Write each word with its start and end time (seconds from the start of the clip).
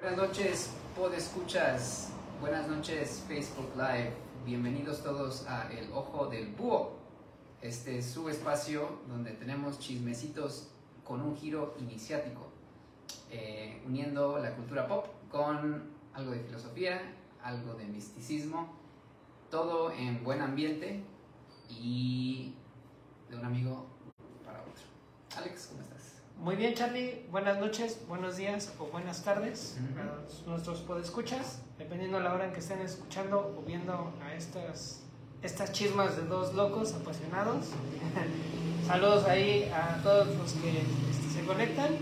Buenas 0.00 0.16
noches, 0.16 0.70
escuchas. 1.14 2.08
Buenas 2.40 2.66
noches, 2.68 3.22
Facebook 3.28 3.70
Live. 3.76 4.14
Bienvenidos 4.46 5.02
todos 5.02 5.46
a 5.46 5.70
El 5.70 5.92
Ojo 5.92 6.26
del 6.28 6.54
Búho. 6.54 6.96
Este 7.60 7.98
es 7.98 8.06
su 8.06 8.30
espacio 8.30 9.00
donde 9.08 9.32
tenemos 9.32 9.78
chismecitos 9.78 10.70
con 11.04 11.20
un 11.20 11.36
giro 11.36 11.74
iniciático, 11.78 12.48
eh, 13.30 13.82
uniendo 13.86 14.38
la 14.38 14.56
cultura 14.56 14.88
pop 14.88 15.04
con 15.30 15.90
algo 16.14 16.30
de 16.30 16.40
filosofía, 16.40 17.02
algo 17.42 17.74
de 17.74 17.84
misticismo, 17.84 18.72
todo 19.50 19.92
en 19.92 20.24
buen 20.24 20.40
ambiente 20.40 21.04
y 21.68 22.54
de 23.28 23.36
un 23.36 23.44
amigo 23.44 23.84
para 24.46 24.62
otro. 24.62 24.84
Alex, 25.36 25.66
¿cómo 25.66 25.82
estás? 25.82 25.89
Muy 26.40 26.56
bien, 26.56 26.72
Charlie. 26.72 27.26
Buenas 27.30 27.58
noches, 27.58 28.00
buenos 28.08 28.38
días 28.38 28.72
o 28.78 28.86
buenas 28.86 29.22
tardes 29.22 29.76
a 29.98 30.48
nuestros 30.48 30.80
podescuchas, 30.80 31.60
dependiendo 31.76 32.16
de 32.16 32.24
la 32.24 32.32
hora 32.32 32.46
en 32.46 32.52
que 32.54 32.60
estén 32.60 32.80
escuchando 32.80 33.54
o 33.58 33.62
viendo 33.66 34.14
a 34.24 34.34
estas, 34.34 35.02
estas 35.42 35.70
chismas 35.72 36.16
de 36.16 36.22
dos 36.22 36.54
locos 36.54 36.94
apasionados. 36.94 37.66
Saludos 38.86 39.26
ahí 39.26 39.70
a 39.70 40.02
todos 40.02 40.28
los 40.34 40.52
que 40.52 40.80
este, 40.80 41.40
se 41.40 41.44
conectan. 41.44 41.98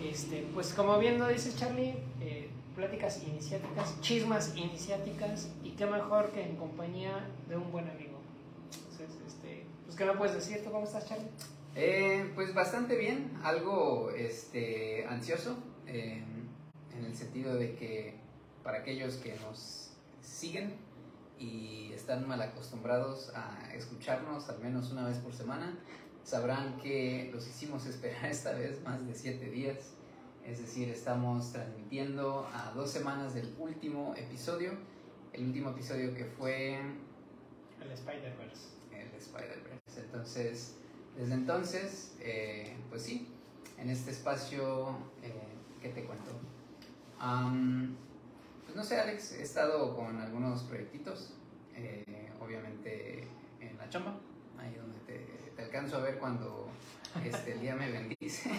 Este, 0.00 0.48
pues 0.54 0.72
como 0.72 0.96
bien 1.00 1.18
lo 1.18 1.26
dice 1.26 1.52
Charlie, 1.56 1.96
eh, 2.20 2.50
pláticas 2.76 3.20
iniciáticas, 3.24 4.00
chismas 4.00 4.52
iniciáticas 4.54 5.48
y 5.64 5.70
qué 5.70 5.86
mejor 5.86 6.30
que 6.30 6.44
en 6.44 6.54
compañía 6.54 7.26
de 7.48 7.56
un 7.56 7.72
buen 7.72 7.90
amigo. 7.90 8.20
Entonces, 8.92 9.10
este, 9.26 9.66
pues 9.86 9.96
¿qué 9.96 10.04
me 10.04 10.12
puedes 10.12 10.36
decir? 10.36 10.62
¿Tú 10.62 10.70
cómo 10.70 10.84
estás, 10.84 11.08
Charlie? 11.08 11.26
Eh, 11.82 12.30
pues 12.34 12.52
bastante 12.52 12.94
bien, 12.94 13.38
algo 13.42 14.10
este, 14.10 15.06
ansioso, 15.06 15.56
eh, 15.86 16.22
en 16.94 17.04
el 17.06 17.16
sentido 17.16 17.54
de 17.54 17.74
que 17.74 18.16
para 18.62 18.80
aquellos 18.80 19.14
que 19.14 19.34
nos 19.36 19.92
siguen 20.20 20.74
y 21.38 21.90
están 21.94 22.28
mal 22.28 22.42
acostumbrados 22.42 23.32
a 23.34 23.72
escucharnos 23.72 24.50
al 24.50 24.58
menos 24.58 24.92
una 24.92 25.06
vez 25.06 25.16
por 25.20 25.32
semana, 25.32 25.78
sabrán 26.22 26.76
que 26.76 27.30
los 27.32 27.48
hicimos 27.48 27.86
esperar 27.86 28.26
esta 28.30 28.52
vez 28.52 28.82
más 28.82 29.06
de 29.06 29.14
siete 29.14 29.48
días. 29.48 29.94
Es 30.44 30.60
decir, 30.60 30.90
estamos 30.90 31.50
transmitiendo 31.50 32.46
a 32.52 32.72
dos 32.72 32.90
semanas 32.90 33.32
del 33.32 33.54
último 33.58 34.14
episodio. 34.18 34.72
El 35.32 35.46
último 35.46 35.70
episodio 35.70 36.12
que 36.12 36.26
fue... 36.26 36.78
El 37.80 37.90
Spider-Verse. 37.90 38.68
El 38.92 39.18
Spider-Verse. 39.18 40.00
Entonces, 40.04 40.79
desde 41.20 41.34
entonces, 41.34 42.14
eh, 42.20 42.74
pues 42.88 43.02
sí, 43.02 43.28
en 43.76 43.90
este 43.90 44.10
espacio, 44.10 44.96
eh, 45.22 45.34
¿qué 45.80 45.90
te 45.90 46.04
cuento? 46.04 46.30
pues 48.64 48.74
no 48.74 48.82
sé, 48.82 48.98
Alex, 48.98 49.32
he 49.32 49.42
estado 49.42 49.94
con 49.94 50.18
algunos 50.18 50.62
proyectitos, 50.62 51.34
eh, 51.74 52.30
obviamente 52.40 53.28
en 53.60 53.76
la 53.76 53.90
chamba, 53.90 54.16
ahí 54.58 54.74
donde 54.74 54.98
te, 55.00 55.62
alcanzo 55.62 55.98
a 55.98 56.00
ver 56.00 56.18
cuando 56.18 56.68
este, 57.22 57.52
el 57.52 57.60
día 57.60 57.76
me 57.76 57.90
bendice 57.90 58.50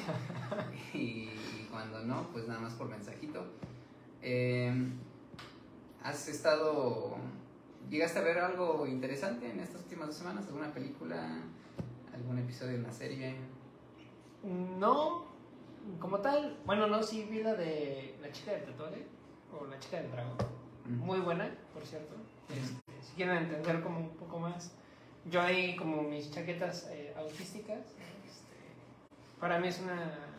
y, 0.93 1.29
cuando 1.71 2.03
no, 2.03 2.27
pues 2.31 2.47
nada 2.47 2.59
más 2.59 2.73
por 2.73 2.87
mensajito. 2.87 3.43
Em, 4.21 4.91
¿Has 6.03 6.27
estado, 6.27 7.15
llegaste 7.89 8.19
a 8.19 8.21
ver 8.21 8.37
algo 8.37 8.85
interesante 8.85 9.49
en 9.49 9.59
estas 9.59 9.81
últimas 9.81 10.09
dos 10.09 10.17
semanas? 10.17 10.45
¿Alguna 10.45 10.71
película? 10.71 11.41
Algún 12.21 12.39
episodio 12.39 12.73
de 12.73 12.79
una 12.79 12.91
serie? 12.91 13.35
No, 14.43 15.25
como 15.99 16.19
tal, 16.19 16.57
bueno, 16.65 16.87
no, 16.87 17.01
sí 17.03 17.27
vi 17.29 17.43
la 17.43 17.55
de 17.55 18.15
La 18.21 18.31
chica 18.31 18.51
del 18.51 18.65
tatuaje 18.65 19.05
o 19.51 19.65
La 19.65 19.79
chica 19.79 19.97
del 19.97 20.11
dragón. 20.11 20.37
Muy 20.85 21.19
buena, 21.19 21.49
por 21.73 21.85
cierto. 21.85 22.15
Este, 22.49 23.01
si 23.01 23.15
quieren 23.15 23.37
entender 23.37 23.81
como 23.81 23.99
un 23.99 24.09
poco 24.09 24.39
más, 24.39 24.71
yo 25.29 25.41
ahí 25.41 25.75
como 25.75 26.01
mis 26.03 26.31
chaquetas 26.31 26.89
eh, 26.91 27.13
autísticas, 27.17 27.79
este, 28.25 29.39
para 29.39 29.59
mí 29.59 29.67
es 29.67 29.79
una 29.79 30.31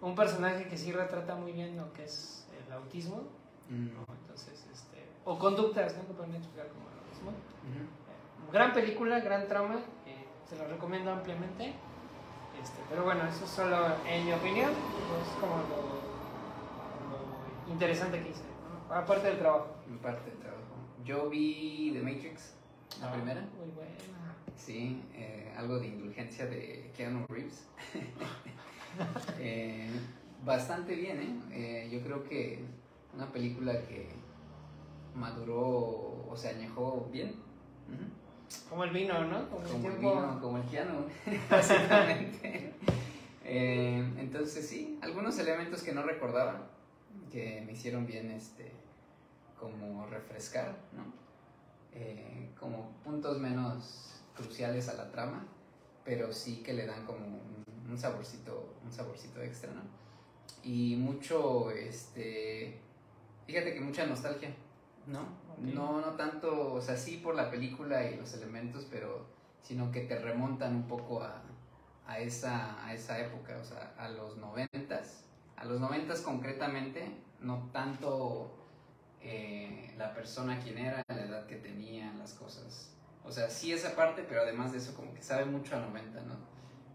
un 0.00 0.14
personaje 0.14 0.68
que 0.68 0.76
sí 0.76 0.92
retrata 0.92 1.34
muy 1.34 1.52
bien 1.52 1.76
lo 1.76 1.92
que 1.94 2.04
es 2.04 2.46
el 2.66 2.72
autismo. 2.72 3.22
Entonces, 3.70 4.66
este, 4.70 4.98
o 5.24 5.38
conductas, 5.38 5.96
¿no? 5.96 6.06
Que 6.06 6.12
pueden 6.12 6.34
explicar 6.34 6.68
como 6.68 6.90
el 6.90 6.98
autismo. 6.98 7.32
gran 8.52 8.74
película, 8.74 9.20
gran 9.20 9.48
trama 9.48 9.80
se 10.48 10.56
lo 10.56 10.66
recomiendo 10.66 11.12
ampliamente. 11.12 11.74
Este, 12.62 12.78
pero 12.88 13.04
bueno, 13.04 13.26
eso 13.26 13.44
es 13.44 13.50
solo 13.50 13.76
en 14.06 14.24
mi 14.24 14.32
opinión, 14.32 14.70
es 14.70 15.40
como 15.40 15.56
lo, 15.56 16.04
interesante 17.72 18.22
que 18.22 18.30
hice, 18.30 18.42
aparte 18.90 19.26
del 19.28 19.38
trabajo. 19.38 19.76
Aparte 19.98 20.30
del 20.30 20.38
trabajo. 20.38 20.62
Yo 21.04 21.28
vi 21.28 21.90
The 21.92 22.00
Matrix, 22.00 22.54
la 23.00 23.08
ah, 23.08 23.12
primera. 23.12 23.40
Muy 23.58 23.70
buena. 23.74 23.90
Sí, 24.56 25.02
eh, 25.14 25.52
algo 25.56 25.78
de 25.78 25.88
indulgencia 25.88 26.46
de 26.46 26.90
Keanu 26.96 27.26
Reeves. 27.28 27.66
Eh, 29.40 29.90
bastante 30.44 30.94
bien, 30.94 31.18
¿eh? 31.18 31.40
¿eh? 31.50 31.88
Yo 31.90 32.00
creo 32.00 32.22
que 32.22 32.64
una 33.12 33.26
película 33.32 33.72
que 33.88 34.08
maduró 35.16 36.28
o 36.28 36.34
se 36.36 36.50
añejó 36.50 37.08
bien. 37.12 37.34
Como 38.68 38.84
el 38.84 38.90
vino, 38.90 39.24
¿no? 39.24 39.48
Como, 39.48 39.88
el, 39.88 39.98
vino, 39.98 40.38
como 40.40 40.58
el 40.58 40.64
piano, 40.64 41.06
básicamente. 41.50 42.74
Eh, 43.44 44.12
entonces 44.18 44.66
sí, 44.66 44.98
algunos 45.02 45.38
elementos 45.38 45.82
que 45.82 45.92
no 45.92 46.02
recordaba, 46.02 46.66
que 47.30 47.62
me 47.66 47.72
hicieron 47.72 48.06
bien, 48.06 48.30
este, 48.30 48.72
como 49.58 50.06
refrescar, 50.06 50.76
¿no? 50.92 51.12
Eh, 51.92 52.48
como 52.58 52.90
puntos 53.04 53.38
menos 53.38 54.22
cruciales 54.34 54.88
a 54.88 54.94
la 54.94 55.10
trama, 55.10 55.46
pero 56.04 56.32
sí 56.32 56.62
que 56.62 56.72
le 56.72 56.86
dan 56.86 57.04
como 57.06 57.20
un, 57.88 57.98
saborcito, 57.98 58.74
un 58.84 58.92
saborcito 58.92 59.40
extra, 59.42 59.70
¿no? 59.72 59.82
Y 60.62 60.96
mucho, 60.96 61.70
este, 61.70 62.78
fíjate 63.46 63.74
que 63.74 63.80
mucha 63.80 64.06
nostalgia, 64.06 64.50
¿no? 65.06 65.44
No, 65.58 66.00
no 66.00 66.12
tanto, 66.14 66.74
o 66.74 66.80
sea, 66.80 66.96
sí 66.96 67.18
por 67.18 67.34
la 67.34 67.50
película 67.50 68.04
y 68.10 68.16
los 68.16 68.34
elementos, 68.34 68.86
pero 68.90 69.26
sino 69.62 69.90
que 69.90 70.00
te 70.00 70.18
remontan 70.18 70.74
un 70.74 70.88
poco 70.88 71.22
a, 71.22 71.42
a, 72.06 72.18
esa, 72.18 72.84
a 72.84 72.92
esa 72.92 73.18
época, 73.18 73.56
o 73.60 73.64
sea, 73.64 73.94
a 73.98 74.08
los 74.08 74.36
noventas, 74.36 75.24
a 75.56 75.64
los 75.64 75.80
noventas 75.80 76.20
concretamente, 76.20 77.16
no 77.40 77.70
tanto 77.72 78.54
eh, 79.20 79.94
la 79.96 80.12
persona 80.12 80.60
quien 80.60 80.78
era, 80.78 81.02
la 81.08 81.22
edad 81.22 81.46
que 81.46 81.56
tenía, 81.56 82.12
las 82.14 82.34
cosas. 82.34 82.90
O 83.24 83.32
sea, 83.32 83.48
sí 83.48 83.72
esa 83.72 83.96
parte, 83.96 84.22
pero 84.28 84.42
además 84.42 84.72
de 84.72 84.78
eso 84.78 84.94
como 84.94 85.14
que 85.14 85.22
sabe 85.22 85.46
mucho 85.46 85.76
a 85.76 85.80
90, 85.80 86.20
¿no? 86.22 86.36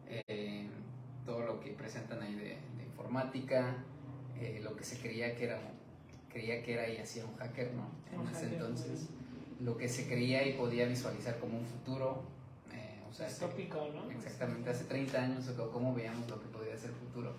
Eh, 0.06 0.68
todo 1.26 1.40
lo 1.42 1.60
que 1.60 1.72
presentan 1.72 2.22
ahí 2.22 2.36
de, 2.36 2.58
informática, 2.84 3.78
eh, 4.36 4.60
lo 4.64 4.76
que 4.76 4.84
se 4.84 5.00
creía 5.00 5.36
que 5.36 5.46
era 5.46 5.60
creía 6.30 6.64
que 6.64 6.74
era 6.74 6.90
y 6.90 6.98
hacía 6.98 7.26
un 7.26 7.36
hacker, 7.36 7.74
¿no? 7.74 7.90
En 8.12 8.28
ese 8.28 8.46
entonces, 8.46 9.10
lo 9.60 9.78
que 9.78 9.90
se 9.90 10.08
creía 10.08 10.48
y 10.48 10.54
podía 10.54 10.86
visualizar 10.86 11.40
como 11.40 11.58
un 11.58 11.66
futuro. 11.66 12.24
Eh, 12.72 13.02
o 13.10 13.14
sea, 13.14 13.28
tópico, 13.28 13.90
¿no? 13.94 14.10
Exactamente, 14.12 14.70
hace 14.70 14.86
30 14.86 15.22
años, 15.22 15.46
cómo 15.74 15.94
veíamos 15.94 16.30
lo 16.30 16.40
que 16.40 16.48
podía 16.48 16.78
ser 16.78 16.92
futuro. 16.92 17.34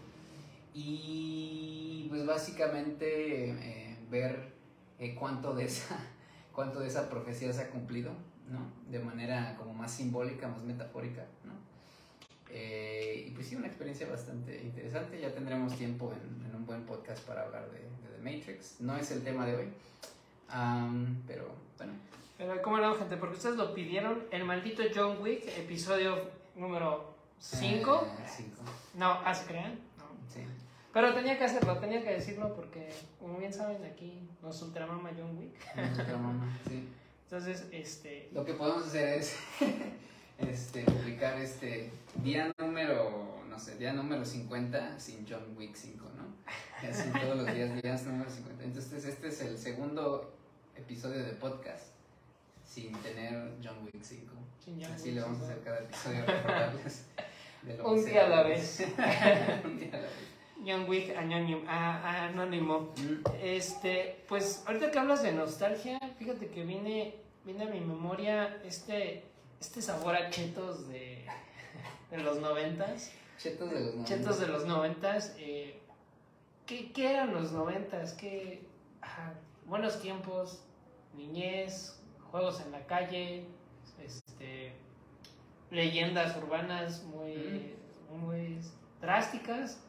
Y 0.75 2.07
pues 2.09 2.27
básicamente 2.27 3.51
eh, 3.51 3.97
ver 4.11 4.53
eh, 4.99 5.15
cuánto, 5.15 5.55
de 5.55 5.65
esa, 5.65 5.99
cuánto 6.53 6.81
de 6.81 6.89
esa 6.89 7.09
profecía 7.09 7.53
se 7.53 7.63
ha 7.63 7.71
cumplido, 7.71 8.13
¿no? 8.49 8.71
De 8.91 8.99
manera 8.99 9.57
como 9.57 9.73
más 9.75 9.93
simbólica, 9.93 10.49
más 10.49 10.63
metafórica, 10.63 11.25
¿no? 11.45 11.71
Eh, 12.53 13.27
y 13.29 13.31
pues 13.31 13.47
sí, 13.47 13.57
una 13.57 13.69
experiencia 13.69 14.09
bastante 14.09 14.61
interesante. 14.63 15.21
Ya 15.21 15.33
tendremos 15.33 15.77
tiempo 15.77 16.13
en, 16.13 16.55
un 16.55 16.67
buen 16.67 16.83
podcast 16.83 17.25
para 17.27 17.43
hablar 17.43 17.71
de, 17.71 17.79
The 17.79 18.10
Matrix. 18.21 18.81
No 18.81 18.97
es 18.97 19.11
el 19.11 19.23
tema 19.23 19.47
de 19.47 19.57
hoy, 19.57 19.69
pero 21.27 21.51
bueno. 21.77 21.93
Pero 22.39 22.63
¿cómo 22.63 22.79
no, 22.79 22.95
gente? 22.95 23.17
Porque 23.17 23.37
ustedes 23.37 23.57
lo 23.57 23.75
pidieron. 23.75 24.25
El 24.31 24.45
maldito 24.45 24.83
John 24.95 25.21
Wick, 25.21 25.47
episodio 25.59 26.31
número 26.57 27.15
5. 27.39 28.07
Eh, 28.19 28.45
no, 28.95 29.21
¿ah, 29.25 29.35
se 29.35 29.47
crean? 29.47 29.73
No. 29.99 30.05
Sí. 30.33 30.41
Pero 30.93 31.15
tenía 31.15 31.39
que 31.39 31.45
hacerlo, 31.45 31.79
tenía 31.79 32.03
que 32.03 32.13
decirlo 32.13 32.55
porque, 32.55 32.93
como 33.19 33.39
bien 33.39 33.53
saben, 33.53 33.85
aquí 33.85 34.29
nos 34.43 34.61
ultramama 34.63 35.11
John 35.17 35.37
Wick. 35.39 35.55
ultramama, 35.99 36.59
sí. 36.67 36.89
Entonces, 37.25 37.67
este... 37.71 38.29
Lo 38.33 38.45
que 38.45 38.55
podemos 38.55 38.87
hacer 38.87 39.21
es 39.21 39.37
este, 40.39 40.83
publicar 40.85 41.39
este 41.39 41.93
día 42.17 42.53
número, 42.59 43.43
no 43.49 43.59
sé, 43.59 43.77
día 43.77 43.93
número 43.93 44.25
50 44.25 44.99
sin 44.99 45.27
John 45.29 45.55
Wick 45.57 45.77
5, 45.77 46.05
¿no? 46.17 46.40
Así 46.89 47.11
todos 47.11 47.37
los 47.37 47.55
días, 47.55 47.83
días 47.83 48.05
número 48.05 48.31
50. 48.31 48.65
Entonces, 48.65 49.05
este 49.05 49.29
es 49.29 49.41
el 49.43 49.59
segundo 49.59 50.33
episodio 50.77 51.25
de 51.25 51.33
podcast 51.33 51.87
sin 52.65 52.93
tener 53.03 53.53
John 53.63 53.85
Wick 53.85 54.03
5. 54.03 54.33
así 54.95 55.11
le 55.11 55.21
vamos 55.21 55.41
a 55.41 55.45
hacer 55.45 55.61
cada 55.63 55.81
episodio 55.81 56.25
Un 57.85 58.05
día 58.05 58.27
a 58.27 58.29
la 58.29 58.43
vez. 58.43 58.87
Un 59.65 59.79
día 59.79 59.89
a 59.89 59.97
la 59.97 60.03
vez. 60.03 60.31
Young 60.65 60.89
Wick 60.89 61.17
anónimo. 61.17 61.63
anónimo. 61.69 62.93
Mm. 62.97 63.23
Este, 63.43 64.25
pues 64.29 64.63
ahorita 64.67 64.91
que 64.91 64.99
hablas 64.99 65.23
de 65.23 65.33
nostalgia, 65.33 65.99
fíjate 66.19 66.49
que 66.49 66.65
viene, 66.65 67.17
viene 67.45 67.65
a 67.65 67.69
mi 67.69 67.81
memoria 67.81 68.61
este, 68.65 69.25
este 69.61 69.83
sabor 69.83 70.15
a 70.15 70.31
chetos 70.31 70.89
de, 70.89 71.25
de 72.11 72.19
los 72.19 72.39
noventas. 72.41 73.11
Chetos 73.39 73.71
de 73.71 73.81
los 73.81 73.95
noventas. 73.95 74.09
Chetos 74.09 74.41
de 74.41 74.47
los 74.49 74.67
noventas. 74.67 75.35
Eh, 75.39 75.81
¿qué, 76.71 76.93
¿qué, 76.93 77.11
eran 77.11 77.35
los 77.35 77.51
noventas? 77.51 78.13
¿Qué, 78.13 78.63
buenos 79.67 80.01
tiempos, 80.01 80.63
niñez, 81.17 82.01
juegos 82.31 82.61
en 82.61 82.71
la 82.71 82.87
calle, 82.87 83.45
este, 84.01 84.73
leyendas 85.73 86.37
urbanas 86.37 87.03
muy, 87.03 87.75
muy 88.09 88.61
drásticas, 89.01 89.83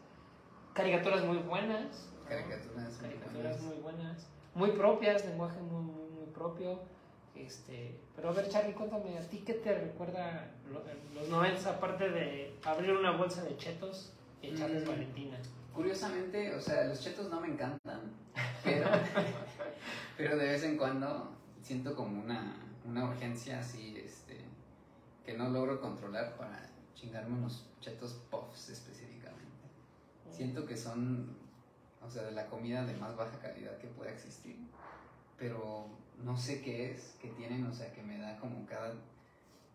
caricaturas 0.73 1.23
muy 1.23 1.37
buenas. 1.37 2.09
Caricaturas, 2.27 2.97
caricaturas 2.97 3.61
muy 3.61 3.75
buenas, 3.75 4.27
muy 4.55 4.71
propias, 4.71 5.23
lenguaje 5.25 5.61
muy, 5.61 5.83
muy, 5.83 6.01
propio. 6.33 6.79
Este, 7.35 7.99
pero 8.15 8.29
a 8.29 8.31
ver, 8.33 8.49
Charlie, 8.49 8.73
cuéntame, 8.73 9.17
¿a 9.17 9.21
ti 9.21 9.43
qué 9.45 9.53
te 9.53 9.77
recuerda 9.77 10.51
los 11.13 11.29
90 11.29 11.69
aparte 11.69 12.09
de 12.09 12.55
abrir 12.65 12.91
una 12.91 13.11
bolsa 13.11 13.43
de 13.43 13.55
chetos 13.57 14.13
y 14.41 14.47
echarles 14.47 14.83
mm. 14.83 14.89
Valentina? 14.89 15.37
Curiosamente, 15.81 16.53
o 16.53 16.61
sea, 16.61 16.83
los 16.83 17.01
chetos 17.01 17.31
no 17.31 17.41
me 17.41 17.47
encantan, 17.47 18.01
pero, 18.63 18.87
pero 20.15 20.37
de 20.37 20.45
vez 20.45 20.61
en 20.61 20.77
cuando 20.77 21.35
siento 21.59 21.95
como 21.95 22.21
una, 22.21 22.55
una 22.85 23.05
urgencia 23.05 23.59
así, 23.59 23.97
este, 23.97 24.45
que 25.25 25.35
no 25.35 25.49
logro 25.49 25.81
controlar 25.81 26.37
para 26.37 26.69
chingarme 26.93 27.35
unos 27.35 27.67
chetos 27.79 28.13
puffs 28.29 28.69
específicamente. 28.69 29.41
Siento 30.29 30.67
que 30.67 30.77
son, 30.77 31.35
o 31.99 32.11
sea, 32.11 32.25
de 32.25 32.33
la 32.33 32.45
comida 32.45 32.85
de 32.85 32.95
más 32.97 33.15
baja 33.15 33.39
calidad 33.39 33.75
que 33.79 33.87
pueda 33.87 34.11
existir, 34.11 34.59
pero 35.35 35.87
no 36.23 36.37
sé 36.37 36.61
qué 36.61 36.91
es 36.91 37.15
que 37.19 37.29
tienen, 37.29 37.65
o 37.65 37.73
sea, 37.73 37.91
que 37.91 38.03
me 38.03 38.19
da 38.19 38.37
como 38.37 38.67
cada, 38.67 38.93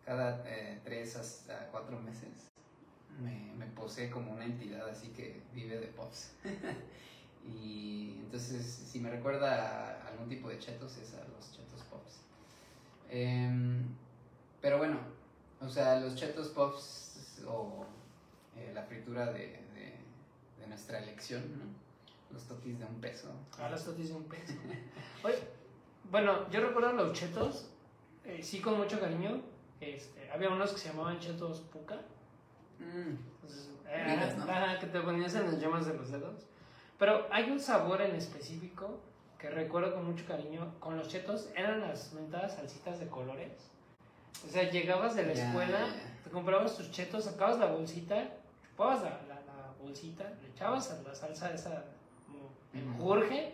cada 0.05 0.41
eh, 0.45 0.79
tres 0.85 1.17
hasta 1.17 1.67
cuatro 1.69 1.99
meses. 1.99 2.47
Me, 3.21 3.53
me 3.57 3.65
posee 3.67 4.09
como 4.09 4.31
una 4.31 4.45
entidad 4.45 4.87
así 4.89 5.09
que 5.09 5.41
vive 5.53 5.79
de 5.79 5.87
puffs. 5.87 6.33
y 7.45 8.17
entonces, 8.19 8.65
si 8.65 8.99
me 8.99 9.09
recuerda 9.09 10.01
a 10.01 10.07
algún 10.09 10.29
tipo 10.29 10.49
de 10.49 10.59
chetos, 10.59 10.97
es 10.97 11.13
a 11.13 11.23
los 11.27 11.51
chetos 11.51 11.81
puffs. 11.89 12.19
Em, 13.09 13.83
pero 14.61 14.77
bueno, 14.77 14.99
o 15.61 15.69
sea, 15.69 15.99
los 15.99 16.15
chetos 16.15 16.49
puffs 16.49 17.41
o 17.47 17.85
eh, 18.57 18.71
la 18.73 18.83
fritura 18.83 19.31
de, 19.31 19.59
de, 19.73 20.67
nuestra 20.67 20.99
elección, 20.99 21.41
¿no? 21.57 21.65
Los 22.33 22.43
totis 22.43 22.77
de 22.77 22.85
un 22.85 22.99
peso. 22.99 23.31
Ah, 23.57 23.69
los 23.69 23.85
totis 23.85 24.09
de 24.09 24.15
un 24.15 24.25
peso. 24.25 24.53
Oye, 25.23 25.39
bueno, 26.11 26.49
yo 26.51 26.59
recuerdo 26.59 26.91
los 26.91 27.17
chetos, 27.17 27.69
eh, 28.25 28.41
sí 28.43 28.59
con 28.59 28.77
mucho 28.77 28.99
cariño. 28.99 29.41
Este, 29.79 30.29
había 30.29 30.49
unos 30.49 30.73
que 30.73 30.79
se 30.79 30.89
llamaban 30.89 31.19
chetos 31.19 31.61
puca. 31.61 31.99
Mm. 32.79 33.17
Eh, 33.89 34.77
que 34.79 34.87
te 34.87 34.99
ponías 34.99 35.33
en 35.35 35.45
las 35.45 35.59
llamas 35.59 35.85
de 35.85 35.93
los 35.93 36.11
dedos. 36.11 36.45
Pero 36.99 37.27
hay 37.31 37.49
un 37.49 37.59
sabor 37.59 38.01
en 38.01 38.15
específico 38.15 38.99
que 39.37 39.49
recuerdo 39.49 39.93
con 39.93 40.05
mucho 40.05 40.25
cariño. 40.25 40.73
Con 40.79 40.97
los 40.97 41.07
chetos 41.07 41.49
eran 41.55 41.81
las 41.81 42.13
mentadas 42.13 42.55
salsitas 42.55 42.99
de 42.99 43.07
colores. 43.07 43.51
O 44.45 44.49
sea, 44.49 44.69
llegabas 44.69 45.15
de 45.15 45.25
la 45.25 45.33
escuela, 45.33 45.87
te 46.23 46.29
comprabas 46.29 46.75
tus 46.77 46.91
chetos, 46.91 47.25
sacabas 47.25 47.59
la 47.59 47.67
bolsita, 47.67 48.29
chupabas 48.63 49.01
la, 49.03 49.09
la, 49.09 49.37
bolsita, 49.81 50.23
le 50.41 50.49
echabas 50.49 50.91
a 50.91 51.01
la 51.01 51.15
salsa 51.15 51.53
esa 51.53 51.85
Jorge 52.99 53.53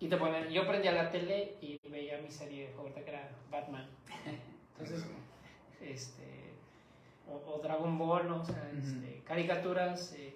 y 0.00 0.08
te 0.08 0.16
ponían. 0.16 0.48
Yo 0.48 0.66
prendía 0.66 0.92
la 0.92 1.10
tele 1.10 1.56
y 1.60 1.78
veía 1.88 2.18
mi 2.18 2.30
serie 2.30 2.72
favorita 2.74 3.02
que 3.02 3.10
era 3.10 3.30
Batman. 3.50 3.86
Entonces, 4.78 5.06
este. 5.80 6.51
O, 7.28 7.60
Dragon 7.62 7.98
Ball, 7.98 8.28
¿no? 8.28 8.40
O 8.40 8.44
sea, 8.44 8.70
este, 8.76 9.22
caricaturas. 9.24 10.14
Eh, 10.14 10.34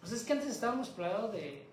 pues 0.00 0.12
es 0.12 0.24
que 0.24 0.32
antes 0.32 0.48
estábamos 0.48 0.90
plagados 0.90 1.32
de 1.32 1.68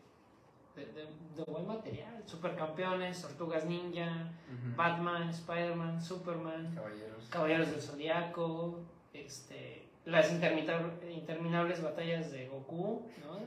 de, 0.75 1.44
buen 1.47 1.67
material. 1.67 2.23
Supercampeones, 2.25 3.21
Tortugas 3.21 3.65
Ninja, 3.65 4.31
Batman, 4.75 5.29
Spider-Man, 5.29 6.01
Superman, 6.01 6.73
Caballeros. 6.75 7.25
Caballeros 7.29 7.71
del 7.71 7.81
Zodiaco, 7.81 8.79
este, 9.13 9.88
las 10.06 10.31
interminables 10.31 11.81
batallas 11.81 12.31
de 12.31 12.47
Goku, 12.47 13.07
¿no? 13.23 13.39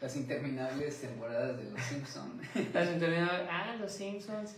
Las 0.00 0.16
interminables 0.16 1.00
temporadas 1.00 1.56
de 1.56 1.70
Los 1.70 1.82
Simpsons. 1.82 2.42
las 2.74 2.90
interminables, 2.90 3.48
ah, 3.50 3.76
Los 3.80 3.92
Simpsons. 3.92 4.56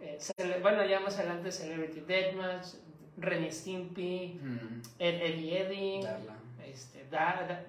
Eh, 0.00 0.18
bueno, 0.62 0.84
ya 0.84 1.00
más 1.00 1.18
adelante 1.18 1.50
Celebrity 1.50 2.00
Deathmatch, 2.00 2.66
Ren 3.16 3.50
Stimpy, 3.50 4.40
Eddie 4.98 5.62
Eddie, 5.62 6.02
Darla. 6.02 6.36
Este, 6.64 7.06
da, 7.10 7.64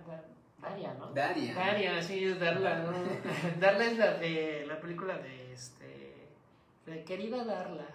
Daria, 0.62 0.94
¿no? 0.96 1.14
Daria. 1.14 1.54
Daria, 1.54 2.02
sí, 2.02 2.26
es 2.26 2.40
Darla, 2.40 2.80
¿no? 2.80 2.92
Darla 3.60 3.86
es 3.86 3.98
la 3.98 4.14
de 4.16 4.66
la 4.68 4.80
película 4.80 5.18
de 5.18 5.54
este. 5.54 6.28
De 6.86 7.04
Querida 7.04 7.44
Darla. 7.46 7.88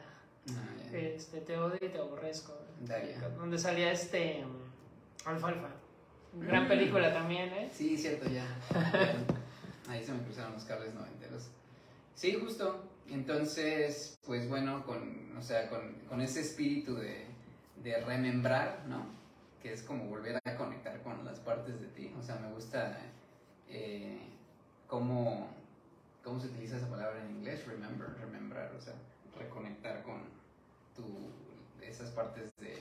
Ah, 0.50 0.92
este, 0.92 1.40
te 1.40 1.58
odio 1.58 1.78
y 1.80 1.88
te 1.88 1.98
aborrezco. 1.98 2.54
Daria. 2.80 3.18
Donde 3.36 3.58
salía 3.58 3.92
este. 3.92 4.44
Alfalfa. 5.24 5.68
Gran 6.34 6.66
película 6.66 7.12
también, 7.12 7.52
¿eh? 7.52 7.70
Sí, 7.72 7.98
cierto, 7.98 8.28
ya. 8.30 8.46
Ahí 9.88 10.02
se 10.02 10.12
me 10.12 10.22
cruzaron 10.22 10.54
los 10.54 10.64
cables 10.64 10.94
noventeros. 10.94 11.50
Sí, 12.14 12.34
justo. 12.34 12.88
Entonces, 13.10 14.18
pues 14.24 14.48
bueno, 14.48 14.86
con, 14.86 15.36
o 15.36 15.42
sea, 15.42 15.68
con, 15.68 15.94
con 16.08 16.22
ese 16.22 16.40
espíritu 16.40 16.94
de, 16.94 17.26
de 17.82 18.00
remembrar, 18.00 18.84
¿no? 18.88 19.22
que 19.62 19.72
es 19.72 19.82
como 19.82 20.06
volver 20.06 20.40
a 20.44 20.56
conectar 20.56 21.00
con 21.02 21.24
las 21.24 21.38
partes 21.38 21.80
de 21.80 21.86
ti. 21.88 22.12
O 22.18 22.22
sea, 22.22 22.36
me 22.36 22.52
gusta 22.52 22.98
eh, 23.68 24.18
cómo, 24.88 25.48
cómo 26.24 26.40
se 26.40 26.48
utiliza 26.48 26.76
esa 26.76 26.90
palabra 26.90 27.22
en 27.24 27.36
inglés, 27.36 27.64
remember, 27.66 28.08
remembrar, 28.18 28.74
o 28.76 28.80
sea, 28.80 28.94
reconectar 29.38 30.02
con 30.02 30.20
tu, 30.96 31.30
esas 31.80 32.10
partes 32.10 32.50
de, 32.58 32.76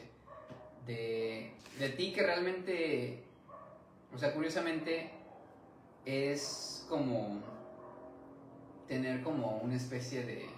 de, 0.87 1.51
de 1.77 1.89
ti 1.89 2.11
que 2.13 2.23
realmente, 2.23 3.23
o 4.13 4.17
sea, 4.17 4.33
curiosamente 4.33 5.11
es 6.03 6.85
como 6.89 7.41
tener 8.87 9.21
como 9.21 9.57
una 9.57 9.75
especie 9.75 10.25
de, 10.25 10.49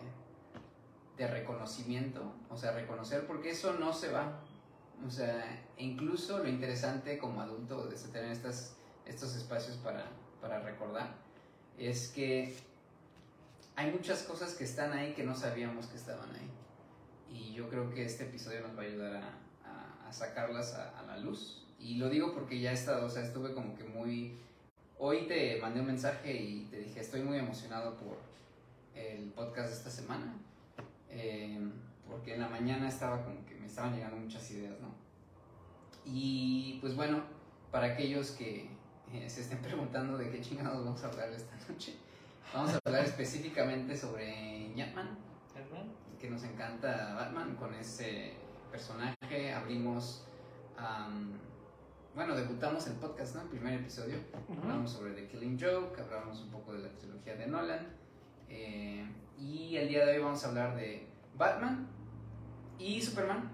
de 1.18 1.28
reconocimiento, 1.28 2.34
o 2.50 2.58
sea, 2.58 2.72
reconocer 2.72 3.28
porque 3.28 3.52
eso 3.52 3.74
no 3.74 3.94
se 3.94 4.12
va, 4.12 4.40
o 5.06 5.10
sea, 5.10 5.64
incluso 5.78 6.40
lo 6.40 6.50
interesante 6.50 7.18
como 7.18 7.42
adulto 7.42 7.88
de 7.88 7.96
tener 7.96 8.32
estas, 8.32 8.76
estos 9.06 9.36
espacios 9.36 9.78
para, 9.78 10.06
para 10.42 10.60
recordar 10.60 11.16
es 11.78 12.10
que 12.10 12.56
hay 13.76 13.92
muchas 13.92 14.24
cosas 14.24 14.54
que 14.54 14.64
están 14.64 14.94
ahí 14.94 15.14
que 15.14 15.24
no 15.24 15.36
sabíamos 15.36 15.88
que 15.88 15.98
estaban 15.98 16.30
ahí. 16.36 16.50
Y 17.30 17.54
yo 17.54 17.68
creo 17.70 17.90
que 17.90 18.06
este 18.06 18.26
episodio 18.26 18.62
nos 18.62 18.78
va 18.78 18.84
a 18.84 18.86
ayudar 18.86 19.16
a, 19.16 20.08
a, 20.08 20.14
sacarlas 20.14 20.76
a, 20.76 21.00
a, 21.00 21.04
la 21.04 21.18
luz. 21.18 21.66
Y 21.80 21.96
lo 21.96 22.10
digo 22.10 22.34
porque 22.34 22.60
ya 22.60 22.72
he 22.72 22.76
estado, 22.76 23.06
o 23.06 23.10
sea, 23.10 23.24
estuve 23.24 23.54
como 23.54 23.76
que 23.76 23.84
muy... 23.84 24.38
Hoy 25.00 25.28
te 25.28 25.60
mandé 25.60 25.80
un 25.80 25.88
mensaje 25.88 26.34
y 26.34 26.66
te 26.66 26.78
dije, 26.78 27.00
estoy 27.00 27.24
muy 27.24 27.38
emocionado 27.38 27.98
por 27.98 28.20
el 28.94 29.32
podcast 29.32 29.70
de 29.70 29.76
esta 29.76 29.90
semana. 29.90 30.36
Eh, 31.16 31.60
porque 32.08 32.34
en 32.34 32.42
la 32.42 32.50
mañana 32.50 32.88
estaba 32.88 33.24
como 33.24 33.46
que 33.46 33.56
me 33.56 33.66
estaban 33.66 33.94
llegando 33.94 34.18
muchas 34.18 34.50
ideas, 34.52 34.74
¿no? 34.82 34.94
Y 36.06 36.80
pues 36.82 36.96
bueno, 36.96 37.24
para 37.72 37.94
aquellos 37.94 38.32
que 38.32 38.70
eh, 39.14 39.30
se 39.30 39.42
estén 39.42 39.60
preguntando 39.62 40.18
de 40.18 40.30
qué 40.30 40.42
chingados 40.42 40.84
vamos 40.84 41.04
a 41.04 41.08
hablar 41.08 41.30
esta 41.30 41.56
noche, 41.72 41.96
vamos 42.54 42.74
a 42.74 42.80
hablar 42.84 43.06
específicamente 43.06 43.96
sobre 43.96 44.74
Batman, 44.76 45.18
que 46.20 46.30
nos 46.30 46.44
encanta 46.44 47.14
Batman 47.16 47.56
con 47.56 47.74
ese 47.76 48.34
personaje. 48.72 49.54
Abrimos, 49.54 50.26
bueno, 52.16 52.36
debutamos 52.36 52.88
el 52.88 52.94
podcast, 52.94 53.36
¿no? 53.36 53.42
El 53.44 53.50
primer 53.50 53.74
episodio. 53.76 54.18
Hablamos 54.50 54.92
sobre 54.92 55.14
The 55.14 55.28
Killing 55.28 55.60
Joke, 55.60 56.02
hablamos 56.02 56.42
un 56.42 56.50
poco 56.50 56.74
de 56.74 56.80
la 56.80 56.90
trilogía 56.90 57.36
de 57.36 57.48
Nolan. 57.48 57.88
Eh, 58.50 59.06
y 59.44 59.76
el 59.76 59.90
día 59.90 60.06
de 60.06 60.14
hoy 60.14 60.24
vamos 60.24 60.44
a 60.46 60.48
hablar 60.48 60.76
de 60.76 61.06
Batman 61.38 61.88
y 62.80 63.02
Superman, 63.02 63.50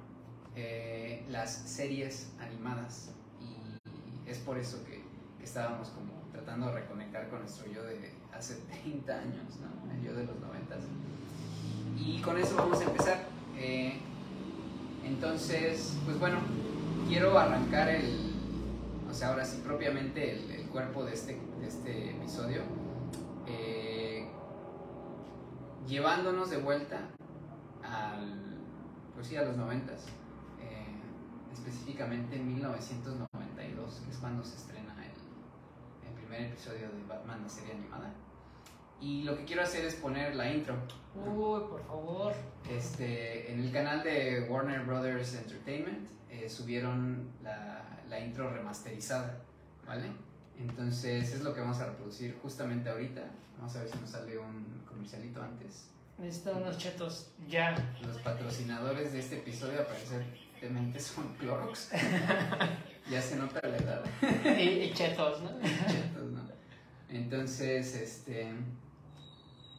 eh, 0.56 1.26
las 1.30 1.52
series 1.52 2.32
animadas. 2.40 3.12
Y 3.42 4.30
es 4.30 4.38
por 4.38 4.58
eso 4.58 4.84
que, 4.86 5.00
estábamos 5.44 5.90
como 5.90 6.12
tratando 6.32 6.68
de 6.68 6.74
reconectar 6.74 7.28
con 7.30 7.40
nuestro 7.40 7.72
yo 7.72 7.82
de 7.82 8.12
hace 8.38 8.56
30 8.84 9.12
años, 9.12 9.58
¿no? 9.60 9.92
El 9.92 10.04
yo 10.04 10.14
de 10.14 10.26
los 10.26 10.40
90. 10.40 10.76
Y 11.98 12.22
con 12.22 12.38
eso 12.38 12.56
vamos 12.56 12.80
a 12.82 12.84
empezar. 12.84 13.24
Eh, 13.58 14.00
entonces, 15.04 15.98
pues 16.06 16.20
bueno, 16.20 16.38
quiero 17.08 17.40
arrancar 17.40 17.90
el, 17.90 18.36
o 19.10 19.14
sea, 19.14 19.30
ahora 19.30 19.44
sí 19.44 19.62
propiamente 19.66 20.34
el, 20.34 20.60
cuerpo 20.70 21.04
de 21.04 21.14
este, 21.14 21.36
de 21.60 21.68
este 21.68 22.12
episodio, 22.12 22.62
llevándonos 25.90 26.52
de 26.52 26.58
vuelta 26.58 27.02
al, 27.84 28.60
pues 29.16 29.28
sí, 29.28 29.36
a 29.36 29.42
los 29.42 29.58
noventas, 29.58 30.06
eh, 30.62 30.86
específicamente 31.52 32.36
en 32.36 32.48
1992, 32.54 34.02
que 34.06 34.12
es 34.12 34.18
cuando 34.18 34.44
se 34.44 34.56
estrena 34.56 34.94
el, 35.04 36.10
el 36.10 36.16
primer 36.16 36.44
episodio 36.44 36.90
de 36.92 37.04
Batman, 37.08 37.42
la 37.42 37.50
serie 37.50 37.74
animada. 37.74 38.14
Y 39.02 39.24
lo 39.24 39.36
que 39.36 39.46
quiero 39.46 39.64
hacer 39.64 39.86
es 39.86 39.96
poner 39.96 40.36
la 40.36 40.52
intro. 40.52 40.76
Uy, 41.16 41.62
por 41.70 41.84
favor. 41.88 42.34
Este, 42.70 43.52
en 43.52 43.62
el 43.62 43.72
canal 43.72 44.04
de 44.04 44.46
Warner 44.50 44.86
Brothers 44.86 45.36
Entertainment 45.36 46.10
eh, 46.30 46.50
subieron 46.50 47.32
la, 47.42 48.02
la, 48.10 48.20
intro 48.20 48.52
remasterizada, 48.52 49.42
¿vale? 49.88 50.12
Entonces 50.60 51.34
es 51.34 51.42
lo 51.42 51.54
que 51.54 51.62
vamos 51.62 51.80
a 51.80 51.88
reproducir 51.88 52.38
justamente 52.42 52.90
ahorita. 52.90 53.24
Vamos 53.58 53.76
a 53.78 53.80
ver 53.80 53.90
si 53.90 53.98
nos 54.00 54.10
sale 54.10 54.38
un 54.38 54.79
comercialito 55.00 55.42
antes. 55.42 55.86
Necesito 56.18 56.58
unos 56.58 56.78
chetos 56.78 57.32
ya. 57.48 57.76
Los 58.02 58.18
patrocinadores 58.18 59.14
de 59.14 59.20
este 59.20 59.38
episodio 59.38 59.82
aparentemente 59.82 61.00
son 61.00 61.34
Clorox. 61.38 61.92
ya 63.10 63.22
se 63.22 63.38
nota 63.38 63.66
la 63.68 63.78
edad. 63.78 64.04
y, 64.58 64.84
y 64.84 64.94
chetos, 64.94 65.42
¿no? 65.42 65.52
chetos, 65.62 66.32
¿no? 66.32 66.50
Entonces, 67.10 67.96
este 67.96 68.54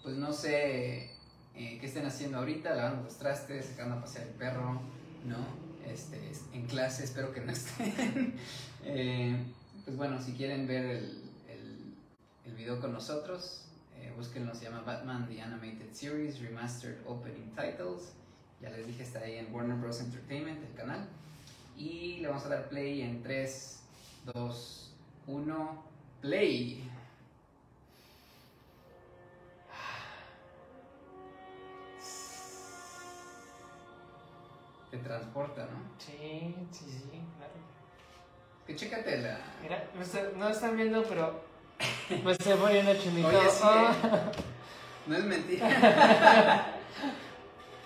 pues 0.03 0.17
no 0.17 0.33
sé 0.33 1.11
eh, 1.55 1.79
qué 1.79 1.87
estén 1.87 2.07
haciendo 2.07 2.39
ahorita, 2.39 2.75
lavando 2.75 3.03
los 3.05 3.19
trastes, 3.19 3.67
sacando 3.67 3.97
a 3.97 4.00
pasear 4.00 4.27
el 4.27 4.35
perro, 4.35 4.81
¿no? 5.27 5.37
Este, 5.87 6.33
en 6.53 6.67
clase, 6.67 7.05
espero 7.05 7.33
que 7.33 7.41
no 7.41 7.53
estén. 7.53 8.35
Eh, 8.83 9.37
pues 9.85 9.95
bueno, 9.99 10.19
si 10.23 10.33
quieren 10.33 10.67
ver 10.67 10.87
el, 10.87 11.23
el, 12.47 12.55
video 12.55 12.81
con 12.81 12.95
nosotros, 12.95 13.67
eh, 14.11 14.14
búsquenlo, 14.17 14.55
se 14.55 14.64
llama 14.64 14.83
Batman 14.83 15.26
The 15.29 15.40
Animated 15.40 15.93
Series 15.93 16.40
Remastered 16.40 16.99
Opening 17.07 17.55
Titles. 17.55 18.12
Ya 18.61 18.71
les 18.71 18.87
dije, 18.87 19.02
está 19.02 19.21
ahí 19.21 19.37
en 19.37 19.55
Warner 19.55 19.76
Bros. 19.76 20.00
Entertainment, 20.00 20.62
el 20.62 20.75
canal. 20.75 21.09
Y 21.76 22.19
le 22.19 22.29
vamos 22.29 22.45
a 22.45 22.49
dar 22.49 22.69
play 22.69 23.02
en 23.02 23.23
3, 23.23 23.83
2, 24.35 24.95
1, 25.26 25.85
play. 26.21 26.90
te 34.90 34.99
transporta, 34.99 35.67
¿no? 35.67 35.79
Sí, 35.99 36.52
sí, 36.73 36.85
sí, 36.90 37.21
claro. 37.37 37.52
Que 38.67 38.75
chécate 38.75 39.19
la. 39.19 39.38
Mira, 39.62 39.88
no, 40.37 40.49
están 40.49 40.76
viendo, 40.76 41.05
pero 41.05 41.45
estoy 42.30 42.54
poniendo 42.54 42.94
chumito. 42.94 43.28
Oye, 43.28 43.50
sí, 43.50 43.62
oh. 43.64 43.90
No 45.06 45.16
es 45.16 45.25
mentira. 45.25 45.66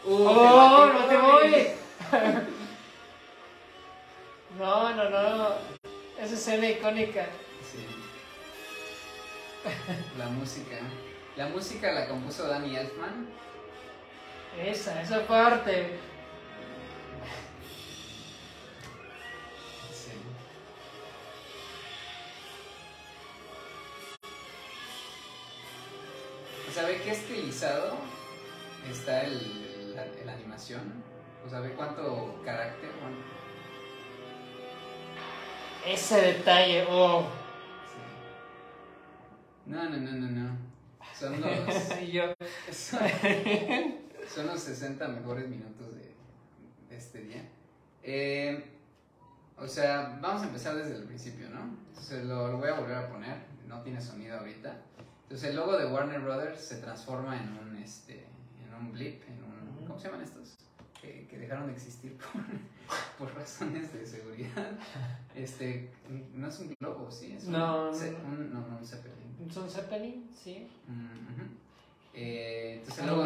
uh, 0.04 0.26
¡Oh, 0.26 0.86
no 0.92 1.04
te 1.06 1.16
voy! 1.16 1.66
no, 4.58 4.94
no, 4.94 5.10
no. 5.10 5.48
Esa 6.20 6.34
escena 6.34 6.68
icónica. 6.68 7.26
Sí. 7.62 7.86
La 10.18 10.26
música. 10.26 10.76
La 11.36 11.48
música 11.48 11.92
la 11.92 12.08
compuso 12.08 12.46
Danny 12.48 12.76
Elfman. 12.76 13.28
Esa, 14.58 15.00
esa 15.00 15.26
parte. 15.26 15.98
¿Sabe 26.75 27.00
qué 27.02 27.12
estilizado 27.12 27.97
está 28.90 29.23
el, 29.23 29.95
la, 29.95 30.33
animación? 30.33 30.83
O 31.47 31.49
sea, 31.49 31.61
ve 31.61 31.73
cuánto 31.75 32.43
carácter. 32.45 32.90
Ese 35.87 36.21
detalle, 36.21 36.85
oh. 36.90 37.28
No, 39.66 39.85
no, 39.85 39.97
no, 39.99 40.12
no, 40.14 40.26
no. 40.26 40.59
Son 41.16 41.40
los. 41.40 41.50
son, 44.35 44.47
los 44.49 44.61
60 44.61 45.07
mejores 45.07 45.49
minutos 45.49 45.95
de, 45.95 46.12
este 46.90 47.21
día. 47.21 47.49
Eh, 48.02 48.64
o 49.57 49.69
sea, 49.69 50.19
vamos 50.21 50.43
a 50.43 50.47
empezar 50.47 50.75
desde 50.75 50.97
el 50.97 51.04
principio, 51.04 51.50
¿no? 51.50 51.78
Entonces 51.90 52.25
lo 52.25 52.59
voy 52.59 52.69
a 52.69 52.81
volver 52.81 52.97
a 52.97 53.09
poner. 53.09 53.37
No 53.69 53.81
tiene 53.83 54.00
sonido 54.00 54.40
ahorita. 54.40 54.76
Entonces 55.25 55.50
el 55.50 55.57
logo 55.57 55.76
de 55.78 55.87
Warner 55.87 56.21
Brothers 56.21 56.61
se 56.61 56.76
transforma 56.76 57.40
en 57.40 57.59
un, 57.59 57.76
este, 57.76 58.26
en 58.62 58.75
un 58.75 58.93
blip, 58.93 59.23
en 59.26 59.43
un, 59.43 59.87
¿cómo 59.87 59.99
se 59.99 60.09
llaman 60.09 60.23
estos? 60.23 60.59
Que, 61.00 61.26
que 61.26 61.38
dejaron 61.38 61.66
de 61.66 61.73
existir 61.73 62.16
por, 63.19 63.28
por, 63.28 63.35
razones 63.35 63.93
de 63.93 64.07
seguridad. 64.07 64.73
Este, 65.35 65.90
no 66.33 66.47
es 66.47 66.61
un 66.61 66.73
globo, 66.78 67.11
¿sí? 67.11 67.33
Es 67.37 67.49
no, 67.49 67.90
un, 67.90 67.97
un, 67.97 68.54
no, 68.54 68.61
no, 68.69 68.76
un 68.78 68.87
Zeppelin. 68.87 69.49
¿Es 69.50 69.57
un 69.57 69.69
Zeppelin? 69.69 70.31
Sí. 70.33 70.69
eh, 72.12 72.75
entonces 72.78 73.02
el 73.02 73.11
logo 73.11 73.25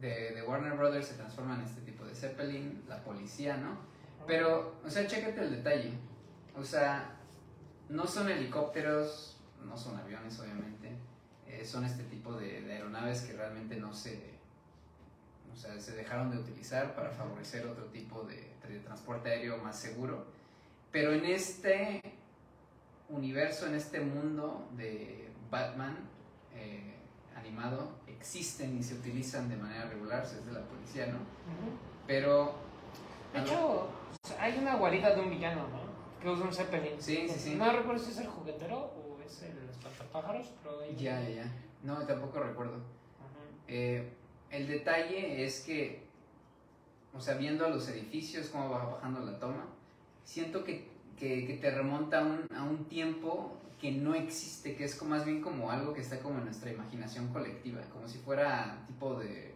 de, 0.00 0.32
de, 0.32 0.42
Warner 0.42 0.72
Brothers 0.72 1.06
se 1.06 1.14
transforma 1.14 1.54
en 1.54 1.60
este 1.60 1.82
tipo 1.82 2.04
de 2.04 2.14
Zeppelin, 2.16 2.82
la 2.88 3.04
policía, 3.04 3.56
¿no? 3.56 3.78
Pero, 4.26 4.80
o 4.84 4.90
sea, 4.90 5.06
chécate 5.06 5.42
el 5.42 5.50
detalle. 5.50 5.92
O 6.56 6.64
sea, 6.64 7.16
no 7.88 8.04
son 8.04 8.28
helicópteros, 8.28 9.36
no 9.64 9.76
son 9.76 9.96
aviones, 9.96 10.40
obviamente 10.40 10.97
eh, 11.58 11.64
son 11.64 11.84
este 11.84 12.04
tipo 12.04 12.32
de, 12.34 12.64
aeronaves 12.72 13.22
que 13.22 13.32
realmente 13.32 13.76
no 13.76 13.92
se, 13.92 14.18
o 15.52 15.56
sea, 15.56 15.78
se 15.80 15.96
dejaron 15.96 16.30
de 16.30 16.38
utilizar 16.38 16.94
para 16.94 17.10
favorecer 17.10 17.66
otro 17.66 17.86
tipo 17.86 18.22
de, 18.22 18.46
transporte 18.84 19.30
aéreo 19.30 19.56
más 19.58 19.78
seguro. 19.78 20.26
Pero 20.92 21.12
en 21.12 21.24
este 21.24 22.02
universo, 23.08 23.66
en 23.66 23.74
este 23.74 23.98
mundo 24.00 24.68
de 24.76 25.30
Batman 25.50 25.96
eh, 26.54 26.96
animado, 27.34 27.92
existen 28.06 28.76
y 28.76 28.82
se 28.82 28.94
utilizan 28.94 29.48
de 29.48 29.56
manera 29.56 29.86
regular, 29.86 30.22
es 30.22 30.44
de 30.44 30.52
la 30.52 30.62
policía, 30.64 31.06
¿no? 31.06 31.18
Pero... 32.06 32.56
De 33.32 33.40
hecho, 33.40 33.88
hay 34.38 34.58
una 34.58 34.76
guarida 34.76 35.14
de 35.14 35.22
un 35.22 35.30
villano, 35.30 35.66
¿no? 35.68 35.80
Que 36.20 36.28
usa 36.28 36.44
un 36.44 36.52
Zeppelin. 36.52 37.00
Sí, 37.00 37.26
sí, 37.28 37.38
sí. 37.38 37.54
No 37.54 37.72
recuerdo 37.72 38.02
si 38.04 38.10
es 38.10 38.18
el 38.18 38.26
juguetero 38.26 38.76
o 38.76 39.07
es 39.28 39.42
el 39.42 39.68
espantapájaros, 39.68 40.48
pero... 40.62 40.90
Ya, 40.96 41.20
ya, 41.22 41.30
ya. 41.30 41.52
No, 41.82 41.96
tampoco 42.06 42.40
recuerdo. 42.40 42.80
Eh, 43.66 44.08
el 44.50 44.66
detalle 44.66 45.44
es 45.44 45.60
que, 45.60 46.02
o 47.14 47.20
sea, 47.20 47.34
viendo 47.34 47.66
a 47.66 47.68
los 47.68 47.88
edificios, 47.88 48.48
cómo 48.48 48.70
va 48.70 48.86
bajando 48.86 49.20
la 49.20 49.38
toma, 49.38 49.66
siento 50.24 50.64
que, 50.64 50.88
que, 51.18 51.58
te 51.60 51.70
remonta 51.70 52.20
a 52.20 52.22
un, 52.24 52.46
a 52.54 52.62
un, 52.64 52.86
tiempo 52.86 53.58
que 53.78 53.92
no 53.92 54.14
existe, 54.14 54.74
que 54.74 54.84
es 54.84 54.94
como, 54.94 55.10
más 55.10 55.24
bien 55.24 55.42
como 55.42 55.70
algo 55.70 55.92
que 55.92 56.00
está 56.00 56.18
como 56.20 56.38
en 56.38 56.46
nuestra 56.46 56.72
imaginación 56.72 57.28
colectiva, 57.28 57.80
como 57.92 58.08
si 58.08 58.18
fuera 58.18 58.84
tipo 58.86 59.18
de, 59.18 59.54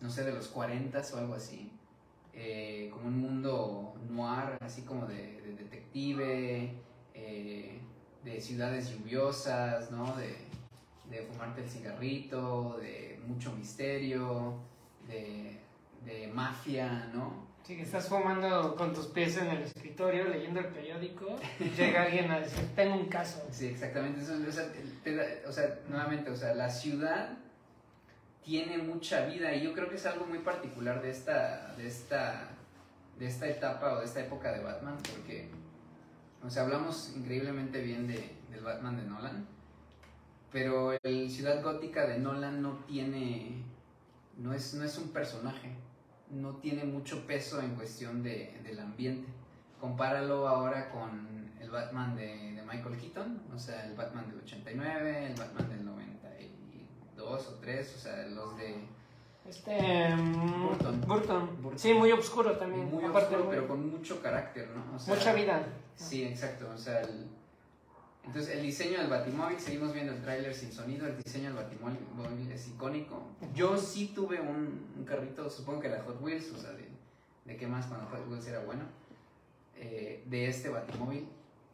no 0.00 0.10
sé, 0.10 0.24
de 0.24 0.32
los 0.32 0.48
40 0.48 1.02
o 1.12 1.16
algo 1.16 1.34
así. 1.34 1.70
Eh, 2.32 2.88
como 2.92 3.08
un 3.08 3.18
mundo 3.18 3.94
noir, 4.08 4.56
así 4.60 4.82
como 4.82 5.06
de, 5.06 5.40
detective, 5.58 6.72
eh, 7.14 7.80
de 8.24 8.40
ciudades 8.40 8.90
lluviosas, 8.90 9.90
¿no? 9.90 10.14
De, 10.16 10.36
de 11.10 11.22
fumarte 11.22 11.62
el 11.62 11.68
cigarrito, 11.68 12.78
de 12.80 13.20
mucho 13.26 13.52
misterio, 13.52 14.58
de, 15.08 15.58
de 16.04 16.28
mafia, 16.28 17.10
¿no? 17.12 17.50
Sí, 17.64 17.76
que 17.76 17.82
estás 17.82 18.08
fumando 18.08 18.74
con 18.74 18.94
tus 18.94 19.06
pies 19.08 19.36
en 19.36 19.48
el 19.48 19.62
escritorio, 19.62 20.24
leyendo 20.24 20.60
el 20.60 20.66
periódico, 20.66 21.36
y 21.58 21.64
llega 21.70 22.02
alguien 22.06 22.30
a 22.30 22.40
decir, 22.40 22.64
tengo 22.74 22.96
un 22.96 23.06
caso. 23.06 23.46
Sí, 23.50 23.66
exactamente. 23.66 24.20
Eso, 24.22 24.34
o, 25.46 25.52
sea, 25.52 25.78
nuevamente, 25.88 26.30
o 26.30 26.36
sea, 26.36 26.54
la 26.54 26.70
ciudad 26.70 27.38
tiene 28.42 28.78
mucha 28.78 29.26
vida 29.26 29.54
y 29.54 29.62
yo 29.62 29.74
creo 29.74 29.88
que 29.88 29.96
es 29.96 30.06
algo 30.06 30.26
muy 30.26 30.38
particular 30.38 31.02
de 31.02 31.10
esta, 31.10 31.74
de 31.76 31.86
esta, 31.86 32.48
de 33.18 33.26
esta 33.26 33.46
etapa 33.46 33.92
o 33.92 33.98
de 34.00 34.06
esta 34.06 34.20
época 34.20 34.52
de 34.52 34.64
Batman, 34.64 34.96
porque, 35.14 35.48
o 36.42 36.48
sea, 36.48 36.62
hablamos 36.62 37.12
increíblemente 37.14 37.82
bien 37.82 38.06
de, 38.06 38.36
del 38.50 38.62
Batman 38.62 38.96
de 38.96 39.04
Nolan, 39.04 39.46
pero 40.50 40.96
el 41.02 41.30
Ciudad 41.30 41.62
Gótica 41.62 42.06
de 42.06 42.18
Nolan 42.18 42.62
no 42.62 42.84
tiene, 42.86 43.62
no 44.38 44.52
es, 44.52 44.74
no 44.74 44.84
es 44.84 44.96
un 44.98 45.10
personaje, 45.10 45.76
no 46.30 46.56
tiene 46.56 46.84
mucho 46.84 47.26
peso 47.26 47.60
en 47.60 47.74
cuestión 47.74 48.22
de, 48.22 48.60
del 48.64 48.80
ambiente. 48.80 49.28
Compáralo 49.80 50.48
ahora 50.48 50.90
con 50.90 51.50
el 51.60 51.70
Batman 51.70 52.16
de, 52.16 52.52
de, 52.52 52.62
Michael 52.62 52.96
Keaton, 52.98 53.42
o 53.54 53.58
sea, 53.58 53.86
el 53.86 53.94
Batman 53.94 54.28
del 54.30 54.40
89, 54.40 55.26
el 55.26 55.34
Batman 55.34 55.68
del 55.68 55.84
92 55.84 57.48
o 57.48 57.54
3, 57.60 57.94
o 57.94 57.98
sea, 57.98 58.26
los 58.28 58.56
de 58.56 58.86
Este. 59.48 60.14
Burton. 60.14 61.00
Burton. 61.06 61.62
Burton. 61.62 61.78
Sí, 61.78 61.92
muy 61.94 62.12
oscuro 62.12 62.56
también. 62.56 62.90
Muy 62.90 63.04
aparte, 63.04 63.34
oscuro, 63.34 63.44
muy- 63.44 63.54
pero 63.56 63.68
con 63.68 63.90
mucho 63.90 64.22
carácter, 64.22 64.68
¿no? 64.70 64.96
O 64.96 64.98
sea, 64.98 65.14
mucha 65.14 65.32
vida. 65.32 65.62
Sí, 65.96 66.24
exacto. 66.24 66.68
O 66.72 66.78
sea, 66.78 67.00
el- 67.00 67.26
entonces 68.24 68.54
el 68.54 68.62
diseño 68.62 68.98
del 68.98 69.08
Batimóvil, 69.08 69.58
seguimos 69.58 69.92
viendo 69.92 70.12
el 70.12 70.22
tráiler 70.22 70.54
sin 70.54 70.70
sonido, 70.70 71.06
el 71.06 71.16
diseño 71.22 71.46
del 71.46 71.64
Batimóvil 71.64 72.50
es 72.52 72.68
icónico. 72.68 73.22
Yo 73.54 73.76
sí 73.76 74.12
tuve 74.14 74.40
un, 74.40 74.86
un 74.96 75.04
carrito, 75.04 75.48
supongo 75.50 75.80
que 75.80 75.88
era 75.88 76.02
Hot 76.04 76.20
Wheels, 76.22 76.52
o 76.52 76.58
sea, 76.58 76.70
de, 76.72 76.88
de 77.46 77.56
qué 77.56 77.66
más 77.66 77.86
cuando 77.86 78.06
Hot 78.06 78.28
Wheels 78.28 78.46
era 78.46 78.60
bueno, 78.60 78.82
eh, 79.74 80.22
de 80.26 80.46
este 80.48 80.68
Batimóvil, 80.68 81.26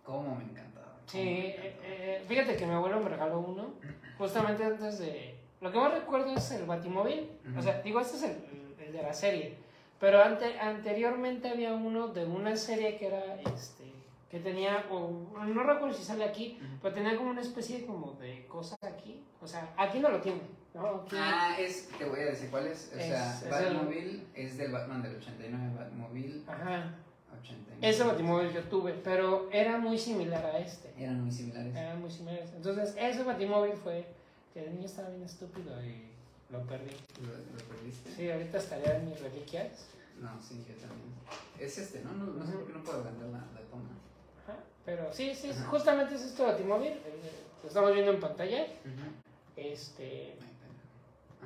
cómo 0.04 0.34
me 0.36 0.44
encantaba. 0.44 0.96
Sí, 1.06 1.18
eh, 1.18 1.76
eh, 1.82 2.24
fíjate 2.26 2.56
que 2.56 2.64
mi 2.64 2.72
abuelo 2.72 3.00
me 3.00 3.08
regaló 3.10 3.40
uno, 3.40 3.74
justamente 4.16 4.64
antes 4.64 4.98
de... 5.00 5.35
Lo 5.66 5.72
que 5.72 5.78
más 5.80 5.94
recuerdo 5.94 6.32
es 6.32 6.48
el 6.52 6.64
Batimóvil, 6.64 7.28
Ujú. 7.50 7.58
o 7.58 7.62
sea, 7.62 7.82
digo, 7.82 7.98
este 8.00 8.16
es 8.18 8.22
el, 8.22 8.36
el 8.86 8.92
de 8.92 9.02
la 9.02 9.12
serie, 9.12 9.56
pero 9.98 10.22
ante, 10.22 10.60
anteriormente 10.60 11.48
había 11.48 11.72
uno 11.74 12.06
de 12.08 12.24
una 12.24 12.56
serie 12.56 12.96
que 12.96 13.08
era, 13.08 13.34
este, 13.52 13.82
que 14.30 14.38
tenía, 14.38 14.84
o 14.90 15.10
no 15.44 15.62
recuerdo 15.64 15.92
si 15.92 16.04
sale 16.04 16.22
aquí, 16.24 16.56
Ujú. 16.62 16.76
pero 16.82 16.94
tenía 16.94 17.16
como 17.16 17.30
una 17.30 17.40
especie 17.40 17.84
como 17.84 18.12
de 18.12 18.46
cosa 18.46 18.76
aquí, 18.82 19.24
o 19.42 19.46
sea, 19.48 19.74
aquí 19.76 19.98
no 19.98 20.08
lo 20.10 20.20
tiene, 20.20 20.40
¿no? 20.72 20.86
Aquí- 21.04 21.16
Ah, 21.18 21.56
es, 21.58 21.88
te 21.98 22.04
voy 22.04 22.20
a 22.20 22.26
decir 22.26 22.48
cuál 22.48 22.68
es. 22.68 22.92
O 22.94 22.98
Es- 23.00 23.06
sea, 23.06 23.34
es 23.34 23.42
el- 23.42 23.50
Batmobile 23.50 24.22
es 24.36 24.56
del 24.58 24.70
Batman 24.70 25.02
del 25.02 25.16
89, 25.16 25.72
Batmobile 25.76 26.42
Ajá, 26.46 26.94
89. 27.40 27.78
ese 27.88 28.04
Batimóvil 28.04 28.52
yo 28.52 28.62
tuve, 28.64 28.92
pero 28.92 29.48
era 29.50 29.78
muy 29.78 29.98
similar 29.98 30.46
a 30.46 30.58
este. 30.58 30.92
Eran 30.96 31.22
muy 31.22 31.32
similares. 31.32 31.74
Eran 31.74 32.00
muy 32.00 32.10
similares. 32.12 32.52
Entonces, 32.54 32.94
ese 32.96 33.24
Batimóvil 33.24 33.72
fue 33.72 34.06
que 34.56 34.64
el 34.64 34.74
niño 34.74 34.86
estaba 34.86 35.10
bien 35.10 35.22
estúpido 35.22 35.84
y 35.84 36.08
lo 36.50 36.62
perdí. 36.66 36.90
¿Lo, 37.20 37.28
lo 37.28 37.68
perdiste? 37.68 38.10
Sí, 38.16 38.30
ahorita 38.30 38.56
estaría 38.56 38.96
en 38.96 39.10
mis 39.10 39.20
reliquias. 39.20 39.84
No, 40.18 40.30
sí, 40.42 40.64
yo 40.66 40.74
también. 40.76 41.12
Es 41.60 41.76
este, 41.76 42.00
¿no? 42.00 42.12
No, 42.14 42.24
no 42.32 42.46
sé 42.46 42.52
por 42.52 42.66
qué 42.66 42.72
no 42.72 42.82
puedo 42.82 43.02
adelantar 43.02 43.28
la, 43.28 43.38
la 43.60 43.68
toma. 43.68 43.90
Ajá. 44.44 44.56
Pero 44.86 45.12
sí, 45.12 45.34
sí, 45.34 45.50
Ajá. 45.50 45.66
justamente 45.66 46.14
es 46.14 46.22
este 46.22 46.42
Batimóvil. 46.42 46.88
eh, 46.92 47.20
Lo 47.62 47.68
estamos 47.68 47.92
viendo 47.92 48.12
en 48.12 48.20
pantalla. 48.20 48.62
Ujú. 48.62 49.12
Este. 49.56 50.36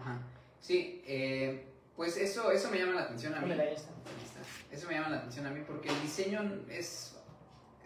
Ajá. 0.01 0.21
Sí, 0.61 1.03
eh, 1.05 1.65
pues 1.97 2.17
eso, 2.17 2.53
eso 2.53 2.71
me 2.71 2.79
llama 2.79 2.95
la 2.95 3.03
atención 3.03 3.35
a 3.35 3.41
mí. 3.41 3.51
Ahí 3.51 3.75
está. 3.75 3.91
Ahí 3.91 4.25
está. 4.25 4.41
Eso 4.73 4.87
me 4.87 4.95
llama 4.95 5.09
la 5.09 5.17
atención 5.17 5.47
a 5.47 5.51
mí 5.51 5.65
porque 5.67 5.89
el 5.89 6.01
diseño 6.01 6.43
es 6.71 7.17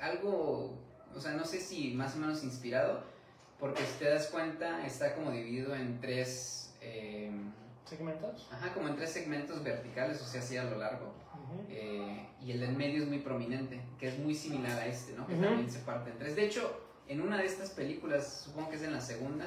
algo, 0.03 0.79
o 1.17 1.19
sea, 1.21 1.33
no 1.33 1.47
sé 1.47 1.61
si 1.61 1.95
más 1.95 2.15
o 2.15 2.19
menos 2.19 2.45
inspirado, 2.45 3.14
porque 3.65 3.83
si 3.83 3.99
te 3.99 4.11
das 4.11 4.27
cuenta 4.27 4.85
está 4.85 5.15
como 5.15 5.31
dividido 5.31 5.75
en 5.75 5.99
tres, 5.99 6.75
eh, 6.83 7.31
¿Segmentos? 7.87 8.47
ajá, 8.53 8.75
como 8.75 8.89
en 8.89 8.97
tres 8.97 9.11
segmentos 9.11 9.65
verticales, 9.65 10.21
o 10.21 10.25
sea, 10.27 10.41
así 10.43 10.59
a 10.59 10.65
lo 10.65 10.77
largo. 10.77 11.15
Eh, 11.71 12.27
y 12.43 12.51
el 12.51 12.61
del 12.61 12.77
medio 12.77 13.03
es 13.03 13.09
muy 13.09 13.21
prominente, 13.21 13.81
que 13.99 14.09
es 14.09 14.19
muy 14.19 14.35
similar 14.35 14.79
a 14.79 14.87
este, 14.87 15.15
¿no? 15.15 15.27
Que 15.27 15.35
también 15.37 15.71
se 15.71 15.79
parte 15.79 16.11
en 16.11 16.19
tres. 16.19 16.37
De 16.37 16.45
hecho, 16.45 16.89
en 17.09 17.23
una 17.23 17.39
de 17.39 17.47
estas 17.47 17.71
películas, 17.71 18.43
supongo 18.45 18.69
que 18.69 18.77
es 18.77 18.83
en 18.83 18.93
la 18.93 19.01
segunda, 19.01 19.47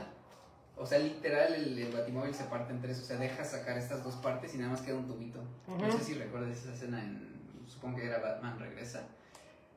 o 0.76 0.86
sea, 0.88 0.98
literal 0.98 1.54
el, 1.54 1.78
el 1.78 1.92
batimóvil 1.94 2.34
se 2.34 2.46
parte 2.46 2.74
en 2.74 2.82
tres, 2.82 3.00
o 3.00 3.04
sea, 3.06 3.18
deja 3.18 3.44
sacar 3.46 3.78
estas 3.78 4.04
dos 4.04 4.16
partes 4.16 4.56
y 4.56 4.58
nada 4.58 4.72
más 4.72 4.82
queda 4.82 4.96
un 4.96 5.06
tubito. 5.08 5.44
No 5.68 5.92
sé 5.92 6.04
si 6.04 6.14
recuerdas 6.16 6.58
esa 6.58 6.74
escena 6.74 7.04
en, 7.04 7.64
supongo 7.68 7.98
que 7.98 8.06
era 8.08 8.18
Batman 8.18 8.58
Regresa. 8.60 9.04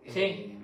Eh, 0.04 0.10
Sí. 0.10 0.58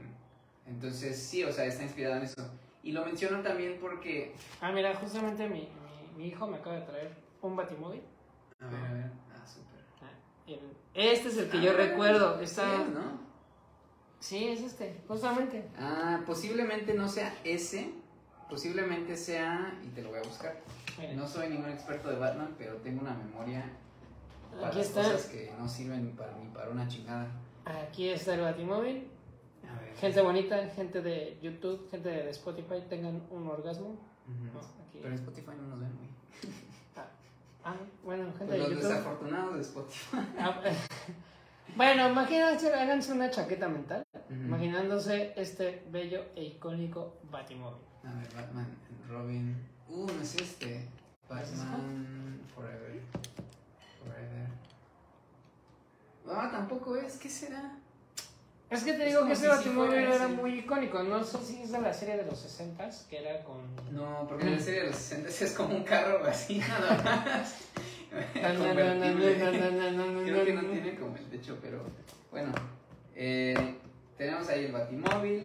entonces, 0.66 1.18
sí, 1.18 1.44
o 1.44 1.52
sea, 1.52 1.66
está 1.66 1.82
inspirado 1.82 2.16
en 2.16 2.22
eso. 2.22 2.50
Y 2.86 2.92
lo 2.92 3.04
menciono 3.04 3.42
también 3.42 3.78
porque... 3.80 4.32
Ah, 4.60 4.70
mira, 4.70 4.94
justamente 4.94 5.48
mi, 5.48 5.62
mi, 5.62 6.16
mi 6.16 6.26
hijo 6.28 6.46
me 6.46 6.58
acaba 6.58 6.76
de 6.76 6.82
traer 6.82 7.16
un 7.42 7.56
Batimóvil. 7.56 8.00
A 8.60 8.66
ver, 8.68 8.80
a 8.80 8.92
ver. 8.92 9.10
Ah, 9.34 9.44
súper. 9.44 9.80
Ah, 10.02 10.12
Este 10.94 11.28
es 11.28 11.36
el 11.38 11.50
que 11.50 11.60
yo 11.60 11.72
Ah, 11.72 11.76
recuerdo. 11.76 12.38
sí 12.38 12.44
Está... 12.44 12.82
es, 12.82 12.88
¿no? 12.90 13.26
Sí, 14.20 14.48
es 14.48 14.60
este, 14.60 15.00
justamente. 15.08 15.68
Ah, 15.76 16.20
posiblemente 16.24 16.94
no 16.94 17.08
sea 17.08 17.34
ese, 17.42 17.92
posiblemente 18.48 19.16
sea, 19.16 19.78
y 19.84 19.88
te 19.88 20.02
lo 20.02 20.10
voy 20.10 20.20
a 20.20 20.22
buscar. 20.22 20.56
Miren, 20.98 21.16
No 21.16 21.26
soy 21.26 21.48
ningún 21.48 21.70
experto 21.70 22.08
de 22.08 22.16
Batman, 22.18 22.54
pero 22.56 22.76
tengo 22.76 23.00
una 23.02 23.14
memoria 23.14 23.64
para 24.54 24.68
aquí 24.68 24.78
las 24.78 24.86
está. 24.86 25.02
cosas 25.02 25.26
que 25.26 25.52
no 25.58 25.68
sirven 25.68 26.14
para, 26.16 26.32
ni 26.36 26.46
para 26.50 26.70
una 26.70 26.86
chingada. 26.86 27.26
Aquí 27.64 28.08
está 28.10 28.34
el 28.34 28.42
Batimóvil. 28.42 29.10
Gente 30.00 30.20
bonita, 30.20 30.68
gente 30.74 31.00
de 31.00 31.38
YouTube, 31.42 31.88
gente 31.90 32.08
de 32.08 32.30
Spotify, 32.30 32.82
tengan 32.88 33.22
un 33.30 33.48
orgasmo. 33.48 33.96
No, 34.26 34.60
aquí. 34.60 34.98
Pero 35.00 35.08
en 35.08 35.14
Spotify 35.14 35.50
no 35.56 35.68
nos 35.68 35.80
ven, 35.80 35.90
güey. 35.96 36.10
Ah, 37.68 37.74
bueno, 38.04 38.26
gente 38.38 38.44
Pues 38.44 38.50
de 38.50 38.58
los 38.58 38.70
YouTube. 38.70 38.88
desafortunados 38.88 39.54
de 39.56 39.60
Spotify. 39.62 40.16
Ah, 40.38 40.60
bueno, 41.76 42.08
imagínense, 42.10 42.72
háganse 42.72 43.12
una 43.12 43.28
chaqueta 43.28 43.68
mental, 43.68 44.04
imaginándose 44.30 45.32
este 45.36 45.82
bello 45.90 46.26
e 46.36 46.44
icónico 46.44 47.14
Batimóvil. 47.28 47.80
A 48.04 48.12
ver, 48.14 48.28
Batman, 48.36 48.68
Robin. 49.08 49.56
Uh, 49.88 50.06
no 50.06 50.22
es 50.22 50.36
este. 50.36 50.86
Batman 51.28 52.40
Forever. 52.54 53.00
Forever. 53.98 54.48
Ah, 56.28 56.48
tampoco 56.52 56.94
es. 56.96 57.16
¿Qué 57.16 57.28
será? 57.28 57.76
Es 58.68 58.82
que 58.82 58.94
te 58.94 59.02
Es 59.02 59.08
digo 59.08 59.20
como 59.20 59.28
que 59.28 59.32
ese 59.34 59.42
sí 59.42 59.48
Batimóvil 59.48 59.94
era 59.94 60.28
muy 60.28 60.58
icónico. 60.58 61.02
No 61.02 61.22
sé 61.22 61.38
si 61.38 61.62
es 61.62 61.70
de 61.72 61.80
la 61.80 61.92
serie 61.92 62.16
de 62.16 62.24
los 62.24 62.38
60 62.38 62.88
que 63.08 63.18
era 63.18 63.44
con. 63.44 63.58
No, 63.92 64.26
porque 64.28 64.44
en 64.46 64.56
la 64.56 64.60
serie 64.60 64.80
de 64.80 64.86
los 64.88 64.96
60 64.96 65.28
es 65.28 65.52
como 65.52 65.76
un 65.76 65.84
carro 65.84 66.24
así, 66.26 66.58
nada 66.68 67.02
más. 67.04 67.54
Creo 70.24 70.44
que 70.44 70.52
no 70.52 70.62
tiene 70.62 70.94
como 70.96 71.16
el 71.16 71.24
techo, 71.26 71.58
pero 71.62 71.82
bueno. 72.30 72.52
eh, 73.14 73.76
tenemos 74.16 74.48
ahí 74.48 74.64
el 74.66 74.72
Batimóvil. 74.72 75.42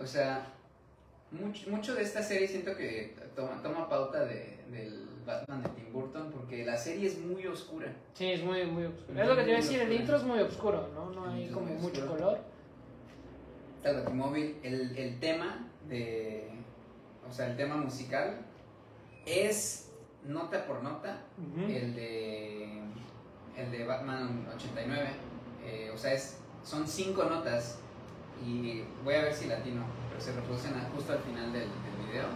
O 0.00 0.06
sea, 0.06 0.46
mucho, 1.30 1.70
mucho 1.70 1.94
de 1.94 2.02
esta 2.02 2.22
serie 2.22 2.48
siento 2.48 2.76
que 2.76 3.14
toma, 3.36 3.62
toma 3.62 3.88
pauta 3.88 4.24
de, 4.24 4.58
del 4.70 5.07
Batman 5.28 5.62
de 5.62 5.68
Tim 5.68 5.92
Burton 5.92 6.30
porque 6.32 6.64
la 6.64 6.76
serie 6.76 7.06
es 7.06 7.18
muy 7.20 7.46
oscura. 7.46 7.94
Sí, 8.14 8.32
es 8.32 8.42
muy, 8.42 8.64
muy 8.64 8.86
oscuro. 8.86 9.20
Es 9.20 9.28
lo 9.28 9.36
que 9.36 9.42
te 9.42 9.48
iba 9.50 9.58
a 9.58 9.62
decir, 9.62 9.80
el 9.80 9.92
intro 9.92 10.16
es 10.16 10.22
muy 10.24 10.40
oscuro, 10.40 10.88
¿no? 10.94 11.10
No 11.10 11.30
hay 11.30 11.48
como 11.50 11.66
mucho 11.74 12.06
color. 12.06 12.38
Está 13.76 13.90
el 13.90 13.96
Batimóvil, 14.04 14.56
el, 14.62 14.96
el 14.96 15.20
tema 15.20 15.68
de. 15.88 16.48
O 17.28 17.32
sea, 17.32 17.48
el 17.48 17.56
tema 17.56 17.76
musical 17.76 18.38
es 19.26 19.90
nota 20.24 20.66
por 20.66 20.82
nota 20.82 21.22
el 21.56 21.94
de 21.94 22.82
el 23.56 23.70
de 23.70 23.84
Batman 23.84 24.46
89 24.54 25.08
eh, 25.64 25.90
o 25.94 25.98
sea 25.98 26.12
es 26.12 26.38
son 26.62 26.86
cinco 26.86 27.24
notas 27.24 27.78
y 28.44 28.82
voy 29.04 29.14
a 29.14 29.22
ver 29.22 29.34
si 29.34 29.46
latino 29.46 29.84
pero 30.08 30.20
se 30.20 30.32
reproducen 30.32 30.72
justo 30.94 31.12
al 31.12 31.20
final 31.20 31.52
del, 31.52 31.62
del 31.62 32.10
video 32.10 32.26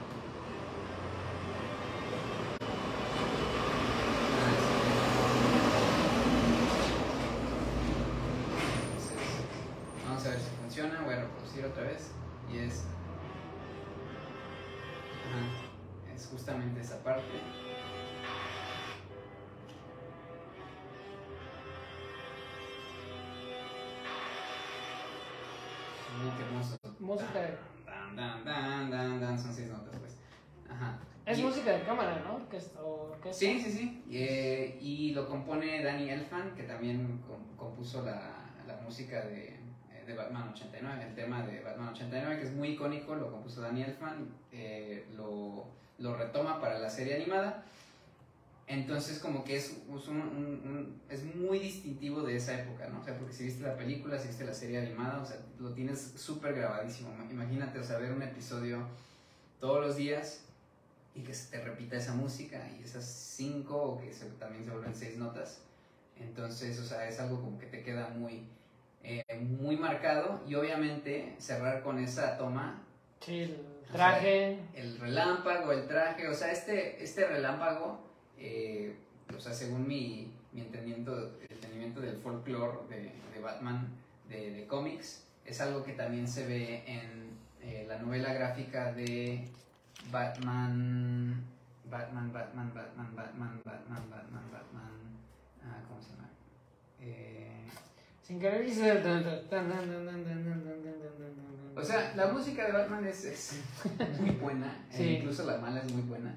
justamente 16.32 16.80
esa 16.80 17.02
parte 17.04 17.40
Mira 26.22 26.36
qué 26.36 26.42
hermoso. 26.44 26.78
Música 27.00 27.40
de- 27.40 27.58
Dan, 27.86 28.16
dan, 28.16 28.44
dan, 28.44 28.90
dan, 28.90 29.20
dan, 29.20 29.38
son 29.38 29.52
seis 29.54 29.68
notas, 29.68 29.96
pues. 29.98 30.16
Ajá. 30.70 30.98
Es 31.24 31.38
Y- 31.38 31.42
música 31.42 31.72
de 31.72 31.82
cámara, 31.82 32.22
¿no? 32.26 32.36
Orquesta, 32.36 32.80
o 32.82 33.10
orquesta. 33.12 33.32
Sí, 33.38 33.60
sí, 33.60 33.70
sí. 33.72 34.04
Y, 34.08 34.18
eh, 34.18 34.78
y 34.80 35.12
lo 35.12 35.28
compone 35.28 35.82
Danny 35.82 36.10
Elfman, 36.10 36.54
que 36.54 36.64
también 36.64 37.22
com- 37.26 37.56
compuso 37.56 38.02
la, 38.04 38.50
la 38.66 38.76
música 38.82 39.24
de, 39.26 39.48
eh, 39.90 40.04
de 40.06 40.14
Batman 40.14 40.48
89. 40.52 41.04
El 41.08 41.14
tema 41.14 41.42
de 41.46 41.60
Batman 41.62 41.88
89, 41.88 42.36
que 42.40 42.46
es 42.46 42.52
muy 42.54 42.68
icónico, 42.70 43.14
lo 43.14 43.30
compuso 43.30 43.60
Danny 43.62 43.82
Elfman, 43.82 44.34
eh, 44.50 45.06
lo, 45.14 45.68
lo 46.02 46.16
retoma 46.16 46.60
para 46.60 46.78
la 46.78 46.90
serie 46.90 47.14
animada. 47.16 47.64
Entonces 48.66 49.18
como 49.18 49.44
que 49.44 49.56
es, 49.56 49.76
es 51.08 51.34
muy 51.36 51.58
distintivo 51.58 52.22
de 52.22 52.36
esa 52.36 52.60
época, 52.60 52.88
¿no? 52.88 53.00
O 53.00 53.04
sea, 53.04 53.16
porque 53.18 53.32
si 53.32 53.44
viste 53.44 53.62
la 53.62 53.76
película, 53.76 54.18
si 54.18 54.28
viste 54.28 54.44
la 54.44 54.54
serie 54.54 54.78
animada, 54.78 55.20
o 55.20 55.26
sea, 55.26 55.36
lo 55.58 55.72
tienes 55.72 56.12
súper 56.16 56.54
grabadísimo. 56.54 57.10
Imagínate, 57.30 57.78
o 57.78 57.98
ver 57.98 58.12
un 58.12 58.22
episodio 58.22 58.86
todos 59.60 59.84
los 59.84 59.96
días 59.96 60.44
y 61.14 61.22
que 61.22 61.34
se 61.34 61.50
te 61.50 61.62
repita 61.62 61.96
esa 61.96 62.14
música 62.14 62.68
y 62.78 62.82
esas 62.82 63.04
cinco 63.04 63.76
o 63.76 64.00
que 64.00 64.10
también 64.38 64.64
se 64.64 64.70
vuelven 64.70 64.94
seis 64.94 65.18
notas. 65.18 65.60
Entonces, 66.18 66.78
o 66.78 66.84
sea, 66.84 67.08
es 67.08 67.20
algo 67.20 67.40
como 67.40 67.58
que 67.58 67.66
te 67.66 67.82
queda 67.82 68.08
muy, 68.08 68.44
eh, 69.02 69.24
muy 69.60 69.76
marcado 69.76 70.40
y 70.48 70.54
obviamente 70.54 71.34
cerrar 71.38 71.82
con 71.82 71.98
esa 71.98 72.38
toma, 72.38 72.82
Sí, 73.24 73.54
el 73.92 73.98
traje. 73.98 74.58
el 74.74 74.98
relámpago, 74.98 75.72
el 75.72 75.86
traje, 75.86 76.26
o 76.26 76.34
sea, 76.34 76.50
este, 76.50 77.02
este 77.02 77.26
relámpago, 77.26 78.00
eh, 78.38 78.96
o 79.36 79.38
sea, 79.38 79.52
según 79.52 79.86
mi, 79.86 80.32
mi 80.52 80.62
entendimiento, 80.62 81.38
entendimiento 81.48 82.00
del 82.00 82.16
folclore 82.16 82.78
de, 82.88 83.12
de, 83.34 83.40
Batman, 83.40 83.88
de, 84.28 84.50
de 84.52 84.66
cómics, 84.66 85.24
es 85.44 85.60
algo 85.60 85.84
que 85.84 85.92
también 85.92 86.26
se 86.26 86.46
ve 86.46 86.84
en 86.86 87.32
eh, 87.60 87.84
la 87.86 87.98
novela 87.98 88.32
gráfica 88.32 88.92
de 88.92 89.46
Batman, 90.10 91.44
Batman, 91.90 92.32
Batman, 92.32 92.72
Batman, 92.74 93.14
Batman, 93.14 93.60
Batman, 93.64 94.10
Batman, 94.10 94.50
Batman, 94.50 94.92
ah, 95.64 95.82
¿cómo 95.86 96.00
se 96.00 96.10
llama? 96.10 96.30
Eh, 97.00 97.66
Sin 98.22 98.40
querer 98.40 98.64
o 101.76 101.82
sea, 101.82 102.12
la 102.16 102.26
música 102.28 102.66
de 102.66 102.72
Batman 102.72 103.06
es, 103.06 103.24
es 103.24 103.60
muy 104.20 104.30
buena, 104.30 104.84
Sí. 104.90 105.02
e 105.04 105.12
incluso 105.18 105.44
la 105.44 105.58
mala 105.58 105.80
es 105.80 105.92
muy 105.92 106.02
buena. 106.02 106.34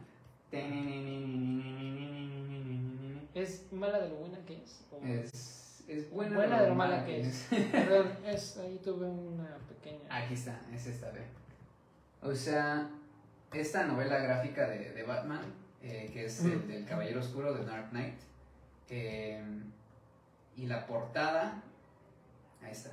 ¿Es 3.33 3.71
mala 3.71 3.99
de 3.99 4.09
lo 4.09 4.15
buena 4.15 4.37
que 4.45 4.55
es? 4.63 4.81
¿O- 4.91 5.05
Es, 5.05 5.83
es 5.87 6.09
buena, 6.09 6.35
Buena 6.37 6.61
de 6.61 6.69
lo 6.69 6.75
mala 6.75 7.05
que 7.05 7.21
es. 7.21 7.47
Perdón, 7.71 8.11
es, 8.25 8.57
ahí 8.57 8.79
tuve 8.83 9.05
una 9.05 9.57
pequeña... 9.67 9.99
Aquí 10.09 10.33
está, 10.35 10.59
es 10.73 10.87
esta, 10.87 11.11
ve. 11.11 11.21
O 12.21 12.33
sea, 12.33 12.89
esta 13.53 13.85
novela 13.85 14.17
gráfica 14.19 14.67
de, 14.69 14.91
de 14.93 15.03
Batman, 15.03 15.41
eh, 15.81 16.09
que 16.13 16.25
es 16.25 16.43
el 16.45 16.67
del 16.67 16.85
Caballero 16.85 17.19
Oscuro 17.19 17.53
de 17.53 17.65
Dark 17.65 17.89
Knight, 17.89 18.15
eh, 18.89 19.43
y 20.55 20.65
la 20.67 20.87
portada, 20.87 21.61
ahí 22.63 22.71
está. 22.71 22.91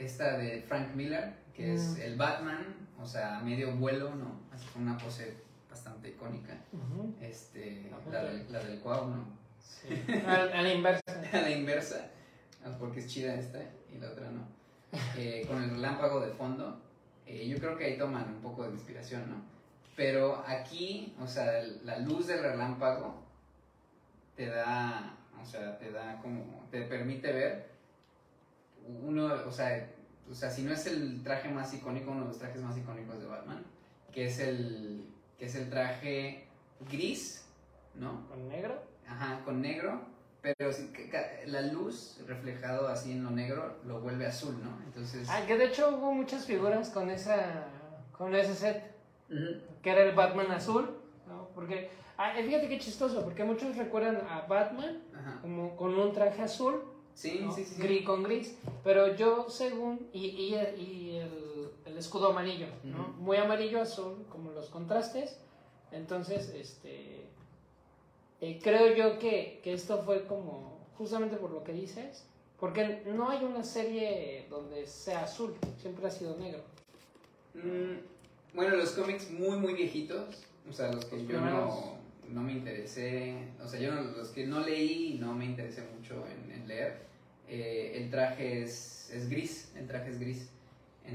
Esta 0.00 0.38
de 0.38 0.62
Frank 0.62 0.94
Miller, 0.94 1.34
que 1.54 1.74
es 1.74 1.96
Mm. 1.98 2.00
el 2.00 2.16
Batman, 2.16 2.74
o 2.98 3.06
sea, 3.06 3.40
medio 3.40 3.76
vuelo, 3.76 4.14
¿no? 4.14 4.40
Así 4.52 4.66
con 4.72 4.82
una 4.82 4.96
pose 4.96 5.36
bastante 5.68 6.08
icónica. 6.08 6.56
Ujú. 6.72 7.14
Este, 7.20 7.90
Ajá. 7.92 8.10
la, 8.10 8.24
del- 8.24 8.50
la 8.52 8.64
del 8.64 8.80
Cuau, 8.80 9.08
¿no? 9.08 9.24
Sí. 9.60 9.88
A, 10.26 10.34
a 10.34 10.62
la 10.62 10.72
inversa. 10.72 11.02
a 11.32 11.40
la 11.42 11.50
inversa, 11.50 12.08
ah, 12.64 12.74
porque 12.78 13.00
es 13.00 13.08
chida 13.08 13.34
esta 13.34 13.58
y 13.94 13.98
la 13.98 14.10
otra 14.10 14.30
no. 14.30 14.48
Eh, 15.16 15.44
con 15.46 15.62
el 15.62 15.70
relámpago 15.70 16.20
de 16.20 16.32
fondo, 16.32 16.80
eh, 17.26 17.46
yo 17.46 17.58
creo 17.58 17.76
que 17.76 17.84
ahí 17.84 17.98
toman 17.98 18.28
un 18.28 18.40
poco 18.40 18.64
de 18.64 18.70
inspiración, 18.72 19.28
¿no? 19.30 19.36
Pero 19.96 20.42
aquí, 20.46 21.14
o 21.20 21.26
sea, 21.26 21.62
la 21.84 21.98
luz 21.98 22.26
del 22.26 22.42
relámpago 22.42 23.22
te 24.34 24.46
da, 24.46 25.14
o 25.40 25.44
sea, 25.44 25.78
te 25.78 25.92
da 25.92 26.18
como, 26.22 26.66
te 26.70 26.82
permite 26.82 27.30
ver 27.32 27.69
uno, 28.86 29.26
o 29.46 29.52
sea, 29.52 29.90
o 30.30 30.34
sea, 30.34 30.50
si 30.50 30.62
no 30.62 30.72
es 30.72 30.86
el 30.86 31.22
traje 31.22 31.48
más 31.48 31.72
icónico, 31.74 32.10
uno 32.10 32.22
de 32.22 32.28
los 32.28 32.38
trajes 32.38 32.62
más 32.62 32.76
icónicos 32.76 33.20
de 33.20 33.26
Batman, 33.26 33.64
que 34.12 34.26
es 34.26 34.38
el, 34.38 35.04
que 35.38 35.46
es 35.46 35.54
el 35.56 35.68
traje 35.70 36.46
gris, 36.90 37.44
¿no? 37.94 38.26
¿Con 38.28 38.48
negro? 38.48 38.82
Ajá, 39.08 39.40
con 39.44 39.60
negro, 39.60 40.00
pero 40.40 40.70
la 41.46 41.62
luz 41.62 42.18
reflejado 42.26 42.88
así 42.88 43.12
en 43.12 43.24
lo 43.24 43.30
negro 43.30 43.76
lo 43.84 44.00
vuelve 44.00 44.26
azul, 44.26 44.56
¿no? 44.62 44.78
Entonces, 44.84 45.28
Ah, 45.30 45.42
que 45.46 45.56
de 45.56 45.66
hecho 45.66 45.96
hubo 45.96 46.12
muchas 46.14 46.46
figuras 46.46 46.90
con 46.90 47.10
esa 47.10 47.66
con 48.12 48.34
ese 48.34 48.54
set, 48.54 48.82
que 49.82 49.90
era 49.90 50.02
el 50.02 50.14
Batman 50.14 50.50
azul, 50.52 50.90
¿no? 51.26 51.48
Porque, 51.54 51.90
ah, 52.18 52.38
eh, 52.38 52.44
fíjate 52.44 52.68
qué 52.68 52.78
chistoso, 52.78 53.24
porque 53.24 53.44
muchos 53.44 53.76
recuerdan 53.76 54.18
a 54.28 54.42
Batman 54.42 55.02
ajá. 55.14 55.38
como 55.40 55.74
con 55.74 55.98
un 55.98 56.12
traje 56.12 56.42
azul, 56.42 56.82
Sí, 57.20 57.40
¿no? 57.42 57.52
sí, 57.54 57.64
sí. 57.64 57.74
sí. 57.74 57.82
gris 57.82 58.04
con 58.06 58.22
gris, 58.22 58.54
pero 58.82 59.14
yo 59.14 59.50
según, 59.50 60.08
y, 60.12 60.26
y, 60.26 60.54
y 60.80 61.16
el, 61.16 61.68
el 61.84 61.98
escudo 61.98 62.28
amarillo, 62.30 62.66
¿no? 62.82 63.08
Muy 63.18 63.36
amarillo, 63.36 63.82
azul, 63.82 64.24
como 64.30 64.52
los 64.52 64.70
contrastes, 64.70 65.36
entonces, 65.92 66.48
este, 66.50 67.26
eh, 68.40 68.58
creo 68.62 68.94
yo 68.96 69.18
que, 69.18 69.60
que 69.62 69.74
esto 69.74 70.02
fue 70.02 70.24
como, 70.26 70.78
justamente 70.96 71.36
por 71.36 71.50
lo 71.50 71.62
que 71.62 71.72
dices, 71.74 72.24
porque 72.58 73.02
no 73.06 73.28
hay 73.28 73.44
una 73.44 73.64
serie 73.64 74.46
donde 74.48 74.86
sea 74.86 75.24
azul, 75.24 75.54
siempre 75.80 76.06
ha 76.06 76.10
sido 76.10 76.36
negro. 76.38 76.62
Mm, 77.54 77.98
bueno, 78.54 78.76
los 78.76 78.92
cómics 78.92 79.30
muy, 79.30 79.58
muy 79.58 79.74
viejitos, 79.74 80.42
o 80.68 80.72
sea, 80.72 80.90
los 80.92 81.04
que 81.04 81.16
Los 81.16 81.22
yo 81.28 81.28
primeros. 81.36 81.68
no, 81.68 81.96
no 82.30 82.40
me 82.42 82.52
interesé, 82.52 83.48
o 83.62 83.68
sea, 83.68 83.78
yo 83.80 83.92
no- 83.92 84.02
los 84.12 84.28
que 84.28 84.46
no 84.46 84.60
leí 84.60 85.18
no 85.20 85.34
me 85.34 85.44
interesé 85.44 85.82
mucho 85.94 86.24
en, 86.26 86.50
en 86.52 86.68
leer, 86.68 87.09
eh, 87.52 87.96
el 87.96 88.10
traje 88.10 88.62
es, 88.62 89.10
es 89.12 89.28
gris, 89.28 89.72
el 89.74 89.88
traje 89.88 90.10
es 90.10 90.20
gris. 90.20 90.48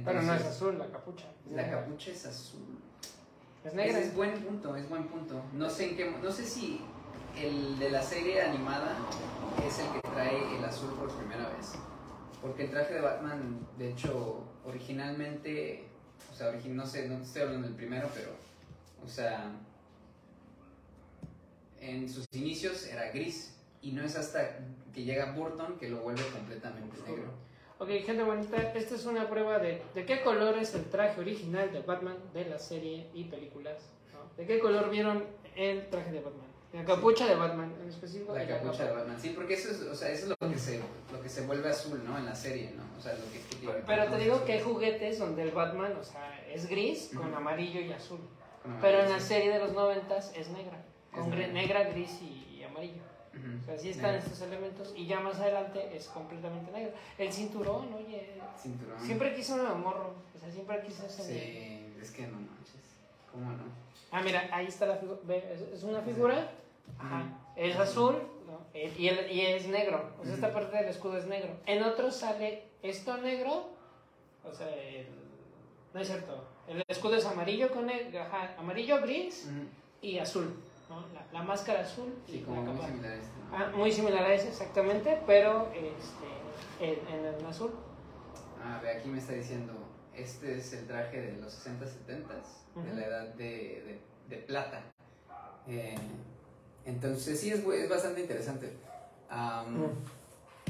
Pero 0.03 0.21
no 0.21 0.33
es 0.33 0.43
azul 0.43 0.77
la 0.77 0.89
capucha. 0.89 1.27
La 1.49 1.61
negra. 1.63 1.85
capucha 1.85 2.11
es 2.11 2.25
azul. 2.25 2.77
Es 3.63 3.73
negra. 3.73 3.99
Es 3.99 4.13
buen 4.13 4.33
punto, 4.43 4.75
es 4.75 4.89
buen 4.89 5.07
punto. 5.07 5.41
No 5.53 5.69
sé 5.69 5.91
en 5.91 5.95
qué, 5.95 6.11
no 6.11 6.31
sé 6.31 6.43
si 6.43 6.81
el 7.37 7.79
de 7.79 7.89
la 7.89 8.03
serie 8.03 8.41
animada 8.41 8.97
es 9.65 9.79
el 9.79 9.93
que 9.93 10.01
trae 10.09 10.57
el 10.57 10.65
azul 10.65 10.93
por 10.95 11.15
primera 11.15 11.47
vez. 11.49 11.71
Porque 12.41 12.65
el 12.65 12.71
traje 12.71 12.95
de 12.95 13.01
Batman, 13.01 13.65
de 13.77 13.91
hecho, 13.91 14.43
originalmente, 14.65 15.87
o 16.33 16.35
sea, 16.35 16.51
no 16.51 16.85
sé, 16.85 17.07
no 17.07 17.23
estoy 17.23 17.43
hablando 17.43 17.67
del 17.67 17.77
primero, 17.77 18.09
pero, 18.13 18.31
o 19.03 19.07
sea, 19.07 19.53
en 21.79 22.09
sus 22.09 22.25
inicios 22.33 22.85
era 22.87 23.09
gris. 23.11 23.53
Y 23.81 23.91
no 23.91 24.03
es 24.03 24.17
hasta 24.17 24.57
que 24.95 25.03
llega 25.03 25.34
Burton 25.34 25.77
que 25.77 25.89
lo 25.89 25.97
vuelve 25.97 26.23
completamente 26.29 26.95
negro. 27.08 27.29
Ok, 27.77 27.89
gente 28.05 28.23
bonita, 28.23 28.55
esta 28.73 28.95
es 28.95 29.05
una 29.05 29.29
prueba 29.29 29.60
de, 29.60 29.81
de 29.93 30.05
qué 30.05 30.21
color 30.21 30.58
es 30.58 30.73
el 30.75 30.86
traje 30.86 31.19
original 31.19 31.71
de 31.73 31.81
Batman 31.81 32.17
de 32.34 32.45
la 32.45 32.58
serie 32.58 33.10
y 33.13 33.25
películas. 33.25 33.89
¿no? 34.13 34.34
¿De 34.38 34.47
qué 34.47 34.60
color 34.60 34.89
vieron 34.89 35.25
el 35.58 35.89
traje 35.89 36.12
de 36.13 36.21
Batman? 36.21 36.45
La 36.71 36.84
capucha 36.86 37.27
de 37.27 37.36
Batman 37.36 37.73
en 37.81 37.89
específico. 37.89 38.34
La 38.34 38.47
capucha 38.47 38.84
de 38.84 38.89
capa. 38.89 38.99
Batman. 39.01 39.19
Sí, 39.19 39.29
porque 39.36 39.53
eso 39.55 39.71
es, 39.71 39.81
o 39.81 39.93
sea, 39.95 40.10
eso 40.10 40.23
es 40.23 40.29
lo 40.39 40.49
que 40.49 40.58
se, 40.58 40.81
lo 41.12 41.21
que 41.21 41.29
se 41.29 41.45
vuelve 41.45 41.69
azul, 41.69 42.01
¿no? 42.05 42.17
En 42.17 42.25
la 42.25 42.36
serie, 42.36 42.71
¿no? 42.75 42.84
O 42.97 43.01
sea, 43.01 43.13
lo 43.13 43.23
que, 43.31 43.39
que 43.41 43.55
tiene- 43.58 43.75
Pero 43.86 44.05
te 44.10 44.17
digo 44.17 44.43
que 44.45 44.53
hay 44.53 44.62
juguetes 44.62 45.19
donde 45.19 45.43
el 45.43 45.51
Batman, 45.51 45.93
o 45.99 46.03
sea, 46.03 46.41
es 46.49 46.67
gris 46.69 47.12
con 47.15 47.27
Ujú. 47.27 47.36
amarillo 47.38 47.81
y 47.81 47.91
azul. 47.93 48.19
Con 48.63 48.77
Pero 48.81 48.99
en 48.99 49.05
amarillo, 49.05 49.15
la 49.15 49.21
sí. 49.21 49.27
serie 49.27 49.51
de 49.51 49.60
los 49.60 49.73
noventas 49.73 50.34
es 50.36 50.49
negra. 50.49 50.84
Con 51.12 51.23
Es 51.23 51.29
negra. 51.29 51.53
negra, 51.53 51.84
gris 51.91 52.21
y, 52.21 52.58
y 52.60 52.63
O 53.61 53.65
sea, 53.65 53.75
así 53.75 53.89
están 53.89 54.15
estos 54.15 54.41
elementos. 54.41 54.93
Y 54.95 55.05
ya 55.05 55.19
más 55.19 55.39
adelante 55.39 55.95
es 55.95 56.07
completamente 56.07 56.71
negro. 56.71 56.91
El 57.17 57.31
cinturón, 57.31 57.93
oye. 57.93 58.39
Cinturón. 58.61 58.99
Siempre 58.99 59.35
quise 59.35 59.53
un 59.53 59.81
morro. 59.81 60.13
O 60.35 60.39
sea, 60.39 60.51
siempre 60.51 60.81
quise 60.81 61.05
ese. 61.05 61.23
Sí, 61.23 61.93
es 62.01 62.11
que 62.11 62.27
no 62.27 62.39
manches. 62.39 62.81
¿Cómo 63.31 63.51
no? 63.51 63.63
Ah, 64.11 64.21
mira, 64.21 64.47
ahí 64.51 64.67
está 64.67 64.85
la 64.85 64.95
figura. 64.97 65.19
Es, 65.73 65.83
una 65.83 66.01
figura. 66.01 66.51
Ajá. 66.99 67.23
Es 67.55 67.75
azul 67.77 68.15
¿no? 68.47 68.59
Y, 68.73 69.07
el- 69.07 69.31
y 69.31 69.41
es 69.41 69.67
negro. 69.67 70.11
O 70.21 70.23
sea, 70.25 70.33
esta 70.35 70.53
parte 70.53 70.77
del 70.77 70.85
escudo 70.87 71.17
es 71.17 71.25
negro. 71.25 71.49
En 71.65 71.83
otros 71.83 72.15
sale 72.15 72.63
esto 72.83 73.17
negro. 73.17 73.69
O 74.49 74.53
sea, 74.53 74.67
el- 74.69 75.07
no 75.93 75.99
es 75.99 76.07
cierto. 76.07 76.43
El 76.67 76.83
escudo 76.87 77.15
es 77.15 77.25
amarillo 77.25 77.71
con. 77.71 77.89
Ajá, 77.89 78.55
amarillo, 78.57 79.01
gris 79.01 79.49
y 80.01 80.19
azul. 80.19 80.55
¿No? 80.89 81.01
La, 81.13 81.25
la 81.31 81.43
máscara 81.43 81.81
azul 81.81 82.13
Sí, 82.25 82.37
y 82.37 82.41
como 82.41 82.61
la 82.63 82.67
muy 82.71 82.75
capa. 82.75 82.87
similar 82.87 83.11
a 83.11 83.15
este. 83.15 83.29
Ah, 83.51 83.71
muy 83.75 83.91
similar 83.91 84.23
a 84.25 84.33
ese, 84.33 84.47
exactamente, 84.49 85.21
pero 85.25 85.69
este, 85.73 86.85
en, 86.85 87.19
en 87.19 87.25
el 87.35 87.45
azul. 87.45 87.71
Ah, 88.63 88.79
ve, 88.81 88.91
aquí 88.91 89.09
me 89.09 89.19
está 89.19 89.33
diciendo, 89.33 89.73
este 90.13 90.57
es 90.57 90.73
el 90.73 90.87
traje 90.87 91.21
de 91.21 91.41
los 91.41 91.53
60, 91.53 91.85
70 91.87 92.33
de 92.33 92.39
Ujú. 92.75 92.95
la 92.95 93.05
edad 93.05 93.27
de, 93.35 93.45
de, 93.47 93.99
de 94.29 94.37
plata. 94.43 94.81
Eh, 95.67 95.95
entonces 96.85 97.39
sí, 97.39 97.49
es, 97.51 97.59
es 97.65 97.89
bastante 97.89 98.21
interesante. 98.21 98.73
Am, 99.29 99.75
Mm. 99.77 99.89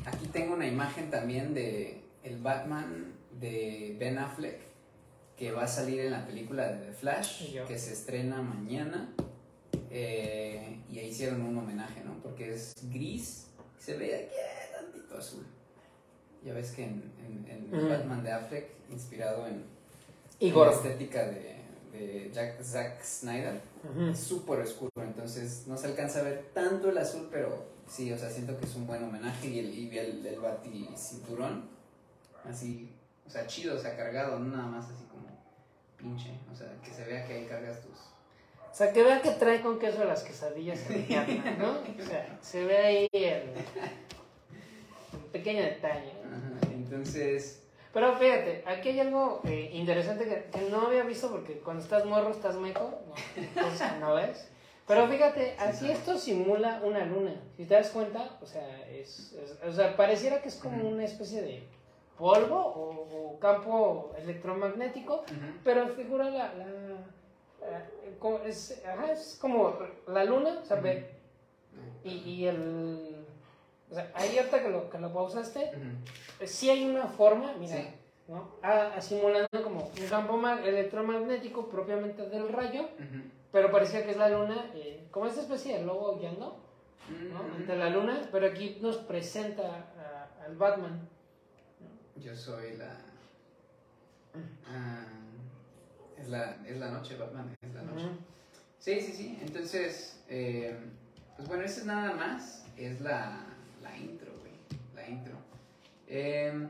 Aquí 0.07 0.27
tengo 0.27 0.53
una 0.53 0.67
imagen 0.67 1.09
también 1.09 1.53
de 1.55 2.03
el 2.23 2.37
Batman 2.41 3.13
de 3.39 3.95
Ben 3.99 4.19
Affleck 4.19 4.59
que 5.35 5.51
va 5.51 5.63
a 5.63 5.67
salir 5.67 5.99
en 6.01 6.11
la 6.11 6.25
película 6.27 6.67
de 6.67 6.85
The 6.85 6.93
Flash, 6.93 7.55
que 7.65 7.79
se 7.79 7.93
estrena 7.93 8.41
mañana. 8.41 9.09
Eh, 9.91 10.79
y 10.89 10.99
ahí 10.99 11.07
hicieron 11.09 11.41
un 11.41 11.57
homenaje, 11.57 12.01
¿no? 12.03 12.15
Porque 12.23 12.53
es 12.53 12.73
gris, 12.91 13.47
y 13.79 13.83
se 13.83 13.97
ve 13.97 14.15
aquí 14.15 14.35
eh, 14.35 14.71
tantito 14.73 15.17
azul. 15.17 15.45
Ya 16.43 16.53
ves 16.53 16.71
que 16.71 16.83
en, 16.83 17.11
en- 17.19 17.45
en 17.49 17.73
Ujú. 17.79 17.89
Batman 17.89 18.23
de 18.23 18.31
Affleck, 18.31 18.67
inspirado 18.91 19.47
en, 19.47 19.63
Y 20.39 20.49
en 20.49 20.59
la 20.59 20.71
estética 20.71 21.25
de, 21.25 21.55
de 21.91 22.31
Jack, 22.33 22.61
Zack 22.61 23.03
Snyder, 23.03 23.61
Ujú. 23.89 24.09
es 24.11 24.19
súper 24.19 24.59
oscuro, 24.59 24.91
entonces 24.97 25.65
no 25.67 25.77
se 25.77 25.87
alcanza 25.87 26.19
a 26.19 26.23
ver 26.23 26.49
tanto 26.53 26.89
el 26.89 26.97
azul, 26.97 27.27
pero 27.31 27.65
sí, 27.87 28.11
o 28.11 28.17
sea, 28.17 28.29
siento 28.29 28.57
que 28.59 28.65
es 28.65 28.75
un 28.75 28.85
buen 28.85 29.03
homenaje 29.03 29.47
y 29.47 29.59
el, 29.59 29.73
y 29.73 29.97
el, 29.97 30.25
el 30.25 30.39
bati 30.39 30.89
cinturón, 30.95 31.67
así, 32.43 32.91
o 33.25 33.29
sea, 33.29 33.47
chido, 33.47 33.75
o 33.75 33.79
sea, 33.79 33.95
cargado, 33.95 34.37
no 34.39 34.55
nada 34.55 34.67
más 34.67 34.85
así 34.85 35.05
como 35.05 35.25
pinche, 35.97 36.31
o 36.51 36.55
sea, 36.55 36.79
que 36.83 36.91
se 36.93 37.05
vea 37.05 37.25
que 37.25 37.33
ahí 37.33 37.45
cargas 37.47 37.81
tus... 37.81 37.97
O 38.75 38.77
sea, 38.77 38.91
que 38.91 39.03
vean 39.03 39.21
que 39.21 39.31
trae 39.31 39.61
con 39.61 39.79
queso 39.79 40.03
las 40.03 40.21
quesadillas 40.21 40.89
en 40.89 41.07
Batman, 41.07 41.57
¿no? 41.57 42.03
O 42.03 42.05
sea, 42.05 42.37
se 42.41 42.65
ve 42.65 42.77
ahí 42.77 43.07
el, 43.13 43.21
el 43.23 43.45
pequeño 45.31 45.63
detalle. 45.63 46.11
Ajá, 46.25 46.73
entonces, 46.73 47.63
Pero 47.93 48.17
fíjate, 48.17 48.65
aquí 48.65 48.89
hay 48.89 48.99
algo 48.99 49.39
eh, 49.45 49.69
interesante 49.71 50.25
que, 50.25 50.49
que 50.51 50.69
no 50.69 50.87
había 50.87 51.03
visto 51.03 51.31
porque 51.31 51.59
cuando 51.59 51.83
estás 51.83 52.03
morro 52.03 52.31
estás 52.31 52.57
meco, 52.57 52.99
¿no? 53.07 53.13
Entonces 53.41 53.87
no 54.01 54.15
ves. 54.15 54.51
Pero 54.85 55.07
fíjate, 55.07 55.55
así 55.57 55.89
esto 55.89 56.17
simula 56.17 56.81
una 56.83 57.05
luna. 57.05 57.41
Si 57.55 57.63
te 57.63 57.75
das 57.75 57.91
cuenta, 57.91 58.37
o 58.41 58.45
sea, 58.45 58.85
es, 58.89 59.37
o 59.65 59.71
sea 59.71 59.95
pareciera 59.95 60.41
que 60.41 60.49
es 60.49 60.55
como 60.55 60.85
una 60.85 61.05
especie 61.05 61.41
de 61.41 61.65
polvo 62.17 62.57
o, 62.57 63.39
campo 63.39 64.13
electromagnético, 64.17 65.23
pero 65.63 65.87
figura 65.89 66.29
la, 66.29 66.53
la, 66.53 66.65
es, 68.45 68.83
es, 69.11 69.37
como 69.39 69.77
la 70.07 70.23
luna, 70.23 70.59
o 70.61 70.65
sea, 70.65 70.77
ve, 70.77 71.09
y, 72.03 72.09
y, 72.09 72.47
el... 72.47 73.25
O 73.91 73.93
sea, 73.93 74.11
ahí 74.15 74.37
ahorita 74.37 74.63
que 74.63 74.69
lo, 74.69 74.89
que 74.89 74.97
lo 74.97 75.13
pausaste, 75.13 75.71
sí 76.43 76.69
hay 76.69 76.89
una 76.89 77.07
forma, 77.07 77.53
mira, 77.59 77.77
¿no? 78.27 78.55
A, 78.61 78.99
simulando 78.99 79.63
como 79.63 79.85
un 79.85 80.07
campo 80.09 80.41
electromagnético 80.47 81.69
propiamente 81.69 82.27
del 82.29 82.49
rayo, 82.49 82.89
pero 83.51 83.71
parecía 83.71 84.03
que 84.03 84.11
es 84.11 84.17
la 84.17 84.29
luna, 84.29 84.71
eh, 84.75 85.07
como 85.11 85.27
esta 85.27 85.41
especie 85.41 85.77
de 85.77 85.85
lobo 85.85 86.17
guiando, 86.17 86.57
¿no? 87.31 87.55
Ante 87.55 87.75
la 87.75 87.89
luna, 87.89 88.27
pero 88.31 88.47
aquí 88.47 88.79
nos 88.81 88.97
presenta 88.97 89.85
al 90.43 90.55
Batman. 90.55 91.07
Yo 92.17 92.35
soy 92.35 92.77
la... 92.77 92.97
Ah, 94.67 95.05
es, 96.17 96.29
la 96.29 96.57
es 96.65 96.77
la 96.77 96.91
noche, 96.91 97.15
Batman, 97.17 97.55
es 97.61 97.73
la 97.73 97.83
noche. 97.83 98.07
Sí, 98.79 99.01
sí, 99.01 99.11
sí. 99.13 99.39
Entonces, 99.41 100.21
eh, 100.29 100.77
pues 101.35 101.47
bueno, 101.47 101.63
eso 101.63 101.81
es 101.81 101.85
nada 101.85 102.13
más, 102.13 102.65
es 102.77 103.01
la, 103.01 103.45
la 103.81 103.97
intro, 103.97 104.31
güey, 104.39 104.53
la 104.95 105.07
intro. 105.07 105.35
Eh, 106.07 106.67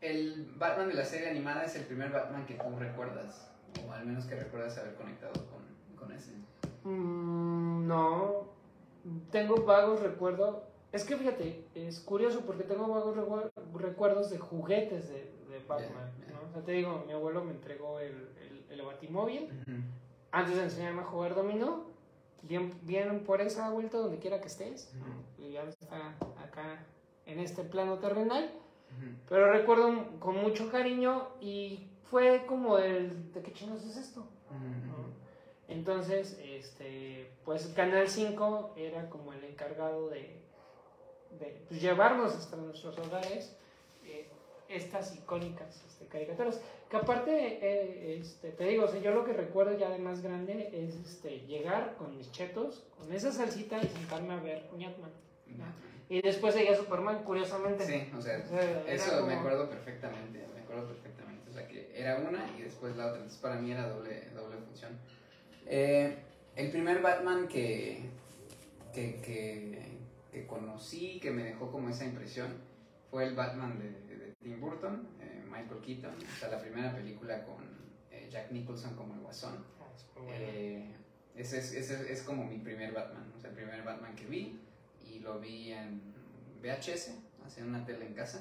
el 0.00 0.52
Batman 0.56 0.88
de 0.88 0.94
la 0.94 1.04
serie 1.04 1.30
animada 1.30 1.64
es 1.64 1.74
el 1.76 1.84
primer 1.84 2.10
Batman 2.10 2.46
que 2.46 2.54
tú 2.54 2.76
recuerdas, 2.78 3.50
o 3.86 3.92
al 3.92 4.06
menos 4.06 4.24
que 4.26 4.36
recuerdas 4.36 4.78
haber 4.78 4.94
conectado 4.94 5.32
con, 5.32 5.96
con 5.96 6.14
ese. 6.14 6.32
Mm, 6.84 7.86
no, 7.86 8.46
tengo 9.30 9.64
vagos 9.64 10.00
recuerdos. 10.00 10.58
Es 10.92 11.04
que 11.04 11.16
fíjate, 11.16 11.64
es 11.74 12.00
curioso 12.00 12.40
porque 12.46 12.64
tengo 12.64 12.88
vagos 12.88 13.50
recuerdos 13.74 14.30
de 14.30 14.38
juguetes 14.38 15.08
de, 15.08 15.30
de 15.48 15.58
Batman. 15.66 16.12
¿no? 16.30 16.48
O 16.48 16.52
sea, 16.52 16.62
te 16.62 16.72
digo, 16.72 17.04
mi 17.06 17.12
abuelo 17.12 17.44
me 17.44 17.52
entregó 17.52 18.00
el, 18.00 18.28
el, 18.40 18.64
el 18.70 18.82
Batimóvil 18.82 19.48
antes 20.32 20.56
de 20.56 20.64
enseñarme 20.64 21.02
a 21.02 21.04
jugar 21.04 21.34
dominó. 21.34 21.84
Bien, 22.42 22.78
bien 22.82 23.24
por 23.24 23.40
esa 23.40 23.70
vuelta 23.70 23.98
donde 23.98 24.18
quiera 24.18 24.40
que 24.40 24.46
estés. 24.46 24.92
Y 25.38 25.52
ya 25.52 25.64
está 25.64 26.14
acá 26.42 26.84
en 27.24 27.40
este 27.40 27.64
plano 27.64 27.98
terrenal. 27.98 28.50
Pero 29.28 29.52
recuerdo 29.52 30.18
con 30.20 30.36
mucho 30.36 30.70
cariño 30.70 31.28
y 31.40 31.88
fue 32.04 32.46
como 32.46 32.78
el, 32.78 33.32
¿de 33.32 33.42
qué 33.42 33.52
chinos 33.52 33.84
es 33.84 33.96
esto? 33.96 34.26
Entonces, 35.68 36.38
este, 36.40 37.32
pues 37.44 37.66
Canal 37.74 38.08
5 38.08 38.74
era 38.76 39.10
como 39.10 39.32
el 39.32 39.42
encargado 39.44 40.08
de, 40.08 40.40
de 41.38 41.64
pues, 41.68 41.82
llevarnos 41.82 42.34
hasta 42.34 42.56
nuestros 42.56 42.96
hogares 42.98 43.56
eh, 44.04 44.30
estas 44.68 45.14
icónicas 45.14 45.84
este, 45.86 46.06
caricaturas. 46.06 46.60
Que 46.88 46.96
aparte, 46.96 47.58
eh, 47.60 48.18
este, 48.20 48.52
te 48.52 48.64
digo, 48.64 48.86
yo 49.00 49.10
lo 49.12 49.24
que 49.24 49.32
recuerdo 49.32 49.76
ya 49.76 49.90
de 49.90 49.98
más 49.98 50.22
grande 50.22 50.70
es 50.72 50.94
este, 50.94 51.40
llegar 51.46 51.96
con 51.96 52.16
mis 52.16 52.30
chetos, 52.30 52.86
con 52.96 53.12
esa 53.12 53.32
salsita 53.32 53.78
y 53.82 53.88
sentarme 53.88 54.34
a 54.34 54.40
ver 54.40 54.68
Ñatman. 54.76 55.10
Y 56.08 56.22
después 56.22 56.54
seguía 56.54 56.76
Superman, 56.76 57.24
curiosamente. 57.24 57.84
Sí, 57.84 58.12
o 58.16 58.20
sea, 58.20 58.38
eso 58.86 59.26
me 59.26 59.34
acuerdo 59.34 59.68
perfectamente, 59.68 60.44
me 60.54 60.60
acuerdo 60.60 60.86
perfectamente. 60.88 61.50
O 61.50 61.52
sea, 61.52 61.66
que 61.66 61.90
era 61.94 62.18
una 62.18 62.48
y 62.56 62.62
después 62.62 62.96
la 62.96 63.06
otra. 63.06 63.16
Entonces, 63.16 63.40
para 63.40 63.56
mí 63.56 63.72
era 63.72 63.88
doble, 63.88 64.28
doble 64.34 64.56
función. 64.58 64.92
Eh, 65.66 66.16
el 66.54 66.70
primer 66.70 67.02
Batman 67.02 67.48
que, 67.48 68.02
que, 68.94 69.20
que, 69.20 69.98
que, 70.32 70.46
conocí, 70.46 71.18
que 71.18 71.32
me 71.32 71.42
dejó 71.42 71.72
como 71.72 71.88
esa 71.88 72.04
impresión, 72.04 72.54
fue 73.10 73.24
el 73.24 73.34
Batman 73.34 73.78
de, 73.78 74.05
Tim 74.46 74.60
Burton, 74.60 75.08
eh, 75.20 75.42
Michael 75.50 75.80
Keaton. 75.80 76.14
O 76.14 76.38
sea, 76.38 76.48
la 76.50 76.60
primera 76.60 76.94
película 76.94 77.42
con 77.44 77.64
eh, 78.12 78.28
Jack 78.30 78.52
Nicholson 78.52 78.94
como 78.94 79.14
el 79.14 79.20
Guasón. 79.20 79.64
Ah, 79.80 79.86
ese, 81.34 81.58
es, 81.58 81.72
ese 81.72 82.12
es 82.12 82.22
como 82.22 82.44
mi 82.44 82.58
primer 82.58 82.92
Batman, 82.92 83.32
o 83.36 83.40
sea, 83.40 83.50
el 83.50 83.56
primer 83.56 83.82
Batman 83.82 84.14
que 84.14 84.26
vi 84.26 84.58
y 85.04 85.18
lo 85.18 85.40
vi 85.40 85.72
en 85.72 86.00
VHS, 86.62 87.10
hace 87.44 87.64
una 87.64 87.84
tele 87.84 88.06
en 88.06 88.14
casa. 88.14 88.40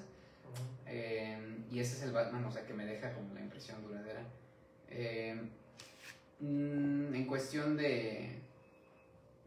Eh, 0.85 1.65
y 1.71 1.79
ese 1.79 1.97
es 1.97 2.03
el 2.03 2.11
Batman, 2.11 2.45
o 2.45 2.51
sea, 2.51 2.65
que 2.67 2.73
me 2.73 2.85
deja 2.85 3.11
como 3.11 3.33
la 3.33 3.41
impresión 3.41 3.81
duradera. 3.81 4.21
Eh, 4.89 5.35
mm, 6.39 7.15
en 7.15 7.25
cuestión 7.25 7.75
de, 7.75 8.29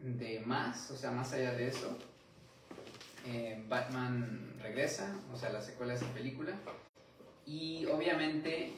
de 0.00 0.40
más, 0.40 0.90
o 0.90 0.96
sea, 0.96 1.12
más 1.12 1.32
allá 1.32 1.52
de 1.52 1.68
eso, 1.68 1.96
eh, 3.30 3.62
Batman 3.68 4.54
regresa, 4.62 5.14
o 5.30 5.36
sea, 5.36 5.50
la 5.50 5.60
secuela 5.60 5.92
de 5.92 5.98
esa 5.98 6.08
película. 6.14 6.54
Y 7.44 7.84
obviamente 7.86 8.72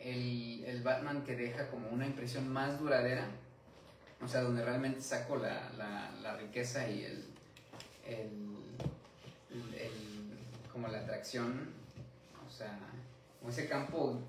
el, 0.00 0.64
el, 0.64 0.82
Batman 0.82 1.22
que 1.22 1.36
deja 1.36 1.68
como 1.70 1.88
una 1.88 2.04
impresión 2.04 2.48
más 2.48 2.80
duradera, 2.80 3.28
o 4.20 4.26
sea, 4.26 4.40
donde 4.40 4.64
realmente 4.64 5.00
saco 5.00 5.36
la, 5.36 5.70
la, 6.20 6.36
riqueza 6.36 6.88
y 6.88 7.04
el, 7.04 7.24
el, 8.04 8.28
como 10.72 10.88
la 10.88 10.98
atracción, 10.98 11.70
o 12.44 12.50
sea, 12.50 12.76
ese 13.48 13.68
campo 13.68 14.20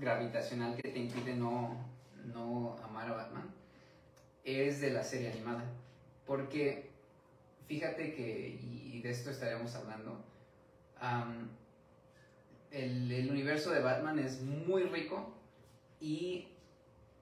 gravitacional 0.00 0.76
que 0.76 0.88
te 0.88 0.98
impide 0.98 1.34
no, 1.34 1.86
no 2.32 2.78
amar 2.82 3.08
a 3.08 3.12
Batman, 3.12 3.50
es 4.44 4.80
de 4.80 4.90
la 4.90 5.02
serie 5.02 5.32
animada. 5.32 5.64
Porque 6.26 6.91
fíjate 7.72 8.12
que, 8.12 8.60
y 8.60 9.00
de 9.00 9.10
esto 9.10 9.30
estaremos 9.30 9.74
hablando, 9.74 10.22
el, 12.70 13.30
universo 13.30 13.70
de 13.70 13.80
Batman 13.80 14.18
es 14.18 14.42
muy 14.42 14.82
rico 14.82 15.32
y 15.98 16.48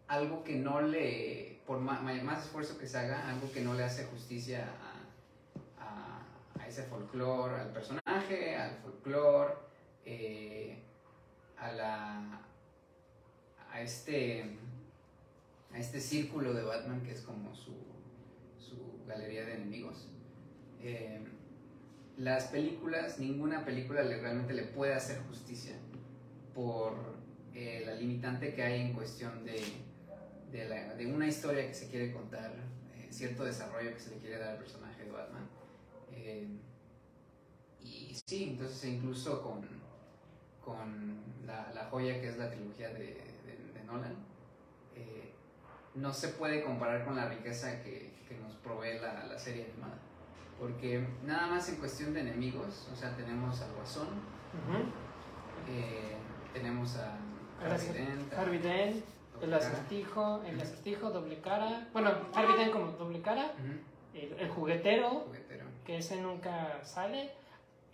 algo 0.09 0.43
que 0.43 0.57
no 0.57 0.83
le, 0.83 1.61
por 1.69 1.79
más, 1.79 2.03
más 2.03 2.47
esfuerzo 2.47 2.79
que 2.79 2.89
se 2.89 2.99
haga, 2.99 3.31
algo 3.31 3.53
que 3.53 3.61
no 3.61 3.75
le 3.75 3.85
hace 3.85 4.07
justicia 4.07 4.67
a 5.79 6.67
ese 6.67 6.83
folclore, 6.83 7.61
al 7.61 7.73
personaje, 7.73 8.57
al 8.57 8.77
folclore, 8.79 9.55
eh, 10.05 10.79
a 11.59 11.73
la 11.73 12.41
a 13.73 13.81
este 13.83 14.57
a 15.73 15.79
este 15.79 16.01
círculo 16.01 16.55
de 16.55 16.65
Batman 16.65 17.03
que 17.03 17.13
es 17.13 17.21
como 17.21 17.55
su, 17.55 17.73
su 18.59 19.05
galería 19.07 19.45
de 19.45 19.55
enemigos. 19.55 20.09
Eh, 20.83 21.21
las 22.17 22.49
películas, 22.49 23.19
ninguna 23.19 23.65
película 23.65 24.03
le, 24.03 24.21
realmente 24.21 24.53
le 24.53 24.65
puede 24.65 24.95
hacer 24.95 25.19
justicia 25.29 25.75
por 26.55 26.95
eh, 27.55 27.83
la 27.87 27.95
limitante 27.95 28.55
que 28.55 28.63
hay 28.63 28.81
en 28.83 28.93
cuestión 28.93 29.45
de, 29.45 29.63
de, 30.53 31.07
una 31.07 31.27
historia 31.27 31.67
que 31.67 31.75
se 31.75 31.89
quiere 31.89 32.13
contar, 32.13 32.53
cierto 33.11 33.45
desarrollo 33.45 33.93
que 33.95 34.01
se 34.01 34.11
le 34.11 34.17
quiere 34.19 34.39
dar 34.39 34.51
al 34.51 34.59
personaje 34.59 35.05
de 35.05 35.11
Batman. 35.11 35.49
Eh, 36.13 36.47
y 37.83 38.15
sí, 38.27 38.45
entonces 38.51 38.85
incluso 38.85 39.43
con, 39.43 39.67
con 40.63 41.21
la, 41.47 41.73
la, 41.73 41.85
joya 41.87 42.21
que 42.21 42.29
es 42.29 42.39
la 42.39 42.51
trilogía 42.51 42.91
de, 42.91 43.17
de, 43.75 43.85
Nolan, 43.87 44.15
eh, 44.95 45.33
no 45.95 46.13
se 46.13 46.29
puede 46.29 46.63
comparar 46.63 47.05
con 47.05 47.17
la 47.17 47.29
riqueza 47.29 47.83
que, 47.83 48.13
que 48.29 48.37
nos 48.39 48.55
provee 48.57 48.99
la, 49.01 49.27
la, 49.27 49.39
serie 49.39 49.65
animada. 49.65 49.99
Porque 50.61 51.07
nada 51.25 51.47
más 51.47 51.69
en 51.71 51.77
cuestión 51.77 52.13
de 52.13 52.21
enemigos, 52.21 52.89
o 52.93 52.97
sea, 52.97 53.17
tenemos 53.17 53.61
al 53.63 53.73
Guasón, 53.73 54.09
eh, 55.67 56.17
tenemos 56.53 56.97
a 56.97 57.17
Harvey 58.37 58.59
Dent, 58.59 59.03
el 59.41 59.55
acertijo, 59.55 60.43
el 60.45 60.61
acertijo, 60.61 61.11
doble 61.11 61.41
cara, 61.41 61.89
bueno, 61.95 62.11
Harvey 62.35 62.59
Dent 62.59 62.73
como 62.73 62.93
doble 62.93 63.23
cara, 63.23 63.55
el, 64.13 64.49
juguetero, 64.51 65.25
que 65.87 65.97
ese 65.97 66.21
nunca 66.21 66.85
sale. 66.85 67.31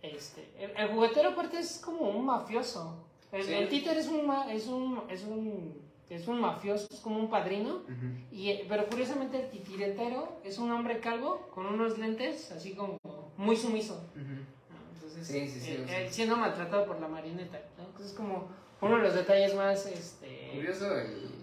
Este, 0.03 0.49
el, 0.59 0.89
juguetero 0.89 1.31
aparte 1.31 1.61
es 1.61 1.79
como 1.79 2.11
un 2.11 2.27
mafioso. 2.27 3.07
El, 3.31 3.69
títer 3.69 3.97
es 3.97 4.09
un, 4.09 4.29
es 4.51 4.67
un, 4.67 5.03
es 5.09 5.25
un, 5.25 5.86
es 6.09 6.29
un 6.29 6.41
mafioso, 6.41 6.87
es 6.91 7.01
como 7.01 7.19
un 7.19 7.31
padrino. 7.31 7.83
y, 8.31 8.63
pero 8.69 8.87
curiosamente 8.87 9.43
el 9.43 9.51
titiretero 9.51 10.41
es 10.45 10.59
un 10.59 10.71
hombre 10.71 11.01
calvo 11.01 11.49
con 11.55 11.67
unos 11.67 11.99
lentes 11.99 12.53
así 12.53 12.75
como 12.75 12.99
muy 13.37 13.57
sumiso. 13.57 14.05
Entonces, 14.15 15.27
sí, 15.27 15.49
sí, 15.49 15.61
sí, 15.61 15.85
siendo 16.11 16.37
maltratado 16.37 16.87
por 16.87 17.01
la 17.01 17.09
marioneta. 17.09 17.61
Entonces 17.79 18.13
es 18.13 18.17
como 18.17 18.49
uno 18.81 18.97
de 18.97 19.03
los 19.03 19.15
detalles 19.15 19.55
más... 19.55 19.87
Este, 19.87 20.51
Curioso 20.55 20.97
el 20.97 21.37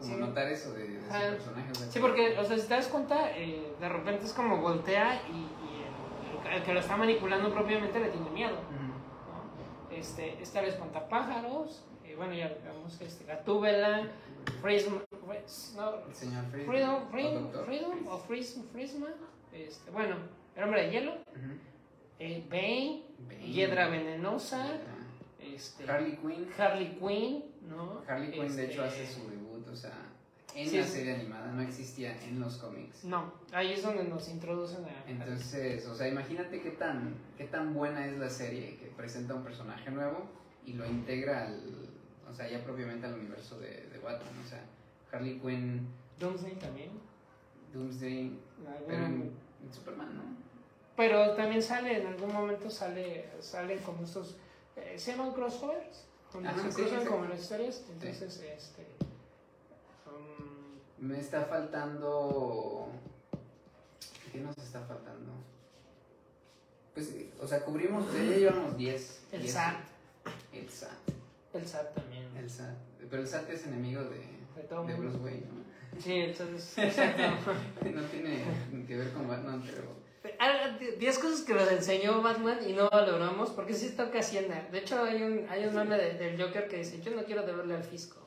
como 0.00 0.16
notar 0.16 0.50
eso 0.50 0.72
de, 0.72 0.96
ese 0.96 1.08
personaje. 1.08 1.74
sí, 1.74 1.98
porque, 2.00 2.38
o 2.38 2.44
sea, 2.44 2.56
si 2.56 2.66
te 2.66 2.74
das 2.74 2.88
cuenta, 2.88 3.36
eh, 3.36 3.74
de 3.78 3.88
repente 3.88 4.24
es 4.24 4.32
como 4.32 4.56
voltea 4.56 5.22
y, 5.28 5.46
el, 6.50 6.62
que 6.62 6.72
lo 6.72 6.80
está 6.80 6.96
manipulando 6.96 7.52
propiamente 7.52 8.00
le 8.00 8.08
tiene 8.08 8.30
miedo. 8.30 8.56
¿no? 8.56 9.94
Este, 9.94 10.40
esta 10.42 10.62
vez 10.62 10.78
pájaros, 11.10 11.84
eh, 11.84 11.89
bueno, 12.20 12.34
ya 12.34 12.54
vemos 12.62 13.00
este, 13.00 13.24
Gatúbela, 13.24 14.06
Freeze, 14.60 14.90
no, 14.90 15.00
El 16.06 16.14
señor 16.14 16.44
Friedman. 16.50 17.08
Freedom, 17.10 17.64
Freedom, 17.64 18.06
o 18.08 18.18
Fris- 18.18 18.62
Frisman, 18.72 19.14
este, 19.54 19.90
bueno, 19.90 20.16
el 20.54 20.64
hombre 20.64 20.84
de 20.86 20.90
hielo, 20.92 21.12
Ujú. 21.12 21.52
eh, 22.18 22.44
Bane, 22.50 23.04
Bane. 23.26 23.46
Hiedra 23.50 23.88
Venenosa, 23.88 24.66
este, 25.40 25.90
Harley 25.90 26.18
Quinn. 26.18 26.46
Harley 26.58 26.98
Quinn, 26.98 27.44
¿no? 27.70 28.02
Harley 28.06 28.32
Quinn, 28.32 28.42
de 28.42 28.46
Este, 28.64 28.64
hecho, 28.74 28.82
hace 28.84 29.06
su 29.06 29.26
debut, 29.30 29.66
o 29.68 29.74
sea, 29.74 29.94
en 30.54 30.68
Sí, 30.68 30.76
la 30.76 30.84
serie 30.84 31.14
animada, 31.14 31.50
no 31.52 31.62
existía 31.62 32.20
en 32.24 32.38
los 32.38 32.58
cómics. 32.58 33.02
No, 33.04 33.32
ahí 33.52 33.72
es 33.72 33.82
donde 33.82 34.04
nos 34.04 34.28
introducen 34.28 34.84
a... 34.84 35.08
Entonces, 35.08 35.86
o 35.86 35.94
sea, 35.94 36.06
imagínate 36.06 36.60
qué 36.60 36.72
tan, 36.72 37.14
qué 37.38 37.44
tan 37.44 37.72
buena 37.72 38.06
es 38.06 38.18
la 38.18 38.28
serie 38.28 38.76
que 38.76 38.88
presenta 38.88 39.34
un 39.34 39.42
personaje 39.42 39.90
nuevo 39.90 40.28
y 40.66 40.74
lo 40.74 40.84
integra 40.86 41.46
al, 41.46 41.88
o 42.30 42.34
sea, 42.34 42.48
ya 42.48 42.62
propiamente 42.62 43.06
al 43.06 43.14
universo 43.14 43.58
de, 43.58 43.86
de 43.88 43.98
Batman, 43.98 44.32
o 44.44 44.48
sea, 44.48 44.62
Harley 45.12 45.38
Quinn, 45.40 45.86
Doomsday 46.18 46.54
también. 46.58 46.90
Doomsday, 47.72 48.38
algún- 48.66 48.86
pero 48.86 49.04
en, 49.06 49.32
en 49.64 49.74
Superman, 49.74 50.16
¿no? 50.16 50.22
Pero 50.96 51.34
también 51.34 51.62
sale, 51.62 52.00
en 52.00 52.06
algún 52.08 52.32
momento 52.32 52.68
sale, 52.70 53.28
salen 53.40 53.78
como 53.80 54.04
estos, 54.04 54.36
eh, 54.76 54.94
se 54.98 55.12
llaman 55.12 55.32
crossovers, 55.32 56.04
donde 56.32 56.48
Ajá, 56.50 56.62
se 56.62 56.72
sí, 56.72 56.82
cruzan 56.82 57.02
sí. 57.02 57.06
como 57.08 57.24
las 57.24 57.40
historias, 57.40 57.84
entonces, 57.90 58.40
este, 58.40 58.86
um, 60.06 61.06
Me 61.08 61.18
está 61.18 61.44
faltando, 61.44 62.88
¿qué 64.32 64.40
nos 64.40 64.56
está 64.58 64.80
faltando? 64.82 65.32
Pues, 66.94 67.14
o 67.40 67.46
sea, 67.46 67.64
cubrimos, 67.64 68.12
ya 68.12 68.20
llevamos 68.20 68.76
10. 68.76 69.22
el 69.32 69.40
10. 69.42 69.52
SAT, 69.54 69.76
El 70.52 70.68
SAT. 70.68 70.90
el 71.54 71.66
SAT 71.66 71.94
también, 71.94 72.09
El 72.40 72.50
SAT. 72.50 72.76
Pero 73.10 73.22
el 73.22 73.28
SAT 73.28 73.50
es 73.50 73.66
enemigo 73.66 74.02
de, 74.04 74.18
de 74.60 74.68
todo 74.68 74.84
de. 74.86 74.94
Bruce 74.94 75.18
Wayne, 75.18 75.46
¿no? 75.52 76.00
Sí, 76.00 76.12
entonces, 76.14 76.78
exacto. 76.78 77.52
No 77.84 78.02
tiene 78.04 78.44
que 78.86 78.96
ver 78.96 79.12
con 79.12 79.28
Batman, 79.28 79.62
pero... 79.64 80.00
Ah, 80.38 80.76
10 80.98 81.18
cosas 81.18 81.42
que 81.42 81.54
nos 81.54 81.70
enseñó 81.72 82.20
Batman 82.22 82.58
y 82.66 82.72
no 82.74 82.88
valoramos, 82.90 83.50
porque 83.50 83.74
sí 83.74 83.90
toca 83.96 84.20
Hacienda. 84.20 84.68
De 84.70 84.78
hecho, 84.78 85.02
hay 85.02 85.22
un, 85.22 85.46
hay 85.48 85.64
un 85.66 85.74
meme 85.74 85.96
de- 85.96 86.14
del 86.14 86.40
Joker 86.40 86.68
que 86.68 86.78
dice, 86.78 87.00
yo 87.00 87.14
no 87.16 87.24
quiero 87.24 87.44
deberle 87.46 87.74
al 87.74 87.82
fisco. 87.84 88.18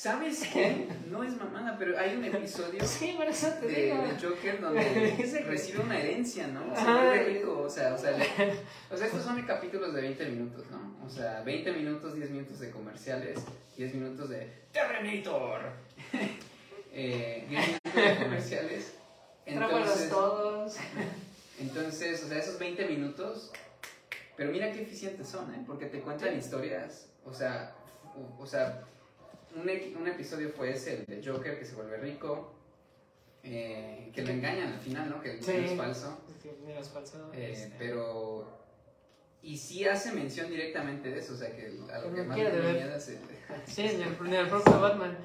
¿Sabes 0.00 0.44
qué? 0.54 0.88
No 1.10 1.22
es 1.22 1.36
mamada, 1.36 1.76
pero 1.78 1.98
hay 1.98 2.16
un 2.16 2.24
episodio 2.24 2.82
Sí, 2.86 3.12
por 3.18 3.26
eso 3.26 3.48
te 3.60 3.66
de, 3.66 3.82
digo. 3.84 3.98
de 4.02 4.18
Joker 4.18 4.58
donde 4.58 5.42
recibe 5.46 5.80
una 5.80 5.98
herencia, 6.00 6.46
¿no? 6.46 6.74
Se 6.74 6.84
vuelve 6.84 7.22
rico, 7.24 7.58
o 7.58 7.68
sea, 7.68 7.92
o 7.92 7.98
sea, 7.98 8.12
le- 8.12 8.24
o 8.90 8.96
sea, 8.96 9.06
estos 9.08 9.22
son 9.22 9.42
capítulos 9.42 9.92
de 9.92 10.00
20 10.00 10.24
minutos, 10.30 10.64
¿no? 10.70 11.04
O 11.06 11.10
sea, 11.10 11.42
20 11.42 11.72
minutos, 11.72 12.14
10 12.14 12.30
minutos 12.30 12.60
de 12.60 12.70
comerciales, 12.70 13.40
10 13.76 13.94
minutos 13.94 14.30
de 14.30 14.50
Terrenator, 14.72 15.60
eh, 16.94 17.44
10 17.50 17.66
minutos 17.66 17.94
de 17.94 18.16
comerciales. 18.24 18.92
Entonces, 19.44 20.08
todos. 20.08 20.76
entonces, 21.58 22.24
o 22.24 22.28
sea, 22.28 22.38
esos 22.38 22.58
20 22.58 22.86
minutos, 22.86 23.52
pero 24.34 24.50
mira 24.50 24.72
qué 24.72 24.80
eficientes 24.80 25.28
son, 25.28 25.54
¿eh? 25.54 25.62
Porque 25.66 25.84
te 25.86 26.00
cuentan 26.00 26.38
historias, 26.38 27.10
o 27.26 27.34
sea, 27.34 27.74
o, 28.16 28.42
o 28.42 28.46
sea, 28.46 28.82
un, 29.56 30.00
un 30.00 30.08
episodio 30.08 30.50
fue 30.50 30.70
ese, 30.72 31.04
el 31.06 31.06
de 31.22 31.30
Joker 31.32 31.58
que 31.58 31.64
se 31.64 31.74
vuelve 31.74 31.96
rico, 31.98 32.52
eh, 33.42 34.10
que 34.14 34.22
lo 34.22 34.30
engañan 34.30 34.74
al 34.74 34.80
final, 34.80 35.10
¿no? 35.10 35.20
Que 35.20 35.32
el 35.32 35.42
Sí. 35.42 35.52
niño 35.52 35.70
es 35.72 35.76
falso, 35.76 36.18
Sí, 36.42 36.50
mira, 36.66 36.80
es 36.80 36.88
falso. 36.88 37.30
eh, 37.32 37.50
este. 37.52 37.74
pero... 37.78 38.58
Y 39.42 39.56
sí 39.56 39.86
hace 39.88 40.12
mención 40.12 40.50
directamente 40.50 41.08
de 41.10 41.18
eso, 41.18 41.32
o 41.32 41.36
sea, 41.36 41.50
que 41.56 41.66
a 41.90 41.98
lo 42.00 42.14
Que 42.14 42.22
más 42.24 42.36
le 42.36 42.44
miedo 42.50 42.94
es 42.96 43.08
el- 43.08 43.18
Sí, 43.66 43.82
ni 43.96 44.02
el, 44.02 44.16
ni 44.30 44.36
el 44.36 44.48
propio 44.48 44.80
Batman. 44.80 45.16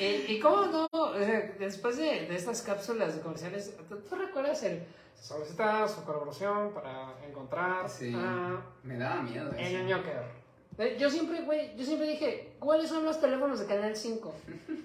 ¿Y, 0.00 0.04
¿Y 0.32 0.40
cómo 0.40 0.66
no? 0.66 0.88
Sea, 1.18 1.54
después 1.60 1.96
de, 1.98 2.26
de 2.26 2.34
estas 2.34 2.62
cápsulas 2.62 3.14
comerciales, 3.16 3.76
¿tú, 3.88 4.16
recuerdas 4.16 4.62
el 4.64 4.82
solicita 5.14 5.86
su 5.86 6.02
colaboración 6.04 6.74
para 6.74 7.14
encontrar 7.28 7.88
Sí. 7.88 8.12
a 8.16 8.60
Me 8.82 8.98
daba 8.98 9.22
miedo 9.22 9.52
el 9.56 9.92
Joker? 9.94 10.41
Eh, 10.78 10.96
Yo 10.98 11.10
siempre, 11.10 11.42
güey, 11.42 11.76
yo 11.76 11.84
siempre 11.84 12.06
dije, 12.08 12.54
¿cuáles 12.58 12.88
son 12.88 13.04
los 13.04 13.20
teléfonos 13.20 13.60
de 13.60 13.66
Canal 13.66 13.94
5? 13.94 14.34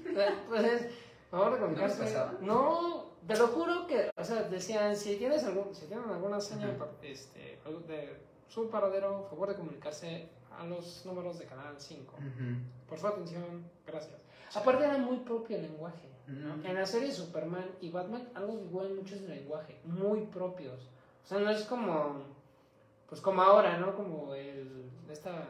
Entonces, 0.05 0.91
por 1.29 1.39
favor 1.39 1.53
de 1.53 1.59
comunicarse. 1.59 2.15
¿No 2.41 3.05
te 3.27 3.37
lo 3.37 3.47
juro 3.47 3.87
que, 3.87 4.09
o 4.15 4.23
sea, 4.23 4.43
decían, 4.43 4.95
si 4.95 5.15
tienes 5.17 5.43
algún, 5.43 5.73
si 5.73 5.85
tienen 5.85 6.09
alguna 6.09 6.39
seña 6.39 6.69
Ujú. 6.69 6.85
este, 7.01 7.59
de 7.87 8.17
su 8.47 8.69
paradero, 8.69 9.25
favor 9.29 9.49
de 9.49 9.55
comunicarse 9.55 10.29
a 10.57 10.65
los 10.65 11.05
números 11.05 11.37
de 11.39 11.45
Canal 11.45 11.75
5. 11.77 12.13
Ujú. 12.15 12.89
Por 12.89 12.99
su 12.99 13.07
atención, 13.07 13.63
gracias. 13.85 14.21
Aparte 14.55 14.85
era 14.85 14.97
muy 14.97 15.17
propio 15.17 15.57
el 15.57 15.63
lenguaje. 15.63 16.07
En 16.29 16.75
la 16.75 16.85
serie 16.85 17.09
Superman 17.13 17.69
y 17.79 17.89
Batman, 17.89 18.27
algo 18.33 18.53
igual 18.53 18.93
mucho 18.93 19.15
es 19.15 19.21
el 19.21 19.29
lenguaje, 19.29 19.79
muy 19.85 20.25
propios. 20.25 20.81
O 21.23 21.27
sea, 21.27 21.39
no 21.39 21.49
es 21.49 21.61
como, 21.63 22.23
pues 23.07 23.21
como 23.21 23.41
ahora, 23.41 23.77
¿no? 23.77 23.95
Como 23.95 24.35
el, 24.35 24.89
esta 25.09 25.45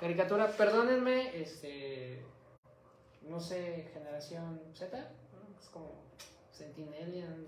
caricatura, 0.00 0.48
perdónenme, 0.48 1.40
este, 1.40 2.20
no 3.28 3.38
sé, 3.38 3.88
generación 3.92 4.60
Z, 4.74 4.96
¿no? 4.98 5.60
es 5.62 5.68
como 5.68 5.92
Sentinelian. 6.50 7.46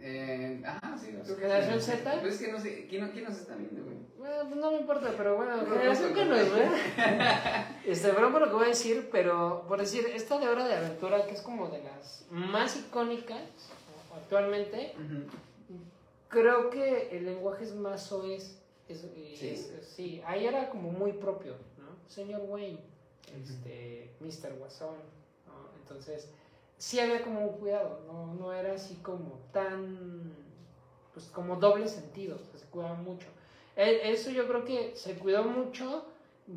Eh, 0.00 0.62
ajá, 0.66 0.98
sí. 0.98 1.08
creo 1.12 1.24
que 1.36 1.42
¿Generación 1.42 1.80
sí. 1.80 1.90
Z? 1.92 2.20
Pues 2.20 2.34
es 2.34 2.40
que 2.40 2.52
no 2.52 2.60
sé, 2.60 2.86
¿quién, 2.88 3.08
quién 3.10 3.24
nos 3.24 3.38
está 3.38 3.54
viendo, 3.56 3.82
güey? 3.84 3.96
Bueno, 4.18 4.42
pues 4.48 4.56
no 4.56 4.70
me 4.70 4.78
importa, 4.80 5.10
pero 5.16 5.36
bueno, 5.36 5.56
No, 5.56 5.66
generación 5.66 6.10
no, 6.10 6.14
que 6.14 6.24
no. 6.26 6.30
no 6.34 6.36
es, 6.40 6.52
¿verdad? 6.52 7.66
Este, 7.86 8.08
por 8.12 8.40
lo 8.40 8.48
que 8.48 8.54
voy 8.54 8.64
a 8.64 8.68
decir, 8.68 9.08
pero 9.10 9.64
por 9.66 9.80
decir, 9.80 10.06
esta 10.14 10.38
de 10.38 10.48
Hora 10.48 10.66
de 10.68 10.74
Aventura, 10.74 11.26
que 11.26 11.32
es 11.34 11.42
como 11.42 11.68
de 11.68 11.82
las 11.82 12.26
más 12.30 12.76
icónicas 12.76 13.40
actualmente, 14.14 14.94
creo 16.28 16.70
que 16.70 17.16
el 17.16 17.24
lenguaje 17.26 17.64
es 17.64 17.74
más 17.74 18.02
soez. 18.06 18.60
Es, 18.88 19.00
Sí. 19.00 19.48
es- 19.48 19.88
sí, 19.96 20.22
ahí 20.26 20.46
era 20.46 20.68
como 20.68 20.90
muy 20.90 21.12
propio, 21.12 21.56
¿no? 21.73 21.73
Señor 22.08 22.42
Wayne, 22.48 22.80
este, 23.42 24.10
Mr. 24.20 24.54
Guasón, 24.58 24.96
¿no? 25.46 25.78
Entonces, 25.80 26.28
sí 26.78 27.00
había 27.00 27.22
como 27.22 27.40
un 27.40 27.58
cuidado, 27.58 28.00
no, 28.06 28.34
no 28.34 28.52
era 28.52 28.74
así 28.74 28.94
como 28.96 29.38
tan, 29.52 30.32
pues 31.12 31.26
como 31.26 31.56
doble 31.56 31.88
sentido, 31.88 32.36
o 32.36 32.38
sea, 32.38 32.58
se 32.58 32.66
cuidaba 32.66 32.94
mucho. 32.94 33.26
E- 33.76 34.10
Eso 34.12 34.30
yo 34.30 34.46
creo 34.46 34.64
que 34.64 34.94
se 34.96 35.14
cuidó 35.18 35.44
mucho 35.44 36.04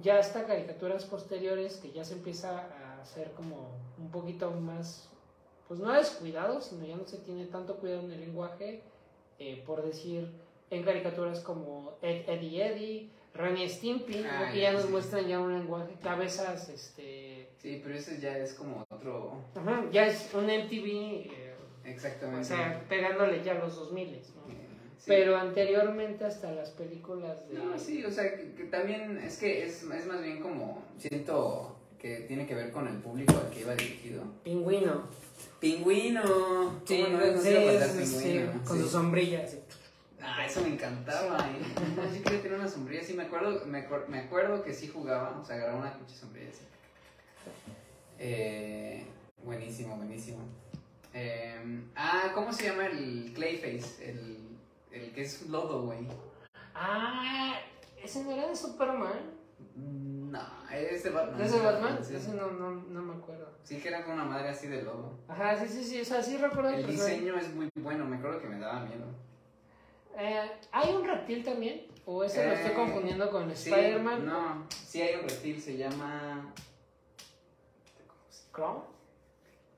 ya 0.02 0.20
hasta 0.20 0.46
caricaturas 0.46 1.06
posteriores 1.06 1.78
que 1.78 1.92
ya 1.92 2.04
se 2.04 2.14
empieza 2.14 2.60
a 2.68 3.02
hacer 3.02 3.32
como 3.32 3.70
un 3.98 4.12
poquito 4.12 4.52
más, 4.52 5.08
pues 5.68 5.80
no 5.80 5.92
descuidado, 5.94 6.62
sino 6.62 6.86
ya 6.86 6.96
no 6.98 7.06
se 7.06 7.18
tiene 7.18 7.46
tanto 7.46 7.78
cuidado 7.78 8.02
en 8.02 8.12
el 8.12 8.20
lenguaje, 8.22 8.82
eh, 9.40 9.64
por 9.66 9.84
decir, 9.84 10.30
en 10.70 10.84
caricaturas 10.84 11.40
como 11.42 11.94
Ed, 12.02 12.28
Eddie 12.28 12.66
Eddie, 12.66 13.10
Ren 13.38 13.58
y 13.58 13.70
Stimpy, 13.70 14.18
¿no? 14.18 14.30
Ah, 14.30 14.50
que 14.52 14.60
ya, 14.62 14.72
nos 14.74 14.90
muestran 14.90 15.28
ya 15.28 15.40
un 15.40 15.54
lenguaje, 15.54 15.94
cabezas, 16.04 16.70
este, 16.70 17.50
Sí, 17.62 17.82
pero 17.84 17.96
ese 17.96 18.20
ya 18.20 18.38
es 18.38 18.54
como 18.54 18.86
otro. 18.90 19.42
ajá, 19.56 19.86
ya 19.92 20.08
es 20.08 20.30
un 20.34 20.46
MTV, 20.46 20.86
eh, 21.32 21.54
Exactamente. 21.86 22.42
o 22.42 22.44
sea, 22.44 22.84
pegándole 22.90 23.44
ya 23.44 23.54
a 23.54 23.60
los 23.60 23.76
2000, 23.76 24.12
¿no? 24.12 24.18
Sí. 24.98 25.04
Pero 25.06 25.38
anteriormente 25.38 26.26
hasta 26.26 26.52
las 26.52 26.72
películas 26.72 27.48
de... 27.50 27.56
No, 27.60 27.78
sí, 27.78 28.04
o 28.04 28.12
sea, 28.12 28.36
que, 28.36 28.54
que 28.56 28.64
también 28.66 29.18
es 29.20 29.38
que 29.38 29.64
es, 29.66 29.84
es 29.84 30.06
más 30.08 30.22
bien 30.22 30.42
como. 30.42 30.84
Siento 30.98 31.78
que 32.00 32.22
tiene 32.22 32.46
que 32.48 32.56
ver 32.56 32.72
con 32.72 32.88
el 32.88 32.98
público 32.98 33.34
al 33.38 33.50
que 33.52 33.62
iba 33.62 33.76
dirigido. 33.76 34.24
Pingüino. 34.44 35.04
¡Pingüino! 35.60 36.22
¿Cómo 36.24 36.82
Sí, 36.86 37.04
no? 37.10 37.20
No 37.20 37.42
sí, 37.42 37.50
pingüino. 38.20 38.64
con 38.66 38.80
su 38.82 38.88
sombrilla. 38.90 39.46
Ah, 40.22 40.46
eso 40.46 40.62
me 40.62 40.70
encantaba. 40.70 41.38
¿eh? 41.50 42.16
Yo 42.18 42.24
quería 42.24 42.42
tener 42.42 42.60
una 42.60 42.68
sombrilla. 42.68 43.04
Sí, 43.04 43.14
me 43.14 43.24
acuerdo, 43.24 43.66
me, 43.66 43.88
acuer- 43.88 44.08
me 44.08 44.20
acuerdo 44.20 44.64
que 44.64 44.74
sí 44.74 44.88
jugaba. 44.88 45.40
O 45.40 45.46
sea, 45.46 45.56
agarraba 45.58 45.80
una 45.80 45.94
pinche 45.94 46.16
sombrilla 46.16 46.50
así. 46.50 46.62
Eh, 48.20 49.06
buenísimo, 49.44 49.96
buenísimo. 49.98 50.40
Eh, 51.14 51.84
ah, 51.96 52.32
¿cómo 52.34 52.52
se 52.52 52.66
llama 52.70 52.88
el 52.88 53.32
Clayface? 53.34 54.10
El, 54.10 54.38
el 54.92 55.12
que 55.14 55.22
es 55.22 55.48
lodo, 55.50 55.84
güey. 55.84 56.08
Ah, 56.74 57.56
ese 58.04 58.24
no 58.24 58.32
era 58.32 58.48
de 58.48 58.56
Superman. 58.56 59.38
No, 59.76 60.42
es 60.72 61.04
de 61.04 61.10
Batman. 61.12 61.38
¿De 61.38 61.46
ese 61.46 61.60
Batman? 61.62 62.00
Sí. 62.04 62.16
Ese 62.16 62.34
no, 62.34 62.52
no, 62.52 62.72
no 62.72 63.02
me 63.02 63.14
acuerdo. 63.14 63.52
Sí, 63.64 63.78
que 63.80 63.88
era 63.90 64.04
con 64.04 64.16
una 64.16 64.26
madre 64.26 64.50
así 64.50 64.68
de 64.68 64.82
lodo. 64.84 65.18
Ajá, 65.28 65.56
sí, 65.58 65.68
sí, 65.68 65.84
sí, 65.84 66.02
o 66.02 66.06
sea, 66.06 66.22
sí 66.22 66.38
recuerdo 66.38 66.70
El 66.70 66.86
personaje. 66.86 67.12
diseño 67.14 67.38
es 67.38 67.54
muy 67.54 67.70
bueno, 67.76 68.06
me 68.06 68.18
acuerdo 68.18 68.42
que 68.42 68.48
me 68.48 68.60
daba 68.60 68.82
miedo. 68.86 69.06
Eh, 70.18 70.52
¿Hay 70.72 70.94
un 70.96 71.06
reptil 71.06 71.44
también? 71.44 71.86
¿O 72.06 72.24
ese 72.24 72.46
lo 72.46 72.54
estoy 72.54 72.72
Eh, 72.72 72.76
confundiendo 72.76 73.30
con 73.30 73.54
Sí, 73.56 73.70
Spider-Man? 73.70 74.26
No, 74.26 74.66
sí 74.70 75.02
hay 75.02 75.16
un 75.16 75.28
reptil, 75.30 75.62
se 75.62 75.78
llama. 75.78 76.54
¿Crow? 78.52 78.84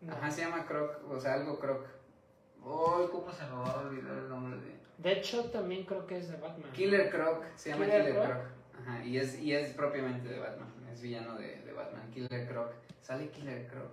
No. 0.01 0.13
Ajá, 0.13 0.31
se 0.31 0.41
llama 0.41 0.65
Croc, 0.65 1.01
o 1.11 1.19
sea, 1.19 1.33
algo 1.33 1.59
Croc. 1.59 1.85
Oh, 2.63 3.07
¿cómo 3.11 3.31
se 3.31 3.43
me 3.43 3.51
va 3.51 3.71
a 3.71 3.79
olvidar 3.81 4.17
el 4.17 4.29
nombre 4.29 4.57
de.? 4.61 4.79
De 4.97 5.11
hecho, 5.13 5.45
también 5.49 5.85
creo 5.85 6.05
que 6.07 6.17
es 6.17 6.29
de 6.29 6.37
Batman. 6.37 6.71
Killer 6.71 7.09
Croc, 7.09 7.43
se 7.55 7.69
llama 7.71 7.85
Killer 7.85 8.01
Killer, 8.05 8.15
Croc. 8.15 8.27
Croc. 8.27 8.45
Ajá, 8.79 9.03
y 9.05 9.17
es, 9.17 9.39
y 9.39 9.53
es 9.53 9.73
propiamente 9.73 10.29
de 10.29 10.39
Batman, 10.39 10.69
es 10.91 11.01
villano 11.01 11.35
de, 11.37 11.61
de 11.61 11.73
Batman, 11.73 12.09
Killer 12.11 12.47
Croc. 12.47 12.71
sale 13.01 13.29
Killer 13.29 13.67
Croc, 13.67 13.89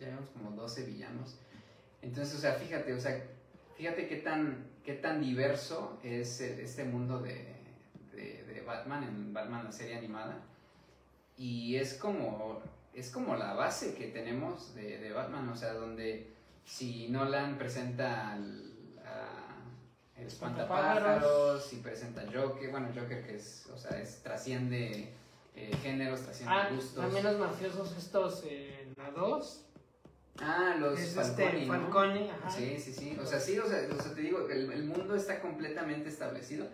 ya 0.00 0.08
vemos 0.08 0.28
como 0.30 0.50
12 0.52 0.84
villanos. 0.86 1.38
Entonces, 2.02 2.34
o 2.36 2.38
sea, 2.40 2.54
fíjate, 2.54 2.92
o 2.94 3.00
sea, 3.00 3.20
fíjate 3.76 4.08
qué 4.08 4.16
tan, 4.16 4.66
qué 4.84 4.94
tan 4.94 5.20
diverso 5.20 5.98
es 6.02 6.40
este 6.40 6.84
mundo 6.84 7.20
de, 7.20 7.56
de, 8.12 8.62
Batman, 8.66 9.02
en 9.04 9.32
Batman 9.32 9.64
la 9.64 9.72
serie 9.72 9.96
animada. 9.96 10.42
Y 11.36 11.76
es 11.76 11.94
como, 11.94 12.60
es 12.92 13.10
como 13.10 13.36
la 13.36 13.54
base 13.54 13.94
que 13.94 14.08
tenemos 14.08 14.74
de, 14.74 14.98
de 14.98 15.12
Batman, 15.12 15.48
o 15.48 15.56
sea, 15.56 15.72
donde 15.72 16.34
si 16.64 17.08
Nolan 17.08 17.56
presenta 17.56 18.32
al, 18.32 18.68
el 20.18 20.26
espantapájaros 20.26 21.72
y 21.72 21.76
presenta 21.76 22.24
Joker, 22.32 22.70
bueno, 22.70 22.88
Joker 22.94 23.24
que 23.24 23.36
es, 23.36 23.68
o 23.72 23.78
sea, 23.78 24.00
es, 24.00 24.22
trasciende 24.22 25.12
eh, 25.54 25.76
géneros, 25.82 26.22
trasciende 26.22 26.54
ah, 26.54 26.70
gustos. 26.74 27.04
También 27.04 27.24
los 27.24 27.38
mafiosos 27.38 27.96
estos, 27.96 28.42
eh, 28.46 28.92
la 28.96 29.10
2. 29.12 29.64
Ah, 30.40 30.76
los 30.78 30.98
es 30.98 31.16
este, 31.16 31.66
Falcone, 31.66 32.30
ajá. 32.30 32.50
Sí, 32.50 32.78
sí, 32.78 32.92
sí. 32.92 33.18
O 33.20 33.26
sea, 33.26 33.40
sí, 33.40 33.58
o 33.58 33.66
sea, 33.66 33.88
o 33.90 34.02
sea 34.02 34.14
te 34.14 34.20
digo, 34.20 34.48
el, 34.48 34.70
el, 34.70 34.84
mundo 34.84 35.16
está 35.16 35.40
completamente 35.40 36.08
establecido. 36.08 36.68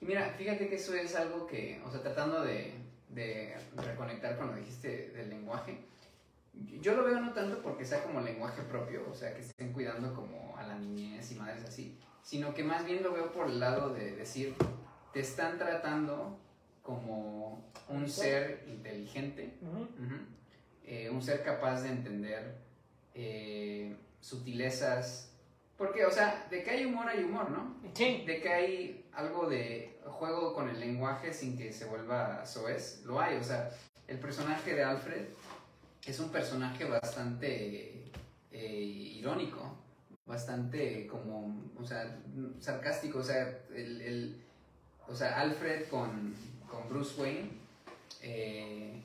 Y 0.00 0.06
mira, 0.06 0.34
fíjate 0.36 0.68
que 0.68 0.76
eso 0.76 0.94
es 0.94 1.14
algo 1.14 1.46
que, 1.46 1.80
o 1.86 1.90
sea, 1.90 2.02
tratando 2.02 2.42
de, 2.42 2.74
de 3.10 3.56
reconectar 3.76 4.36
con 4.36 4.48
lo 4.48 4.54
que 4.54 4.60
dijiste 4.60 5.10
del 5.10 5.30
lenguaje, 5.30 5.78
yo 6.80 6.94
lo 6.94 7.04
veo 7.04 7.20
no 7.20 7.32
tanto 7.32 7.62
porque 7.62 7.84
sea 7.84 8.02
como 8.02 8.20
lenguaje 8.20 8.62
propio, 8.62 9.06
o 9.10 9.14
sea, 9.14 9.34
que 9.34 9.42
estén 9.42 9.72
cuidando 9.72 10.14
como 10.14 10.56
a 10.56 10.66
la 10.66 10.78
niñez 10.78 11.32
y 11.32 11.34
madres 11.36 11.64
así, 11.64 11.98
sino 12.22 12.54
que 12.54 12.64
más 12.64 12.84
bien 12.84 13.02
lo 13.02 13.12
veo 13.12 13.32
por 13.32 13.48
el 13.48 13.60
lado 13.60 13.92
de 13.92 14.12
decir, 14.12 14.54
te 15.12 15.20
están 15.20 15.58
tratando 15.58 16.38
como 16.82 17.72
un 17.88 18.08
ser 18.08 18.64
inteligente, 18.68 19.54
eh, 20.84 21.10
un 21.10 21.22
ser 21.22 21.42
capaz 21.42 21.82
de 21.82 21.90
entender 21.90 22.63
eh, 23.14 23.96
sutilezas, 24.20 25.30
porque, 25.76 26.04
o 26.04 26.10
sea, 26.10 26.46
de 26.50 26.62
que 26.62 26.70
hay 26.70 26.84
humor 26.84 27.08
hay 27.08 27.24
humor, 27.24 27.50
¿no? 27.50 27.76
Sí. 27.94 28.24
De 28.26 28.40
que 28.40 28.48
hay 28.48 29.06
algo 29.12 29.48
de 29.48 29.98
juego 30.04 30.54
con 30.54 30.68
el 30.68 30.78
lenguaje 30.78 31.32
sin 31.32 31.56
que 31.56 31.72
se 31.72 31.86
vuelva 31.86 32.44
soez, 32.46 33.02
lo 33.04 33.20
hay, 33.20 33.36
o 33.36 33.42
sea, 33.42 33.70
el 34.06 34.18
personaje 34.18 34.74
de 34.74 34.84
Alfred 34.84 35.26
es 36.04 36.20
un 36.20 36.30
personaje 36.30 36.84
bastante 36.84 38.10
eh, 38.52 38.80
irónico, 39.18 39.78
bastante 40.26 41.06
como, 41.06 41.70
o 41.78 41.84
sea, 41.84 42.18
sarcástico, 42.60 43.18
o 43.18 43.22
sea, 43.22 43.58
el, 43.74 44.42
o 45.08 45.14
sea 45.14 45.40
Alfred 45.40 45.88
con, 45.88 46.34
con 46.70 46.88
Bruce 46.88 47.20
Wayne 47.20 47.50
eh, 48.22 49.02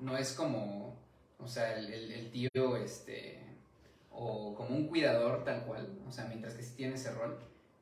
no 0.00 0.16
es 0.16 0.32
como, 0.32 0.97
o 1.38 1.48
sea, 1.48 1.76
el, 1.78 2.30
tío, 2.30 2.76
este, 2.76 3.38
o 4.10 4.54
como 4.54 4.76
un 4.76 4.88
cuidador 4.88 5.44
tal 5.44 5.64
cual, 5.64 5.98
o 6.06 6.12
sea, 6.12 6.26
mientras 6.26 6.54
que 6.54 6.62
sí 6.62 6.74
tiene 6.76 6.94
ese 6.94 7.12
rol, 7.12 7.38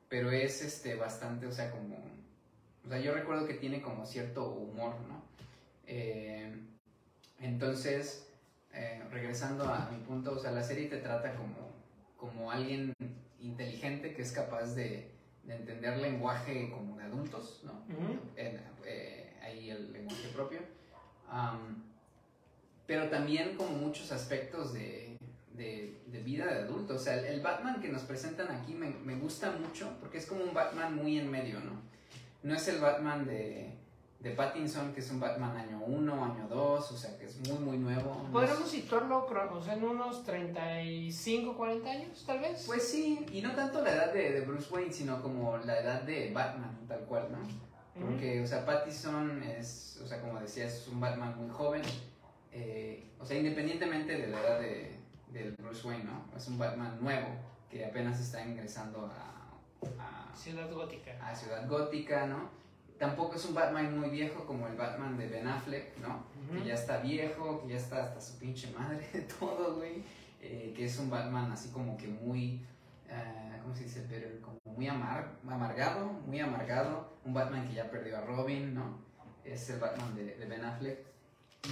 pero 0.09 0.31
es, 0.31 0.61
este, 0.61 0.95
bastante, 0.95 1.47
o 1.47 1.51
sea, 1.51 1.71
como, 1.71 1.97
o 2.85 2.89
sea, 2.89 2.99
yo 2.99 3.13
recuerdo 3.13 3.45
que 3.47 3.55
tiene 3.55 3.81
como 3.81 4.05
cierto 4.05 4.49
humor, 4.51 4.95
¿no? 5.07 5.21
Eh, 5.85 6.53
entonces, 7.39 8.27
eh, 8.73 9.03
regresando 9.11 9.65
a 9.65 9.89
mi 9.91 10.03
punto, 10.05 10.33
o 10.33 10.39
sea, 10.39 10.51
la 10.51 10.63
serie 10.63 10.87
te 10.87 10.97
trata 10.97 11.35
como 11.35 11.67
como 12.17 12.51
alguien 12.51 12.93
inteligente 13.39 14.13
que 14.13 14.23
es 14.23 14.31
capaz 14.31 14.75
de, 14.75 15.11
de 15.43 15.55
entender 15.55 15.97
lenguaje 15.97 16.69
como 16.71 16.97
de 16.97 17.03
adultos, 17.03 17.61
¿no? 17.63 17.83
Eh, 18.35 19.33
ahí 19.41 19.69
el 19.69 19.93
lenguaje 19.93 20.27
propio. 20.29 20.59
Pero 22.87 23.09
también 23.09 23.55
como 23.55 23.71
muchos 23.71 24.11
aspectos 24.11 24.73
de, 24.73 25.17
de, 25.51 26.01
de, 26.07 26.19
vida 26.19 26.45
de 26.45 26.61
adulto. 26.61 26.95
O 26.95 26.99
sea, 26.99 27.15
el, 27.15 27.41
Batman 27.41 27.81
que 27.81 27.89
nos 27.89 28.03
presentan 28.03 28.49
aquí 28.49 28.73
me, 28.73 28.89
me, 29.03 29.15
gusta 29.15 29.51
mucho 29.51 29.91
porque 29.99 30.17
es 30.17 30.25
como 30.25 30.43
un 30.43 30.53
Batman 30.53 30.95
muy 30.95 31.19
en 31.19 31.29
medio, 31.29 31.59
¿no? 31.59 31.73
No 32.43 32.55
es 32.55 32.67
el 32.69 32.79
Batman 32.79 33.25
de, 33.25 33.77
de 34.19 34.31
Pattinson, 34.31 34.93
que 34.93 35.01
es 35.01 35.11
un 35.11 35.19
Batman 35.19 35.57
año 35.57 35.81
1, 35.85 36.25
año 36.25 36.47
2, 36.49 36.91
o 36.91 36.97
sea 36.97 37.17
que 37.17 37.25
es 37.25 37.37
muy, 37.49 37.59
muy 37.59 37.77
nuevo. 37.77 38.25
¿Podríamos 38.31 38.69
situarlo 38.69 39.27
sea, 39.61 39.73
en 39.73 39.83
unos 39.83 40.23
35, 40.23 41.57
40 41.57 41.89
años, 41.89 42.23
tal 42.25 42.39
vez? 42.39 42.63
Pues 42.65 42.87
sí, 42.87 43.25
y 43.33 43.41
no 43.41 43.53
tanto 43.53 43.81
la 43.83 43.93
edad 43.93 44.13
de, 44.13 44.31
de 44.31 44.41
Bruce 44.41 44.73
Wayne, 44.73 44.93
sino 44.93 45.21
como 45.21 45.57
la 45.57 45.81
edad 45.81 46.03
de 46.03 46.31
Batman, 46.31 46.79
tal 46.87 47.01
cual, 47.01 47.27
¿no? 47.31 47.39
Porque, 47.99 48.41
o 48.41 48.47
sea, 48.47 48.65
Pattinson 48.65 49.41
es, 49.43 49.99
o 50.03 50.07
sea, 50.07 50.21
como 50.21 50.39
decía, 50.39 50.65
es 50.65 50.87
un 50.87 50.99
Batman 50.99 51.35
muy 51.37 51.49
joven, 51.49 51.81
eh, 52.57 53.11
o 53.19 53.25
sea, 53.25 53.37
independientemente 53.37 54.17
de 54.17 54.27
la 54.27 54.41
edad 54.41 54.59
de, 54.59 54.99
de, 55.31 55.51
Bruce 55.51 55.87
Wayne, 55.87 56.05
¿no? 56.05 56.25
Es 56.35 56.47
un 56.47 56.57
Batman 56.57 56.97
nuevo 57.01 57.27
que 57.69 57.85
apenas 57.85 58.19
está 58.19 58.43
ingresando 58.45 59.05
a, 59.05 59.51
a 59.99 60.35
Ciudad 60.35 60.71
Gótica. 60.71 61.11
A 61.21 61.35
Ciudad 61.35 61.67
Gótica, 61.67 62.25
¿no? 62.25 62.49
tampoco 62.97 63.35
es 63.35 63.45
un 63.45 63.53
Batman 63.53 63.97
muy 63.97 64.09
viejo 64.09 64.45
como 64.45 64.67
el 64.67 64.75
Batman 64.75 65.17
de 65.17 65.27
Ben 65.27 65.47
Affleck, 65.47 65.97
¿no? 65.99 66.25
Que 66.51 66.67
ya 66.67 66.73
está 66.73 66.97
viejo, 66.97 67.61
que 67.61 67.69
ya 67.69 67.77
está 67.77 68.03
hasta 68.03 68.19
su 68.19 68.37
pinche 68.37 68.71
madre 68.71 69.07
de 69.13 69.21
todo, 69.21 69.75
güey. 69.75 70.03
Eh, 70.41 70.73
que 70.75 70.85
es 70.85 70.97
un 70.99 71.09
Batman 71.09 71.51
así 71.51 71.69
como 71.69 71.97
que 71.97 72.07
muy, 72.07 72.61
uh, 73.09 73.61
¿cómo 73.61 73.75
se 73.75 73.83
dice? 73.83 74.05
Pero 74.09 74.41
como 74.41 74.59
muy 74.65 74.87
amar 74.87 75.37
amargado, 75.47 76.07
muy 76.25 76.39
amargado. 76.39 77.17
Un 77.25 77.33
Batman 77.33 77.67
que 77.67 77.75
ya 77.75 77.89
perdió 77.89 78.17
a 78.17 78.21
Robin, 78.21 78.73
¿no? 78.73 78.99
Es 79.43 79.69
el 79.69 79.79
Batman 79.79 80.15
de, 80.15 80.35
de 80.35 80.45
Ben 80.45 80.63
Affleck. 80.63 80.99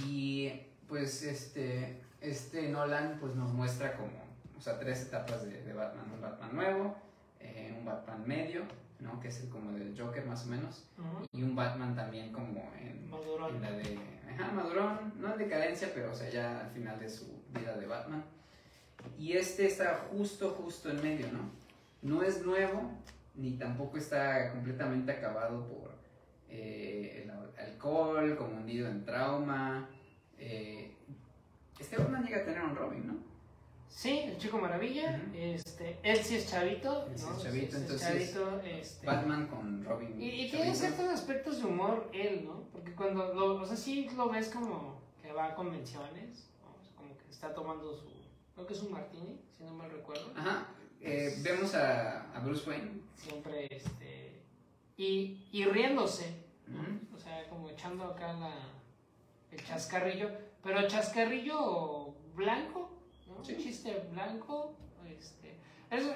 Y 0.06 0.52
pues 0.88 1.22
este, 1.22 2.02
este 2.20 2.68
Nolan 2.68 3.18
pues 3.20 3.34
nos 3.34 3.52
muestra 3.52 3.96
como, 3.96 4.12
o 4.56 4.60
sea, 4.60 4.78
tres 4.78 5.02
etapas 5.02 5.44
de, 5.44 5.62
de 5.62 5.72
Batman. 5.72 6.12
Un 6.12 6.20
Batman 6.20 6.54
nuevo, 6.54 6.96
eh, 7.40 7.74
un 7.78 7.84
Batman 7.84 8.26
medio 8.26 8.62
¿no? 9.00 9.20
Que 9.20 9.28
es 9.28 9.40
el 9.40 9.48
como 9.48 9.72
del 9.72 9.98
Joker 9.98 10.24
más 10.26 10.44
o 10.44 10.48
menos. 10.48 10.84
Y 11.32 11.42
un 11.42 11.54
Batman 11.54 11.94
también 11.94 12.32
como 12.32 12.70
en, 12.80 13.10
Madurón. 13.10 13.60
la 13.60 13.72
de... 13.72 13.98
Ajá, 14.28 14.52
Madurón, 14.52 15.14
no 15.18 15.32
en 15.32 15.38
decadencia, 15.38 15.90
pero 15.94 16.12
o 16.12 16.14
sea, 16.14 16.28
ya 16.28 16.60
al 16.60 16.70
final 16.70 16.98
de 16.98 17.08
su 17.08 17.26
vida 17.50 17.76
de 17.76 17.86
Batman. 17.86 18.24
Y 19.18 19.32
este 19.32 19.66
está 19.66 20.08
justo, 20.10 20.50
justo 20.50 20.90
en 20.90 21.02
medio, 21.02 21.26
¿no? 21.32 21.50
No 22.02 22.22
es 22.22 22.44
nuevo, 22.44 22.90
ni 23.34 23.52
tampoco 23.52 23.98
está 23.98 24.50
completamente 24.52 25.12
acabado 25.12 25.66
por 25.66 25.94
eh, 26.48 27.22
el 27.24 27.30
alcohol, 27.58 28.36
como 28.36 28.56
hundido 28.56 28.88
en 28.88 29.04
trauma. 29.04 29.88
Eh, 30.38 30.94
este 31.78 31.96
Batman 31.96 32.24
llega 32.24 32.38
a 32.38 32.44
tener 32.44 32.62
un 32.62 32.76
Robin, 32.76 33.06
¿no? 33.06 33.36
Sí, 33.96 34.18
el 34.26 34.36
Chico 34.36 34.58
Maravilla. 34.58 35.22
este, 35.34 35.98
él 36.02 36.18
sí 36.22 36.36
es 36.36 36.50
chavito. 36.50 37.06
Él 37.06 37.18
sí 37.18 37.26
es 37.34 37.42
chavito, 37.42 37.76
entonces. 37.78 38.36
este, 38.64 39.06
Batman 39.06 39.46
con 39.46 39.84
Robin. 39.84 40.20
Y, 40.20 40.50
tiene 40.50 40.74
ciertos 40.74 41.08
aspectos 41.08 41.58
de 41.58 41.64
humor 41.64 42.10
él, 42.12 42.44
¿no? 42.44 42.64
Porque 42.72 42.94
cuando 42.94 43.32
lo, 43.32 43.54
o 43.54 43.66
sea, 43.66 43.76
sí 43.76 44.08
lo 44.14 44.28
ves 44.28 44.50
como 44.50 45.00
que 45.22 45.32
va 45.32 45.46
a 45.46 45.54
convenciones, 45.54 46.50
como 46.94 47.16
que 47.16 47.30
está 47.30 47.54
tomando 47.54 47.96
su. 47.96 48.06
Creo 48.54 48.66
que 48.66 48.74
es 48.74 48.82
un 48.82 48.92
martini, 48.92 49.40
si 49.56 49.64
no 49.64 49.72
mal 49.72 49.90
recuerdo. 49.90 50.30
Ajá. 50.36 50.68
Eh, 51.00 51.38
vemos 51.42 51.74
a, 51.74 52.32
a, 52.34 52.40
Bruce 52.40 52.68
Wayne. 52.68 53.00
Siempre, 53.16 53.66
este. 53.70 54.42
Y, 54.98 55.46
y 55.52 55.64
riéndose. 55.64 56.44
O 57.14 57.18
sea, 57.18 57.48
como 57.48 57.70
echando 57.70 58.04
acá 58.04 58.32
la, 58.34 58.75
el 59.56 59.64
chascarrillo. 59.64 60.30
Pero 60.62 60.86
chascarrillo 60.88 62.14
blanco 62.34 62.96
un 63.36 63.42
chiste 63.42 64.08
blanco, 64.12 64.74
este, 65.08 65.56
eso, 65.90 66.14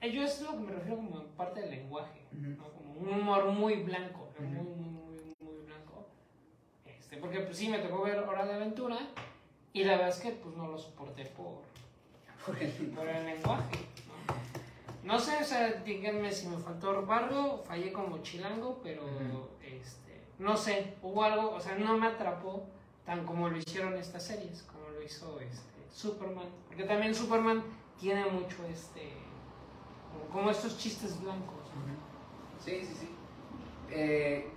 eh, 0.00 0.12
yo 0.12 0.22
es 0.22 0.40
lo 0.42 0.52
que 0.52 0.58
me 0.58 0.72
refiero 0.72 0.96
como 0.96 1.24
parte 1.36 1.60
del 1.60 1.70
lenguaje, 1.70 2.26
como 2.30 2.94
un 2.98 3.20
humor 3.20 3.46
muy 3.46 3.82
blanco, 3.82 4.30
muy, 4.38 4.48
muy, 4.48 5.34
muy, 5.40 5.66
blanco, 5.66 6.08
este, 6.84 7.16
porque 7.18 7.40
pues 7.40 7.56
sí 7.56 7.68
me 7.68 7.78
tocó 7.78 8.02
ver 8.02 8.18
Hora 8.18 8.46
de 8.46 8.54
Aventura 8.54 8.98
y 9.72 9.84
la 9.84 9.92
verdad 9.92 10.08
es 10.08 10.20
que 10.20 10.32
pues 10.32 10.56
no 10.56 10.68
lo 10.68 10.78
soporté 10.78 11.26
por, 11.26 11.62
por, 12.44 12.58
el, 12.60 13.26
lenguaje, 13.26 13.78
¿no? 15.04 15.18
sé, 15.18 15.36
o 15.40 15.44
sea, 15.44 15.72
díganme 15.84 16.32
si 16.32 16.48
me 16.48 16.58
faltó 16.58 17.04
barro, 17.06 17.58
fallé 17.58 17.92
como 17.92 18.18
chilango, 18.22 18.80
pero 18.82 19.04
este, 19.62 20.09
no 20.40 20.56
sé, 20.56 20.94
hubo 21.02 21.22
algo, 21.22 21.54
o 21.54 21.60
sea, 21.60 21.76
no 21.76 21.96
me 21.98 22.06
atrapó 22.06 22.66
tan 23.04 23.26
como 23.26 23.48
lo 23.50 23.58
hicieron 23.58 23.94
estas 23.94 24.24
series, 24.24 24.62
como 24.62 24.88
lo 24.88 25.02
hizo 25.02 25.38
este 25.38 25.70
Superman. 25.92 26.48
Porque 26.66 26.84
también 26.84 27.14
Superman 27.14 27.62
tiene 27.98 28.24
mucho 28.24 28.64
este. 28.64 29.12
como 30.32 30.50
estos 30.50 30.78
chistes 30.78 31.20
blancos. 31.20 31.68
Sí, 32.64 32.80
sí, 32.80 32.94
sí. 33.00 33.08
Eh, 33.90 34.50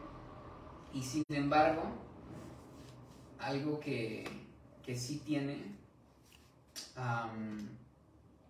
y 0.94 1.02
sin 1.04 1.26
embargo, 1.30 1.84
algo 3.40 3.80
que, 3.80 4.24
que 4.84 4.96
sí 4.96 5.22
tiene, 5.26 5.76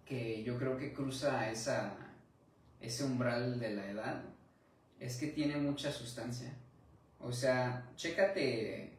que 0.06 0.44
yo 0.44 0.58
creo 0.60 0.78
que 0.78 0.94
cruza 0.94 1.50
esa, 1.50 1.96
ese 2.80 3.04
umbral 3.06 3.60
de 3.60 3.72
la 3.72 3.90
edad, 3.90 4.24
es 5.00 5.18
que 5.18 5.28
tiene 5.28 5.58
mucha 5.58 5.92
sustancia. 5.92 6.54
O 7.24 7.32
sea, 7.32 7.89
chécate 7.95 8.97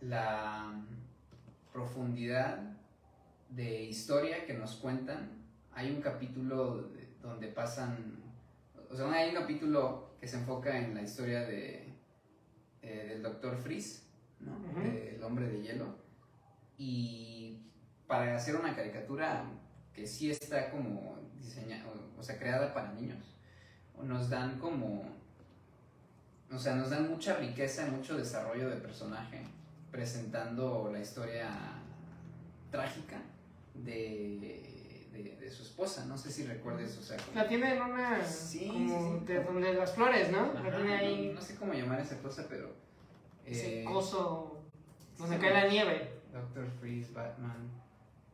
la 0.00 0.84
profundidad 1.72 2.58
de 3.48 3.84
historia 3.84 4.44
que 4.44 4.54
nos 4.54 4.74
cuentan. 4.76 5.30
Hay 5.72 5.90
un 5.90 6.02
capítulo 6.02 6.90
donde 7.22 7.46
pasan, 7.48 8.22
o 8.90 8.96
sea, 8.96 9.10
hay 9.12 9.28
un 9.28 9.36
capítulo 9.36 10.16
que 10.20 10.26
se 10.26 10.38
enfoca 10.38 10.76
en 10.78 10.94
la 10.94 11.02
historia 11.02 11.46
de, 11.46 11.94
eh, 12.82 13.06
del 13.08 13.22
doctor 13.22 13.56
Freeze, 13.56 14.02
¿no? 14.40 14.58
Del 14.82 15.22
hombre 15.22 15.46
de 15.46 15.62
hielo. 15.62 15.96
Y 16.76 17.60
para 18.08 18.34
hacer 18.34 18.56
una 18.56 18.74
caricatura 18.74 19.44
que 19.92 20.06
sí 20.06 20.30
está 20.30 20.70
como 20.70 21.18
diseñada, 21.36 21.84
o 22.16 22.22
sea, 22.22 22.36
creada 22.36 22.74
para 22.74 22.92
niños, 22.94 23.36
nos 24.02 24.28
dan 24.28 24.58
como, 24.58 25.04
o 26.52 26.58
sea, 26.58 26.74
nos 26.74 26.90
dan 26.90 27.08
mucha 27.08 27.36
riqueza, 27.36 27.86
mucho 27.86 28.16
desarrollo 28.16 28.70
de 28.70 28.76
personaje, 28.76 29.42
presentando 29.90 30.90
la 30.92 31.00
historia 31.00 31.50
trágica 32.70 33.20
de, 33.74 34.38
de, 35.40 35.50
su 35.50 35.62
esposa. 35.62 36.04
No 36.04 36.16
sé 36.18 36.30
si 36.30 36.44
recuerdes, 36.44 36.96
o 36.98 37.02
sea. 37.02 37.16
La 37.34 37.48
tiene 37.48 37.74
en 37.74 37.82
una. 37.82 38.24
Sí, 38.24 38.68
como 38.68 39.20
de 39.20 39.42
donde 39.42 39.74
las 39.74 39.94
flores, 39.94 40.30
¿no? 40.30 40.52
la 40.52 40.76
tiene 40.76 40.94
ahí. 40.94 41.32
No, 41.34 41.40
sé 41.40 41.54
cómo 41.56 41.72
llamar 41.72 42.00
esa 42.00 42.18
cosa, 42.18 42.46
pero. 42.48 42.70
Ese 43.46 43.82
eh, 43.82 43.84
coso. 43.84 44.62
Donde 45.16 45.38
cae 45.38 45.52
la 45.52 45.68
nieve. 45.68 46.20
Doctor 46.32 46.66
Freeze, 46.80 47.12
Batman. 47.12 47.70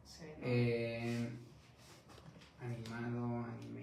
Sí. 0.04 0.24
Eh, 0.42 1.28
animado, 2.60 3.44
animated. 3.44 3.73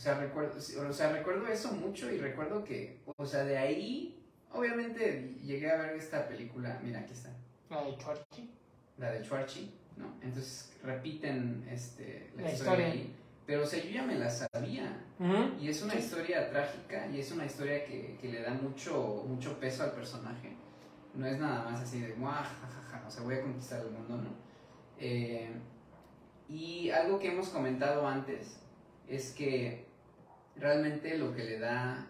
O 0.00 0.02
sea, 0.02 0.14
recuerdo, 0.14 0.56
o 0.56 0.92
sea, 0.94 1.12
recuerdo 1.12 1.46
eso 1.46 1.72
mucho 1.72 2.10
y 2.10 2.16
recuerdo 2.16 2.64
que, 2.64 3.00
o 3.18 3.26
sea, 3.26 3.44
de 3.44 3.58
ahí, 3.58 4.18
obviamente 4.50 5.34
llegué 5.44 5.70
a 5.70 5.76
ver 5.76 5.96
esta 5.96 6.26
película. 6.26 6.80
Mira, 6.82 7.00
aquí 7.00 7.12
está. 7.12 7.28
La 7.68 7.84
de 7.84 7.98
Chorchi 7.98 8.50
la 8.96 9.12
de 9.12 9.22
Schwarchi, 9.22 9.70
¿no? 9.98 10.06
Entonces 10.22 10.72
repiten 10.82 11.68
este, 11.70 12.30
la, 12.34 12.50
historia, 12.50 12.86
Ahí, 12.86 13.14
pero 13.44 13.64
o 13.64 13.66
sea, 13.66 13.84
yo 13.84 13.90
ya 13.90 14.02
me 14.02 14.14
la 14.14 14.30
sabía. 14.30 15.04
Y 15.60 15.68
es 15.68 15.82
una 15.82 15.94
historia 15.96 16.48
trágica 16.48 17.06
y 17.12 17.20
es 17.20 17.30
una 17.30 17.44
historia 17.44 17.84
que, 17.84 18.16
que, 18.18 18.32
le 18.32 18.40
da 18.40 18.54
mucho, 18.54 19.26
mucho 19.28 19.60
peso 19.60 19.82
al 19.82 19.92
personaje. 19.92 20.56
No 21.14 21.26
es 21.26 21.38
nada 21.38 21.70
más 21.70 21.82
así 21.82 22.00
de, 22.00 22.14
jajaja, 22.14 23.04
o 23.06 23.10
sea, 23.10 23.22
voy 23.22 23.34
a 23.34 23.42
conquistar 23.42 23.82
el 23.82 23.90
mundo, 23.90 24.16
¿no? 24.16 24.30
Eh, 24.98 25.50
y 26.48 26.88
algo 26.88 27.18
que 27.18 27.28
hemos 27.28 27.50
comentado 27.50 28.08
antes 28.08 28.60
es 29.06 29.32
que 29.32 29.89
realmente 30.60 31.18
lo 31.18 31.34
que 31.34 31.44
le 31.44 31.58
da, 31.58 32.06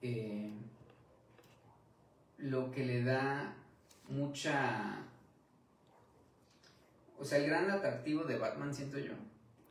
eh, 0.00 0.52
lo 2.38 2.70
que 2.70 2.84
le 2.84 3.04
da 3.04 3.56
mucha 4.08 5.04
o 7.18 7.24
sea, 7.24 7.38
el 7.38 7.46
gran 7.46 7.70
atractivo 7.70 8.24
de 8.24 8.38
Batman, 8.38 8.74
siento 8.74 8.98
yo, 8.98 9.14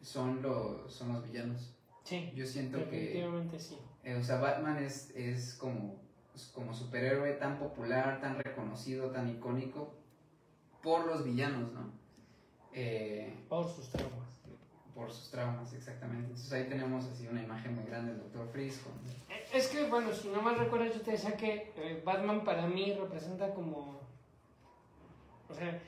son 0.02 0.42
los, 0.42 0.92
son 0.92 1.14
los 1.14 1.24
villanos. 1.24 1.76
Sí. 2.04 2.32
Yo 2.36 2.46
siento 2.46 2.80
definitivamente 2.80 3.60
sí. 3.60 3.78
Eh, 4.04 4.16
o 4.16 4.24
sea, 4.24 4.40
Batman 4.40 4.78
es, 4.84 5.12
es 5.16 5.54
como, 5.54 6.02
como 6.54 6.74
superhéroe 6.74 7.34
tan 7.34 7.58
popular, 7.60 8.20
tan 8.20 8.40
reconocido, 8.40 9.12
tan 9.12 9.30
icónico 9.30 9.94
por 10.82 11.06
los 11.06 11.24
villanos, 11.24 11.72
¿no? 11.74 11.92
Eh, 12.74 13.46
por 13.48 13.70
sus 13.70 13.90
traumas. 13.92 14.33
Por 14.96 15.12
sus 15.12 15.32
traumas, 15.32 15.74
exactamente. 15.74 16.28
Entonces 16.28 16.54
ahí 16.54 16.70
tenemos 16.70 17.06
así 17.06 17.28
una 17.28 17.42
imagen 17.42 17.76
muy 17.76 17.86
grande 17.86 18.12
del 18.12 18.22
Doctor 18.22 18.48
Freeze. 18.50 18.82
Eh, 19.30 19.44
es 19.54 19.68
que, 19.68 19.86
bueno, 19.86 20.14
si 20.14 20.28
no 20.28 20.42
mal 20.42 20.58
recuerdo, 20.58 20.86
yo 20.86 21.02
te 21.02 21.12
decía 21.12 21.36
que 21.36 22.02
Batman 22.06 22.44
para 22.44 22.68
mí 22.68 22.94
representa 22.94 23.54
como... 23.54 24.02
O 25.50 25.54
sea, 25.54 25.80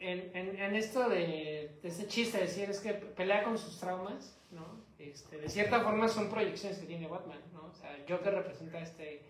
en, 0.00 0.34
en, 0.34 0.74
esto 0.74 1.08
de, 1.08 1.76
de 1.82 1.88
ese 1.88 2.06
chiste, 2.06 2.38
decir, 2.38 2.70
es 2.70 2.80
que 2.80 2.94
pelea 2.94 3.44
con 3.44 3.58
sus 3.58 3.78
traumas, 3.78 4.36
¿no? 4.50 4.80
Este, 4.98 5.38
de 5.38 5.48
cierta 5.48 5.80
forma 5.80 6.08
son 6.08 6.30
proyecciones 6.30 6.78
que 6.78 6.86
tiene 6.86 7.06
Batman, 7.06 7.40
¿no? 7.52 7.66
O 7.66 7.74
sea, 7.74 7.96
Joker 8.08 8.34
representa 8.34 8.80
este, 8.80 9.22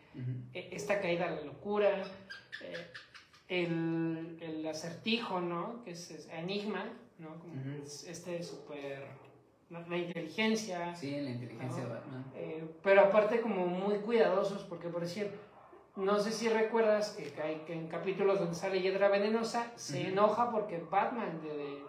e, 0.55 0.68
esta 0.72 1.01
caída 1.01 1.26
a 1.26 1.31
la 1.31 1.43
locura, 1.43 2.03
eh, 2.62 2.87
el, 3.49 4.39
el, 4.41 4.66
acertijo, 4.66 5.41
¿no? 5.41 5.83
Que 5.85 5.93
es, 5.93 6.28
enigma, 6.33 6.87
¿no? 7.21 7.39
Como 7.39 7.55
este 7.85 8.43
súper... 8.43 9.21
La, 9.71 9.97
inteligencia. 9.97 10.93
Sí, 10.97 11.12
la 11.21 11.31
inteligencia 11.31 11.85
de 11.85 11.89
Batman. 11.89 12.25
Eh, 12.35 12.68
pero 12.83 13.03
aparte 13.03 13.41
como 13.41 13.66
muy 13.66 13.99
cuidadosos, 13.99 14.64
porque 14.64 14.89
por 14.89 15.03
decir, 15.03 15.31
no 15.97 16.18
sé 16.18 16.33
si 16.33 16.49
recuerdas 16.49 17.11
que, 17.11 17.41
hay, 17.43 17.59
que 17.66 17.75
en 17.75 17.89
capítulos 17.89 18.39
donde 18.39 18.55
sale 18.55 18.81
Hiedra 18.81 19.09
Venenosa 19.09 19.73
se 19.77 20.09
enoja 20.09 20.51
porque 20.51 20.79
Batman 20.91 21.41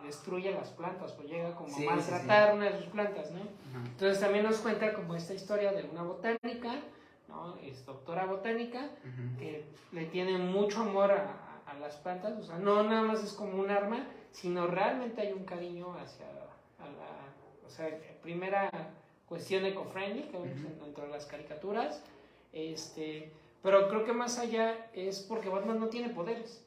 destruye 0.03 0.51
las 0.51 0.69
plantas 0.69 1.15
o 1.17 1.23
llega 1.23 1.55
como 1.55 1.75
a 1.75 1.95
maltratar 1.95 2.55
una 2.55 2.65
de 2.65 2.77
sus 2.77 2.87
plantas, 2.87 3.31
¿no? 3.31 3.41
Entonces 3.85 4.19
también 4.19 4.43
nos 4.43 4.57
cuenta 4.57 4.93
como 4.93 5.15
esta 5.15 5.33
historia 5.33 5.71
de 5.71 5.83
una 5.83 6.03
botánica, 6.03 6.81
¿no? 7.27 7.57
Es 7.57 7.85
doctora 7.85 8.25
botánica, 8.25 8.89
que 9.37 9.65
le 9.91 10.05
tiene 10.05 10.37
mucho 10.37 10.81
amor 10.81 11.11
a, 11.11 11.47
las 11.79 11.95
plantas, 11.95 12.37
o 12.37 12.43
sea, 12.43 12.57
no 12.59 12.83
nada 12.83 13.01
más 13.01 13.23
es 13.23 13.31
como 13.31 13.61
un 13.61 13.71
arma, 13.71 14.05
sino 14.31 14.67
realmente 14.67 15.21
hay 15.21 15.33
un 15.33 15.45
cariño 15.45 15.93
hacia 15.93 16.25
la, 16.25 17.65
o 17.65 17.69
sea, 17.69 17.89
primera 18.21 18.69
cuestión 19.27 19.65
eco-friendly 19.65 20.23
que 20.23 20.37
vemos 20.37 20.79
dentro 20.81 21.05
de 21.05 21.11
las 21.11 21.25
caricaturas, 21.25 22.03
este 22.51 23.31
pero 23.61 23.87
creo 23.89 24.03
que 24.03 24.13
más 24.13 24.39
allá 24.39 24.89
es 24.93 25.21
porque 25.21 25.49
Batman 25.49 25.79
no 25.79 25.87
tiene 25.87 26.09
poderes. 26.09 26.65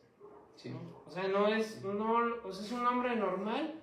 Sí. 0.56 0.72
O 1.06 1.10
sea, 1.10 1.26
no 1.28 1.48
es, 1.48 1.82
no, 1.82 2.18
o 2.44 2.52
sea, 2.52 2.64
es 2.64 2.72
un 2.72 2.86
hombre 2.86 3.16
normal. 3.16 3.74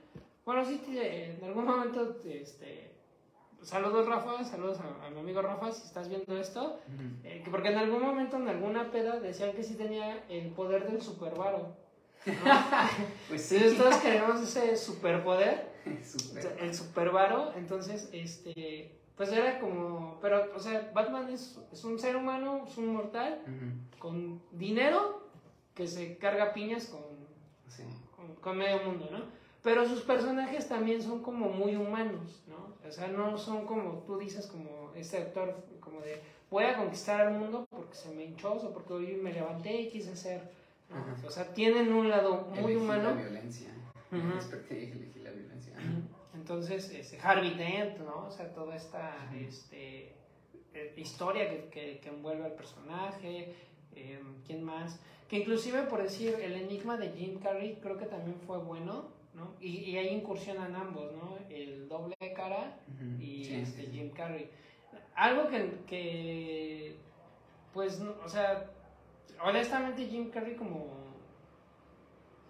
Bueno, 0.46 0.66
sí, 0.66 0.82
en 0.88 1.44
algún 1.44 1.66
momento, 1.66 2.18
este, 2.26 2.92
saludos 3.62 4.08
Rafa, 4.08 4.44
saludos 4.44 4.80
a, 4.80 5.10
mi 5.10 5.20
amigo 5.20 5.42
Rafa, 5.42 5.72
si 5.72 5.86
estás 5.86 6.08
viendo 6.08 6.38
esto. 6.38 6.80
Eh, 7.24 7.44
porque 7.52 7.70
en 7.70 7.78
algún 7.78 8.02
momento, 8.02 8.38
en 8.38 8.48
alguna 8.48 8.92
peda, 8.92 9.20
decían 9.20 9.54
que 9.54 9.64
sí 9.64 9.76
tenía 9.76 10.24
el 10.30 10.52
poder 10.52 10.90
del 10.90 11.02
supervaro. 11.02 11.76
Pues 13.28 13.42
sí. 13.44 13.56
Entonces 13.56 13.78
todos 13.78 13.96
queremos 13.98 14.42
ese 14.42 14.78
superpoder, 14.78 15.72
Super. 16.04 16.58
el 16.60 16.74
supervaro. 16.76 17.54
Entonces, 17.56 18.10
este, 18.12 19.00
pues 19.16 19.32
era 19.32 19.60
como, 19.60 20.20
pero, 20.22 20.52
o 20.56 20.60
sea, 20.60 20.92
Batman 20.94 21.30
es, 21.30 21.60
es 21.72 21.84
un 21.84 22.00
ser 22.00 22.16
humano, 22.16 22.66
es 22.68 22.78
un 22.78 22.88
mortal, 22.88 23.40
con 24.00 24.42
dinero, 24.52 25.30
que 25.76 25.88
se 25.88 26.18
carga 26.18 26.54
piñas 26.54 26.88
con, 26.88 27.02
con, 28.42 28.58
medio 28.58 28.84
mundo, 28.84 29.08
¿no? 29.12 29.20
Pero 29.64 29.88
sus 29.88 30.02
personajes 30.02 30.68
también 30.68 31.02
son 31.02 31.22
como 31.22 31.50
muy 31.50 31.76
humanos, 31.76 32.44
¿no? 32.48 32.76
O 32.88 32.92
sea, 32.92 33.08
no 33.08 33.38
son 33.38 33.66
como 33.66 34.00
tú 34.08 34.18
dices, 34.18 34.48
como 34.48 34.92
este 34.96 35.18
actor, 35.18 35.56
como 35.80 36.02
de, 36.02 36.22
voy 36.50 36.64
a 36.64 36.76
conquistar 36.76 37.22
al 37.22 37.34
mundo 37.34 37.68
porque 37.70 37.96
se 37.96 38.10
me 38.10 38.26
hinchó, 38.26 38.54
o 38.54 38.74
porque 38.74 38.94
hoy 38.94 39.14
me 39.16 39.32
levanté 39.32 39.82
y 39.82 39.90
quise 39.90 40.16
ser, 40.16 40.52
O 41.26 41.30
sea, 41.30 41.54
tienen 41.54 41.94
un 41.94 42.10
lado 42.10 42.48
muy 42.60 42.76
humano. 42.76 43.16
La 43.16 43.22
violencia, 43.22 43.70
la 44.12 45.32
violencia. 45.32 45.74
Entonces, 46.34 46.89
este, 46.92 47.20
Harvey 47.22 47.54
Dent, 47.56 48.00
¿no? 48.00 48.28
O 48.28 48.32
sea, 48.32 48.54
toda 48.54 48.76
esta 48.76 49.16
este, 49.36 50.14
eh, 50.74 50.94
historia 50.98 51.50
que, 51.70 52.00
que, 52.00 52.10
envuelve 52.10 52.46
al 52.46 52.54
personaje, 52.54 53.54
em, 53.96 54.42
¿quién 54.46 54.64
más? 54.64 55.00
Que 55.30 55.38
inclusive, 55.38 55.84
por 55.84 56.02
decir, 56.02 56.36
el 56.42 56.54
enigma 56.54 56.98
de 56.98 57.10
Jim 57.12 57.39
Carrey 57.39 57.78
creo 57.82 57.98
que 57.98 58.06
también 58.06 58.38
fue 58.46 58.58
bueno, 58.58 59.10
¿no? 59.34 59.54
Y, 59.60 59.78
y 59.80 59.98
ahí 59.98 60.10
incursionan 60.10 60.76
ambos, 60.76 61.12
¿no? 61.14 61.38
El 61.50 61.88
doble 61.88 62.16
cara 62.36 62.78
y 63.20 63.54
este, 63.54 63.88
Jim 63.88 64.10
Carrey. 64.12 64.50
Algo 65.16 65.48
que, 65.50 65.80
que, 65.88 66.96
pues, 67.74 68.02
o 68.02 68.30
sea, 68.30 68.70
honestamente 69.44 70.06
Jim 70.06 70.30
Carrey 70.30 70.56
como 70.56 71.02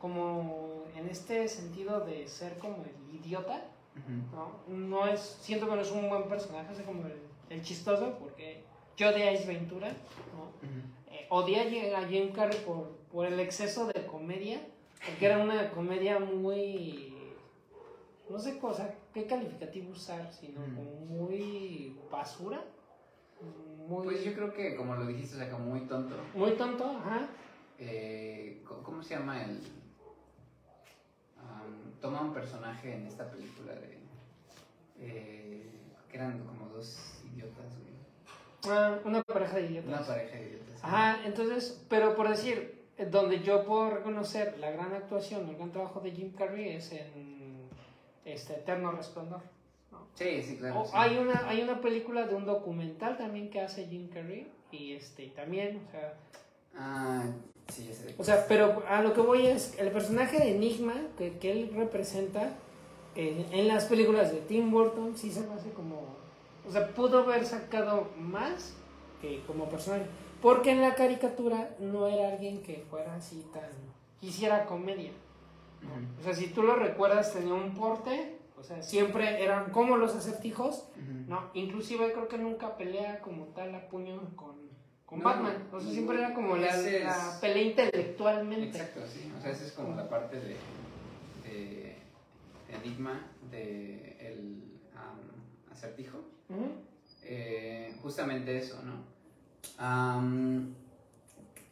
como 0.02 0.86
en 0.98 1.08
este 1.08 1.48
sentido 1.48 2.04
de 2.06 2.28
ser 2.28 2.58
como 2.58 2.84
el 2.84 3.16
idiota, 3.16 3.62
¿no? 4.34 4.52
No 4.68 5.06
es, 5.06 5.20
siento 5.42 5.70
que 5.70 5.76
no 5.76 5.82
es 5.82 5.92
un 5.92 6.10
buen 6.10 6.24
personaje, 6.24 6.74
es 6.74 6.82
como 6.82 7.04
el, 7.50 7.62
chistoso, 7.62 8.18
porque 8.18 8.64
yo 8.98 9.12
de 9.12 9.30
Ace 9.30 9.46
Ventura, 9.46 9.90
¿no? 9.90 10.68
Eh, 11.14 11.28
odié 11.30 11.96
a 11.96 12.08
Jim 12.08 12.32
Carrey 12.32 12.58
por, 12.66 12.90
por 13.12 13.28
el 13.28 13.40
exceso 13.40 13.86
de 13.88 14.06
comedia, 14.08 14.62
porque 15.06 15.26
era 15.28 15.38
una 15.38 15.70
comedia 15.70 16.18
muy, 16.18 17.14
no 18.28 18.40
sé 18.40 18.58
cosa, 18.58 18.96
qué 19.14 19.28
calificativo 19.28 19.92
usar, 19.92 20.32
sino 20.34 20.62
como 20.62 20.82
muy 21.08 21.96
basura. 22.10 22.64
Muy... 23.88 24.04
Pues 24.04 24.24
yo 24.24 24.34
creo 24.34 24.54
que, 24.54 24.76
como 24.76 24.96
lo 24.96 25.06
dijiste, 25.06 25.36
o 25.36 25.40
sea, 25.40 25.50
como 25.50 25.66
muy 25.66 25.82
tonto. 25.82 26.16
Muy 26.34 26.52
tonto, 26.52 26.86
ajá. 26.86 27.28
Eh, 27.78 28.64
¿Cómo 28.84 29.02
se 29.02 29.16
llama 29.16 29.44
el, 29.44 29.60
toma 32.02 32.22
un 32.22 32.34
personaje 32.34 32.96
en 32.96 33.06
esta 33.06 33.30
película 33.30 33.74
de. 33.74 34.00
Eh, 35.00 35.70
que 36.10 36.18
eran 36.18 36.44
como 36.46 36.68
dos 36.68 37.24
idiotas, 37.34 37.66
Ah, 38.68 39.00
una 39.06 39.24
pareja 39.24 39.56
de 39.56 39.66
idiotas. 39.68 39.90
Una 39.90 40.06
pareja 40.06 40.36
de 40.36 40.50
idiotas. 40.50 40.84
Ajá, 40.84 41.26
entonces, 41.26 41.84
pero 41.90 42.16
por 42.16 42.30
decir, 42.30 42.86
donde 43.10 43.42
yo 43.42 43.66
puedo 43.66 43.90
reconocer 43.90 44.60
la 44.60 44.70
gran 44.70 44.94
actuación, 44.94 45.50
el 45.50 45.56
gran 45.56 45.72
trabajo 45.72 46.00
de 46.00 46.12
Jim 46.12 46.32
Carrey 46.34 46.70
es 46.70 46.92
en 46.92 47.70
este 48.26 48.54
Eterno 48.54 48.92
Resplandor. 48.92 49.42
Sí, 50.16 50.42
sí, 50.44 50.58
claro. 50.58 50.86
Hay, 50.94 51.18
una, 51.18 51.48
hay 51.48 51.62
una 51.62 51.82
película 51.82 52.28
de 52.28 52.36
un 52.36 52.46
documental 52.46 53.18
también 53.18 53.50
que 53.50 53.62
hace 53.62 53.88
Jim 53.88 54.10
Carrey 54.10 54.52
y 54.72 54.94
este 54.94 55.28
también, 55.28 55.82
o 55.88 55.92
sea... 55.92 56.14
Ah, 56.76 57.24
sí, 57.68 57.90
ese 57.90 58.16
O 58.18 58.24
sea, 58.24 58.46
pero 58.48 58.84
a 58.88 59.02
lo 59.02 59.14
que 59.14 59.22
voy 59.22 59.48
es, 59.48 59.78
el 59.80 59.92
personaje 59.92 60.38
de 60.38 60.56
Enigma 60.56 60.94
que, 61.18 61.38
que 61.38 61.52
él 61.52 61.72
representa 61.76 62.54
eh, 63.16 63.46
en 63.52 63.68
las 63.68 63.86
películas 63.86 64.32
de 64.32 64.40
Tim 64.42 64.72
Burton 64.72 65.18
sí 65.18 65.32
se 65.32 65.42
me 65.42 65.54
hace 65.54 65.72
como... 65.72 66.22
O 66.68 66.72
sea, 66.72 66.88
pudo 66.90 67.20
haber 67.20 67.46
sacado 67.46 68.10
más 68.18 68.76
que 69.22 69.42
como 69.48 69.70
personaje. 69.70 70.06
Porque 70.42 70.72
en 70.72 70.82
la 70.82 70.96
caricatura 70.96 71.76
no 71.80 72.08
era 72.08 72.30
alguien 72.30 72.62
que 72.62 72.86
fuera 72.90 73.16
así 73.16 73.46
tan... 73.54 73.70
quisiera 74.20 74.66
comedia. 74.66 75.12
O 76.20 76.24
sea, 76.24 76.34
si 76.34 76.48
tú 76.48 76.62
lo 76.62 76.76
recuerdas, 76.76 77.34
tenía 77.34 77.56
un 77.56 77.74
porte 77.74 78.38
o 78.62 78.64
sea, 78.64 78.84
siempre 78.84 79.44
eran 79.44 79.72
como 79.72 79.98
los 79.98 80.16
acertijos, 80.16 80.86
¿no? 81.28 81.50
Inclusive 81.56 82.12
creo 82.12 82.28
que 82.28 82.38
nunca 82.38 82.78
pelea 82.78 83.20
como 83.22 83.46
tal 83.48 83.74
a 83.74 83.90
puño 83.90 84.36
con, 84.36 84.56
con 85.08 85.20
Batman. 85.24 85.68
O 85.74 85.80
sea, 85.80 85.92
siempre 85.92 86.20
era 86.20 86.36
como 86.36 86.56
la, 86.58 86.78
la, 86.78 87.40
pelea 87.42 87.64
intelectualmente. 87.64 88.68
Exacto, 88.68 89.02
sí. 89.08 89.34
O 89.36 89.42
sea, 89.42 89.52
esa 89.52 89.66
es 89.66 89.72
como 89.72 89.96
la 89.96 90.08
parte 90.08 90.40
de, 90.40 90.56
de 91.44 91.96
Enigma, 92.70 93.32
de 93.50 94.18
el 94.20 94.80
acertijo. 95.72 96.20
Eh, 97.24 97.96
justamente 98.04 98.58
eso, 98.58 98.80
¿no? 98.84 99.10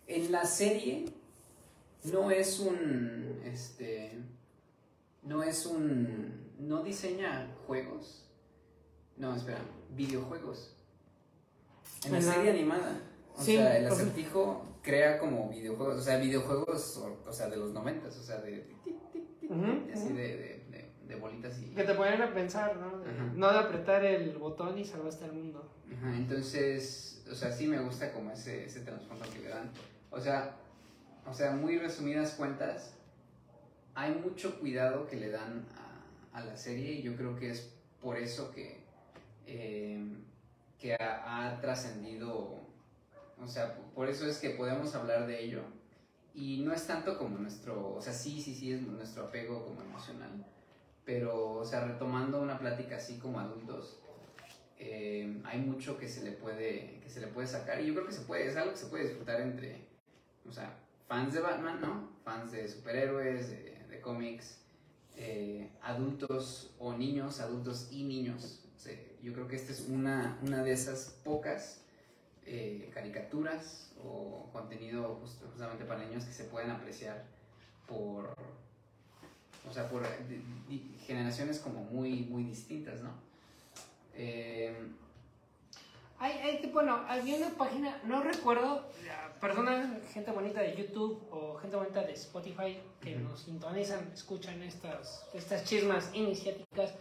en 0.08 0.32
la 0.32 0.46
serie 0.46 1.06
no 2.06 2.32
es 2.32 2.60
un, 2.60 3.42
este, 3.46 4.14
no 5.22 5.44
es 5.44 5.68
un 5.68 6.49
no 6.60 6.84
diseña 6.84 7.48
juegos. 7.66 8.26
No, 9.18 9.36
espera, 9.36 9.60
videojuegos. 9.96 10.76
En 12.06 12.14
la 12.14 12.22
serie 12.22 12.52
animada. 12.52 13.02
O 13.36 13.42
sea, 13.42 13.78
el 13.78 13.88
acertijo 13.88 14.66
crea 14.82 15.20
como 15.20 15.50
videojuegos, 15.50 15.98
o 15.98 16.02
sea, 16.02 16.18
videojuegos, 16.18 16.98
o, 17.26 17.32
sea, 17.32 17.50
de 17.50 17.58
los 17.58 17.72
noventas, 17.72 18.18
o 18.18 18.24
sea, 18.24 18.38
de, 18.42 18.76
así 19.94 20.14
de, 20.14 20.64
de, 21.08 21.16
bolitas 21.16 21.60
y... 21.60 21.74
Que 21.74 21.84
te 21.84 21.96
ponen 21.96 22.22
a 22.22 22.34
pensar, 22.34 22.78
¿no? 22.78 23.04
no 23.36 23.52
de 23.52 23.60
apretar 23.60 24.06
el 24.06 24.38
botón 24.38 24.78
y 24.78 24.86
salvaste 24.86 25.26
al 25.26 25.34
mundo. 25.34 25.74
Ajá, 25.98 26.16
entonces, 26.16 27.26
o 27.30 27.36
sea, 27.36 27.52
sí 27.52 27.68
me 27.68 27.80
gusta 27.80 28.14
como 28.14 28.32
ese, 28.32 28.66
ese 28.66 28.82
trasfondo 28.82 29.26
que 29.32 29.40
le 29.40 29.50
dan. 29.50 29.72
O 30.12 30.20
sea, 30.20 30.58
o 31.26 31.34
sea, 31.34 31.52
muy 31.52 31.78
resumidas 31.78 32.34
cuentas, 32.34 32.94
hay 33.96 34.14
mucho 34.14 34.60
cuidado 34.60 35.08
que 35.08 35.18
le 35.18 35.30
dan 35.30 35.66
a 35.78 35.89
la 36.46 36.58
serie 36.58 36.94
y 36.94 37.02
yo 37.02 37.16
creo 37.16 37.36
que 37.36 37.52
es 37.52 37.74
por 38.02 38.18
eso 38.18 38.52
que, 38.52 38.78
eh, 39.48 40.04
que 40.80 40.94
ha, 40.94 41.58
trascendido, 41.62 42.60
o 43.42 43.48
sea, 43.48 43.76
por 43.96 44.10
eso 44.10 44.28
es 44.28 44.38
que 44.38 44.52
podemos 44.52 44.94
hablar 44.96 45.28
de 45.28 45.44
ello. 45.44 45.64
Y 46.34 46.62
no 46.62 46.74
es 46.74 46.88
tanto 46.88 47.18
como 47.18 47.38
nuestro, 47.38 47.96
o 47.96 48.02
sea, 48.02 48.14
sí, 48.14 48.42
sí, 48.42 48.56
sí 48.56 48.72
es 48.72 48.82
nuestro 48.82 49.26
apego 49.26 49.66
como 49.66 49.82
emocional, 49.82 50.46
pero, 51.04 51.54
o 51.54 51.66
sea, 51.66 51.86
retomando 51.86 52.42
una 52.42 52.58
plática 52.60 52.98
así 52.98 53.18
como 53.18 53.40
adultos, 53.40 54.00
eh, 54.78 55.42
hay 55.44 55.60
mucho 55.60 55.98
que 55.98 56.08
se 56.08 56.24
le 56.24 56.32
puede 56.32 57.02
que 57.02 57.10
se 57.10 57.20
le 57.20 57.28
puede 57.28 57.48
sacar 57.48 57.82
y 57.82 57.88
yo 57.88 57.94
creo 57.94 58.06
que 58.06 58.14
se 58.14 58.22
puede 58.22 58.48
es 58.48 58.56
algo 58.56 58.72
que 58.72 58.78
se 58.78 58.86
puede 58.86 59.10
disfrutar 59.10 59.42
entre 59.42 59.90
o 60.48 60.54
sea 60.54 60.74
fans 61.06 61.34
de 61.34 61.42
Batman 61.42 61.82
no 61.82 62.10
fans 62.24 62.54
de 62.54 62.66
superhéroes 62.66 63.50
de, 63.50 63.86
de 63.90 64.00
cómics 64.00 64.62
eh, 65.22 65.70
adultos 65.82 66.72
o 66.80 66.94
niños, 66.94 67.42
adultos 67.42 67.90
y 67.92 68.04
niños. 68.04 68.64
yo 69.22 69.34
creo 69.34 69.50
que 69.50 69.58
esta 69.58 69.74
es 69.74 69.90
una, 69.90 70.40
una 70.42 70.64
de 70.64 70.72
esas 70.72 71.10
pocas 71.26 71.82
eh, 72.46 72.90
caricaturas 72.94 73.92
o 74.02 74.50
contenido 74.54 75.20
justamente 75.52 75.84
para 75.84 76.06
niños 76.06 76.24
que 76.24 76.32
se 76.32 76.46
pueden 76.46 76.72
apreciar 76.72 77.26
por, 77.86 78.34
o 79.70 79.74
sea, 79.74 79.90
por 79.90 80.04
generaciones 81.06 81.60
como 81.60 81.84
muy, 81.84 82.22
muy 82.22 82.46
distintas, 82.46 83.02
¿no? 83.02 83.12
Eh, 84.14 84.74
hay, 86.20 86.70
bueno, 86.74 87.04
había 87.08 87.38
una 87.38 87.50
página, 87.50 88.02
no 88.04 88.22
recuerdo, 88.22 88.86
personas, 89.40 89.88
gente 90.12 90.32
bonita 90.32 90.62
de 90.62 90.76
YouTube 90.76 91.28
o 91.32 91.56
gente 91.56 91.78
bonita 91.78 92.02
de 92.02 92.14
Spotify 92.14 92.78
que 93.00 93.16
nos 93.16 93.42
sintonizan, 93.42 94.12
escuchan 94.14 94.62
estas, 94.64 95.28
estas 95.34 95.64
chismas 95.64 96.12
iniciáticas. 96.14 96.94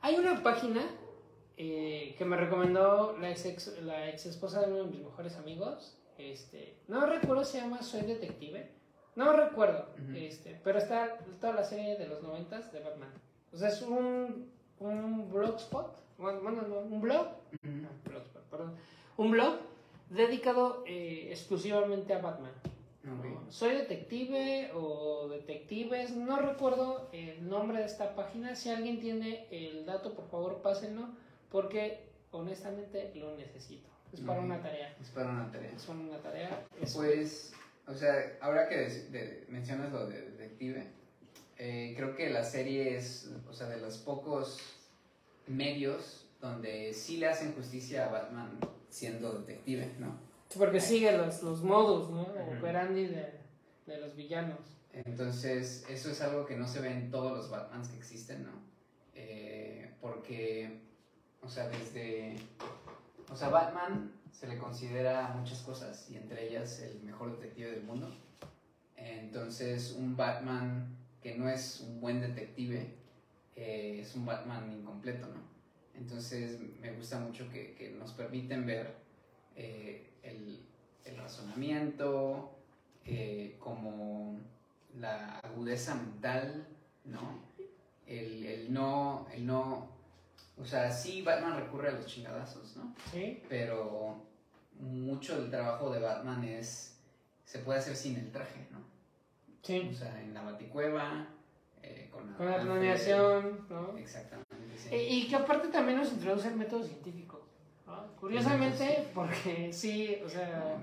Hay 0.00 0.16
una 0.16 0.42
página 0.42 0.82
eh, 1.56 2.14
que 2.16 2.24
me 2.24 2.36
recomendó 2.36 3.16
la 3.20 3.30
ex, 3.30 3.78
la 3.82 4.08
ex 4.08 4.26
esposa 4.26 4.60
de 4.62 4.72
uno 4.72 4.84
de 4.84 4.90
mis 4.90 5.00
mejores 5.04 5.36
amigos. 5.36 5.98
Este, 6.16 6.78
no 6.88 7.06
recuerdo 7.06 7.44
se 7.44 7.58
llama 7.58 7.82
Soy 7.82 8.02
Detective. 8.02 8.70
No 9.14 9.34
recuerdo, 9.34 9.88
este, 10.14 10.58
pero 10.64 10.78
está 10.78 11.18
toda 11.38 11.52
la 11.52 11.64
serie 11.64 11.98
de 11.98 12.06
los 12.06 12.22
noventas 12.22 12.72
de 12.72 12.80
Batman. 12.80 13.12
O 13.52 13.58
sea, 13.58 13.68
es 13.68 13.82
un, 13.82 14.50
un 14.78 15.30
blogspot, 15.30 15.98
bueno, 16.16 16.62
un 16.90 17.00
blog, 17.02 17.26
blogspot, 18.04 18.41
perdón, 18.52 18.76
un 19.16 19.32
blog 19.32 19.58
dedicado 20.10 20.84
eh, 20.86 21.28
exclusivamente 21.30 22.14
a 22.14 22.18
Batman. 22.18 22.52
Soy 23.48 23.74
detective 23.74 24.70
o 24.74 25.28
detectives, 25.28 26.14
no 26.14 26.38
recuerdo 26.38 27.08
el 27.12 27.48
nombre 27.48 27.78
de 27.78 27.86
esta 27.86 28.14
página. 28.14 28.54
Si 28.54 28.70
alguien 28.70 29.00
tiene 29.00 29.48
el 29.50 29.84
dato, 29.84 30.14
por 30.14 30.28
favor 30.28 30.62
pásenlo, 30.62 31.08
porque 31.50 32.06
honestamente 32.30 33.10
lo 33.16 33.36
necesito. 33.36 33.88
Es 34.12 34.20
para 34.20 34.40
una 34.40 34.62
tarea. 34.62 34.94
Es 35.00 35.08
para 35.08 35.30
una 35.30 35.50
tarea. 35.50 35.72
Es 35.74 35.82
para 35.84 35.98
una 35.98 36.18
tarea. 36.18 36.66
Pues, 36.94 37.52
o 37.88 37.94
sea, 37.94 38.38
ahora 38.40 38.68
que 38.68 39.46
mencionas 39.48 39.90
lo 39.90 40.06
de 40.06 40.20
detective, 40.30 40.86
eh, 41.58 41.94
creo 41.96 42.14
que 42.14 42.30
la 42.30 42.44
serie 42.44 42.96
es, 42.96 43.32
o 43.48 43.52
sea, 43.52 43.68
de 43.68 43.80
los 43.80 43.98
pocos 43.98 44.60
medios 45.48 46.21
donde 46.42 46.92
sí 46.92 47.18
le 47.18 47.28
hacen 47.28 47.54
justicia 47.54 48.06
a 48.06 48.10
Batman 48.10 48.58
siendo 48.90 49.32
detective, 49.32 49.94
¿no? 49.98 50.18
Porque 50.58 50.80
sigue 50.80 51.16
los, 51.16 51.42
los 51.42 51.62
modos, 51.62 52.10
¿no? 52.10 52.26
Operandi 52.58 53.06
de, 53.06 53.40
de 53.86 53.98
los 53.98 54.14
villanos. 54.14 54.58
Entonces, 54.92 55.86
eso 55.88 56.10
es 56.10 56.20
algo 56.20 56.44
que 56.44 56.56
no 56.56 56.68
se 56.68 56.80
ve 56.80 56.92
en 56.92 57.10
todos 57.10 57.34
los 57.34 57.48
Batmans 57.48 57.88
que 57.88 57.96
existen, 57.96 58.44
¿no? 58.44 58.50
Eh, 59.14 59.94
porque, 60.00 60.80
o 61.40 61.48
sea, 61.48 61.68
desde... 61.68 62.36
O 63.30 63.36
sea, 63.36 63.48
Batman 63.48 64.12
se 64.30 64.48
le 64.48 64.58
considera 64.58 65.28
muchas 65.28 65.60
cosas 65.60 66.10
y 66.10 66.16
entre 66.16 66.48
ellas 66.48 66.80
el 66.80 67.02
mejor 67.02 67.38
detective 67.38 67.70
del 67.70 67.84
mundo. 67.84 68.14
Entonces, 68.96 69.94
un 69.96 70.16
Batman 70.16 70.98
que 71.22 71.36
no 71.36 71.48
es 71.48 71.80
un 71.80 72.00
buen 72.00 72.20
detective 72.20 72.94
eh, 73.56 74.00
es 74.02 74.14
un 74.16 74.26
Batman 74.26 74.70
incompleto, 74.72 75.28
¿no? 75.28 75.52
Entonces 75.96 76.58
me 76.80 76.92
gusta 76.92 77.18
mucho 77.18 77.48
que, 77.50 77.74
que 77.74 77.90
nos 77.90 78.12
permiten 78.12 78.66
ver 78.66 78.94
eh, 79.56 80.10
el, 80.22 80.60
el, 81.04 81.16
razonamiento, 81.16 82.50
eh, 83.04 83.56
como 83.58 84.40
la 84.98 85.38
agudeza 85.40 85.94
mental, 85.94 86.66
¿no? 87.04 87.40
El, 88.06 88.44
el, 88.46 88.72
no, 88.72 89.26
el 89.32 89.46
no, 89.46 89.88
o 90.58 90.64
sea, 90.64 90.90
sí 90.90 91.22
Batman 91.22 91.58
recurre 91.58 91.88
a 91.88 91.92
los 91.92 92.06
chingadazos, 92.06 92.76
¿no? 92.76 92.94
Sí. 93.10 93.42
Pero 93.48 94.22
mucho 94.78 95.40
del 95.40 95.50
trabajo 95.50 95.90
de 95.90 96.00
Batman 96.00 96.44
es, 96.44 96.98
se 97.44 97.60
puede 97.60 97.78
hacer 97.78 97.96
sin 97.96 98.16
el 98.16 98.30
traje, 98.30 98.66
¿no? 98.70 98.78
Sí. 99.62 99.88
O 99.90 99.94
sea, 99.94 100.20
en 100.20 100.34
la 100.34 100.42
baticueva, 100.42 101.28
eh, 101.82 102.08
con, 102.10 102.32
con 102.34 102.50
la 102.50 102.60
planeación, 102.60 103.66
¿no? 103.68 103.96
Exactamente. 103.96 104.51
Y, 104.92 105.28
que 105.28 105.36
aparte 105.36 105.68
también 105.68 105.98
nos 105.98 106.12
introduce 106.12 106.48
el 106.48 106.56
método 106.56 106.84
científico. 106.84 107.40
Curiosamente, 108.20 109.08
porque 109.14 109.72
sí, 109.72 110.18
o 110.24 110.28
sea. 110.28 110.78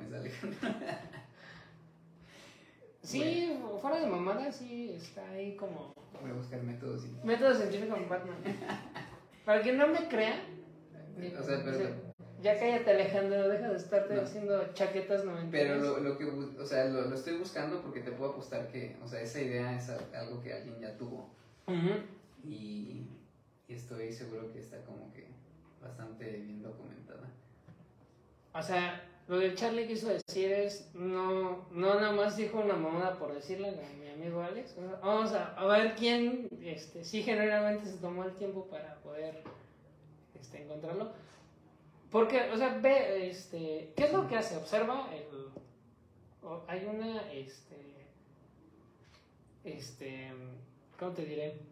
sí, 3.01 3.57
fuera 3.80 3.99
de 4.01 4.07
mamada, 4.07 4.51
sí, 4.51 4.91
está 4.97 5.28
ahí 5.30 5.55
como. 5.55 5.93
Voy 6.22 6.32
a 6.32 6.34
buscar 6.34 6.62
método 6.64 6.97
científico. 6.97 7.26
Método 7.26 7.53
científico 7.53 7.95
en 7.95 8.10
Batman. 8.10 8.38
Para 9.45 9.62
quien 9.62 9.78
no 9.78 9.88
me 9.88 10.07
crea. 10.10 10.43
O 11.39 11.43
sea, 11.43 11.62
pero. 11.64 12.10
Ya 12.41 12.57
cállate 12.57 12.91
Alejandro, 12.91 13.49
deja 13.49 13.70
de 13.70 13.76
estarte 13.76 14.20
haciendo 14.20 14.74
chaquetas 14.74 15.26
90. 15.26 15.51
Pero 15.51 15.76
lo, 15.76 15.99
lo, 15.99 16.18
que, 16.18 16.24
o 16.26 16.66
sea, 16.66 16.86
lo, 16.86 17.01
lo, 17.01 17.16
estoy 17.16 17.38
buscando 17.38 17.82
porque 17.82 17.99
te 17.99 18.12
puedo 18.12 18.32
apostar 18.32 18.70
que, 18.70 18.95
o 19.03 19.07
sea, 19.07 19.22
esa 19.22 19.41
idea 19.41 19.76
es 19.76 19.89
algo 19.89 20.41
que 20.41 20.53
alguien 20.53 20.80
ya 20.80 20.97
tuvo. 20.97 21.30
Y 22.45 23.03
y 23.70 23.76
estoy 23.76 24.12
seguro 24.12 24.52
que 24.52 24.60
está 24.60 24.84
como 24.84 25.14
que 25.14 25.28
bastante 25.80 26.26
bien 26.26 26.64
documentada. 26.64 27.30
O 28.52 28.62
sea, 28.64 29.08
lo 29.28 29.40
que 29.40 29.54
Charlie 29.54 29.88
quiso 29.88 30.10
decir 30.10 30.52
es, 30.52 30.90
no, 30.96 31.68
no 31.70 31.96
nada 31.96 32.12
más 32.12 32.36
dijo 32.36 32.60
una 32.60 32.76
mamada 32.76 33.18
por 33.20 33.32
decirle 33.34 33.70
a 33.70 33.94
mi 33.94 34.10
amigo 34.10 34.42
Alex. 34.42 34.76
Vamos 35.02 35.34
a, 35.34 35.54
a 35.54 35.68
ver 35.68 35.96
quién 35.96 36.50
este, 36.64 37.06
sí 37.06 37.22
generalmente 37.22 37.86
se 37.86 37.98
tomó 38.00 38.24
el 38.24 38.34
tiempo 38.34 38.66
para 38.66 38.96
poder 39.02 39.44
este, 40.34 40.64
encontrarlo. 40.64 41.12
Porque, 42.10 42.50
o 42.52 42.58
sea, 42.58 42.80
ve, 42.80 43.30
este, 43.30 43.94
¿qué 43.96 44.06
es 44.06 44.14
lo 44.14 44.28
que 44.28 44.36
hace? 44.36 44.58
Observa 44.58 45.12
el... 45.14 45.52
hay 46.68 46.86
una, 46.86 47.32
este, 47.32 48.08
este, 49.64 50.32
¿cómo 50.98 51.12
te 51.12 51.24
diré? 51.24 51.69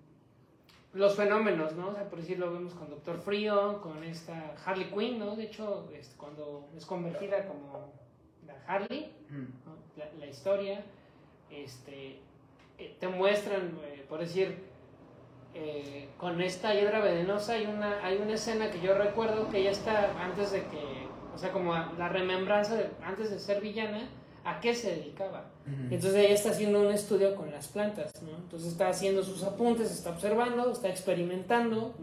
Los 0.97 1.15
fenómenos, 1.15 1.75
¿no? 1.75 1.89
O 1.89 1.93
sea, 1.93 2.09
por 2.09 2.19
decirlo, 2.19 2.51
vemos 2.51 2.73
con 2.73 2.89
Doctor 2.89 3.19
Frío, 3.19 3.81
con 3.81 4.03
esta 4.03 4.55
Harley 4.65 4.89
Quinn, 4.89 5.19
¿no? 5.19 5.35
De 5.35 5.43
hecho, 5.43 5.87
este, 5.93 6.17
cuando 6.17 6.67
es 6.75 6.85
convertida 6.85 7.47
como 7.47 7.93
la 8.45 8.55
Harley, 8.67 9.13
la, 10.19 10.25
historia, 10.25 10.83
este, 11.51 12.19
eh, 12.77 12.95
te 12.99 13.07
muestran, 13.07 13.77
eh, 13.83 14.05
por 14.09 14.19
decir, 14.19 14.57
eh, 15.53 16.09
con 16.17 16.41
esta 16.41 16.73
hiedra 16.73 16.99
venenosa 16.99 17.53
hay 17.53 17.65
una, 17.65 18.03
hay 18.05 18.17
una 18.17 18.33
escena 18.33 18.69
que 18.71 18.81
yo 18.81 18.97
recuerdo 18.97 19.49
que 19.49 19.59
ella 19.59 19.71
está 19.71 20.23
antes 20.23 20.51
de 20.51 20.63
que, 20.63 21.07
o 21.33 21.37
sea, 21.37 21.51
como 21.51 21.73
la 21.75 22.09
remembranza 22.09 22.75
de 22.75 22.89
antes 23.03 23.29
de 23.29 23.39
ser 23.39 23.61
villana, 23.61 24.09
a 24.47 24.61
qué 24.61 24.73
se 24.73 24.95
dedicaba. 24.95 25.43
Entonces 25.91 26.15
ella 26.15 26.33
está 26.33 26.51
haciendo 26.51 26.79
un 26.79 26.93
estudio 26.93 27.35
con 27.35 27.51
las 27.51 27.67
plantas, 27.67 28.21
¿no? 28.21 28.29
Entonces 28.37 28.71
está 28.71 28.87
haciendo 28.87 29.21
sus 29.21 29.43
apuntes, 29.43 29.91
está 29.91 30.11
observando, 30.11 30.71
está 30.71 30.87
experimentando, 30.87 31.93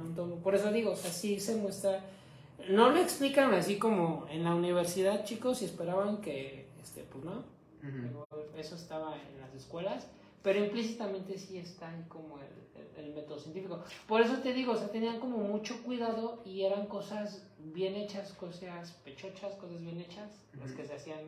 por 0.42 0.54
eso 0.54 0.70
digo, 0.70 0.90
o 0.90 0.96
sea, 0.96 1.10
sí 1.10 1.40
se 1.40 1.56
muestra, 1.56 2.04
no 2.68 2.90
lo 2.90 2.98
explican 2.98 3.54
así 3.54 3.78
como 3.78 4.26
en 4.30 4.44
la 4.44 4.54
universidad, 4.54 5.24
chicos, 5.24 5.62
y 5.62 5.64
esperaban 5.64 6.20
que, 6.20 6.68
este, 6.82 7.04
pues 7.04 7.24
no, 7.24 7.44
eso 8.58 8.74
estaba 8.74 9.16
en 9.16 9.40
las 9.40 9.54
escuelas, 9.54 10.06
pero 10.42 10.62
implícitamente 10.62 11.38
sí 11.38 11.56
está 11.56 11.88
ahí 11.88 12.04
como 12.08 12.38
el, 12.40 13.02
el, 13.02 13.14
método 13.14 13.38
científico. 13.38 13.82
Por 14.06 14.20
eso 14.20 14.36
te 14.42 14.52
digo, 14.52 14.72
o 14.72 14.76
sea, 14.76 14.88
tenían 14.88 15.18
como 15.18 15.38
mucho 15.38 15.82
cuidado 15.82 16.42
y 16.44 16.64
eran 16.64 16.88
cosas 16.88 17.46
bien 17.58 17.94
hechas, 17.94 18.34
cosas 18.34 18.92
pechochas, 19.02 19.54
cosas 19.54 19.80
bien 19.80 19.98
hechas, 19.98 20.42
las 20.60 20.72
que 20.72 20.84
se 20.84 20.92
hacían 20.92 21.20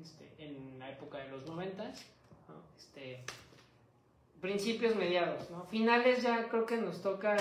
este, 0.00 0.32
en 0.38 0.78
la 0.78 0.90
época 0.90 1.18
de 1.18 1.28
los 1.28 1.46
noventas, 1.46 2.04
este, 2.76 3.24
principios 4.40 4.94
mediados, 4.96 5.50
¿no? 5.50 5.64
finales 5.66 6.22
ya 6.22 6.48
creo 6.48 6.66
que 6.66 6.76
nos 6.76 7.00
toca 7.02 7.36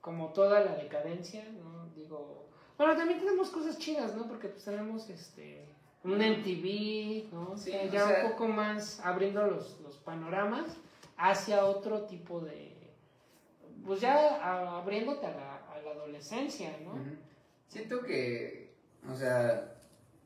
como 0.00 0.32
toda 0.32 0.60
la 0.60 0.74
decadencia, 0.76 1.44
¿no? 1.62 1.86
digo, 1.94 2.46
bueno, 2.76 2.96
también 2.96 3.20
tenemos 3.20 3.50
cosas 3.50 3.78
chidas, 3.78 4.16
¿no? 4.16 4.26
Porque 4.26 4.48
pues 4.48 4.64
tenemos 4.64 5.08
este 5.08 5.68
un 6.02 6.18
MTV, 6.18 7.32
¿no? 7.32 7.56
ya 7.90 8.06
un 8.06 8.30
poco 8.30 8.48
más 8.48 9.00
abriendo 9.00 9.46
los, 9.46 9.80
los 9.80 9.96
panoramas 9.96 10.76
hacia 11.16 11.64
otro 11.64 12.02
tipo 12.02 12.40
de, 12.40 12.74
pues 13.86 14.00
ya 14.00 14.76
abriéndote 14.76 15.24
a 15.26 15.30
la, 15.30 15.56
a 15.72 15.80
la 15.82 15.90
adolescencia, 15.92 16.76
¿no? 16.84 16.94
Siento 17.68 18.02
que, 18.02 18.74
o 19.10 19.14
sea, 19.14 19.73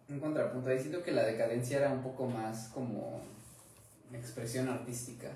un 0.09 0.21
contrapunto. 0.21 0.71
Ahí 0.71 0.79
siento 0.79 1.03
que 1.03 1.13
la 1.13 1.25
decadencia 1.25 1.79
era 1.79 1.91
un 1.91 2.03
poco 2.03 2.27
más 2.27 2.69
como 2.69 3.21
expresión 4.13 4.69
artística. 4.69 5.31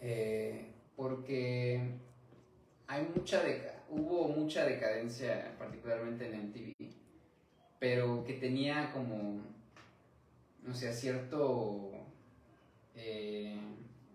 Eh, 0.00 0.72
porque 0.96 1.80
hay 2.86 3.08
mucha 3.14 3.42
hubo 3.88 4.28
mucha 4.28 4.64
decadencia, 4.64 5.54
particularmente 5.58 6.26
en 6.26 6.48
MTV, 6.48 6.94
pero 7.78 8.24
que 8.24 8.34
tenía 8.34 8.92
como, 8.92 9.40
no 10.62 10.74
sé, 10.74 10.92
cierto, 10.92 11.90
eh, 12.96 13.56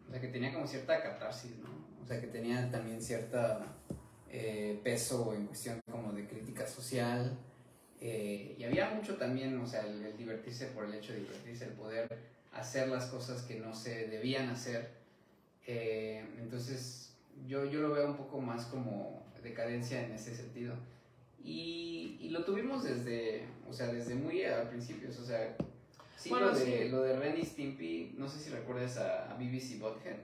o 0.07 0.11
sea, 0.11 0.19
que 0.19 0.27
tenía 0.27 0.53
como 0.53 0.67
cierta 0.67 1.01
catarsis, 1.01 1.57
¿no? 1.57 1.69
O 2.03 2.05
sea, 2.05 2.19
que 2.19 2.27
tenía 2.27 2.69
también 2.71 3.01
cierta 3.01 3.65
eh, 4.29 4.79
peso 4.83 5.33
en 5.33 5.47
cuestión 5.47 5.79
como 5.89 6.11
de 6.13 6.27
crítica 6.27 6.67
social, 6.67 7.37
eh, 8.01 8.55
y 8.57 8.63
había 8.63 8.89
mucho 8.91 9.15
también, 9.15 9.57
o 9.59 9.67
sea, 9.67 9.81
el, 9.81 10.15
divertirse 10.17 10.67
por 10.67 10.85
el 10.85 10.93
hecho 10.93 11.13
de 11.13 11.19
divertirse, 11.19 11.65
el 11.65 11.73
poder 11.73 12.07
hacer 12.53 12.87
las 12.87 13.05
cosas 13.07 13.41
que 13.43 13.59
no 13.59 13.75
se 13.75 14.07
debían 14.07 14.49
hacer. 14.49 14.89
Eh, 15.67 16.23
entonces, 16.39 17.13
yo, 17.47 17.65
yo 17.65 17.81
lo 17.81 17.91
veo 17.91 18.07
un 18.07 18.17
poco 18.17 18.39
más 18.39 18.65
como 18.65 19.23
decadencia 19.43 20.05
en 20.05 20.13
ese 20.13 20.35
sentido. 20.35 20.75
Y, 21.43 22.17
y 22.21 22.29
lo 22.29 22.43
tuvimos 22.43 22.83
desde, 22.83 23.45
o 23.69 23.73
sea, 23.73 23.87
desde 23.87 24.15
muy 24.15 24.43
al 24.43 24.67
principio, 24.69 25.09
o 25.09 25.25
sea, 25.25 25.55
sí, 26.17 26.29
lo, 26.29 26.53
de, 26.53 26.89
lo 26.89 27.01
de 27.01 27.17
Ren 27.17 27.45
Stimpy, 27.45 28.15
no 28.17 28.27
sé 28.27 28.39
si 28.39 28.49
recuerdas 28.49 28.97
a, 28.97 29.31
a 29.31 29.35
BBC 29.35 29.79
Bothead, 29.79 30.17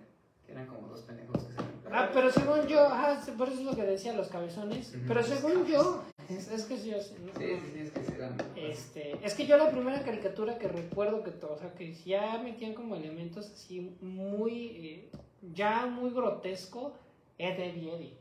que 0.45 0.51
eran 0.51 0.67
como 0.67 0.87
dos 0.87 1.01
pendejos 1.01 1.43
que 1.43 1.53
se 1.53 1.59
Ah, 1.91 2.09
pero 2.13 2.31
según 2.31 2.67
yo, 2.67 2.85
ajá, 2.87 3.21
por 3.37 3.47
eso 3.47 3.59
es 3.59 3.65
lo 3.65 3.75
que 3.75 3.83
decía 3.83 4.13
los 4.13 4.27
cabezones, 4.27 4.93
pero 5.07 5.23
según 5.23 5.65
yo, 5.65 6.03
es, 6.29 6.51
es 6.51 6.65
que 6.65 6.77
yo 6.77 6.99
Sí, 6.99 7.13
sí, 7.37 7.71
sí, 7.73 7.79
es 7.79 7.91
que 7.91 8.15
eran. 8.15 8.37
Este, 8.55 9.17
es 9.25 9.33
que 9.33 9.45
yo 9.45 9.57
la 9.57 9.71
primera 9.71 10.03
caricatura 10.03 10.57
que 10.57 10.67
recuerdo 10.67 11.23
que, 11.23 11.31
o 11.45 11.57
sea, 11.57 11.73
que 11.73 11.93
ya 11.93 12.39
metían 12.43 12.73
como 12.73 12.95
elementos 12.95 13.51
así 13.51 13.95
muy, 14.01 14.67
eh, 14.67 15.09
ya 15.53 15.85
muy 15.85 16.11
grotesco, 16.11 16.93
es 17.37 17.57
de 17.57 17.69
Eddie. 17.69 18.13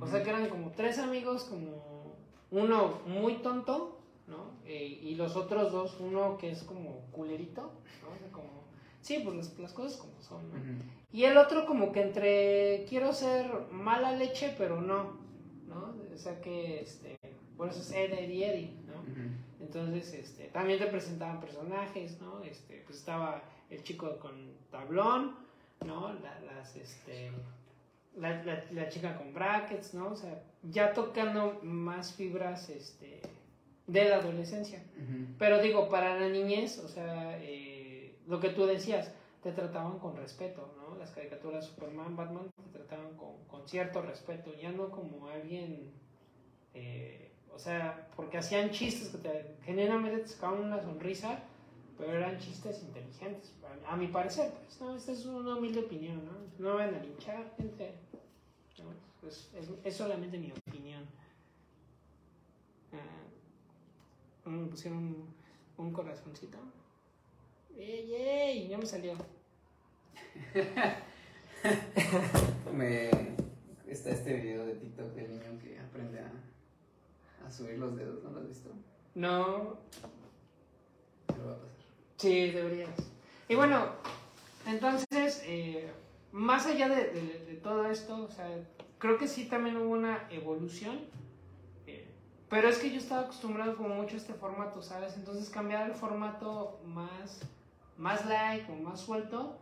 O 0.00 0.06
sea, 0.06 0.22
que 0.22 0.30
eran 0.30 0.48
como 0.48 0.70
tres 0.70 0.98
amigos, 0.98 1.44
como 1.44 2.16
uno 2.50 3.00
muy 3.06 3.36
tonto, 3.36 3.98
¿no? 4.26 4.52
Eh, 4.66 5.00
y 5.02 5.14
los 5.14 5.36
otros 5.36 5.72
dos, 5.72 5.96
uno 6.00 6.38
que 6.38 6.50
es 6.50 6.62
como 6.62 7.00
culerito, 7.12 7.62
¿no? 8.02 8.14
O 8.14 8.18
sea, 8.18 8.28
como, 8.32 8.64
sí, 9.00 9.20
pues 9.24 9.58
las, 9.58 9.72
cosas 9.72 9.98
como 9.98 10.20
son, 10.20 10.48
¿no? 10.48 10.82
Y 11.12 11.24
el 11.24 11.36
otro 11.36 11.66
como 11.66 11.92
que 11.92 12.00
entre 12.00 12.86
quiero 12.88 13.12
ser 13.12 13.46
mala 13.70 14.12
leche, 14.12 14.54
pero 14.56 14.80
no, 14.80 15.18
¿no? 15.68 16.01
O 16.14 16.18
sea 16.18 16.40
que, 16.40 16.80
este, 16.80 17.18
por 17.56 17.68
eso 17.68 17.80
es 17.80 17.92
Eddie 17.92 18.34
y 18.34 18.44
Eddie, 18.44 18.74
¿no? 18.86 19.02
Entonces, 19.60 20.12
este, 20.14 20.44
también 20.48 20.78
te 20.78 20.86
presentaban 20.86 21.40
personajes, 21.40 22.20
¿no? 22.20 22.42
Este, 22.42 22.82
pues 22.86 22.98
estaba 22.98 23.42
el 23.70 23.82
chico 23.82 24.18
con 24.18 24.32
tablón, 24.70 25.36
¿no? 25.86 26.12
La, 26.14 26.40
las, 26.40 26.76
este, 26.76 27.32
la, 28.16 28.42
la, 28.70 28.88
chica 28.88 29.16
con 29.16 29.32
brackets, 29.32 29.94
¿no? 29.94 30.08
O 30.08 30.16
sea, 30.16 30.42
ya 30.62 30.92
tocando 30.92 31.60
más 31.62 32.12
fibras, 32.12 32.68
este, 32.68 33.20
de 33.86 34.08
la 34.08 34.16
adolescencia. 34.16 34.82
Pero 35.38 35.60
digo, 35.60 35.88
para 35.88 36.18
la 36.18 36.28
niñez, 36.28 36.78
o 36.78 36.88
sea, 36.88 37.38
eh, 37.40 38.16
lo 38.26 38.40
que 38.40 38.50
tú 38.50 38.66
decías, 38.66 39.12
te 39.42 39.52
trataban 39.52 39.98
con 39.98 40.16
respeto, 40.16 40.72
¿no? 40.76 40.81
Las 41.02 41.10
caricaturas 41.10 41.66
Superman, 41.66 42.14
Batman 42.14 42.48
te 42.62 42.78
trataban 42.78 43.16
con, 43.16 43.44
con 43.48 43.66
cierto 43.66 44.02
respeto, 44.02 44.54
ya 44.54 44.70
no 44.70 44.88
como 44.88 45.26
alguien, 45.26 45.90
eh, 46.74 47.32
o 47.52 47.58
sea, 47.58 48.08
porque 48.14 48.38
hacían 48.38 48.70
chistes 48.70 49.08
que 49.08 49.18
te, 49.18 49.56
generalmente 49.64 50.18
te 50.20 50.28
sacaban 50.28 50.60
una 50.60 50.80
sonrisa, 50.80 51.40
pero 51.98 52.12
eran 52.12 52.38
chistes 52.38 52.84
inteligentes, 52.84 53.52
a, 53.84 53.96
mi 53.96 54.06
parecer, 54.06 54.52
pues, 54.52 54.80
¿no? 54.80 54.94
Esta 54.94 55.10
es 55.10 55.26
una 55.26 55.56
humilde 55.56 55.80
opinión, 55.80 56.24
¿no? 56.24 56.34
No 56.60 56.76
van 56.76 56.94
a 56.94 57.00
linchar, 57.00 57.52
gente, 57.56 57.94
Es, 59.26 59.50
es, 59.84 59.96
solamente 59.96 60.38
mi 60.38 60.52
opinión. 60.52 61.04
Ah, 62.92 64.48
pusieron 64.70 65.32
un, 65.78 65.92
corazoncito. 65.92 66.58
¡Ey, 67.76 68.14
ey! 68.14 68.68
Ya 68.68 68.78
me 68.78 68.86
salió. 68.86 69.16
me, 72.74 73.10
está 73.86 74.10
este 74.10 74.34
video 74.34 74.66
de 74.66 74.74
TikTok 74.74 75.14
del 75.14 75.30
niño 75.30 75.58
que 75.62 75.78
aprende 75.78 76.20
a, 76.20 76.30
a 77.46 77.50
subir 77.50 77.78
los 77.78 77.96
dedos, 77.96 78.22
¿no 78.22 78.30
lo 78.30 78.40
has 78.40 78.48
visto? 78.48 78.70
No. 79.14 79.78
Lo 81.36 81.46
va 81.46 81.52
a 81.52 81.56
pasar. 81.56 81.70
Sí, 82.16 82.50
deberías. 82.50 82.90
Y 83.48 83.54
bueno, 83.54 83.92
entonces, 84.66 85.42
eh, 85.46 85.90
más 86.32 86.66
allá 86.66 86.88
de, 86.88 87.12
de, 87.46 87.60
todo 87.62 87.90
esto, 87.90 88.24
o 88.24 88.30
sea, 88.30 88.48
creo 88.98 89.18
que 89.18 89.28
sí 89.28 89.46
también 89.46 89.76
hubo 89.76 89.90
una 89.90 90.26
evolución. 90.30 91.00
Eh, 91.86 92.06
pero 92.48 92.68
es 92.68 92.78
que 92.78 92.90
yo 92.90 92.98
estaba 92.98 93.22
acostumbrado 93.22 93.76
como 93.76 93.94
mucho 93.94 94.14
a 94.14 94.18
este 94.18 94.34
formato, 94.34 94.82
¿sabes? 94.82 95.16
Entonces 95.16 95.48
cambiar 95.50 95.88
el 95.88 95.94
formato 95.94 96.80
más 96.86 97.40
más 98.02 98.26
like 98.26 98.70
o 98.70 98.76
más 98.76 99.00
suelto. 99.00 99.56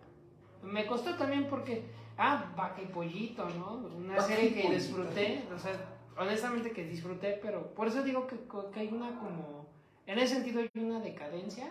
Me 0.63 0.87
costó 0.87 1.15
también 1.17 1.49
porque, 1.49 1.85
ah, 2.19 2.53
Vaca 2.57 2.83
y 2.83 2.87
Pollito, 2.87 3.49
¿no? 3.51 3.75
Una 3.97 4.21
serie 4.21 4.55
que 4.55 4.71
disfruté, 4.71 5.45
o 5.55 5.59
sea, 5.59 5.73
honestamente 6.19 6.73
que 6.73 6.85
disfruté, 6.85 7.39
pero 7.43 7.75
por 7.75 7.89
eso 7.89 8.03
digo 8.03 8.27
que, 8.27 8.37
que 8.73 8.81
hay 8.81 8.89
una 8.89 9.19
como, 9.19 9.67
en 10.07 10.19
ese 10.19 10.35
sentido 10.35 10.61
hay 10.61 10.71
una 10.83 11.01
decadencia, 11.01 11.71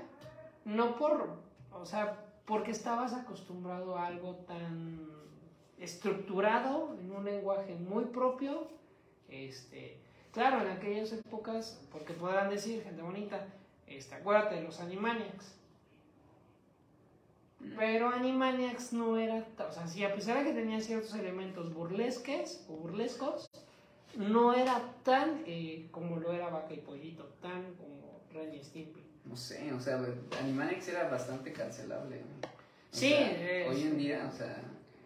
no 0.66 0.96
por, 0.98 1.38
o 1.72 1.86
sea, 1.86 2.26
porque 2.46 2.72
estabas 2.72 3.14
acostumbrado 3.14 3.98
a 3.98 4.08
algo 4.08 4.36
tan 4.48 5.08
estructurado, 5.78 6.98
en 7.00 7.12
un 7.12 7.24
lenguaje 7.24 7.76
muy 7.76 8.06
propio, 8.06 8.68
este, 9.30 10.00
claro, 10.32 10.62
en 10.62 10.72
aquellas 10.72 11.14
épocas, 11.14 11.80
porque 11.92 12.14
podrán 12.14 12.50
decir, 12.50 12.84
gente 12.84 13.02
bonita, 13.02 13.48
este, 13.88 14.16
acuérdate 14.16 14.56
de 14.56 14.64
los 14.64 14.80
Animaniacs. 14.80 15.59
Pero 17.78 18.10
Animaniacs 18.10 18.94
no 18.94 19.18
era, 19.18 19.46
o 19.68 19.72
sea, 19.72 19.86
sí, 19.88 20.04
a 20.04 20.14
pesar 20.16 20.38
de 20.40 20.46
que 20.46 20.54
tenía 20.60 20.80
ciertos 20.80 21.14
elementos 21.16 21.74
burlesques 21.74 22.66
o 22.70 22.74
burlescos, 22.74 23.50
no 24.16 24.54
era 24.54 24.82
tan 25.04 25.44
eh, 25.46 25.88
como 25.92 26.18
lo 26.18 26.32
era 26.32 26.50
Vaca 26.50 26.74
y 26.74 26.78
Pollito, 26.78 27.26
tan 27.42 27.74
como 27.76 28.22
Ren 28.32 28.54
y 28.54 28.64
Stimpy. 28.64 29.04
No 29.26 29.36
sé, 29.36 29.72
o 29.74 29.80
sea, 29.80 30.00
Animaniacs 30.42 30.88
era 30.88 31.10
bastante 31.10 31.52
cancelable. 31.54 32.22
Sí, 32.92 33.10
sea, 33.10 33.32
es- 33.32 33.68
hoy 33.70 33.84
en 33.84 33.98
día, 33.98 34.30
o 34.34 34.36
sea, 34.36 34.62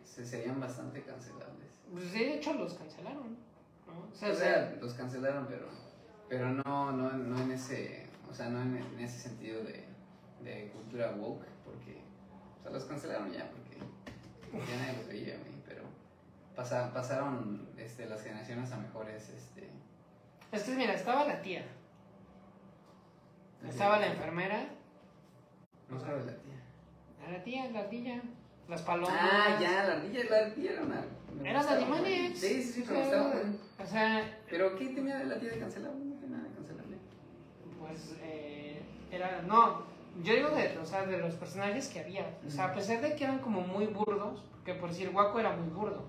se 0.06 0.26
serían 0.26 0.60
bastante 0.60 1.02
cancelables. 1.02 1.68
Pues 1.92 2.14
de 2.14 2.36
hecho 2.36 2.54
los 2.54 2.74
cancelaron, 2.76 3.36
¿no? 3.88 3.94
O 4.12 4.16
sea, 4.16 4.32
O 4.32 4.36
sea, 4.36 4.78
los 4.80 4.94
cancelaron, 4.94 5.48
pero, 5.48 5.66
pero 6.30 6.50
no, 6.50 6.92
no, 6.92 7.12
no 7.14 7.42
en 7.42 7.52
ese, 7.52 8.06
o 8.30 8.34
sea, 8.34 8.50
no 8.50 8.62
en, 8.62 8.78
en 8.78 9.00
ese 9.00 9.20
sentido 9.20 9.64
de, 9.64 9.84
de 10.44 10.70
cultura 10.74 11.12
woke, 11.18 11.46
o 12.64 12.66
sea, 12.66 12.72
los 12.72 12.86
cancelaron 12.86 13.32
ya, 13.32 13.50
porque 13.50 13.78
ya 14.66 14.78
nadie 14.78 14.98
los 14.98 15.08
veía, 15.08 15.38
güey, 15.38 15.54
pero 15.68 15.84
pasa- 16.56 16.94
pasaron 16.94 17.68
este, 17.78 18.06
las 18.08 18.22
generaciones 18.24 18.72
a 18.72 18.78
mejores, 18.78 19.30
este... 19.30 19.70
es 20.52 20.64
que 20.64 20.72
mira, 20.76 20.94
estaba 20.94 21.26
la 21.26 21.42
tía, 21.42 21.66
estaba 23.68 24.00
la 24.00 24.08
enfermera, 24.08 24.68
No 25.90 26.00
sabe 26.00 26.20
la 26.26 26.34
tía. 26.34 27.32
la 27.32 27.44
tía, 27.44 27.72
la 27.72 27.90
tía, 27.90 28.22
las 28.70 28.82
palomas. 28.82 29.14
Ah, 29.20 29.58
ya, 29.60 29.84
la 29.86 29.94
ardilla, 29.96 30.24
la 30.30 30.38
ardilla 30.46 30.72
era 30.72 30.82
una... 30.84 31.06
me 31.42 31.50
Eran 31.50 31.88
güey. 31.90 32.36
Sí, 32.36 32.62
sí, 32.64 32.64
sí, 32.64 32.86
pero 32.88 33.30
güey. 33.30 33.44
O 33.80 33.86
sea, 33.86 34.38
Pero 34.50 34.76
¿qué 34.78 34.88
tenía 34.90 35.18
de 35.18 35.26
la 35.26 35.40
tía 35.40 35.52
de 35.52 35.60
cancelable? 35.60 36.06
No 36.06 36.16
tenía 36.16 36.38
nada 36.38 36.50
de 36.50 36.56
cancelable. 36.56 36.98
pues 37.80 38.16
eh, 38.22 38.82
era, 39.12 39.42
no, 39.42 39.84
yo 40.22 40.34
digo 40.34 40.50
de, 40.50 40.78
o 40.78 40.86
sea, 40.86 41.06
de 41.06 41.18
los 41.18 41.34
personajes 41.36 41.88
que 41.88 42.00
había, 42.00 42.38
o 42.46 42.50
sea, 42.50 42.66
a 42.66 42.74
pesar 42.74 43.02
de 43.02 43.16
que 43.16 43.24
eran 43.24 43.40
como 43.40 43.62
muy 43.62 43.88
burdos, 43.88 44.44
porque 44.52 44.76
por 44.76 44.90
decir 44.90 45.10
Waco 45.14 45.40
era 45.40 45.56
muy 45.56 45.70
burdo, 45.70 46.06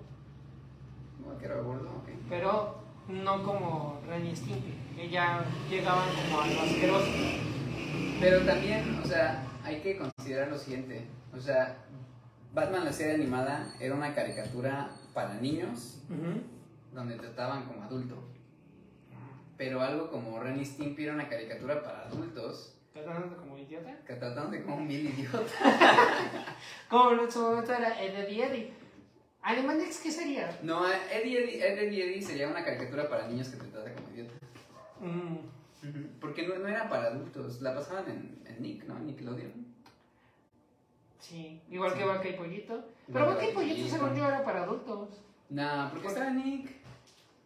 que 1.39 1.47
era 1.47 1.61
gordo, 1.61 1.89
ok. 1.89 2.09
pero 2.29 2.83
no 3.09 3.43
como 3.43 4.01
Ren 4.07 4.27
y 4.27 4.37
Stimpy, 4.37 4.75
que 4.95 5.09
ya 5.09 5.45
llegaban 5.71 6.09
como 6.15 6.43
a 6.43 6.47
lo 6.47 6.61
asqueroso. 6.61 7.11
Pero 8.21 8.45
también, 8.45 9.01
o 9.03 9.07
sea, 9.07 9.43
hay 9.65 9.81
que 9.81 9.99
considerar 9.99 10.49
lo 10.49 10.59
siguiente. 10.59 11.07
O 11.35 11.41
sea, 11.41 11.79
Batman 12.53 12.85
la 12.85 12.93
serie 12.93 13.15
animada 13.15 13.75
era 13.81 13.95
una 13.95 14.15
caricatura 14.15 14.91
para 15.13 15.35
niños 15.35 16.03
donde 16.93 17.17
trataban 17.17 17.65
como 17.65 17.83
adulto. 17.83 18.17
Pero 19.57 19.83
algo 19.83 20.11
como 20.11 20.39
Ren 20.41 20.61
y 20.61 20.65
Stimpy 20.65 21.05
era 21.05 21.15
una 21.15 21.29
caricatura 21.29 21.83
para 21.83 22.07
adultos 22.07 22.75
Tratándote 22.95 23.35
como 23.35 23.54
idiota. 23.81 24.05
que 24.07 24.14
trataban 24.14 24.51
de 24.51 24.62
como 24.62 24.77
un 24.77 24.89
vil 24.89 25.07
idiota. 25.09 25.39
Como 26.89 27.22
en 27.22 27.31
su 27.31 27.41
momento 27.41 27.72
era 27.72 28.01
Eddie 28.03 28.45
Eddie. 28.45 28.72
Animaniacs, 29.43 30.01
¿qué 30.01 30.11
sería? 30.11 30.59
No, 30.62 30.87
Eddie 30.89 31.45
Eddie, 31.45 31.66
Eddie 31.66 32.05
Eddie 32.05 32.22
sería 32.22 32.49
una 32.49 32.64
caricatura 32.64 33.09
para 33.09 33.27
niños 33.29 33.49
que 33.49 33.57
te 33.59 33.66
trata 33.66 33.93
como 33.95 34.09
idiota. 34.11 34.33
Mm, 35.01 36.18
Porque 36.20 36.47
no, 36.47 36.57
no 36.59 36.68
era 36.68 36.89
para 36.89 37.09
adultos, 37.09 37.61
la 37.61 37.75
pasaban 37.75 38.09
en, 38.11 38.43
en 38.47 38.62
Nick, 38.62 38.85
¿no? 38.85 38.99
Nickelodeon. 39.01 39.66
sí, 41.20 41.61
igual 41.70 41.95
que. 41.95 42.05
Vaca 42.05 42.29
y 42.29 42.33
Pollito. 42.35 42.85
Pero 43.12 43.27
Vaca 43.27 43.47
y 43.47 43.53
Pollito, 43.53 43.89
según 43.89 44.14
yo, 44.16 44.27
era 44.27 44.45
para 44.45 44.62
adultos. 44.62 45.20
Nah, 45.51 45.91
porque 45.91 46.09
estaba 46.09 46.31
Nick. 46.31 46.70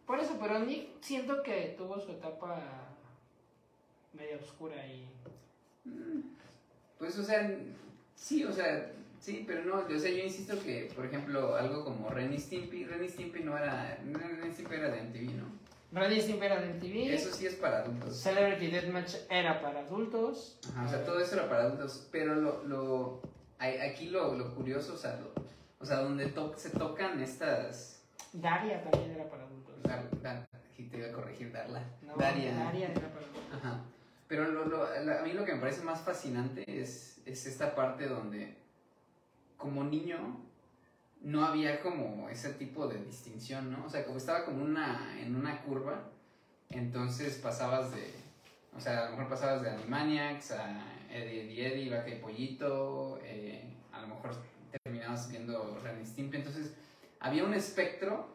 Por 0.05 0.19
eso, 0.19 0.37
pero 0.41 0.59
Nick 0.59 1.01
siento 1.01 1.43
que 1.43 1.75
tuvo 1.77 1.99
su 1.99 2.11
etapa 2.11 2.61
media 4.13 4.37
oscura 4.37 4.75
y... 4.87 5.05
Mm, 5.89 6.21
Pues, 6.97 7.17
o 7.17 7.23
sea, 7.23 7.49
sí, 8.15 8.43
o 8.43 8.51
sea, 8.51 8.91
sí, 9.21 9.43
pero 9.47 9.63
no, 9.63 9.75
o 9.95 9.99
sea, 9.99 10.11
yo 10.11 10.23
insisto 10.23 10.59
que, 10.61 10.91
por 10.95 11.05
ejemplo, 11.05 11.55
algo 11.55 11.83
como 11.85 12.09
Ren 12.09 12.33
y 12.33 12.37
Stimpy, 12.39 12.85
Ren 12.85 13.03
y 13.03 13.09
Stimpy 13.09 13.41
no 13.43 13.57
era, 13.57 13.97
Ren 14.03 14.47
y 14.49 14.53
Stimpy 14.53 14.75
era 14.75 14.89
de 14.91 15.01
MTV, 15.03 15.33
¿no? 15.35 15.59
Y 16.13 16.21
Stimpy 16.21 16.45
era 16.45 16.59
de 16.61 16.67
MTV. 16.73 17.13
Eso 17.13 17.33
sí 17.33 17.47
es 17.47 17.55
para 17.55 17.79
adultos. 17.79 18.17
Celebrity 18.17 18.67
Deathmatch 18.67 19.15
era 19.29 19.61
para 19.61 19.79
adultos. 19.79 20.59
Ajá, 20.71 20.85
o 20.85 20.89
sea, 20.89 21.03
todo 21.05 21.19
eso 21.19 21.35
era 21.35 21.47
para 21.49 21.63
adultos, 21.63 22.07
pero 22.11 22.35
lo, 22.35 22.63
lo, 22.65 23.21
aquí 23.59 24.09
lo, 24.09 24.35
lo 24.35 24.53
curioso, 24.53 24.93
o 24.93 24.97
sea, 24.97 25.15
lo- 25.15 25.33
o 25.79 25.85
sea, 25.85 26.01
donde 26.01 26.27
to- 26.27 26.53
se 26.57 26.69
tocan 26.71 27.21
estas, 27.21 28.03
Daria 28.33 28.83
también 28.83 29.11
era 29.11 29.29
para 29.29 29.43
adultos. 29.45 29.81
Dar- 29.83 30.21
Dar- 30.21 30.47
te 30.75 30.97
iba 30.97 31.07
a 31.07 31.11
corregir, 31.11 31.51
Darla, 31.51 31.83
No, 32.01 32.15
Daria. 32.17 32.53
Daria 32.55 32.87
era 32.89 33.07
para 33.09 33.25
adultos. 33.25 33.43
Ajá. 33.53 33.81
Pero 34.29 34.47
lo, 34.49 34.63
lo- 34.65 34.83
a 34.85 35.21
mí 35.23 35.33
lo 35.33 35.43
que 35.43 35.55
me 35.55 35.59
parece 35.59 35.81
más 35.83 35.99
fascinante 36.01 36.63
es, 36.67 37.21
es 37.25 37.45
esta 37.47 37.75
parte 37.75 38.07
donde, 38.07 38.55
como 39.57 39.83
niño, 39.83 40.39
no 41.21 41.43
había 41.45 41.81
como 41.81 42.29
ese 42.29 42.53
tipo 42.53 42.87
de 42.87 43.03
distinción, 43.03 43.71
¿no? 43.71 43.85
O 43.85 43.89
sea, 43.89 44.05
como 44.05 44.17
estaba 44.17 44.45
como 44.45 44.63
una, 44.63 45.19
en 45.19 45.35
una 45.35 45.61
curva, 45.63 46.09
entonces 46.69 47.37
pasabas 47.39 47.91
de, 47.93 48.13
o 48.77 48.79
sea, 48.79 48.99
a 48.99 49.05
lo 49.05 49.11
mejor 49.17 49.29
pasabas 49.29 49.63
de 49.63 49.71
Animaniacs 49.71 50.51
a 50.51 50.79
Eddie 51.11 51.41
Eddie 51.41 51.67
Eddie, 51.67 51.89
Vaca 51.89 52.09
y 52.09 52.19
Pollito, 52.21 53.19
eh, 53.23 53.63
a 53.91 53.99
lo 54.01 54.07
mejor 54.07 54.31
terminabas 54.83 55.29
viendo 55.29 55.77
Ren 55.83 56.05
Stimpy, 56.05 56.37
entonces 56.37 56.75
había 57.19 57.43
un 57.43 57.55
espectro 57.55 58.27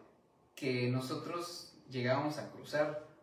que 0.57 0.91
nosotros 0.91 1.73
llegábamos 1.89 2.39
a 2.39 2.51
cruzar. 2.51 3.14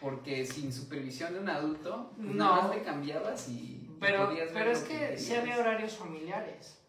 Porque 0.00 0.46
sin 0.46 0.72
supervisión 0.72 1.34
de 1.34 1.40
un 1.40 1.48
adulto, 1.50 2.12
pues 2.16 2.28
No. 2.28 2.34
nada 2.56 2.62
más 2.68 2.76
le 2.76 2.82
cambiabas 2.82 3.48
y. 3.48 3.52
y 3.52 3.96
Pero, 4.00 4.28
ver 4.28 4.50
pero 4.52 4.70
es 4.70 4.80
que 4.82 5.18
sí 5.18 5.28
querías. 5.28 5.42
había 5.42 5.58
horarios 5.58 5.96
familiares. 5.96 6.80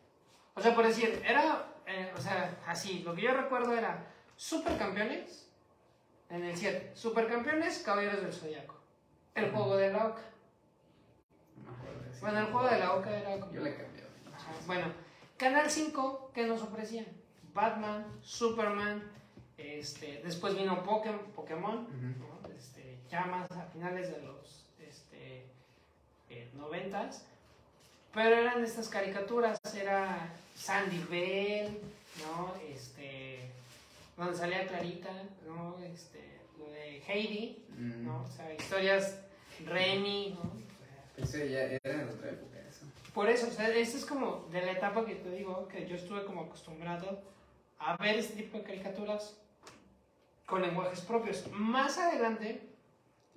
O 0.54 0.62
sea, 0.62 0.74
por 0.74 0.86
decir, 0.86 1.22
era, 1.26 1.66
eh, 1.86 2.12
o 2.16 2.22
sea, 2.22 2.58
así, 2.68 3.00
lo 3.04 3.14
que 3.14 3.22
yo 3.24 3.34
recuerdo 3.34 3.74
era 3.74 4.06
Supercampeones 4.38 5.50
en 6.30 6.44
el 6.46 6.56
7, 6.56 6.92
Supercampeones, 6.96 7.80
Caballeros 7.80 8.22
del 8.22 8.32
Zodiaco, 8.34 8.76
el 9.36 9.52
juego 9.52 9.76
de 9.76 9.92
la 9.92 10.08
Oca. 10.08 10.22
No. 11.66 11.72
Bueno, 12.22 12.40
el 12.40 12.46
juego 12.46 12.68
de 12.70 12.80
la 12.80 12.94
Oca 12.96 13.18
era 13.18 13.40
como... 13.40 13.52
Yo 13.54 13.62
le 13.62 13.76
cambié. 13.76 14.04
Ajá, 14.34 14.52
Bueno, 14.68 14.86
Canal 15.38 15.70
5, 15.70 16.32
¿qué 16.34 16.46
nos 16.48 16.62
ofrecían? 16.62 17.08
Batman, 17.54 18.06
Superman, 18.22 19.04
este, 19.58 20.22
después 20.24 20.56
vino 20.56 20.82
Pokémon, 20.84 21.20
Pokémon. 21.36 21.88
Ya 23.12 23.26
más 23.26 23.52
a 23.52 23.66
finales 23.66 24.10
de 24.10 24.22
los 24.22 24.66
este, 24.80 25.46
eh, 26.30 26.50
90s. 26.58 27.24
Pero 28.14 28.36
eran 28.36 28.64
estas 28.64 28.90
caricaturas, 28.90 29.60
era 29.76 30.34
Sandy 30.56 31.06
Bell, 31.10 31.80
¿no? 32.26 32.54
Este, 32.74 33.40
donde 34.18 34.36
salía 34.38 34.68
Clarita, 34.68 35.12
¿no? 35.46 35.78
Este, 35.80 36.40
lo 36.58 36.70
de 36.72 37.02
Heidi, 37.08 37.58
Mm. 37.78 38.06
¿no? 38.06 38.24
O 38.24 38.28
sea, 38.28 38.54
historias 38.54 39.20
Remy, 39.66 40.38
¿no? 40.42 40.52
Pensé 41.16 41.50
ya 41.50 41.64
era 41.64 41.98
de 41.98 42.14
otra 42.14 42.30
época 42.30 42.60
eso. 42.70 42.86
Por 43.14 43.30
eso, 43.30 43.48
o 43.48 43.52
sea, 43.52 43.70
esta 43.70 43.98
es 43.98 44.06
como 44.06 44.48
de 44.52 44.62
la 44.62 44.72
etapa 44.74 45.06
que 45.06 45.16
te 45.16 45.30
digo, 45.32 45.68
que 45.68 45.88
yo 45.88 45.96
estuve 45.96 46.24
como 46.26 46.42
acostumbrado 46.42 47.22
a 47.80 47.98
ver 47.98 48.18
este 48.20 48.44
tipo 48.44 48.58
de 48.60 48.64
caricaturas 48.64 49.38
con 50.46 50.62
lenguajes 50.62 51.02
propios. 51.02 51.46
Más 51.52 51.98
adelante, 51.98 52.62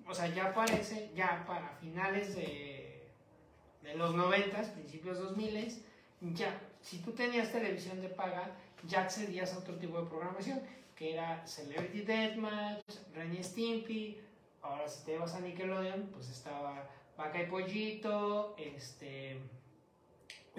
o 0.07 0.15
sea, 0.15 0.27
ya 0.29 0.47
aparece, 0.47 1.11
ya 1.15 1.45
para 1.47 1.71
finales 1.81 2.35
de, 2.35 3.09
de 3.83 3.95
los 3.95 4.15
90, 4.15 4.61
principios 4.73 5.19
2000, 5.19 5.83
ya, 6.33 6.61
si 6.81 6.99
tú 6.99 7.13
tenías 7.13 7.53
televisión 7.53 8.01
de 8.01 8.09
paga, 8.09 8.51
ya 8.87 9.03
accedías 9.03 9.55
a 9.55 9.59
otro 9.59 9.77
tipo 9.77 10.01
de 10.01 10.09
programación, 10.09 10.61
que 10.95 11.15
era 11.15 11.47
Celebrity 11.47 12.03
Deathmatch, 12.03 12.85
Ren 13.15 13.43
Stimpy, 13.43 14.19
ahora 14.63 14.89
si 14.89 15.05
te 15.05 15.19
vas 15.19 15.35
a 15.35 15.41
Nickelodeon, 15.41 16.09
pues 16.13 16.31
estaba 16.31 16.89
Vaca 17.17 17.43
y 17.43 17.47
Pollito, 17.47 18.55
este... 18.59 19.39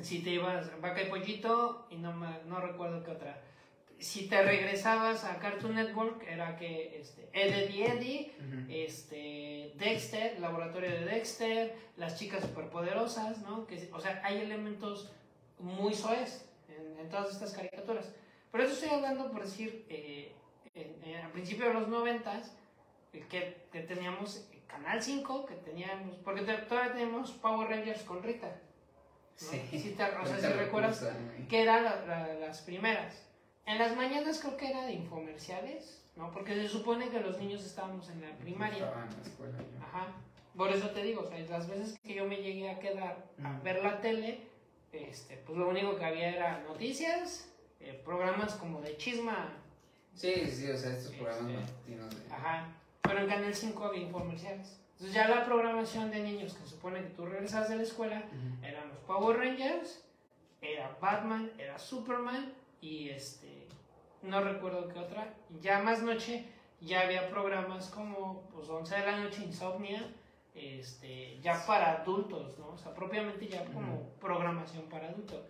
Si 0.01 0.19
te 0.19 0.31
ibas 0.31 0.81
Vaca 0.81 1.03
y 1.03 1.09
Pollito, 1.09 1.87
y 1.89 1.95
no, 1.95 2.13
no 2.13 2.59
recuerdo 2.59 3.01
qué 3.01 3.11
otra. 3.11 3.41
Si 3.99 4.27
te 4.27 4.41
regresabas 4.43 5.23
a 5.23 5.37
Cartoon 5.39 5.75
Network, 5.75 6.23
era 6.27 6.57
que 6.57 6.99
este, 6.99 7.29
Ed, 7.33 7.53
Eddie 7.63 7.85
Eddie, 7.87 8.31
este, 8.69 9.73
Dexter, 9.77 10.39
Laboratorio 10.39 10.89
de 10.91 11.05
Dexter, 11.05 11.75
Las 11.97 12.17
Chicas 12.19 12.41
Superpoderosas, 12.41 13.39
¿no? 13.39 13.65
Que, 13.67 13.89
o 13.93 13.99
sea, 13.99 14.21
hay 14.23 14.41
elementos 14.41 15.11
muy 15.59 15.93
soez 15.93 16.45
en, 16.67 16.99
en 16.99 17.09
todas 17.09 17.31
estas 17.31 17.53
caricaturas. 17.53 18.13
Pero 18.51 18.63
eso 18.65 18.73
estoy 18.73 18.89
hablando 18.89 19.31
por 19.31 19.43
decir, 19.43 19.85
eh, 19.89 20.33
en- 20.73 21.03
en- 21.03 21.25
a 21.25 21.31
principios 21.31 21.69
de 21.69 21.73
los 21.75 21.87
noventas, 21.87 22.55
eh, 23.13 23.25
que, 23.29 23.63
que 23.71 23.81
teníamos 23.81 24.47
Canal 24.67 25.01
5, 25.01 25.45
que 25.45 25.55
teníamos, 25.55 26.17
porque 26.17 26.41
te- 26.41 26.57
todavía 26.57 26.91
tenemos 26.93 27.31
Power 27.31 27.69
Rangers 27.69 28.01
con 28.03 28.21
Rita. 28.21 28.47
¿no? 28.47 28.55
Sí. 29.35 29.61
Si 29.79 29.91
te- 29.91 30.03
o 30.03 30.25
sea, 30.25 30.37
si 30.37 30.47
recuerdas 30.47 30.99
que 31.47 31.61
eran 31.61 31.83
la- 31.85 32.05
la- 32.05 32.33
las 32.35 32.61
primeras. 32.61 33.21
En 33.65 33.79
las 33.79 33.95
mañanas 33.95 34.39
creo 34.39 34.57
que 34.57 34.69
era 34.69 34.85
de 34.85 34.93
infomerciales, 34.93 36.01
¿no? 36.15 36.31
Porque 36.31 36.53
se 36.53 36.67
supone 36.67 37.09
que 37.09 37.19
los 37.19 37.39
niños 37.39 37.65
estábamos 37.65 38.09
en 38.09 38.21
la 38.21 38.31
primaria. 38.37 38.85
Estaba 38.85 39.03
en 39.05 39.17
la 39.17 39.23
escuela 39.23 39.57
yo. 39.57 39.83
Ajá. 39.83 40.07
Por 40.55 40.71
eso 40.71 40.89
te 40.91 41.01
digo, 41.03 41.21
o 41.21 41.27
sea, 41.27 41.39
las 41.39 41.67
veces 41.67 41.97
que 41.99 42.13
yo 42.13 42.25
me 42.25 42.37
llegué 42.37 42.69
a 42.69 42.79
quedar 42.79 43.25
a 43.43 43.59
ver 43.59 43.83
la 43.83 43.99
tele, 44.01 44.39
este, 44.93 45.37
pues 45.37 45.57
lo 45.57 45.67
único 45.67 45.97
que 45.97 46.05
había 46.05 46.29
era 46.29 46.59
noticias, 46.61 47.49
eh, 47.79 47.99
programas 48.05 48.53
como 48.53 48.81
de 48.81 48.95
chisma. 48.97 49.51
Sí, 50.13 50.45
sí, 50.49 50.69
o 50.69 50.77
sea, 50.77 50.91
estos 50.93 51.13
programas 51.15 51.51
Este, 51.51 51.71
matutinos 51.71 52.09
de... 52.15 52.33
Ajá. 52.33 52.67
Pero 53.01 53.19
en 53.19 53.27
Canal 53.27 53.53
5 53.53 53.83
había 53.83 54.01
infomerciales. 54.03 54.79
Entonces 54.93 55.13
ya 55.13 55.27
la 55.27 55.43
programación 55.43 56.09
de 56.09 56.21
niños 56.21 56.53
que 56.53 56.65
supone 56.65 57.01
que 57.01 57.09
tú 57.09 57.25
regresas 57.25 57.67
de 57.67 57.75
la 57.75 57.83
escuela 57.83 58.23
eran 58.63 58.87
los 58.87 58.97
Power 58.99 59.37
Rangers, 59.37 60.01
era 60.61 60.97
Batman, 61.01 61.51
era 61.57 61.77
Superman 61.77 62.53
y 62.79 63.09
este 63.09 63.54
no 64.25 64.41
recuerdo 64.41 64.87
qué 64.89 64.99
otra. 64.99 65.33
Ya 65.61 65.79
más 65.79 66.01
noche 66.01 66.45
ya 66.81 67.01
había 67.01 67.29
programas 67.29 67.89
como 67.89 68.41
pues 68.53 68.67
11 68.69 68.95
de 68.95 69.05
la 69.05 69.17
noche 69.19 69.43
Insomnia, 69.43 70.13
este 70.53 71.39
ya 71.41 71.65
para 71.65 72.01
adultos, 72.01 72.57
¿no? 72.59 72.69
O 72.69 72.77
sea, 72.77 72.93
propiamente 72.93 73.47
ya 73.47 73.65
como 73.65 74.09
programación 74.21 74.83
para 74.89 75.09
adultos. 75.09 75.41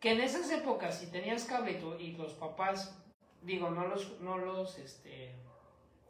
Que 0.00 0.12
en 0.12 0.20
esas 0.20 0.50
épocas 0.50 0.98
si 0.98 1.06
tenías 1.08 1.44
cable 1.44 1.72
y, 1.72 1.80
tu- 1.80 1.96
y 1.98 2.12
los 2.12 2.32
papás 2.34 2.96
digo, 3.42 3.70
no 3.70 3.86
los 3.86 4.20
no 4.20 4.38
los 4.38 4.78
este 4.78 5.32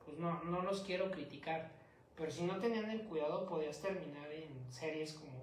pues 0.04 0.18
no 0.18 0.42
no 0.44 0.62
los 0.62 0.82
quiero 0.82 1.10
criticar, 1.10 1.70
pero 2.16 2.30
si 2.30 2.42
no 2.42 2.58
tenían 2.58 2.90
el 2.90 3.02
cuidado 3.04 3.46
podías 3.46 3.80
terminar 3.80 4.30
en 4.32 4.48
series 4.72 5.14
como 5.14 5.37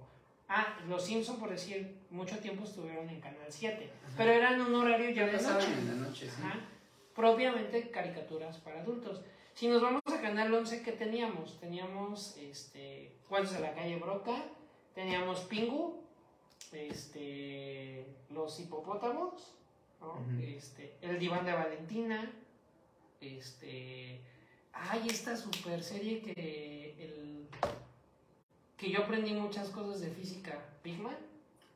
Ah, 0.48 0.78
Los 0.88 1.06
Simpson 1.06 1.40
por 1.40 1.50
decir, 1.50 1.98
mucho 2.10 2.38
tiempo 2.38 2.64
estuvieron 2.64 3.10
en 3.10 3.20
Canal 3.20 3.48
7, 3.50 3.90
pero 4.16 4.32
eran 4.32 4.62
un 4.62 4.76
horario 4.76 5.10
ya 5.10 5.26
de 5.26 5.42
noche. 5.42 5.74
en 5.74 5.88
la 5.88 6.08
noche, 6.08 6.30
sí. 6.30 6.42
Ajá. 6.44 6.60
Propiamente 7.16 7.90
caricaturas 7.90 8.58
para 8.58 8.82
adultos. 8.82 9.22
Si 9.54 9.68
nos 9.68 9.82
vamos 9.82 10.02
a 10.08 10.22
Canal 10.22 10.54
11, 10.54 10.84
¿qué 10.84 10.92
teníamos? 10.92 11.60
Teníamos 11.60 12.38
este, 12.38 13.16
Cuentos 13.30 13.54
de 13.54 13.62
la 13.62 13.74
calle 13.74 13.96
Broca, 13.96 14.44
teníamos 14.94 15.40
Pingu, 15.42 16.04
este, 16.72 18.06
Los 18.30 18.60
hipopótamos, 18.60 19.56
este, 20.42 20.98
El 21.02 21.18
diván 21.20 21.46
de 21.46 21.54
Valentina, 21.54 22.32
este, 23.22 24.20
ay, 24.74 25.08
esta 25.10 25.36
super 25.36 25.82
serie 25.82 26.22
que 26.22 26.96
el 27.00 27.48
que 28.78 28.90
yo 28.90 29.04
aprendí 29.04 29.34
muchas 29.34 29.70
cosas 29.70 30.02
de 30.02 30.10
física, 30.10 30.60
Big 30.84 31.00
Man. 31.00 31.16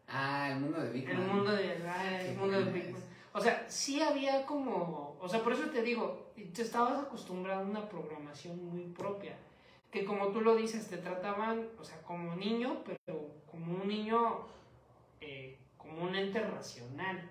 Ah, 0.07 0.49
el 0.51 0.59
mundo 0.59 0.81
de 0.81 0.89
Big 0.91 1.09
El 1.09 1.17
Man. 1.17 1.35
mundo 1.35 1.51
de 1.51 1.83
ah, 1.87 2.21
el 2.21 2.37
mundo 2.37 2.59
de 2.59 2.71
Big 2.71 2.91
Man. 2.91 3.01
O 3.31 3.39
sea, 3.39 3.65
sí 3.69 4.01
había 4.01 4.45
como, 4.45 5.15
o 5.19 5.29
sea, 5.29 5.43
por 5.43 5.53
eso 5.53 5.69
te 5.69 5.83
digo, 5.83 6.31
te 6.53 6.61
estabas 6.61 6.99
acostumbrado 7.03 7.61
a 7.61 7.63
una 7.63 7.87
programación 7.87 8.65
muy 8.73 8.83
propia, 8.85 9.35
que 9.91 10.03
como 10.03 10.29
tú 10.29 10.41
lo 10.41 10.55
dices, 10.55 10.87
te 10.87 10.97
trataban, 10.97 11.67
o 11.79 11.83
sea, 11.83 12.01
como 12.01 12.35
niño, 12.35 12.81
pero 12.85 13.27
como 13.49 13.81
un 13.81 13.87
niño, 13.87 14.39
eh, 15.21 15.57
como 15.77 16.03
un 16.03 16.15
ente 16.15 16.39
racional, 16.41 17.21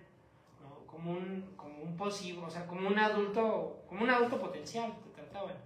¿no? 0.63 0.87
Como 0.87 1.13
un, 1.13 1.53
como 1.57 1.83
un 1.83 1.97
posible, 1.97 2.43
o 2.45 2.51
sea, 2.51 2.67
como 2.67 2.89
un 2.89 2.99
adulto, 2.99 3.83
como 3.89 4.05
un 4.05 4.11
adulto 4.11 4.41
potencial 4.41 4.93
te 5.03 5.21
trataban. 5.21 5.57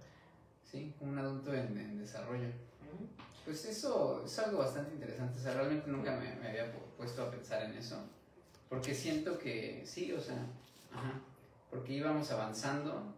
Sí, 0.63 0.93
como 0.97 1.11
un 1.11 1.19
adulto 1.19 1.53
en, 1.53 1.77
en 1.77 1.99
desarrollo. 1.99 2.47
Pues 3.45 3.65
eso 3.65 4.21
es 4.25 4.39
algo 4.39 4.59
bastante 4.59 4.93
interesante. 4.93 5.37
O 5.39 5.41
sea, 5.41 5.53
realmente 5.53 5.89
nunca 5.91 6.11
me, 6.15 6.33
me 6.35 6.49
había 6.49 6.73
pu- 6.73 6.79
puesto 6.97 7.23
a 7.23 7.29
pensar 7.31 7.63
en 7.63 7.73
eso. 7.77 7.97
Porque 8.69 8.93
siento 8.95 9.37
que 9.37 9.83
sí, 9.85 10.11
o 10.13 10.19
sea, 10.21 10.45
ajá, 10.93 11.19
porque 11.69 11.93
íbamos 11.93 12.31
avanzando, 12.31 13.13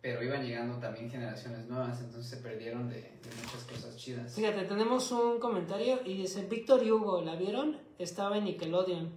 pero 0.00 0.22
iban 0.22 0.44
llegando 0.44 0.78
también 0.78 1.10
generaciones 1.10 1.66
nuevas, 1.66 2.00
entonces 2.00 2.26
se 2.30 2.38
perdieron 2.38 2.88
de, 2.88 2.96
de 3.02 3.30
muchas 3.42 3.62
cosas 3.64 3.96
chidas. 3.96 4.34
Fíjate, 4.34 4.62
tenemos 4.64 5.10
un 5.12 5.38
comentario 5.38 6.00
y 6.04 6.16
dice, 6.16 6.46
Víctor 6.46 6.82
y 6.82 6.90
Hugo, 6.90 7.22
¿la 7.22 7.36
vieron? 7.36 7.78
Estaba 7.98 8.38
en 8.38 8.44
Nickelodeon. 8.44 9.10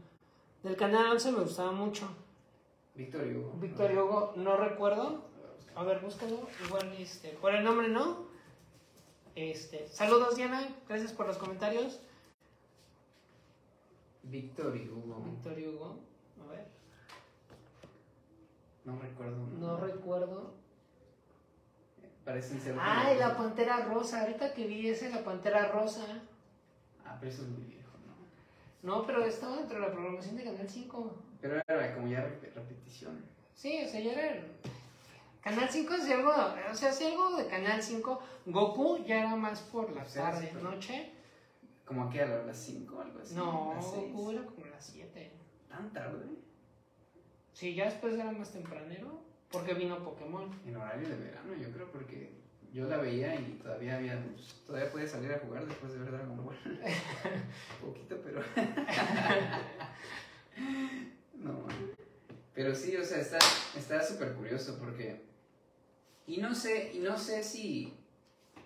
Del 0.63 0.75
canal 0.75 1.07
11 1.13 1.31
me 1.31 1.39
gustaba 1.39 1.71
mucho. 1.71 2.07
Víctor 2.95 3.25
y 3.27 3.35
Hugo. 3.37 3.53
Víctor 3.59 3.91
y 3.91 3.97
Hugo, 3.97 4.33
no 4.35 4.57
recuerdo. 4.57 5.23
A 5.75 5.83
ver, 5.83 5.99
búscalo. 6.01 6.47
Igual, 6.65 6.93
este, 6.99 7.29
por 7.41 7.55
el 7.55 7.63
nombre 7.63 7.87
no. 7.87 8.28
Este, 9.43 9.87
saludos 9.87 10.35
Diana, 10.35 10.67
gracias 10.89 11.13
por 11.13 11.25
los 11.25 11.37
comentarios. 11.37 12.01
Víctor 14.23 14.75
y 14.75 14.89
Hugo. 14.89 15.21
Víctor 15.23 15.57
y 15.57 15.65
Hugo, 15.65 15.97
a 16.45 16.51
ver, 16.51 16.65
No 18.83 18.99
recuerdo. 18.99 19.37
no 19.57 19.77
recuerdo. 19.77 20.53
Parecen 22.25 22.59
ser. 22.59 22.75
Ay, 22.81 23.17
la 23.17 23.37
Pantera 23.37 23.85
Rosa, 23.85 24.21
ahorita 24.23 24.53
que 24.53 24.67
vi 24.67 24.89
ese, 24.89 25.09
la 25.09 25.23
Pantera 25.23 25.69
Rosa. 25.71 26.05
Ah, 27.05 27.15
pero 27.17 27.31
eso 27.31 27.43
es 27.43 27.47
muy 27.47 27.63
viejo, 27.63 27.91
¿no? 28.83 28.97
No, 28.97 29.05
pero 29.07 29.23
estaba 29.23 29.55
dentro 29.55 29.79
de 29.79 29.87
la 29.87 29.91
programación 29.93 30.35
de 30.35 30.43
Canal 30.43 30.69
5. 30.69 31.15
Pero 31.41 31.61
era 31.65 31.95
como 31.95 32.07
ya 32.09 32.25
rep- 32.27 32.53
repetición. 32.53 33.23
Sí, 33.55 33.83
o 33.85 33.87
sea, 33.89 34.01
ya 34.01 34.11
era... 34.11 34.45
Canal 35.41 35.69
5 35.69 35.93
es 35.93 36.09
algo, 36.11 36.31
o 36.71 36.75
sea, 36.75 36.91
si 36.91 37.05
algo 37.05 37.37
de 37.37 37.47
Canal 37.47 37.81
5, 37.81 38.19
Goku 38.47 39.03
ya 39.05 39.19
era 39.19 39.35
más 39.35 39.61
por 39.61 39.91
la 39.95 40.03
tarde, 40.03 40.47
sí, 40.47 40.49
pero- 40.53 40.71
noche. 40.71 41.13
Como 41.85 42.03
aquí 42.03 42.19
a 42.19 42.27
la- 42.27 42.43
las 42.45 42.57
5 42.57 42.97
o 42.97 43.01
algo 43.01 43.19
así. 43.19 43.33
No. 43.35 43.73
Goku 43.81 44.31
era 44.31 44.43
como 44.45 44.65
las 44.67 44.85
7. 44.85 45.31
Tan 45.69 45.91
tarde. 45.93 46.25
Sí, 47.53 47.73
ya 47.73 47.85
después 47.85 48.13
era 48.13 48.31
más 48.31 48.51
tempranero, 48.51 49.21
porque 49.51 49.73
vino 49.73 49.97
Pokémon. 50.03 50.49
En 50.65 50.75
horario 50.75 51.09
de 51.09 51.15
verano, 51.15 51.53
yo 51.55 51.71
creo, 51.71 51.89
porque 51.91 52.37
yo 52.71 52.87
la 52.87 52.97
veía 52.97 53.33
y 53.35 53.59
todavía 53.61 53.95
había 53.97 54.15
luz. 54.15 54.61
Todavía 54.67 54.91
puede 54.91 55.07
salir 55.07 55.31
a 55.31 55.39
jugar 55.39 55.65
después 55.65 55.93
de 55.93 55.99
ver 55.99 56.11
Dragon 56.11 56.45
Ball. 56.45 56.57
Poquito, 57.81 58.17
pero. 58.23 58.41
no. 61.35 61.65
Pero 62.53 62.75
sí, 62.75 62.95
o 62.97 63.03
sea, 63.03 63.19
está 63.19 63.37
está 63.77 64.03
súper 64.03 64.33
curioso 64.33 64.77
porque. 64.79 65.28
Y 66.29 66.37
no 66.37 66.53
sé, 66.53 66.91
y 66.93 66.99
no 66.99 67.17
sé 67.17 67.43
si. 67.43 67.91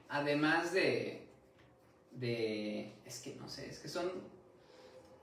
Además 0.10 0.74
de. 0.74 1.26
De. 2.12 2.94
Es 3.06 3.22
que 3.22 3.36
no 3.36 3.48
sé, 3.48 3.70
es 3.70 3.80
que 3.80 3.88
son. 3.88 4.12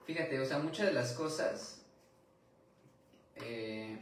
Fíjate, 0.06 0.40
o 0.40 0.46
sea, 0.46 0.58
muchas 0.58 0.86
de 0.86 0.94
las 0.94 1.12
cosas. 1.12 1.84
eh, 3.36 3.98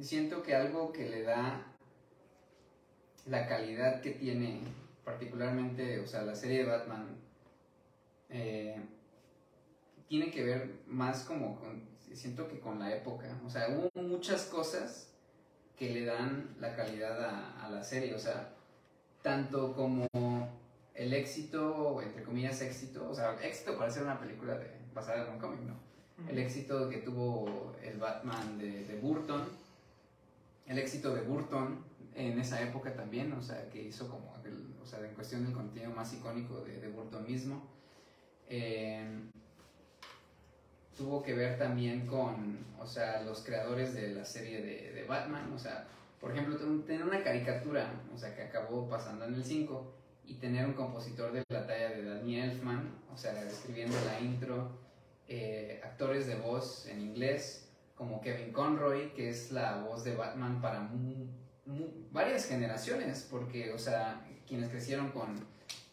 siento 0.00 0.42
que 0.44 0.54
algo 0.54 0.92
que 0.92 1.08
le 1.08 1.22
da 1.22 1.66
la 3.26 3.48
calidad 3.48 4.00
que 4.00 4.12
tiene 4.12 4.60
particularmente, 5.04 5.98
o 5.98 6.06
sea, 6.06 6.22
la 6.22 6.36
serie 6.36 6.58
de 6.58 6.66
Batman, 6.66 7.16
eh, 8.28 8.76
tiene 10.08 10.30
que 10.30 10.44
ver 10.44 10.80
más 10.86 11.24
como 11.24 11.58
con, 11.58 11.88
siento 12.12 12.46
que 12.46 12.60
con 12.60 12.78
la 12.78 12.94
época, 12.94 13.40
o 13.44 13.50
sea, 13.50 13.68
hubo 13.70 14.02
muchas 14.02 14.44
cosas 14.44 15.15
que 15.78 15.90
le 15.90 16.04
dan 16.04 16.54
la 16.60 16.74
calidad 16.74 17.22
a, 17.24 17.64
a 17.66 17.70
la 17.70 17.82
serie, 17.84 18.14
o 18.14 18.18
sea, 18.18 18.48
tanto 19.22 19.74
como 19.74 20.06
el 20.94 21.12
éxito, 21.12 22.00
entre 22.02 22.22
comillas 22.22 22.60
éxito, 22.62 23.08
o 23.10 23.14
sea, 23.14 23.36
éxito 23.42 23.76
para 23.76 23.90
ser 23.90 24.04
una 24.04 24.18
película 24.18 24.54
de, 24.54 24.70
basada 24.94 25.24
en 25.26 25.32
un 25.34 25.38
cómic, 25.38 25.60
¿no? 25.60 25.74
el 26.30 26.38
éxito 26.38 26.88
que 26.88 26.98
tuvo 26.98 27.74
el 27.82 27.98
Batman 27.98 28.56
de, 28.58 28.84
de 28.84 28.98
Burton, 28.98 29.42
el 30.66 30.78
éxito 30.78 31.14
de 31.14 31.20
Burton 31.22 31.78
en 32.14 32.40
esa 32.40 32.62
época 32.62 32.94
también, 32.94 33.32
o 33.34 33.42
sea, 33.42 33.68
que 33.68 33.82
hizo 33.82 34.08
como, 34.08 34.34
el- 34.44 34.74
o 34.82 34.86
sea, 34.86 35.00
en 35.06 35.14
cuestión 35.14 35.44
del 35.44 35.52
contenido 35.52 35.90
más 35.92 36.12
icónico 36.14 36.60
de, 36.60 36.80
de 36.80 36.88
Burton 36.88 37.26
mismo. 37.26 37.62
Eh, 38.48 39.04
tuvo 40.96 41.22
que 41.22 41.34
ver 41.34 41.58
también 41.58 42.06
con, 42.06 42.58
o 42.78 42.86
sea, 42.86 43.22
los 43.22 43.42
creadores 43.44 43.94
de 43.94 44.08
la 44.08 44.24
serie 44.24 44.62
de, 44.62 44.92
de 44.92 45.04
Batman, 45.04 45.52
o 45.52 45.58
sea, 45.58 45.86
por 46.20 46.32
ejemplo, 46.32 46.56
ten- 46.56 46.84
tener 46.84 47.04
una 47.04 47.22
caricatura, 47.22 47.92
o 48.14 48.18
sea, 48.18 48.34
que 48.34 48.42
acabó 48.42 48.88
pasando 48.88 49.24
en 49.26 49.34
el 49.34 49.44
5, 49.44 49.92
y 50.24 50.34
tener 50.34 50.66
un 50.66 50.72
compositor 50.72 51.30
de 51.32 51.44
la 51.48 51.66
talla 51.66 51.90
de 51.90 52.02
Danny 52.04 52.40
Elfman, 52.40 52.90
o 53.14 53.16
sea, 53.16 53.40
escribiendo 53.44 53.96
la 54.06 54.18
intro, 54.20 54.70
eh, 55.28 55.80
actores 55.84 56.26
de 56.26 56.34
voz 56.36 56.86
en 56.86 57.00
inglés, 57.00 57.68
como 57.94 58.20
Kevin 58.20 58.52
Conroy, 58.52 59.10
que 59.14 59.30
es 59.30 59.52
la 59.52 59.82
voz 59.82 60.02
de 60.04 60.14
Batman 60.16 60.60
para 60.60 60.90
varias 62.10 62.46
generaciones, 62.46 63.26
porque, 63.30 63.72
o 63.72 63.78
sea, 63.78 64.26
quienes 64.46 64.68
crecieron 64.68 65.10
con 65.10 65.34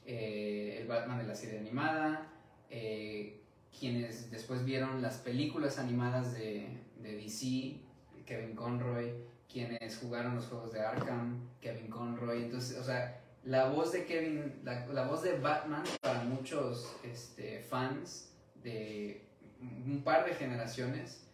eh, 0.05 0.77
el 0.81 0.87
Batman 0.87 1.19
de 1.19 1.25
la 1.25 1.35
serie 1.35 1.59
animada, 1.59 2.27
eh, 2.69 3.39
quienes 3.77 4.31
después 4.31 4.63
vieron 4.65 5.01
las 5.01 5.17
películas 5.17 5.79
animadas 5.79 6.33
de, 6.33 6.67
de 7.01 7.15
DC, 7.15 7.77
Kevin 8.25 8.55
Conroy, 8.55 9.13
quienes 9.51 9.97
jugaron 9.97 10.35
los 10.35 10.45
juegos 10.45 10.71
de 10.71 10.81
Arkham, 10.81 11.49
Kevin 11.61 11.87
Conroy, 11.87 12.43
entonces, 12.43 12.77
o 12.77 12.83
sea, 12.83 13.21
la 13.43 13.69
voz 13.69 13.91
de 13.91 14.05
Kevin, 14.05 14.61
la, 14.63 14.85
la 14.87 15.05
voz 15.05 15.23
de 15.23 15.37
Batman 15.37 15.83
para 16.01 16.23
muchos 16.23 16.95
este, 17.03 17.59
fans 17.59 18.31
de 18.63 19.21
un 19.59 20.01
par 20.03 20.25
de 20.25 20.33
generaciones, 20.33 21.25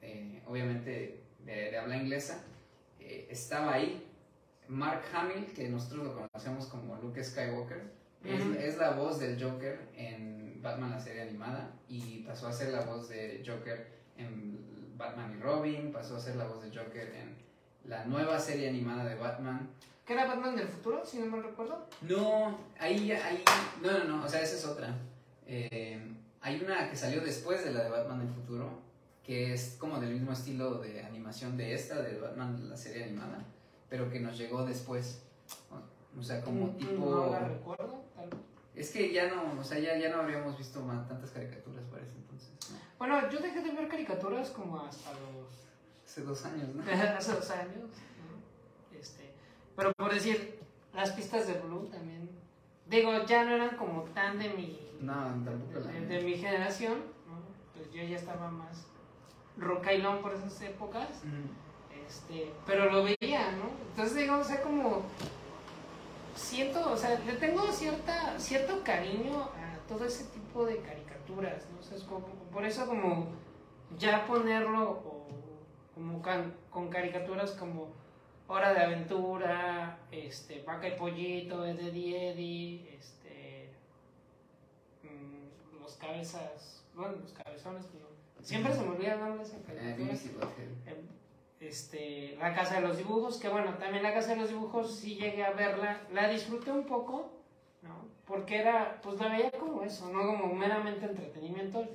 eh, 0.00 0.42
obviamente 0.46 1.22
de, 1.44 1.70
de 1.70 1.78
habla 1.78 1.96
inglesa, 1.96 2.42
eh, 3.00 3.28
estaba 3.30 3.74
ahí. 3.74 4.08
Mark 4.68 5.02
Hamill, 5.12 5.52
que 5.52 5.68
nosotros 5.68 6.04
lo 6.04 6.14
conocemos 6.14 6.66
como 6.66 6.96
Luke 6.96 7.22
Skywalker, 7.22 7.82
es, 8.24 8.76
la 8.78 8.92
voz 8.92 9.18
del 9.18 9.42
Joker 9.42 9.80
en 9.96 10.41
Batman 10.62 10.90
la 10.90 11.00
serie 11.00 11.22
animada 11.22 11.70
y 11.88 12.20
pasó 12.20 12.46
a 12.48 12.52
ser 12.52 12.72
la 12.72 12.82
voz 12.82 13.08
de 13.08 13.42
Joker 13.44 13.86
en 14.16 14.96
Batman 14.96 15.36
y 15.36 15.42
Robin, 15.42 15.92
pasó 15.92 16.16
a 16.16 16.20
ser 16.20 16.36
la 16.36 16.46
voz 16.46 16.62
de 16.62 16.68
Joker 16.68 17.12
en 17.14 17.36
la 17.90 18.04
nueva 18.04 18.38
serie 18.38 18.68
animada 18.68 19.04
de 19.04 19.16
Batman. 19.16 19.68
¿Qué 20.06 20.12
era 20.12 20.26
Batman 20.26 20.56
del 20.56 20.68
futuro, 20.68 21.04
si 21.04 21.18
no 21.18 21.26
me 21.26 21.42
recuerdo? 21.42 21.86
No, 22.02 22.58
ahí, 22.78 23.10
ahí, 23.12 23.42
no, 23.82 23.98
no, 23.98 24.04
no, 24.04 24.24
o 24.24 24.28
sea, 24.28 24.42
esa 24.42 24.56
es 24.56 24.64
otra. 24.64 24.96
Eh, 25.46 26.00
hay 26.40 26.60
una 26.62 26.88
que 26.90 26.96
salió 26.96 27.20
después 27.20 27.64
de 27.64 27.72
la 27.72 27.84
de 27.84 27.90
Batman 27.90 28.20
del 28.20 28.28
futuro, 28.28 28.80
que 29.24 29.52
es 29.52 29.76
como 29.78 30.00
del 30.00 30.12
mismo 30.12 30.32
estilo 30.32 30.78
de 30.78 31.02
animación 31.02 31.56
de 31.56 31.74
esta, 31.74 32.02
de 32.02 32.18
Batman, 32.18 32.68
la 32.68 32.76
serie 32.76 33.04
animada, 33.04 33.44
pero 33.88 34.10
que 34.10 34.20
nos 34.20 34.36
llegó 34.38 34.64
después. 34.64 35.22
O 36.18 36.22
sea, 36.22 36.42
como 36.42 36.66
mm, 36.66 36.76
tipo... 36.76 37.10
No 37.10 37.30
la 37.30 37.40
recuerdo, 37.40 38.04
Es 38.74 38.90
que 38.90 39.12
ya 39.12 39.28
no, 39.28 39.60
o 39.60 39.64
sea, 39.64 39.78
ya, 39.78 39.96
ya 39.98 40.08
no 40.08 40.22
habríamos 40.22 40.56
visto 40.56 40.80
más, 40.80 41.06
tantas 41.06 41.30
caricaturas 41.30 41.84
para 41.90 42.02
ese 42.02 42.16
entonces. 42.16 42.50
Bueno, 42.98 43.30
yo 43.30 43.40
dejé 43.40 43.60
de 43.60 43.72
ver 43.72 43.88
caricaturas 43.88 44.50
como 44.50 44.80
hasta 44.80 45.10
los... 45.12 45.62
Hace 46.04 46.22
dos 46.22 46.44
años, 46.44 46.68
¿no? 46.74 46.82
Hace 47.16 47.32
dos 47.32 47.50
años. 47.50 47.90
Este, 48.98 49.32
pero 49.76 49.92
por 49.96 50.12
decir, 50.12 50.58
las 50.94 51.10
pistas 51.12 51.46
de 51.46 51.54
Blue 51.54 51.86
también. 51.86 52.30
Digo, 52.86 53.24
ya 53.24 53.44
no 53.44 53.52
eran 53.52 53.76
como 53.76 54.02
tan 54.14 54.38
de 54.38 54.50
mi. 54.50 54.78
No, 55.00 55.14
tampoco 55.44 55.80
de, 55.80 56.06
de, 56.06 56.22
mi 56.22 56.36
generación. 56.36 56.98
Pues 57.74 57.90
yo 57.92 58.02
ya 58.02 58.16
estaba 58.16 58.50
más 58.50 58.86
rocailón 59.56 60.20
por 60.20 60.34
esas 60.34 60.60
épocas. 60.60 61.08
Este, 62.06 62.52
pero 62.66 62.90
lo 62.90 63.04
veía, 63.04 63.52
¿no? 63.52 63.70
Entonces, 63.90 64.16
digamos, 64.16 64.46
o 64.46 64.48
sea, 64.48 64.62
como. 64.62 65.02
Siento, 66.34 66.92
o 66.92 66.96
sea, 66.96 67.18
le 67.20 67.34
tengo 67.34 67.70
cierta, 67.72 68.38
cierto 68.38 68.82
cariño 68.82 69.42
a 69.42 69.86
todo 69.86 70.04
ese 70.04 70.24
tipo 70.24 70.64
de 70.64 70.78
caricaturas, 70.78 71.66
¿no? 71.70 71.80
O 71.80 71.82
sea, 71.82 71.96
es 71.96 72.04
como, 72.04 72.26
por 72.52 72.64
eso, 72.64 72.86
como 72.86 73.28
ya 73.98 74.26
ponerlo 74.26 75.02
como 75.94 76.22
con 76.70 76.88
caricaturas 76.88 77.52
como 77.52 77.90
Hora 78.48 78.72
de 78.74 78.80
Aventura, 78.80 79.98
este, 80.10 80.62
Vaca 80.62 80.88
y 80.88 80.96
Pollito, 80.96 81.64
Eddie 81.64 82.30
Eddie, 82.30 82.96
este, 82.98 83.70
mm, 85.02 85.80
los 85.80 85.96
cabezas, 85.96 86.84
bueno, 86.94 87.14
los 87.22 87.32
cabezones, 87.32 87.86
siempre 88.42 88.74
se 88.74 88.82
me 88.82 88.90
olvida 88.90 89.16
de 89.16 89.42
esa 89.42 89.62
caricatura. 89.62 90.12
Este, 91.62 92.36
La 92.40 92.52
Casa 92.54 92.80
de 92.80 92.88
los 92.88 92.98
Dibujos, 92.98 93.38
que 93.38 93.48
bueno, 93.48 93.74
también 93.74 94.02
La 94.02 94.12
Casa 94.12 94.34
de 94.34 94.40
los 94.40 94.48
Dibujos 94.48 94.96
sí 94.96 95.14
llegué 95.14 95.44
a 95.44 95.52
verla, 95.52 96.00
la 96.12 96.28
disfruté 96.28 96.72
un 96.72 96.84
poco, 96.84 97.30
¿no? 97.82 98.04
Porque 98.26 98.58
era, 98.58 99.00
pues 99.00 99.20
la 99.20 99.28
veía 99.28 99.52
como 99.52 99.82
eso, 99.82 100.12
no 100.12 100.26
como 100.26 100.52
meramente 100.54 101.06
entretenimiento, 101.06 101.86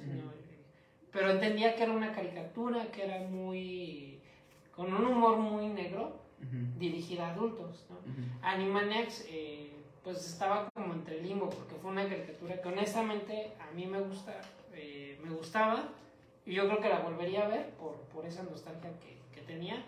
pero 1.11 1.31
entendía 1.31 1.75
que 1.75 1.83
era 1.83 1.91
una 1.91 2.13
caricatura, 2.13 2.91
que 2.91 3.03
era 3.03 3.27
muy, 3.27 4.21
con 4.73 4.93
un 4.93 5.05
humor 5.05 5.37
muy 5.37 5.67
negro, 5.67 6.15
dirigida 6.77 7.27
a 7.27 7.33
adultos. 7.33 7.85
¿no? 7.89 7.97
Animaniacs 8.47 9.25
eh, 9.27 9.71
pues 10.03 10.25
estaba 10.25 10.69
como 10.69 10.93
entre 10.93 11.21
limbo 11.21 11.49
porque 11.49 11.75
fue 11.75 11.91
una 11.91 12.07
caricatura 12.07 12.61
que 12.61 12.69
honestamente 12.69 13.53
a 13.59 13.73
mí 13.73 13.85
me 13.85 13.99
gusta, 13.99 14.39
eh, 14.73 15.19
me 15.23 15.31
gustaba 15.35 15.89
y 16.45 16.53
yo 16.53 16.67
creo 16.67 16.79
que 16.79 16.89
la 16.89 16.99
volvería 16.99 17.45
a 17.45 17.49
ver 17.49 17.71
por, 17.71 17.95
por 18.13 18.25
esa 18.25 18.43
nostalgia 18.43 18.91
que, 18.99 19.16
tenía. 19.47 19.83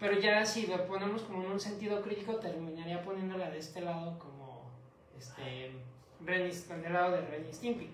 Pero 0.00 0.18
ya 0.18 0.44
si 0.44 0.66
lo 0.66 0.84
ponemos 0.86 1.22
como 1.22 1.44
en 1.44 1.52
un 1.52 1.60
sentido 1.60 2.02
crítico, 2.02 2.36
terminaría 2.36 3.04
poniéndola 3.04 3.50
de 3.50 3.58
este 3.58 3.82
lado 3.82 4.18
como 4.18 4.68
este, 5.16 5.70
del 6.18 6.92
lado 6.92 7.12
de 7.12 7.20
Ren 7.20 7.46
y 7.48 7.52
Stimpy. 7.52 7.90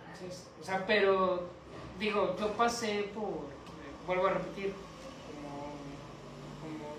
Entonces, 0.00 0.50
o 0.60 0.64
sea, 0.64 0.84
pero 0.84 1.48
digo, 2.00 2.36
yo 2.38 2.52
pasé 2.54 3.10
por, 3.14 3.46
vuelvo 4.06 4.26
a 4.26 4.30
repetir, 4.30 4.74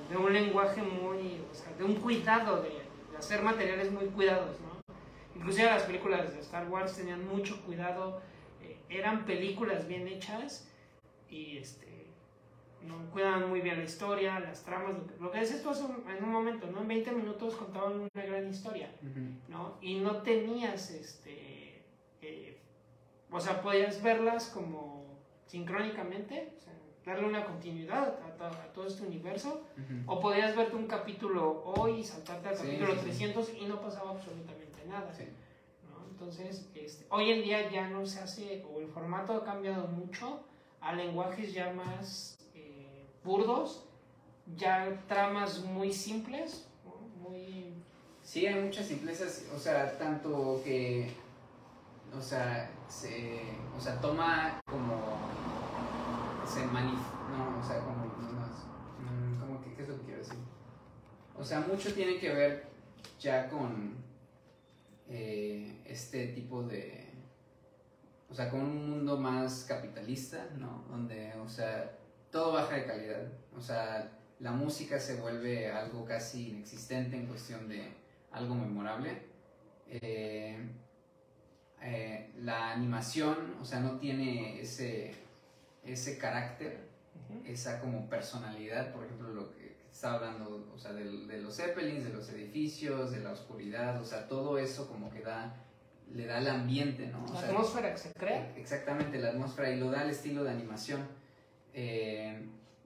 de 0.09 0.17
un 0.17 0.31
lenguaje 0.31 0.81
muy, 0.81 1.41
o 1.51 1.53
sea, 1.53 1.73
de 1.77 1.83
un 1.83 1.95
cuidado, 1.95 2.61
de, 2.61 2.87
hacer 3.17 3.41
materiales 3.41 3.91
muy 3.91 4.05
cuidados, 4.05 4.57
¿no? 4.61 4.95
Inclusive 5.35 5.65
las 5.65 5.83
películas 5.83 6.33
de 6.33 6.39
Star 6.39 6.67
Wars 6.69 6.95
tenían 6.95 7.27
mucho 7.27 7.61
cuidado, 7.65 8.21
eh, 8.61 8.77
eran 8.89 9.25
películas 9.25 9.87
bien 9.87 10.07
hechas 10.07 10.69
y 11.29 11.57
este, 11.57 11.96
¿no? 12.87 13.09
cuidaban 13.11 13.49
muy 13.49 13.61
bien 13.61 13.77
la 13.77 13.83
historia, 13.83 14.39
las 14.39 14.63
tramas, 14.63 14.95
lo 15.19 15.31
que, 15.31 15.39
decías 15.39 15.61
tú 15.61 15.71
en 16.07 16.23
un 16.23 16.31
momento, 16.31 16.67
¿no? 16.67 16.81
En 16.81 16.87
20 16.87 17.11
minutos 17.11 17.55
contaban 17.55 17.99
una 17.99 18.23
gran 18.25 18.47
historia, 18.47 18.89
¿no? 19.47 19.77
Y 19.81 19.95
no 19.99 20.17
tenías, 20.21 20.91
este, 20.91 21.83
eh, 22.21 22.57
o 23.31 23.39
sea, 23.39 23.61
podías 23.61 24.01
verlas 24.01 24.47
como 24.49 25.05
sincrónicamente, 25.47 26.53
o 26.55 26.59
sea, 26.59 26.73
darle 27.05 27.27
una 27.27 27.45
continuidad 27.45 28.19
a, 28.23 28.73
todo 28.73 28.85
este 28.85 29.05
universo. 29.05 29.63
O 30.05 30.19
podías 30.19 30.55
verte 30.55 30.75
un 30.75 30.87
capítulo 30.87 31.63
hoy 31.65 32.01
y 32.01 32.03
saltarte 32.03 32.49
al 32.49 32.57
capítulo 32.57 32.95
300 32.95 33.53
y 33.59 33.65
no 33.65 33.81
pasaba 33.81 34.11
absolutamente 34.11 34.85
nada. 34.87 35.11
Entonces, 36.11 36.69
este, 36.75 37.05
hoy 37.09 37.31
en 37.31 37.43
día 37.43 37.71
ya 37.71 37.89
no 37.89 38.05
se 38.05 38.19
hace, 38.19 38.65
o 38.71 38.79
el 38.79 38.87
formato 38.87 39.33
ha 39.33 39.43
cambiado 39.43 39.87
mucho 39.87 40.43
a 40.81 40.93
lenguajes 40.93 41.53
ya 41.53 41.71
más 41.73 42.36
burdos, 43.27 43.83
ya 44.55 45.03
tramas 45.07 45.63
muy 45.63 45.91
simples, 45.91 46.65
muy... 47.21 47.73
Sí, 48.23 48.45
hay 48.47 48.63
muchas 48.63 48.87
simplezas, 48.87 49.45
o 49.53 49.59
sea, 49.59 49.97
tanto 49.97 50.61
que, 50.63 51.11
o 52.17 52.21
sea, 52.21 52.69
se, 52.87 53.41
o 53.77 53.79
sea, 53.79 53.99
toma 54.01 54.59
como 54.65 55.17
se 56.45 56.65
manifiesta, 56.65 57.17
no, 57.37 57.59
o 57.59 57.63
sea, 57.63 57.79
como, 57.81 58.05
mm, 58.05 59.39
como 59.39 59.61
que, 59.61 59.73
¿qué 59.73 59.83
es 59.83 59.89
lo 59.89 59.97
que 59.97 60.03
quiero 60.03 60.19
decir? 60.19 60.39
O 61.37 61.43
sea, 61.43 61.59
mucho 61.61 61.93
tiene 61.93 62.17
que 62.17 62.33
ver 62.33 62.67
ya 63.19 63.49
con 63.49 63.95
eh, 65.07 65.81
este 65.85 66.27
tipo 66.29 66.63
de, 66.63 67.13
o 68.29 68.33
sea, 68.33 68.49
con 68.49 68.61
un 68.61 68.89
mundo 68.89 69.17
más 69.17 69.65
capitalista, 69.65 70.49
¿no? 70.57 70.83
Donde, 70.89 71.33
o 71.35 71.47
sea, 71.47 71.96
todo 72.31 72.53
baja 72.53 72.75
de 72.75 72.85
calidad, 72.85 73.23
o 73.55 73.61
sea, 73.61 74.11
la 74.39 74.51
música 74.51 74.99
se 74.99 75.19
vuelve 75.19 75.71
algo 75.71 76.05
casi 76.05 76.49
inexistente 76.49 77.15
en 77.15 77.25
cuestión 77.25 77.67
de 77.67 77.93
algo 78.31 78.55
memorable. 78.55 79.23
Eh, 79.89 80.57
eh, 81.81 82.31
la 82.41 82.71
animación, 82.71 83.55
o 83.61 83.65
sea, 83.65 83.79
no 83.79 83.97
tiene 83.97 84.61
ese 84.61 85.15
ese 85.87 86.17
carácter, 86.17 86.77
esa 87.45 87.79
como 87.79 88.09
personalidad, 88.09 88.91
por 88.91 89.05
ejemplo, 89.05 89.29
lo 89.29 89.53
que 89.53 89.77
estaba 89.91 90.15
hablando, 90.15 90.71
o 90.73 90.77
sea, 90.77 90.93
de, 90.93 91.05
los 91.05 91.55
zeppelins, 91.55 92.03
de 92.03 92.13
los 92.13 92.29
edificios, 92.29 93.11
de 93.11 93.21
la 93.21 93.31
oscuridad, 93.31 93.99
o 94.01 94.05
sea, 94.05 94.27
todo 94.27 94.57
eso 94.57 94.87
como 94.87 95.09
que 95.09 95.21
da, 95.21 95.55
le 96.13 96.25
da 96.25 96.39
el 96.39 96.47
ambiente, 96.47 97.07
¿no? 97.07 97.25
la 97.33 97.39
atmósfera 97.39 97.91
que 97.91 97.97
se 97.97 98.13
crea. 98.13 98.53
Exactamente, 98.55 99.17
la 99.17 99.29
atmósfera 99.29 99.71
y 99.71 99.79
lo 99.79 99.89
da 99.89 100.03
el 100.03 100.09
estilo 100.09 100.43
de 100.43 100.51
animación. 100.51 101.07
Eh, 101.79 102.35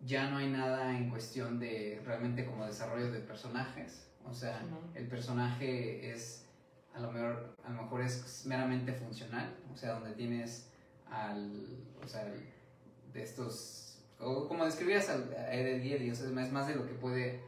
ya 0.04 0.30
no 0.30 0.36
hay 0.36 0.50
nada 0.50 0.98
en 0.98 1.10
cuestión 1.10 1.62
de 1.62 2.02
realmente 2.04 2.46
como 2.46 2.66
desarrollo 2.66 3.10
de 3.10 3.22
personajes, 3.22 4.06
o 4.26 4.34
sea, 4.34 4.66
el 4.96 5.08
personaje 5.08 6.12
es 6.12 6.46
a 6.94 7.00
lo 7.00 7.10
mejor 7.10 7.56
a 7.64 7.70
lo 7.70 7.84
mejor 7.84 8.02
es 8.02 8.46
meramente 8.46 8.92
funcional, 8.92 9.56
o 9.74 9.78
sea, 9.78 9.94
donde 9.94 10.12
tienes 10.12 10.68
al, 11.10 11.86
o 12.04 12.08
sea, 12.08 12.26
de 13.14 13.24
estos, 13.24 14.04
o 14.20 14.50
como 14.50 14.66
describías 14.66 15.08
a 15.08 15.54
Eddie 15.54 16.12
o 16.12 16.16
sea, 16.16 16.28
es 16.28 16.52
más 16.52 16.68
de 16.68 16.76
lo 16.76 16.86
que 16.86 16.94
puede, 16.94 17.40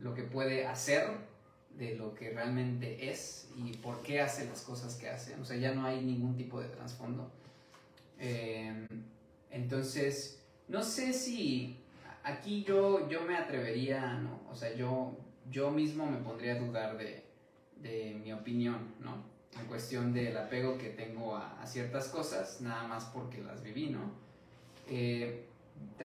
lo 0.00 0.12
que 0.12 0.24
puede 0.24 0.66
hacer, 0.66 1.08
de 1.78 1.94
lo 1.94 2.16
que 2.16 2.30
realmente 2.30 3.12
es 3.12 3.48
y 3.54 3.76
por 3.76 4.02
qué 4.02 4.20
hace 4.20 4.44
las 4.46 4.62
cosas 4.62 4.96
que 4.96 5.08
hace. 5.08 5.36
O 5.36 5.44
sea, 5.44 5.56
ya 5.56 5.72
no 5.72 5.84
hay 5.84 6.04
ningún 6.04 6.36
tipo 6.36 6.60
de 6.60 6.68
trasfondo. 6.68 7.30
Em, 8.18 8.88
entonces, 9.50 10.39
no 10.70 10.82
sé 10.82 11.12
si 11.12 11.76
aquí 12.22 12.62
yo, 12.62 13.08
yo 13.08 13.22
me 13.22 13.36
atrevería, 13.36 14.14
¿no? 14.14 14.40
O 14.50 14.54
sea, 14.54 14.72
yo, 14.74 15.16
yo 15.50 15.70
mismo 15.70 16.06
me 16.06 16.18
pondría 16.18 16.54
a 16.54 16.58
dudar 16.58 16.96
de, 16.96 17.24
de 17.82 18.20
mi 18.22 18.32
opinión, 18.32 18.94
¿no? 19.00 19.24
En 19.58 19.66
cuestión 19.66 20.12
del 20.12 20.36
apego 20.36 20.78
que 20.78 20.90
tengo 20.90 21.36
a, 21.36 21.60
a, 21.60 21.66
ciertas 21.66 22.08
cosas, 22.08 22.60
nada 22.60 22.86
más 22.86 23.06
porque 23.06 23.42
las 23.42 23.62
viví, 23.64 23.90
¿no? 23.90 24.12
Eh, 24.88 25.46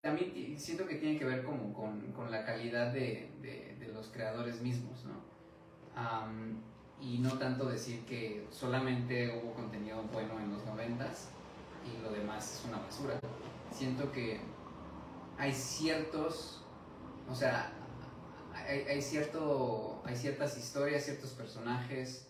también 0.01 0.59
siento 0.59 0.87
que 0.87 0.95
tiene 0.95 1.19
que 1.19 1.25
ver 1.25 1.43
como 1.43 1.71
con, 1.73 2.11
con 2.13 2.31
la 2.31 2.43
calidad 2.43 2.91
de, 2.91 3.29
de, 3.41 3.75
los 3.93 4.07
creadores 4.07 4.61
mismos, 4.61 5.05
¿no? 5.05 5.23
y 6.99 7.19
no 7.19 7.37
tanto 7.37 7.65
decir 7.65 8.03
que 8.03 8.45
solamente 8.51 9.39
hubo 9.41 9.53
contenido 9.53 10.03
bueno 10.11 10.37
en 10.37 10.51
los 10.51 10.65
noventas 10.65 11.29
y 11.85 12.03
lo 12.03 12.11
demás 12.11 12.59
es 12.59 12.65
una 12.67 12.79
basura. 12.79 13.17
Siento 13.71 14.11
que 14.11 14.41
hay 15.37 15.53
ciertos, 15.53 16.63
o 17.29 17.35
sea, 17.35 17.71
hay, 18.53 19.01
cierto, 19.01 20.01
hay 20.05 20.15
ciertas 20.15 20.57
historias, 20.57 21.03
ciertos 21.03 21.31
personajes 21.31 22.27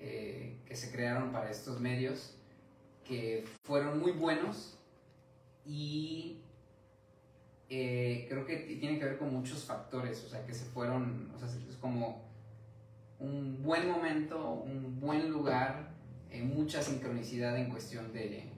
eh, 0.00 0.58
que 0.66 0.76
se 0.76 0.90
crearon 0.90 1.32
para 1.32 1.50
estos 1.50 1.80
medios 1.80 2.34
que 3.04 3.44
fueron 3.64 4.00
muy 4.00 4.12
buenos 4.12 4.78
y 5.64 6.42
eh, 7.70 8.26
creo 8.28 8.44
que 8.44 8.56
tiene 8.56 8.98
que 8.98 9.04
ver 9.04 9.18
con 9.18 9.32
muchos 9.32 9.64
factores, 9.64 10.24
o 10.24 10.28
sea, 10.28 10.44
que 10.44 10.54
se 10.54 10.64
fueron, 10.66 11.30
o 11.34 11.38
sea, 11.38 11.48
es 11.48 11.76
como 11.76 12.28
un 13.18 13.62
buen 13.62 13.88
momento, 13.88 14.52
un 14.52 15.00
buen 15.00 15.30
lugar, 15.30 15.90
eh, 16.30 16.42
mucha 16.42 16.82
sincronicidad 16.82 17.56
en 17.56 17.70
cuestión 17.70 18.12
de, 18.12 18.50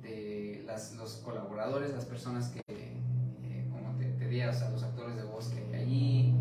de 0.00 0.62
las, 0.66 0.94
los 0.94 1.16
colaboradores, 1.16 1.92
las 1.92 2.04
personas 2.04 2.48
que, 2.50 2.62
o 4.40 4.52
sea, 4.52 4.70
los 4.70 4.82
actores 4.82 5.16
de 5.16 5.24
voz 5.24 5.48
que 5.48 5.60
hay 5.60 5.82
allí. 5.82 6.34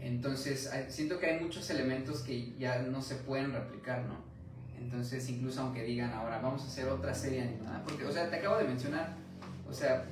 entonces, 0.00 0.70
siento 0.88 1.18
que 1.18 1.26
hay 1.26 1.40
muchos 1.40 1.68
elementos 1.70 2.22
que 2.22 2.56
ya 2.58 2.82
no 2.82 3.02
se 3.02 3.16
pueden 3.16 3.52
replicar, 3.52 4.04
¿no? 4.04 4.16
Entonces, 4.78 5.28
incluso 5.28 5.60
aunque 5.60 5.82
digan 5.82 6.12
ahora, 6.12 6.40
vamos 6.40 6.62
a 6.62 6.66
hacer 6.66 6.88
otra 6.88 7.14
serie 7.14 7.42
animada, 7.42 7.82
porque, 7.84 8.04
o 8.04 8.12
sea, 8.12 8.30
te 8.30 8.36
acabo 8.36 8.56
de 8.56 8.64
mencionar, 8.64 9.16
o 9.68 9.72
sea, 9.72 10.04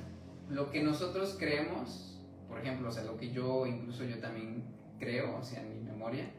lo 0.49 0.71
que 0.71 0.83
nosotros 0.83 1.35
creemos, 1.37 2.19
por 2.47 2.59
ejemplo, 2.59 2.89
o 2.89 2.91
sea, 2.91 3.03
lo 3.03 3.17
que 3.17 3.31
yo, 3.31 3.65
incluso 3.65 4.03
yo 4.03 4.19
también 4.19 4.63
creo, 4.99 5.37
o 5.37 5.43
sea, 5.43 5.61
en 5.61 5.69
mi 5.73 5.79
memoria, 5.79 6.31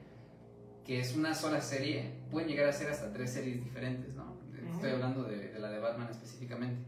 que 0.85 1.01
es 1.01 1.17
una 1.17 1.35
sola 1.35 1.61
serie, 1.61 2.13
pueden 2.31 2.49
llegar 2.49 2.69
a 2.69 2.73
ser 2.73 2.91
hasta 2.91 3.13
tres 3.13 3.33
series 3.33 3.63
diferentes, 3.63 4.15
¿no? 4.15 4.39
Estoy 4.75 4.93
hablando 4.93 5.25
de, 5.25 5.59
la 5.59 5.71
de 5.71 5.79
Batman 5.79 6.09
específicamente. 6.11 6.83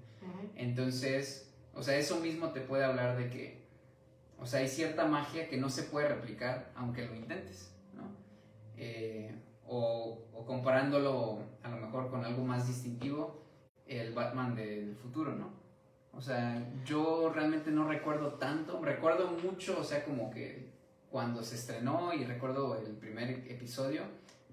Entonces, 0.54 1.49
o 1.74 1.82
sea, 1.82 1.96
eso 1.96 2.20
mismo 2.20 2.50
te 2.50 2.60
puede 2.60 2.84
hablar 2.84 3.16
de 3.16 3.30
que, 3.30 3.60
o 4.38 4.46
sea, 4.46 4.60
hay 4.60 4.68
cierta 4.68 5.06
magia 5.06 5.48
que 5.48 5.56
no 5.56 5.68
se 5.68 5.84
puede 5.84 6.08
replicar 6.08 6.70
aunque 6.74 7.06
lo 7.06 7.14
intentes, 7.14 7.72
¿no? 7.94 8.02
Eh, 8.76 9.34
o, 9.66 10.18
comparándolo 10.46 11.38
a 11.62 11.68
lo 11.68 11.76
mejor 11.76 12.10
con 12.10 12.24
algo 12.24 12.44
más 12.44 12.66
distintivo, 12.66 13.44
el 13.86 14.12
Batman 14.12 14.54
del 14.54 14.96
futuro, 14.96 15.34
¿no? 15.34 15.52
O 16.12 16.20
sea, 16.20 16.60
yo 16.84 17.30
realmente 17.32 17.70
no 17.70 17.86
recuerdo 17.86 18.34
tanto, 18.34 18.82
recuerdo 18.82 19.30
mucho, 19.30 19.78
o 19.78 19.84
sea, 19.84 20.04
como 20.04 20.30
que 20.30 20.70
cuando 21.08 21.42
se 21.42 21.54
estrenó 21.54 22.12
y 22.12 22.24
recuerdo 22.24 22.76
el 22.76 22.96
primer 22.96 23.30
episodio, 23.48 24.02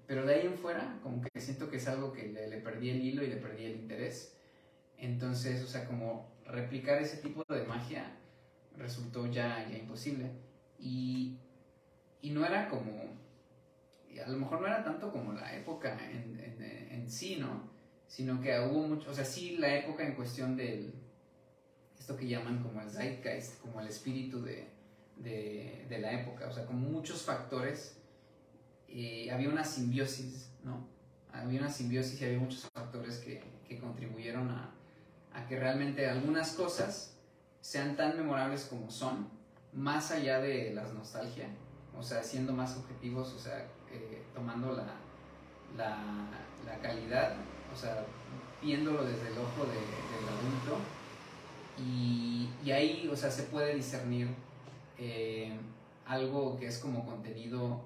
pero 0.06 0.24
de 0.24 0.34
ahí 0.36 0.46
en 0.46 0.56
fuera, 0.56 0.98
como 1.02 1.20
que 1.20 1.40
siento 1.40 1.68
que 1.68 1.78
es 1.78 1.88
algo 1.88 2.12
que 2.12 2.28
le, 2.28 2.48
le 2.48 2.58
perdí 2.58 2.90
el 2.90 3.02
hilo 3.02 3.24
y 3.24 3.26
le 3.26 3.36
perdí 3.36 3.64
el 3.64 3.76
interés. 3.76 4.36
Entonces, 4.96 5.62
o 5.62 5.66
sea, 5.66 5.84
como 5.86 6.37
replicar 6.48 7.00
ese 7.00 7.18
tipo 7.18 7.44
de 7.48 7.64
magia 7.64 8.16
resultó 8.76 9.26
ya, 9.26 9.68
ya 9.70 9.78
imposible. 9.78 10.30
Y, 10.78 11.38
y 12.22 12.30
no 12.30 12.44
era 12.44 12.68
como 12.68 13.18
a 14.24 14.28
lo 14.28 14.38
mejor 14.38 14.60
no 14.60 14.66
era 14.66 14.82
tanto 14.82 15.12
como 15.12 15.32
la 15.32 15.54
época 15.54 15.98
en, 16.10 16.38
en, 16.90 17.10
sí, 17.10 17.36
¿no? 17.36 17.70
Sino 18.06 18.40
que 18.40 18.58
hubo 18.60 18.86
mucho, 18.86 19.10
o 19.10 19.14
sea, 19.14 19.24
sí 19.24 19.56
la 19.58 19.74
época 19.76 20.04
en 20.04 20.14
cuestión 20.14 20.56
del, 20.56 20.92
esto 21.98 22.16
que 22.16 22.26
llaman 22.26 22.62
como 22.62 22.80
el 22.80 22.90
zeitgeist, 22.90 23.60
como 23.60 23.80
el 23.80 23.88
espíritu 23.88 24.42
de, 24.42 24.66
de, 25.16 25.86
de 25.88 25.98
la 25.98 26.12
época, 26.20 26.48
o 26.48 26.52
sea, 26.52 26.66
como 26.66 26.88
muchos 26.88 27.22
factores, 27.22 27.98
eh, 28.88 29.30
había 29.30 29.48
una 29.48 29.64
simbiosis, 29.64 30.50
¿no? 30.64 30.88
Había 31.32 31.60
una 31.60 31.70
simbiosis 31.70 32.20
y 32.20 32.24
había 32.24 32.38
muchos 32.38 32.68
factores 32.72 33.18
que, 33.18 33.42
que 33.68 33.78
contribuyeron 33.78 34.50
a, 34.50 34.74
a 35.38 35.46
que 35.46 35.58
realmente 35.58 36.08
algunas 36.08 36.52
cosas 36.52 37.16
sean 37.60 37.96
tan 37.96 38.16
memorables 38.16 38.64
como 38.64 38.90
son, 38.90 39.28
más 39.72 40.10
allá 40.10 40.40
de 40.40 40.72
la 40.74 40.82
nostalgia, 40.92 41.48
o 41.96 42.02
sea, 42.02 42.22
siendo 42.22 42.52
más 42.52 42.76
objetivos, 42.76 43.32
o 43.34 43.38
sea, 43.38 43.66
eh, 43.92 44.22
tomando 44.34 44.72
la, 44.72 44.86
la, 45.76 46.78
calidad, 46.80 47.34
o 47.72 47.76
sea, 47.76 48.04
viéndolo 48.62 49.04
desde 49.04 49.28
el 49.28 49.38
ojo 49.38 49.64
del 49.66 50.28
adulto. 50.28 50.78
Y, 51.78 52.70
ahí, 52.70 53.08
o 53.10 53.16
sea, 53.16 53.30
se 53.30 53.44
puede 53.44 53.74
discernir 53.74 54.28
eh, 54.98 55.56
algo 56.06 56.58
que 56.58 56.66
es 56.66 56.78
como 56.78 57.04
contenido 57.06 57.82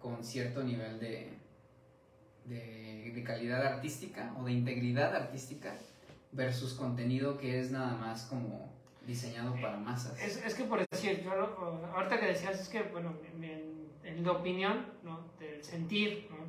con 0.00 0.22
cierto 0.24 0.62
nivel 0.62 0.98
de, 1.00 1.32
de, 2.46 3.12
de, 3.14 3.24
calidad 3.24 3.64
artística 3.64 4.34
o 4.38 4.44
de 4.44 4.52
integridad 4.52 5.14
artística 5.14 5.74
versus 6.32 6.74
contenido 6.74 7.38
que 7.38 7.60
es 7.60 7.70
nada 7.70 7.96
más 7.96 8.26
como 8.26 8.72
diseñado 9.06 9.54
para 9.60 9.78
masas. 9.78 10.20
Es, 10.20 10.44
es 10.44 10.54
que 10.54 10.64
por 10.64 10.86
decir, 10.86 11.22
yo 11.22 11.32
ahorita 11.32 12.20
que 12.20 12.26
decías, 12.26 12.60
es 12.60 12.68
que, 12.68 12.82
bueno, 12.82 13.14
en 14.04 14.24
la 14.24 14.32
opinión, 14.32 14.86
¿no? 15.02 15.30
Del 15.38 15.62
sentir, 15.64 16.28
¿no? 16.30 16.48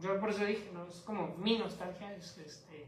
yo 0.00 0.18
por 0.18 0.30
eso 0.30 0.44
dije, 0.44 0.70
¿no? 0.72 0.86
Es 0.86 0.96
como 1.00 1.36
mi 1.36 1.58
nostalgia, 1.58 2.14
es, 2.14 2.38
este... 2.38 2.86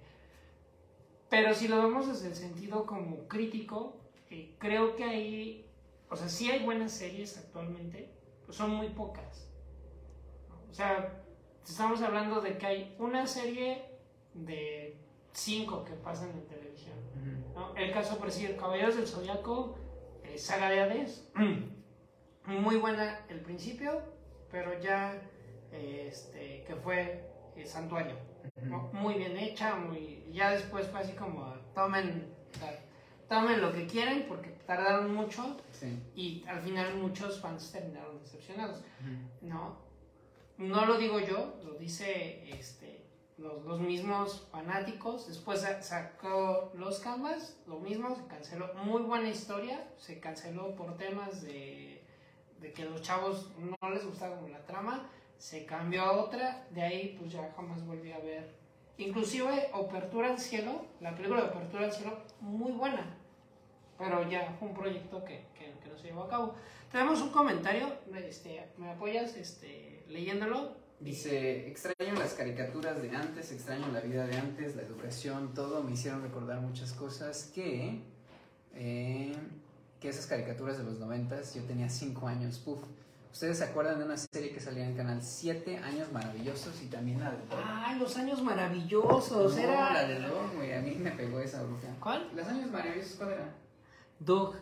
Pero 1.28 1.54
si 1.54 1.68
lo 1.68 1.82
vemos 1.82 2.08
desde 2.08 2.28
el 2.28 2.34
sentido 2.34 2.84
como 2.84 3.26
crítico, 3.28 3.96
creo 4.58 4.96
que 4.96 5.04
hay, 5.04 5.66
o 6.10 6.16
sea, 6.16 6.28
sí 6.28 6.50
hay 6.50 6.64
buenas 6.64 6.92
series 6.92 7.38
actualmente, 7.38 8.10
pues 8.44 8.56
son 8.56 8.70
muy 8.70 8.88
pocas. 8.90 9.48
O 10.70 10.74
sea, 10.74 11.22
estamos 11.66 12.02
hablando 12.02 12.40
de 12.40 12.58
que 12.58 12.66
hay 12.66 12.96
una 12.98 13.26
serie 13.26 13.84
de 14.34 15.01
cinco 15.32 15.84
que 15.84 15.92
pasan 15.94 16.30
en 16.30 16.46
televisión. 16.46 16.94
¿no? 17.54 17.74
El 17.76 17.92
caso, 17.92 18.18
por 18.18 18.26
decir, 18.26 18.56
Caballeros 18.56 18.96
del 18.96 19.06
Zodiaco, 19.06 19.78
eh, 20.24 20.38
saga 20.38 20.70
de 20.70 20.80
Hades, 20.80 21.28
muy 22.46 22.76
buena 22.76 23.20
el 23.28 23.40
principio, 23.40 24.02
pero 24.50 24.78
ya 24.80 25.20
este, 25.72 26.64
que 26.66 26.76
fue 26.76 27.28
el 27.56 27.66
Santuario. 27.66 28.16
Muy 28.92 29.14
bien 29.14 29.36
hecha, 29.36 29.76
muy, 29.76 30.24
ya 30.32 30.50
después 30.50 30.86
fue 30.88 31.00
así 31.00 31.12
como 31.12 31.54
tomen, 31.74 32.26
tomen 33.28 33.60
lo 33.60 33.72
que 33.72 33.86
quieren 33.86 34.26
porque 34.28 34.50
tardaron 34.66 35.14
mucho 35.14 35.56
y 36.14 36.44
al 36.46 36.60
final 36.60 36.96
muchos 36.96 37.40
fans 37.40 37.72
terminaron 37.72 38.20
decepcionados. 38.20 38.82
¿no? 39.40 39.76
no 40.58 40.86
lo 40.86 40.98
digo 40.98 41.18
yo, 41.20 41.58
lo 41.64 41.74
dice 41.74 42.48
este, 42.50 43.01
los, 43.42 43.64
los, 43.64 43.80
mismos 43.80 44.48
fanáticos. 44.50 45.28
Después 45.28 45.66
sacó 45.80 46.72
los 46.74 47.00
canvas, 47.00 47.58
lo 47.66 47.80
mismo, 47.80 48.14
se 48.14 48.26
canceló. 48.26 48.72
Muy 48.84 49.02
buena 49.02 49.28
historia, 49.28 49.86
se 49.96 50.20
canceló 50.20 50.74
por 50.76 50.96
temas 50.96 51.42
de 51.42 52.02
de 52.62 52.72
que 52.72 52.84
los 52.84 53.02
chavos 53.02 53.50
no 53.58 53.90
les 53.90 54.06
gustaba 54.06 54.40
la 54.48 54.64
trama, 54.64 55.10
se 55.36 55.66
cambió 55.66 56.02
a 56.02 56.12
otra, 56.12 56.64
de 56.70 56.82
ahí 56.82 57.16
pues 57.18 57.32
ya 57.32 57.52
jamás 57.54 57.84
volví 57.84 58.12
a 58.12 58.20
ver. 58.20 58.54
Inclusive 58.98 59.68
Apertura 59.74 60.28
al 60.28 60.38
Cielo, 60.38 60.86
la 61.00 61.14
película 61.14 61.42
de 61.42 61.48
Apertura 61.48 61.84
al 61.84 61.92
Cielo, 61.92 62.18
muy 62.40 62.72
buena, 62.72 63.16
pero 63.98 64.28
ya 64.30 64.54
fue 64.58 64.68
un 64.68 64.74
proyecto 64.74 65.24
que, 65.24 65.46
que, 65.54 65.72
no 65.90 65.98
se 65.98 66.04
llevó 66.04 66.22
a 66.22 66.28
cabo. 66.28 66.54
Tenemos 66.90 67.20
un 67.20 67.30
comentario, 67.30 67.88
este, 68.14 68.68
¿me 68.78 68.90
apoyas 68.90 69.36
este, 69.36 70.04
leyéndolo? 70.08 70.76
Dice, 71.02 71.68
extraño 71.68 72.14
las 72.14 72.34
caricaturas 72.34 73.02
de 73.02 73.10
antes, 73.10 73.50
extraño 73.50 73.88
la 73.88 74.00
vida 74.00 74.24
de 74.24 74.36
antes, 74.36 74.76
la 74.76 74.82
educación, 74.82 75.52
todo, 75.52 75.82
me 75.82 75.92
hicieron 75.92 76.22
recordar 76.22 76.60
muchas 76.60 76.92
cosas 76.92 77.50
que... 77.52 78.00
Eh, 78.74 79.34
que 80.00 80.08
esas 80.08 80.26
caricaturas 80.26 80.78
de 80.78 80.84
los 80.84 80.98
noventas, 80.98 81.54
yo 81.54 81.62
tenía 81.62 81.88
5 81.88 82.26
años, 82.26 82.58
puff. 82.58 82.82
¿Ustedes 83.32 83.58
se 83.58 83.64
acuerdan 83.64 83.98
de 83.98 84.04
una 84.04 84.16
serie 84.16 84.52
que 84.52 84.60
salía 84.60 84.84
en 84.84 84.96
Canal 84.96 85.22
7, 85.22 85.78
Años 85.78 86.12
Maravillosos, 86.12 86.82
y 86.82 86.86
también 86.86 87.20
la 87.20 87.30
de 87.30 87.38
¡Ah, 87.50 87.96
los 87.98 88.16
Años 88.16 88.42
Maravillosos! 88.42 89.56
No, 89.56 89.62
era... 89.62 89.92
la 89.92 90.08
de 90.08 90.20
Doug, 90.20 90.54
güey, 90.56 90.72
a 90.72 90.82
mí 90.82 90.96
me 90.96 91.12
pegó 91.12 91.40
esa 91.40 91.62
bruja. 91.62 91.88
¿Cuál? 92.00 92.30
Los 92.34 92.46
Años 92.46 92.70
Maravillosos, 92.70 93.14
¿cuál 93.14 93.32
era? 93.32 93.54
Doug. 94.18 94.54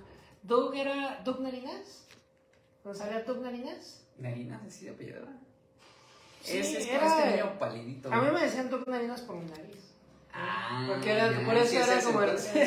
¿Doug 0.43 0.75
era 0.75 1.21
Doug 1.25 1.41
Narinas? 1.41 2.07
¿No 2.85 2.95
salía 2.95 3.23
Doug 3.25 3.41
Narinas? 3.41 4.07
¿Narinas? 4.19 4.63
¿Así 4.67 4.85
de 4.85 4.91
apellidada? 4.93 5.40
Sí, 6.43 6.59
es, 6.59 6.75
es 6.75 6.87
era... 6.89 7.07
este 7.07 7.31
niño 7.31 7.59
palidito. 7.59 8.13
A 8.13 8.21
mí 8.21 8.31
me 8.33 8.43
decían 8.43 8.71
Doug 8.71 8.89
Narinas 8.89 9.21
por 9.23 9.37
mi 9.37 9.51
nariz. 9.51 9.95
Ah, 10.33 10.85
porque 10.89 11.13
era, 11.13 11.45
por 11.45 11.55
eso 11.57 11.77
era 11.77 12.03
como 12.03 12.23
el. 12.23 12.39
Sí, 12.39 12.63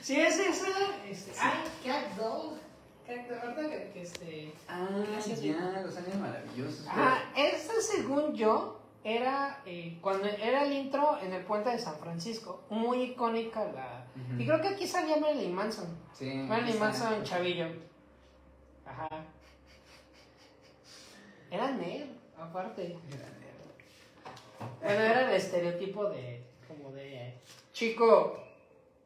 sí, 0.00 0.20
es 0.20 0.38
esa. 0.38 0.68
Este, 1.08 1.32
ah, 1.40 1.64
Cat 1.84 2.16
Dog. 2.16 2.58
Ahorita 3.08 3.68
que, 3.68 3.90
que 3.92 4.02
este. 4.02 4.54
Ah, 4.68 4.88
ya, 5.42 5.82
los 5.84 5.96
años 5.96 6.14
maravillosos. 6.18 6.86
Ah, 6.88 7.18
esta 7.36 7.74
según 7.80 8.34
yo 8.34 8.80
era 9.04 9.60
eh, 9.66 9.98
cuando 10.00 10.26
era 10.26 10.64
el 10.64 10.72
intro 10.72 11.18
en 11.20 11.32
el 11.32 11.44
puente 11.44 11.70
de 11.70 11.78
San 11.78 11.98
Francisco, 11.98 12.62
muy 12.70 13.02
icónica 13.02 13.64
la. 13.64 14.06
Y 14.38 14.46
creo 14.46 14.60
que 14.60 14.68
aquí 14.68 14.86
salía 14.86 15.16
Marilyn 15.16 15.54
Manson. 15.54 15.88
Sí. 16.12 16.32
Marilyn 16.32 16.78
Manson 16.78 17.22
Chavillo. 17.24 17.66
Ajá. 18.86 19.08
Era 21.50 21.70
nerd, 21.70 22.08
aparte. 22.44 22.96
Era 24.80 24.94
bueno, 24.94 25.00
era 25.00 25.30
el 25.30 25.36
estereotipo 25.36 26.08
de, 26.10 26.44
como 26.68 26.92
de 26.92 27.34
chico, 27.72 28.38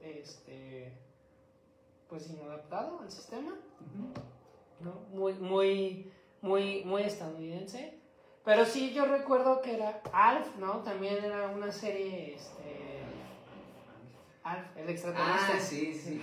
este, 0.01 0.93
pues 2.09 2.31
inadaptado 2.31 3.01
al 3.01 3.11
sistema, 3.11 3.55
¿no? 4.81 4.93
Muy, 5.11 5.35
muy, 5.35 6.13
muy, 6.41 6.85
muy 6.85 7.03
estadounidense. 7.03 7.99
Pero 8.45 8.65
sí, 8.65 8.93
yo 8.93 9.07
recuerdo 9.07 9.61
que 9.61 9.75
era 9.75 10.01
Alf, 10.13 10.57
¿no? 10.59 10.79
También 10.83 11.25
era 11.25 11.49
una 11.49 11.73
serie, 11.73 12.37
este... 12.37 13.01
Alf, 14.45 14.77
el 14.77 14.89
extraterrestre. 14.89 15.55
Ah, 15.57 15.61
sí, 15.61 15.95
sí. 15.95 16.23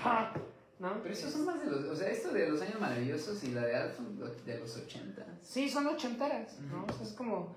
¿No? 0.84 1.02
Pero 1.02 1.14
esos 1.14 1.32
son 1.32 1.46
más 1.46 1.64
de 1.64 1.72
los, 1.72 1.86
o 1.86 1.96
sea, 1.96 2.10
esto 2.10 2.34
de 2.34 2.50
los 2.50 2.62
años 2.62 2.78
maravillosos 2.78 3.42
y 3.46 3.52
la 3.52 3.62
de 3.62 3.74
Alf 3.74 3.96
son 3.96 4.20
de 4.20 4.60
los 4.60 4.76
80. 4.76 5.26
Sí, 5.42 5.70
son 5.70 5.88
ochenteras, 5.88 6.60
¿no? 6.60 6.84
O 6.84 6.92
sea, 6.92 7.08
es 7.08 7.14
como, 7.14 7.56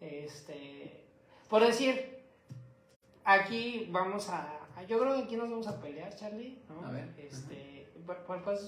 este, 0.00 1.04
por 1.48 1.64
decir, 1.64 2.24
aquí 3.22 3.88
vamos 3.92 4.28
a, 4.30 4.58
yo 4.88 4.98
creo 4.98 5.14
que 5.14 5.22
aquí 5.22 5.36
nos 5.36 5.48
vamos 5.48 5.68
a 5.68 5.80
pelear, 5.80 6.12
Charlie, 6.16 6.58
¿no? 6.68 6.84
A 6.84 6.90
ver. 6.90 7.08
Este, 7.18 7.86
pues, 8.04 8.18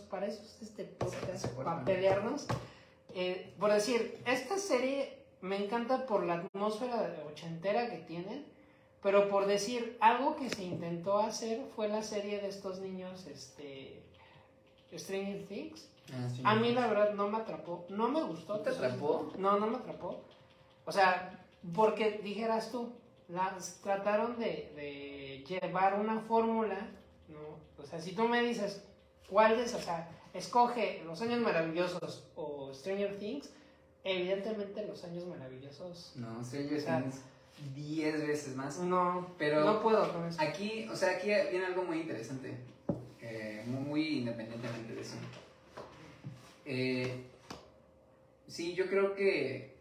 para 0.09 0.27
eso 0.27 0.43
es 0.43 0.63
este 0.63 0.85
podcast, 0.85 1.49
para 1.49 1.85
pelearnos. 1.85 2.47
Eh, 3.15 3.53
por 3.59 3.73
decir, 3.73 4.23
esta 4.27 4.59
serie 4.59 5.25
me 5.41 5.65
encanta 5.65 6.07
por 6.07 6.25
la 6.25 6.35
atmósfera 6.35 7.25
ochentera 7.29 7.91
que 7.91 7.99
tienen, 7.99 8.47
pero 9.03 9.29
por 9.29 9.47
decir, 9.47 9.97
algo 10.01 10.37
que 10.37 10.51
se 10.51 10.65
intentó 10.65 11.19
hacer 11.19 11.65
fue 11.77 11.89
la 11.89 12.03
serie 12.03 12.41
de 12.41 12.49
estos 12.49 12.81
niños, 12.81 13.27
este, 13.27 14.03
Stranger 14.97 15.47
Things. 15.47 15.89
Ah, 16.43 16.53
a 16.53 16.55
mí 16.57 16.73
la 16.73 16.87
verdad 16.87 17.15
no 17.15 17.29
me 17.29 17.39
atrapó, 17.39 17.87
no 17.91 18.09
me 18.09 18.23
gustó. 18.23 18.57
¿No 18.57 18.61
te 18.61 18.71
atrapó? 18.71 19.33
No, 19.39 19.59
no 19.59 19.67
me 19.67 19.77
atrapó. 19.77 20.23
O 20.85 20.93
sea, 20.93 21.45
porque 21.75 22.21
dijeras 22.25 22.73
tú, 22.73 22.93
las 23.29 23.81
trataron 23.83 24.39
de, 24.39 24.73
de 24.75 25.45
llevar 25.47 26.01
una 26.01 26.21
fórmula, 26.21 26.89
¿no? 27.29 27.83
O 27.83 27.87
sea, 27.87 28.01
si 28.01 28.13
tú 28.13 28.27
me 28.27 28.43
dices, 28.43 28.83
¿cuál 29.29 29.61
es? 29.61 29.75
O 29.75 29.81
sea, 29.81 30.09
escoge 30.33 31.03
Los 31.05 31.21
Años 31.21 31.41
Maravillosos 31.41 32.25
o 32.35 32.73
Stranger 32.73 33.19
Things, 33.19 33.51
evidentemente 34.03 34.87
Los 34.87 35.05
Años 35.05 35.27
Maravillosos. 35.27 36.13
No, 36.17 36.43
Stranger 36.43 36.85
Things. 36.85 37.23
Diez 37.75 38.27
veces 38.27 38.57
más. 38.57 38.79
No, 38.79 39.35
pero 39.39 39.65
no 39.65 39.83
puedo 39.83 40.13
con 40.13 40.27
eso. 40.27 40.41
Aquí, 40.41 40.89
o 40.91 40.97
sea, 40.97 41.17
aquí 41.17 41.27
viene 41.27 41.67
algo 41.67 41.83
muy 41.83 42.01
interesante, 42.01 42.57
eh, 43.21 43.65
muy, 43.67 44.19
independientemente 44.19 44.95
de 44.95 45.01
eso. 45.01 45.17
Eh, 46.65 47.25
sí, 48.47 48.75
yo 48.75 48.89
creo 48.89 49.15
que, 49.15 49.75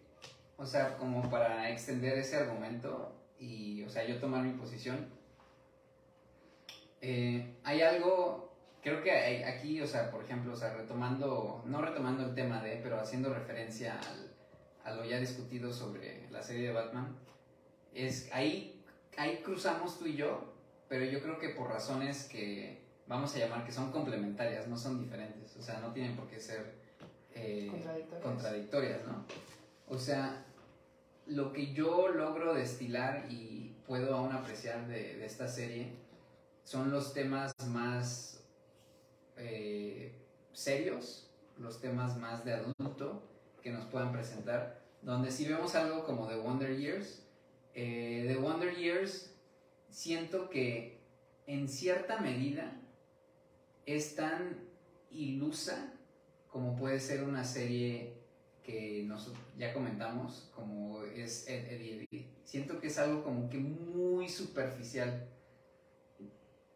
o 0.58 0.66
sea, 0.66 0.98
como 0.98 1.30
para 1.30 1.70
extender 1.70 2.18
ese 2.18 2.38
argumento 2.38 3.14
y, 3.40 3.84
o 3.84 3.90
sea, 3.90 4.06
yo 4.06 4.20
tomar 4.20 4.44
mi 4.44 4.54
posición, 4.54 5.08
eh, 7.02 7.54
hay 7.64 7.82
algo, 7.82 8.52
creo 8.82 9.04
que 9.04 9.12
hay, 9.12 9.44
aquí, 9.44 9.82
o 9.82 9.88
sea, 9.88 10.10
por 10.10 10.24
ejemplo, 10.24 10.54
o 10.54 10.56
sea, 10.56 10.74
retomando, 10.74 11.62
no 11.66 11.82
retomando 11.82 12.26
el 12.26 12.34
tema 12.34 12.62
de, 12.64 12.78
pero 12.78 13.00
haciendo 13.00 13.34
referencia 13.34 14.00
al, 14.00 14.32
a 14.84 14.96
lo 14.96 15.06
ya 15.06 15.20
discutido 15.20 15.72
sobre 15.72 16.28
la 16.32 16.42
serie 16.42 16.68
de 16.68 16.74
Batman, 16.74 17.16
es 17.98 18.30
ahí, 18.32 18.84
ahí 19.18 19.42
cruzamos 19.44 19.98
tú 19.98 20.06
y 20.06 20.16
yo, 20.16 20.54
pero 20.88 21.04
yo 21.06 21.22
creo 21.22 21.40
que 21.40 21.50
por 21.50 21.70
razones 21.70 22.26
que 22.26 22.82
vamos 23.08 23.36
a 23.36 23.40
llamar 23.40 23.66
que 23.66 23.72
son 23.72 23.92
complementarias, 23.92 24.68
no 24.68 24.78
son 24.78 25.02
diferentes, 25.02 25.56
o 25.58 25.62
sea, 25.62 25.80
no 25.80 25.92
tienen 25.94 26.16
por 26.16 26.28
qué 26.28 26.40
ser 26.40 26.76
eh, 27.34 27.72
contradictorias. 28.22 29.02
¿no? 29.08 29.26
O 29.88 29.98
sea, 29.98 30.46
lo 31.26 31.52
que 31.54 31.74
yo 31.74 32.10
logro 32.10 32.54
destilar 32.54 33.26
y 33.30 33.76
puedo 33.88 34.16
aún 34.16 34.32
apreciar 34.32 34.88
de, 34.88 35.26
esta 35.26 35.48
serie 35.48 35.94
son 36.64 36.92
los 36.92 37.14
temas 37.14 37.54
más 37.70 38.44
eh, 39.38 40.14
serios, 40.54 41.30
los 41.58 41.80
temas 41.80 42.18
más 42.18 42.46
de 42.46 42.54
adulto 42.54 43.24
que 43.62 43.72
nos 43.72 43.86
puedan 43.86 44.12
presentar, 44.12 44.82
donde 45.02 45.32
si 45.32 45.48
vemos 45.48 45.74
algo 45.76 46.04
como 46.04 46.28
The 46.28 46.36
Wonder 46.36 46.78
Years, 46.78 47.27
eh, 47.80 48.26
The 48.28 48.38
Wonder 48.38 48.76
Years 48.76 49.32
siento 49.92 50.50
que 50.50 50.98
en 51.46 51.70
cierta 51.70 52.20
medida 52.20 52.82
es 53.86 54.16
tan 54.16 54.58
ilusa 55.12 55.94
como 56.52 56.76
puede 56.76 57.00
ser 57.00 57.24
una 57.24 57.44
serie 57.44 58.16
que 58.64 59.04
nosotros 59.06 59.44
ya 59.60 59.74
comentamos, 59.74 60.50
como 60.56 61.04
es 61.04 61.48
Ed, 61.48 61.72
Eddie 61.72 62.28
Siento 62.44 62.82
que 62.82 62.88
es 62.88 62.98
algo 62.98 63.24
como 63.24 63.48
que 63.48 63.60
muy 63.60 64.28
superficial. 64.28 65.28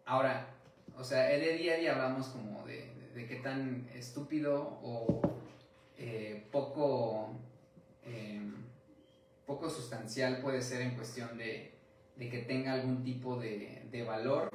Ahora, 0.06 0.54
o 0.96 1.04
sea, 1.04 1.34
Ed, 1.34 1.42
Eddie 1.42 1.90
hablamos 1.90 2.28
como 2.28 2.64
de, 2.68 2.92
de, 3.16 3.26
qué 3.26 3.38
tan 3.38 3.90
estúpido 3.96 4.80
o 4.84 5.22
eh, 5.98 6.48
poco... 6.52 7.32
Em, 8.06 8.61
poco 9.52 9.70
sustancial 9.70 10.40
puede 10.42 10.62
ser 10.62 10.82
en 10.82 10.96
cuestión 10.96 11.38
de, 11.38 11.74
que 12.18 12.46
tenga 12.48 12.72
algún 12.72 13.04
tipo 13.04 13.38
de, 13.38 14.04
valor, 14.08 14.50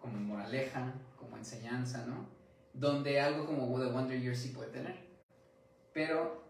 como 0.00 0.18
moraleja, 0.18 0.94
como 1.18 1.36
enseñanza, 1.36 2.06
¿no? 2.06 2.28
Donde 2.72 3.20
algo 3.20 3.44
como 3.44 3.80
The 3.80 3.86
Wonder 3.86 4.20
Years 4.20 4.38
sí 4.38 4.50
puede 4.50 4.70
tener. 4.70 4.96
Pero 5.92 6.44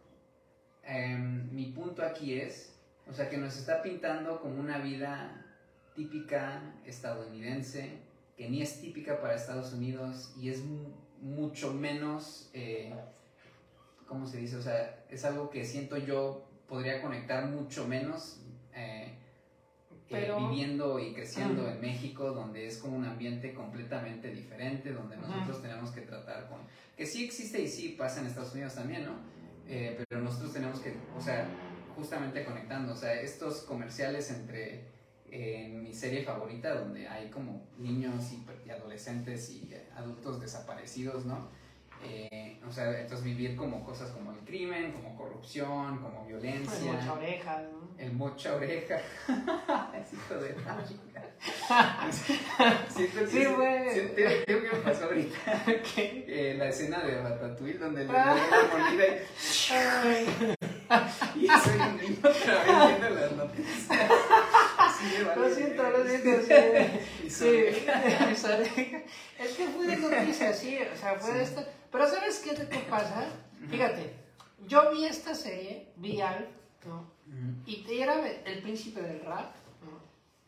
em, 0.83 1.51
mi 1.55 1.67
punto 1.73 2.05
aquí 2.05 2.39
es, 2.39 2.75
o 3.09 3.15
sea, 3.15 3.31
que 3.31 3.39
nos 3.39 3.57
está 3.57 3.81
pintando 3.81 4.41
como 4.43 4.61
una 4.61 4.79
vida 4.79 5.47
típica 5.95 6.75
estadounidense, 6.85 7.99
que 8.37 8.51
ni 8.51 8.61
es 8.61 8.81
típica 8.83 9.23
para 9.23 9.37
Estados 9.37 9.73
Unidos 9.73 10.35
y 10.39 10.51
es 10.51 10.63
mucho 11.23 11.73
menos, 11.73 12.51
eh, 12.53 12.93
¿cómo 14.07 14.27
se 14.27 14.37
dice? 14.39 14.57
O 14.57 14.63
sea, 14.63 15.07
es 15.09 15.25
algo 15.25 15.49
que 15.49 15.65
siento 15.65 15.97
yo 15.97 16.45
podría 16.75 17.01
conectar 17.01 17.47
mucho 17.47 17.87
menos 17.87 18.41
eh, 18.75 19.15
eh, 20.11 20.33
viviendo 20.41 20.99
y 20.99 21.15
creciendo 21.15 21.71
en 21.71 21.81
México, 21.81 22.33
donde 22.33 22.67
es 22.67 22.79
como 22.79 22.97
un 22.97 23.05
ambiente 23.05 23.55
completamente 23.55 24.33
diferente, 24.33 24.93
donde 24.93 25.17
nosotros 25.17 25.63
tenemos 25.63 25.93
que 25.93 26.01
tratar 26.01 26.49
con... 26.49 26.59
Que 26.97 27.07
sí 27.07 27.25
existe 27.25 27.63
y 27.63 27.69
sí 27.69 27.95
pasa 27.97 28.21
en 28.21 28.27
Estados 28.27 28.55
Unidos 28.55 28.75
también, 28.75 29.05
¿no? 29.05 29.13
Eh, 29.69 30.05
pero 30.09 30.21
nosotros 30.21 30.53
tenemos 30.53 30.81
que, 30.81 30.97
o 31.17 31.21
sea, 31.21 31.47
justamente 31.95 32.45
conectando, 32.45 32.93
o 32.93 32.97
sea, 32.97 33.21
estos 33.21 33.63
comerciales 33.63 34.33
entre 34.33 34.83
en 35.31 35.81
mi 35.81 35.93
serie 35.95 36.25
favorita, 36.25 36.75
donde 36.75 37.07
hay 37.07 37.31
como 37.31 37.69
niños 37.79 38.33
y 38.67 38.71
adolescentes 38.71 39.49
y 39.51 39.73
adultos 39.97 40.41
desaparecidos, 40.41 41.25
¿no? 41.25 41.49
Eh, 42.07 42.61
o 42.67 42.73
sea, 42.73 42.99
entonces 42.99 43.25
vivir 43.25 43.57
como 43.57 43.85
cosas 43.85 44.11
como 44.11 44.33
el 44.33 44.39
crimen, 44.39 44.93
como 44.93 45.17
corrupción, 45.17 45.99
como 45.99 46.25
violencia. 46.27 46.91
El 46.91 46.97
mocha 46.97 47.13
oreja, 47.13 47.63
¿no? 47.63 47.85
El 47.99 48.13
mocha 48.13 48.55
oreja. 48.55 48.97
es 50.01 50.13
hijo 50.13 50.35
de 50.35 50.57
la 50.65 50.85
Siento 52.89 53.21
que 53.21 53.27
sí, 53.27 53.45
güey. 53.45 54.15
¿Qué 54.15 54.69
me 54.73 54.79
pasó 54.81 55.05
ahorita? 55.05 55.65
¿Qué? 55.95 56.25
Eh, 56.27 56.55
la 56.57 56.69
escena 56.69 57.01
de 57.01 57.21
Ratatouille 57.21 57.79
donde 57.79 58.05
le 58.05 58.13
da 58.13 58.35
la 58.35 58.43
moneda 58.73 59.05
y... 61.37 61.45
y 61.45 61.49
soy 61.49 61.79
un 61.79 61.97
niño 61.97 62.19
otra 62.23 62.65
vez 62.65 62.89
viendo 62.89 63.21
las 63.21 63.33
noticias. 63.33 64.11
Lo 65.19 65.55
siento, 65.55 65.91
lo 65.91 66.05
siento. 66.05 66.43
Sí, 66.43 67.29
sí. 67.31 67.49
es 69.39 69.53
que 69.57 69.67
fue 69.69 69.87
de 69.87 69.97
noticias, 69.97 70.59
sí. 70.59 70.79
O 70.93 70.97
sea, 70.97 71.15
fue 71.15 71.35
de 71.35 71.43
esta 71.43 71.65
pero 71.95 72.09
¿sabes 72.09 72.41
qué 72.41 72.55
te 72.55 72.79
pasa? 72.91 73.29
Fíjate, 73.71 74.17
yo 74.67 74.91
vi 74.91 75.05
esta 75.05 75.33
serie, 75.33 75.93
vi 75.95 76.21
Alf, 76.21 76.49
¿no? 76.85 77.09
Y 77.65 77.87
era 77.89 78.29
el 78.29 78.63
príncipe 78.63 79.01
del 79.01 79.25
rap, 79.25 79.55
¿no? 79.81 80.01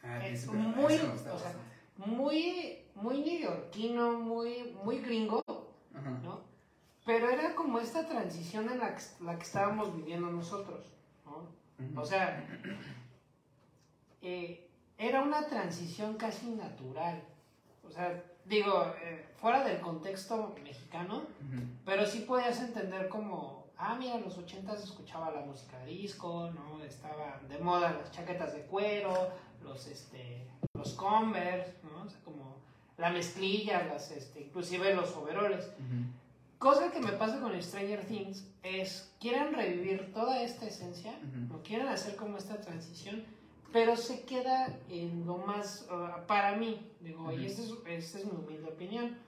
Ah, 0.02 0.26
es 0.26 0.48
muy, 0.48 0.94
o 0.94 1.38
sea, 1.38 1.54
muy, 1.98 2.78
muy 2.96 3.20
neoyorquino, 3.20 4.18
muy, 4.18 4.76
muy 4.82 4.98
gringo, 4.98 5.44
¿no? 6.24 6.40
Pero 7.04 7.30
era 7.30 7.54
como 7.54 7.78
esta 7.78 8.04
transición 8.08 8.68
en 8.68 8.80
la 8.80 8.96
que, 8.96 9.02
la 9.20 9.36
que 9.38 9.44
estábamos 9.44 9.94
viviendo 9.94 10.28
nosotros, 10.28 10.84
¿no? 11.24 11.48
O 12.00 12.04
sea, 12.04 12.44
eh, 14.26 14.66
era 14.98 15.22
una 15.22 15.46
transición 15.46 16.16
casi 16.16 16.46
natural. 16.48 17.22
O 17.86 17.90
sea, 17.90 18.24
digo, 18.44 18.92
eh, 19.00 19.24
fuera 19.36 19.62
del 19.62 19.80
contexto 19.80 20.56
mexicano, 20.64 21.22
pero 21.84 22.04
sí 22.04 22.20
podías 22.20 22.60
entender 22.60 23.08
como, 23.08 23.66
ah, 23.76 23.94
mira, 23.96 24.16
en 24.16 24.24
los 24.24 24.36
ochentas 24.36 24.82
escuchaba 24.82 25.30
la 25.30 25.42
música 25.42 25.84
disco, 25.84 26.50
¿no? 26.50 26.82
Estaban 26.82 27.46
de 27.48 27.58
moda 27.58 27.92
las 27.92 28.10
chaquetas 28.10 28.52
de 28.54 28.62
cuero, 28.62 29.30
los, 29.62 29.86
este, 29.86 30.48
los 30.74 30.94
Converse, 30.94 31.74
¿no? 31.84 32.02
O 32.02 32.08
sea, 32.08 32.18
como 32.24 32.56
la 32.96 33.10
mezclilla, 33.10 33.86
las, 33.86 34.10
este, 34.10 34.40
inclusive 34.40 34.92
los 34.92 35.14
overoles. 35.14 35.70
Cosa 36.58 36.90
que 36.90 36.98
me 36.98 37.12
pasa 37.12 37.38
con 37.38 37.62
Stranger 37.62 38.04
Things 38.06 38.44
es, 38.64 39.12
quieren 39.20 39.52
revivir 39.52 40.12
toda 40.12 40.42
esta 40.42 40.66
esencia, 40.66 41.14
o 41.54 41.62
quieren 41.62 41.86
hacer 41.86 42.16
como 42.16 42.38
esta 42.38 42.60
transición, 42.60 43.24
pero 43.72 43.96
se 43.96 44.22
queda 44.24 44.78
en 44.88 45.26
lo 45.26 45.38
más, 45.38 45.88
uh, 45.90 46.26
para 46.26 46.56
mí, 46.56 46.90
digo, 47.00 47.32
y 47.32 47.46
esta 47.46 47.62
es, 47.62 47.72
esta 47.86 48.18
es 48.18 48.24
mi 48.24 48.32
humilde 48.32 48.68
opinión, 48.68 49.18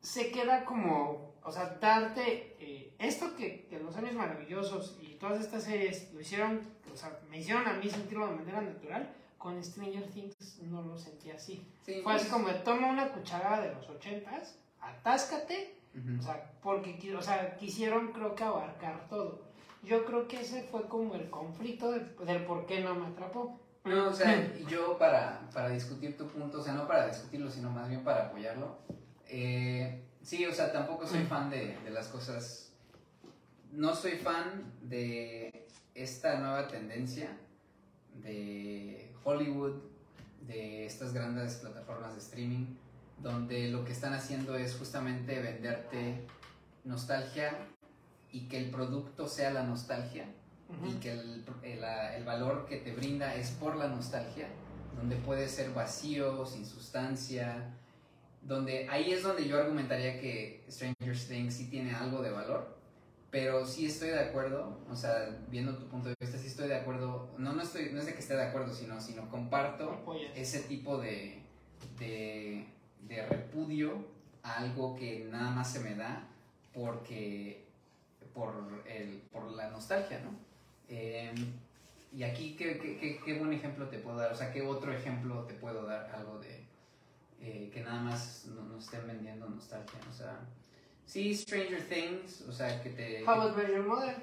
se 0.00 0.30
queda 0.30 0.64
como, 0.64 1.34
o 1.42 1.52
sea, 1.52 1.78
darte 1.80 2.56
eh, 2.58 2.94
esto 2.98 3.36
que, 3.36 3.66
que, 3.66 3.78
Los 3.78 3.96
Años 3.96 4.14
Maravillosos 4.14 4.98
y 5.00 5.14
todas 5.14 5.40
estas 5.40 5.64
series 5.64 6.12
lo 6.12 6.20
hicieron, 6.20 6.60
o 6.92 6.96
sea, 6.96 7.18
me 7.30 7.38
hicieron 7.38 7.66
a 7.66 7.74
mí 7.74 7.88
sentirlo 7.88 8.26
de 8.26 8.34
manera 8.36 8.60
natural. 8.60 9.14
Con 9.38 9.62
Stranger 9.64 10.06
Things 10.10 10.60
no 10.64 10.82
lo 10.82 10.98
sentí 10.98 11.30
así. 11.30 11.66
Fue 11.82 11.94
así 11.94 12.02
pues 12.02 12.26
como, 12.26 12.50
toma 12.56 12.88
una 12.88 13.08
cucharada 13.08 13.62
de 13.62 13.74
los 13.74 13.88
ochentas, 13.88 14.58
atáscate, 14.82 15.80
o 16.18 16.22
sea, 16.22 16.52
porque 16.62 17.16
o 17.16 17.22
sea, 17.22 17.56
quisieron 17.56 18.12
creo 18.12 18.34
que 18.34 18.44
abarcar 18.44 19.08
todo. 19.08 19.49
Yo 19.82 20.04
creo 20.04 20.28
que 20.28 20.40
ese 20.40 20.62
fue 20.64 20.86
como 20.88 21.14
el 21.14 21.30
conflicto 21.30 21.90
del 21.90 22.44
por 22.44 22.66
qué 22.66 22.80
no 22.80 22.94
me 22.94 23.06
atrapó. 23.06 23.60
No, 23.84 24.08
o 24.08 24.12
sea, 24.12 24.52
yo 24.68 24.98
para, 24.98 25.48
para 25.54 25.70
discutir 25.70 26.16
tu 26.16 26.26
punto, 26.26 26.60
o 26.60 26.62
sea, 26.62 26.74
no 26.74 26.86
para 26.86 27.06
discutirlo, 27.06 27.50
sino 27.50 27.70
más 27.70 27.88
bien 27.88 28.04
para 28.04 28.26
apoyarlo, 28.26 28.78
eh, 29.26 30.04
sí, 30.22 30.44
o 30.44 30.52
sea, 30.52 30.70
tampoco 30.70 31.06
soy 31.06 31.24
fan 31.24 31.48
de, 31.48 31.78
de 31.82 31.90
las 31.90 32.08
cosas, 32.08 32.72
no 33.72 33.94
soy 33.94 34.18
fan 34.18 34.70
de 34.82 35.66
esta 35.94 36.38
nueva 36.38 36.68
tendencia 36.68 37.38
de 38.16 39.14
Hollywood, 39.24 39.80
de 40.42 40.84
estas 40.84 41.14
grandes 41.14 41.54
plataformas 41.54 42.12
de 42.14 42.20
streaming, 42.20 42.66
donde 43.18 43.68
lo 43.68 43.84
que 43.84 43.92
están 43.92 44.12
haciendo 44.12 44.56
es 44.56 44.76
justamente 44.76 45.40
venderte 45.40 46.26
nostalgia 46.84 47.56
y 48.32 48.48
que 48.48 48.58
el 48.58 48.70
producto 48.70 49.28
sea 49.28 49.50
la 49.50 49.62
nostalgia 49.62 50.26
y 50.86 50.94
que 51.00 51.12
el, 51.12 51.44
el, 51.64 52.24
valor 52.24 52.66
que 52.66 52.76
te 52.76 52.92
brinda 52.92 53.34
es 53.34 53.50
por 53.50 53.76
la 53.76 53.88
nostalgia, 53.88 54.48
donde 54.96 55.16
puede 55.16 55.48
ser 55.48 55.70
vacío, 55.72 56.46
sin 56.46 56.64
sustancia, 56.64 57.74
donde 58.42 58.88
ahí 58.88 59.12
es 59.12 59.22
donde 59.22 59.46
yo 59.48 59.58
argumentaría 59.58 60.20
que 60.20 60.64
Stranger 60.70 61.16
Things 61.16 61.54
sí 61.54 61.68
tiene 61.68 61.92
algo 61.92 62.22
de 62.22 62.30
valor, 62.30 62.78
pero 63.30 63.66
sí 63.66 63.86
estoy 63.86 64.10
de 64.10 64.20
acuerdo, 64.20 64.78
o 64.88 64.96
sea, 64.96 65.38
viendo 65.48 65.76
tu 65.76 65.88
punto 65.88 66.08
de 66.08 66.14
vista, 66.20 66.38
sí 66.38 66.46
estoy 66.46 66.68
de 66.68 66.76
acuerdo, 66.76 67.30
no, 67.38 67.52
no, 67.52 67.62
estoy, 67.62 67.90
no 67.92 68.00
es 68.00 68.06
de 68.06 68.14
que 68.14 68.20
esté 68.20 68.34
de 68.34 68.44
acuerdo, 68.44 68.72
sino, 68.72 69.00
sino 69.00 69.28
comparto 69.28 70.02
ese 70.34 70.60
tipo 70.60 70.98
de, 70.98 71.42
de, 71.98 72.66
de 73.02 73.26
repudio 73.26 74.04
a 74.42 74.58
algo 74.58 74.96
que 74.96 75.26
nada 75.30 75.50
más 75.50 75.72
se 75.72 75.80
me 75.80 75.94
da 75.94 76.28
porque 76.72 77.69
por, 78.40 78.54
el, 78.86 79.20
por 79.30 79.52
la 79.52 79.68
nostalgia, 79.68 80.18
¿no? 80.20 80.30
Em, 80.88 81.34
y 82.10 82.22
aquí, 82.22 82.56
¿qué, 82.56 82.78
¿qué, 82.78 83.20
qué, 83.22 83.38
buen 83.38 83.52
ejemplo 83.52 83.86
te 83.88 83.98
puedo 83.98 84.16
dar? 84.16 84.32
O 84.32 84.34
sea, 84.34 84.50
¿qué 84.50 84.62
otro 84.62 84.92
ejemplo 84.92 85.44
te 85.44 85.52
puedo 85.52 85.84
dar? 85.84 86.10
Algo 86.14 86.38
de 86.38 86.64
eh, 87.42 87.70
que 87.72 87.82
nada 87.82 88.00
más 88.00 88.46
nos 88.46 88.66
no 88.66 88.78
estén 88.78 89.06
vendiendo 89.06 89.46
nostalgia. 89.46 90.00
O 90.08 90.12
sea, 90.12 90.40
sí, 91.04 91.36
Stranger 91.36 91.86
Things, 91.86 92.40
o 92.48 92.52
sea, 92.52 92.82
que 92.82 92.90
te... 92.90 93.22
How 93.26 93.48
I 93.48 93.56
Met 93.56 93.68
Your 93.68 93.86
Mother. 93.86 94.16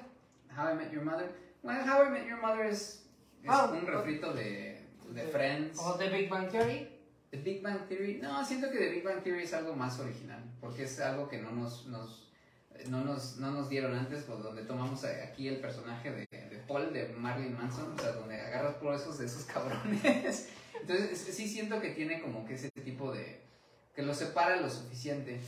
How 0.50 0.72
I 0.72 0.74
Met 0.74 0.90
Your 0.90 1.04
Mother. 1.04 1.30
Well, 1.62 1.88
How 1.88 2.04
I 2.04 2.10
Met 2.10 2.26
Your 2.26 2.40
Mother 2.40 2.66
es, 2.66 3.06
es 3.44 3.50
oh, 3.50 3.70
un 3.70 3.86
refrito 3.86 4.32
de, 4.32 4.82
de 5.10 5.22
Friends. 5.28 5.78
¿O 5.78 5.94
The 5.94 6.08
Big 6.08 6.28
Bang 6.28 6.50
Theory? 6.50 6.88
The 7.30 7.38
Big 7.38 7.62
Bang 7.62 7.86
Theory. 7.88 8.18
No, 8.20 8.44
siento 8.44 8.68
que 8.70 8.78
The 8.78 8.90
Big 8.90 9.04
Bang 9.04 9.22
Theory 9.22 9.44
es 9.44 9.54
algo 9.54 9.76
más 9.76 10.00
original, 10.00 10.42
porque 10.60 10.82
es 10.82 10.98
algo 10.98 11.28
que 11.28 11.38
no 11.38 11.52
nos, 11.52 11.86
nos 11.86 12.27
no 12.86 13.04
nos, 13.04 13.36
no 13.38 13.50
nos 13.50 13.68
dieron 13.68 13.94
antes, 13.94 14.24
pues 14.24 14.42
donde 14.42 14.62
tomamos 14.62 15.04
aquí 15.04 15.48
el 15.48 15.60
personaje 15.60 16.10
de, 16.10 16.26
de, 16.26 16.56
Paul, 16.66 16.92
de 16.92 17.08
Marilyn 17.08 17.56
Manson, 17.56 17.92
o 17.92 17.98
sea, 17.98 18.12
donde 18.12 18.40
agarras 18.40 18.74
por 18.74 18.94
esos 18.94 19.18
de 19.18 19.26
esos 19.26 19.44
cabrones. 19.44 20.50
Entonces, 20.80 21.18
sí 21.18 21.48
siento 21.48 21.80
que 21.80 21.90
tiene 21.90 22.20
como 22.20 22.46
que 22.46 22.54
ese 22.54 22.70
tipo 22.70 23.12
de... 23.12 23.42
que 23.94 24.02
lo 24.02 24.14
separa 24.14 24.56
lo 24.56 24.70
suficiente. 24.70 25.40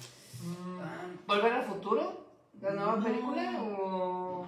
Mm. 0.42 1.26
¿Volver 1.26 1.52
al 1.52 1.64
futuro? 1.64 2.26
¿La 2.60 2.72
nueva 2.72 3.02
película? 3.02 3.62
¿O...? 3.62 4.46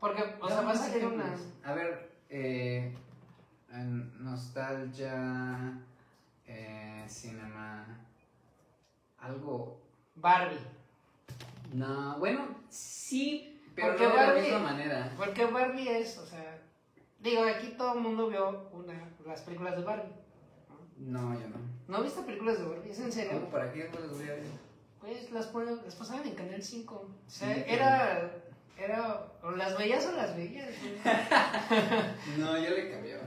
Porque, 0.00 0.22
o 0.40 0.48
sea, 0.48 0.62
va 0.62 0.72
a 0.72 0.76
salir 0.76 1.04
una... 1.06 1.34
A 1.62 1.74
ver, 1.74 2.10
eh, 2.28 2.92
nostalgia, 4.18 5.78
eh, 6.46 7.04
cinema, 7.06 7.86
algo... 9.18 9.80
Barbie. 10.14 10.58
No, 11.72 12.18
bueno, 12.18 12.46
sí, 12.68 13.62
pero 13.74 13.94
no 13.94 13.98
de 13.98 14.16
la 14.16 14.34
misma 14.34 14.58
manera. 14.58 15.14
Porque 15.16 15.46
Barbie 15.46 15.88
es, 15.88 16.18
o 16.18 16.26
sea, 16.26 16.60
digo, 17.20 17.42
aquí 17.44 17.74
todo 17.78 17.94
el 17.94 18.00
mundo 18.00 18.28
vio 18.28 18.68
una, 18.72 19.10
las 19.26 19.40
películas 19.40 19.76
de 19.76 19.82
Barbie. 19.82 20.12
No, 20.98 21.32
yo 21.34 21.48
no. 21.48 21.56
¿No 21.88 22.02
viste 22.02 22.22
películas 22.22 22.58
de 22.58 22.66
Barbie? 22.66 22.90
¿Es 22.90 23.00
en 23.00 23.10
serio? 23.10 23.40
No, 23.40 23.48
¿para 23.48 23.72
qué 23.72 23.90
las 23.92 24.10
voy 24.10 24.28
a 24.28 24.34
ver? 24.34 24.42
Pues 25.00 25.32
las, 25.32 25.52
las 25.54 25.94
pasaban 25.94 26.26
en 26.26 26.34
Canal 26.34 26.62
5. 26.62 26.94
O 26.94 27.30
sea, 27.30 27.56
era, 27.56 28.30
era, 28.78 29.32
o 29.42 29.50
las 29.52 29.76
veías 29.76 30.06
o 30.06 30.12
las 30.12 30.36
veías. 30.36 30.70
no, 32.38 32.58
yo 32.58 32.70
le 32.70 32.90
cambiaba. 32.90 33.24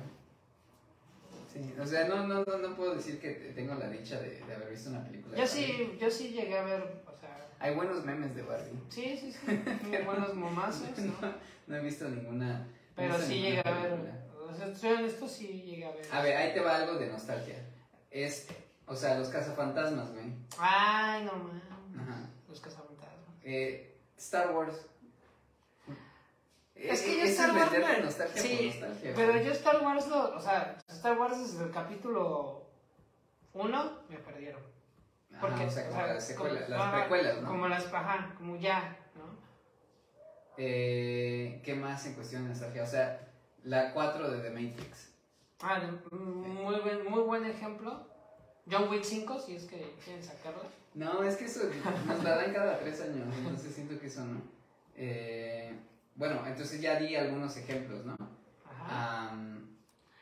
Sí, 1.51 1.73
o 1.79 1.85
sea, 1.85 2.07
no, 2.07 2.27
no, 2.27 2.43
no, 2.43 2.57
no 2.57 2.75
puedo 2.75 2.95
decir 2.95 3.19
que 3.19 3.31
tengo 3.55 3.75
la 3.75 3.89
dicha 3.89 4.19
de, 4.19 4.41
de 4.41 4.53
haber 4.53 4.69
visto 4.69 4.89
una 4.89 5.03
película. 5.03 5.37
Yo 5.37 5.47
sí, 5.47 5.97
yo 5.99 6.11
sí 6.11 6.29
llegué 6.29 6.57
a 6.57 6.63
ver 6.63 7.04
hay 7.59 7.73
buenos 7.73 8.03
memes 8.03 8.35
de 8.35 8.43
Barbie. 8.43 8.79
Sí, 8.89 9.17
sí, 9.17 9.31
sí. 9.31 9.39
Hay 9.93 10.03
buenos 10.03 10.33
momazos, 10.35 10.97
¿no? 10.97 11.33
¿no? 11.67 11.75
he 11.75 11.79
visto 11.79 12.07
ninguna. 12.07 12.67
Pero 12.95 13.17
sí 13.17 13.41
llegué 13.41 13.61
a 13.65 13.71
ver. 13.71 14.25
O 14.47 14.53
sea, 14.53 14.75
soy 14.75 14.91
honesto, 14.91 15.27
sí 15.27 15.63
llegué 15.65 15.85
a 15.85 15.91
ver. 15.91 16.05
A 16.11 16.21
ver, 16.21 16.37
ahí 16.37 16.53
te 16.53 16.59
va 16.59 16.75
algo 16.75 16.95
de 16.95 17.07
nostalgia. 17.07 17.55
Es, 18.11 18.47
o 18.85 18.95
sea, 18.95 19.17
los 19.17 19.29
cazafantasmas, 19.29 20.11
güey. 20.11 20.25
Ay, 20.57 21.23
no 21.25 21.33
mames. 21.33 21.63
Ajá. 21.97 22.29
Los 22.47 22.59
cazafantasmas. 22.59 23.35
Eh, 23.43 23.97
Star 24.17 24.51
Wars. 24.51 24.85
Es 26.75 27.01
que 27.01 27.17
yo 27.17 27.23
Star 27.23 27.55
Wars. 27.55 27.71
Me... 27.71 28.03
Nostalgia 28.03 28.41
sí, 28.41 28.71
nostalgia, 28.73 29.13
pero 29.15 29.41
yo 29.41 29.51
Star 29.51 29.81
Wars 29.83 30.07
lo. 30.07 30.35
O 30.35 30.39
sea, 30.39 30.77
Star 30.89 31.17
Wars 31.17 31.39
desde 31.39 31.63
el 31.63 31.71
capítulo 31.71 32.67
1 33.53 33.99
me 34.09 34.17
perdieron. 34.17 34.74
Porque, 35.39 35.65
o 35.65 35.69
sea, 35.69 35.87
como 35.89 36.01
las, 36.01 36.27
secuelas, 36.27 36.69
las 36.69 36.93
precuelas, 36.93 37.41
¿no? 37.41 37.47
Como 37.47 37.67
las, 37.67 37.93
ajá, 37.93 38.33
como 38.37 38.55
ya, 38.55 38.97
¿no? 39.15 39.23
Eh, 40.57 41.61
¿Qué 41.63 41.75
más 41.75 42.05
en 42.05 42.13
cuestión 42.13 42.43
de 42.43 42.49
nostalgia? 42.49 42.83
O 42.83 42.87
sea, 42.87 43.27
la 43.63 43.93
4 43.93 44.31
de 44.31 44.39
The 44.39 44.49
Matrix. 44.49 45.09
Ah, 45.61 45.81
muy 46.11 46.79
buen, 46.79 47.05
muy 47.09 47.21
buen 47.23 47.45
ejemplo. 47.45 48.07
John 48.69 48.89
Wick 48.89 49.03
5, 49.03 49.39
si 49.39 49.55
es 49.55 49.65
que 49.65 49.95
quieren 50.03 50.23
sacarla. 50.23 50.63
No, 50.93 51.23
es 51.23 51.35
que 51.35 51.45
eso 51.45 51.61
nos 52.07 52.23
la 52.23 52.37
dan 52.37 52.53
cada 52.53 52.79
tres 52.79 53.01
años, 53.01 53.27
entonces 53.37 53.75
siento 53.75 53.99
que 53.99 54.07
eso 54.07 54.23
no. 54.23 54.41
Eh, 54.95 55.75
bueno, 56.15 56.41
entonces 56.47 56.81
ya 56.81 56.97
di 56.97 57.15
algunos 57.15 57.57
ejemplos, 57.57 58.05
¿no? 58.05 58.17
Ajá. 58.65 59.35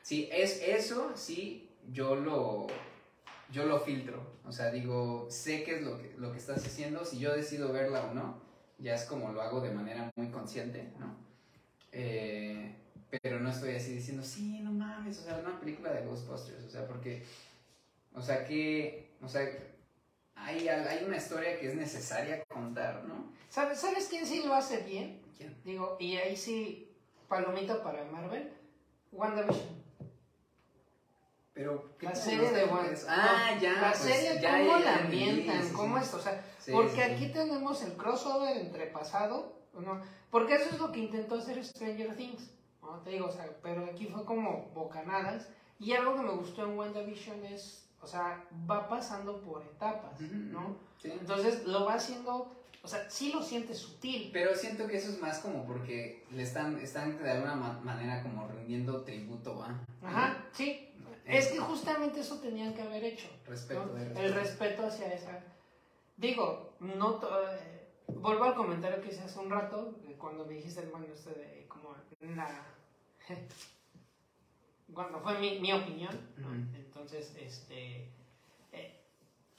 sí, 0.02 0.30
es 0.31 0.61
eso, 0.64 1.11
sí, 1.15 1.69
yo 1.91 2.15
lo, 2.15 2.68
yo 3.53 3.65
lo 3.65 3.80
filtro. 3.80 4.34
O 4.45 4.51
sea, 4.51 4.71
digo, 4.71 5.27
sé 5.30 5.63
qué 5.63 5.75
es 5.75 5.84
lo 5.84 5.97
que, 5.97 6.15
lo 6.17 6.31
que 6.31 6.39
estás 6.39 6.65
haciendo, 6.65 7.05
si 7.05 7.19
yo 7.19 7.34
decido 7.34 7.71
verla 7.71 8.05
o 8.05 8.13
no, 8.13 8.41
ya 8.80 8.95
es 8.95 9.05
como 9.05 9.31
lo 9.31 9.41
hago 9.41 9.61
de 9.61 9.71
manera 9.71 10.11
muy 10.15 10.30
consciente, 10.30 10.91
¿no? 10.99 11.15
Eh, 11.91 12.75
pero 13.21 13.39
no 13.39 13.51
estoy 13.51 13.75
así 13.75 13.93
diciendo, 13.93 14.23
sí, 14.23 14.59
no 14.61 14.71
mames, 14.71 15.19
o 15.19 15.23
sea, 15.23 15.38
una 15.38 15.59
película 15.59 15.93
de 15.93 16.05
Ghostbusters, 16.05 16.63
o 16.65 16.69
sea, 16.69 16.88
porque, 16.88 17.23
o 18.13 18.21
sea, 18.21 18.43
que, 18.43 19.11
o 19.21 19.30
sea, 19.30 19.47
hay, 20.35 20.67
hay 20.67 21.03
una 21.05 21.17
historia 21.17 21.59
que 21.59 21.69
es 21.69 21.75
necesaria 21.75 22.43
contar, 22.45 23.03
¿no? 23.05 23.31
¿Sabes, 23.49 23.80
¿Sabes 23.80 24.07
quién 24.09 24.25
sí 24.25 24.41
lo 24.43 24.55
hace 24.55 24.81
bien? 24.81 25.21
¿Quién? 25.38 25.55
Digo, 25.63 25.95
y 25.99 26.15
ahí 26.15 26.35
sí, 26.35 26.91
palomita 27.27 27.84
para 27.84 28.03
Marvel, 28.05 28.51
WandaVision. 29.11 29.82
Pero, 31.53 31.95
la 32.01 32.15
serie 32.15 32.51
de 32.51 32.63
One 32.63 32.89
Ah, 33.07 33.51
ya. 33.61 33.73
La 33.73 33.91
pues, 33.91 33.99
serie, 33.99 34.41
¿cómo 34.41 34.80
la 34.80 34.95
ambientan? 34.95 35.69
¿Cómo 35.73 35.97
es? 35.99 36.13
O 36.13 36.19
sea, 36.19 36.43
porque 36.71 37.03
aquí 37.03 37.27
tenemos 37.27 37.81
el 37.84 37.93
crossover 37.93 38.57
entre 38.57 38.88
pasado, 38.88 39.53
¿no? 39.73 40.01
Porque 40.31 40.55
eso 40.55 40.69
es 40.71 40.80
lo 40.80 40.91
que 40.91 40.99
intentó 40.99 41.35
hacer 41.35 41.63
Stranger 41.63 42.15
Things, 42.15 42.49
¿no? 42.81 42.99
Te 43.01 43.11
digo, 43.11 43.27
o 43.27 43.31
sea, 43.31 43.47
pero 43.61 43.85
aquí 43.85 44.07
fue 44.07 44.25
como 44.25 44.71
bocanadas. 44.73 45.47
Y 45.80 45.93
algo 45.93 46.15
que 46.15 46.21
me 46.21 46.31
gustó 46.31 46.63
en 46.63 46.77
WandaVision 46.77 47.45
es, 47.45 47.85
o 48.01 48.07
sea, 48.07 48.43
va 48.69 48.88
pasando 48.88 49.41
por 49.41 49.61
etapas, 49.63 50.19
¿no? 50.21 50.77
Entonces 51.03 51.65
lo 51.65 51.85
va 51.85 51.95
haciendo, 51.95 52.51
o 52.81 52.88
sea, 52.88 53.07
sí 53.09 53.31
lo 53.31 53.43
sientes 53.43 53.77
sutil. 53.77 54.30
Pero 54.34 54.55
siento 54.55 54.88
que 54.88 54.97
eso 54.97 55.11
es 55.11 55.19
más 55.19 55.39
como 55.39 55.65
porque 55.65 56.23
le 56.31 56.43
están, 56.43 56.80
están 56.80 57.21
de 57.21 57.30
alguna 57.30 57.55
manera 57.55 58.23
como 58.23 58.47
rindiendo 58.47 59.03
tributo, 59.03 59.57
¿va? 59.57 59.80
Ajá, 60.01 60.45
sí, 60.53 60.93
es 61.26 61.48
que 61.48 61.60
justamente 61.60 62.20
eso 62.20 62.40
tenían 62.40 62.74
que 62.74 62.82
haber 62.82 63.04
hecho. 63.04 63.28
Respeto, 63.45 63.95
El 63.98 64.34
respeto 64.34 64.86
hacia 64.86 65.14
esa. 65.14 65.44
Digo, 66.18 66.76
no. 66.80 67.20
Eh, 67.22 67.88
vuelvo 68.08 68.44
al 68.44 68.56
comentario 68.56 69.02
que 69.02 69.10
hice 69.10 69.24
hace 69.24 69.40
un 69.40 69.50
rato, 69.50 69.95
cuando 70.18 70.45
me 70.45 70.54
dijiste, 70.54 70.82
bueno, 70.91 71.08
este 71.14 71.32
de 71.32 71.68
como 71.68 71.95
la. 72.36 72.66
cuando 74.94 75.20
fue 75.20 75.40
mi, 75.40 75.60
mi 75.60 75.74
opinión. 75.74 76.18
Entonces, 76.76 77.34
este. 77.38 78.10
Eh, 78.72 79.02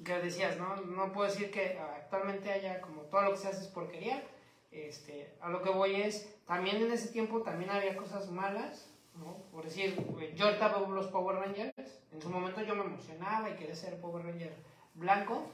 que 0.05 0.19
decías, 0.19 0.59
¿no? 0.59 0.77
No 0.77 1.13
puedo 1.13 1.31
decir 1.31 1.51
que 1.51 1.79
actualmente 1.79 2.53
haya 2.53 2.81
como 2.81 3.03
todo 3.03 3.23
lo 3.23 3.31
que 3.33 3.39
se 3.39 3.49
hace 3.49 3.63
es 3.63 3.69
porquería. 3.69 4.23
Este, 4.71 5.37
a 5.41 5.51
lo 5.51 5.63
que 5.63 5.71
voy 5.71 5.95
es, 5.95 6.29
también 6.47 6.83
en 6.83 6.91
ese 6.91 7.09
tiempo 7.09 7.43
también 7.43 7.71
había 7.71 7.97
cosas 7.97 8.29
malas, 8.31 8.93
¿no? 9.15 9.37
Por 9.53 9.65
decir, 9.65 9.97
yo 10.35 10.47
ahorita 10.47 10.69
veo 10.69 10.91
los 10.91 11.07
Power 11.07 11.37
Rangers, 11.37 11.75
en 12.13 12.21
su 12.21 12.29
momento 12.29 12.63
yo 12.63 12.75
me 12.75 12.85
emocionaba 12.85 13.51
y 13.51 13.55
quería 13.55 13.75
ser 13.75 14.01
Power 14.01 14.25
Ranger 14.25 14.55
blanco, 14.95 15.49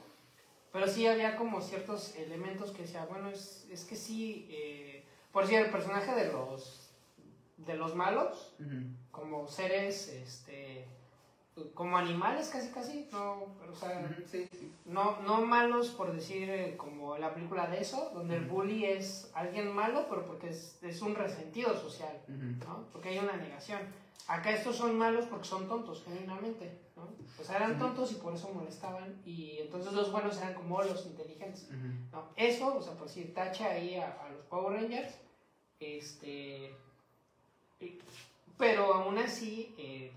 pero 0.71 0.87
sí 0.87 1.05
había 1.05 1.35
como 1.35 1.61
ciertos 1.61 2.15
elementos 2.15 2.71
que 2.71 2.83
decía, 2.83 3.05
bueno, 3.05 3.29
es, 3.29 3.67
es 3.69 3.83
que 3.83 3.95
sí, 3.95 4.47
eh, 4.49 5.03
por 5.31 5.43
decir, 5.43 5.59
el 5.59 5.71
personaje 5.71 6.13
de 6.15 6.31
los, 6.31 6.91
de 7.57 7.75
los 7.75 7.95
malos, 7.95 8.55
como 9.11 9.47
seres, 9.47 10.07
este 10.07 10.87
como 11.73 11.97
animales 11.97 12.49
casi 12.49 12.69
casi, 12.69 13.07
no, 13.11 13.43
o 13.69 13.75
sea, 13.75 14.09
No, 14.85 15.21
no 15.21 15.41
malos 15.41 15.89
por 15.89 16.13
decir 16.13 16.49
eh, 16.49 16.77
como 16.77 17.17
la 17.17 17.33
película 17.33 17.67
de 17.67 17.81
eso, 17.81 18.11
donde 18.13 18.37
el 18.37 18.45
bully 18.45 18.85
es 18.85 19.29
alguien 19.33 19.73
malo, 19.73 20.05
pero 20.09 20.25
porque 20.25 20.49
es, 20.49 20.77
es 20.81 21.01
un 21.01 21.15
resentido 21.15 21.77
social, 21.77 22.21
¿no? 22.27 22.85
Porque 22.91 23.09
hay 23.09 23.19
una 23.19 23.35
negación. 23.35 23.79
Acá 24.27 24.51
estos 24.51 24.77
son 24.77 24.97
malos 24.97 25.25
porque 25.25 25.47
son 25.47 25.67
tontos, 25.67 26.03
genuinamente, 26.03 26.77
¿no? 26.95 27.09
O 27.39 27.43
sea, 27.43 27.57
eran 27.57 27.77
tontos 27.77 28.11
y 28.13 28.15
por 28.15 28.33
eso 28.33 28.49
molestaban, 28.53 29.21
y 29.25 29.57
entonces 29.59 29.91
los 29.93 30.11
buenos 30.11 30.37
eran 30.37 30.53
como 30.53 30.81
los 30.81 31.05
inteligentes, 31.05 31.67
¿no? 32.11 32.29
Eso, 32.37 32.77
o 32.77 32.81
sea, 32.81 32.93
por 32.93 33.07
decir, 33.07 33.33
tacha 33.33 33.71
ahí 33.71 33.95
a, 33.95 34.21
a 34.23 34.29
los 34.29 34.45
Power 34.45 34.81
Rangers, 34.81 35.15
este... 35.79 36.73
Pero 38.57 38.93
aún 38.93 39.17
así, 39.17 39.73
eh, 39.75 40.11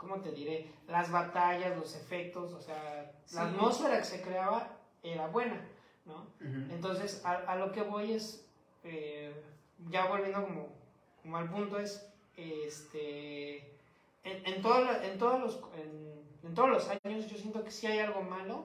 ¿cómo 0.00 0.16
te 0.20 0.32
diré? 0.32 0.66
Las 0.88 1.10
batallas, 1.12 1.76
los 1.76 1.94
efectos, 1.94 2.52
o 2.52 2.60
sea, 2.60 3.12
la 3.34 3.42
atmósfera 3.42 3.98
que 3.98 4.04
se 4.04 4.22
creaba 4.22 4.78
era 5.02 5.26
buena, 5.28 5.60
¿no? 6.06 6.26
Entonces, 6.70 7.22
a, 7.24 7.54
lo 7.56 7.70
que 7.70 7.82
voy 7.82 8.14
es, 8.14 8.46
eh, 8.82 9.32
ya 9.90 10.06
volviendo 10.06 10.42
como, 10.42 10.68
como, 11.22 11.36
al 11.36 11.50
punto 11.50 11.78
es, 11.78 12.10
este, 12.34 13.58
en, 14.24 14.46
en, 14.46 14.54
en, 14.54 14.62
todos 14.62 15.40
los, 15.40 15.60
en, 15.74 16.54
todos 16.54 16.70
los 16.70 16.88
años 16.88 17.30
yo 17.30 17.36
siento 17.36 17.62
que 17.62 17.70
sí 17.70 17.86
hay 17.86 17.98
algo 17.98 18.22
malo, 18.22 18.64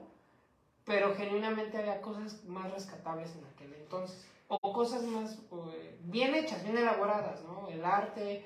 pero 0.86 1.14
genuinamente 1.14 1.76
había 1.76 2.00
cosas 2.00 2.42
más 2.44 2.72
rescatables 2.72 3.36
en 3.36 3.44
aquel 3.44 3.74
entonces, 3.74 4.26
o 4.48 4.72
cosas 4.72 5.02
más 5.02 5.38
eh, 5.74 5.98
bien 6.04 6.34
hechas, 6.34 6.62
bien 6.62 6.78
elaboradas, 6.78 7.42
¿no? 7.44 7.68
El 7.68 7.84
arte, 7.84 8.44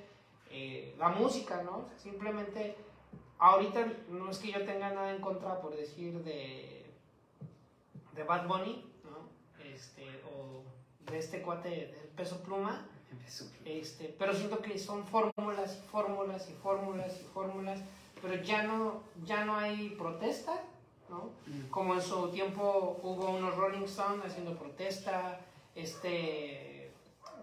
eh, 0.50 0.94
la 0.98 1.10
música, 1.10 1.62
¿no? 1.62 1.88
simplemente, 1.96 2.76
ahorita 3.38 3.86
no 4.08 4.30
es 4.30 4.38
que 4.38 4.50
yo 4.50 4.64
tenga 4.64 4.90
nada 4.90 5.14
en 5.14 5.20
contra, 5.20 5.60
por 5.60 5.76
decir, 5.76 6.24
de, 6.24 6.86
de 8.14 8.24
Bad 8.24 8.48
Bunny, 8.48 8.84
¿no? 9.04 9.64
Este, 9.64 10.04
o 10.24 10.64
de 11.08 11.18
este 11.18 11.40
cuate 11.42 11.68
del 11.68 12.08
peso 12.16 12.42
pluma. 12.42 12.86
Este, 13.64 14.14
pero 14.18 14.34
siento 14.34 14.58
que 14.58 14.76
son 14.78 15.06
fórmulas 15.06 15.78
y 15.78 15.88
fórmulas 15.88 16.50
y 16.50 16.54
fórmulas 16.54 17.20
y 17.20 17.24
fórmulas, 17.32 17.80
pero 18.20 18.42
ya 18.42 18.64
no, 18.64 19.02
ya 19.24 19.44
no 19.44 19.56
hay 19.56 19.90
protesta, 19.90 20.60
¿no? 21.08 21.30
Mm. 21.46 21.70
Como 21.70 21.94
en 21.94 22.02
su 22.02 22.28
tiempo 22.30 22.98
hubo 23.02 23.30
unos 23.30 23.56
Rolling 23.56 23.84
Stones 23.84 24.24
haciendo 24.26 24.56
protesta, 24.58 25.40
este, 25.74 26.92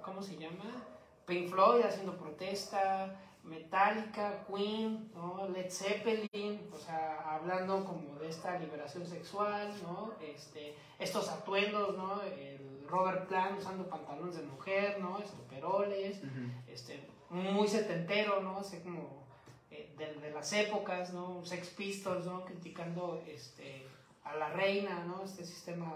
¿cómo 0.01 0.21
se 0.21 0.37
llama? 0.37 0.96
Pink 1.27 1.49
Floyd 1.49 1.83
haciendo 1.83 2.17
protesta, 2.17 3.13
Metallica, 3.43 4.45
Queen, 4.47 5.11
¿no? 5.13 5.47
Led 5.49 5.69
Zeppelin, 5.69 6.69
o 6.71 6.77
sea, 6.77 7.35
hablando 7.35 7.83
como 7.85 8.17
de 8.17 8.29
esta 8.29 8.57
liberación 8.57 9.05
sexual, 9.05 9.73
¿no? 9.83 10.13
Este, 10.21 10.73
estos 10.97 11.29
atuendos, 11.29 11.97
¿no? 11.97 12.21
El 12.21 12.85
Robert 12.87 13.27
Plant 13.27 13.59
usando 13.59 13.89
pantalones 13.89 14.37
de 14.37 14.43
mujer, 14.43 14.99
¿no? 15.01 15.19
Estoperoles, 15.19 16.21
este, 16.65 17.05
muy 17.29 17.67
setentero, 17.67 18.41
¿no? 18.41 18.59
Así 18.59 18.79
como 18.79 19.27
eh, 19.69 19.93
de, 19.97 20.31
las 20.31 20.53
épocas, 20.53 21.13
¿no? 21.13 21.43
Sex 21.43 21.67
Pistols, 21.71 22.25
¿no? 22.25 22.45
Criticando 22.45 23.21
este, 23.27 23.85
a 24.23 24.33
la 24.35 24.49
reina, 24.49 25.03
¿no? 25.05 25.23
Este 25.23 25.43
sistema 25.43 25.93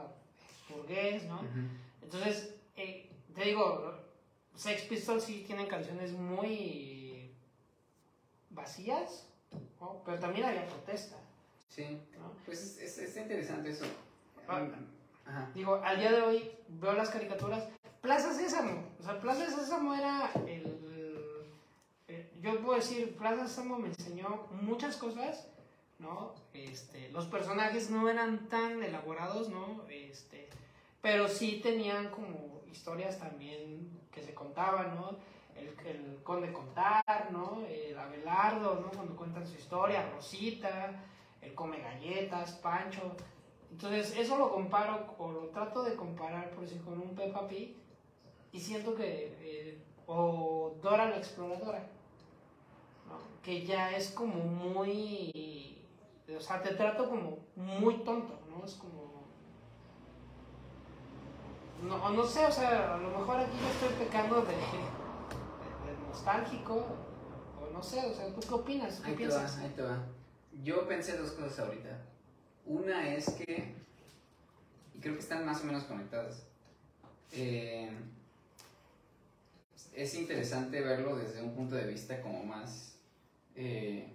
burgués, 0.69 1.23
¿no? 1.23 1.39
Entonces, 2.01 2.53
eh, 2.75 3.09
te 3.33 3.43
digo, 3.45 4.10
Sex 4.61 4.83
Pistols 4.83 5.23
sí 5.23 5.43
tienen 5.47 5.65
canciones 5.65 6.11
muy 6.11 7.31
vacías, 8.51 9.25
pero 10.05 10.19
también 10.19 10.45
había 10.45 10.67
protesta. 10.67 11.15
Sí, 11.67 11.97
pues 12.45 12.77
es, 12.77 12.99
es, 12.99 13.17
interesante 13.17 13.71
eso. 13.71 13.85
Ah, 14.47 15.49
digo, 15.55 15.81
al 15.83 15.97
día 15.97 16.11
de 16.11 16.21
hoy 16.21 16.51
veo 16.67 16.93
las 16.93 17.09
caricaturas. 17.09 17.69
Plaza 18.01 18.35
Sésamo, 18.35 18.83
o 18.99 19.03
sea, 19.03 19.19
Plaza 19.19 19.49
Sésamo 19.49 19.95
era 19.95 20.31
el, 20.45 21.47
eh, 22.07 22.31
yo 22.39 22.61
puedo 22.61 22.75
decir, 22.75 23.17
Plaza 23.17 23.47
Sésamo 23.47 23.79
me 23.79 23.87
enseñó 23.87 24.47
muchas 24.51 24.95
cosas, 24.95 25.47
¿no? 25.97 26.35
Este, 26.53 27.09
los 27.09 27.25
personajes 27.25 27.89
no 27.89 28.07
eran 28.07 28.47
tan 28.47 28.83
elaborados, 28.83 29.49
¿no? 29.49 29.83
Este, 29.89 30.49
pero 31.01 31.27
sí 31.27 31.61
tenían 31.63 32.11
como 32.11 32.61
historias 32.71 33.17
también 33.17 34.00
que 34.11 34.21
se 34.21 34.33
contaban, 34.33 34.95
¿no? 34.95 35.17
El, 35.55 35.67
el 35.85 36.23
conde 36.23 36.51
contar, 36.51 37.29
¿no? 37.31 37.61
El 37.67 37.97
Abelardo, 37.97 38.79
¿no? 38.81 38.89
Cuando 38.91 39.15
cuentan 39.15 39.45
su 39.45 39.55
historia, 39.55 40.09
Rosita, 40.13 40.91
el 41.41 41.53
come 41.53 41.79
galletas, 41.79 42.53
Pancho. 42.53 43.15
Entonces, 43.71 44.17
eso 44.17 44.37
lo 44.37 44.51
comparo, 44.51 45.15
o 45.17 45.31
lo 45.31 45.47
trato 45.47 45.83
de 45.83 45.95
comparar, 45.95 46.51
por 46.51 46.63
decir, 46.63 46.81
con 46.83 46.99
un 46.99 47.15
Peppa 47.15 47.47
Pig, 47.47 47.75
y 48.51 48.59
siento 48.59 48.95
que, 48.95 49.37
eh, 49.39 49.81
o 50.07 50.75
Dora 50.81 51.09
la 51.09 51.17
Exploradora, 51.17 51.79
¿no? 53.07 53.41
que 53.41 53.65
ya 53.65 53.91
es 53.95 54.11
como 54.11 54.35
muy, 54.35 55.81
o 56.35 56.39
sea, 56.41 56.61
te 56.61 56.73
trato 56.75 57.09
como 57.09 57.39
muy 57.55 58.03
tonto, 58.03 58.37
¿no? 58.49 58.65
Es 58.65 58.75
como, 58.75 59.00
no, 61.83 62.09
no 62.09 62.25
sé, 62.25 62.45
o 62.45 62.51
sea, 62.51 62.95
a 62.95 62.97
lo 62.97 63.09
mejor 63.09 63.39
aquí 63.39 63.57
yo 63.59 63.69
estoy 63.69 64.05
pecando 64.05 64.41
de, 64.41 64.53
nostálgico, 66.07 66.85
o 67.59 67.69
no 67.71 67.81
sé, 67.81 67.99
o 68.05 68.13
sea, 68.13 68.33
¿tú 68.33 68.39
qué 68.39 68.53
opinas? 68.53 68.99
¿Qué 68.99 69.11
ahí 69.11 69.15
piensas? 69.17 69.55
Te 69.55 69.61
va, 69.61 69.67
ahí 69.67 69.73
te 69.75 69.81
va. 69.81 70.07
Yo 70.63 70.87
pensé 70.87 71.17
dos 71.17 71.31
cosas 71.31 71.59
ahorita. 71.59 72.01
Una 72.65 73.13
es 73.13 73.29
que, 73.31 73.73
y 74.93 74.99
creo 74.99 75.15
que 75.15 75.19
están 75.21 75.45
más 75.45 75.61
o 75.61 75.65
menos 75.65 75.83
conectadas, 75.85 76.45
eh, 77.31 77.89
es 79.93 80.15
interesante 80.15 80.81
verlo 80.81 81.15
desde 81.15 81.41
un 81.41 81.55
punto 81.55 81.75
de 81.75 81.87
vista 81.87 82.21
como 82.21 82.43
más 82.43 82.99
eh, 83.55 84.13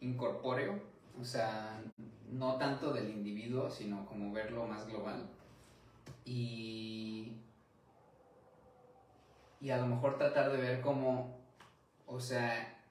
incorpóreo, 0.00 0.80
o 1.18 1.24
sea, 1.24 1.82
no 2.30 2.56
tanto 2.56 2.92
del 2.92 3.10
individuo, 3.10 3.70
sino 3.70 4.04
como 4.06 4.32
verlo 4.32 4.66
más 4.66 4.86
global 4.86 5.28
y, 6.24 7.36
y 9.60 9.70
a 9.70 9.78
lo 9.78 9.86
mejor 9.86 10.18
tratar 10.18 10.50
de 10.52 10.58
ver 10.58 10.80
cómo, 10.80 11.38
o 12.06 12.20
sea, 12.20 12.82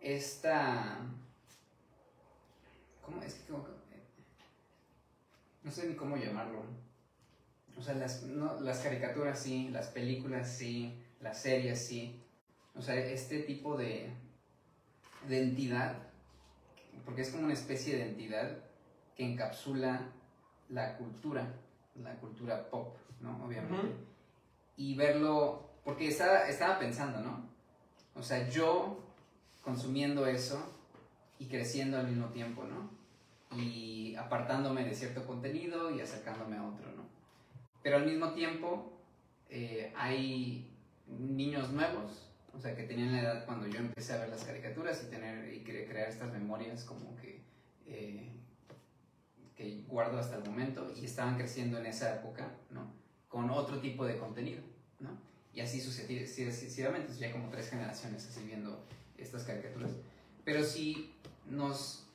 esta... 0.00 0.98
¿Cómo 3.02 3.22
es 3.22 3.34
que... 3.34 3.52
no 5.62 5.70
sé 5.70 5.88
ni 5.88 5.94
cómo 5.94 6.16
llamarlo. 6.16 6.62
O 7.76 7.82
sea, 7.82 7.94
las, 7.94 8.22
las 8.24 8.80
caricaturas 8.80 9.38
sí, 9.38 9.68
las 9.70 9.88
películas 9.88 10.50
sí, 10.50 11.00
las 11.20 11.40
series 11.40 11.86
sí. 11.86 12.22
O 12.74 12.82
sea, 12.82 12.96
este 12.96 13.40
tipo 13.40 13.76
de, 13.76 14.10
de 15.28 15.42
entidad, 15.42 15.96
porque 17.04 17.22
es 17.22 17.30
como 17.30 17.44
una 17.44 17.54
especie 17.54 17.96
de 17.96 18.08
entidad 18.08 18.58
que 19.16 19.24
encapsula 19.24 20.12
la 20.68 20.96
cultura 20.96 21.52
la 22.02 22.14
cultura 22.16 22.68
pop, 22.70 22.96
¿no? 23.20 23.44
Obviamente. 23.44 23.94
Y 24.76 24.94
verlo, 24.94 25.70
porque 25.84 26.08
estaba, 26.08 26.48
estaba 26.48 26.78
pensando, 26.78 27.20
¿no? 27.20 27.48
O 28.14 28.22
sea, 28.22 28.48
yo 28.48 28.98
consumiendo 29.62 30.26
eso 30.26 30.74
y 31.38 31.46
creciendo 31.46 31.98
al 31.98 32.08
mismo 32.08 32.26
tiempo, 32.28 32.64
¿no? 32.64 32.90
Y 33.56 34.14
apartándome 34.16 34.84
de 34.84 34.94
cierto 34.94 35.26
contenido 35.26 35.90
y 35.90 36.00
acercándome 36.00 36.56
a 36.56 36.66
otro, 36.66 36.90
¿no? 36.92 37.04
Pero 37.82 37.96
al 37.96 38.06
mismo 38.06 38.32
tiempo 38.32 38.92
eh, 39.48 39.92
hay 39.96 40.70
niños 41.06 41.70
nuevos, 41.70 42.28
o 42.54 42.60
sea, 42.60 42.76
que 42.76 42.82
tenían 42.82 43.12
la 43.12 43.20
edad 43.20 43.46
cuando 43.46 43.66
yo 43.66 43.78
empecé 43.78 44.12
a 44.12 44.18
ver 44.18 44.28
las 44.28 44.44
caricaturas 44.44 45.02
y, 45.04 45.10
tener, 45.10 45.54
y 45.54 45.62
crear 45.62 46.08
estas 46.08 46.32
memorias 46.32 46.84
como 46.84 47.16
que 47.16 47.40
eh, 47.86 48.37
que 49.58 49.82
guardo 49.88 50.18
hasta 50.18 50.36
el 50.36 50.44
momento 50.44 50.88
y 50.94 51.04
estaban 51.04 51.36
creciendo 51.36 51.78
en 51.78 51.86
esa 51.86 52.14
época, 52.14 52.48
¿no? 52.70 52.92
Con 53.28 53.50
otro 53.50 53.80
tipo 53.80 54.06
de 54.06 54.16
contenido, 54.16 54.62
¿no? 55.00 55.10
Y 55.52 55.60
así 55.60 55.80
sucesivamente, 55.80 57.12
ya 57.14 57.32
como 57.32 57.50
tres 57.50 57.68
generaciones 57.68 58.24
así 58.24 58.44
viendo 58.46 58.86
estas 59.16 59.42
caricaturas. 59.42 59.90
Pero 60.44 60.62
si 60.62 61.12
nos 61.50 62.06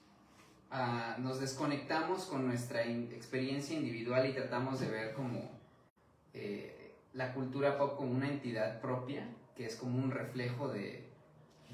ah, 0.72 1.18
nos 1.20 1.42
desconectamos 1.42 2.24
con 2.26 2.48
nuestra 2.48 2.86
experiencia 2.86 3.76
individual 3.76 4.26
y 4.30 4.34
tratamos 4.34 4.80
de 4.80 4.90
ver 4.90 5.14
como 5.14 5.52
eh, 6.34 6.94
la 7.12 7.34
cultura 7.34 7.78
pop 7.78 7.98
como 7.98 8.14
una 8.14 8.30
entidad 8.30 8.80
propia, 8.80 9.28
que 9.58 9.66
es 9.66 9.76
como 9.76 10.02
un 10.02 10.12
reflejo 10.12 10.70
de, 10.70 11.10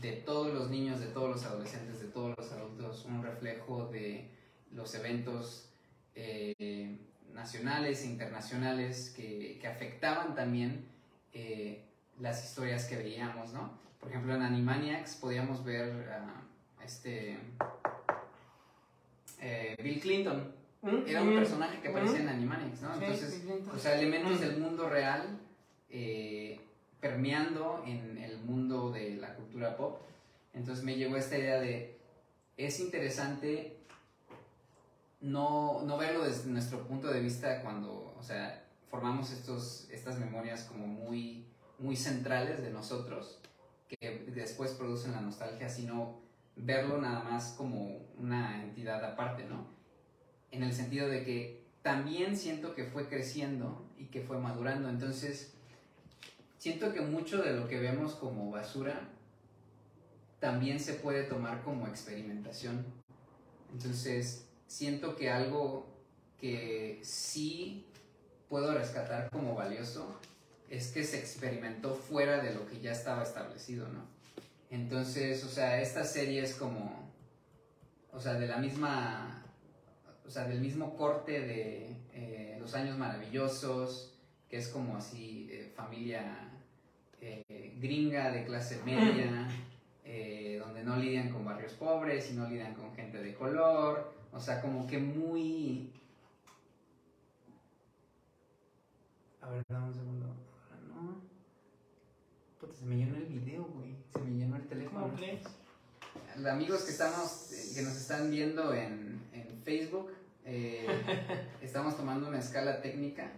de 0.02 0.14
todos 0.14 0.52
los 0.52 0.72
niños, 0.72 1.00
de 1.00 1.08
todos 1.08 1.30
los 1.30 1.46
adolescentes, 1.46 2.02
de 2.02 2.08
todos 2.08 2.34
los 2.36 2.52
adultos, 2.52 3.06
un 3.06 3.22
reflejo 3.22 3.86
de 3.86 4.39
los 4.74 4.94
eventos 4.96 5.70
eh, 6.16 6.98
nacionales 7.34 8.04
e 8.04 8.08
internacionales 8.08 9.14
que, 9.16 9.58
que 9.60 9.68
afectaban 9.68 10.36
también 10.36 10.86
eh, 11.34 11.84
las 12.20 12.44
historias 12.44 12.86
que 12.86 12.98
veíamos, 12.98 13.54
¿no? 13.54 13.78
Por 14.00 14.10
ejemplo, 14.10 14.36
en 14.36 14.42
Animaniacs 14.42 15.16
podíamos 15.16 15.64
ver 15.64 16.10
a 16.12 16.44
este 16.84 17.38
eh, 19.42 19.76
Bill 19.82 20.00
Clinton. 20.00 20.54
Mm, 20.82 21.08
Era 21.08 21.22
un 21.22 21.34
mm, 21.34 21.38
personaje 21.38 21.82
que 21.82 21.90
aparecía 21.90 22.20
en 22.20 22.26
mm. 22.26 22.30
Animaniacs, 22.30 22.82
¿no? 22.82 22.94
Entonces, 22.94 23.44
o 23.74 23.78
sea, 23.78 24.00
elementos 24.00 24.40
del 24.40 24.58
mundo 24.58 24.90
real 24.90 25.40
permeando 27.00 27.84
en 27.88 28.18
el 28.18 28.40
mundo 28.40 28.92
de 28.92 29.16
la 29.16 29.34
cultura 29.36 29.78
pop. 29.78 30.02
Entonces 30.54 30.84
me 30.84 30.96
llegó 30.96 31.16
esta 31.16 31.38
idea 31.38 31.60
de, 31.60 31.98
es 32.58 32.80
interesante 32.80 33.79
no, 35.22 35.82
no 35.86 35.98
verlo 35.98 36.24
desde 36.24 36.50
nuestro 36.50 36.88
punto 36.88 37.08
de 37.08 37.20
vista 37.20 37.62
cuando, 37.62 38.16
o 38.18 38.24
sea, 38.24 38.66
formamos 38.90 39.32
estos, 39.32 39.88
estas 39.92 40.18
memorias 40.18 40.64
como 40.64 40.88
muy, 40.88 41.46
muy 41.78 41.96
centrales 41.96 42.62
de 42.62 42.72
nosotros, 42.72 43.40
que 43.88 44.26
después 44.34 44.72
producen 44.72 45.12
la 45.12 45.22
nostalgia, 45.22 45.70
sino 45.70 46.20
verlo 46.56 47.00
nada 47.00 47.24
más 47.24 47.54
como 47.58 48.00
una 48.18 48.64
entidad 48.64 49.04
aparte, 49.04 49.46
¿no? 49.46 49.68
En 50.52 50.64
el 50.64 50.74
sentido 50.74 51.08
de 51.08 51.24
que 51.24 51.64
también 51.82 52.36
siento 52.36 52.76
que 52.76 52.86
fue 52.86 53.08
creciendo 53.08 53.88
y 53.98 54.06
que 54.06 54.22
fue 54.22 54.40
madurando, 54.40 54.90
entonces 54.90 55.54
siento 56.58 56.94
que 56.94 57.02
mucho 57.02 57.42
de 57.42 57.54
lo 57.54 57.68
que 57.68 57.80
vemos 57.80 58.16
como 58.16 58.52
basura 58.52 59.10
también 60.40 60.80
se 60.80 60.94
puede 60.94 61.24
tomar 61.24 61.64
como 61.64 61.88
experimentación. 61.88 62.86
Entonces, 63.72 64.49
siento 64.70 65.16
que 65.16 65.30
algo 65.30 65.88
que 66.40 67.00
sí 67.04 67.86
puedo 68.48 68.74
rescatar 68.74 69.30
como 69.32 69.56
valioso 69.56 70.20
es 70.70 70.92
que 70.92 71.04
se 71.04 71.18
experimentó 71.18 71.96
fuera 71.96 72.42
de 72.42 72.54
lo 72.54 72.68
que 72.68 72.80
ya 72.80 72.92
estaba 72.92 73.24
establecido, 73.24 73.88
¿no? 73.88 74.06
Entonces, 74.70 75.44
o 75.44 75.50
sea, 75.50 75.82
esta 75.82 76.04
serie 76.04 76.44
es 76.44 76.54
como, 76.54 77.12
o 78.14 78.20
sea, 78.20 78.36
de 78.36 78.48
la 78.48 78.58
misma, 78.58 79.44
o 80.26 80.30
sea, 80.30 80.48
del 80.48 80.62
mismo 80.62 80.96
corte 80.96 81.42
de 81.42 81.96
eh, 82.14 82.58
Los 82.60 82.76
Años 82.76 82.96
Maravillosos, 82.96 84.14
que 84.48 84.58
es 84.58 84.68
como 84.68 84.98
así, 84.98 85.50
eh, 85.52 85.74
familia 85.76 86.52
eh, 87.20 87.74
gringa 87.80 88.32
de 88.32 88.46
clase 88.46 88.80
media, 88.86 89.48
donde 90.60 90.84
no 90.84 90.98
lidian 90.98 91.30
con 91.30 91.46
barrios 91.46 91.74
pobres 91.74 92.32
y 92.32 92.34
no 92.34 92.48
lidian 92.48 92.74
con 92.74 92.94
gente 92.96 93.20
de 93.20 93.34
color, 93.34 94.19
o 94.32 94.40
sea, 94.40 94.62
como 94.62 94.88
que 94.88 94.98
muy 94.98 95.92
A 99.50 99.52
ver, 99.52 99.66
dame 99.68 99.88
un 99.88 99.94
segundo. 99.94 100.26
No. 100.88 101.22
Puta, 102.60 102.76
se 102.76 102.86
me 102.86 102.98
llenó 102.98 103.16
el 103.16 103.26
video, 103.26 103.64
güey. 103.64 103.96
Se 104.14 104.20
me 104.22 104.38
llenó 104.38 104.58
el 104.58 104.68
teléfono. 104.68 105.12
Los 106.38 106.46
amigos 106.46 106.84
que 106.84 106.92
estamos, 106.92 107.52
eh, 107.52 107.72
que 107.74 107.82
nos 107.82 107.96
están 107.96 108.30
viendo 108.30 108.74
en, 108.76 109.22
en 109.34 109.62
Facebook, 109.64 110.12
eh, 110.46 110.86
estamos 111.62 111.98
tomando 111.98 112.28
una 112.28 112.40
escala 112.40 112.82
técnica 112.82 113.32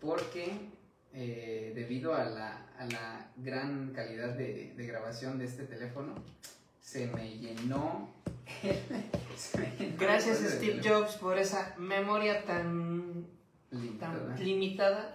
porque 0.00 0.70
eh, 1.12 1.72
debido 1.74 2.14
a 2.14 2.24
la, 2.24 2.66
a 2.78 2.86
la, 2.86 3.30
gran 3.36 3.92
calidad 3.92 4.30
de, 4.30 4.72
de, 4.74 4.86
grabación 4.86 5.38
de 5.38 5.44
este 5.44 5.64
teléfono, 5.64 6.14
se 6.80 7.06
me 7.08 7.36
llenó. 7.38 8.14
Gracias 9.98 10.38
Steve 10.38 10.80
Jobs 10.84 11.16
por 11.16 11.38
esa 11.38 11.74
memoria 11.78 12.44
tan 12.44 13.26
tan 13.98 14.36
limitada 14.38 15.12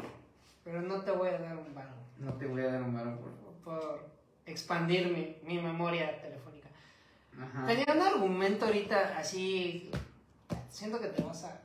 pero 0.69 0.83
no 0.83 1.01
te 1.01 1.09
voy 1.09 1.29
a 1.29 1.39
dar 1.39 1.57
un 1.57 1.73
balón. 1.73 1.95
No 2.19 2.33
te 2.33 2.45
voy 2.45 2.61
a 2.61 2.71
dar 2.71 2.83
un 2.83 2.93
balón 2.93 3.17
por 3.17 3.31
Por 3.63 4.09
expandir 4.45 5.07
mi, 5.07 5.37
mi 5.43 5.59
memoria 5.59 6.21
telefónica. 6.21 6.69
Ajá. 7.41 7.65
Tenía 7.65 7.85
un 7.91 8.01
argumento 8.01 8.65
ahorita 8.65 9.17
así. 9.17 9.89
Siento 10.69 10.99
que 10.99 11.07
te 11.07 11.23
vas 11.23 11.43
a, 11.43 11.59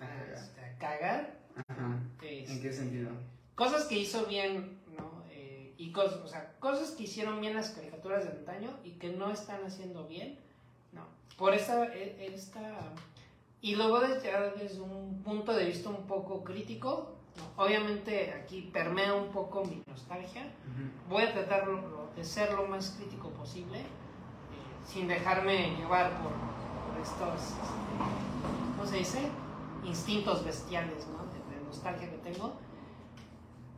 a, 0.00 0.78
cagar. 0.78 1.38
Ajá. 1.66 1.98
¿En 2.20 2.60
qué 2.60 2.70
sentido? 2.70 3.10
Cosas 3.54 3.84
que 3.86 3.98
hizo 3.98 4.26
bien, 4.26 4.78
¿no? 4.94 5.24
Eh, 5.30 5.74
y 5.78 5.90
cosas, 5.92 6.18
o 6.18 6.28
sea, 6.28 6.52
cosas 6.60 6.90
que 6.90 7.04
hicieron 7.04 7.40
bien 7.40 7.54
las 7.54 7.70
caricaturas 7.70 8.24
de 8.24 8.30
antaño 8.30 8.78
y 8.84 8.92
que 8.98 9.08
no 9.08 9.30
están 9.30 9.64
haciendo 9.64 10.06
bien, 10.06 10.38
¿no? 10.92 11.02
Por 11.36 11.54
esta, 11.54 11.84
e, 11.94 12.32
esta 12.34 12.60
y 13.60 13.74
luego 13.74 14.00
desde, 14.00 14.30
desde 14.56 14.80
un 14.80 15.22
punto 15.24 15.52
de 15.52 15.64
vista 15.64 15.88
un 15.90 16.06
poco 16.06 16.44
crítico, 16.44 17.18
Obviamente 17.56 18.32
aquí 18.32 18.70
permea 18.72 19.14
un 19.14 19.28
poco 19.28 19.64
mi 19.64 19.82
nostalgia. 19.86 20.42
Voy 21.08 21.22
a 21.22 21.32
tratar 21.32 21.66
de 22.14 22.24
ser 22.24 22.52
lo 22.52 22.66
más 22.66 22.90
crítico 22.90 23.30
posible, 23.30 23.80
eh, 23.80 23.84
sin 24.86 25.08
dejarme 25.08 25.76
llevar 25.76 26.10
por, 26.22 26.32
estos, 27.02 27.50
este, 27.50 28.76
¿cómo 28.76 28.88
se 28.88 28.96
dice? 28.96 29.18
Instintos 29.84 30.44
bestiales, 30.44 31.06
¿no? 31.08 31.18
De, 31.32 31.38
nostalgia 31.64 32.08
que 32.10 32.16
tengo. 32.16 32.54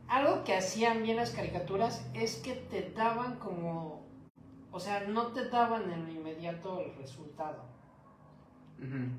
Algo 0.07 0.45
que 0.45 0.55
hacían 0.55 1.03
bien 1.03 1.17
las 1.17 1.31
caricaturas 1.31 2.05
es 2.13 2.37
que 2.37 2.53
te 2.53 2.89
daban 2.91 3.37
como, 3.37 4.05
o 4.71 4.79
sea, 4.79 5.01
no 5.01 5.27
te 5.27 5.49
daban 5.49 5.91
en 5.91 6.05
lo 6.05 6.11
inmediato 6.11 6.79
el 6.79 6.95
resultado. 6.95 7.63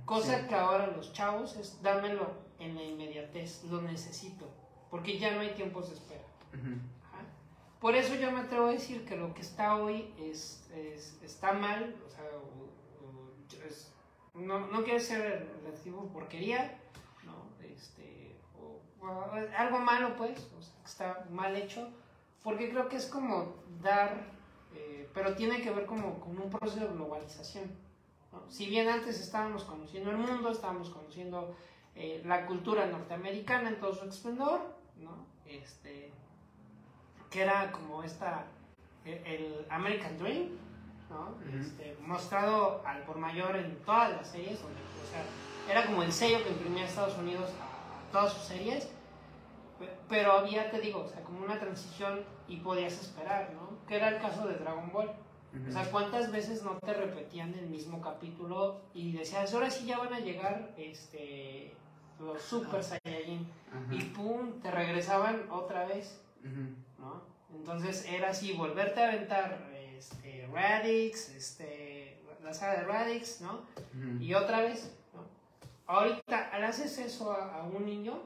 Cosa 0.05 0.49
que 0.49 0.57
ahora 0.57 0.89
los 0.89 1.13
chavos 1.13 1.57
es 1.57 1.81
dámelo 1.83 2.33
en 2.59 2.75
la 2.75 2.83
inmediatez, 2.83 3.63
lo 3.65 3.81
necesito, 3.81 4.49
porque 4.91 5.19
ya 5.19 5.33
no 5.35 5.41
hay 5.41 5.51
tiempos 5.51 5.89
de 5.89 5.95
espera. 5.95 6.25
Por 7.81 7.95
eso 7.95 8.15
yo 8.15 8.31
me 8.33 8.41
atrevo 8.41 8.67
a 8.67 8.73
decir 8.73 9.05
que 9.05 9.17
lo 9.17 9.35
que 9.35 9.41
está 9.41 9.77
hoy 9.77 10.13
es, 10.19 10.69
está 11.23 11.53
mal, 11.53 11.97
o 12.07 12.09
sea, 12.09 12.25
no, 14.35 14.67
no 14.67 14.83
quiere 14.83 15.01
ser 15.01 15.49
relativo 15.63 16.09
porquería, 16.13 16.79
¿no? 17.25 17.35
Este, 17.65 18.37
o, 18.59 18.81
algo 19.57 19.79
malo 19.79 20.17
pues, 20.17 20.39
o 20.57 20.63
sea, 20.63 20.75
que 20.83 20.89
está 20.89 21.27
mal 21.31 21.55
hecho, 21.57 21.89
porque 22.43 22.71
creo 22.71 22.89
que 22.89 22.97
es 22.97 23.07
como 23.07 23.55
dar, 23.83 24.27
eh, 24.75 25.09
pero 25.15 25.35
tiene 25.35 25.63
que 25.63 25.71
ver 25.71 25.87
como 25.87 26.21
con 26.21 26.39
un 26.39 26.51
proceso 26.51 26.87
de 26.87 26.95
globalización. 26.95 27.71
Si 28.49 28.67
bien 28.67 28.89
antes 28.89 29.21
estábamos 29.21 29.65
conociendo 29.65 30.11
el 30.11 30.17
mundo, 30.17 30.51
estábamos 30.51 30.89
conociendo 30.89 31.55
eh, 31.95 32.23
la 32.25 32.47
cultura 32.47 32.87
norteamericana 32.87 33.69
en 33.69 33.79
todo 33.79 33.95
su 33.95 34.09
esplendor, 34.09 34.61
¿no? 34.97 35.27
Este, 35.45 36.11
que 37.29 37.43
era 37.43 37.71
como 37.73 38.03
esta, 38.03 38.47
el, 39.05 39.67
American 39.69 40.19
Dream, 40.19 40.49
¿no? 41.11 41.35
Este, 41.59 41.97
mostrado 42.01 42.83
al 42.87 43.03
por 43.03 43.19
mayor 43.19 43.57
en 43.57 43.77
todas 43.85 44.11
las 44.13 44.29
series, 44.29 44.59
o 44.61 45.11
sea, 45.11 45.25
era 45.69 45.87
como 45.87 46.03
el 46.03 46.13
sello 46.13 46.43
que 46.43 46.51
imprimía 46.51 46.87
Estados 46.87 47.19
Unidos 47.19 47.51
a, 47.61 48.11
todas 48.13 48.33
sus 48.33 48.43
series, 48.43 48.91
pero 50.09 50.33
había, 50.33 50.71
te 50.71 50.81
digo, 50.81 51.01
o 51.01 51.09
sea, 51.09 51.23
como 51.23 51.45
una 51.45 51.59
transición 51.59 52.25
y 52.47 52.59
podías 52.59 52.93
esperar, 53.01 53.53
¿no? 53.55 53.72
Que 53.89 53.97
era 53.97 54.09
el 54.09 54.21
caso 54.21 54.47
de 54.47 54.55
Dragon 54.55 54.91
Ball. 54.93 55.11
O 55.69 55.71
sea, 55.71 55.91
¿cuántas 55.91 56.33
veces 56.33 56.63
no 56.63 56.79
te 56.79 56.95
repetían 56.95 57.53
el 57.55 57.67
mismo 57.67 58.01
capítulo 58.01 58.81
y 58.95 59.13
decías, 59.13 59.53
ahora 59.53 59.71
sí 59.71 59.85
ya 59.85 59.99
van 59.99 60.15
a 60.15 60.21
llegar 60.21 60.73
este, 60.79 61.75
los 62.19 62.41
Super 62.41 62.83
Saiyajin? 62.83 63.47
Y 63.91 64.03
pum, 64.05 64.61
te 64.63 64.71
regresaban 64.71 65.47
otra 65.51 65.85
vez, 65.85 66.23
¿no? 66.99 67.23
Entonces 67.55 68.07
era 68.09 68.31
así, 68.31 68.55
volverte 68.55 69.03
a 69.03 69.09
aventar 69.09 69.71
este, 70.03 70.49
Radix, 70.53 71.29
este, 71.29 72.19
la 72.43 72.53
saga 72.53 72.81
de 72.81 72.85
Radix, 72.85 73.41
¿no? 73.41 73.61
Y 74.21 74.35
otra 74.35 74.63
vez, 74.63 74.97
¿no? 75.15 75.21
Ahorita, 75.87 76.51
al 76.51 76.65
haces 76.65 76.99
eso 76.99 77.33
a, 77.33 77.63
un 77.65 77.85
niño, 77.85 78.23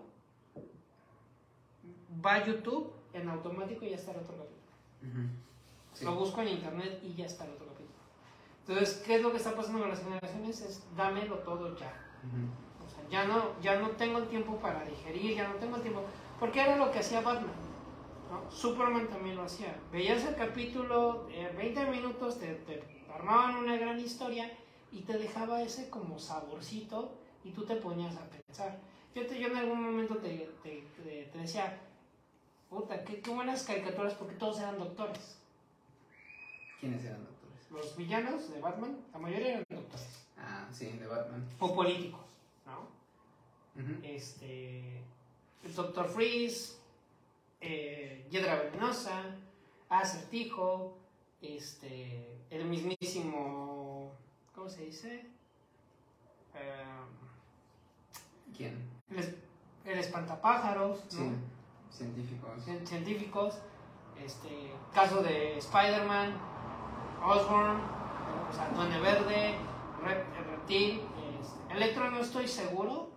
va 2.24 2.36
a 2.36 2.46
YouTube 2.46 2.92
en 3.12 3.28
automático 3.28 3.84
y 3.84 3.90
ya 3.90 3.96
está 3.96 4.12
el 4.12 4.18
otro 4.18 4.36
capítulo. 4.36 4.55
Lo 6.02 6.14
busco 6.14 6.42
en 6.42 6.48
internet 6.48 7.00
y 7.02 7.14
ya 7.14 7.26
está 7.26 7.44
el 7.44 7.52
otro 7.52 7.66
capítulo. 7.66 7.96
Entonces, 8.66 9.02
¿qué 9.06 9.16
es 9.16 9.22
lo 9.22 9.30
que 9.30 9.38
está 9.38 9.54
pasando 9.54 9.80
con 9.80 9.88
las 9.88 10.02
generaciones? 10.02 10.60
Es 10.60 10.84
dámelo 10.96 11.36
todo 11.38 11.76
ya. 11.76 11.92
O 12.84 12.88
sea, 12.88 13.08
ya 13.10 13.24
no, 13.24 13.60
ya 13.60 13.78
no 13.80 13.90
tengo 13.90 14.18
el 14.18 14.28
tiempo 14.28 14.56
para 14.56 14.84
digerir, 14.84 15.36
ya 15.36 15.48
no 15.48 15.54
tengo 15.54 15.76
el 15.76 15.82
tiempo. 15.82 16.02
Porque 16.38 16.60
era 16.60 16.76
lo 16.76 16.90
que 16.90 16.98
hacía 16.98 17.20
Batman. 17.20 17.54
¿no? 18.30 18.50
Superman 18.50 19.08
también 19.08 19.36
lo 19.36 19.44
hacía. 19.44 19.78
Veías 19.92 20.24
el 20.24 20.34
capítulo, 20.34 21.26
20 21.56 21.86
minutos, 21.86 22.38
te, 22.38 22.60
armaban 23.14 23.56
una 23.56 23.76
gran 23.76 23.98
historia 23.98 24.52
y 24.92 25.02
te 25.02 25.16
dejaba 25.16 25.62
ese 25.62 25.88
como 25.88 26.18
saborcito 26.18 27.14
y 27.44 27.52
tú 27.52 27.64
te 27.64 27.76
ponías 27.76 28.16
a 28.16 28.28
pensar. 28.28 28.78
Yo, 29.14 29.26
te, 29.26 29.38
yo 29.40 29.46
en 29.46 29.56
algún 29.56 29.82
momento 29.82 30.16
te, 30.16 30.50
te, 30.62 30.84
te 31.32 31.38
decía, 31.38 31.80
puta, 32.70 33.04
qué, 33.04 33.20
qué, 33.20 33.30
buenas 33.30 33.62
caricaturas 33.64 34.14
porque 34.14 34.34
todos 34.34 34.58
eran 34.60 34.78
doctores. 34.78 35.38
¿Quiénes 36.80 37.04
eran 37.04 37.24
doctores? 37.24 37.70
Los 37.70 37.96
villanos 37.96 38.50
de 38.50 38.60
Batman, 38.60 38.98
la 39.12 39.18
mayoría 39.18 39.48
eran 39.48 39.64
doctores. 39.68 40.26
Ah, 40.38 40.68
sí, 40.72 40.86
de 40.86 41.06
Batman. 41.06 41.48
O 41.58 41.74
políticos, 41.74 42.20
¿no? 42.64 42.88
Este. 44.02 45.02
El 45.64 45.74
Doctor 45.74 46.08
Freeze, 46.08 46.76
eh, 47.60 48.26
Hiedra 48.30 48.62
Venenosa, 48.62 49.34
Acertijo, 49.88 50.96
este. 51.40 52.38
El 52.50 52.66
mismísimo. 52.66 54.12
¿Cómo 54.54 54.68
se 54.68 54.86
dice? 54.86 55.26
Em, 56.54 57.06
¿Quién? 58.56 58.88
El, 59.84 59.98
espantapájaros, 59.98 61.04
¿no? 61.04 61.10
Sí, 61.10 61.30
científicos. 61.96 62.64
Científicos. 62.84 63.58
Este, 64.22 64.72
caso 64.94 65.22
de 65.22 65.58
Spider-Man, 65.58 66.34
Osborn, 67.22 67.80
o 68.48 68.52
sea, 68.52 68.70
Duende 68.70 68.98
Verde, 69.00 69.54
Reptil, 70.02 71.02
este, 71.38 71.74
Electro 71.74 72.10
no 72.10 72.20
estoy 72.20 72.48
seguro, 72.48 73.10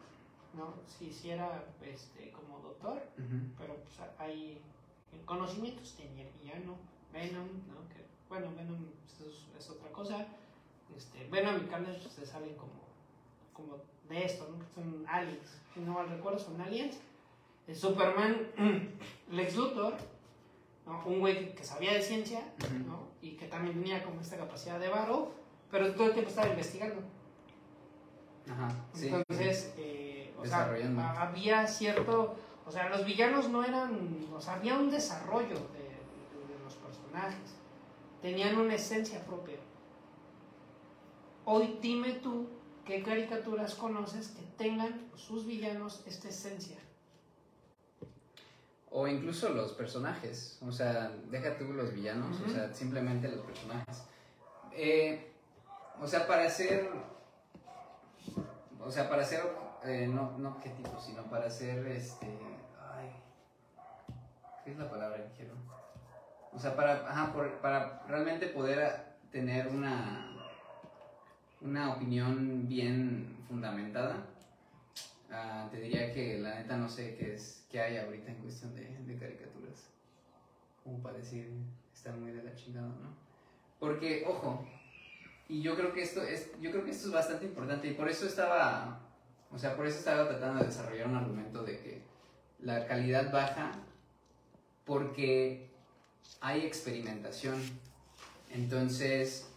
¿no? 0.53 0.73
Si, 0.85 1.11
si 1.11 1.29
era 1.31 1.63
este, 1.81 2.31
como 2.31 2.59
doctor, 2.59 3.01
pero 3.57 3.75
pues, 3.75 4.09
hay 4.17 4.61
conocimientos 5.25 5.95
tenía 5.95 6.27
el 6.27 6.33
villano, 6.33 6.75
Venom, 7.13 7.47
¿no? 7.67 7.87
Que, 7.89 8.05
bueno, 8.27 8.51
Venom 8.55 8.85
es, 9.57 9.69
otra 9.69 9.91
cosa. 9.91 10.25
Este, 10.95 11.27
Venom 11.29 11.63
y 11.63 11.67
Carnage 11.67 12.09
se 12.09 12.25
salen 12.25 12.55
como, 12.55 12.73
como 13.53 13.77
de 14.09 14.25
esto, 14.25 14.49
¿no? 14.49 14.65
Son 14.73 15.05
aliens, 15.07 15.61
si 15.73 15.79
no 15.79 15.93
mal 15.93 16.09
recuerdo, 16.09 16.39
son 16.39 16.59
aliens. 16.59 16.99
Superman, 17.75 18.47
Lex 19.31 19.55
Luthor, 19.55 19.95
un 21.05 21.19
güey 21.19 21.53
que 21.53 21.63
sabía 21.63 21.93
de 21.93 22.01
ciencia, 22.01 22.41
¿no? 22.85 23.09
Y 23.21 23.31
que 23.31 23.47
también 23.47 23.75
tenía 23.75 24.03
como 24.03 24.21
esta 24.21 24.37
capacidad 24.37 24.79
de 24.79 24.89
varo, 24.89 25.31
pero 25.69 25.93
todo 25.93 26.07
el 26.07 26.13
tiempo 26.13 26.29
estaba 26.29 26.49
investigando. 26.49 27.01
Ajá, 28.49 28.69
sí, 28.93 29.09
Entonces, 29.09 29.73
eh, 29.77 30.33
o 30.39 30.45
sea, 30.45 30.71
había 31.19 31.67
cierto, 31.67 32.35
o 32.65 32.71
sea, 32.71 32.89
los 32.89 33.05
villanos 33.05 33.49
no 33.49 33.63
eran, 33.63 34.27
o 34.33 34.41
sea, 34.41 34.55
había 34.55 34.75
un 34.75 34.89
desarrollo 34.89 35.47
de, 35.47 35.53
de 35.53 36.63
los 36.63 36.73
personajes, 36.75 37.55
tenían 38.21 38.57
una 38.57 38.75
esencia 38.75 39.23
propia. 39.25 39.57
Hoy 41.45 41.77
dime 41.81 42.13
tú 42.13 42.47
qué 42.85 43.03
caricaturas 43.03 43.75
conoces 43.75 44.29
que 44.29 44.41
tengan 44.57 45.09
sus 45.15 45.45
villanos 45.45 46.03
esta 46.07 46.29
esencia. 46.29 46.77
O 48.91 49.07
incluso 49.07 49.49
los 49.49 49.73
personajes, 49.73 50.57
o 50.65 50.71
sea, 50.71 51.11
deja 51.29 51.57
tú 51.57 51.65
los 51.73 51.93
villanos, 51.93 52.39
o 52.41 52.49
sea, 52.49 52.73
simplemente 52.73 53.27
los 53.27 53.45
personajes. 53.45 54.03
Eh, 54.71 55.31
o 56.01 56.07
sea, 56.07 56.25
para 56.25 56.45
hacer, 56.45 56.89
o 58.79 58.91
sea, 58.91 59.09
para 59.09 59.21
hacer, 59.21 59.41
eh, 59.85 60.07
no, 60.07 60.37
no 60.39 60.59
qué 60.59 60.69
tipo, 60.69 60.99
sino 60.99 61.23
para 61.23 61.47
hacer, 61.47 61.85
este, 61.87 62.27
ay, 62.95 63.11
¿qué 64.63 64.71
es 64.71 64.77
la 64.77 64.89
palabra 64.89 65.17
que 65.17 65.37
quiero? 65.37 65.53
O 66.51 66.57
sea, 66.57 66.75
para, 66.75 67.07
ajá, 67.07 67.33
para 67.61 68.01
realmente 68.07 68.47
poder 68.47 69.17
tener 69.31 69.67
una, 69.67 70.35
una 71.61 71.93
opinión 71.93 72.67
bien 72.67 73.43
fundamentada, 73.47 74.25
Ah, 75.31 75.67
te 75.71 75.79
diría 75.79 76.13
que 76.13 76.39
la 76.39 76.55
neta 76.55 76.77
no 76.77 76.89
sé 76.89 77.15
qué 77.15 77.35
es 77.35 77.65
qué 77.69 77.79
hay 77.81 77.97
ahorita 77.97 78.31
en 78.31 78.37
cuestión 78.37 78.73
de, 78.75 78.97
de 79.05 79.17
caricaturas. 79.17 79.89
Como 80.83 80.99
para 81.03 81.17
decir, 81.17 81.49
está 81.93 82.11
muy 82.13 82.31
de 82.31 82.43
la 82.43 82.55
chingada, 82.55 82.87
¿no? 82.87 83.13
Porque, 83.79 84.23
ojo, 84.27 84.65
y 85.47 85.61
yo 85.61 85.75
creo 85.75 85.93
que 85.93 86.01
esto 86.01 86.21
es, 86.21 86.51
yo 86.59 86.71
creo 86.71 86.83
que 86.83 86.91
esto 86.91 87.07
es 87.07 87.13
bastante 87.13 87.45
importante 87.45 87.87
y 87.87 87.93
por 87.93 88.09
eso 88.09 88.25
estaba, 88.25 88.99
o 89.51 89.57
sea, 89.57 89.75
por 89.75 89.87
eso 89.87 89.99
estaba 89.99 90.27
tratando 90.27 90.59
de 90.59 90.67
desarrollar 90.67 91.07
un 91.07 91.15
argumento 91.15 91.63
de 91.63 91.79
que 91.79 92.01
la 92.59 92.85
calidad 92.85 93.31
baja 93.31 93.71
porque 94.85 95.69
hay 96.41 96.65
experimentación. 96.65 97.61
Entonces, 98.51 99.49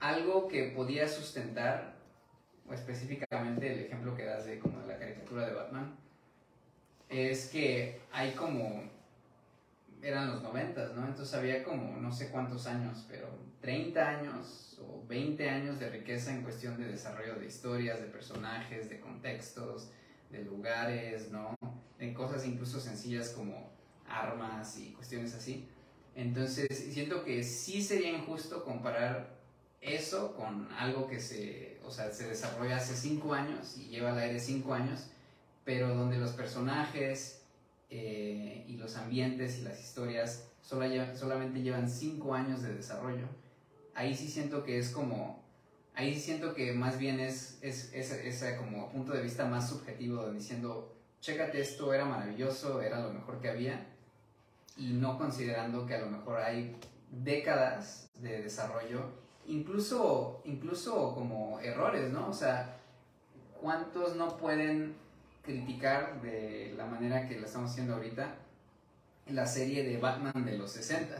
algo 0.00 0.48
que 0.48 0.64
podía 0.64 1.08
sustentar 1.08 1.93
específicamente 2.72 3.72
el 3.72 3.80
ejemplo 3.86 4.16
que 4.16 4.24
das 4.24 4.46
de 4.46 4.58
como 4.58 4.80
la 4.86 4.98
caricatura 4.98 5.46
de 5.46 5.54
Batman, 5.54 5.96
es 7.08 7.48
que 7.48 8.00
hay 8.12 8.32
como, 8.32 8.90
eran 10.02 10.28
los 10.28 10.42
noventas, 10.42 10.94
¿no? 10.94 11.06
Entonces 11.06 11.34
había 11.34 11.62
como 11.62 11.96
no 11.98 12.12
sé 12.12 12.30
cuántos 12.30 12.66
años, 12.66 13.06
pero 13.08 13.28
30 13.60 14.08
años 14.08 14.78
o 14.80 15.06
20 15.06 15.48
años 15.48 15.78
de 15.78 15.90
riqueza 15.90 16.34
en 16.34 16.42
cuestión 16.42 16.76
de 16.76 16.86
desarrollo 16.86 17.36
de 17.36 17.46
historias, 17.46 18.00
de 18.00 18.06
personajes, 18.06 18.88
de 18.88 19.00
contextos, 19.00 19.90
de 20.30 20.42
lugares, 20.42 21.30
¿no? 21.30 21.54
En 21.98 22.14
cosas 22.14 22.46
incluso 22.46 22.80
sencillas 22.80 23.30
como 23.30 23.70
armas 24.08 24.78
y 24.78 24.92
cuestiones 24.92 25.34
así. 25.34 25.68
Entonces, 26.14 26.68
siento 26.92 27.24
que 27.24 27.42
sí 27.42 27.82
sería 27.82 28.10
injusto 28.10 28.64
comparar 28.64 29.43
eso 29.84 30.34
con 30.34 30.68
algo 30.72 31.06
que 31.06 31.20
se, 31.20 31.78
o 31.84 31.90
sea, 31.90 32.10
se 32.10 32.28
desarrolla 32.28 32.76
hace 32.76 32.94
cinco 32.94 33.34
años 33.34 33.76
y 33.76 33.88
lleva 33.88 34.12
al 34.12 34.18
aire 34.18 34.40
cinco 34.40 34.74
años, 34.74 35.08
pero 35.64 35.94
donde 35.94 36.18
los 36.18 36.32
personajes 36.32 37.42
eh, 37.90 38.64
y 38.66 38.76
los 38.76 38.96
ambientes 38.96 39.58
y 39.58 39.62
las 39.62 39.78
historias 39.78 40.48
solamente 40.62 41.60
llevan 41.60 41.90
cinco 41.90 42.34
años 42.34 42.62
de 42.62 42.74
desarrollo. 42.74 43.26
Ahí 43.94 44.14
sí 44.14 44.28
siento 44.28 44.64
que 44.64 44.78
es 44.78 44.90
como, 44.90 45.42
ahí 45.94 46.14
sí 46.14 46.20
siento 46.20 46.54
que 46.54 46.72
más 46.72 46.98
bien 46.98 47.20
es, 47.20 47.58
es, 47.60 47.92
ese 47.92 48.56
como 48.56 48.90
punto 48.90 49.12
de 49.12 49.22
vista 49.22 49.44
más 49.44 49.68
subjetivo, 49.68 50.30
diciendo, 50.32 50.96
chécate 51.20 51.60
esto, 51.60 51.92
era 51.92 52.06
maravilloso, 52.06 52.80
era 52.80 53.00
lo 53.00 53.12
mejor 53.12 53.40
que 53.40 53.50
había, 53.50 53.86
y 54.76 54.94
no 54.94 55.18
considerando 55.18 55.86
que 55.86 55.94
a 55.94 56.00
lo 56.00 56.10
mejor 56.10 56.40
hay 56.40 56.74
décadas 57.10 58.10
de 58.16 58.42
desarrollo 58.42 59.23
incluso, 59.46 60.40
incluso 60.44 61.14
como 61.14 61.60
errores, 61.60 62.12
¿no? 62.12 62.28
O 62.28 62.32
sea, 62.32 62.76
¿cuántos 63.60 64.16
no 64.16 64.36
pueden 64.36 64.94
criticar 65.42 66.20
de 66.22 66.74
la 66.76 66.86
manera 66.86 67.28
que 67.28 67.38
lo 67.38 67.46
estamos 67.46 67.70
haciendo 67.70 67.94
ahorita 67.94 68.36
la 69.28 69.46
serie 69.46 69.84
de 69.84 69.98
Batman 69.98 70.44
de 70.44 70.58
los 70.58 70.72
60 70.72 71.14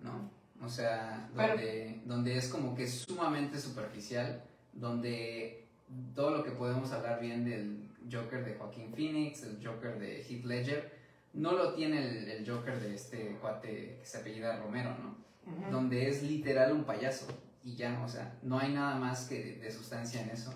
¿no? 0.00 0.30
O 0.64 0.68
sea, 0.68 1.30
donde, 1.34 2.00
donde 2.04 2.36
es 2.36 2.48
como 2.48 2.74
que 2.74 2.86
sumamente 2.88 3.58
superficial, 3.58 4.42
donde 4.72 5.66
todo 6.14 6.30
lo 6.30 6.44
que 6.44 6.50
podemos 6.50 6.90
hablar 6.92 7.20
bien 7.20 7.44
del 7.44 7.88
Joker 8.10 8.44
de 8.44 8.54
Joaquín 8.54 8.92
Phoenix, 8.94 9.42
el 9.42 9.64
Joker 9.64 9.98
de 9.98 10.22
Heath 10.22 10.44
Ledger, 10.44 10.98
no 11.32 11.52
lo 11.52 11.74
tiene 11.74 12.08
el, 12.08 12.28
el 12.28 12.48
Joker 12.48 12.80
de 12.80 12.94
este 12.94 13.36
cuate 13.40 13.98
que 14.00 14.04
se 14.04 14.18
apellida 14.18 14.58
Romero, 14.58 14.90
¿no? 14.90 15.27
Donde 15.70 16.08
es 16.08 16.22
literal 16.22 16.72
un 16.72 16.84
payaso 16.84 17.26
y 17.64 17.74
ya, 17.74 18.02
o 18.04 18.08
sea, 18.08 18.34
no 18.42 18.58
hay 18.58 18.72
nada 18.72 18.96
más 18.96 19.28
que 19.28 19.56
de, 19.56 19.70
sustancia 19.70 20.22
en 20.22 20.30
eso. 20.30 20.52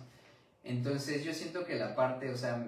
Entonces 0.64 1.24
yo 1.24 1.35
siento 1.35 1.64
que 1.64 1.77
la 1.77 1.94
parte, 1.94 2.31
o 2.31 2.36
sea, 2.36 2.64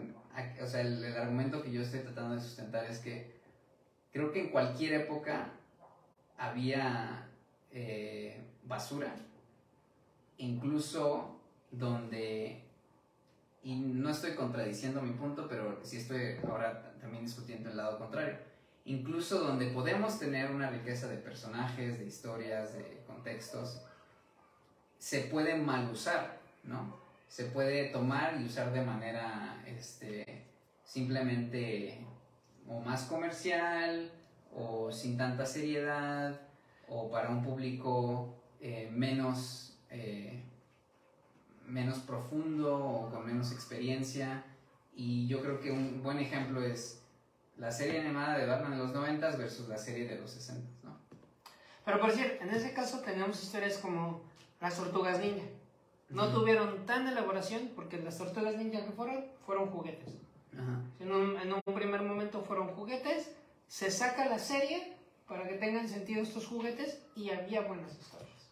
o 0.62 0.66
sea 0.66 0.80
el, 0.80 1.04
argumento 1.16 1.62
que 1.62 1.72
yo 1.72 1.82
estoy 1.82 2.00
tratando 2.00 2.34
de 2.34 2.40
sustentar 2.40 2.84
es 2.84 2.98
que 2.98 3.32
creo 4.12 4.32
que 4.32 4.40
en 4.40 4.50
cualquier 4.50 4.94
época 4.94 5.52
había 6.36 7.28
eh, 7.70 8.42
basura, 8.64 9.14
incluso 10.38 11.40
donde, 11.70 12.62
y 13.62 13.76
no 13.76 14.10
estoy 14.10 14.32
contradiciendo 14.34 15.00
mi 15.00 15.12
punto, 15.12 15.46
pero 15.48 15.80
sí 15.82 15.98
estoy 15.98 16.36
ahora 16.46 16.94
también 17.00 17.24
discutiendo 17.24 17.70
el 17.70 17.76
lado 17.76 17.98
contrario 17.98 18.53
incluso 18.84 19.40
donde 19.40 19.66
podemos 19.68 20.18
tener 20.18 20.50
una 20.50 20.70
riqueza 20.70 21.08
de 21.08 21.16
personajes, 21.16 21.98
de 21.98 22.06
historias, 22.06 22.74
de 22.74 23.02
contextos, 23.06 23.82
se 24.98 25.22
puede 25.22 25.56
mal 25.56 25.90
usar, 25.90 26.40
¿no? 26.64 26.98
Se 27.28 27.46
puede 27.46 27.86
tomar 27.86 28.40
y 28.40 28.44
usar 28.44 28.72
de 28.72 28.82
manera 28.82 29.62
este, 29.66 30.44
simplemente 30.84 31.98
o 32.68 32.80
más 32.80 33.04
comercial 33.04 34.10
o 34.54 34.90
sin 34.92 35.16
tanta 35.16 35.44
seriedad 35.44 36.40
o 36.88 37.10
para 37.10 37.30
un 37.30 37.42
público 37.42 38.34
eh, 38.60 38.88
menos, 38.92 39.76
eh, 39.90 40.42
menos 41.66 41.98
profundo 41.98 42.78
o 42.78 43.10
con 43.10 43.26
menos 43.26 43.52
experiencia. 43.52 44.44
Y 44.94 45.26
yo 45.26 45.40
creo 45.42 45.60
que 45.60 45.70
un 45.70 46.02
buen 46.02 46.18
ejemplo 46.18 46.62
es 46.62 47.03
la 47.58 47.70
serie 47.70 48.00
animada 48.00 48.38
de 48.38 48.46
Batman 48.46 48.72
de 48.72 48.78
los 48.78 48.92
90 48.92 49.36
versus 49.36 49.68
la 49.68 49.78
serie 49.78 50.06
de 50.06 50.18
los 50.18 50.30
60, 50.30 50.68
¿no? 50.82 50.98
Pero 51.84 52.00
por 52.00 52.12
cierto, 52.12 52.44
en 52.44 52.50
ese 52.50 52.72
caso 52.72 53.00
tenemos 53.00 53.42
historias 53.42 53.78
como 53.78 54.22
Las 54.60 54.76
Tortugas 54.76 55.18
Ninja, 55.20 55.44
No 56.08 56.32
tuvieron 56.32 56.86
tan 56.86 57.06
elaboración 57.06 57.70
porque 57.74 57.98
las 57.98 58.18
tortugas 58.18 58.56
ninja 58.56 58.84
que 58.84 58.92
fueron, 58.92 59.24
fueron 59.46 59.70
juguetes. 59.70 60.14
En, 61.00 61.10
un, 61.10 61.36
en 61.36 61.52
un 61.52 61.74
primer 61.74 62.02
momento 62.02 62.42
fueron 62.42 62.68
juguetes, 62.68 63.34
se 63.66 63.90
saca 63.90 64.26
la 64.26 64.38
serie 64.38 64.94
para 65.26 65.48
que 65.48 65.54
tengan 65.54 65.88
sentido 65.88 66.22
estos 66.22 66.46
juguetes 66.46 67.02
y 67.16 67.30
había 67.30 67.62
buenas 67.62 67.92
historias. 67.98 68.48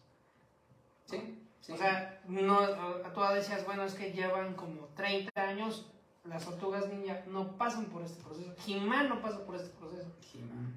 Sí. 1.05 1.39
O 1.71 1.77
sea, 1.77 2.19
no, 2.27 2.59
todas 3.13 3.35
decías, 3.35 3.65
bueno, 3.65 3.83
es 3.83 3.93
que 3.93 4.11
llevan 4.11 4.55
como 4.55 4.87
30 4.95 5.31
años, 5.41 5.89
las 6.25 6.45
tortugas 6.45 6.87
ninja 6.89 7.23
no 7.27 7.57
pasan 7.57 7.85
por 7.85 8.01
este 8.03 8.21
proceso. 8.23 8.53
He-Man 8.65 9.09
no 9.09 9.21
pasa 9.21 9.45
por 9.45 9.55
este 9.55 9.69
proceso. 9.77 10.09
He-Man. 10.33 10.73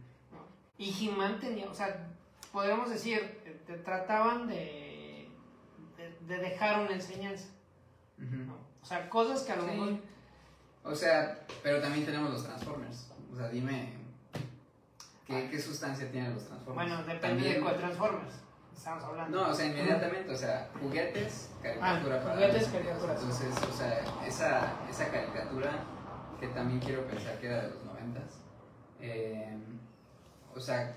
Y 0.79 0.91
He-Man 0.91 1.41
tenía, 1.41 1.71
o 1.71 1.75
sea, 1.75 2.09
podríamos 2.53 2.91
decir, 2.91 3.19
eh, 3.45 3.63
te 3.67 3.79
trataban 3.79 4.49
de, 4.49 5.29
de, 6.27 6.39
dejar 6.39 6.83
una 6.83 6.93
enseñanza. 6.93 7.49
O 8.83 8.87
sea, 8.87 9.09
cosas 9.09 9.43
que 9.43 9.53
a 9.53 9.57
lo 9.57 9.63
mejor... 9.65 9.99
O 10.85 10.95
sea, 10.95 11.47
pero 11.63 11.81
también 11.81 12.05
tenemos 12.05 12.31
los 12.31 12.45
Transformers. 12.45 13.11
O 13.33 13.37
sea, 13.37 13.49
dime, 13.49 13.93
¿qué, 15.27 15.49
¿qué 15.51 15.61
sustancia 15.61 16.11
tienen 16.11 16.35
los 16.35 16.45
Transformers? 16.45 16.91
Bueno, 16.91 17.05
depende 17.05 17.49
de 17.49 17.61
cuál 17.61 17.77
Transformers 17.77 18.46
estamos 18.77 19.05
hablando. 19.05 19.39
No, 19.39 19.51
o 19.51 19.55
sea, 19.55 19.67
inmediatamente, 19.67 20.33
o 20.33 20.37
sea, 20.37 20.71
juguetes, 20.81 21.51
caricatura 21.63 22.17
ah, 22.17 22.23
para... 22.23 22.35
Juguetes, 22.35 22.69
caricatura. 22.69 23.15
Entonces, 23.15 23.55
o 23.69 23.77
sea, 23.77 24.05
esa, 24.27 24.75
esa 24.89 25.11
caricatura, 25.11 25.85
que 26.39 26.49
también 26.49 26.81
quiero 26.81 27.07
pensar 27.07 27.39
que 27.41 27.47
era 27.47 27.63
de 27.63 27.71
los 27.71 27.85
noventas, 27.85 28.41
eh, 29.01 29.57
o 30.55 30.61
sea, 30.61 30.95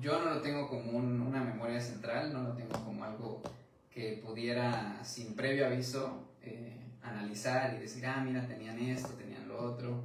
yo 0.00 0.22
no 0.22 0.34
lo 0.34 0.40
tengo 0.40 0.68
como 0.68 0.98
una 0.98 1.42
memoria 1.42 1.80
central, 1.80 2.32
no 2.32 2.42
lo 2.42 2.52
tengo 2.52 2.72
como 2.84 3.04
algo 3.04 3.42
que 3.90 4.22
pudiera, 4.24 5.02
sin 5.02 5.34
previo 5.34 5.66
aviso, 5.66 6.28
eh, 6.42 6.80
analizar 7.02 7.74
y 7.74 7.80
decir, 7.80 8.06
ah, 8.06 8.22
mira, 8.24 8.46
tenían 8.46 8.78
esto, 8.78 9.08
tenían 9.14 9.48
lo 9.48 9.60
otro. 9.60 10.02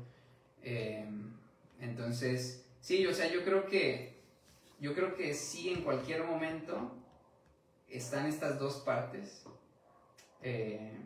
Eh, 0.64 1.06
entonces, 1.80 2.66
sí, 2.82 3.06
o 3.06 3.14
sea, 3.14 3.32
yo 3.32 3.44
creo 3.44 3.66
que, 3.66 4.18
yo 4.80 4.94
creo 4.94 5.16
que 5.16 5.34
sí, 5.34 5.70
en 5.70 5.84
cualquier 5.84 6.24
momento 6.24 6.97
están 7.90 8.26
estas 8.26 8.60
dos 8.60 8.78
partes. 8.78 9.44
Eh, 10.42 10.98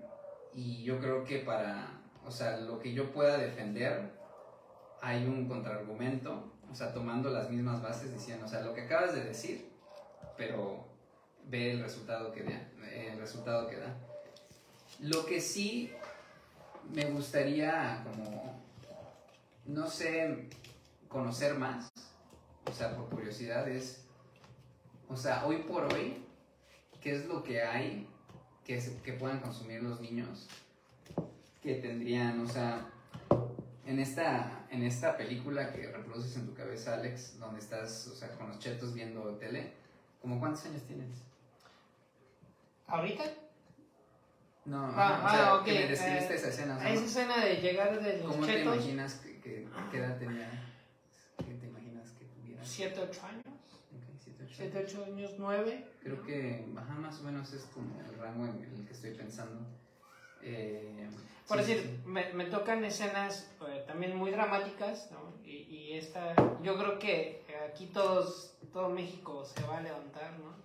y 0.54 0.84
yo 0.84 1.00
creo 1.00 1.24
que 1.24 1.40
para, 1.40 2.02
o 2.26 2.32
sea, 2.32 2.58
lo 2.58 2.80
que 2.80 2.94
yo 2.94 3.12
pueda 3.12 3.38
defender, 3.38 4.12
hay 5.02 5.26
un 5.26 5.48
contraargumento, 5.48 6.52
o 6.72 6.76
sea, 6.76 6.94
tomando 6.94 7.30
las 7.30 7.50
mismas 7.50 7.82
bases, 7.82 8.14
diciendo, 8.14 8.46
o 8.46 8.50
sea, 8.50 8.62
lo 8.62 8.74
que 8.74 8.82
acabas 8.82 9.14
de 9.14 9.24
decir, 9.24 9.70
pero 10.38 10.86
ve 11.46 11.72
el 11.72 11.82
resultado 11.82 12.32
que 12.32 12.44
da. 12.44 12.68
El 12.94 13.18
resultado 13.20 13.68
que 13.68 13.78
da. 13.78 13.96
Lo 15.00 15.26
que 15.26 15.42
sí 15.42 15.92
me 16.94 17.06
gustaría, 17.06 18.04
como, 18.04 18.62
no 19.66 19.88
sé, 19.88 20.50
conocer 21.08 21.56
más, 21.56 21.92
o 22.66 22.72
sea, 22.72 22.96
por 22.96 23.10
curiosidad, 23.10 23.68
es, 23.68 24.06
o 25.10 25.16
sea, 25.16 25.46
hoy 25.46 25.58
por 25.58 25.92
hoy, 25.94 26.26
¿qué 27.02 27.16
es 27.16 27.26
lo 27.26 27.44
que 27.44 27.62
hay 27.62 28.08
que, 28.66 28.80
que 29.04 29.14
puedan 29.14 29.40
consumir 29.40 29.82
los 29.84 30.00
niños? 30.00 30.48
Que 31.62 31.76
tendrían, 31.76 32.40
o 32.40 32.48
sea, 32.48 32.88
en 33.86 34.00
esta, 34.00 34.66
en 34.70 34.84
esta 34.84 35.18
película 35.18 35.72
que 35.72 35.92
reproduces 35.92 36.36
en 36.38 36.46
tu 36.46 36.54
cabeza, 36.54 36.94
Alex, 36.96 37.40
donde 37.40 37.60
estás, 37.60 38.08
o 38.08 38.16
sea, 38.16 38.30
con 38.32 38.48
los 38.48 38.60
chetos 38.60 38.94
viendo 38.94 39.36
tele, 39.36 39.74
¿como 40.22 40.40
cuántos 40.40 40.66
años 40.66 40.84
tienes? 40.84 41.10
¿Ahorita? 42.88 43.24
No, 44.66 44.92
ah, 44.96 45.24
o 45.26 45.30
sea, 45.30 45.54
ah, 45.56 45.62
que 45.66 45.74
me 45.74 45.88
describiste 45.88 46.36
esa 46.36 46.50
escena. 46.50 46.90
esa 46.90 47.06
escena 47.06 47.44
de 47.44 47.56
llegar 47.56 48.00
de 48.00 48.18
los 48.20 48.32
¿Cómo 48.32 48.46
chetos? 48.46 48.74
te 48.74 48.80
imaginas 48.80 49.14
que, 49.16 49.40
que, 49.40 49.68
qué 49.90 49.98
edad 49.98 50.18
tenía? 50.20 50.50
¿Qué 51.38 51.54
te 51.56 51.68
imaginas 51.68 52.12
que 52.12 52.26
tuviera? 52.26 52.64
¿Siete, 52.64 53.00
ocho 53.02 53.26
años? 53.26 53.51
7, 54.62 54.86
8 54.88 55.06
años, 55.06 55.32
9. 55.38 55.86
Creo 56.04 56.24
que 56.24 56.66
ajá, 56.78 56.94
más 56.94 57.20
o 57.20 57.24
menos 57.24 57.52
es 57.54 57.64
como 57.74 58.00
el 58.02 58.18
rango 58.18 58.46
en 58.46 58.64
el 58.64 58.86
que 58.86 58.94
estoy 58.94 59.12
pensando. 59.12 59.66
Eh, 60.42 61.10
Por 61.48 61.58
decir, 61.58 62.02
Me, 62.06 62.32
me, 62.34 62.46
tocan 62.46 62.84
escenas 62.86 63.52
eh, 63.68 63.84
también 63.88 64.16
muy 64.16 64.32
dramáticas, 64.32 65.10
¿no? 65.12 65.34
Y, 65.44 65.64
y, 65.64 65.94
esta, 65.94 66.36
yo 66.62 66.78
creo 66.78 67.00
que 67.00 67.44
aquí 67.70 67.88
todos, 67.88 68.56
todo 68.72 68.90
México 68.90 69.44
se 69.46 69.64
va 69.64 69.78
a 69.78 69.82
levantar, 69.82 70.38
¿no? 70.40 70.56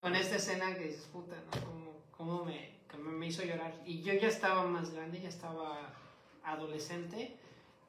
Con 0.00 0.14
esta 0.14 0.36
escena 0.36 0.74
que 0.74 0.86
dices, 0.86 1.08
puta, 1.12 1.36
¿no? 1.36 1.66
Como, 1.66 1.92
como 2.10 2.44
me, 2.44 2.70
me, 2.98 3.26
hizo 3.26 3.42
llorar. 3.44 3.74
Y 3.84 4.02
yo 4.02 4.14
ya 4.14 4.28
estaba 4.28 4.64
más 4.64 4.90
grande, 4.90 5.20
ya 5.20 5.28
estaba 5.28 5.92
adolescente. 6.44 7.36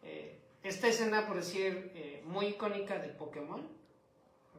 Eh, 0.04 0.40
esta 0.64 0.88
escena, 0.88 1.28
por 1.28 1.38
decir, 1.38 1.92
eh, 1.96 2.24
muy 2.26 2.48
icónica 2.48 3.00
de 3.00 3.10
Pokémon, 3.10 3.68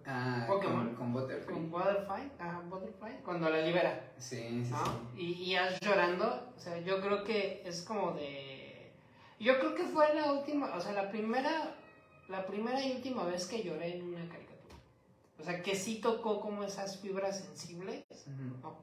Ah, 0.06 0.44
Pokémon. 0.46 0.86
Con, 0.88 0.94
con 0.96 1.12
Butterfly. 1.12 1.54
Con 1.54 1.70
Butterfly, 1.70 2.32
ajá, 2.38 2.60
Butterfly, 2.68 3.16
cuando 3.24 3.48
la 3.48 3.60
libera. 3.62 4.12
Sí, 4.18 4.64
sí, 4.64 4.66
sí. 4.66 4.74
Y, 5.16 5.54
y 5.54 5.56
llorando, 5.80 6.52
o 6.56 6.60
sea, 6.60 6.78
yo 6.80 7.00
creo 7.00 7.24
que 7.24 7.62
es 7.64 7.82
como 7.82 8.12
de... 8.12 8.92
Yo 9.40 9.58
creo 9.58 9.74
que 9.74 9.84
fue 9.84 10.14
la 10.14 10.32
última, 10.32 10.74
o 10.74 10.80
sea, 10.80 10.92
la 10.92 11.10
primera, 11.10 11.74
la 12.28 12.46
primera 12.46 12.82
y 12.84 12.92
última 12.92 13.24
vez 13.24 13.46
que 13.46 13.62
lloré 13.62 13.96
en 13.96 14.08
una 14.08 14.28
caricatura. 14.28 14.76
O 15.38 15.42
sea, 15.42 15.62
que 15.62 15.74
sí 15.74 16.00
tocó 16.00 16.40
como 16.40 16.62
esas 16.64 17.00
fibras 17.00 17.40
sensibles, 17.40 18.04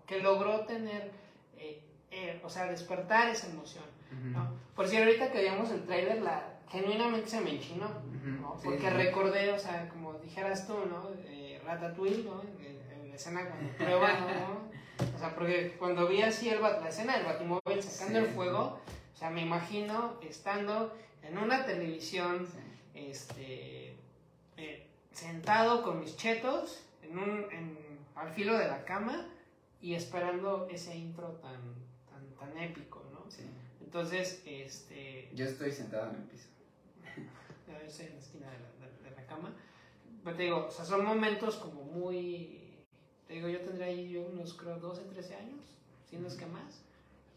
que 0.06 0.19
logró 0.22 0.65
tener, 0.65 1.11
eh, 1.57 1.84
eh, 2.11 2.41
o 2.43 2.49
sea, 2.49 2.65
despertar 2.65 3.30
esa 3.30 3.48
emoción. 3.48 3.85
¿no? 4.23 4.52
Por 4.76 4.88
si 4.88 4.98
ahorita 4.98 5.31
que 5.31 5.38
veíamos 5.38 5.72
el 5.72 5.85
tráiler, 5.85 6.22
la, 6.22 6.51
genuinamente 6.72 7.30
se 7.30 7.41
me 7.41 7.56
enchinó, 7.56 7.89
¿no? 8.23 8.57
Porque 8.64 8.89
recordé, 8.89 9.52
o 9.52 9.60
sea, 9.60 9.89
como 9.89 10.14
dijeras 10.19 10.65
tú, 10.65 10.73
¿no? 10.89 11.10
Eh, 11.26 11.61
Ratatouille, 11.65 12.23
¿no? 12.23 12.41
En, 12.41 12.81
la 13.10 13.18
escena 13.18 13.45
cuando 13.45 13.73
prueba, 13.73 14.19
¿no? 14.22 14.72
O 15.14 15.19
sea, 15.19 15.35
porque 15.35 15.76
cuando 15.77 16.07
vi 16.07 16.22
así 16.22 16.48
el, 16.48 16.61
la 16.61 16.88
escena 16.88 17.18
del 17.18 17.26
batimóvil 17.26 17.84
sacando 17.84 18.19
el 18.19 18.27
fuego, 18.27 18.80
o 19.14 19.18
sea, 19.18 19.30
me 19.30 19.41
imagino 19.41 20.18
estando 20.22 20.95
en 21.22 21.38
una 21.38 21.65
televisión, 21.65 22.48
este, 22.93 23.98
eh, 24.56 24.88
sentado 25.11 25.84
con 25.84 25.99
mis 25.99 26.15
chetos, 26.15 26.85
en 27.03 27.19
un, 27.19 27.52
en, 27.52 27.77
al 28.15 28.31
filo 28.31 28.57
de 28.57 28.68
la 28.68 28.85
cama 28.85 29.27
y 29.81 29.93
esperando 29.93 30.69
ese 30.72 30.95
intro 30.95 31.31
tan, 31.41 31.60
tan, 32.10 32.34
tan 32.39 32.57
épico, 32.57 33.03
¿no? 33.11 33.26
Entonces, 33.84 34.41
este... 34.45 35.30
Yo 35.34 35.45
estoy 35.45 35.73
sentado 35.73 36.11
en 36.11 36.15
el 36.15 36.23
piso 36.23 36.51
estoy 37.85 38.07
en 38.07 38.14
la 38.14 38.19
esquina 38.19 38.48
de 38.49 39.11
la, 39.11 39.26
cama. 39.26 39.53
Pero 40.23 40.35
te 40.35 40.43
digo, 40.43 40.65
o 40.68 40.72
sea, 40.72 40.85
son 40.85 41.06
momentos 41.06 41.56
como 41.56 41.84
muy. 41.84 42.84
Te 43.27 43.35
digo, 43.35 43.48
yo 43.48 43.61
tendría 43.61 43.88
ahí 43.88 44.10
yo 44.10 44.22
unos, 44.23 44.53
creo, 44.53 44.77
12, 44.77 45.03
13 45.03 45.35
años, 45.35 45.65
si 46.10 46.18
no 46.18 46.27
es 46.27 46.35
que 46.35 46.45
más. 46.45 46.84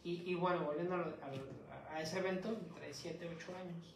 Y, 0.03 0.23
y 0.31 0.35
bueno, 0.35 0.65
volviendo 0.65 0.97
a, 0.97 1.95
a, 1.95 2.03
ese 2.03 2.19
evento, 2.19 2.49
entre 2.49 2.93
7, 2.93 3.31
8 3.37 3.57
años. 3.57 3.95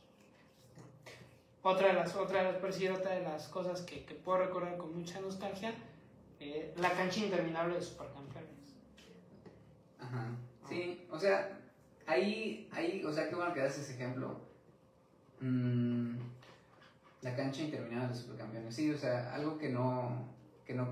Otra 1.62 1.88
de 1.88 1.94
las, 1.94 2.14
otra 2.14 2.44
de 2.44 2.52
las, 2.52 2.98
otra 2.98 3.14
de 3.14 3.22
las 3.22 3.48
cosas 3.48 3.82
que, 3.82 4.04
que, 4.04 4.14
puedo 4.14 4.38
recordar 4.38 4.76
con 4.76 4.96
mucha 4.96 5.20
nostalgia, 5.20 5.74
eh, 6.38 6.72
la 6.76 6.92
cancha 6.92 7.20
interminable 7.20 7.74
de 7.74 7.82
Supercampeones. 7.82 8.76
Ajá. 9.98 10.36
Sí, 10.68 11.06
o 11.10 11.18
sea, 11.18 11.58
ahí, 12.06 12.68
ahí, 12.72 13.04
o 13.04 13.12
sea, 13.12 13.28
qué 13.28 13.34
bueno 13.34 13.52
que 13.52 13.60
das 13.60 13.76
ese 13.76 13.94
ejemplo 13.94 14.47
Mm, 15.40 16.16
la 17.22 17.36
cancha 17.36 17.62
interminable 17.62 18.06
de 18.06 18.14
los 18.14 18.22
supercampeones. 18.22 18.74
Sí, 18.74 18.90
o 18.90 18.98
sea, 18.98 19.34
algo 19.34 19.58
que 19.58 19.68
no, 19.68 20.28
que 20.66 20.74
no, 20.74 20.86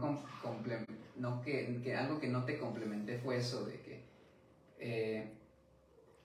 no 1.16 1.42
que, 1.42 1.80
que, 1.82 1.94
algo 1.94 2.20
que 2.20 2.28
no 2.28 2.44
te 2.44 2.58
complementé 2.58 3.18
fue 3.18 3.38
eso 3.38 3.64
de 3.64 3.80
que, 3.80 4.00
eh, 4.78 5.32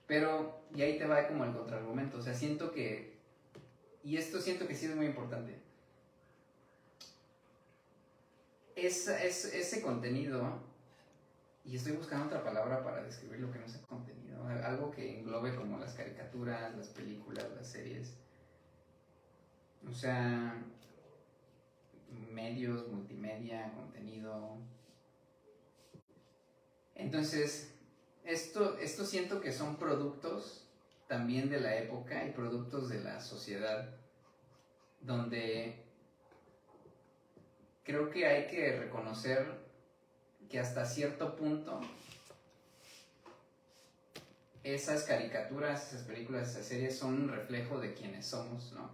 pero, 0.06 0.62
y 0.74 0.82
ahí 0.82 0.98
te 0.98 1.06
va 1.06 1.26
como 1.26 1.44
el 1.44 1.52
contraargumento, 1.52 2.18
o 2.18 2.22
sea, 2.22 2.34
siento 2.34 2.72
que, 2.72 3.18
y 4.04 4.16
esto 4.16 4.40
siento 4.40 4.66
que 4.66 4.74
sí 4.74 4.86
es 4.86 4.96
muy 4.96 5.06
importante, 5.06 5.58
es, 8.76 9.08
es, 9.08 9.44
ese 9.46 9.82
contenido, 9.82 10.60
y 11.64 11.76
estoy 11.76 11.92
buscando 11.92 12.26
otra 12.26 12.44
palabra 12.44 12.82
para 12.82 13.02
describir 13.02 13.40
lo 13.40 13.52
que 13.52 13.58
no 13.58 13.66
es 13.66 13.76
contenido, 13.88 14.21
algo 14.64 14.90
que 14.90 15.18
englobe 15.18 15.54
como 15.54 15.78
las 15.78 15.94
caricaturas, 15.94 16.74
las 16.76 16.88
películas, 16.88 17.46
las 17.54 17.66
series. 17.66 18.14
O 19.88 19.92
sea, 19.92 20.62
medios, 22.32 22.88
multimedia, 22.88 23.72
contenido. 23.74 24.56
Entonces, 26.94 27.72
esto, 28.24 28.78
esto 28.78 29.04
siento 29.04 29.40
que 29.40 29.52
son 29.52 29.76
productos 29.76 30.66
también 31.08 31.50
de 31.50 31.60
la 31.60 31.76
época 31.76 32.24
y 32.24 32.30
productos 32.30 32.88
de 32.88 33.02
la 33.02 33.20
sociedad, 33.20 33.88
donde 35.00 35.82
creo 37.84 38.10
que 38.10 38.26
hay 38.26 38.46
que 38.46 38.76
reconocer 38.76 39.46
que 40.48 40.60
hasta 40.60 40.84
cierto 40.84 41.36
punto 41.36 41.80
esas 44.64 45.04
caricaturas, 45.04 45.92
esas 45.92 46.06
películas, 46.06 46.50
esas 46.50 46.66
series 46.66 46.96
son 46.96 47.22
un 47.22 47.28
reflejo 47.28 47.80
de 47.80 47.94
quienes 47.94 48.26
somos, 48.26 48.72
¿no? 48.72 48.90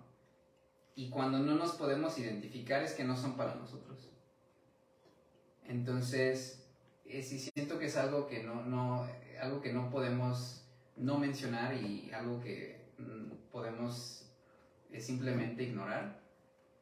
Y 0.95 1.11
cuando 1.11 1.39
no 1.39 1.55
nos 1.55 1.73
podemos 1.73 2.19
identificar 2.19 2.83
es 2.83 2.93
que 2.93 3.05
no 3.05 3.17
son 3.17 3.37
para 3.37 3.55
nosotros. 3.55 4.11
Entonces, 5.69 6.67
eh, 7.05 7.23
siento 7.23 7.79
que 7.79 7.87
es 7.87 7.97
algo 7.97 8.27
que 8.27 8.43
no, 8.43 8.65
no, 8.65 9.07
algo 9.41 9.61
que 9.61 9.73
no 9.73 9.91
podemos 9.91 10.65
no 10.97 11.19
mencionar 11.19 11.75
y 11.75 12.11
algo 12.13 12.41
que 12.41 12.91
mm, 12.99 13.51
podemos 13.53 14.27
eh, 14.93 15.01
simplemente 15.01 15.63
ignorar. 15.63 16.21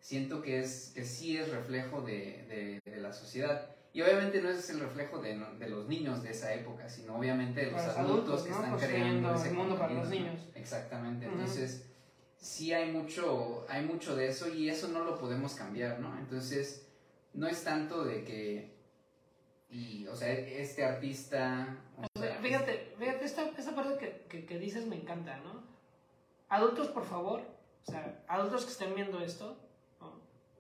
Siento 0.01 0.41
que, 0.41 0.61
es, 0.61 0.93
que 0.95 1.05
sí 1.05 1.37
es 1.37 1.51
reflejo 1.51 2.01
de, 2.01 2.81
de, 2.85 2.97
la 3.01 3.13
sociedad. 3.13 3.76
Y 3.97 4.03
obviamente 4.03 4.43
no 4.43 4.51
es 4.51 4.69
el 4.69 4.81
reflejo 4.81 5.23
de, 5.23 5.39
de, 5.59 5.71
los 5.71 5.89
niños 5.89 6.23
de 6.23 6.29
esa 6.29 6.53
época, 6.53 6.87
sino 6.87 7.17
obviamente 7.17 7.65
de 7.65 7.71
los 7.71 7.81
adultos, 7.81 8.43
que 8.43 8.51
están 8.51 8.77
creando 8.77 9.35
ese 9.35 9.51
mundo 9.53 9.79
para 9.79 9.95
los 9.95 10.11
niños. 10.11 10.39
Exactamente. 10.55 11.25
Entonces, 11.25 11.87
sí 12.37 12.75
hay 12.75 12.93
mucho, 12.93 13.65
hay 13.71 13.87
mucho 13.87 14.15
de 14.15 14.29
eso 14.29 14.53
y 14.53 14.69
eso 14.69 14.89
no 14.89 15.03
lo 15.03 15.19
podemos 15.19 15.55
cambiar, 15.55 15.99
¿no? 15.99 16.15
Entonces, 16.19 16.87
no 17.33 17.49
es 17.49 17.65
tanto 17.65 18.05
de 18.05 18.23
que 18.23 18.77
y, 19.71 20.07
o 20.09 20.15
sea, 20.15 20.31
este 20.31 20.85
artista... 20.85 21.79
fíjate, 22.43 22.93
fíjate, 22.99 23.25
esta, 23.25 23.49
esta 23.57 23.75
parte 23.75 24.27
que, 24.29 24.45
que, 24.45 24.59
dices 24.59 24.85
me 24.85 24.97
encanta, 24.97 25.39
¿no? 25.39 25.63
Adultos, 26.51 26.89
por 26.89 27.07
favor, 27.07 27.41
o 27.87 27.91
sea, 27.91 28.23
adultos 28.29 28.67
que 28.67 28.73
estén 28.73 28.95
viendo 28.95 29.21
esto, 29.23 29.57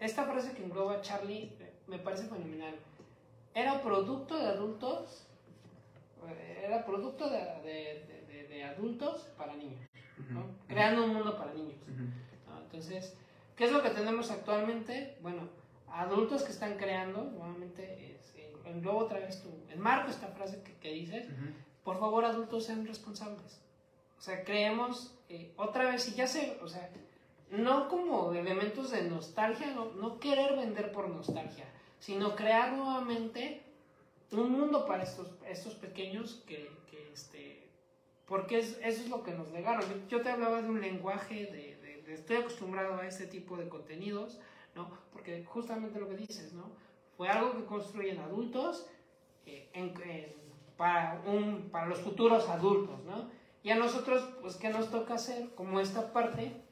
esta 0.00 0.24
frase 0.24 0.52
que 0.52 0.64
engloba 0.64 1.02
Charlie 1.02 1.52
me 1.86 1.98
parece 1.98 2.28
fenomenal. 2.28 2.74
Era 3.56 3.80
producto 3.80 4.38
de 4.38 4.48
adultos, 4.48 5.26
era 6.62 6.84
producto 6.84 7.30
de, 7.30 7.38
de, 7.64 8.46
de, 8.48 8.64
adultos 8.64 9.22
para 9.38 9.56
niños, 9.56 9.80
¿no? 10.28 10.44
creando 10.68 11.04
un 11.04 11.14
mundo 11.14 11.38
para 11.38 11.54
niños. 11.54 11.78
Entonces, 12.64 13.16
¿qué 13.56 13.64
es 13.64 13.72
lo 13.72 13.82
que 13.82 13.88
tenemos 13.88 14.30
actualmente? 14.30 15.16
Bueno, 15.22 15.48
adultos 15.88 16.42
que 16.42 16.52
están 16.52 16.76
creando, 16.76 17.22
nuevamente, 17.22 18.20
englobo 18.66 18.98
otra 18.98 19.20
vez 19.20 19.42
tu, 19.42 19.48
enmarco 19.72 20.10
esta 20.10 20.26
frase 20.28 20.62
que, 20.62 20.74
que 20.74 20.92
dices, 20.92 21.26
por 21.82 21.98
favor 21.98 22.26
adultos 22.26 22.66
sean 22.66 22.86
responsables. 22.86 23.62
O 24.18 24.20
sea, 24.20 24.44
creemos 24.44 25.16
eh, 25.30 25.54
otra 25.56 25.90
vez, 25.90 26.06
y 26.08 26.14
ya 26.14 26.26
sé, 26.26 26.58
o 26.62 26.68
sea, 26.68 26.90
no 27.50 27.88
como 27.88 28.34
elementos 28.34 28.90
de 28.90 29.04
nostalgia, 29.04 29.70
no, 29.70 29.92
no 29.92 30.18
querer 30.18 30.56
vender 30.56 30.92
por 30.92 31.08
nostalgia, 31.08 31.64
sino 31.98 32.36
crear 32.36 32.72
nuevamente 32.72 33.62
un 34.32 34.52
mundo 34.52 34.86
para 34.86 35.02
estos, 35.02 35.30
estos 35.46 35.74
pequeños 35.74 36.42
que, 36.46 36.70
que 36.90 37.12
este, 37.12 37.68
porque 38.26 38.58
es, 38.58 38.78
eso 38.82 39.02
es 39.02 39.08
lo 39.08 39.22
que 39.22 39.32
nos 39.32 39.50
legaron. 39.52 39.84
Yo 40.08 40.20
te 40.20 40.30
hablaba 40.30 40.62
de 40.62 40.68
un 40.68 40.80
lenguaje, 40.80 41.46
de, 41.46 42.12
estoy 42.12 42.36
acostumbrado 42.36 42.96
a 42.96 43.06
este 43.06 43.26
tipo 43.26 43.56
de 43.56 43.68
contenidos, 43.68 44.40
¿no? 44.74 44.90
Porque 45.12 45.44
justamente 45.44 45.98
lo 45.98 46.08
que 46.08 46.16
dices, 46.16 46.52
¿no? 46.52 46.86
fue 47.16 47.28
algo 47.28 47.56
que 47.56 47.64
construyen 47.64 48.18
adultos 48.18 48.86
eh, 49.46 50.36
para, 50.76 51.22
un, 51.26 51.70
para 51.70 51.86
los 51.86 52.00
futuros 52.00 52.48
adultos, 52.48 53.02
¿no? 53.04 53.30
Y 53.62 53.70
a 53.70 53.76
nosotros, 53.76 54.22
pues, 54.40 54.56
¿qué 54.56 54.68
nos 54.68 54.90
toca 54.90 55.14
hacer? 55.14 55.54
Como 55.54 55.80
esta 55.80 56.12
parte, 56.12 56.62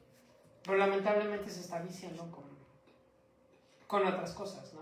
pero 0.63 0.77
lamentablemente 0.77 1.49
se 1.49 1.61
está 1.61 1.81
viciando 1.81 2.31
con, 2.31 2.43
con 3.87 4.05
otras 4.05 4.33
cosas, 4.33 4.73
¿no? 4.73 4.81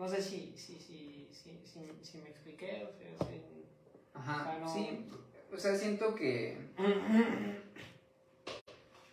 No 0.00 0.08
sé 0.08 0.22
si, 0.22 0.54
si, 0.56 0.78
si, 0.80 1.28
si, 1.30 1.60
si, 2.02 2.18
me 2.18 2.30
expliqué, 2.30 2.88
o 2.88 3.22
sea, 3.22 3.34
Ajá, 4.14 4.66
sí, 4.66 5.06
o 5.52 5.58
sea, 5.58 5.76
siento 5.76 6.14
que... 6.14 6.56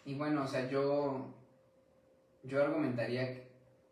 y 0.05 0.15
bueno, 0.15 0.43
o 0.43 0.47
sea, 0.47 0.69
yo, 0.69 1.27
yo 2.43 2.63
argumentaría 2.63 3.33
que 3.33 3.47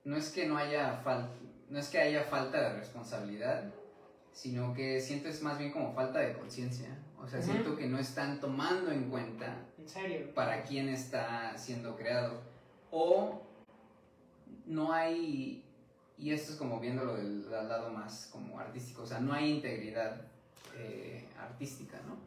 no 0.05 0.15
es 0.15 0.30
que 0.30 0.47
no 0.47 0.55
haya 0.55 1.01
falta, 1.03 1.35
no 1.69 1.80
es 1.80 1.89
que 1.89 1.99
haya 1.99 2.23
falta 2.23 2.61
de 2.61 2.77
responsabilidad, 2.77 3.73
sino 4.31 4.73
que 4.73 5.01
siento 5.01 5.27
es 5.27 5.41
más 5.41 5.59
bien 5.59 5.73
como 5.73 5.93
falta 5.93 6.19
de 6.19 6.31
conciencia. 6.31 6.97
O 7.22 7.27
sea, 7.27 7.41
siento 7.41 7.76
que 7.76 7.88
no 7.88 7.99
están 7.99 8.39
tomando 8.39 8.91
en 8.91 9.09
cuenta 9.09 9.65
para 10.34 10.63
quién 10.63 10.88
está 10.88 11.57
siendo 11.57 11.97
creado. 11.97 12.39
O 12.89 13.41
no 14.65 14.93
hay, 14.93 15.65
y 16.18 16.32
esto 16.32 16.54
es 16.54 16.58
como 16.58 16.80
viéndolo 16.80 17.16
del, 17.16 17.50
lado 17.50 17.92
más 17.92 18.30
como 18.32 18.60
artístico, 18.60 19.04
o 19.04 19.06
sea, 19.06 19.20
no 19.20 19.34
hay 19.34 19.52
integridad 19.52 20.22
eh, 20.76 21.28
artística, 21.40 22.00
¿no? 22.08 22.18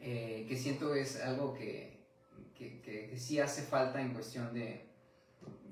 Eh, 0.00 0.46
que 0.48 0.56
siento 0.56 0.94
es 0.94 1.20
algo 1.20 1.54
que, 1.54 2.00
que 2.56 3.14
sí 3.18 3.40
hace 3.40 3.62
falta 3.62 4.00
en 4.00 4.12
cuestión 4.12 4.52
de 4.54 4.92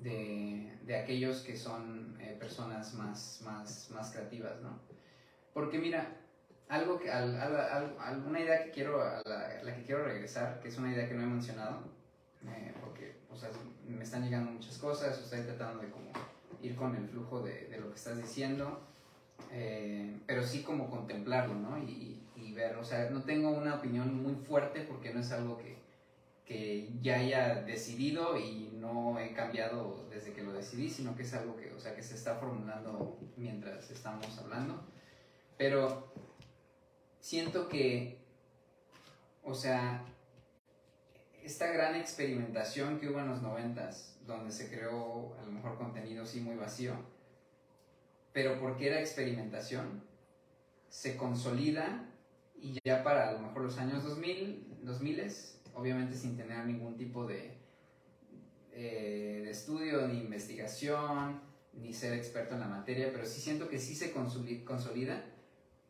de, 0.01 0.77
de 0.83 0.95
aquellos 0.95 1.41
que 1.41 1.55
son 1.55 2.17
eh, 2.19 2.35
personas 2.39 2.93
más, 2.95 3.41
más, 3.43 3.89
más 3.91 4.11
creativas, 4.11 4.59
¿no? 4.61 4.79
Porque 5.53 5.77
mira, 5.77 6.17
algo 6.69 6.99
que, 6.99 7.11
al, 7.11 7.35
alguna 7.99 8.39
idea 8.39 8.63
que 8.63 8.71
quiero, 8.71 9.01
a 9.01 9.21
la, 9.25 9.75
que 9.75 9.83
quiero 9.83 10.05
regresar, 10.05 10.59
que 10.59 10.69
es 10.69 10.77
una 10.77 10.91
idea 10.91 11.07
que 11.07 11.13
no 11.13 11.23
he 11.23 11.27
mencionado, 11.27 11.83
eh, 12.45 12.73
porque 12.81 13.21
o 13.29 13.35
sea, 13.35 13.49
me 13.85 14.03
están 14.03 14.23
llegando 14.23 14.51
muchas 14.51 14.77
cosas, 14.77 15.19
estoy 15.19 15.41
tratando 15.41 15.83
de 15.83 15.89
como 15.89 16.11
ir 16.61 16.75
con 16.75 16.95
el 16.95 17.07
flujo 17.07 17.41
de, 17.41 17.67
de 17.67 17.79
lo 17.79 17.89
que 17.89 17.95
estás 17.95 18.17
diciendo, 18.17 18.79
eh, 19.51 20.19
pero 20.25 20.43
sí 20.43 20.63
como 20.63 20.89
contemplarlo, 20.89 21.55
¿no? 21.55 21.77
Y, 21.77 22.21
y, 22.35 22.53
ver, 22.53 22.75
o 22.77 22.83
sea, 22.83 23.09
no 23.09 23.23
tengo 23.23 23.49
una 23.49 23.75
opinión 23.75 24.21
muy 24.21 24.35
fuerte 24.35 24.81
porque 24.81 25.13
no 25.13 25.21
es 25.21 25.31
algo 25.31 25.57
que, 25.57 25.77
que 26.45 26.89
ya 27.01 27.19
haya 27.19 27.61
decidido 27.63 28.37
y 28.37 28.71
no 28.73 29.19
he 29.19 29.33
cambiado 29.33 30.05
desde 30.09 30.33
que 30.33 30.43
lo 30.43 30.53
decidí, 30.53 30.89
sino 30.89 31.15
que 31.15 31.23
es 31.23 31.33
algo 31.33 31.55
que, 31.55 31.71
o 31.71 31.79
sea, 31.79 31.95
que 31.95 32.03
se 32.03 32.15
está 32.15 32.35
formulando 32.35 33.17
mientras 33.37 33.89
estamos 33.89 34.37
hablando. 34.37 34.83
Pero 35.57 36.11
siento 37.19 37.69
que, 37.69 38.17
o 39.43 39.53
sea, 39.53 40.03
esta 41.43 41.67
gran 41.67 41.95
experimentación 41.95 42.99
que 42.99 43.09
hubo 43.09 43.19
en 43.19 43.29
los 43.29 43.41
noventas, 43.41 44.10
donde 44.31 44.51
se 44.51 44.69
creó 44.69 45.35
a 45.41 45.45
lo 45.45 45.51
mejor 45.51 45.77
contenido 45.77 46.25
sí 46.25 46.39
muy 46.39 46.55
vacío, 46.55 46.93
pero 48.33 48.59
porque 48.59 48.87
era 48.87 48.99
experimentación, 48.99 50.03
se 50.89 51.17
consolida 51.17 52.05
y 52.61 52.77
ya 52.83 53.03
para 53.03 53.29
a 53.29 53.33
lo 53.33 53.39
mejor 53.39 53.63
los 53.63 53.77
años 53.77 54.03
2000, 54.03 54.79
2000 54.83 55.33
obviamente 55.73 56.15
sin 56.15 56.37
tener 56.37 56.65
ningún 56.65 56.97
tipo 56.97 57.25
de, 57.25 57.53
eh, 58.73 59.41
de 59.43 59.49
estudio, 59.49 60.07
ni 60.07 60.19
investigación, 60.19 61.41
ni 61.73 61.93
ser 61.93 62.13
experto 62.13 62.55
en 62.55 62.61
la 62.61 62.67
materia, 62.67 63.09
pero 63.11 63.25
sí 63.25 63.39
siento 63.39 63.69
que 63.69 63.79
sí 63.79 63.95
se 63.95 64.11
consolida 64.11 65.23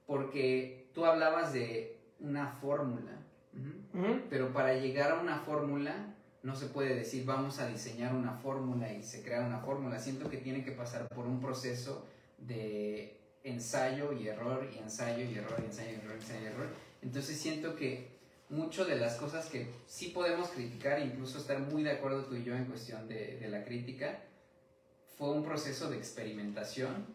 porque 0.06 0.90
tú 0.94 1.06
hablabas 1.06 1.54
de 1.54 1.98
una 2.20 2.48
fórmula, 2.48 3.18
pero 4.30 4.54
para 4.54 4.76
llegar 4.76 5.12
a 5.12 5.22
una 5.22 5.40
fórmula 5.40 6.16
no 6.44 6.56
se 6.56 6.68
puede 6.68 6.96
decir 6.96 7.26
vamos 7.26 7.60
a 7.60 7.68
diseñar 7.68 8.16
una 8.16 8.34
fórmula 8.34 8.92
y 8.92 9.04
se 9.04 9.22
crea 9.22 9.42
una 9.42 9.60
fórmula, 9.60 10.00
siento 10.00 10.30
que 10.30 10.38
tiene 10.38 10.64
que 10.64 10.72
pasar 10.72 11.08
por 11.10 11.26
un 11.26 11.40
proceso 11.40 12.06
de 12.38 13.20
ensayo 13.44 14.14
y 14.14 14.28
error 14.28 14.68
y 14.74 14.80
ensayo 14.80 15.24
y 15.24 15.38
error 15.38 15.60
y 15.62 15.66
ensayo 15.66 15.92
y 15.92 15.96
error, 15.96 16.16
ensayo 16.16 16.42
y 16.42 16.46
error. 16.46 16.68
Entonces 17.02 17.38
siento 17.38 17.76
que 17.76 18.10
mucho 18.50 18.86
de 18.86 18.98
las 18.98 19.16
cosas 19.16 19.48
que 19.48 19.72
sí 19.88 20.08
podemos 20.08 20.50
criticar, 20.50 21.00
incluso 21.00 21.38
estar 21.38 21.60
muy 21.60 21.84
de 21.84 21.92
acuerdo 21.92 22.26
tú 22.26 22.36
y 22.36 22.44
yo 22.44 22.56
en 22.56 22.66
cuestión 22.66 23.08
de, 23.08 23.48
la 23.50 23.64
crítica, 23.64 24.20
fue 25.18 25.30
un 25.30 25.44
proceso 25.44 25.90
de 25.90 25.98
experimentación 25.98 27.06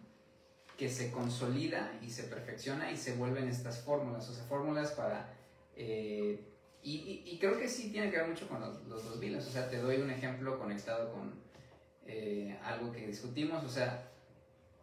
que 0.78 0.88
se 0.88 1.10
consolida 1.10 1.98
y 2.02 2.10
se 2.10 2.24
perfecciona 2.24 2.92
y 2.92 2.96
se 2.96 3.14
vuelven 3.14 3.48
estas 3.48 3.80
fórmulas, 3.82 4.28
o 4.28 4.34
sea, 4.34 4.44
fórmulas 4.44 4.92
para... 4.92 5.34
Eh, 5.76 6.40
y, 6.86 7.22
y, 7.26 7.38
creo 7.38 7.58
que 7.58 7.68
sí 7.68 7.90
tiene 7.90 8.10
que 8.12 8.18
ver 8.18 8.28
mucho 8.28 8.46
con 8.48 8.60
los, 8.60 8.84
los 8.86 9.04
2000, 9.04 9.36
o 9.38 9.40
sea, 9.40 9.68
te 9.68 9.78
doy 9.78 9.96
un 9.96 10.08
ejemplo 10.08 10.56
conectado 10.56 11.12
con 11.12 11.34
eh, 12.06 12.56
algo 12.62 12.92
que 12.92 13.08
discutimos, 13.08 13.64
o 13.64 13.68
sea, 13.68 14.08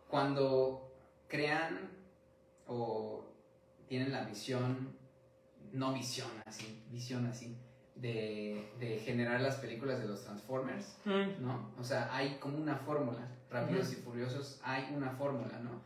cuando 0.10 0.92
crean 1.30 1.90
o 2.68 3.24
tienen 3.88 4.12
la 4.12 4.26
visión 4.26 4.98
no 5.72 5.94
visión 5.94 6.30
así, 6.46 6.84
visión 6.92 7.26
así, 7.26 7.58
de, 7.96 8.70
de 8.82 9.00
generar 9.00 9.40
las 9.40 9.56
películas 9.56 10.00
de 10.00 10.08
los 10.08 10.26
Transformers, 10.26 10.98
mm. 11.06 11.42
¿no? 11.42 11.74
O 11.80 11.86
sea, 11.86 12.14
hay 12.14 12.38
como 12.40 12.58
una 12.58 12.76
fórmula, 12.76 13.30
Rápidos 13.50 13.94
y 13.94 13.96
Furiosos, 13.96 14.60
hay 14.62 14.94
una 14.94 15.12
fórmula, 15.12 15.58
¿no? 15.60 15.82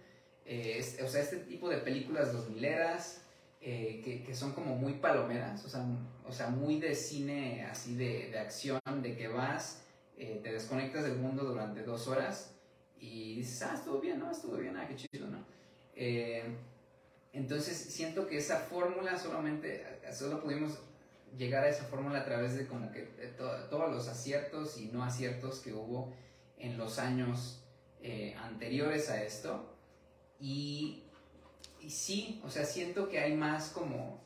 Eh, 0.46 0.80
o 1.04 1.08
sea, 1.08 1.22
este 1.22 1.38
tipo 1.38 1.70
de 1.70 1.78
películas 1.78 2.34
dos 2.34 2.50
mileras, 2.50 3.22
eh, 3.70 4.02
que, 4.02 4.24
que, 4.24 4.34
son 4.34 4.54
como 4.54 4.76
muy 4.76 4.94
palomeras, 4.94 5.66
o 5.66 5.68
sea, 5.68 5.86
o 6.26 6.32
sea 6.32 6.48
muy 6.48 6.80
de 6.80 6.96
cine 6.96 7.66
así 7.66 7.96
de, 7.96 8.30
de 8.32 8.40
acción, 8.40 8.80
de 9.02 9.18
que 9.18 9.28
vas, 9.28 9.84
eh, 10.18 10.40
te 10.42 10.54
desconectas 10.54 11.04
del 11.04 11.18
mundo 11.18 11.44
durante 11.44 11.84
dos 11.84 12.08
horas 12.08 12.56
y 12.98 13.36
dices, 13.36 13.62
ah, 13.64 13.74
estuvo 13.76 14.00
bien, 14.00 14.20
¿no? 14.20 14.32
Estuvo 14.32 14.56
bien, 14.56 14.78
ah, 14.78 14.88
qué 14.88 14.96
chido, 14.96 15.28
¿no? 15.28 15.46
Entonces 17.34 17.78
siento 17.78 18.28
que 18.28 18.38
esa 18.38 18.58
fórmula 18.58 19.18
solamente, 19.18 19.86
solo 20.14 20.42
pudimos 20.42 20.80
llegar 21.38 21.66
a 21.66 21.70
esa 21.70 21.84
fórmula 21.84 22.20
a 22.20 22.26
través 22.26 22.56
de 22.56 22.68
como 22.68 22.90
que 22.92 23.02
todos 23.38 23.92
los 23.92 24.08
aciertos 24.08 24.78
y 24.78 24.86
no 24.86 25.04
aciertos 25.04 25.60
que 25.60 25.74
hubo 25.74 26.14
en 26.58 26.78
los 26.78 27.00
años 27.00 27.64
eh, 28.02 28.34
anteriores 28.40 29.10
a 29.10 29.24
esto. 29.24 29.74
Y, 30.40 31.04
y 31.88 31.90
sí, 31.90 32.42
o 32.44 32.50
sea, 32.50 32.66
siento 32.66 33.08
que 33.08 33.18
hay 33.18 33.34
más 33.34 33.70
como 33.70 34.20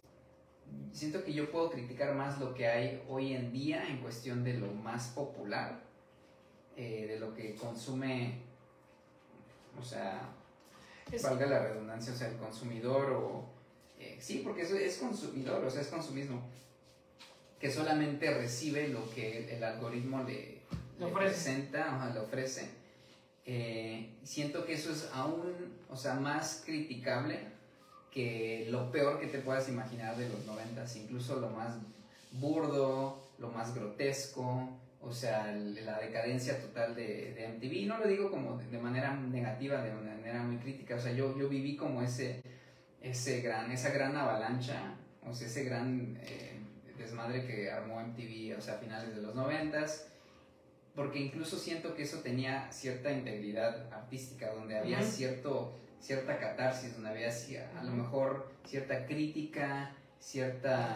siento 0.91 1.23
que 1.23 1.31
yo 1.31 1.51
puedo 1.51 1.69
criticar 1.69 2.15
más 2.15 2.39
lo 2.39 2.55
que 2.55 2.65
hay 2.65 3.03
hoy 3.07 3.33
en 3.33 3.53
día 3.53 3.87
en 3.87 3.99
cuestión 3.99 4.43
de 4.43 4.55
lo 4.55 4.73
más 4.73 5.09
popular, 5.09 5.79
eh, 6.75 7.05
de 7.07 7.19
lo 7.19 7.35
que 7.35 7.53
consume, 7.53 8.39
o 9.79 9.83
sea, 9.83 10.33
valga 11.21 11.45
la 11.45 11.59
redundancia, 11.59 12.13
o 12.13 12.15
sea, 12.15 12.29
el 12.29 12.37
consumidor 12.37 13.11
o... 13.11 13.45
Eh, 13.99 14.17
sí, 14.19 14.41
porque 14.43 14.63
eso 14.63 14.75
es 14.75 14.97
consumidor, 14.97 15.63
o 15.63 15.69
sea, 15.69 15.81
es 15.81 15.87
consumismo, 15.89 16.41
que 17.59 17.69
solamente 17.69 18.33
recibe 18.33 18.87
lo 18.87 19.07
que 19.13 19.55
el 19.55 19.63
algoritmo 19.63 20.23
le, 20.23 20.61
presenta, 21.13 22.09
o 22.09 22.11
le 22.11 22.19
ofrece. 22.21 22.69
Eh, 23.45 24.15
siento 24.23 24.65
que 24.65 24.73
eso 24.73 24.91
es 24.91 25.07
aún, 25.13 25.77
o 25.91 25.95
sea, 25.95 26.15
más 26.15 26.63
criticable 26.65 27.50
que 28.11 28.67
lo 28.69 28.91
peor 28.91 29.19
que 29.19 29.27
te 29.27 29.39
puedas 29.39 29.69
imaginar 29.69 30.17
de 30.17 30.27
los 30.29 30.45
noventas, 30.45 30.95
incluso 30.97 31.39
lo 31.39 31.49
más 31.49 31.77
burdo, 32.31 33.23
lo 33.39 33.49
más 33.49 33.73
grotesco, 33.73 34.69
o 35.01 35.11
sea, 35.11 35.51
la 35.55 35.99
decadencia 35.99 36.61
total 36.61 36.93
de, 36.93 37.33
de 37.33 37.47
MTV. 37.47 37.87
No 37.87 37.97
lo 37.97 38.07
digo 38.07 38.29
como 38.29 38.57
de, 38.57 38.77
manera 38.77 39.15
negativa, 39.15 39.81
de 39.81 39.93
manera 39.93 40.43
muy 40.43 40.57
crítica, 40.57 40.95
o 40.95 40.99
sea, 40.99 41.13
yo, 41.13 41.37
yo 41.37 41.49
viví 41.49 41.75
como 41.75 42.01
ese, 42.01 42.41
ese 43.01 43.41
gran, 43.41 43.71
esa 43.71 43.89
gran 43.89 44.15
avalancha, 44.15 44.95
o 45.25 45.33
sea, 45.33 45.47
ese 45.47 45.63
gran 45.63 46.17
eh, 46.21 46.59
desmadre 46.97 47.45
que 47.45 47.71
armó 47.71 47.99
MTV, 47.99 48.57
o 48.57 48.61
sea, 48.61 48.75
a 48.75 48.77
finales 48.77 49.15
de 49.15 49.21
los 49.21 49.33
noventas, 49.33 50.07
porque 50.95 51.19
incluso 51.19 51.57
siento 51.57 51.95
que 51.95 52.03
eso 52.03 52.19
tenía 52.19 52.71
cierta 52.71 53.11
integridad 53.11 53.91
artística, 53.93 54.53
donde 54.53 54.77
había 54.77 55.01
cierto 55.01 55.77
cierta 56.01 56.37
catarsis, 56.39 56.93
donde 56.93 57.09
había 57.09 57.29
a 57.79 57.83
lo 57.83 57.91
mejor 57.91 58.51
cierta 58.65 59.05
crítica, 59.05 59.93
cierta... 60.19 60.95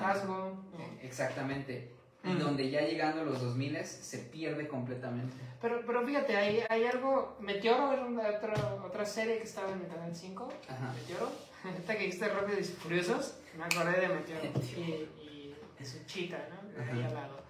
Eh, 0.80 1.00
exactamente. 1.04 1.92
Y 2.24 2.34
donde 2.34 2.72
ya 2.72 2.82
llegando 2.82 3.22
a 3.22 3.24
los 3.24 3.40
2000 3.40 3.86
se 3.86 4.18
pierde 4.18 4.68
completamente. 4.68 5.36
Pero, 5.62 5.84
pero 5.86 6.04
fíjate, 6.06 6.36
hay, 6.36 6.64
hay 6.70 6.86
algo... 6.86 7.38
Meteoro 7.40 7.94
era 7.94 8.04
una, 8.04 8.30
otra, 8.30 8.56
otra 8.84 9.06
serie 9.06 9.38
que 9.38 9.44
estaba 9.44 9.72
en 9.72 9.82
el 9.82 9.88
Canal 9.88 10.16
5. 10.16 10.50
Ajá. 10.68 10.94
Meteoro. 10.94 11.32
Esta 11.78 11.94
que 11.94 12.00
dijiste 12.00 12.28
Rápidos 12.28 12.62
y 12.62 12.74
Furiosos. 12.74 13.38
Me 13.56 13.66
acordé 13.66 14.02
de 14.02 14.08
Meteoro. 14.08 14.60
y, 14.76 15.54
y 15.80 15.86
su 15.86 16.04
chita, 16.06 16.50
¿no? 16.50 16.84
Ahí 16.84 17.04
al 17.04 17.14
lado. 17.14 17.44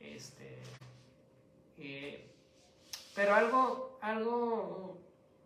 Este... 0.00 0.58
Eh, 1.78 2.30
pero 3.14 3.34
algo, 3.34 3.98
algo 4.02 4.99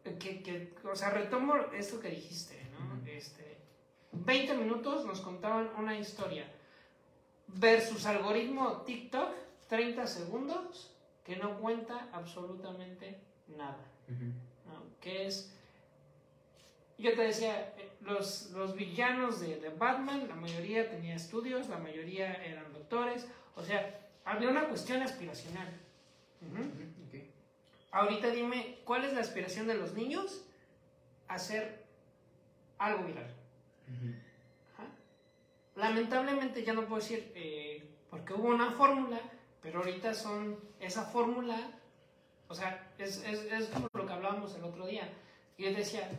que, 0.04 0.42
que, 0.42 0.74
o 0.84 0.94
sea, 0.94 1.10
retomo 1.10 1.56
esto 1.72 1.98
que 1.98 2.10
dijiste, 2.10 2.60
¿no? 2.78 3.06
este, 3.08 3.56
20 4.12 4.54
minutos 4.54 5.04
nos 5.06 5.20
contaban 5.20 5.70
una 5.78 5.98
historia 5.98 6.46
versus 7.46 8.06
algoritmo 8.06 8.82
TikTok, 8.82 9.30
30 9.68 10.06
segundos, 10.06 10.94
que 11.24 11.36
no 11.36 11.58
cuenta 11.58 12.08
absolutamente 12.12 13.18
nada. 13.56 13.84
Que 15.00 15.26
es, 15.26 15.52
yo 16.98 17.14
te 17.14 17.22
decía, 17.22 17.74
los, 18.02 18.50
los 18.50 18.74
villanos 18.74 19.40
de, 19.40 19.58
de, 19.60 19.70
Batman, 19.70 20.28
la 20.28 20.34
mayoría 20.34 20.90
tenía 20.90 21.14
estudios, 21.14 21.68
la 21.68 21.78
mayoría 21.78 22.34
eran 22.44 22.72
doctores, 22.72 23.26
o 23.56 23.62
sea, 23.62 24.08
había 24.24 24.50
una 24.50 24.68
cuestión 24.68 25.02
aspiracional. 25.02 25.68
Ahorita 27.94 28.28
dime, 28.30 28.80
¿cuál 28.84 29.04
es 29.04 29.12
la 29.12 29.20
aspiración 29.20 29.68
de 29.68 29.74
los 29.74 29.94
niños? 29.94 30.44
Hacer 31.28 31.84
algo 32.76 33.04
viral. 33.04 33.32
Lamentablemente 35.76 36.64
ya 36.64 36.72
no 36.72 36.86
puedo 36.86 37.00
decir, 37.00 37.30
eh, 37.36 37.88
porque 38.10 38.34
hubo 38.34 38.48
una 38.48 38.72
fórmula, 38.72 39.20
pero 39.62 39.78
ahorita 39.78 40.12
son 40.12 40.58
esa 40.80 41.04
fórmula, 41.04 41.70
o 42.48 42.54
sea, 42.54 42.92
es, 42.98 43.24
es, 43.24 43.68
como 43.68 43.88
lo 43.92 44.06
que 44.06 44.12
hablábamos 44.12 44.56
el 44.56 44.64
otro 44.64 44.86
día. 44.86 45.08
Yo 45.56 45.72
decía, 45.72 46.10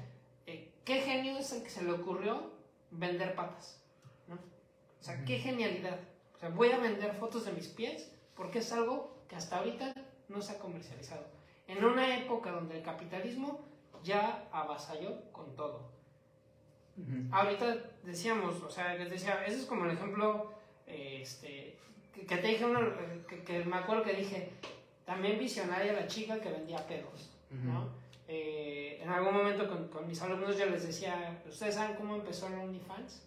eh, 0.45 0.71
¿qué 0.85 1.01
genio 1.01 1.37
es 1.37 1.51
el 1.51 1.61
que 1.61 1.69
se 1.69 1.83
le 1.83 1.91
ocurrió 1.91 2.53
vender 2.91 3.35
patas? 3.35 3.81
O 4.29 5.03
sea, 5.03 5.25
qué 5.25 5.39
genialidad. 5.39 5.99
O 6.35 6.39
sea, 6.39 6.49
voy 6.49 6.71
a 6.71 6.77
vender 6.77 7.15
fotos 7.15 7.43
de 7.43 7.51
mis 7.51 7.67
pies 7.67 8.09
porque 8.33 8.59
es 8.59 8.71
algo 8.71 9.25
que 9.27 9.35
hasta 9.35 9.57
ahorita 9.57 9.93
no 10.29 10.41
se 10.41 10.53
ha 10.53 10.59
comercializado 10.59 11.34
en 11.67 11.83
una 11.83 12.17
época 12.17 12.51
donde 12.51 12.77
el 12.77 12.83
capitalismo 12.83 13.65
ya 14.03 14.47
avasalló 14.51 15.31
con 15.31 15.55
todo. 15.55 15.95
Ahorita 17.31 17.75
decíamos, 18.03 18.63
o 18.63 18.69
sea, 18.69 18.93
les 18.95 19.09
decía, 19.09 19.43
ese 19.45 19.59
es 19.59 19.65
como 19.65 19.83
el 19.85 19.91
ejemplo, 19.91 20.53
este, 20.87 21.77
que, 22.13 22.23
te 22.37 22.47
dije, 22.47 22.65
que, 23.45 23.65
me 23.65 23.75
acuerdo 23.75 24.03
que 24.03 24.13
dije, 24.13 24.53
también 25.03 25.37
visionaria 25.37 25.91
la 25.91 26.07
chica 26.07 26.39
que 26.39 26.51
vendía 26.51 26.87
pedos, 26.87 27.31
¿no? 27.49 27.89
Eh, 28.27 28.99
en 29.03 29.09
algún 29.09 29.33
momento 29.33 29.89
con, 29.89 30.07
mis 30.07 30.21
alumnos 30.21 30.57
yo 30.57 30.67
les 30.67 30.87
decía, 30.87 31.41
¿ustedes 31.47 31.75
saben 31.75 31.97
cómo 31.97 32.15
empezó 32.15 32.47
el 32.47 32.55
OnlyFans? 32.55 33.23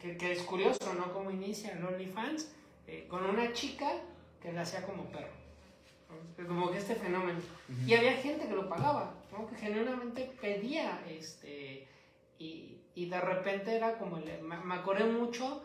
que, 0.00 0.16
que, 0.16 0.32
es 0.32 0.42
curioso, 0.42 0.94
¿no? 0.94 1.12
Cómo 1.12 1.30
inicia 1.30 1.72
el 1.72 1.84
OnlyFans 1.84 2.52
eh, 2.88 3.06
con 3.08 3.24
una 3.24 3.52
chica 3.52 3.92
que 4.42 4.52
le 4.52 4.58
hacía 4.58 4.84
como 4.84 5.04
perro 5.10 5.37
como 6.46 6.70
que 6.70 6.78
este 6.78 6.94
fenómeno. 6.94 7.40
Y 7.86 7.94
había 7.94 8.14
gente 8.14 8.48
que 8.48 8.54
lo 8.54 8.68
pagaba, 8.68 9.14
que 9.46 9.56
genuinamente 9.56 10.32
pedía, 10.40 11.04
este, 11.08 11.86
y, 12.38 12.78
y 12.94 13.06
de 13.06 13.20
repente 13.20 13.76
era 13.76 13.98
como, 13.98 14.16
me, 14.16 14.74
acordé 14.74 15.04
mucho 15.04 15.62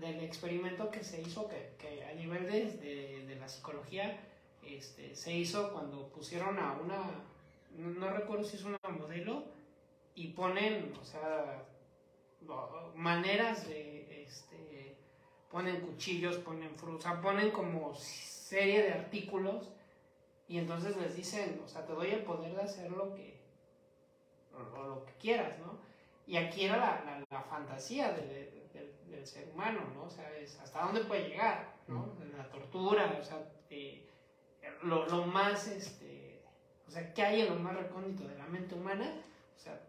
del 0.00 0.22
experimento 0.22 0.90
que 0.90 1.04
se 1.04 1.20
hizo, 1.20 1.48
que, 1.48 1.74
que 1.78 2.04
a 2.04 2.12
nivel 2.14 2.46
de, 2.50 3.24
de, 3.26 3.36
la 3.36 3.48
psicología, 3.48 4.18
este, 4.62 5.14
se 5.14 5.32
hizo 5.32 5.72
cuando 5.72 6.08
pusieron 6.08 6.58
a 6.58 6.72
una, 6.72 6.98
no, 7.76 8.10
recuerdo 8.10 8.44
si 8.44 8.56
es 8.56 8.64
una 8.64 8.78
modelo, 8.88 9.44
y 10.14 10.28
ponen, 10.28 10.92
o 11.00 11.04
sea, 11.04 11.64
maneras 12.96 13.68
de, 13.68 14.24
este, 14.24 14.96
ponen 15.48 15.80
cuchillos, 15.80 16.38
ponen 16.38 16.74
frutas, 16.76 17.06
o 17.06 17.14
sea, 17.14 17.22
ponen 17.22 17.52
como 17.52 17.94
serie 17.94 18.82
de 18.82 18.92
artículos 18.92 19.68
y 20.48 20.58
entonces 20.58 20.96
les 20.96 21.14
dicen, 21.14 21.60
o 21.62 21.68
sea, 21.68 21.84
te 21.84 21.92
doy 21.92 22.10
el 22.10 22.24
poder 22.24 22.54
de 22.56 22.62
hacer 22.62 22.90
lo 22.90 23.14
que, 23.14 23.38
o, 24.54 24.82
lo 24.82 25.04
que 25.04 25.12
quieras, 25.14 25.58
¿no? 25.58 25.78
Y 26.26 26.36
aquí 26.38 26.64
era 26.64 26.78
la, 26.78 27.24
la, 27.30 27.42
fantasía 27.42 28.12
del 28.12 29.26
ser 29.26 29.48
humano, 29.52 29.80
¿no? 29.94 30.04
O 30.04 30.10
sea, 30.10 30.34
es 30.36 30.58
hasta 30.58 30.82
dónde 30.82 31.04
puede 31.04 31.28
llegar, 31.28 31.74
¿no? 31.86 32.14
La 32.36 32.48
tortura, 32.48 33.18
o 33.20 33.24
sea, 33.24 33.46
eh, 33.68 34.08
lo, 34.82 35.06
lo, 35.06 35.26
más, 35.26 35.68
este, 35.68 36.42
o 36.86 36.90
sea, 36.90 37.12
¿qué 37.12 37.22
hay 37.22 37.42
en 37.42 37.54
lo 37.54 37.56
más 37.56 37.76
recóndito 37.76 38.26
de 38.26 38.36
la 38.38 38.46
mente 38.46 38.74
humana? 38.74 39.20
O 39.54 39.60
sea, 39.60 39.80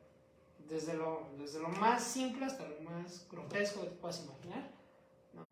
desde 0.68 0.94
lo, 0.94 1.30
desde 1.38 1.62
lo 1.62 1.70
más 1.70 2.04
simple 2.04 2.46
hasta 2.46 2.68
lo 2.68 2.82
más 2.82 3.28
grotesco 3.32 3.82
que 3.82 3.88
te 3.88 3.96
puedas 3.96 4.24
imaginar, 4.24 4.70
¿no? 5.34 5.46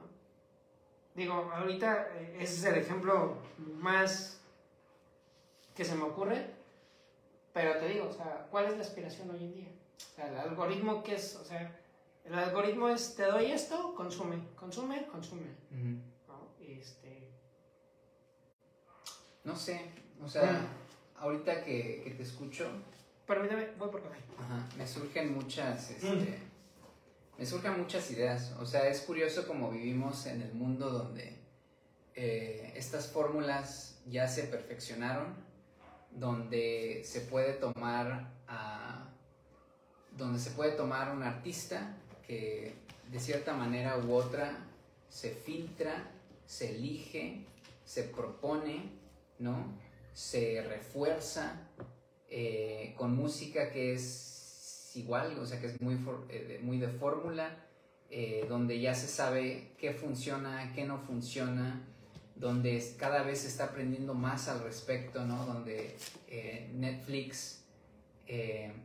Digo, 1.16 1.34
ahorita 1.34 2.10
eh, 2.18 2.38
ese 2.40 2.56
es 2.56 2.64
el 2.66 2.78
ejemplo 2.78 3.38
más 3.58 4.38
que 5.78 5.86
se 5.86 5.94
me 5.94 6.04
ocurre, 6.04 6.44
pero 7.54 7.78
te 7.78 7.88
digo, 7.88 8.10
o 8.10 8.14
sea, 8.14 8.48
¿cuál 8.50 8.66
es 8.66 8.78
la 8.78 8.82
aspiración 8.82 9.30
hoy 9.30 9.44
en 9.44 9.54
día? 9.54 9.68
O 9.96 10.16
sea, 10.16 10.28
el 10.28 10.38
algoritmo 10.38 11.04
que 11.04 11.14
es, 11.14 11.36
o 11.36 11.46
sea, 11.46 11.80
el 12.26 12.34
algoritmo 12.34 12.90
es, 12.90 13.16
te 13.16 13.24
doy 13.24 13.52
esto, 13.52 13.94
consume, 13.94 14.40
consume, 14.56 15.06
consume. 15.06 15.56
¿no? 16.28 16.52
Este... 16.60 17.30
no 19.44 19.56
sé, 19.56 19.82
o 20.22 20.28
sea, 20.28 20.68
ahorita 21.20 21.64
que, 21.64 22.02
que, 22.04 22.12
te 22.12 22.24
escucho... 22.24 22.68
Permíteme, 23.28 23.70
voy 23.78 23.90
por 23.90 24.02
acá. 24.02 24.18
Ajá, 24.40 24.68
me 24.78 24.88
surgen 24.88 25.36
muchas, 25.36 25.92
este, 25.92 26.40
me 27.38 27.46
surgen 27.46 27.78
muchas 27.78 28.10
ideas. 28.10 28.56
O 28.60 28.66
sea, 28.66 28.88
es 28.88 29.02
curioso 29.02 29.46
como 29.46 29.70
vivimos 29.70 30.26
en 30.26 30.42
el 30.42 30.54
mundo 30.54 30.90
donde 30.90 31.38
eh, 32.16 32.74
estas 32.76 33.12
fórmulas 33.12 34.00
ya 34.08 34.28
se 34.28 34.44
perfeccionaron 34.44 35.47
donde 36.18 37.02
se 37.06 37.22
puede 37.22 37.54
tomar 37.54 38.34
a, 38.48 39.10
donde 40.12 40.40
se 40.40 40.52
puede 40.52 40.72
tomar 40.72 41.16
un 41.16 41.24
artista 41.24 41.96
que 42.26 42.74
de 43.12 43.20
cierta 43.20 43.54
manera 43.54 43.98
u 43.98 44.14
otra 44.14 44.66
se 45.10 45.30
filtra, 45.30 46.12
se 46.46 46.76
elige, 46.76 47.46
se 47.86 48.04
propone, 48.04 48.92
¿no? 49.40 49.78
Se 50.14 50.64
refuerza 50.68 51.70
eh, 52.30 52.96
con 52.98 53.16
música 53.16 53.72
que 53.72 53.94
es 53.94 54.92
igual, 54.96 55.38
o 55.40 55.46
sea 55.46 55.62
que 55.62 55.68
es 55.68 55.82
muy, 55.82 55.98
eh, 56.30 56.60
muy 56.64 56.80
de 56.80 56.88
fórmula, 56.88 57.66
eh, 58.10 58.46
donde 58.50 58.80
ya 58.80 58.96
se 58.96 59.08
sabe 59.08 59.74
qué 59.78 59.94
funciona, 59.94 60.74
qué 60.74 60.86
no 60.86 60.98
funciona, 60.98 61.88
donde 62.40 62.96
cada 62.98 63.24
vez 63.24 63.40
se 63.40 63.48
está 63.48 63.66
aprendiendo 63.66 64.14
más 64.14 64.48
al 64.48 64.64
respecto, 64.64 65.26
¿no? 65.26 65.46
Donde 65.46 65.96
eh, 66.28 66.72
Netflix, 66.74 67.64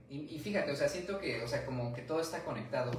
y, 0.09 0.39
fíjate, 0.39 0.71
o 0.71 0.77
sea, 0.77 0.89
siento 0.89 1.19
que, 1.19 1.43
o 1.43 1.49
sea, 1.49 1.67
como 1.67 1.93
que 1.93 2.03
todo 2.03 2.21
está 2.21 2.45
conectado 2.45 2.93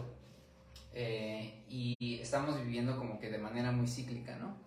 y 0.93 2.19
estamos 2.21 2.61
viviendo 2.61 2.97
como 2.97 3.17
que 3.17 3.30
de 3.30 3.38
manera 3.38 3.71
muy 3.71 3.88
cíclica, 3.88 4.35
¿no? 4.35 4.57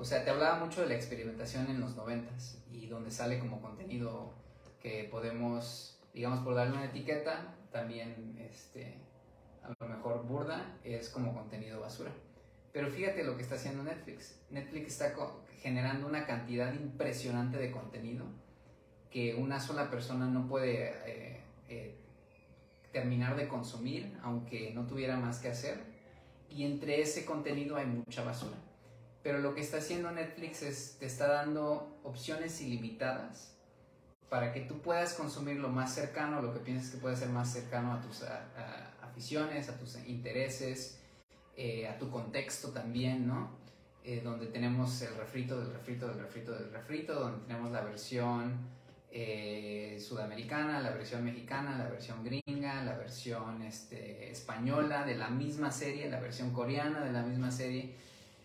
O 0.00 0.04
sea, 0.04 0.24
te 0.24 0.30
hablaba 0.30 0.58
mucho 0.64 0.80
de 0.80 0.88
la 0.88 0.94
experimentación 0.94 1.68
en 1.68 1.78
los 1.78 1.94
noventas 1.94 2.56
y 2.72 2.86
donde 2.86 3.10
sale 3.10 3.38
como 3.38 3.60
contenido 3.60 4.32
que 4.80 5.04
podemos, 5.04 6.00
digamos, 6.14 6.40
por 6.40 6.54
darle 6.54 6.72
una 6.78 6.86
etiqueta, 6.86 7.54
también, 7.70 8.34
este, 8.40 8.96
a 9.62 9.74
lo 9.78 9.88
mejor 9.88 10.24
burda, 10.26 10.78
es 10.84 11.10
como 11.10 11.34
contenido 11.34 11.80
basura. 11.80 12.12
Pero 12.72 12.88
fíjate 12.88 13.24
lo 13.24 13.36
que 13.36 13.42
está 13.42 13.56
haciendo 13.56 13.82
Netflix. 13.82 14.38
Netflix 14.50 14.92
está 14.92 15.14
generando 15.60 16.06
una 16.06 16.26
cantidad 16.26 16.72
impresionante 16.72 17.58
de 17.58 17.70
contenido 17.70 18.26
que 19.10 19.34
una 19.34 19.58
sola 19.58 19.90
persona 19.90 20.26
no 20.26 20.46
puede 20.46 20.94
eh, 21.04 21.40
eh, 21.68 21.94
terminar 22.92 23.36
de 23.36 23.48
consumir, 23.48 24.16
aunque 24.22 24.72
no 24.72 24.86
tuviera 24.86 25.16
más 25.16 25.40
que 25.40 25.48
hacer. 25.48 25.80
Y 26.48 26.64
entre 26.64 27.00
ese 27.00 27.24
contenido 27.24 27.76
hay 27.76 27.86
mucha 27.86 28.24
basura. 28.24 28.56
Pero 29.22 29.38
lo 29.38 29.54
que 29.54 29.60
está 29.60 29.78
haciendo 29.78 30.10
Netflix 30.12 30.62
es, 30.62 30.96
te 30.98 31.06
está 31.06 31.28
dando 31.28 32.00
opciones 32.04 32.60
ilimitadas 32.60 33.56
para 34.28 34.52
que 34.52 34.60
tú 34.60 34.80
puedas 34.80 35.14
consumir 35.14 35.56
lo 35.56 35.68
más 35.68 35.92
cercano, 35.92 36.40
lo 36.40 36.54
que 36.54 36.60
piensas 36.60 36.92
que 36.92 36.98
puede 36.98 37.16
ser 37.16 37.28
más 37.28 37.52
cercano 37.52 37.92
a 37.92 38.00
tus 38.00 38.24
aficiones, 39.02 39.68
a 39.68 39.76
tus 39.76 39.96
intereses, 40.06 40.99
eh, 41.56 41.88
a 41.88 41.98
tu 41.98 42.10
contexto 42.10 42.70
también, 42.70 43.26
¿no? 43.26 43.58
Eh, 44.02 44.20
donde 44.22 44.46
tenemos 44.46 45.02
el 45.02 45.14
refrito 45.16 45.60
del 45.60 45.72
refrito 45.72 46.08
del 46.08 46.18
refrito 46.18 46.52
del 46.52 46.72
refrito, 46.72 47.14
donde 47.14 47.46
tenemos 47.46 47.70
la 47.70 47.82
versión 47.82 48.56
eh, 49.12 49.98
sudamericana, 50.00 50.80
la 50.80 50.90
versión 50.90 51.24
mexicana, 51.24 51.76
la 51.76 51.88
versión 51.88 52.24
gringa, 52.24 52.82
la 52.84 52.96
versión 52.96 53.62
este, 53.62 54.30
española 54.30 55.04
de 55.04 55.16
la 55.16 55.28
misma 55.28 55.70
serie, 55.70 56.08
la 56.08 56.20
versión 56.20 56.52
coreana 56.52 57.04
de 57.04 57.12
la 57.12 57.22
misma 57.22 57.50
serie 57.50 57.94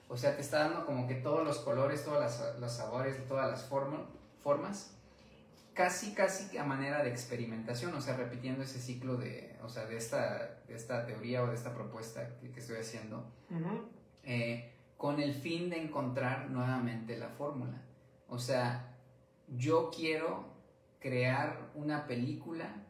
o 0.07 0.18
sea, 0.18 0.36
te 0.36 0.41
está 0.41 0.60
dando 0.60 0.86
como 0.86 1.07
que 1.07 1.15
todos 1.15 1.44
los 1.44 1.60
colores, 1.60 2.03
todos 2.03 2.23
los 2.60 2.72
sabores, 2.72 3.27
todas 3.27 3.49
las 3.49 3.64
formas, 3.64 4.91
casi, 5.76 6.15
casi 6.15 6.57
a 6.57 6.64
manera 6.64 7.03
de 7.03 7.11
experimentación, 7.11 7.93
o 7.93 8.02
sea, 8.02 8.18
repitiendo 8.18 8.64
ese 8.64 8.80
ciclo 8.80 9.18
de, 9.18 9.56
o 9.61 9.69
sea, 9.69 9.85
de 9.85 9.97
esta, 9.97 10.61
de 10.68 10.73
esta 10.73 11.06
teoría 11.06 11.43
o 11.43 11.47
de 11.47 11.56
esta 11.56 11.76
propuesta 11.76 12.27
que, 12.39 12.60
estoy 12.60 12.77
haciendo, 12.77 13.31
eh, 14.23 14.72
con 14.97 15.19
el 15.19 15.35
fin 15.35 15.69
de 15.69 15.84
encontrar 15.84 16.49
nuevamente 16.49 17.18
la 17.18 17.30
fórmula. 17.30 17.84
O 18.27 18.39
sea, 18.39 18.95
yo 19.56 19.91
quiero 19.95 20.56
crear 20.99 21.69
una 21.76 22.07
película 22.07 22.85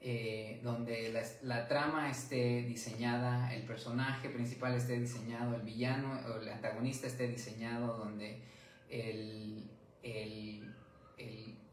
eh, 0.00 0.60
donde 0.62 1.12
la, 1.42 1.68
trama 1.68 2.10
esté 2.10 2.62
diseñada, 2.62 3.54
el 3.54 3.62
personaje 3.62 4.28
principal 4.28 4.74
esté 4.74 4.98
diseñado, 5.00 5.54
el 5.54 5.62
villano 5.62 6.20
o 6.28 6.40
el 6.40 6.48
antagonista 6.48 7.06
esté 7.06 7.28
diseñado, 7.28 7.96
donde 7.96 8.42
el, 8.90 9.70
el, 10.02 10.74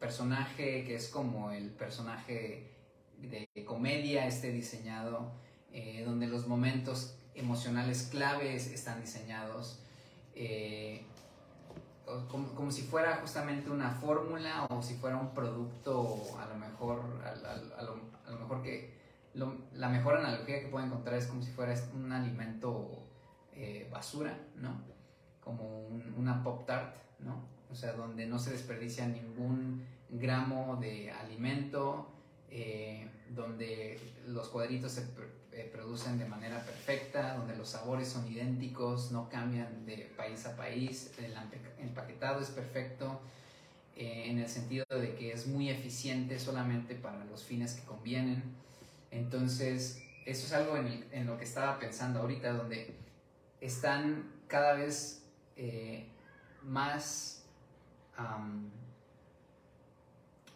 personaje 0.03 0.83
que 0.83 0.95
es 0.95 1.07
como 1.07 1.51
el 1.51 1.69
personaje 1.69 2.69
de 3.17 3.47
comedia 3.65 4.27
esté 4.27 4.51
diseñado, 4.51 5.31
eh, 5.71 6.03
donde 6.05 6.27
los 6.27 6.45
momentos 6.45 7.15
emocionales 7.35 8.09
claves 8.11 8.67
están 8.67 8.99
diseñados. 8.99 9.79
Eh, 10.35 11.05
como, 12.29 12.69
si 12.69 12.81
fuera 12.81 13.15
justamente 13.21 13.69
una 13.69 13.91
fórmula 13.91 14.65
o 14.69 14.81
si 14.81 14.95
fuera 14.95 15.15
un 15.15 15.33
producto, 15.33 16.19
a 16.37 16.47
lo 16.47 16.55
mejor, 16.55 16.99
a, 17.23 17.81
lo, 17.83 18.37
mejor 18.37 18.61
que 18.61 18.93
la 19.33 19.87
mejor 19.87 20.17
analogía 20.17 20.59
que 20.59 20.67
puedo 20.67 20.85
encontrar 20.85 21.15
es 21.15 21.27
como 21.27 21.41
si 21.41 21.51
fuera 21.51 21.73
un 21.95 22.11
alimento 22.11 23.07
eh, 23.53 23.87
basura, 23.89 24.37
¿no? 24.57 24.81
Como 25.39 25.87
una 26.17 26.43
pop 26.43 26.65
tart, 26.65 26.93
¿no? 27.19 27.53
O 27.71 27.75
sea, 27.75 27.93
donde 27.93 28.25
no 28.25 28.37
se 28.37 28.51
desperdicia 28.51 29.07
ningún 29.07 29.92
gramo 30.13 30.77
de 30.79 31.11
alimento, 31.11 32.07
eh, 32.49 33.09
donde 33.29 33.99
los 34.27 34.47
cuadritos 34.49 34.91
se 34.91 35.07
eh, 35.51 35.69
producen 35.71 36.19
de 36.19 36.25
manera 36.25 36.63
perfecta, 36.63 37.35
donde 37.35 37.55
los 37.55 37.69
sabores 37.69 38.07
son 38.07 38.31
idénticos, 38.31 39.11
no 39.11 39.27
cambian 39.29 39.85
de 39.85 40.11
país 40.15 40.45
a 40.45 40.55
país, 40.55 41.11
el 41.17 41.33
empaquetado 41.79 42.41
es 42.41 42.49
perfecto, 42.49 43.21
eh, 43.95 44.25
en 44.27 44.39
el 44.39 44.47
sentido 44.47 44.85
de 44.89 45.15
que 45.15 45.31
es 45.31 45.47
muy 45.47 45.69
eficiente 45.69 46.39
solamente 46.39 46.95
para 46.95 47.25
los 47.25 47.43
fines 47.43 47.73
que 47.73 47.83
convienen. 47.83 48.43
Entonces, 49.09 50.03
eso 50.25 50.45
es 50.45 50.53
algo 50.53 50.77
en, 50.77 51.25
lo 51.25 51.37
que 51.37 51.43
estaba 51.43 51.79
pensando 51.79 52.19
ahorita, 52.19 52.53
donde 52.53 52.95
están 53.61 54.31
cada 54.47 54.73
vez 54.73 55.23
más 56.63 57.43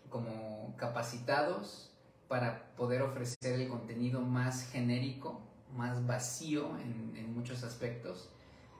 como 0.09 0.75
capacitados 0.77 1.91
para 2.27 2.75
poder 2.75 3.01
ofrecer 3.01 3.59
el 3.59 3.67
contenido 3.67 4.21
más 4.21 4.69
genérico, 4.71 5.41
más 5.73 6.05
vacío 6.05 6.77
en, 6.79 7.33
muchos 7.33 7.63
aspectos, 7.63 8.29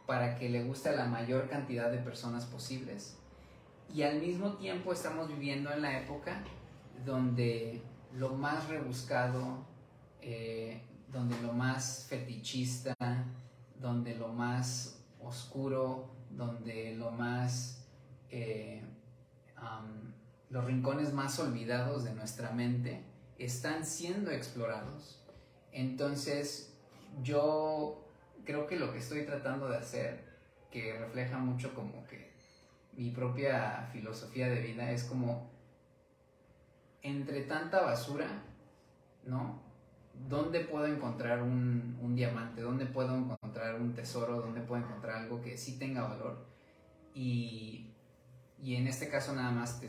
para 0.08 0.36
que 0.36 0.50
le 0.50 0.64
guste 0.64 0.90
a 0.90 0.94
la 0.94 1.06
mayor 1.06 1.48
cantidad 1.48 1.92
de 1.92 2.00
personas 2.00 2.46
posibles. 2.46 3.18
Y 3.94 4.02
al 4.02 4.20
mismo 4.20 4.54
tiempo 4.54 4.92
estamos 4.92 5.28
viviendo 5.28 5.72
en 5.72 5.84
la 5.84 6.00
época 6.00 6.44
donde 7.06 7.84
lo 8.14 8.30
más 8.30 8.68
rebuscado, 8.68 9.66
eh, 10.22 10.82
donde 11.12 11.40
lo 11.42 11.54
más 11.54 12.08
fetichista, 12.10 12.96
donde 13.80 14.16
lo 14.16 14.30
más 14.30 15.04
oscuro, 15.22 16.10
donde 16.32 16.96
lo 16.96 17.12
más... 17.12 17.86
Eh, 18.30 18.84
los 20.50 20.66
rincones 20.66 21.14
más 21.14 21.40
olvidados 21.40 22.04
de 22.04 22.14
nuestra 22.14 22.52
mente 22.52 23.04
están 23.38 23.86
siendo 23.86 24.32
explorados. 24.32 25.24
Entonces, 25.72 26.74
yo 27.22 28.08
creo 28.46 28.68
que 28.68 28.78
lo 28.78 28.92
que 28.92 29.00
estoy 29.00 29.26
tratando 29.26 29.70
de 29.70 29.78
hacer, 29.78 30.26
que 30.72 30.98
refleja 30.98 31.38
mucho 31.38 31.74
como 31.74 32.06
que 32.08 32.32
mi 32.94 33.12
propia 33.12 33.90
filosofía 33.92 34.50
de 34.50 34.62
vida, 34.62 34.92
es 34.92 35.04
como, 35.04 35.50
entre 37.04 37.42
tanta 37.42 37.82
basura, 37.82 38.44
¿no? 39.26 39.62
¿Dónde 40.28 40.62
puedo 40.62 40.88
encontrar 40.88 41.44
un, 41.44 42.16
diamante? 42.16 42.62
¿Dónde 42.62 42.88
puedo 42.88 43.16
encontrar 43.16 43.80
un 43.80 43.94
tesoro? 43.94 44.42
¿Dónde 44.42 44.62
puedo 44.62 44.82
encontrar 44.84 45.18
algo 45.18 45.42
que 45.42 45.58
sí 45.58 45.78
tenga 45.78 46.08
valor? 46.08 46.48
Y, 47.14 47.87
en 48.64 48.88
este 48.88 49.10
caso 49.10 49.34
nada 49.34 49.52
más 49.52 49.80
te 49.80 49.88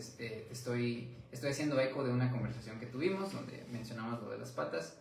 estoy 0.50 1.18
estoy 1.32 1.50
haciendo 1.50 1.80
eco 1.80 2.04
de 2.04 2.12
una 2.12 2.30
conversación 2.30 2.78
que 2.78 2.86
tuvimos 2.86 3.32
donde 3.32 3.66
mencionamos 3.70 4.22
lo 4.22 4.30
de 4.30 4.38
las 4.38 4.50
patas. 4.50 4.98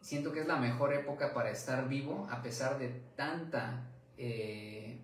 Siento 0.00 0.32
que 0.32 0.40
es 0.40 0.46
la 0.46 0.56
mejor 0.56 0.92
época 0.92 1.32
para 1.32 1.50
estar 1.50 1.88
vivo 1.88 2.26
a 2.30 2.42
pesar 2.42 2.78
de 2.78 2.88
tanta, 3.14 3.86
eh, 4.18 4.98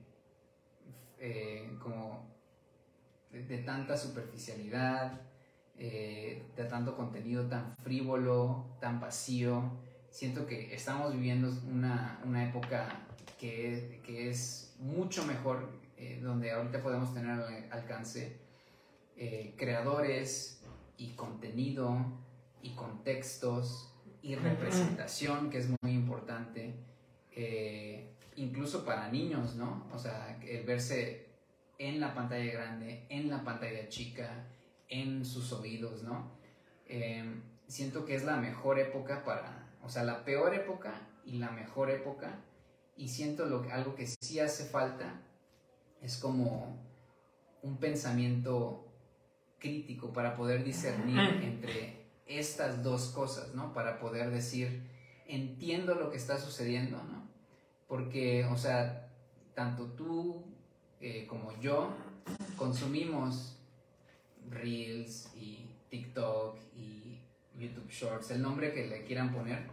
eh, 1.20 1.76
como, 1.80 2.26
de, 3.30 3.58
tanta 3.58 3.96
superficialidad, 3.96 5.20
eh, 5.78 6.42
de 6.56 6.64
tanto 6.64 6.96
contenido 6.96 7.46
tan 7.46 7.76
frívolo, 7.76 8.66
tan 8.80 8.98
vacío. 8.98 9.70
Siento 10.10 10.46
que 10.46 10.74
estamos 10.74 11.12
viviendo 11.12 11.48
una, 11.68 12.20
una 12.24 12.48
época 12.48 13.06
que, 13.38 14.00
que, 14.04 14.30
es 14.30 14.74
mucho 14.80 15.24
mejor, 15.24 15.77
donde 16.22 16.52
ahorita 16.52 16.82
podemos 16.82 17.12
tener 17.12 17.30
al 17.30 17.68
alcance 17.70 18.38
eh, 19.20 19.54
creadores 19.56 20.62
y 20.96 21.10
contenido 21.14 21.96
y 22.62 22.74
contextos 22.76 23.92
y 24.22 24.36
representación, 24.36 25.50
que 25.50 25.58
es 25.58 25.68
muy 25.82 25.92
importante, 25.92 26.74
eh, 27.32 28.14
incluso 28.36 28.84
para 28.84 29.10
niños, 29.10 29.56
¿no? 29.56 29.88
O 29.92 29.98
sea, 29.98 30.38
el 30.46 30.64
verse 30.64 31.26
en 31.78 31.98
la 31.98 32.14
pantalla 32.14 32.52
grande, 32.52 33.06
en 33.08 33.28
la 33.28 33.42
pantalla 33.42 33.88
chica, 33.88 34.46
en 34.88 35.24
sus 35.24 35.52
oídos, 35.52 36.04
¿no? 36.04 36.30
Eh, 36.86 37.24
siento 37.66 38.04
que 38.04 38.14
es 38.14 38.24
la 38.24 38.36
mejor 38.36 38.78
época 38.78 39.24
para, 39.24 39.68
o 39.82 39.88
sea, 39.88 40.04
la 40.04 40.24
peor 40.24 40.54
época 40.54 41.08
y 41.24 41.38
la 41.38 41.50
mejor 41.50 41.90
época, 41.90 42.38
y 42.96 43.08
siento 43.08 43.46
lo, 43.46 43.64
algo 43.72 43.96
que 43.96 44.06
sí 44.06 44.38
hace 44.38 44.64
falta, 44.64 45.22
es 46.02 46.16
como 46.16 46.78
un 47.62 47.76
pensamiento 47.78 48.86
crítico 49.58 50.12
para 50.12 50.36
poder 50.36 50.64
discernir 50.64 51.18
entre 51.42 52.06
estas 52.26 52.82
dos 52.82 53.08
cosas, 53.08 53.54
¿no? 53.54 53.72
Para 53.72 53.98
poder 53.98 54.30
decir, 54.30 54.82
entiendo 55.26 55.94
lo 55.94 56.10
que 56.10 56.16
está 56.16 56.38
sucediendo, 56.38 56.98
¿no? 56.98 57.26
Porque, 57.88 58.44
o 58.44 58.56
sea, 58.56 59.08
tanto 59.54 59.86
tú 59.86 60.44
eh, 61.00 61.26
como 61.26 61.58
yo 61.60 61.90
consumimos 62.56 63.56
Reels 64.50 65.30
y 65.34 65.66
TikTok 65.90 66.56
y 66.76 67.18
YouTube 67.58 67.90
Shorts, 67.90 68.30
el 68.30 68.42
nombre 68.42 68.72
que 68.72 68.86
le 68.86 69.04
quieran 69.04 69.32
poner, 69.32 69.66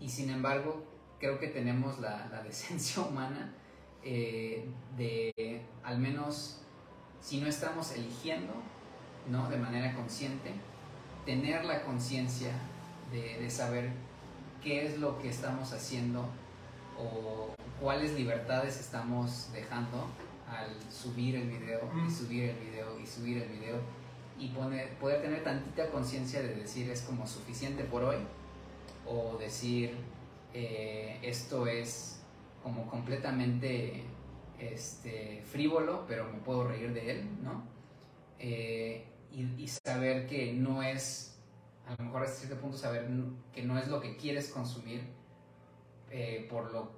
y 0.00 0.08
sin 0.08 0.30
embargo 0.30 0.84
creo 1.20 1.38
que 1.38 1.48
tenemos 1.48 2.00
la, 2.00 2.28
la 2.30 2.42
decencia 2.42 3.02
humana 3.08 3.54
eh, 4.04 4.68
de 4.96 5.62
al 5.82 5.98
menos 5.98 6.60
si 7.20 7.40
no 7.40 7.46
estamos 7.46 7.92
eligiendo, 7.92 8.52
¿no? 9.28 9.48
De 9.48 9.56
manera 9.56 9.94
consciente, 9.94 10.52
tener 11.24 11.64
la 11.64 11.82
conciencia 11.82 12.52
de, 13.12 13.38
de, 13.38 13.50
saber 13.50 13.90
qué 14.62 14.86
es 14.86 14.98
lo 14.98 15.18
que 15.18 15.28
estamos 15.28 15.72
haciendo 15.72 16.28
o 16.98 17.54
cuáles 17.80 18.12
libertades 18.14 18.80
estamos 18.80 19.50
dejando 19.52 20.06
al 20.48 20.70
subir 20.90 21.36
el 21.36 21.48
video 21.48 21.80
y 22.06 22.10
subir 22.10 22.44
el 22.44 22.56
video 22.58 22.98
y 22.98 23.06
subir 23.06 23.38
el 23.38 23.48
video 23.48 23.80
y 24.38 24.48
poner, 24.48 24.94
poder 24.98 25.22
tener 25.22 25.42
tantita 25.44 25.90
conciencia 25.90 26.40
de 26.40 26.54
decir 26.54 26.90
es 26.90 27.02
como 27.02 27.26
suficiente 27.26 27.84
por 27.84 28.04
hoy 28.04 28.16
o 29.06 29.36
decir 29.38 29.96
eh, 30.54 31.18
esto 31.22 31.66
es 31.66 32.17
como 32.68 32.86
completamente 32.90 34.04
este, 34.58 35.42
frívolo, 35.50 36.04
pero 36.06 36.30
me 36.30 36.38
puedo 36.40 36.68
reír 36.68 36.92
de 36.92 37.12
él, 37.12 37.42
¿no? 37.42 37.64
Eh, 38.38 39.06
y, 39.32 39.68
saber 39.68 40.26
que 40.26 40.52
no 40.52 40.82
es, 40.82 41.38
a 41.86 41.94
lo 41.98 42.04
mejor 42.04 42.24
hasta 42.24 42.40
cierto 42.40 42.60
punto 42.60 42.76
saber 42.76 43.08
que 43.52 43.62
no 43.62 43.78
es 43.78 43.88
lo 43.88 44.00
que 44.00 44.16
quieres 44.16 44.48
consumir 44.48 45.02
eh, 46.10 46.46
por 46.50 46.72
lo 46.72 46.92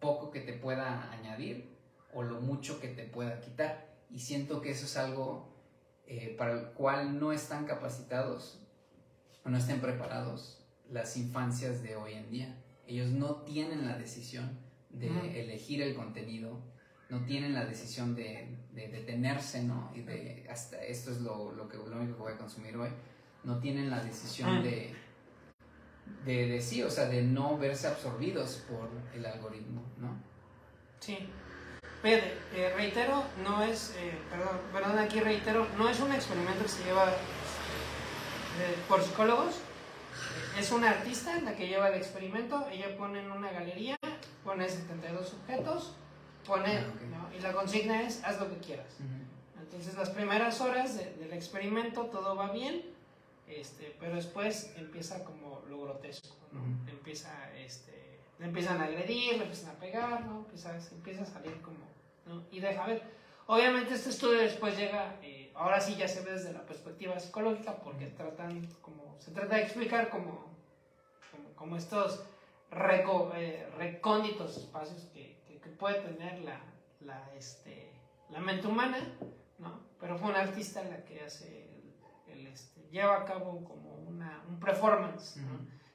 poco 0.00 0.30
que 0.30 0.40
te 0.40 0.52
pueda 0.52 1.10
añadir 1.12 1.76
o 2.12 2.22
lo 2.22 2.40
mucho 2.40 2.80
que 2.80 2.88
te 2.88 3.04
pueda 3.04 3.40
quitar. 3.40 3.88
Y 4.10 4.20
siento 4.20 4.60
que 4.60 4.70
eso 4.70 4.86
es 4.86 4.96
algo 4.96 5.48
para 6.36 6.52
el 6.52 6.66
cual 6.70 7.20
no 7.20 7.32
están 7.32 7.66
capacitados 7.66 8.60
o 9.44 9.48
no 9.48 9.58
estén 9.58 9.80
preparados 9.80 10.64
las 10.90 11.16
infancias 11.16 11.82
de 11.82 11.96
hoy 11.96 12.14
en 12.14 12.30
día. 12.30 12.56
Ellos 12.88 13.10
no 13.10 13.36
tienen 13.42 13.86
la 13.86 13.96
decisión 13.96 14.69
de 14.90 15.40
elegir 15.40 15.82
el 15.82 15.94
contenido, 15.94 16.58
no 17.10 17.24
tienen 17.24 17.54
la 17.54 17.64
decisión 17.64 18.14
de, 18.14 18.56
detenerse, 18.72 19.62
¿no? 19.64 19.92
Y 19.94 20.02
de, 20.02 20.46
hasta 20.50 20.82
esto 20.82 21.10
es 21.10 21.20
lo, 21.20 21.52
lo, 21.52 21.68
que, 21.68 21.76
lo 21.76 21.96
único 21.96 22.16
que 22.16 22.22
voy 22.22 22.32
a 22.32 22.38
consumir 22.38 22.76
hoy, 22.76 22.90
no 23.42 23.58
tienen 23.58 23.90
la 23.90 24.02
decisión 24.02 24.62
de, 24.62 24.94
de, 26.24 26.46
de, 26.46 26.60
sí, 26.60 26.82
o 26.82 26.90
sea, 26.90 27.06
de 27.06 27.22
no 27.22 27.58
verse 27.58 27.88
absorbidos 27.88 28.64
por 28.68 28.88
el 29.14 29.26
algoritmo, 29.26 29.82
¿no? 29.98 30.22
Sí. 31.00 31.18
Fíjate, 32.02 32.34
eh, 32.54 32.72
reitero, 32.76 33.24
no 33.44 33.62
es, 33.62 33.94
eh, 33.98 34.16
perdón, 34.30 34.58
perdón, 34.72 34.98
aquí 34.98 35.20
reitero, 35.20 35.66
no 35.76 35.88
es 35.88 36.00
un 36.00 36.12
experimento 36.12 36.62
que 36.62 36.68
se 36.68 36.84
lleva 36.84 37.10
eh, 37.10 38.76
por 38.88 39.02
psicólogos, 39.02 39.56
es 40.58 40.70
una 40.72 40.90
artista 40.90 41.38
la 41.40 41.54
que 41.54 41.68
lleva 41.68 41.88
el 41.88 41.94
experimento, 41.94 42.66
ella 42.70 42.96
pone 42.96 43.20
en 43.20 43.30
una 43.30 43.50
galería, 43.50 43.98
pone 44.44 44.68
72 44.68 45.34
objetos, 45.34 45.94
pone, 46.46 46.78
ah, 46.78 47.30
y 47.36 47.40
la 47.40 47.52
consigna 47.52 48.02
es, 48.02 48.22
haz 48.24 48.40
lo 48.40 48.48
que 48.48 48.58
quieras. 48.58 48.96
Entonces 49.58 49.96
las 49.96 50.10
primeras 50.10 50.60
horas 50.60 50.96
del 50.96 51.32
experimento 51.32 52.06
todo 52.06 52.34
va 52.34 52.50
bien, 52.50 52.82
este, 53.46 53.96
pero 54.00 54.16
después 54.16 54.72
empieza 54.76 55.24
como 55.24 55.62
lo 55.68 55.82
grotesco, 55.82 56.36
empieza, 56.88 57.52
este, 57.56 58.18
le 58.38 58.46
empiezan 58.46 58.80
a 58.80 58.84
agredir, 58.84 59.36
le 59.36 59.42
empiezan 59.44 59.70
a 59.70 59.78
pegar, 59.78 60.24
¿no? 60.26 60.38
empieza, 60.38 60.76
empieza 60.92 61.22
a 61.22 61.26
salir 61.26 61.60
como, 61.60 61.78
¿no? 62.26 62.42
y 62.50 62.60
deja 62.60 62.86
ver. 62.86 63.02
Obviamente 63.46 63.94
este 63.94 64.10
estudio 64.10 64.40
después 64.40 64.76
llega, 64.76 65.16
eh, 65.22 65.50
ahora 65.54 65.80
sí 65.80 65.96
ya 65.96 66.06
se 66.06 66.22
ve 66.22 66.32
desde 66.32 66.52
la 66.52 66.64
perspectiva 66.64 67.18
psicológica, 67.18 67.76
porque 67.76 68.06
tratan 68.06 68.66
como, 68.80 69.16
se 69.18 69.32
trata 69.32 69.56
de 69.56 69.62
explicar 69.62 70.08
como 70.08 70.50
como 71.60 71.76
estos 71.76 72.24
eh, 72.72 73.68
recónditos 73.76 74.56
espacios 74.56 75.04
que, 75.12 75.30
puede 75.78 76.00
tener 76.02 76.40
la, 76.40 76.60
la, 77.00 77.34
este, 77.34 77.90
la 78.28 78.38
mente 78.38 78.66
humana, 78.66 78.98
¿no? 79.58 79.80
Pero 79.98 80.18
fue 80.18 80.28
un 80.28 80.36
artista 80.36 80.84
la 80.84 81.02
que 81.06 81.22
hace, 81.22 81.70
el, 82.26 82.46
este, 82.48 82.86
lleva 82.90 83.22
a 83.22 83.24
cabo 83.24 83.64
como 83.64 83.94
una, 84.06 84.44
un 84.46 84.60
performance, 84.60 85.38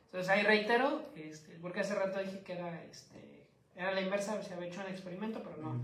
Entonces 0.05 0.27
ahí 0.27 0.41
reitero, 0.41 1.11
este, 1.15 1.59
porque 1.59 1.81
hace 1.81 1.93
rato 1.93 2.19
dije 2.19 2.41
que 2.41 2.53
era, 2.53 2.83
este, 2.85 3.47
era 3.75 3.91
la 3.91 4.01
inversa, 4.01 4.41
se 4.41 4.55
había 4.55 4.69
hecho 4.69 4.81
un 4.81 4.87
experimento, 4.87 5.43
pero 5.43 5.57
no. 5.57 5.79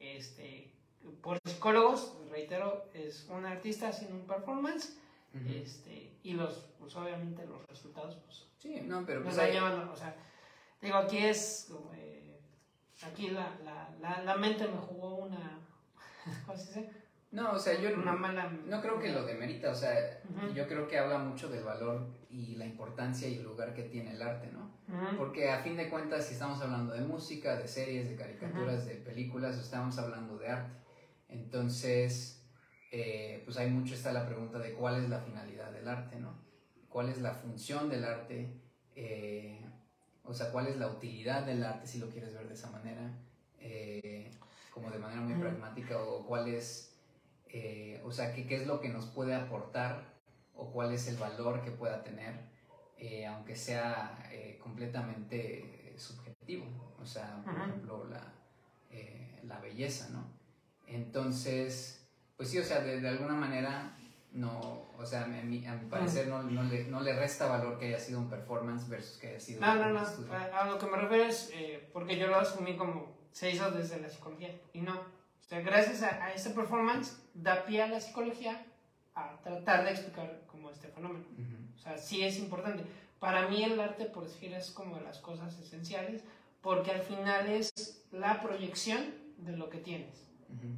este, 0.00 0.70
por 1.22 1.38
psicólogos, 1.46 2.14
reitero, 2.30 2.90
es 2.92 3.26
un 3.30 3.46
artista 3.46 3.88
haciendo 3.88 4.16
un 4.16 4.26
performance 4.26 4.98
este, 5.44 6.18
y 6.22 6.32
los, 6.32 6.66
pues 6.78 6.94
obviamente 6.96 7.44
los 7.46 7.64
resultados, 7.66 8.16
pues. 8.16 8.46
Sí, 8.58 8.80
no, 8.82 9.04
pero. 9.04 9.22
Pues 9.22 9.38
ahí... 9.38 9.56
o 9.56 9.96
sea, 9.96 10.16
digo, 10.80 10.96
aquí 10.96 11.18
es. 11.18 11.72
Eh, 11.94 12.40
aquí 13.02 13.30
la, 13.30 13.56
la, 14.00 14.22
la, 14.22 14.36
mente 14.36 14.66
me 14.68 14.78
jugó 14.78 15.16
una. 15.26 15.60
¿Cómo 16.46 16.58
se 16.58 16.66
dice? 16.66 16.90
No, 17.32 17.52
o 17.52 17.58
sea, 17.58 17.78
yo 17.80 17.92
una 17.94 18.14
mala... 18.14 18.50
no 18.66 18.80
creo 18.80 18.98
que 18.98 19.12
lo 19.12 19.26
demerita, 19.26 19.70
o 19.70 19.74
sea, 19.74 20.22
yo 20.54 20.66
creo 20.66 20.86
que 20.88 20.98
habla 20.98 21.18
mucho 21.18 21.48
del 21.48 21.64
valor 21.64 22.06
y 22.30 22.54
la 22.54 22.64
importancia 22.64 23.28
y 23.28 23.34
el 23.34 23.42
lugar 23.42 23.74
que 23.74 23.82
tiene 23.82 24.12
el 24.12 24.22
arte, 24.22 24.50
¿no? 24.52 24.70
Porque 25.18 25.50
a 25.50 25.58
fin 25.58 25.76
de 25.76 25.90
cuentas, 25.90 26.26
si 26.26 26.34
estamos 26.34 26.62
hablando 26.62 26.94
de 26.94 27.00
música, 27.00 27.56
de 27.56 27.66
series, 27.66 28.08
de 28.08 28.16
caricaturas, 28.16 28.86
de 28.86 28.94
películas, 28.94 29.58
estamos 29.58 29.98
hablando 29.98 30.38
de 30.38 30.48
arte. 30.48 30.72
Entonces, 31.28 32.48
eh, 32.92 33.42
pues 33.44 33.56
hay 33.56 33.70
mucho 33.70 33.94
está 33.94 34.12
la 34.12 34.26
pregunta 34.26 34.58
de 34.58 34.72
cuál 34.72 35.02
es 35.02 35.10
la 35.10 35.20
finalidad 35.20 35.72
del 35.72 35.88
arte, 35.88 36.18
¿no? 36.18 36.38
¿Cuál 36.88 37.08
es 37.08 37.20
la 37.20 37.34
función 37.34 37.90
del 37.90 38.04
arte? 38.04 38.62
Eh, 38.94 39.65
o 40.26 40.34
sea, 40.34 40.50
¿cuál 40.52 40.66
es 40.68 40.76
la 40.76 40.88
utilidad 40.88 41.44
del 41.44 41.64
arte 41.64 41.86
si 41.86 41.98
lo 41.98 42.08
quieres 42.08 42.34
ver 42.34 42.48
de 42.48 42.54
esa 42.54 42.70
manera? 42.70 43.10
Eh, 43.60 44.30
como 44.70 44.90
de 44.90 44.98
manera 44.98 45.22
muy 45.22 45.34
pragmática, 45.34 46.02
o 46.02 46.26
cuál 46.26 46.48
es, 46.48 46.94
o 48.04 48.12
sea, 48.12 48.34
¿qué, 48.34 48.46
¿qué, 48.46 48.56
es 48.56 48.66
lo 48.66 48.80
que 48.80 48.90
nos 48.90 49.06
puede 49.06 49.34
aportar 49.34 50.14
o 50.54 50.70
cuál 50.70 50.92
es 50.92 51.08
el 51.08 51.16
valor 51.16 51.62
que 51.62 51.70
pueda 51.70 52.02
tener, 52.04 52.34
aunque 53.28 53.56
sea 53.56 54.18
completamente 54.62 55.94
subjetivo, 55.96 56.66
o 57.00 57.06
sea, 57.06 57.42
por 57.42 57.54
ejemplo, 57.54 58.04
la, 58.04 58.34
la 59.44 59.60
belleza, 59.60 60.10
¿no? 60.10 60.26
Entonces, 60.86 62.06
pues 62.36 62.50
sí, 62.50 62.58
o 62.58 62.64
sea, 62.64 62.80
de, 62.80 63.08
alguna 63.08 63.34
manera, 63.34 63.96
no, 64.36 64.86
o 64.98 65.04
sea, 65.04 65.24
a 65.24 65.26
mi, 65.26 65.66
a 65.66 65.74
mi 65.74 65.88
parecer 65.88 66.28
no, 66.28 66.42
no, 66.42 66.62
le, 66.64 66.84
no, 66.84 67.00
le, 67.00 67.14
resta 67.14 67.46
valor 67.46 67.78
que 67.78 67.86
haya 67.86 67.98
sido 67.98 68.18
un 68.20 68.28
performance 68.28 68.88
versus 68.88 69.18
que 69.18 69.28
haya 69.28 69.40
sido 69.40 69.60
no, 69.60 69.74
no, 69.74 69.90
no, 69.90 70.00
a, 70.00 70.66
lo 70.66 70.78
que 70.78 70.86
me 70.86 70.96
refiero 70.98 71.24
es, 71.24 71.50
eh, 71.54 71.88
porque 71.92 72.18
yo 72.18 72.26
lo 72.26 72.36
asumí 72.36 72.76
como 72.76 73.16
se 73.32 73.50
hizo 73.50 73.70
desde 73.70 74.00
la 74.00 74.08
psicología, 74.08 74.54
y 74.72 74.80
no, 74.80 74.94
o 74.94 75.48
sea, 75.48 75.60
gracias 75.60 76.02
a, 76.02 76.24
a 76.24 76.32
ese 76.32 76.50
performance 76.50 77.16
da 77.34 77.64
pie 77.64 77.82
a 77.82 77.88
la 77.88 78.00
psicología 78.00 78.64
a 79.14 79.40
tratar 79.42 79.84
de 79.84 79.90
explicar 79.90 80.42
como 80.46 80.70
este 80.70 80.88
fenómeno. 80.88 81.24
O 81.74 81.78
sea, 81.78 81.96
sí 81.96 82.22
es 82.22 82.38
importante. 82.38 82.84
Para 83.18 83.48
mí 83.48 83.64
el 83.64 83.80
arte, 83.80 84.04
por 84.04 84.24
decir, 84.24 84.52
es 84.52 84.70
como 84.70 84.96
de 84.96 85.02
las 85.02 85.18
cosas 85.18 85.58
esenciales, 85.58 86.22
porque 86.60 86.90
al 86.90 87.00
final 87.00 87.48
es 87.48 88.04
la 88.12 88.40
proyección 88.40 89.14
de 89.38 89.56
lo 89.56 89.70
que 89.70 89.78
tienes. 89.78 90.26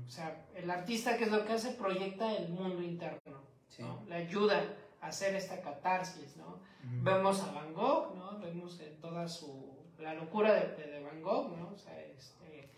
O 0.06 0.10
sea, 0.10 0.46
el 0.54 0.70
artista, 0.70 1.16
¿qué 1.16 1.24
es 1.24 1.30
lo 1.30 1.44
que 1.44 1.52
hace? 1.52 1.72
Proyecta 1.72 2.34
el 2.34 2.48
mundo 2.48 2.82
interno, 2.82 3.40
¿no? 3.78 4.04
Le 4.08 4.14
ayuda 4.14 4.62
a 5.00 5.08
hacer 5.08 5.34
esta 5.34 5.60
catarsis, 5.60 6.36
¿no? 6.36 6.60
Vemos 6.82 7.42
a 7.42 7.52
Van 7.52 7.74
Gogh, 7.74 8.14
¿no? 8.14 8.38
Vemos 8.38 8.80
toda 9.00 9.28
su... 9.28 9.76
la 9.98 10.14
locura 10.14 10.54
de, 10.54 10.86
de, 10.86 11.02
Van 11.02 11.22
Gogh, 11.22 11.56
¿no? 11.56 11.70
O 11.74 11.78
sea, 11.78 12.00
este, 12.00 12.70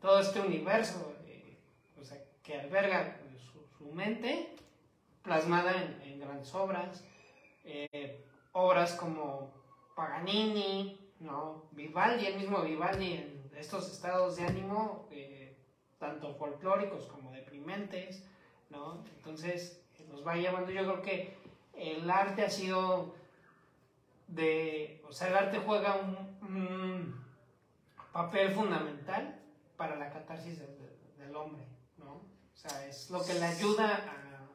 todo 0.00 0.20
este 0.20 0.40
universo 0.40 1.14
eh, 1.26 1.56
o 2.00 2.04
sea, 2.04 2.18
que 2.42 2.60
alberga 2.60 3.18
su, 3.52 3.66
su 3.76 3.92
mente 3.92 4.54
plasmada 5.22 5.72
en, 5.82 6.00
en 6.02 6.20
grandes 6.20 6.54
obras, 6.54 7.04
eh, 7.64 8.24
obras 8.52 8.94
como 8.94 9.52
Paganini, 9.94 11.12
¿no? 11.20 11.68
Vivaldi, 11.72 12.26
el 12.26 12.38
mismo 12.38 12.62
Vivaldi 12.62 13.12
en 13.12 13.50
estos 13.56 13.90
estados 13.90 14.36
de 14.36 14.44
ánimo... 14.44 15.08
Eh, 15.10 15.38
tanto 15.98 16.34
folclóricos 16.34 17.06
como 17.06 17.32
deprimentes, 17.32 18.24
¿no? 18.70 19.04
Entonces 19.16 19.84
nos 20.10 20.26
va 20.26 20.36
llevando, 20.36 20.70
yo 20.70 20.82
creo 20.82 21.02
que 21.02 21.38
el 21.74 22.10
arte 22.10 22.44
ha 22.44 22.50
sido 22.50 23.14
de, 24.26 25.02
o 25.08 25.12
sea, 25.12 25.28
el 25.28 25.36
arte 25.36 25.60
juega 25.64 25.96
un, 25.96 27.26
papel 28.12 28.50
fundamental 28.52 29.40
para 29.76 29.94
la 29.94 30.10
catarsis 30.10 30.58
del, 30.58 31.36
hombre, 31.36 31.62
¿no? 31.98 32.14
O 32.14 32.56
sea, 32.56 32.86
es 32.86 33.10
lo 33.10 33.24
que 33.24 33.34
le 33.34 33.44
ayuda 33.44 33.94
a, 33.94 34.48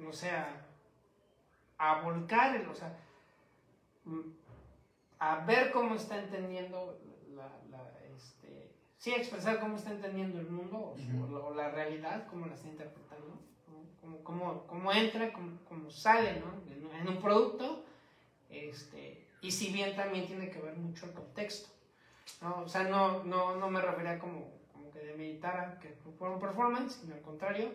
no 0.00 0.12
sé, 0.12 0.30
a, 0.30 0.64
a 1.78 2.02
volcar, 2.02 2.64
o 2.68 2.74
sea, 2.74 2.96
a 5.18 5.44
ver 5.44 5.72
cómo 5.72 5.94
está 5.94 6.18
entendiendo 6.18 7.00
la, 7.34 7.48
la 7.70 7.90
este, 8.14 8.72
sí, 8.98 9.12
expresar 9.12 9.60
cómo 9.60 9.76
está 9.76 9.90
entendiendo 9.90 10.38
el 10.40 10.50
mundo 10.50 10.94
o, 11.44 11.54
la 11.54 11.70
realidad, 11.70 12.26
cómo 12.28 12.46
la 12.46 12.54
está 12.54 12.68
interpretando, 12.68 13.40
cómo, 14.06 14.22
cómo, 14.22 14.66
cómo, 14.66 14.92
entra, 14.92 15.32
cómo, 15.32 15.58
cómo 15.68 15.90
sale 15.90 16.40
¿no? 16.40 16.96
en, 16.96 17.08
un 17.08 17.20
producto, 17.20 17.84
este, 18.50 19.26
y 19.40 19.50
si 19.50 19.72
bien 19.72 19.94
también 19.94 20.26
tiene 20.26 20.50
que 20.50 20.60
ver 20.60 20.76
mucho 20.76 21.06
el 21.06 21.12
contexto. 21.12 21.68
¿no? 22.40 22.62
O 22.62 22.68
sea, 22.68 22.84
no, 22.84 23.24
no, 23.24 23.56
no 23.56 23.70
me 23.70 23.80
refería 23.80 24.18
como, 24.18 24.50
como 24.72 24.90
que 24.90 25.00
demeritara 25.00 25.78
que 25.78 25.94
fue 26.18 26.30
un 26.30 26.40
performance, 26.40 27.00
sino 27.00 27.14
al 27.14 27.22
contrario, 27.22 27.72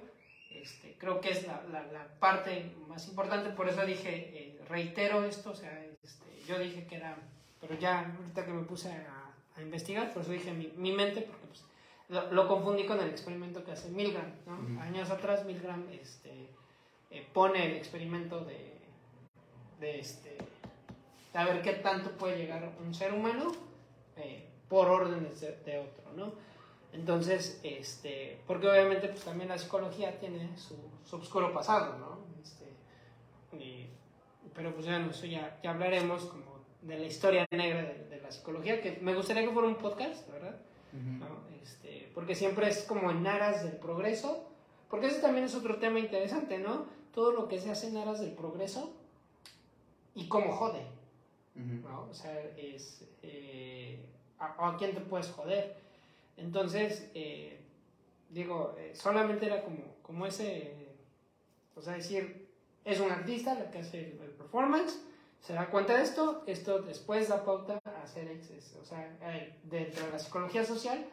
este, 0.49 0.97
creo 0.97 1.21
que 1.21 1.29
es 1.29 1.47
la, 1.47 1.63
la, 1.69 2.07
parte 2.19 2.75
más 2.87 3.07
importante, 3.07 3.51
por 3.51 3.69
eso 3.69 3.85
dije, 3.85 4.09
eh, 4.09 4.59
reitero 4.67 5.23
esto, 5.23 5.51
o 5.51 5.55
sea, 5.55 5.85
este, 6.03 6.25
yo 6.45 6.59
dije 6.59 6.85
que 6.85 6.97
era, 6.97 7.17
pero 7.59 7.75
ya 7.75 7.99
ahorita 7.99 8.45
que 8.45 8.51
me 8.51 8.63
puse 8.63 8.91
a, 8.91 9.33
a 9.55 9.61
investigar, 9.61 10.13
por 10.13 10.23
eso 10.23 10.31
dije 10.31 10.51
mi, 10.51 10.73
mi 10.75 10.91
mente, 10.91 11.21
porque 11.21 11.47
pues, 11.47 11.63
lo, 12.31 12.47
confundí 12.47 12.85
con 12.85 12.99
el 12.99 13.09
experimento 13.09 13.63
que 13.63 13.71
hace 13.71 13.89
Milgram, 13.89 14.31
¿no? 14.45 14.81
Años 14.81 15.09
atrás 15.09 15.45
Milgram 15.45 15.87
este, 15.91 16.49
eh, 17.09 17.27
pone 17.33 17.65
el 17.65 17.77
experimento 17.77 18.43
de, 18.43 18.73
de, 19.79 19.99
este, 19.99 20.37
a 21.33 21.45
ver 21.45 21.61
qué 21.61 21.73
tanto 21.73 22.11
puede 22.11 22.37
llegar 22.37 22.71
un 22.83 22.93
ser 22.93 23.13
humano 23.13 23.51
eh, 24.17 24.45
por 24.67 24.89
órdenes 24.89 25.41
de, 25.41 25.57
de 25.65 25.79
otro, 25.79 26.11
¿no? 26.15 26.33
Entonces, 26.93 27.59
este, 27.63 28.41
porque 28.45 28.67
obviamente 28.67 29.07
pues 29.07 29.23
también 29.23 29.49
la 29.49 29.57
psicología 29.57 30.19
tiene 30.19 30.57
su, 30.57 30.75
su 31.05 31.15
oscuro 31.15 31.53
pasado, 31.53 31.97
¿no? 31.97 32.19
Este, 32.41 32.65
pero 34.53 34.73
pues 34.73 34.85
ya, 34.85 34.97
eso 35.05 35.25
ya, 35.25 35.57
ya 35.63 35.71
hablaremos 35.71 36.25
como 36.25 36.59
de 36.81 36.99
la 36.99 37.05
historia 37.05 37.45
negra 37.51 37.83
de, 37.83 38.19
la 38.21 38.31
psicología, 38.31 38.81
que 38.81 38.99
me 39.01 39.15
gustaría 39.15 39.43
que 39.43 39.51
fuera 39.51 39.67
un 39.67 39.75
podcast, 39.75 40.29
¿verdad? 40.29 40.55
Este, 41.61 42.11
porque 42.13 42.35
siempre 42.35 42.67
es 42.67 42.83
como 42.83 43.11
en 43.11 43.25
aras 43.25 43.63
del 43.63 43.77
progreso, 43.77 44.47
porque 44.89 45.07
ese 45.07 45.21
también 45.21 45.45
es 45.45 45.55
otro 45.55 45.77
tema 45.77 45.99
interesante, 45.99 46.57
¿no? 46.57 46.85
Todo 47.13 47.31
lo 47.31 47.47
que 47.47 47.59
se 47.59 47.71
hace 47.71 47.87
en 47.87 47.97
aras 47.97 48.19
del 48.19 48.31
progreso 48.31 48.93
y 50.15 50.27
cómo 50.27 50.53
jode, 50.53 50.85
¿no? 51.55 52.07
O 52.09 52.13
sea, 52.13 52.39
es, 52.57 53.05
eh, 53.23 54.05
a, 54.39 54.69
a 54.69 54.77
quién 54.77 54.93
te 54.93 55.01
puedes 55.01 55.29
joder? 55.31 55.77
Entonces, 56.37 57.09
eh, 57.13 57.59
digo, 58.29 58.75
eh, 58.77 58.93
solamente 58.95 59.45
era 59.45 59.63
como, 59.63 59.83
como 60.01 60.25
ese, 60.25 60.73
o 61.75 61.81
sea, 61.81 61.93
decir, 61.93 62.47
es 62.83 62.99
un 62.99 63.11
artista 63.11 63.53
la 63.53 63.69
que 63.69 63.79
hace 63.79 63.99
el, 63.99 64.31
performance, 64.31 64.99
se 65.39 65.53
da 65.53 65.69
cuenta 65.69 65.95
de 65.95 66.03
esto, 66.03 66.43
esto 66.47 66.81
después 66.81 67.29
da 67.29 67.45
pauta 67.45 67.80
a 68.01 68.03
hacer 68.03 68.27
exceso, 68.27 68.79
o 68.81 68.85
sea, 68.85 69.17
dentro 69.63 70.05
de 70.05 70.11
la 70.11 70.19
psicología 70.19 70.63
social, 70.63 71.05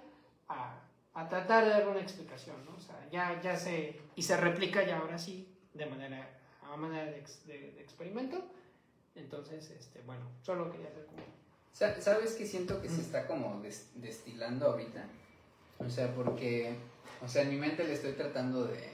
a, 0.49 0.81
a, 1.15 1.29
tratar 1.29 1.65
de 1.65 1.71
dar 1.71 1.89
una 1.89 2.01
explicación, 2.01 2.57
¿no? 2.65 2.75
O 2.77 2.81
sea, 2.81 3.09
ya, 3.11 3.41
ya 3.41 3.57
se, 3.57 4.01
y 4.17 4.23
se 4.23 4.37
replica 4.37 4.85
ya 4.85 4.99
ahora 4.99 5.19
sí, 5.19 5.55
de 5.75 5.87
manera, 5.87 6.41
a 6.63 6.77
manera 6.77 7.05
de, 7.05 7.23
de, 7.47 7.81
experimento, 7.81 8.43
entonces, 9.15 9.71
este, 9.71 10.01
bueno, 10.03 10.27
solo 10.43 10.71
quería 10.71 10.89
hacer 10.89 11.07
como 11.07 11.23
¿Sabes 11.73 12.35
qué 12.35 12.45
siento 12.45 12.83
que 12.83 12.89
se 12.89 13.01
está 13.01 13.29
como 13.29 13.63
destilando 13.95 14.67
ahorita? 14.67 15.05
O 15.79 15.89
sea, 15.89 16.13
porque, 16.13 16.75
o 17.25 17.29
sea, 17.29 17.43
en 17.43 17.51
mi 17.51 17.57
mente 17.57 17.85
le 17.85 17.93
estoy 17.93 18.15
tratando 18.15 18.65
de, 18.65 18.91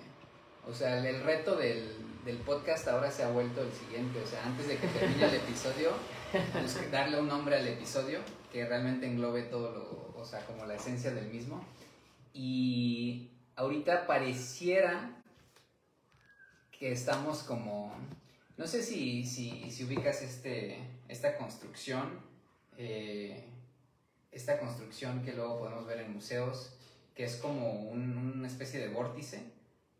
o 0.69 0.75
sea, 0.75 0.99
el, 0.99 1.23
reto 1.23 1.57
del, 1.57 1.97
del, 2.27 2.37
podcast 2.39 2.87
ahora 2.89 3.11
se 3.11 3.23
ha 3.23 3.31
vuelto 3.31 3.62
el 3.62 3.73
siguiente, 3.73 4.21
o 4.21 4.27
sea, 4.27 4.45
antes 4.45 4.69
de 4.69 4.77
que 4.77 4.87
termine 4.89 5.25
el 5.25 5.35
episodio, 5.37 5.93
darle 6.90 7.20
un 7.20 7.28
nombre 7.28 7.56
al 7.56 7.66
episodio 7.66 8.20
que 8.52 8.66
realmente 8.66 9.06
englobe 9.06 9.42
todo 9.42 9.72
lo, 9.72 10.20
o 10.20 10.24
sea, 10.24 10.44
como 10.46 10.66
la 10.66 10.74
esencia 10.74 11.12
del 11.12 11.26
mismo. 11.28 11.64
Y 12.32 13.30
ahorita 13.56 14.06
pareciera 14.06 15.22
que 16.70 16.92
estamos 16.92 17.42
como, 17.42 17.94
no 18.56 18.66
sé 18.66 18.82
si, 18.82 19.24
si, 19.24 19.84
ubicas 19.84 20.22
este, 20.22 20.78
esta 21.09 21.36
construcción 21.36 22.20
eh, 22.76 23.44
esta 24.34 24.59
construcción 24.59 25.22
que 25.22 25.32
luego 25.32 25.60
podemos 25.60 25.86
ver 25.86 26.01
en 26.01 26.12
museos, 26.12 26.74
que 27.14 27.24
es 27.24 27.36
como 27.36 27.82
una 27.82 28.48
especie 28.48 28.80
de 28.80 28.88
vórtice, 28.88 29.40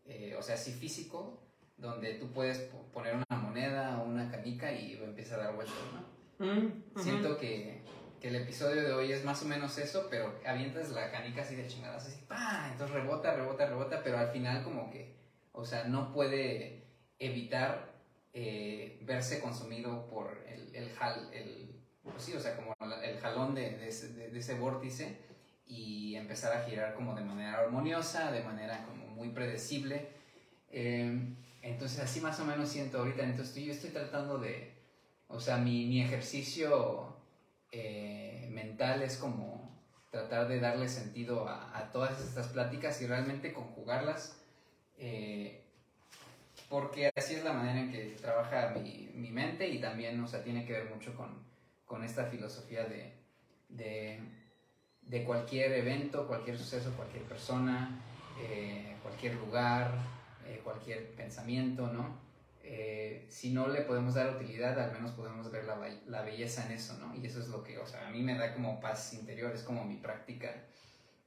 eh, 0.05 0.35
o 0.37 0.41
sea, 0.41 0.55
así 0.55 0.73
físico, 0.73 1.39
donde 1.77 2.15
tú 2.15 2.31
puedes 2.31 2.59
poner 2.93 3.15
una 3.15 3.37
moneda 3.37 4.01
o 4.01 4.05
una 4.05 4.29
canica 4.29 4.71
y 4.73 4.93
empieza 4.93 5.35
a 5.35 5.39
dar 5.39 5.55
vueltas, 5.55 5.75
¿no? 5.93 6.14
Siento 6.97 7.37
que, 7.37 7.81
que, 8.19 8.27
el 8.27 8.35
episodio 8.35 8.83
de 8.83 8.93
hoy 8.93 9.11
es 9.11 9.23
más 9.23 9.41
o 9.43 9.45
menos 9.45 9.77
eso, 9.77 10.07
pero 10.09 10.39
avientas 10.45 10.89
la 10.91 11.11
canica 11.11 11.41
así 11.41 11.55
de 11.55 11.67
chingadas, 11.67 12.07
así, 12.07 12.21
¡pah! 12.27 12.69
Entonces 12.71 12.95
rebota, 12.95 13.35
rebota, 13.35 13.65
rebota, 13.67 14.03
pero 14.03 14.17
al 14.17 14.29
final 14.29 14.63
como 14.63 14.89
que, 14.91 15.15
o 15.51 15.63
sea, 15.63 15.85
no 15.85 16.11
puede 16.11 16.83
evitar 17.19 17.93
eh, 18.33 18.99
verse 19.03 19.39
consumido 19.39 20.07
por 20.07 20.43
el, 20.47 20.75
el, 20.75 20.91
el 21.31 21.75
pues 22.03 22.23
sí, 22.23 22.33
o 22.33 22.39
sea, 22.39 22.55
como 22.55 22.73
el 23.01 23.19
jalón 23.19 23.55
de, 23.55 23.77
de, 23.77 23.87
ese, 23.87 24.53
vórtice 24.55 25.17
y 25.65 26.15
empezar 26.15 26.55
a 26.55 26.63
girar 26.63 26.93
como 26.93 27.15
de 27.15 27.23
manera 27.23 27.59
armoniosa, 27.59 28.31
de 28.31 28.43
manera 28.43 28.85
como 28.85 29.07
muy 29.07 29.29
predecible. 29.29 30.09
Em, 30.69 31.35
entonces 31.61 31.99
así 31.99 32.19
más 32.21 32.39
o 32.39 32.45
menos 32.45 32.69
siento 32.69 32.99
ahorita, 32.99 33.23
entonces 33.23 33.55
yo 33.55 33.71
estoy 33.71 33.89
tratando 33.89 34.37
de, 34.37 34.74
o 35.27 35.39
sea, 35.39 35.57
mi, 35.57 35.85
mi 35.85 36.01
ejercicio 36.01 37.13
eh, 37.71 38.47
mental 38.51 39.01
es 39.01 39.17
como 39.17 39.69
tratar 40.11 40.47
de 40.47 40.59
darle 40.59 40.87
sentido 40.87 41.47
a, 41.47 41.77
a, 41.77 41.91
todas 41.91 42.21
estas 42.21 42.47
pláticas 42.47 43.01
y 43.01 43.07
realmente 43.07 43.51
conjugarlas, 43.51 44.41
eh, 44.97 45.61
porque 46.69 47.11
así 47.15 47.35
es 47.35 47.43
la 47.43 47.53
manera 47.53 47.81
en 47.81 47.91
que 47.91 48.15
trabaja 48.21 48.69
mi, 48.69 49.09
mi 49.13 49.29
mente 49.29 49.67
y 49.67 49.79
también, 49.79 50.23
o 50.23 50.27
sea, 50.27 50.43
tiene 50.43 50.65
que 50.65 50.73
ver 50.73 50.89
mucho 50.89 51.13
con, 51.15 51.43
con 51.85 52.03
esta 52.03 52.25
filosofía 52.25 52.85
de, 52.85 53.13
de, 53.69 54.19
de, 55.01 55.23
cualquier 55.25 55.73
evento, 55.73 56.27
cualquier 56.27 56.57
suceso, 56.57 56.93
cualquier 56.95 57.23
persona, 57.23 57.99
eh, 58.39 58.95
cualquier 59.01 59.35
lugar, 59.35 59.91
cualquier 60.63 61.11
pensamiento, 61.15 61.87
¿no? 61.87 62.24
Eh, 62.67 63.27
si 63.29 63.51
no 63.51 63.67
le 63.67 63.81
podemos 63.81 64.15
dar 64.15 64.35
utilidad, 64.35 64.79
al 64.79 64.91
menos 64.91 65.11
podemos 65.11 65.51
ver 65.51 65.65
la, 65.65 65.77
la, 66.07 66.23
belleza 66.23 66.65
en 66.65 66.71
eso, 66.71 66.97
¿no? 66.97 67.15
Y 67.15 67.25
eso 67.25 67.39
es 67.39 67.47
lo 67.49 67.63
que, 67.63 67.77
o 67.77 67.85
sea, 67.85 68.07
a 68.07 68.11
mí 68.11 68.21
me 68.21 68.35
da 68.35 68.53
como 68.53 68.79
paz 68.79 69.13
interior, 69.13 69.51
es 69.53 69.61
como 69.61 69.85
mi 69.85 69.97
práctica 69.97 70.51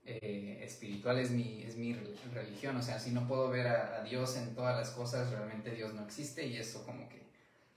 espiritual, 0.08 1.18
es 1.18 1.30
mi, 1.30 1.62
es 1.62 1.76
mi 1.76 1.94
religión, 2.32 2.76
o 2.76 2.82
sea, 2.82 2.98
si 2.98 3.10
no 3.10 3.28
puedo 3.28 3.50
ver 3.50 3.66
a, 3.66 4.02
Dios 4.04 4.36
en 4.36 4.54
todas 4.54 4.76
las 4.76 4.90
cosas, 4.90 5.30
realmente 5.30 5.70
Dios 5.70 5.92
no 5.92 6.02
existe 6.04 6.46
y 6.46 6.56
eso 6.56 6.84
como 6.84 7.08
que 7.08 7.22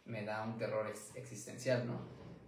me 0.05 0.23
da 0.23 0.43
un 0.43 0.57
terror 0.57 0.91
existencial, 1.15 1.85
¿no? 1.85 1.99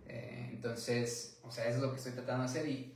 Eh, 0.07 0.49
entonces, 0.52 1.40
o 1.44 1.52
sea, 1.52 1.68
es 1.68 1.77
lo 1.80 1.91
que 1.91 1.98
estoy 1.98 2.14
tratando 2.14 2.44
de 2.44 2.49
hacer 2.49 2.68
y, 2.68 2.94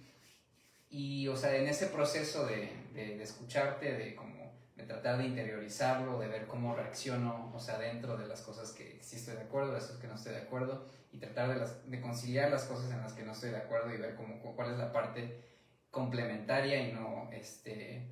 y 0.89 1.27
o 1.27 1.35
sea, 1.35 1.56
en 1.56 1.68
ese 1.68 1.88
proceso 1.88 2.45
de, 2.45 2.69
de, 2.94 3.22
escucharte, 3.22 3.94
de 3.94 4.15
como, 4.15 4.36
de 4.77 4.83
tratar 4.83 5.17
de 5.17 5.25
interiorizarlo, 5.25 6.19
de 6.19 6.27
ver 6.27 6.45
cómo 6.45 6.75
reacciono, 6.75 7.51
o 7.53 7.59
sea, 7.59 7.79
dentro 7.79 8.15
de 8.15 8.27
las 8.27 8.41
cosas 8.41 8.71
que 8.71 8.99
sí 9.01 9.15
estoy 9.15 9.35
de 9.35 9.41
acuerdo, 9.41 9.73
de 9.73 9.79
las 9.79 9.87
que 9.89 10.07
no 10.07 10.15
estoy 10.15 10.33
de 10.33 10.41
acuerdo, 10.41 10.85
y 11.11 11.17
tratar 11.17 11.49
de, 11.49 11.55
las, 11.55 11.89
de 11.89 11.99
conciliar 11.99 12.51
las 12.51 12.65
cosas 12.65 12.91
en 12.91 13.01
las 13.01 13.13
que 13.13 13.23
no 13.23 13.31
estoy 13.31 13.49
de 13.49 13.57
acuerdo 13.57 13.93
y 13.93 13.97
ver 13.97 14.15
cómo, 14.15 14.39
cuál 14.39 14.71
es 14.71 14.77
la 14.77 14.91
parte 14.91 15.41
complementaria 15.89 16.87
y 16.87 16.93
no, 16.93 17.27
este, 17.31 18.07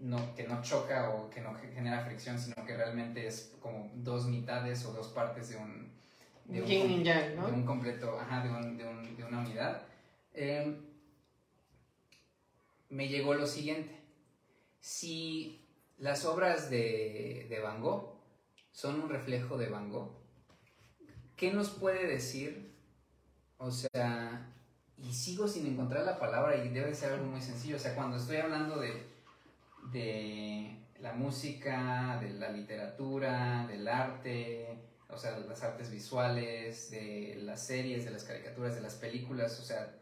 no, 0.00 0.34
que 0.34 0.48
no 0.48 0.60
choca 0.62 1.10
o 1.10 1.30
que 1.30 1.40
no 1.40 1.54
genera 1.54 2.04
fricción, 2.04 2.40
sino 2.40 2.64
que 2.66 2.76
realmente 2.76 3.28
es 3.28 3.54
como 3.60 3.92
dos 3.94 4.26
mitades 4.26 4.84
o 4.86 4.92
dos 4.92 5.08
partes 5.08 5.50
de 5.50 5.56
un, 5.56 5.92
de 6.46 6.60
un, 6.60 7.64
completo, 7.64 8.18
ajá, 8.18 8.42
de, 8.42 8.50
un, 8.50 8.76
de, 8.76 8.84
un, 8.84 9.16
de 9.16 9.24
una 9.24 9.38
unidad, 9.38 9.82
em, 10.32 10.76
me 12.88 13.08
llegó 13.08 13.34
lo 13.34 13.46
siguiente. 13.46 13.94
Si 14.80 15.63
las 15.98 16.24
obras 16.24 16.70
de, 16.70 17.46
de 17.48 17.60
Van 17.60 17.80
Gogh 17.80 18.14
son 18.72 19.00
un 19.00 19.08
reflejo 19.08 19.56
de 19.56 19.68
Van 19.68 19.90
Gogh, 19.90 20.10
¿qué 21.36 21.52
nos 21.52 21.70
puede 21.70 22.06
decir? 22.06 22.74
O 23.58 23.70
sea, 23.70 24.52
y 24.98 25.12
sigo 25.12 25.48
sin 25.48 25.66
encontrar 25.66 26.04
la 26.04 26.18
palabra 26.18 26.56
y 26.64 26.68
debe 26.68 26.94
ser 26.94 27.12
algo 27.12 27.26
muy 27.26 27.40
sencillo. 27.40 27.76
O 27.76 27.78
sea, 27.78 27.94
cuando 27.94 28.16
estoy 28.16 28.38
hablando 28.38 28.80
de, 28.80 29.06
de 29.92 30.78
la 31.00 31.12
música, 31.12 32.18
de 32.20 32.34
la 32.34 32.50
literatura, 32.50 33.66
del 33.68 33.86
arte, 33.86 34.78
o 35.08 35.16
sea, 35.16 35.38
las 35.38 35.62
artes 35.62 35.90
visuales, 35.90 36.90
de 36.90 37.36
las 37.42 37.64
series, 37.64 38.04
de 38.04 38.10
las 38.10 38.24
caricaturas, 38.24 38.74
de 38.74 38.80
las 38.80 38.94
películas, 38.94 39.60
o 39.60 39.62
sea, 39.62 39.94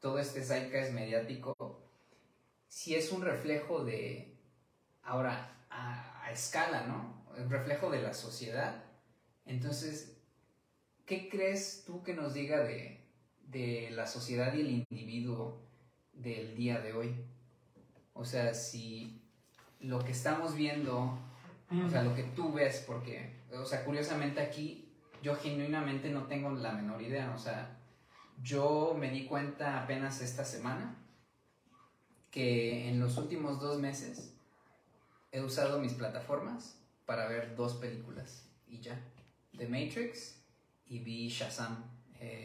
todo 0.00 0.18
este 0.18 0.42
zeitgeist 0.42 0.92
mediático, 0.92 1.80
si 2.68 2.94
es 2.94 3.12
un 3.12 3.22
reflejo 3.22 3.84
de, 3.84 4.36
ahora, 5.02 5.64
a, 5.70 6.30
escala, 6.32 6.86
¿no? 6.86 7.24
Un 7.36 7.50
reflejo 7.50 7.90
de 7.90 8.02
la 8.02 8.14
sociedad, 8.14 8.84
Entonces, 9.44 10.16
¿qué 11.04 11.28
crees 11.28 11.82
tú 11.84 12.02
que 12.02 12.14
nos 12.14 12.32
diga 12.32 12.60
de, 12.60 13.04
de 13.48 13.90
la 13.90 14.06
sociedad 14.06 14.54
y 14.54 14.60
el 14.60 14.70
individuo 14.70 15.60
del 16.12 16.54
día 16.54 16.80
de 16.80 16.92
hoy? 16.92 17.14
O 18.14 18.24
sea, 18.24 18.54
si 18.54 19.20
lo 19.80 19.98
que 19.98 20.12
estamos 20.12 20.54
viendo, 20.54 21.18
o 21.84 21.90
sea, 21.90 22.02
lo 22.02 22.14
que 22.14 22.22
tú 22.22 22.52
ves, 22.52 22.84
porque, 22.86 23.40
o 23.52 23.64
sea, 23.64 23.84
curiosamente 23.84 24.40
aquí 24.40 24.88
yo 25.22 25.34
genuinamente 25.36 26.10
no 26.10 26.24
tengo 26.26 26.50
la 26.50 26.72
menor 26.72 27.02
idea, 27.02 27.32
o 27.34 27.38
sea, 27.38 27.78
yo 28.42 28.96
me 28.98 29.10
di 29.10 29.26
cuenta 29.26 29.82
apenas 29.82 30.20
esta 30.20 30.44
semana 30.44 30.96
que 32.30 32.88
en 32.88 33.00
los 33.00 33.18
últimos 33.18 33.60
dos 33.60 33.78
meses 33.78 34.31
he 35.32 35.40
usado 35.40 35.80
mis 35.80 35.94
plataformas 35.94 36.76
para 37.06 37.26
ver 37.26 37.56
dos 37.56 37.74
películas 37.74 38.44
y 38.68 38.80
ya. 38.80 39.00
The 39.56 39.66
Matrix 39.66 40.36
y 40.86 40.98
vi 41.00 41.28
Shazam 41.28 41.84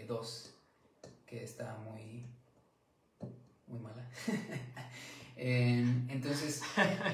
2, 0.08 0.46
eh, 0.46 1.10
que 1.26 1.44
está 1.44 1.78
muy, 1.78 2.26
muy 3.68 3.80
mala. 3.80 4.10
entonces, 5.36 6.62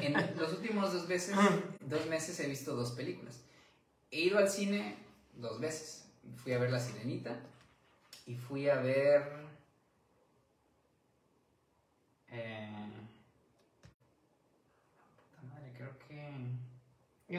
en 0.02 0.14
los 0.38 0.54
últimos 0.54 0.94
dos, 0.94 1.08
veces, 1.08 1.36
dos 1.82 2.06
meses 2.08 2.40
he 2.40 2.48
visto 2.48 2.76
dos 2.76 2.92
películas. 2.92 3.42
He 4.12 4.22
ido 4.22 4.38
al 4.38 4.50
cine 4.50 4.96
dos 5.36 5.60
veces. 5.60 6.06
Fui 6.38 6.54
a 6.54 6.60
ver 6.60 6.72
La 6.72 6.80
Sirenita 6.80 7.36
y 8.26 8.36
fui 8.36 8.70
a 8.70 8.76
ver... 8.76 9.44
Eh, 12.30 12.90
puta 15.16 15.42
madre, 15.54 15.74
creo 15.76 15.94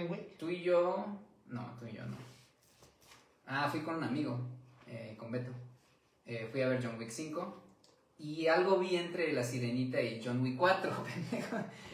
que... 0.03 0.35
Tú 0.39 0.49
y 0.49 0.63
yo... 0.63 1.07
No, 1.47 1.77
tú 1.79 1.87
y 1.87 1.93
yo 1.93 2.05
no. 2.07 2.17
Ah, 3.47 3.69
fui 3.71 3.81
con 3.81 3.97
un 3.97 4.05
amigo, 4.05 4.39
eh, 4.87 5.15
con 5.19 5.31
Beto. 5.31 5.53
Eh, 6.27 6.49
fui 6.51 6.63
a 6.63 6.69
ver 6.69 6.83
John 6.83 6.99
Wick 6.99 7.11
5 7.11 7.63
y 8.19 8.47
algo 8.47 8.79
vi 8.79 8.97
entre 8.97 9.33
La 9.33 9.45
Sirenita 9.45 10.01
y 10.01 10.23
John 10.25 10.41
Wick 10.43 10.57
4, 10.57 10.91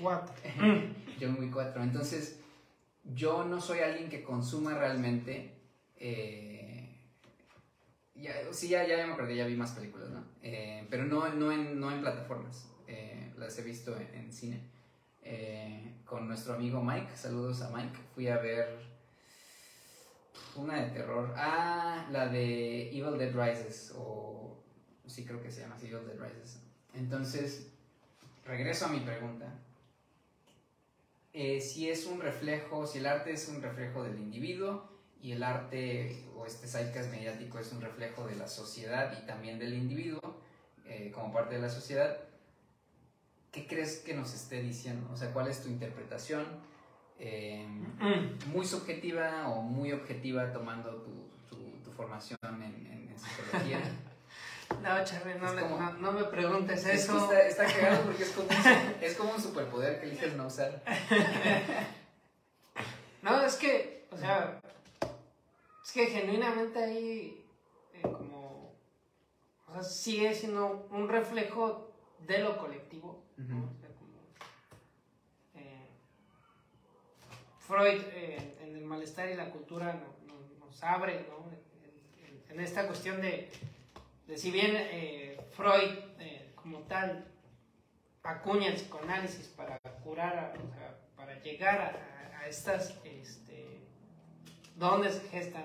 John 1.20 1.36
Wick 1.40 1.52
4. 1.52 1.82
Entonces, 1.82 2.38
yo 3.04 3.44
no 3.44 3.60
soy 3.60 3.80
alguien 3.80 4.08
que 4.08 4.22
consuma 4.22 4.78
realmente. 4.78 5.54
Eh, 5.96 6.96
ya, 8.14 8.32
sí, 8.52 8.68
ya, 8.68 8.86
ya 8.86 9.06
me 9.06 9.14
acordé, 9.14 9.34
ya 9.34 9.46
vi 9.46 9.56
más 9.56 9.72
películas, 9.72 10.10
¿no? 10.10 10.24
Pero 10.40 11.04
no, 11.04 11.28
no, 11.30 11.50
en, 11.50 11.80
no 11.80 11.90
en 11.90 12.00
plataformas. 12.00 12.68
Las 13.36 13.58
he 13.58 13.62
visto 13.62 13.96
en, 13.96 14.32
cine. 14.32 14.60
Con 16.04 16.26
nuestro 16.26 16.54
amigo 16.54 16.82
Mike, 16.82 17.16
saludos 17.16 17.62
a 17.62 17.70
Mike. 17.70 17.98
Fui 18.14 18.28
a 18.28 18.38
ver 18.38 18.80
una 20.56 20.82
de 20.82 20.90
terror. 20.90 21.32
Ah, 21.36 22.06
la 22.10 22.28
de 22.28 22.88
Evil 22.90 23.18
Dead 23.18 23.34
Rises 23.34 23.92
o 23.96 24.56
sí 25.06 25.24
creo 25.24 25.42
que 25.42 25.50
se 25.50 25.62
llama 25.62 25.76
Evil 25.82 26.06
Dead 26.06 26.18
Rises. 26.18 26.60
Entonces, 26.94 27.68
regreso 28.44 28.86
a 28.86 28.88
mi 28.88 29.00
pregunta. 29.00 29.46
Eh, 31.32 31.60
si 31.60 31.88
es 31.88 32.06
un 32.06 32.20
reflejo, 32.20 32.86
si 32.86 32.98
el 32.98 33.06
arte 33.06 33.32
es 33.32 33.48
un 33.48 33.62
reflejo 33.62 34.02
del 34.02 34.18
individuo 34.18 34.90
y 35.22 35.32
el 35.32 35.42
arte 35.42 36.24
o 36.34 36.44
este 36.44 36.66
sidecast 36.66 37.10
mediático 37.10 37.58
es 37.58 37.70
un 37.72 37.80
reflejo 37.80 38.26
de 38.26 38.34
la 38.34 38.48
sociedad 38.48 39.16
y 39.22 39.26
también 39.26 39.58
del 39.58 39.74
individuo 39.74 40.20
eh, 40.86 41.12
como 41.14 41.32
parte 41.32 41.54
de 41.54 41.60
la 41.60 41.68
sociedad, 41.68 42.18
¿qué 43.52 43.66
crees 43.66 43.98
que 43.98 44.14
nos 44.14 44.34
esté 44.34 44.62
diciendo? 44.62 45.08
O 45.12 45.16
sea, 45.16 45.32
¿cuál 45.32 45.48
es 45.48 45.62
tu 45.62 45.68
interpretación? 45.68 46.44
Eh, 47.18 47.66
muy 48.46 48.64
subjetiva 48.64 49.48
o 49.48 49.62
muy 49.62 49.92
objetiva 49.92 50.52
tomando 50.52 51.02
tu, 51.02 51.28
tu, 51.84 51.92
formación 51.92 52.38
en, 52.42 52.86
en 52.86 53.18
psicología. 53.18 53.80
No, 54.82 55.04
Charlie, 55.04 55.34
no, 55.34 55.92
no, 55.98 56.12
me 56.12 56.24
preguntes 56.24 56.86
eso. 56.86 57.18
Está, 57.18 57.42
está 57.42 57.66
cagado 57.66 58.04
porque 58.04 58.22
es 58.22 58.30
como, 58.30 58.48
un, 58.48 58.54
es 59.02 59.16
como 59.16 59.32
un 59.32 59.40
superpoder 59.40 60.00
que 60.00 60.06
eliges 60.06 60.34
no 60.36 60.46
usar. 60.46 60.82
no, 63.22 63.42
es 63.42 63.56
que, 63.56 64.06
o 64.10 64.16
sea, 64.16 64.60
es 65.84 65.92
que 65.92 66.06
genuinamente 66.06 66.82
ahí, 66.82 67.44
eh, 67.92 68.02
como, 68.02 68.72
o 69.66 69.72
sea, 69.74 69.82
sigue 69.82 70.34
siendo 70.34 70.86
un 70.90 71.08
reflejo 71.08 71.92
de 72.20 72.38
lo 72.38 72.56
colectivo. 72.56 73.22
Eh, 75.54 75.88
Freud 77.58 78.02
eh, 78.12 78.58
en 78.62 78.76
el 78.76 78.84
malestar 78.84 79.30
y 79.30 79.34
la 79.34 79.50
cultura 79.50 80.00
nos 80.58 80.82
abre 80.82 81.26
¿no? 81.28 81.50
en 82.48 82.60
esta 82.60 82.86
cuestión 82.86 83.20
de 83.20 83.50
si 84.36 84.50
bien 84.50 84.72
eh, 84.76 85.40
Freud 85.52 85.90
como 86.54 86.80
tal 86.80 87.26
acuña 88.22 88.68
el 88.68 88.74
psicoanálisis 88.74 89.48
para 89.48 89.78
curar, 90.04 90.54
o 90.56 90.74
sea, 90.74 90.98
para 91.16 91.40
llegar 91.42 91.98
a, 92.38 92.46
estas, 92.46 92.98
este, 93.04 93.80
donde 94.76 95.10
se 95.10 95.28
gestan 95.28 95.64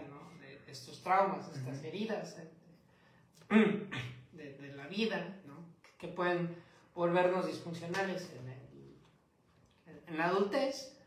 estos 0.67 1.01
traumas, 1.01 1.49
estas 1.55 1.83
heridas 1.83 2.37
eh, 3.49 3.87
de, 4.33 4.73
la 4.75 4.87
vida, 4.87 5.39
que 5.97 6.09
pueden 6.09 6.55
volvernos 6.95 7.45
disfuncionales 7.45 8.31
en, 10.07 10.17
la 10.17 10.27
adultez. 10.27 10.97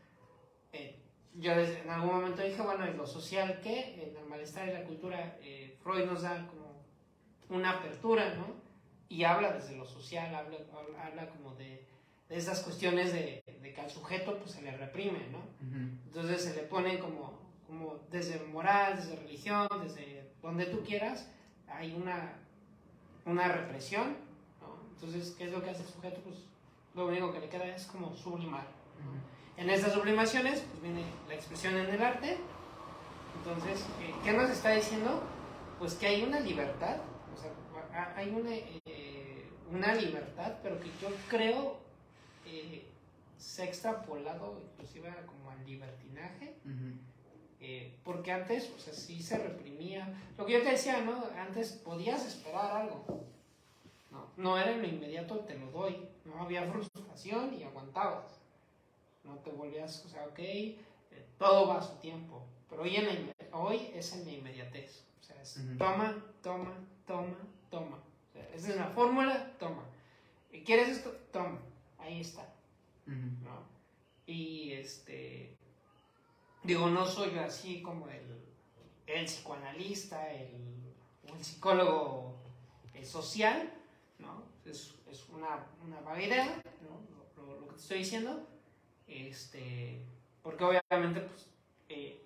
yo 1.33 1.53
en 1.53 1.89
algún 1.89 2.15
momento 2.15 2.43
dije, 2.43 2.61
bueno, 2.61 2.85
en 2.85 2.95
lo 2.95 3.07
social 3.07 3.59
que, 3.61 4.03
en 4.03 4.15
el 4.15 4.25
malestar 4.25 4.69
y 4.69 4.73
la 4.73 4.83
cultura, 4.83 5.37
Freud 5.81 6.05
nos 6.05 6.21
da 6.21 6.47
una 7.49 7.71
apertura, 7.71 8.35
¿no? 8.35 8.45
Y 9.09 9.23
habla 9.23 9.53
desde 9.53 9.75
lo 9.75 9.85
social, 9.85 10.35
habla, 10.35 10.57
habla 11.01 11.29
como 11.29 11.55
de, 11.55 11.87
de 12.29 12.37
esas 12.37 12.61
cuestiones 12.61 13.11
de, 13.11 13.43
de, 13.61 13.73
que 13.73 13.81
al 13.81 13.89
sujeto 13.89 14.37
pues 14.37 14.51
se 14.51 14.61
le 14.61 14.77
reprime, 14.77 15.27
¿no? 15.31 15.39
Entonces 16.05 16.43
se 16.43 16.55
le 16.55 16.61
pone 16.61 16.99
como, 16.99 17.39
como 17.65 17.99
desde 18.11 18.39
moral, 18.45 18.97
desde 18.97 19.15
religión, 19.15 19.67
desde 19.81 20.29
donde 20.41 20.67
tú 20.67 20.83
quieras, 20.83 21.27
hay 21.67 21.93
una, 21.93 22.33
una 23.25 23.47
represión. 23.47 24.28
Entonces, 25.01 25.35
¿qué 25.37 25.45
es 25.45 25.51
lo 25.51 25.63
que 25.63 25.69
hace 25.69 25.83
el 25.83 25.89
sujeto? 25.89 26.21
Pues 26.21 26.35
lo 26.95 27.07
único 27.07 27.31
que 27.31 27.39
le 27.39 27.49
queda 27.49 27.67
es 27.67 27.85
como 27.85 28.13
sublimar. 28.15 28.67
En 29.57 29.69
estas 29.69 29.93
sublimaciones, 29.93 30.61
pues 30.61 30.81
viene 30.81 31.03
la 31.27 31.35
expresión 31.35 31.75
en 31.77 31.89
el 31.89 32.01
arte. 32.01 32.37
Entonces, 33.37 33.81
eh, 34.01 34.13
¿qué 34.23 34.33
nos 34.33 34.49
está 34.49 34.71
diciendo? 34.71 35.21
Pues 35.79 35.93
que 35.95 36.07
hay 36.07 36.23
una 36.23 36.39
libertad 36.39 36.97
hay 38.15 38.29
una, 38.29 38.51
eh, 38.85 39.49
una 39.71 39.93
libertad, 39.95 40.57
pero 40.61 40.79
que 40.79 40.89
yo 41.01 41.09
creo 41.27 41.77
eh, 42.45 42.85
se 43.37 43.63
ha 43.63 43.65
extrapolado 43.65 44.61
inclusive 44.71 45.13
como 45.25 45.51
al 45.51 45.65
libertinaje. 45.65 46.55
Eh, 47.61 47.93
porque 48.05 48.31
antes, 48.31 48.71
o 48.75 48.79
sea, 48.79 48.93
sí 48.93 49.21
se 49.21 49.37
reprimía. 49.37 50.13
Lo 50.37 50.45
que 50.45 50.53
yo 50.53 50.61
te 50.61 50.71
decía, 50.71 51.01
¿no? 51.01 51.25
Antes 51.37 51.73
podías 51.73 52.25
esperar 52.25 52.83
algo. 52.83 53.25
No, 54.11 54.27
no 54.37 54.57
era 54.57 54.71
en 54.71 54.81
lo 54.81 54.87
inmediato, 54.87 55.39
te 55.39 55.57
lo 55.57 55.69
doy. 55.71 56.07
No 56.25 56.41
había 56.41 56.63
frustración 56.71 57.53
y 57.53 57.63
aguantabas. 57.63 58.39
No 59.23 59.35
te 59.39 59.51
volvías, 59.51 60.05
o 60.05 60.09
sea, 60.09 60.25
ok, 60.25 60.39
todo 61.37 61.67
va 61.67 61.77
a 61.77 61.81
su 61.81 61.95
tiempo. 61.97 62.43
Pero 62.69 62.83
hoy, 62.83 62.95
en 62.95 63.33
hoy 63.51 63.91
es 63.93 64.13
en 64.13 64.25
la 64.25 64.31
inmediatez. 64.31 65.05
O 65.19 65.23
sea, 65.23 65.41
es 65.41 65.59
toma, 65.77 66.23
toma, 66.41 66.73
toma, 67.05 67.37
toma. 67.69 67.99
esa 68.53 68.69
es 68.69 68.75
la 68.75 68.89
fórmula, 68.89 69.55
toma. 69.59 69.83
¿Quieres 70.65 70.89
esto? 70.89 71.11
Toma. 71.31 71.59
Ahí 71.97 72.21
está. 72.21 72.47
¿no? 73.05 73.63
Y 74.25 74.73
este. 74.73 75.55
Digo, 76.63 76.89
no 76.89 77.05
soy 77.05 77.37
así 77.37 77.81
como 77.81 78.07
el, 78.09 78.43
el 79.07 79.25
psicoanalista, 79.25 80.31
el, 80.33 80.93
o 81.29 81.35
el 81.35 81.43
psicólogo 81.43 82.35
social, 83.03 83.63
¿no? 83.63 83.78
Es, 84.69 84.95
es 85.09 85.27
una, 85.29 85.65
una 85.85 85.99
vaga 86.01 86.21
idea, 86.21 86.63
¿no? 86.81 87.43
Lo, 87.43 87.59
lo, 87.59 87.67
que 87.67 87.73
te 87.73 87.81
estoy 87.81 87.97
diciendo. 87.99 88.47
Este, 89.07 90.01
porque 90.43 90.63
obviamente, 90.63 91.21
pues, 91.21 91.49
eh, 91.89 92.21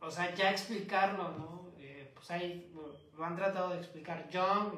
o 0.00 0.10
sea, 0.10 0.34
ya 0.34 0.50
explicarlo, 0.50 1.30
¿no? 1.30 1.68
Eh, 1.78 2.10
pues 2.14 2.30
ahí 2.30 2.72
lo 3.16 3.24
han 3.24 3.36
tratado 3.36 3.70
de 3.70 3.78
explicar 3.78 4.28
Jung, 4.32 4.74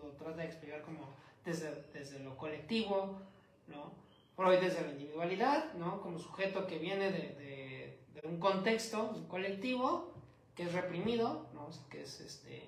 lo, 0.00 0.08
trata 0.18 0.42
de 0.42 0.46
explicar 0.46 0.82
como 0.82 1.08
desde, 1.44 1.84
desde 1.92 2.18
lo 2.20 2.36
colectivo, 2.36 3.20
¿no? 3.66 3.92
Freud 4.36 4.60
desde 4.60 4.82
la 4.82 4.92
individualidad, 4.92 5.72
¿no? 5.74 6.00
Como 6.00 6.18
sujeto 6.18 6.66
que 6.66 6.78
viene 6.78 7.10
de, 7.10 7.98
de, 8.14 8.28
un 8.28 8.38
contexto, 8.38 9.10
un 9.14 9.26
colectivo, 9.26 10.12
que 10.54 10.64
es 10.64 10.72
reprimido, 10.72 11.46
¿no? 11.54 11.68
que 11.88 12.02
es 12.02 12.20
este, 12.20 12.64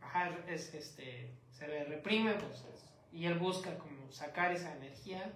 ajá, 0.00 0.30
es 0.46 0.74
este, 0.74 1.30
se 1.58 1.66
le 1.66 1.84
reprime, 1.84 2.34
pues 2.34 2.64
y 3.12 3.26
él 3.26 3.38
busca 3.38 3.76
como 3.78 4.10
sacar 4.12 4.52
esa 4.52 4.76
energía 4.76 5.32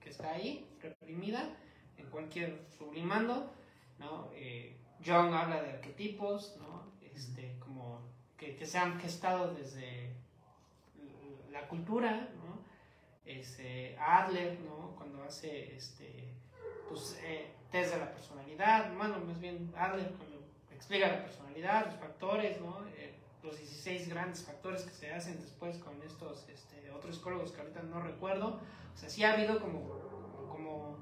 que 0.00 0.10
está 0.10 0.30
ahí, 0.32 0.68
reprimida, 0.80 1.56
en 1.96 2.06
cualquier 2.06 2.64
sublimando, 2.78 3.52
¿no? 3.98 4.30
Eh, 4.34 4.76
Jung 5.04 5.34
habla 5.34 5.62
de 5.62 5.70
arquetipos, 5.70 6.56
¿no? 6.58 6.92
Este, 7.00 7.58
como 7.58 8.00
que, 8.36 8.54
que 8.54 8.66
se 8.66 8.78
han 8.78 9.00
gestado 9.00 9.54
desde 9.54 10.14
la 11.50 11.66
cultura, 11.66 12.28
¿no? 12.36 12.62
Este, 13.24 13.96
Adler, 13.98 14.60
¿no? 14.60 14.94
Cuando 14.94 15.24
hace 15.24 15.74
este, 15.74 16.32
pues, 16.88 17.18
eh, 17.24 17.50
test 17.72 17.94
de 17.94 17.98
la 17.98 18.12
personalidad, 18.12 18.94
bueno, 18.94 19.18
más 19.18 19.40
bien 19.40 19.72
Adler 19.76 20.12
cuando 20.12 20.46
explica 20.70 21.08
la 21.08 21.22
personalidad, 21.22 21.86
los 21.86 21.96
factores, 21.96 22.60
¿no? 22.60 22.86
Eh, 22.88 23.14
los 23.46 23.58
16 23.58 24.08
grandes 24.08 24.44
factores 24.44 24.82
que 24.82 24.92
se 24.92 25.12
hacen 25.12 25.40
después 25.40 25.78
con 25.78 26.02
estos 26.02 26.48
este, 26.48 26.90
otros 26.90 27.16
psicólogos 27.16 27.52
que 27.52 27.60
ahorita 27.60 27.82
no 27.82 28.00
recuerdo. 28.00 28.60
O 28.94 28.98
sea, 28.98 29.08
sí 29.08 29.24
ha 29.24 29.34
habido 29.34 29.60
como, 29.60 30.48
como 30.48 30.98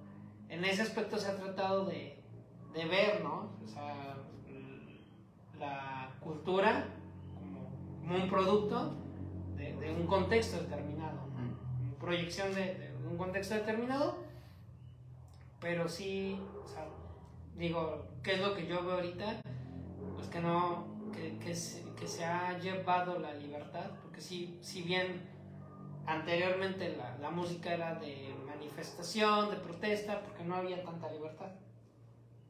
en 0.49 0.65
ese 0.65 0.83
aspecto 0.83 1.19
se 1.19 1.29
ha 1.29 1.37
tratado 1.37 1.87
de, 1.87 2.23
de 2.73 2.85
ver, 2.87 3.23
¿no? 3.23 3.51
O 3.65 3.69
sea, 3.69 4.17
la 5.59 6.13
cultura 6.21 6.87
como, 7.35 7.71
como 8.01 8.25
un 8.25 8.29
producto 8.29 8.95
de, 9.57 9.77
de, 9.77 9.93
un 9.93 10.07
contexto 10.07 10.59
determinado, 10.59 11.27
¿no? 11.29 11.99
proyección 11.99 12.55
de, 12.55 12.75
de, 12.75 13.09
un 13.09 13.17
contexto 13.17 13.55
determinado, 13.55 14.19
pero 15.61 15.89
sí, 15.89 16.39
o 16.63 16.67
sea, 16.67 16.87
digo, 17.57 18.07
¿qué 18.23 18.35
es 18.35 18.41
lo 18.41 18.55
que 18.55 18.67
yo 18.67 18.83
veo 18.85 18.95
ahorita? 18.95 19.41
Pues 20.17 20.29
que 20.29 20.41
no, 20.41 20.87
que, 21.13 21.39
que, 21.39 21.55
se, 21.55 21.84
que 21.97 22.07
se 22.07 22.25
ha 22.25 22.59
llevado 22.59 23.19
la 23.19 23.35
libertad, 23.35 23.91
porque 24.03 24.21
si, 24.21 24.59
si 24.61 24.83
bien 24.83 25.23
anteriormente 26.07 26.97
la, 26.97 27.17
la 27.19 27.31
música 27.31 27.73
era 27.73 27.95
de 27.95 28.35
manifestación, 28.47 29.51
de 29.51 29.57
protesta, 29.57 30.23
porque 30.23 30.45
no 30.45 30.57
había 30.57 30.83
tanta 30.83 31.11
libertad. 31.11 31.53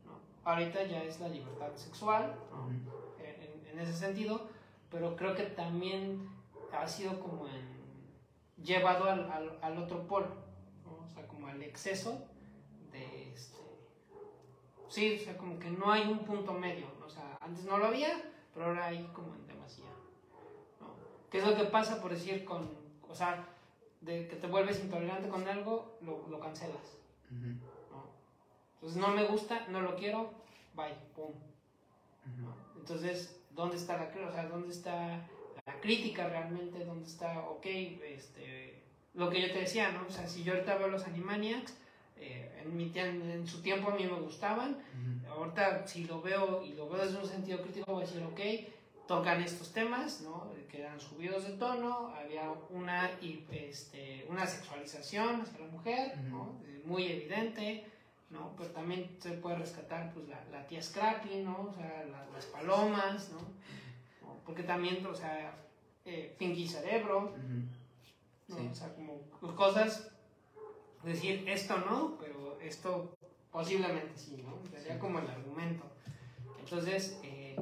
¿no? 0.04 0.18
Ahorita 0.44 0.84
ya 0.84 1.02
es 1.02 1.20
la 1.20 1.28
libertad 1.28 1.74
sexual, 1.76 2.34
¿no? 2.50 2.70
en, 2.70 3.68
en, 3.70 3.78
ese 3.78 3.92
sentido, 3.92 4.48
pero 4.90 5.16
creo 5.16 5.34
que 5.34 5.44
también 5.44 6.28
ha 6.72 6.86
sido 6.86 7.20
como 7.20 7.46
en, 7.48 7.74
llevado 8.62 9.04
al, 9.04 9.30
al, 9.30 9.58
al 9.60 9.78
otro 9.78 10.06
polo, 10.06 10.28
¿no? 10.84 11.04
o 11.04 11.08
sea, 11.08 11.26
como 11.28 11.48
al 11.48 11.62
exceso 11.62 12.26
de 12.92 13.32
este... 13.32 13.58
Sí, 14.88 15.18
o 15.20 15.24
sea, 15.24 15.36
como 15.36 15.58
que 15.58 15.70
no 15.70 15.90
hay 15.90 16.02
un 16.08 16.20
punto 16.20 16.52
medio, 16.52 16.86
o 17.04 17.08
sea, 17.08 17.36
antes 17.40 17.64
no 17.64 17.78
lo 17.78 17.86
había, 17.86 18.33
pero 18.54 18.66
ahora 18.66 18.86
hay 18.86 19.04
como 19.12 19.34
en 19.34 19.46
demasía. 19.46 19.90
¿no? 20.80 20.86
¿Qué 21.30 21.38
es 21.38 21.46
lo 21.46 21.56
que 21.56 21.64
pasa, 21.64 22.00
por 22.00 22.12
decir, 22.12 22.44
con, 22.44 22.70
o 23.08 23.14
sea, 23.14 23.46
de 24.00 24.28
que 24.28 24.36
te 24.36 24.46
vuelves 24.46 24.80
intolerante 24.80 25.28
con 25.28 25.46
algo, 25.48 25.98
lo, 26.00 26.26
lo 26.28 26.40
cancelas. 26.40 26.96
Uh 27.30 27.34
-huh. 27.34 27.58
¿no? 27.90 28.04
Entonces 28.74 28.98
no 28.98 29.08
me 29.08 29.24
gusta, 29.24 29.66
no 29.68 29.80
lo 29.80 29.96
quiero, 29.96 30.32
bye, 30.74 30.94
pum. 31.14 31.30
Uh. 31.30 32.78
Entonces, 32.78 33.40
¿dónde 33.50 33.76
está 33.76 33.96
la, 33.96 34.28
o 34.28 34.32
sea, 34.32 34.46
dónde 34.46 34.70
está 34.72 35.26
la 35.66 35.80
crítica 35.80 36.28
realmente? 36.28 36.84
¿Dónde 36.84 37.06
está, 37.06 37.40
ok, 37.40 37.64
este, 37.64 38.82
lo 39.14 39.30
que 39.30 39.40
yo 39.40 39.52
te 39.52 39.60
decía, 39.60 39.90
¿no? 39.92 40.06
O 40.06 40.10
sea, 40.10 40.26
si 40.26 40.42
yo 40.42 40.52
ahorita 40.52 40.76
veo 40.76 40.88
los 40.88 41.06
Animaniacs, 41.06 41.76
eh, 42.16 42.62
en, 42.62 42.76
mi, 42.76 42.92
en, 42.94 43.46
su 43.46 43.60
tiempo 43.62 43.90
a 43.90 43.94
mí 43.94 44.04
me 44.04 44.20
gustaban, 44.20 44.72
uh 44.72 44.76
-huh. 44.76 45.28
ahorita 45.28 45.86
si 45.86 46.04
lo 46.04 46.22
veo 46.22 46.64
y 46.64 46.72
lo 46.74 46.88
veo 46.88 47.04
desde 47.04 47.18
un 47.18 47.26
sentido 47.26 47.62
crítico 47.62 47.92
voy 47.92 48.04
a 48.04 48.06
decir, 48.06 48.22
ok, 48.22 48.40
tocan 49.06 49.42
estos 49.42 49.72
temas, 49.72 50.22
¿no? 50.22 50.52
que 50.70 50.80
eran 50.80 50.98
subidos 50.98 51.46
de 51.46 51.54
tono, 51.54 52.14
había 52.16 52.50
una, 52.70 53.10
este, 53.50 54.26
una 54.28 54.46
sexualización 54.46 55.42
hacia 55.42 55.60
la 55.60 55.66
mujer, 55.66 56.18
¿no? 56.30 56.54
muy 56.84 57.06
evidente, 57.06 57.84
¿no? 58.30 58.52
pero 58.56 58.70
también 58.70 59.16
se 59.20 59.32
puede 59.32 59.56
rescatar 59.56 60.12
pues, 60.12 60.26
la, 60.28 60.42
la 60.50 60.66
tía 60.66 60.82
Scrappy, 60.82 61.42
¿no? 61.42 61.68
o 61.70 61.74
sea, 61.74 62.04
la, 62.10 62.26
las 62.32 62.46
palomas, 62.46 63.30
¿no? 63.30 63.38
porque 64.44 64.62
también, 64.62 65.04
o 65.06 65.14
sea, 65.14 65.54
eh, 66.04 66.34
Pinky 66.38 66.66
Cerebro, 66.66 67.34
¿no? 68.48 68.56
sí. 68.56 68.68
o 68.70 68.74
sea, 68.74 68.94
como 68.94 69.20
cosas, 69.54 70.10
decir 71.04 71.48
esto 71.48 71.76
no, 71.78 72.16
pero 72.18 72.58
esto 72.60 73.16
posiblemente 73.50 74.16
sí, 74.16 74.42
¿no? 74.42 74.58
Sería 74.70 74.94
sí. 74.94 74.98
como 74.98 75.18
el 75.20 75.28
argumento. 75.28 75.84
Entonces, 76.58 77.20
eh, 77.22 77.56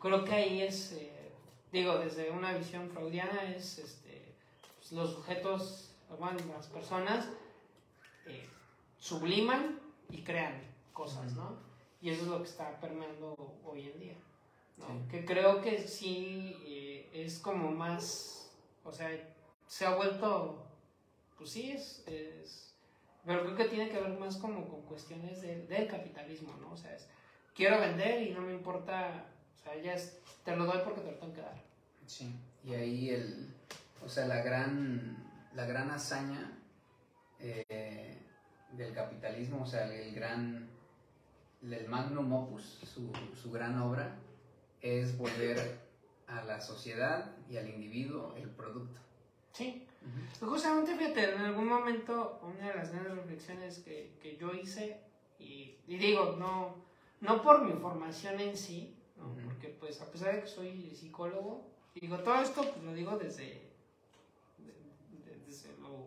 creo 0.00 0.24
que 0.24 0.32
ahí 0.32 0.62
es, 0.62 0.92
eh, 0.92 1.32
digo, 1.72 1.98
desde 1.98 2.30
una 2.30 2.56
visión 2.56 2.88
freudiana, 2.90 3.54
es 3.54 3.78
este, 3.78 4.34
pues 4.78 4.92
los 4.92 5.12
sujetos, 5.12 5.90
bueno, 6.18 6.38
las 6.54 6.66
personas, 6.68 7.28
eh, 8.26 8.48
subliman 8.98 9.78
y 10.10 10.22
crean 10.22 10.62
cosas, 10.92 11.34
¿no? 11.34 11.58
Y 12.00 12.10
eso 12.10 12.22
es 12.22 12.28
lo 12.28 12.38
que 12.38 12.48
está 12.48 12.80
permeando 12.80 13.36
hoy 13.64 13.90
en 13.90 13.98
día, 13.98 14.16
¿no? 14.78 14.86
Sí. 14.86 14.92
Que 15.10 15.24
creo 15.24 15.60
que 15.60 15.86
sí 15.86 16.56
es 17.12 17.38
como 17.38 17.70
más, 17.70 18.50
o 18.84 18.92
sea, 18.92 19.08
se 19.66 19.86
ha 19.86 19.94
vuelto, 19.94 20.62
pues 21.36 21.50
sí, 21.50 21.70
es, 21.70 22.04
es, 22.06 22.73
pero 23.26 23.42
creo 23.42 23.56
que 23.56 23.64
tiene 23.64 23.90
que 23.90 24.00
ver 24.00 24.18
más 24.18 24.36
como 24.36 24.68
con 24.68 24.82
cuestiones 24.82 25.40
de, 25.42 25.66
del 25.66 25.88
capitalismo, 25.88 26.54
¿no? 26.60 26.72
O 26.72 26.76
sea, 26.76 26.94
es, 26.94 27.08
quiero 27.54 27.80
vender 27.80 28.22
y 28.22 28.30
no 28.30 28.40
me 28.42 28.52
importa 28.52 29.26
o 29.54 29.62
sea, 29.62 29.80
ya 29.82 29.94
es, 29.94 30.18
te 30.44 30.54
lo 30.54 30.66
doy 30.66 30.80
porque 30.84 31.00
te 31.00 31.12
lo 31.12 31.18
tengo 31.18 31.32
que 31.32 31.40
dar. 31.40 31.62
Sí, 32.06 32.34
y 32.62 32.74
ahí 32.74 33.10
el, 33.10 33.54
o 34.04 34.08
sea, 34.08 34.26
la 34.26 34.42
gran, 34.42 35.16
la 35.54 35.64
gran 35.64 35.90
hazaña 35.90 36.58
eh, 37.40 38.18
del 38.72 38.92
capitalismo, 38.92 39.62
o 39.62 39.66
sea, 39.66 39.86
el 39.92 40.14
gran, 40.14 40.68
el 41.62 41.88
magnum 41.88 42.30
opus, 42.32 42.80
su, 42.84 43.10
su 43.34 43.50
gran 43.50 43.80
obra, 43.80 44.16
es 44.82 45.16
volver 45.16 45.78
a 46.26 46.42
la 46.44 46.60
sociedad 46.60 47.32
y 47.48 47.56
al 47.56 47.68
individuo 47.68 48.34
el 48.36 48.50
producto. 48.50 49.00
Sí, 49.52 49.86
uh 50.04 50.42
-huh. 50.44 50.48
justamente 50.50 50.96
fíjate, 50.96 51.34
en 51.34 51.40
algún 51.40 51.66
momento 51.66 52.40
una 52.42 52.68
de 52.68 52.74
las 52.74 52.92
grandes 52.92 53.14
reflexiones 53.16 53.78
que, 53.80 54.16
que 54.20 54.36
yo 54.36 54.52
hice, 54.52 55.00
y, 55.38 55.76
y 55.86 55.96
digo, 55.96 56.36
no, 56.38 56.74
no 57.20 57.42
por 57.42 57.62
mi 57.62 57.72
formación 57.72 58.40
en 58.40 58.56
sí, 58.56 58.96
¿no? 59.16 59.28
Uh 59.28 59.36
-huh. 59.36 59.44
Porque 59.44 59.68
pues 59.68 60.00
a 60.00 60.10
pesar 60.10 60.34
de 60.34 60.40
que 60.42 60.46
soy 60.46 60.94
psicólogo, 60.94 61.62
digo, 61.94 62.18
todo 62.18 62.42
esto 62.42 62.62
pues 62.62 62.82
lo 62.82 62.92
digo 62.92 63.16
desde, 63.18 63.70
de, 64.58 65.36
desde 65.46 65.76
lo, 65.78 66.06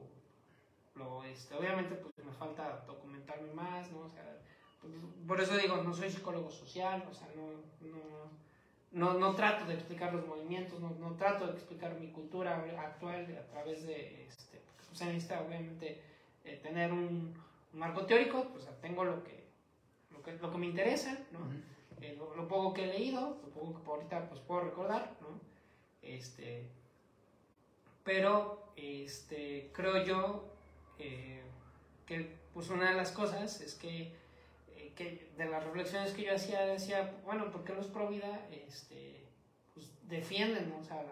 lo 0.96 1.24
este, 1.24 1.56
obviamente 1.56 1.96
pues 1.96 2.14
me 2.26 2.34
falta 2.34 2.84
documentarme 2.86 3.54
más, 3.54 3.92
¿no? 3.92 4.00
O 4.02 4.10
sea, 4.10 4.38
pues, 4.82 4.94
por 5.28 5.42
eso 5.42 5.58
digo, 5.58 5.78
no 5.78 5.94
soy 5.94 6.10
psicólogo 6.10 6.52
social, 6.52 7.06
o 7.10 7.14
sea, 7.14 7.28
no, 7.36 7.46
no, 7.88 8.30
no, 8.98 9.14
no 9.14 9.36
trato 9.36 9.66
de 9.66 9.76
explicar 9.76 10.14
los 10.14 10.26
movimientos, 10.26 10.80
no, 10.80 10.90
no, 11.00 11.16
trato 11.16 11.48
de 11.48 11.54
explicar 11.54 11.94
mi 12.00 12.12
cultura 12.12 12.56
actual 12.80 13.26
a 13.38 13.52
través 13.52 13.86
de, 13.88 14.26
este, 14.28 14.62
pues 14.76 14.98
se 14.98 15.06
necesita 15.06 15.42
obviamente 15.42 16.02
eh, 16.44 16.60
tener 16.62 16.92
un, 16.92 17.34
un, 17.74 17.80
marco 17.80 18.06
teórico, 18.06 18.48
pues 18.52 18.68
tengo 18.82 19.04
lo 19.04 19.24
que, 19.24 19.46
lo 20.12 20.22
que, 20.22 20.34
lo 20.34 20.52
que 20.52 20.58
me 20.58 20.66
interesa, 20.66 21.18
¿no? 21.32 21.40
Uh 21.40 21.44
-huh 21.44 21.78
eh, 22.02 22.16
lo, 22.18 22.36
lo, 22.36 22.48
poco 22.48 22.74
que 22.74 22.84
he 22.84 22.88
leído, 22.88 23.40
lo 23.44 23.50
poco 23.50 23.82
que 23.82 23.90
ahorita 23.90 24.30
pues, 24.30 24.42
puedo 24.42 24.62
recordar, 24.62 25.16
¿no? 25.22 25.40
Este, 26.02 26.68
pero 28.04 28.72
este, 28.76 29.72
creo 29.74 30.04
yo 30.04 30.46
eh, 31.00 31.42
que 32.06 32.36
pues 32.54 32.70
una 32.70 32.90
de 32.90 32.96
las 32.96 33.12
cosas 33.12 33.62
es 33.62 33.74
que, 33.74 34.14
que, 34.98 35.32
de 35.38 35.46
las 35.46 35.64
reflexiones 35.64 36.12
que 36.12 36.24
yo 36.24 36.34
hacía, 36.34 36.66
decía, 36.66 37.16
bueno, 37.24 37.52
¿por 37.52 37.64
qué 37.64 37.74
los 37.74 37.88
pro 37.88 38.10
vida 38.10 38.48
este, 38.52 39.30
pues, 39.74 39.88
defienden, 40.10 40.74
o 40.78 40.84
sea, 40.84 41.06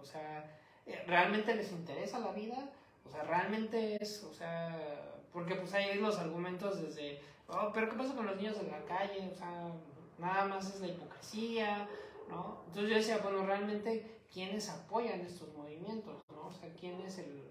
o 0.00 0.04
sea, 0.04 0.58
realmente 1.06 1.54
les 1.54 1.70
interesa 1.70 2.18
la 2.18 2.32
vida? 2.32 2.70
O 3.04 3.10
sea, 3.10 3.22
realmente 3.22 4.02
es, 4.02 4.24
o 4.24 4.32
sea, 4.32 5.20
porque 5.32 5.54
pues 5.54 5.72
hay 5.74 5.98
los 6.00 6.18
argumentos 6.18 6.82
desde, 6.82 7.20
oh, 7.48 7.70
pero 7.72 7.90
¿qué 7.90 7.96
pasa 7.96 8.16
con 8.16 8.26
los 8.26 8.36
niños 8.36 8.58
en 8.58 8.70
la 8.70 8.82
calle? 8.84 9.30
O 9.30 9.36
sea, 9.36 9.70
nada 10.18 10.46
más 10.46 10.74
es 10.74 10.80
la 10.80 10.88
hipocresía, 10.88 11.86
¿no? 12.28 12.62
Entonces 12.66 12.90
yo 12.90 12.96
decía, 12.96 13.18
bueno, 13.18 13.44
realmente, 13.44 14.22
¿quiénes 14.32 14.68
apoyan 14.70 15.20
estos 15.20 15.54
movimientos, 15.54 16.22
¿no? 16.30 16.46
O 16.48 16.52
sea, 16.52 16.68
¿quién 16.80 17.00
es 17.02 17.18
el, 17.18 17.42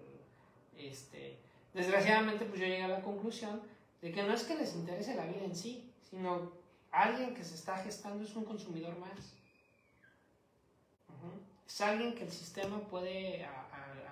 este, 0.76 1.38
desgraciadamente, 1.72 2.44
pues 2.44 2.60
yo 2.60 2.66
llegué 2.66 2.82
a 2.82 2.88
la 2.88 3.02
conclusión 3.02 3.62
de 4.06 4.12
que 4.12 4.22
no 4.22 4.32
es 4.32 4.44
que 4.44 4.54
les 4.54 4.72
interese 4.76 5.16
la 5.16 5.26
vida 5.26 5.42
en 5.44 5.56
sí, 5.56 5.92
sino 6.08 6.52
alguien 6.92 7.34
que 7.34 7.42
se 7.42 7.56
está 7.56 7.76
gestando 7.78 8.22
es 8.22 8.36
un 8.36 8.44
consumidor 8.44 8.96
más. 9.00 9.34
Es 11.66 11.80
alguien 11.80 12.14
que 12.14 12.22
el 12.22 12.30
sistema 12.30 12.78
puede 12.78 13.44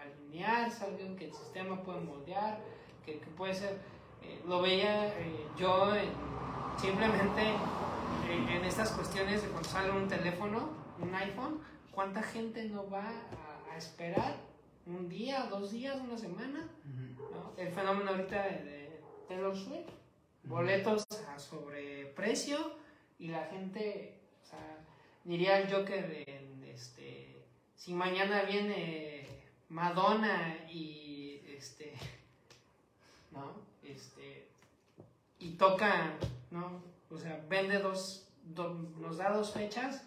alinear, 0.03 0.67
es 0.67 0.83
alguien 0.83 1.15
que 1.15 1.27
el 1.27 1.33
sistema 1.33 1.81
puede 1.81 2.01
moldear, 2.01 2.59
que, 3.07 3.21
que 3.21 3.27
puede 3.39 3.55
ser, 3.55 3.79
eh, 4.21 4.43
lo 4.49 4.63
veía 4.63 5.17
eh, 5.17 5.47
yo 5.57 5.95
en, 5.95 6.11
simplemente 6.77 7.43
en 8.29 8.65
estas 8.65 8.91
cuestiones 8.91 9.43
de 9.43 9.49
cuando 9.49 9.69
sale 9.69 9.93
un 9.93 10.09
teléfono, 10.09 10.71
un 11.01 11.15
iPhone, 11.15 11.61
¿cuánta 11.93 12.21
gente 12.21 12.65
no 12.65 12.91
va 12.91 13.05
a, 13.05 13.73
a 13.73 13.77
esperar 13.77 14.35
un 14.87 15.09
día, 15.09 15.47
dos 15.47 15.71
días, 15.71 15.97
una 16.01 16.19
semana? 16.19 16.69
Uh 16.85 16.89
-huh. 16.89 17.31
¿no? 17.31 17.53
El 17.57 17.73
fenómeno 17.73 18.11
ahorita 18.11 18.43
de, 18.43 18.65
de 18.65 18.84
Taylor 19.29 19.57
Swift, 19.57 19.91
boletos 20.45 21.05
a 21.29 21.39
sobreprecio, 21.39 22.59
y 23.19 23.29
la 23.29 23.45
gente, 23.47 24.19
o 24.43 24.47
sea, 24.47 24.79
diría 25.25 25.59
el 25.61 25.73
Joker 25.73 26.09
de, 26.09 26.73
este, 26.73 27.37
si 27.77 27.93
mañana 27.93 28.43
viene 28.43 29.27
Madonna 29.69 30.67
y, 30.69 31.41
este, 31.47 31.95
¿no? 33.33 33.53
Este, 33.83 34.49
y 35.39 35.51
toca, 35.53 36.15
¿no? 36.51 36.83
O 37.11 37.19
sea, 37.19 37.45
vende 37.49 37.79
dos, 37.79 38.29
nos 38.99 39.17
da 39.19 39.31
dos 39.33 39.53
fechas, 39.53 40.05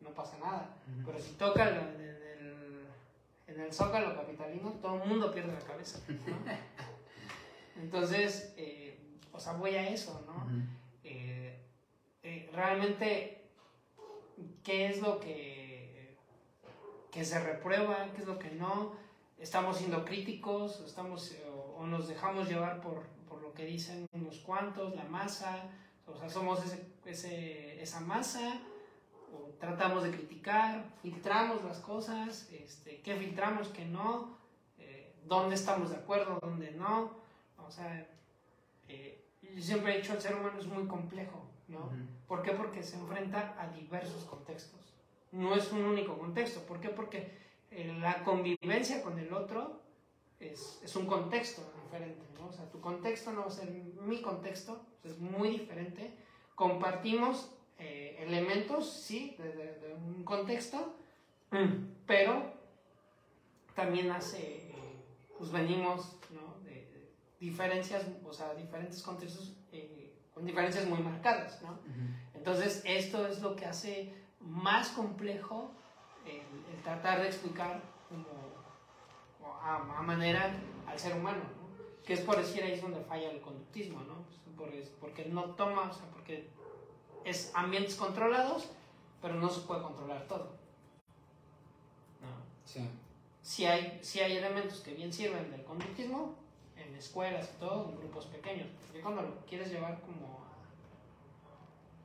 no 0.00 0.10
pasa 0.10 0.38
nada. 0.38 0.76
Pero 1.04 1.18
si 1.18 1.32
toca 1.32 1.68
en 1.68 1.76
el, 2.00 2.86
en 3.46 3.60
el 3.60 3.72
Zócalo 3.72 4.14
Capitalino, 4.14 4.70
todo 4.80 5.02
el 5.02 5.08
mundo 5.08 5.32
pierde 5.32 5.52
la 5.52 5.60
cabeza, 5.60 6.00
Entonces, 7.80 8.54
eh, 8.56 8.98
o 9.32 9.40
sea, 9.40 9.52
voy 9.52 9.74
a 9.74 9.88
eso, 9.88 10.24
¿no? 10.26 10.46
Eh, 11.04 11.58
eh, 12.22 12.50
realmente, 12.52 13.44
¿qué 14.64 14.86
es 14.88 15.00
lo 15.00 15.20
que, 15.20 16.16
que 17.10 17.24
se 17.24 17.38
reprueba? 17.40 18.08
¿Qué 18.14 18.22
es 18.22 18.26
lo 18.26 18.38
que 18.38 18.50
no? 18.50 18.94
¿Estamos 19.38 19.78
siendo 19.78 20.04
críticos? 20.04 20.82
¿Estamos, 20.86 21.36
o, 21.76 21.86
nos 21.86 22.08
dejamos 22.08 22.48
llevar 22.48 22.80
por, 22.80 23.02
por, 23.28 23.42
lo 23.42 23.52
que 23.52 23.66
dicen 23.66 24.08
unos 24.12 24.38
cuantos, 24.38 24.94
la 24.94 25.04
masa? 25.04 25.64
O 26.06 26.16
sea, 26.16 26.30
somos 26.30 26.64
ese, 26.64 26.86
ese, 27.04 27.82
esa 27.82 28.00
masa, 28.00 28.60
o 29.32 29.50
tratamos 29.60 30.04
de 30.04 30.12
criticar, 30.12 30.84
filtramos 31.02 31.62
las 31.64 31.78
cosas, 31.80 32.48
este, 32.52 33.00
qué 33.02 33.16
filtramos, 33.16 33.68
qué 33.68 33.84
no, 33.84 34.36
dónde 35.26 35.56
estamos 35.56 35.90
de 35.90 35.96
acuerdo, 35.96 36.38
dónde 36.40 36.70
no. 36.70 37.25
O 37.66 37.70
sea, 37.70 38.06
eh, 38.88 39.24
yo 39.42 39.62
siempre 39.62 39.94
he 39.94 39.98
dicho, 39.98 40.12
el 40.12 40.20
ser 40.20 40.34
humano 40.34 40.58
es 40.58 40.66
muy 40.66 40.86
complejo, 40.86 41.46
¿no? 41.68 41.90
¿Por 42.26 42.42
qué? 42.42 42.52
Porque 42.52 42.82
se 42.82 42.96
enfrenta 42.96 43.56
a 43.58 43.68
diversos 43.68 44.24
contextos. 44.24 44.94
No 45.32 45.54
es 45.54 45.72
un 45.72 45.84
único 45.84 46.18
contexto. 46.18 46.60
¿Por 46.62 46.80
qué? 46.80 46.88
Porque 46.88 47.30
eh, 47.70 47.96
la 48.00 48.22
convivencia 48.24 49.02
con 49.02 49.18
el 49.18 49.32
otro 49.32 49.80
es, 50.40 50.80
es, 50.82 50.94
un 50.96 51.06
contexto 51.06 51.62
diferente, 51.82 52.24
¿no? 52.38 52.48
O 52.48 52.52
sea, 52.52 52.70
tu 52.70 52.80
contexto 52.80 53.32
no 53.32 53.40
va 53.42 53.46
a 53.46 53.50
ser 53.50 53.70
mi 53.70 54.22
contexto, 54.22 54.84
es 55.04 55.18
muy 55.18 55.50
diferente. 55.50 56.12
Compartimos 56.54 57.50
eh, 57.78 58.16
elementos, 58.20 58.90
sí, 58.90 59.36
de, 59.38 59.52
de, 59.52 59.94
un 59.94 60.24
contexto, 60.24 60.94
pero 62.06 62.52
también 63.74 64.10
hace, 64.10 64.74
pues 65.38 65.50
venimos. 65.50 66.15
Diferencias, 67.40 68.04
o 68.24 68.32
sea, 68.32 68.54
diferentes 68.54 69.02
contextos 69.02 69.56
eh, 69.72 70.14
con 70.32 70.44
diferencias 70.44 70.86
muy 70.86 70.98
marcadas, 70.98 71.62
¿no? 71.62 71.78
Entonces, 72.34 72.82
esto 72.84 73.26
es 73.26 73.40
lo 73.40 73.56
que 73.56 73.66
hace 73.66 74.12
más 74.40 74.88
complejo 74.88 75.70
el, 76.24 76.82
tratar 76.82 77.20
de 77.20 77.26
explicar 77.26 77.80
como, 78.08 78.26
a, 79.62 80.02
manera 80.02 80.54
al 80.86 80.98
ser 80.98 81.16
humano, 81.16 81.38
¿no? 81.38 82.04
Que 82.04 82.12
es 82.12 82.20
por 82.20 82.36
decir 82.36 82.62
ahí 82.62 82.72
es 82.72 82.82
donde 82.82 83.00
falla 83.00 83.30
el 83.30 83.40
conductismo, 83.40 84.00
¿no? 84.00 84.24
Pues, 84.56 84.90
porque 85.00 85.24
no 85.26 85.54
toma, 85.56 85.90
o 85.90 85.92
sea, 85.92 86.08
porque 86.10 86.48
es 87.24 87.50
ambientes 87.54 87.96
controlados, 87.96 88.70
pero 89.20 89.34
no 89.34 89.48
se 89.48 89.60
puede 89.62 89.82
controlar 89.82 90.26
todo. 90.28 90.52
¿no? 92.20 92.28
Sí. 92.64 92.88
Si 93.42 93.66
hay, 93.66 93.98
si 94.02 94.20
hay 94.20 94.36
elementos 94.36 94.80
que 94.80 94.94
bien 94.94 95.12
sirven 95.12 95.50
del 95.50 95.64
conductismo, 95.64 96.36
en 96.88 96.94
escuelas 96.94 97.50
y 97.54 97.60
todo, 97.60 97.90
en 97.90 97.98
grupos 97.98 98.26
pequeños. 98.26 98.68
Porque 98.86 99.00
cuando 99.00 99.22
lo 99.22 99.36
quieres 99.46 99.70
llevar 99.70 100.00
como 100.00 100.40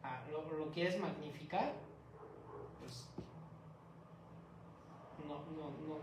a, 0.04 0.22
lo, 0.32 0.58
lo, 0.58 0.72
quieres 0.72 1.00
magnificar, 1.00 1.74
pues 2.80 3.08
no, 5.28 5.36
no, 5.36 5.70
no, 5.88 5.96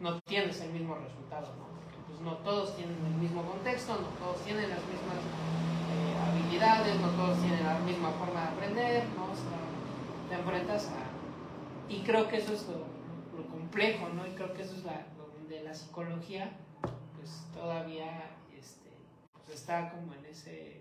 no, 0.00 0.12
no 0.12 0.20
tienes 0.22 0.60
el 0.60 0.72
mismo 0.72 0.94
resultado, 0.94 1.48
¿no? 1.56 1.66
Porque 1.82 1.98
pues 2.06 2.20
no 2.20 2.36
todos 2.38 2.76
tienen 2.76 2.96
el 3.04 3.14
mismo 3.14 3.42
contexto, 3.42 3.94
no 3.94 4.08
todos 4.24 4.42
tienen 4.44 4.70
las 4.70 4.80
mismas 4.80 5.18
eh, 5.18 6.30
habilidades, 6.30 7.00
no 7.00 7.08
todos 7.10 7.38
tienen 7.40 7.64
la 7.64 7.78
misma 7.80 8.10
forma 8.12 8.42
de 8.42 8.48
aprender, 8.48 9.04
¿no? 9.16 9.24
O 9.24 9.34
sea, 9.34 10.28
te 10.28 10.34
enfrentas 10.36 10.88
a... 10.88 11.92
Y 11.92 12.02
creo 12.02 12.28
que 12.28 12.38
eso 12.38 12.52
es 12.52 12.66
lo, 12.68 12.78
lo 13.36 13.48
complejo, 13.48 14.08
¿no? 14.10 14.26
Y 14.26 14.30
creo 14.30 14.52
que 14.54 14.62
eso 14.62 14.74
es 14.74 14.84
la, 14.84 15.06
donde 15.16 15.62
la 15.62 15.74
psicología 15.74 16.52
pues, 17.26 17.52
todavía 17.52 18.30
este, 18.56 18.88
pues 19.32 19.58
está 19.58 19.90
como 19.90 20.14
en 20.14 20.24
ese... 20.26 20.80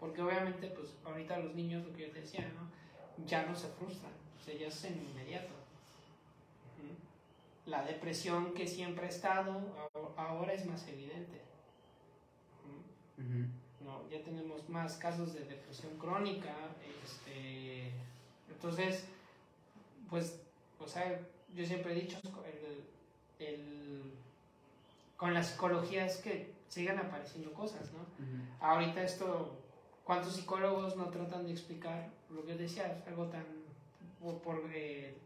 Porque 0.00 0.20
obviamente, 0.20 0.66
pues 0.68 0.96
ahorita 1.04 1.38
los 1.38 1.54
niños, 1.54 1.86
lo 1.86 1.92
que 1.94 2.08
yo 2.08 2.12
te 2.12 2.22
decía, 2.22 2.40
¿no? 2.40 3.24
Ya 3.24 3.46
no 3.46 3.54
se 3.54 3.68
frustran, 3.68 4.12
o 4.36 4.44
sea, 4.44 4.54
ya 4.56 4.66
es 4.66 4.84
en 4.84 5.00
inmediato. 5.00 5.54
La 7.66 7.84
depresión 7.84 8.52
que 8.52 8.66
siempre 8.66 9.06
ha 9.06 9.08
estado, 9.08 9.62
ahora 10.16 10.52
es 10.52 10.66
más 10.66 10.86
evidente. 10.88 11.40
no, 13.80 14.08
ya 14.10 14.22
tenemos 14.22 14.68
más 14.68 14.96
casos 14.96 15.32
de 15.34 15.44
depresión 15.44 15.96
crónica. 15.98 16.52
Este, 17.04 17.92
entonces, 18.50 19.06
pues, 20.10 20.40
o 20.80 20.88
sea, 20.88 21.20
yo 21.54 21.64
siempre 21.64 21.92
he 21.92 22.00
dicho, 22.02 22.18
el, 23.38 23.46
el 23.46 24.14
con 25.16 25.34
la 25.34 25.42
psicología 25.42 26.06
es 26.06 26.18
que 26.18 26.54
sigan 26.68 26.98
apareciendo 26.98 27.52
cosas, 27.52 27.92
¿no? 27.92 28.04
Ahorita 28.60 29.02
esto, 29.02 29.60
¿cuántos 30.04 30.34
psicólogos 30.34 30.96
no 30.96 31.08
tratan 31.10 31.46
de 31.46 31.52
explicar 31.52 32.10
lo 32.30 32.44
que 32.44 32.54
decía? 32.54 33.02
algo 33.06 33.26
tan... 33.26 33.44
por, 34.42 34.62
eh, 34.72 35.16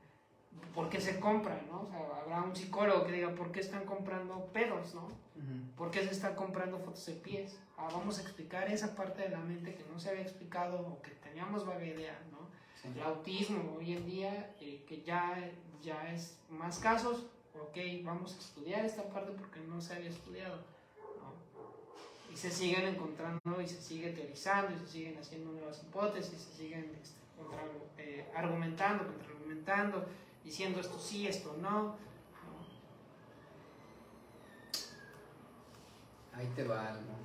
¿Por 0.74 0.88
qué 0.88 1.00
se 1.00 1.20
compra, 1.20 1.62
no? 1.68 1.82
O 1.82 1.88
sea, 1.88 2.22
habrá 2.22 2.42
un 2.42 2.54
psicólogo 2.54 3.06
que 3.06 3.12
diga, 3.12 3.34
¿por 3.34 3.52
qué 3.52 3.60
están 3.60 3.84
comprando 3.84 4.46
pedos, 4.52 4.94
no? 4.94 5.08
¿Por 5.76 5.90
qué 5.90 6.02
se 6.02 6.10
están 6.10 6.34
comprando 6.34 6.78
fotos 6.80 7.06
de 7.06 7.14
pies? 7.14 7.60
Ah, 7.76 7.88
vamos 7.92 8.18
a 8.18 8.22
explicar 8.22 8.68
esa 8.70 8.96
parte 8.96 9.22
de 9.22 9.28
la 9.28 9.38
mente 9.38 9.74
que 9.74 9.84
no 9.84 9.98
se 10.00 10.10
había 10.10 10.22
explicado 10.22 10.80
o 10.80 11.00
que 11.00 11.12
teníamos 11.12 11.64
vaga 11.64 11.84
idea, 11.84 12.18
¿no? 12.32 12.48
El 12.92 13.00
autismo 13.02 13.76
hoy 13.78 13.92
en 13.92 14.04
día, 14.04 14.54
eh, 14.60 14.84
que 14.88 15.02
ya, 15.02 15.50
ya 15.80 16.12
es 16.12 16.38
más 16.48 16.78
casos, 16.78 17.26
ok, 17.60 18.04
vamos 18.04 18.34
a 18.34 18.38
estudiar 18.38 18.84
esta 18.84 19.04
parte 19.04 19.32
porque 19.32 19.60
no 19.60 19.80
se 19.80 19.94
había 19.94 20.10
estudiado. 20.10 20.58
Y 22.32 22.36
se 22.36 22.50
siguen 22.50 22.86
encontrando 22.86 23.60
y 23.60 23.66
se 23.66 23.80
sigue 23.80 24.10
teorizando 24.12 24.74
y 24.74 24.78
se 24.78 24.86
siguen 24.86 25.18
haciendo 25.18 25.52
nuevas 25.52 25.82
hipótesis, 25.82 26.38
se 26.38 26.52
siguen 26.52 26.92
este, 27.02 27.18
eh, 27.98 28.30
argumentando, 28.34 29.06
contraargumentando, 29.06 30.06
diciendo 30.44 30.80
esto 30.80 30.98
sí, 30.98 31.26
esto 31.26 31.56
no. 31.60 31.96
Ahí 36.34 36.46
te 36.54 36.64
va 36.64 36.88
algo. 36.88 37.18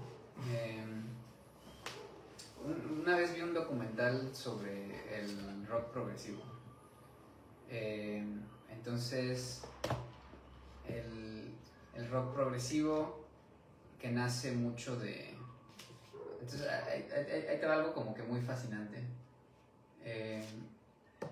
Em, 0.52 1.04
una 3.02 3.18
vez 3.18 3.36
vi 3.36 3.42
un 3.42 3.54
documental 3.54 4.34
sobre 4.34 5.20
el 5.20 5.68
rock 5.68 5.92
progresivo. 5.92 6.42
Em, 7.70 8.42
entonces 8.70 9.64
el, 10.88 11.54
el 11.96 12.10
rock 12.10 12.34
progresivo 12.34 13.24
que 14.00 14.12
nace 14.12 14.52
mucho 14.52 14.98
de... 14.98 15.34
Entonces, 16.42 16.68
hay, 16.68 17.62
algo 17.64 17.94
como 17.94 18.14
que 18.14 18.22
muy 18.24 18.42
fascinante. 18.42 19.02
Eh, 20.04 20.44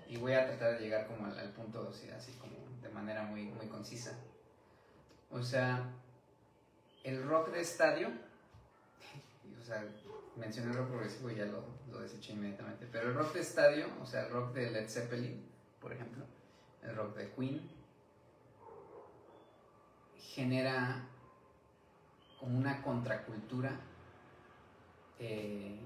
y 0.08 0.16
voy 0.16 0.32
a 0.32 0.46
tratar 0.46 0.78
de 0.78 0.84
llegar 0.84 1.06
como 1.06 1.26
al, 1.26 1.50
punto 1.50 1.90
así, 1.90 2.08
así, 2.10 2.32
como 2.40 2.54
de 2.80 2.88
manera 2.88 3.24
muy, 3.24 3.44
muy 3.44 3.66
concisa. 3.66 4.18
O 5.30 5.42
sea, 5.42 5.92
el 7.04 7.22
rock 7.24 7.50
de 7.50 7.60
estadio, 7.60 8.08
o 9.60 9.64
sea, 9.64 9.84
mencioné 10.36 10.70
el 10.70 10.78
rock 10.78 10.88
progresivo 10.88 11.30
y 11.30 11.34
ya 11.34 11.44
lo, 11.44 11.64
lo 11.90 12.00
deseché 12.00 12.32
inmediatamente, 12.32 12.88
pero 12.90 13.08
el 13.08 13.14
rock 13.14 13.34
de 13.34 13.40
estadio, 13.40 13.86
o 14.00 14.06
sea, 14.06 14.26
el 14.26 14.32
rock 14.32 14.54
de 14.54 14.70
Led 14.70 14.88
Zeppelin, 14.88 15.46
por 15.78 15.92
ejemplo, 15.92 16.24
el 16.82 16.96
rock 16.96 17.16
de 17.16 17.30
Queen, 17.32 17.81
genera 20.34 21.04
como 22.40 22.58
una 22.58 22.80
contracultura 22.82 23.78
eh, 25.18 25.78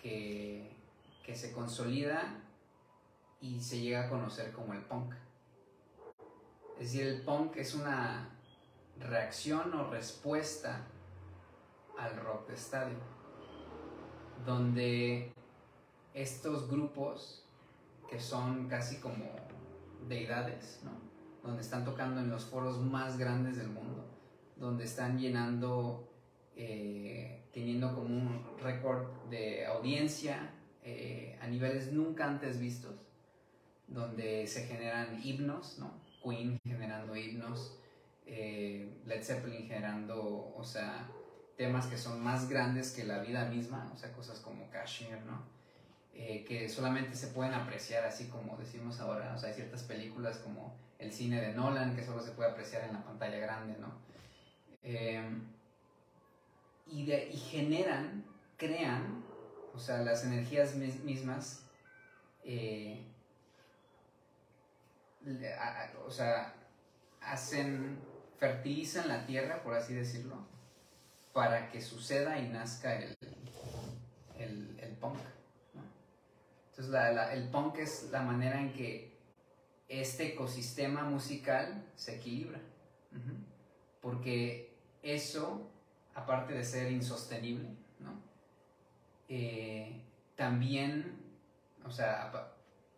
que, 0.00 0.70
que 1.24 1.34
se 1.34 1.52
consolida 1.52 2.40
y 3.40 3.60
se 3.60 3.80
llega 3.80 4.06
a 4.06 4.08
conocer 4.08 4.52
como 4.52 4.74
el 4.74 4.82
punk. 4.82 5.12
Es 6.78 6.92
decir, 6.92 7.06
el 7.08 7.22
punk 7.22 7.56
es 7.56 7.74
una 7.74 8.30
reacción 9.00 9.74
o 9.74 9.90
respuesta 9.90 10.86
al 11.98 12.16
rock 12.16 12.48
de 12.48 12.54
estadio, 12.54 12.98
donde 14.46 15.32
estos 16.14 16.70
grupos 16.70 17.44
que 18.08 18.20
son 18.20 18.68
casi 18.68 19.00
como 19.00 19.26
deidades, 20.08 20.80
¿no? 20.84 21.09
Donde 21.42 21.62
están 21.62 21.84
tocando 21.84 22.20
en 22.20 22.30
los 22.30 22.44
foros 22.44 22.80
más 22.80 23.18
grandes 23.18 23.56
del 23.56 23.68
mundo, 23.68 24.06
donde 24.56 24.84
están 24.84 25.18
llenando, 25.18 26.08
eh, 26.54 27.44
teniendo 27.52 27.94
como 27.94 28.08
un 28.08 28.58
récord 28.58 29.08
de 29.30 29.66
audiencia 29.66 30.50
eh, 30.82 31.38
a 31.40 31.46
niveles 31.46 31.92
nunca 31.92 32.26
antes 32.26 32.60
vistos, 32.60 33.06
donde 33.88 34.46
se 34.46 34.66
generan 34.66 35.20
himnos, 35.22 35.78
¿no? 35.78 35.92
Queen 36.22 36.60
generando 36.62 37.16
himnos, 37.16 37.78
eh, 38.26 39.00
Led 39.06 39.22
Zeppelin 39.22 39.66
generando, 39.66 40.52
o 40.54 40.62
sea, 40.62 41.08
temas 41.56 41.86
que 41.86 41.96
son 41.96 42.22
más 42.22 42.48
grandes 42.48 42.92
que 42.92 43.04
la 43.04 43.20
vida 43.20 43.46
misma, 43.46 43.90
o 43.94 43.96
sea, 43.96 44.12
cosas 44.12 44.40
como 44.40 44.70
Kashmir, 44.70 45.18
¿no? 45.26 45.60
Que 46.12 46.68
solamente 46.68 47.14
se 47.16 47.28
pueden 47.28 47.54
apreciar 47.54 48.04
así 48.04 48.28
como 48.28 48.58
decimos 48.58 49.00
ahora, 49.00 49.32
o 49.34 49.38
sea, 49.38 49.48
hay 49.48 49.54
ciertas 49.54 49.84
películas 49.84 50.36
como 50.36 50.76
el 51.00 51.12
cine 51.12 51.40
de 51.40 51.54
Nolan 51.54 51.96
que 51.96 52.04
solo 52.04 52.22
se 52.22 52.32
puede 52.32 52.50
apreciar 52.50 52.84
en 52.84 52.92
la 52.92 53.04
pantalla 53.04 53.38
grande, 53.38 53.76
¿no? 53.78 54.10
y, 56.86 57.06
de, 57.06 57.28
y 57.28 57.36
generan, 57.36 58.24
crean 58.56 59.22
o 59.74 59.78
sea, 59.78 59.98
las 59.98 60.24
energías 60.24 60.74
mismas, 60.74 61.62
eh, 62.44 63.02
o 66.06 66.10
sea, 66.10 66.54
hacen, 67.20 67.98
fertilizan 68.38 69.08
la 69.08 69.26
tierra, 69.26 69.62
por 69.62 69.74
así 69.74 69.94
decirlo, 69.94 70.46
para 71.32 71.70
que 71.70 71.80
suceda 71.80 72.38
y 72.38 72.48
nazca 72.48 72.96
el, 72.96 73.16
el, 74.38 74.96
punk. 75.00 75.18
Entonces, 76.70 76.94
el 77.32 77.48
punk 77.50 77.78
es 77.78 78.10
la 78.10 78.22
manera 78.22 78.60
en 78.60 78.72
que 78.72 79.09
este 79.90 80.28
ecosistema 80.28 81.02
musical 81.02 81.84
se 81.96 82.16
equilibra. 82.16 82.60
Porque 84.00 84.72
eso, 85.02 85.68
aparte 86.14 86.54
de 86.54 86.64
ser 86.64 86.90
insostenible, 86.92 87.68
eh, 89.28 90.00
también, 90.36 91.16
o 91.84 91.90
sea, 91.90 92.32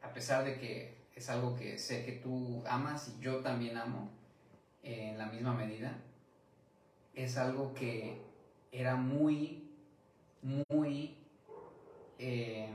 a, 0.02 0.12
pesar 0.12 0.44
de 0.44 0.58
que 0.58 0.94
es 1.16 1.28
algo 1.28 1.56
que 1.56 1.78
sé 1.78 2.04
que 2.04 2.12
tú 2.12 2.62
amas 2.66 3.08
y 3.08 3.22
yo 3.22 3.40
también 3.40 3.76
amo 3.76 4.10
eh, 4.82 5.10
en 5.10 5.18
la 5.18 5.26
misma 5.26 5.54
medida, 5.54 5.96
es 7.14 7.36
algo 7.36 7.74
que 7.74 8.20
era 8.70 8.96
muy, 8.96 9.70
muy 10.42 11.16
eh, 12.18 12.68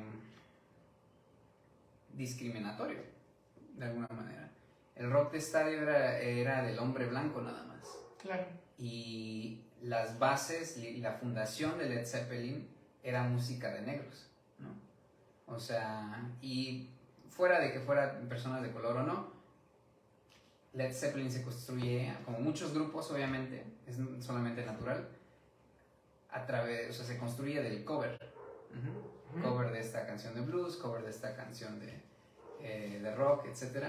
discriminatorio, 2.13 3.16
de 3.77 3.85
alguna 3.85 4.07
manera. 4.09 4.49
El 4.95 5.11
rock 5.11 5.31
de 5.31 5.38
estadio 5.38 5.81
era, 5.83 6.19
era 6.19 6.64
del 6.64 6.80
hombre 6.80 7.06
blanco 7.06 7.41
nada 7.41 7.64
más. 7.64 7.88
Claro. 8.22 8.45
Y 8.77 9.61
las 9.81 10.17
bases 10.19 10.77
y 10.77 10.97
la 10.97 11.14
fundación 11.14 11.77
de 11.77 11.89
Led 11.89 12.06
Zeppelin 12.06 12.67
era 13.03 13.23
música 13.23 13.72
de 13.73 13.81
negros, 13.81 14.27
¿no? 14.59 14.69
O 15.53 15.59
sea, 15.59 16.30
y 16.41 16.89
fuera 17.30 17.59
de 17.59 17.72
que 17.72 17.80
fueran 17.80 18.27
personas 18.27 18.61
de 18.64 18.72
color 18.72 18.97
o 18.97 19.03
no, 19.03 19.38
Led 20.73 20.93
Zeppelin 20.93 21.31
se 21.31 21.43
construye, 21.43 22.14
como 22.25 22.39
muchos 22.39 22.73
grupos 22.73 23.09
obviamente, 23.11 23.64
es 23.85 23.97
solamente 24.19 24.65
natural, 24.65 25.07
a 26.31 26.45
través, 26.45 26.89
o 26.89 26.93
sea, 26.93 27.06
se 27.06 27.17
construye 27.17 27.61
del 27.61 27.83
cover. 27.83 28.35
Cover 29.41 29.72
de 29.72 29.80
esta 29.80 30.06
canción 30.06 30.33
de 30.33 30.41
blues, 30.41 30.77
cover 30.77 31.03
de 31.03 31.09
esta 31.09 31.35
canción 31.35 31.80
de, 31.80 32.01
eh, 32.67 32.99
de 33.01 33.15
rock, 33.15 33.45
etc. 33.45 33.85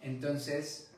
Entonces, 0.00 0.90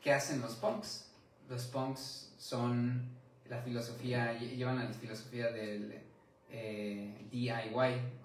¿qué 0.00 0.12
hacen 0.12 0.40
los 0.40 0.54
punks? 0.54 1.10
Los 1.48 1.64
punks 1.66 2.32
son 2.38 3.10
la 3.48 3.58
filosofía, 3.58 4.38
llevan 4.38 4.78
a 4.78 4.84
la 4.84 4.92
filosofía 4.92 5.50
del 5.50 6.00
eh, 6.50 7.26
DIY, 7.30 7.50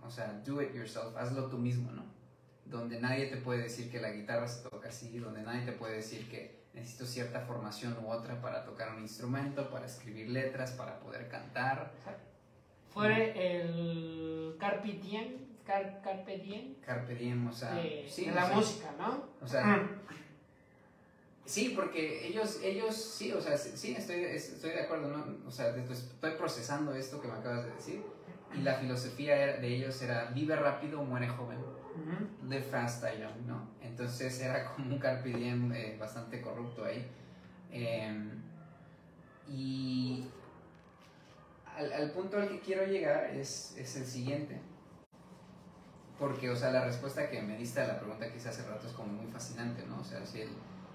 o 0.04 0.12
sea, 0.12 0.42
do 0.46 0.62
it 0.62 0.76
yourself, 0.76 1.16
hazlo 1.18 1.48
tú 1.48 1.58
mismo, 1.58 1.92
¿no? 1.92 2.04
Donde 2.66 3.02
nadie 3.02 3.26
te 3.26 3.38
puede 3.38 3.64
decir 3.64 3.90
que 3.90 4.00
la 4.00 4.12
guitarra 4.12 4.48
se 4.48 4.70
toca 4.70 4.90
así, 4.90 5.18
donde 5.18 5.42
nadie 5.42 5.66
te 5.66 5.72
puede 5.72 5.96
decir 5.96 6.30
que 6.30 6.62
necesito 6.76 7.06
cierta 7.06 7.42
formación 7.42 7.98
u 8.04 8.12
otra 8.12 8.40
para 8.42 8.64
tocar 8.64 8.96
un 8.96 9.02
instrumento, 9.02 9.72
para 9.72 9.88
escribir 9.88 10.30
letras, 10.30 10.72
para 10.72 11.00
poder 11.00 11.28
cantar. 11.30 11.92
Fue 12.90 13.34
el 13.58 14.56
Carpe 14.60 15.00
Diem, 15.80 16.02
Carpe 16.02 16.38
Diem. 16.38 16.76
Carpe 16.86 17.16
Diem, 17.16 17.48
o 17.48 17.52
sea, 17.52 17.82
sí, 18.08 18.26
la 18.26 18.48
música, 18.48 18.94
¿no? 18.98 19.26
O 19.42 19.48
sea, 19.48 19.88
Sí, 21.52 21.74
porque 21.76 22.28
ellos, 22.28 22.62
ellos 22.64 22.96
sí, 22.96 23.34
o 23.34 23.42
sea, 23.42 23.58
sí, 23.58 23.94
estoy, 23.98 24.24
estoy 24.24 24.70
de 24.70 24.84
acuerdo, 24.84 25.10
¿no? 25.10 25.48
O 25.48 25.52
sea, 25.52 25.76
estoy 25.76 26.32
procesando 26.38 26.94
esto 26.96 27.20
que 27.20 27.28
me 27.28 27.34
acabas 27.34 27.66
de 27.66 27.72
decir. 27.72 28.04
Y 28.54 28.62
la 28.62 28.76
filosofía 28.76 29.36
de 29.58 29.68
ellos 29.68 30.02
era 30.02 30.26
vive 30.26 30.56
rápido, 30.56 31.04
muere 31.04 31.28
joven. 31.28 31.58
Live 32.48 32.64
fast, 32.64 33.04
young, 33.04 33.48
¿no? 33.48 33.68
Entonces 33.82 34.40
era 34.40 34.66
como 34.66 34.94
un 34.94 35.00
carpe 35.00 35.30
diem 35.30 35.74
eh, 35.74 35.98
bastante 36.00 36.40
corrupto 36.42 36.86
ahí. 36.86 37.06
Em, 37.70 38.30
y 39.50 40.26
al, 41.76 41.92
al, 41.92 42.12
punto 42.12 42.38
al 42.38 42.48
que 42.48 42.60
quiero 42.62 42.86
llegar 42.86 43.26
es, 43.26 43.76
es 43.78 43.98
el 43.98 44.06
siguiente. 44.06 44.58
Porque, 46.22 46.52
o 46.52 46.56
sea, 46.56 46.70
la 46.72 46.86
respuesta 46.86 47.32
que 47.32 47.42
me 47.42 47.58
diste 47.58 47.82
a 47.82 47.88
la 47.88 48.00
pregunta 48.00 48.30
que 48.30 48.38
hice 48.38 48.50
hace 48.50 48.62
rato 48.70 48.86
es 48.86 48.94
como 48.94 49.12
muy 49.12 49.26
fascinante, 49.26 49.84
¿no? 49.90 50.02
O 50.02 50.04
sea, 50.04 50.24
si 50.24 50.42
el, 50.42 50.50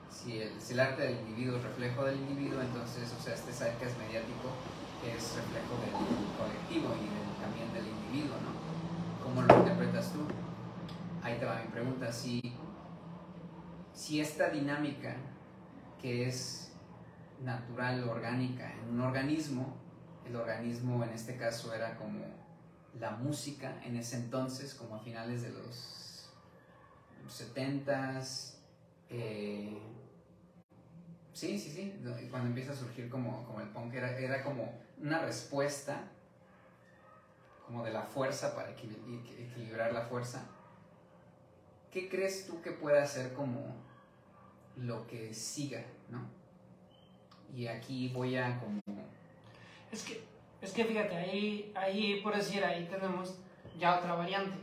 si 0.08 0.72
el, 0.72 0.78
arte 0.78 1.02
del 1.02 1.18
individuo 1.18 1.58
es 1.58 1.64
reflejo 1.64 2.04
del 2.04 2.16
individuo, 2.20 2.62
entonces, 2.62 3.12
o 3.12 3.20
sea, 3.20 3.34
este 3.34 3.50
es 3.50 3.98
mediático 3.98 4.52
es 5.04 5.34
reflejo 5.34 5.74
del 5.82 5.90
colectivo 6.38 6.94
y 6.94 7.42
también 7.42 7.72
del 7.74 7.88
individuo, 7.88 8.36
¿no? 8.38 9.24
¿Cómo 9.24 9.42
lo 9.42 9.58
interpretas 9.58 10.12
tú? 10.12 10.20
Ahí 11.24 11.38
te 11.40 11.44
va 11.44 11.60
mi 11.60 11.72
pregunta. 11.72 12.12
Si, 12.12 12.40
si 13.92 14.20
esta 14.20 14.50
dinámica 14.50 15.16
que 16.00 16.28
es 16.28 16.72
natural, 17.42 18.08
orgánica, 18.08 18.72
en 18.72 18.94
un 18.94 19.00
organismo, 19.00 19.74
el 20.24 20.36
organismo 20.36 21.02
en 21.02 21.10
este 21.10 21.36
caso 21.36 21.74
era 21.74 21.96
como 21.96 22.45
la 22.98 23.12
música 23.12 23.80
en 23.84 23.96
ese 23.96 24.16
entonces, 24.16 24.74
como 24.74 24.96
a 24.96 25.00
finales 25.00 25.42
de 25.42 25.50
los 25.50 26.30
70s, 27.28 28.54
eh, 29.10 29.80
Sí, 31.36 31.58
sí, 31.58 31.70
sí. 31.70 31.94
Cuando 32.30 32.48
empieza 32.48 32.72
a 32.72 32.74
surgir 32.74 33.10
como, 33.10 33.44
como 33.44 33.60
el 33.60 33.68
punk, 33.68 33.92
era, 33.92 34.18
era 34.18 34.42
como 34.42 34.72
una 34.98 35.18
respuesta 35.18 36.08
como 37.66 37.84
de 37.84 37.92
la 37.92 38.04
fuerza 38.04 38.54
para 38.54 38.70
equilibrar 38.70 39.92
la 39.92 40.00
fuerza. 40.00 40.46
¿Qué 41.90 42.08
crees 42.08 42.46
tú 42.46 42.62
que 42.62 42.70
pueda 42.70 43.04
ser 43.04 43.34
como 43.34 43.76
lo 44.76 45.06
que 45.06 45.34
siga, 45.34 45.84
no? 46.08 46.26
Y 47.54 47.66
aquí 47.66 48.08
voy 48.08 48.38
a 48.38 48.58
como... 48.58 48.80
Es 49.92 50.04
que, 50.04 50.24
es 50.60 50.72
que 50.72 50.84
fíjate, 50.84 51.16
ahí, 51.16 51.72
ahí, 51.74 52.20
por 52.22 52.34
decir, 52.34 52.64
ahí 52.64 52.86
tenemos 52.90 53.38
ya 53.78 53.98
otra 53.98 54.14
variante. 54.14 54.56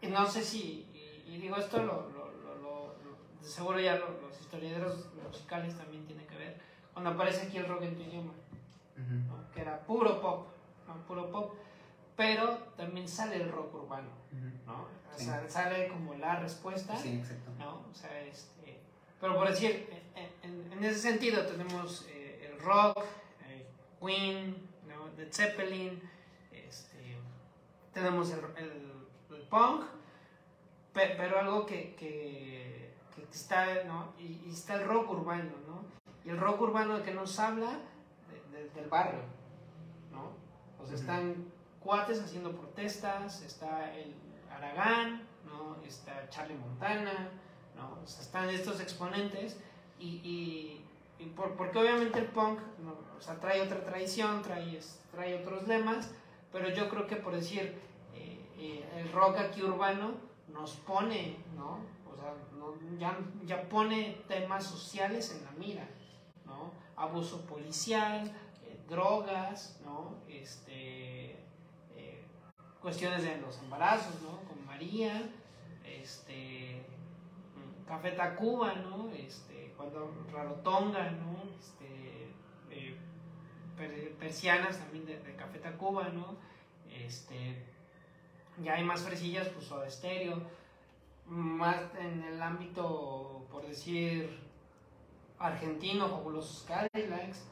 Y 0.00 0.06
no 0.08 0.26
sé 0.26 0.42
si, 0.42 0.86
y, 1.26 1.38
digo 1.38 1.56
esto, 1.56 1.82
lo, 1.82 2.10
lo, 2.10 2.30
lo, 2.62 2.94
seguro 3.42 3.80
ya 3.80 3.96
lo, 3.96 4.24
historiadores 4.38 5.06
musicales 5.26 5.76
también 5.76 6.06
tiene 6.06 6.26
que 6.26 6.36
ver, 6.36 6.60
cuando 6.92 7.10
aparece 7.10 7.46
aquí 7.46 7.56
el 7.58 7.66
rock 7.66 7.82
en 7.82 7.96
tu 7.96 8.02
idioma, 8.02 8.32
que 9.52 9.60
era 9.60 9.80
puro 9.80 10.20
pop, 10.20 10.46
puro 11.08 11.30
pop, 11.30 11.54
pero 12.16 12.58
también 12.76 13.08
sale 13.08 13.36
el 13.36 13.50
rock 13.50 13.74
urbano, 13.74 14.10
¿no? 14.66 14.86
sale 15.48 15.88
como 15.88 16.14
la 16.14 16.36
respuesta, 16.40 16.96
sí, 16.96 17.16
exacto. 17.16 17.50
¿no? 17.58 17.84
O 17.90 17.94
sea, 17.94 18.20
este, 18.22 18.80
pero 19.20 19.36
por 19.36 19.48
decir, 19.48 19.88
en, 20.42 20.72
en 20.72 20.84
ese 20.84 20.98
sentido 20.98 21.46
tenemos 21.46 22.06
eh, 22.08 22.50
el 22.52 22.60
rock, 22.60 23.04
Queen, 24.04 24.68
¿no? 24.86 25.10
The 25.16 25.32
Zeppelin, 25.32 26.00
este, 26.52 27.16
tenemos 27.92 28.30
el, 28.30 28.40
el, 28.56 28.94
punk, 29.48 29.84
pero, 30.92 31.38
algo 31.38 31.66
que, 31.66 31.94
que 31.96 32.94
está, 33.34 33.84
¿no? 33.84 34.12
Y, 34.18 34.50
está 34.50 34.74
el 34.74 34.86
rock 34.86 35.10
urbano, 35.10 35.52
¿no? 35.66 35.84
Y 36.24 36.30
el 36.30 36.38
rock 36.38 36.60
urbano 36.62 37.02
que 37.02 37.12
nos 37.12 37.38
habla 37.38 37.80
del 38.74 38.88
barrio, 38.88 39.20
¿no? 40.10 40.32
O 40.82 40.86
sea, 40.86 40.96
están 40.96 41.52
cuates 41.80 42.20
haciendo 42.20 42.52
protestas, 42.52 43.42
está 43.42 43.94
el 43.94 44.14
Aragán, 44.50 45.22
¿no? 45.44 45.76
Está 45.84 46.28
Charlie 46.30 46.56
Montana, 46.56 47.28
¿no? 47.76 47.98
O 48.02 48.06
sea, 48.06 48.22
están 48.22 48.48
estos 48.48 48.80
exponentes 48.80 49.58
y, 49.98 50.20
y, 50.24 50.83
por, 51.36 51.56
porque 51.56 51.78
obviamente 51.78 52.18
el 52.18 52.26
punk, 52.26 52.58
o 53.16 53.20
sea, 53.20 53.40
trae 53.40 53.62
otra 53.62 53.84
tradición, 53.84 54.42
trae, 54.42 54.80
trae 55.10 55.40
otros 55.40 55.66
lemas, 55.66 56.10
pero 56.52 56.68
yo 56.68 56.88
creo 56.88 57.06
que 57.06 57.16
por 57.16 57.34
decir, 57.34 57.80
eh, 58.14 58.38
eh, 58.58 58.84
el 58.98 59.12
rock 59.12 59.38
aquí 59.38 59.62
urbano 59.62 60.12
nos 60.48 60.72
pone, 60.76 61.36
¿no? 61.56 61.78
ya, 62.98 63.18
ya 63.44 63.68
pone 63.68 64.22
temas 64.28 64.64
sociales 64.64 65.34
en 65.36 65.44
la 65.44 65.50
mira, 65.52 65.86
¿no? 66.46 66.72
Abuso 66.96 67.44
policial, 67.46 68.30
eh, 68.62 68.78
drogas, 68.88 69.80
¿no? 69.84 70.14
Este, 70.28 71.44
cuestiones 72.84 73.22
de 73.22 73.40
los 73.40 73.58
embarazos, 73.60 74.20
¿no? 74.20 74.46
Con 74.46 74.64
María, 74.66 75.22
este, 75.86 76.84
Café 77.88 78.10
Tacuba, 78.10 78.74
¿no? 78.74 79.10
Este, 79.10 79.53
cuando 79.76 80.12
Rarotonga, 80.32 81.10
¿no? 81.10 81.42
Este, 81.58 82.32
eh, 82.70 84.16
persianas 84.18 84.78
también 84.78 85.06
de, 85.06 85.18
de, 85.20 85.34
Café 85.36 85.58
Tacuba, 85.58 86.08
¿no? 86.08 86.36
Este, 86.88 87.64
ya 88.62 88.74
hay 88.74 88.84
más 88.84 89.02
fresillas, 89.02 89.48
pues 89.48 89.68
de 89.68 89.88
estéreo, 89.88 90.42
más 91.26 91.76
en 91.98 92.22
el 92.22 92.40
ámbito, 92.40 93.46
por 93.50 93.66
decir, 93.66 94.40
argentino, 95.38 96.08
fabulosos 96.08 96.64
Cadillacs, 96.68 97.44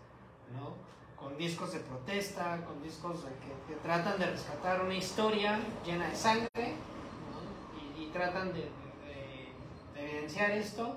¿no? 0.55 0.93
con 1.23 1.37
discos 1.37 1.73
de 1.73 1.79
protesta, 1.79 2.65
con 2.67 2.83
discos 2.83 3.25
que, 3.69 3.75
tratan 3.77 4.19
de 4.19 4.27
rescatar 4.27 4.83
una 4.85 4.95
historia 4.95 5.61
llena 5.85 6.09
de 6.09 6.17
sangre 6.17 6.75
y, 7.97 8.07
tratan 8.07 8.53
de, 8.53 8.69
evidenciar 9.97 10.51
esto. 10.51 10.97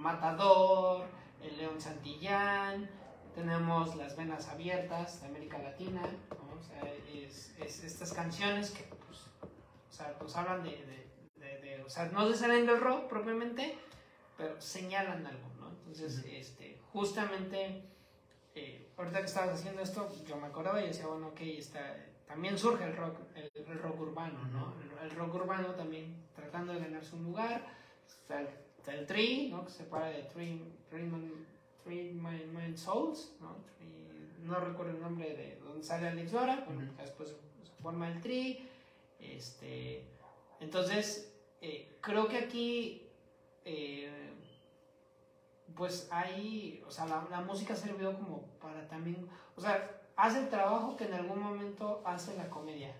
Matador, 0.00 1.04
el 1.42 1.56
León 1.58 1.80
Santillán, 1.80 2.88
tenemos 3.34 3.94
las 3.96 4.16
venas 4.16 4.48
abiertas 4.48 5.20
de 5.20 5.28
América 5.28 5.58
Latina, 5.58 6.02
o 6.30 6.62
sea, 6.62 6.82
es, 7.12 7.52
estas 7.84 8.12
canciones 8.12 8.70
que 8.70 8.82
pues, 8.84 9.18
o 9.38 9.92
sea, 9.92 10.18
pues 10.18 10.34
hablan 10.36 10.62
de, 10.62 10.70
de, 11.36 11.82
o 11.84 11.88
sea, 11.88 12.06
no 12.06 12.26
se 12.28 12.36
salen 12.36 12.66
del 12.66 12.80
rock 12.80 13.08
propiamente, 13.08 13.76
pero 14.36 14.60
señalan 14.60 15.26
algo, 15.26 15.48
¿no? 15.58 15.68
Entonces, 15.70 16.24
este, 16.26 16.80
justamente 16.92 17.84
eh, 18.54 18.90
ahorita 18.96 19.20
que 19.20 19.26
estabas 19.26 19.60
haciendo 19.60 19.82
esto, 19.82 20.08
yo 20.26 20.36
me 20.36 20.46
acordaba 20.46 20.82
y 20.82 20.88
decía, 20.88 21.06
bueno, 21.06 21.28
ok, 21.28 21.40
está, 21.40 21.96
también 22.26 22.58
surge 22.58 22.84
el 22.84 22.96
rock, 22.96 23.18
el, 23.34 23.78
rock 23.78 24.00
urbano, 24.00 24.44
¿no? 24.46 24.74
El, 25.02 25.10
rock 25.10 25.34
urbano 25.34 25.74
también 25.74 26.26
tratando 26.34 26.72
de 26.72 26.80
ganarse 26.80 27.16
un 27.16 27.24
lugar. 27.24 27.64
Está 28.80 28.94
el, 28.94 29.06
Tree, 29.06 29.50
¿no? 29.50 29.64
Que 29.64 29.70
se 29.70 29.84
para 29.84 30.06
de 30.06 30.22
Three, 30.24 30.62
three, 30.88 32.12
Mind, 32.12 32.76
Souls, 32.76 33.32
¿no? 33.40 33.56
no 34.42 34.58
recuerdo 34.58 34.92
el 34.92 35.02
nombre 35.02 35.36
de 35.36 35.60
donde 35.62 35.84
sale 35.84 36.08
Alex 36.08 36.32
bueno, 36.32 36.90
después 36.96 37.28
se 37.28 37.82
forma 37.82 38.08
el 38.08 38.20
Tree. 38.22 38.66
Este, 39.20 40.02
entonces, 40.60 41.30
eh, 41.60 41.98
creo 42.00 42.26
que 42.26 42.38
aquí 42.38 43.02
eh, 43.66 44.30
pues 45.76 46.08
ahí, 46.10 46.82
o 46.86 46.90
sea, 46.90 47.06
la, 47.06 47.40
música 47.40 47.74
sirvió 47.74 48.14
como 48.14 48.42
para 48.60 48.86
también, 48.88 49.28
o 49.56 49.60
sea, 49.60 50.02
hace 50.16 50.40
el 50.40 50.48
trabajo 50.48 50.96
que 50.96 51.04
en 51.04 51.14
algún 51.14 51.40
momento 51.40 52.02
hace 52.04 52.36
la 52.36 52.50
comedia. 52.50 52.94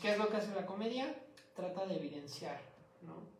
¿Qué 0.00 0.12
es 0.12 0.18
lo 0.18 0.28
que 0.28 0.36
hace 0.36 0.54
la 0.54 0.66
comedia? 0.66 1.14
Trata 1.54 1.86
de 1.86 1.96
evidenciar, 1.96 2.60
¿no? 3.02 3.31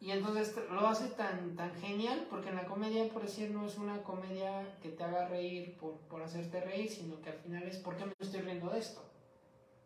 Y 0.00 0.12
entonces 0.12 0.54
lo 0.70 0.86
hace 0.86 1.08
tan, 1.08 1.56
tan 1.56 1.74
genial, 1.80 2.26
porque 2.30 2.50
en 2.50 2.56
la 2.56 2.66
comedia, 2.66 3.08
por 3.08 3.22
decir, 3.22 3.50
no 3.50 3.66
es 3.66 3.76
una 3.78 4.02
comedia 4.04 4.78
que 4.80 4.90
te 4.90 5.02
haga 5.02 5.26
reír 5.26 5.76
por, 5.76 5.94
por 6.08 6.22
hacerte 6.22 6.60
reír, 6.60 6.88
sino 6.88 7.20
que 7.20 7.30
al 7.30 7.38
final 7.38 7.64
es, 7.64 7.78
¿por 7.78 7.96
qué 7.96 8.04
me 8.04 8.14
estoy 8.20 8.40
riendo 8.42 8.70
de 8.70 8.78
esto? 8.78 9.02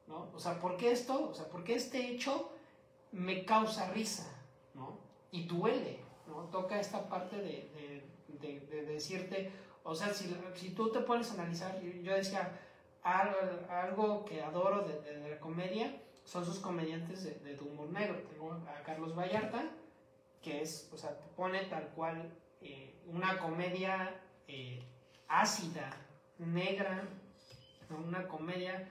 ¿No? 0.07 0.29
O 0.35 0.39
sea, 0.39 0.61
¿por 0.61 0.77
qué 0.77 0.93
esto? 0.93 1.31
O 1.31 1.35
sea, 1.35 1.49
¿por 1.49 1.65
qué 1.65 1.75
este 1.75 2.11
hecho 2.11 2.51
me 3.11 3.47
causa 3.47 3.91
risa? 3.93 4.29
¿No? 4.75 4.99
Y 5.31 5.45
duele, 5.45 6.01
¿no? 6.27 6.43
Toca 6.51 6.79
esta 6.79 7.09
parte 7.09 7.37
de 7.37 8.03
de, 8.43 8.85
decirte, 8.87 9.51
o 9.85 9.95
sea, 9.95 10.13
si, 10.13 10.35
si, 10.55 10.71
tú 10.71 10.91
te 10.91 11.01
pones 11.01 11.31
a 11.31 11.35
analizar, 11.35 11.81
yo 11.81 12.15
decía, 12.15 12.61
algo, 13.03 13.37
algo 13.69 14.25
que 14.25 14.43
adoro 14.43 14.87
de, 14.87 15.29
la 15.29 15.41
comedia 15.41 16.01
son 16.25 16.45
sus 16.45 16.59
comediantes 16.59 17.25
de, 17.25 17.59
humor 17.61 17.89
negro. 17.91 18.23
Tengo 18.31 18.53
a 18.53 18.83
Carlos 18.85 19.17
Vallarta, 19.17 19.65
que 20.43 20.62
es, 20.62 20.91
o 20.93 20.97
sea, 20.97 21.19
te 21.19 21.27
pone 21.29 21.65
tal 21.65 21.89
cual 21.91 22.33
eh, 22.61 22.95
una 23.07 23.39
comedia 23.39 24.21
eh, 24.49 24.83
ácida, 25.29 25.97
negra, 26.39 27.05
una 27.91 28.27
comedia 28.27 28.89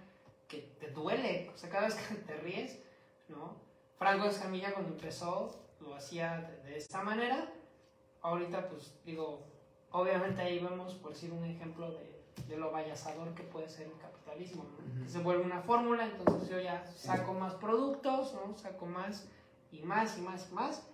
que 0.47 0.59
te 0.80 0.89
duele, 0.91 1.49
o 1.53 1.57
sea, 1.57 1.69
cada 1.69 1.88
vez 1.88 1.95
que 1.95 2.15
te 2.15 2.35
ríes, 2.38 2.80
¿no? 3.27 3.55
Franco 3.97 4.25
Escamilla 4.25 4.73
cuando 4.73 4.93
empezó 4.93 5.61
lo 5.80 5.95
hacía 5.95 6.59
de 6.63 6.77
esta 6.77 7.01
manera, 7.03 7.51
ahorita 8.21 8.69
pues 8.69 8.93
digo, 9.05 9.45
obviamente 9.91 10.41
ahí 10.41 10.59
vemos, 10.59 10.95
por 10.95 11.13
decir 11.13 11.31
un 11.31 11.45
ejemplo 11.45 11.91
de, 11.91 12.21
de 12.47 12.57
lo 12.57 12.71
vallazador 12.71 13.33
que 13.33 13.43
puede 13.43 13.69
ser 13.69 13.88
el 13.88 13.97
capitalismo, 13.97 14.65
Se 15.07 15.19
vuelve 15.19 15.43
una 15.43 15.61
fórmula, 15.61 16.05
entonces 16.05 16.49
yo 16.49 16.59
ya 16.59 16.85
saco 16.95 17.33
más 17.33 17.53
productos, 17.55 18.33
¿no? 18.33 18.57
Saco 18.57 18.85
más 18.85 19.27
y 19.71 19.81
más 19.81 20.17
y 20.17 20.21
más 20.21 20.49
y 20.49 20.53
más, 20.53 20.88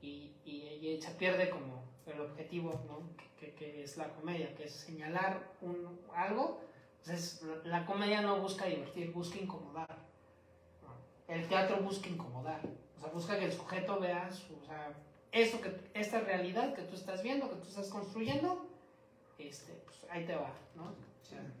y, 0.00 0.32
y, 0.44 1.00
se 1.00 1.10
pierde 1.12 1.50
como 1.50 1.84
el 2.06 2.20
objetivo, 2.20 2.84
¿no? 2.86 3.08
Que, 3.38 3.54
que, 3.54 3.82
es 3.82 3.96
la 3.96 4.08
comedia, 4.08 4.54
que 4.54 4.64
es 4.64 4.72
señalar 4.72 5.52
un, 5.60 6.00
algo. 6.14 6.60
Entonces, 6.98 7.42
la 7.64 7.86
comedia 7.86 8.20
no 8.20 8.40
busca 8.40 8.66
divertir, 8.66 9.12
busca 9.12 9.38
incomodar. 9.38 9.98
El 11.28 11.46
teatro 11.48 11.80
busca 11.82 12.08
incomodar. 12.08 12.60
O 12.96 13.00
sea, 13.00 13.10
busca 13.10 13.38
que 13.38 13.46
el 13.46 13.52
sujeto 13.52 13.98
vea 13.98 14.30
su, 14.30 14.54
o 14.56 14.64
sea, 14.64 14.92
esto 15.32 15.60
que, 15.60 15.74
esta 15.94 16.20
realidad 16.20 16.74
que 16.74 16.82
tú 16.82 16.94
estás 16.94 17.22
viendo, 17.22 17.48
que 17.48 17.56
tú 17.56 17.68
estás 17.68 17.88
construyendo, 17.88 18.68
este, 19.38 19.72
pues 19.84 19.98
ahí 20.10 20.26
te 20.26 20.34
va, 20.34 20.52
¿no? 20.74 20.94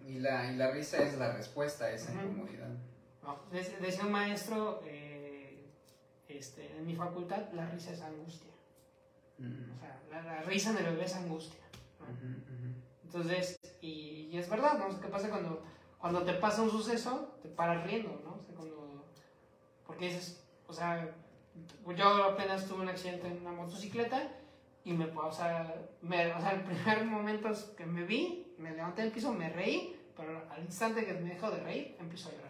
Y, 0.06 0.18
la, 0.18 0.50
y 0.52 0.56
la 0.56 0.72
risa 0.72 1.02
es 1.02 1.16
la 1.16 1.32
respuesta 1.32 1.84
a 1.84 1.92
esa 1.92 2.12
incomodidad. 2.12 2.68
No, 3.22 3.38
decía 3.52 4.04
un 4.04 4.12
maestro 4.12 4.82
eh, 4.84 5.09
este, 6.38 6.76
en 6.76 6.86
mi 6.86 6.94
facultad, 6.94 7.52
la 7.52 7.68
risa 7.70 7.92
es 7.92 8.00
angustia. 8.00 8.50
O 9.38 9.78
sea, 9.78 10.22
la, 10.22 10.42
risa 10.42 10.70
en 10.70 10.78
el 10.78 10.84
bebé 10.84 11.04
es 11.04 11.16
angustia. 11.16 11.60
Entonces, 13.04 13.58
y, 13.80 14.30
es 14.36 14.48
verdad, 14.48 14.78
¿no? 14.78 15.00
¿Qué 15.00 15.08
pasa 15.08 15.30
cuando, 15.30 15.62
cuando 15.98 16.22
te 16.22 16.34
pasa 16.34 16.62
un 16.62 16.70
suceso? 16.70 17.38
Te 17.42 17.48
paras 17.48 17.84
riendo, 17.84 18.20
¿no? 18.24 18.38
O 18.40 18.42
sea, 18.42 18.54
cuando, 18.54 19.04
porque 19.86 20.06
dices, 20.06 20.44
o 20.66 20.72
sea, 20.72 21.14
yo 21.96 22.24
apenas 22.24 22.66
tuve 22.66 22.82
un 22.82 22.88
accidente 22.88 23.26
en 23.26 23.40
una 23.40 23.52
motocicleta 23.52 24.28
y 24.84 24.92
me, 24.92 25.06
o 25.06 25.32
sea, 25.32 25.74
me, 26.02 26.32
o 26.32 26.40
sea, 26.40 26.52
el 26.52 26.62
primer 26.62 27.04
momento 27.04 27.50
que 27.76 27.86
me 27.86 28.04
vi, 28.04 28.54
me 28.58 28.70
levanté 28.72 29.02
del 29.02 29.12
piso, 29.12 29.32
me 29.32 29.50
reí, 29.50 29.96
pero 30.16 30.44
al 30.50 30.62
instante 30.62 31.04
que 31.04 31.14
me 31.14 31.30
dejó 31.30 31.50
de 31.50 31.60
reír, 31.62 31.96
empiezo 31.98 32.28
a 32.28 32.32
llorar. 32.32 32.49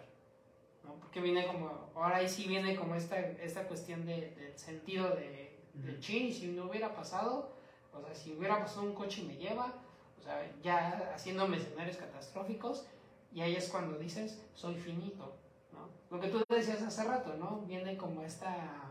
Porque 1.01 1.21
viene 1.21 1.47
como, 1.47 1.91
ahora 1.95 2.17
ahí 2.17 2.29
sí 2.29 2.47
viene 2.47 2.77
como 2.77 2.95
esta, 2.95 3.19
esta 3.19 3.67
cuestión 3.67 4.07
de, 4.07 4.31
del 4.31 4.59
sentido 4.59 5.11
de, 5.11 5.59
de 5.75 6.01
chin, 6.01 6.33
si 6.33 6.49
no 6.49 6.67
hubiera 6.67 6.95
pasado, 6.95 7.53
o 7.93 8.01
sea, 8.01 8.15
si 8.15 8.33
hubiera 8.33 8.61
pasado 8.61 8.83
un 8.83 8.95
coche 8.95 9.23
y 9.23 9.27
me 9.27 9.37
lleva, 9.37 9.75
o 10.19 10.23
sea, 10.23 10.51
ya 10.63 11.13
haciéndome 11.15 11.57
escenarios 11.57 11.97
catastróficos, 11.97 12.87
y 13.33 13.41
ahí 13.41 13.57
es 13.57 13.69
cuando 13.69 13.99
dices, 13.99 14.41
soy 14.55 14.75
finito, 14.77 15.37
¿no? 15.73 15.89
Lo 16.11 16.21
que 16.21 16.29
tú 16.29 16.45
decías 16.49 16.83
hace 16.83 17.05
rato, 17.05 17.35
¿no? 17.37 17.63
Viene 17.67 17.97
como 17.97 18.23
esta 18.23 18.91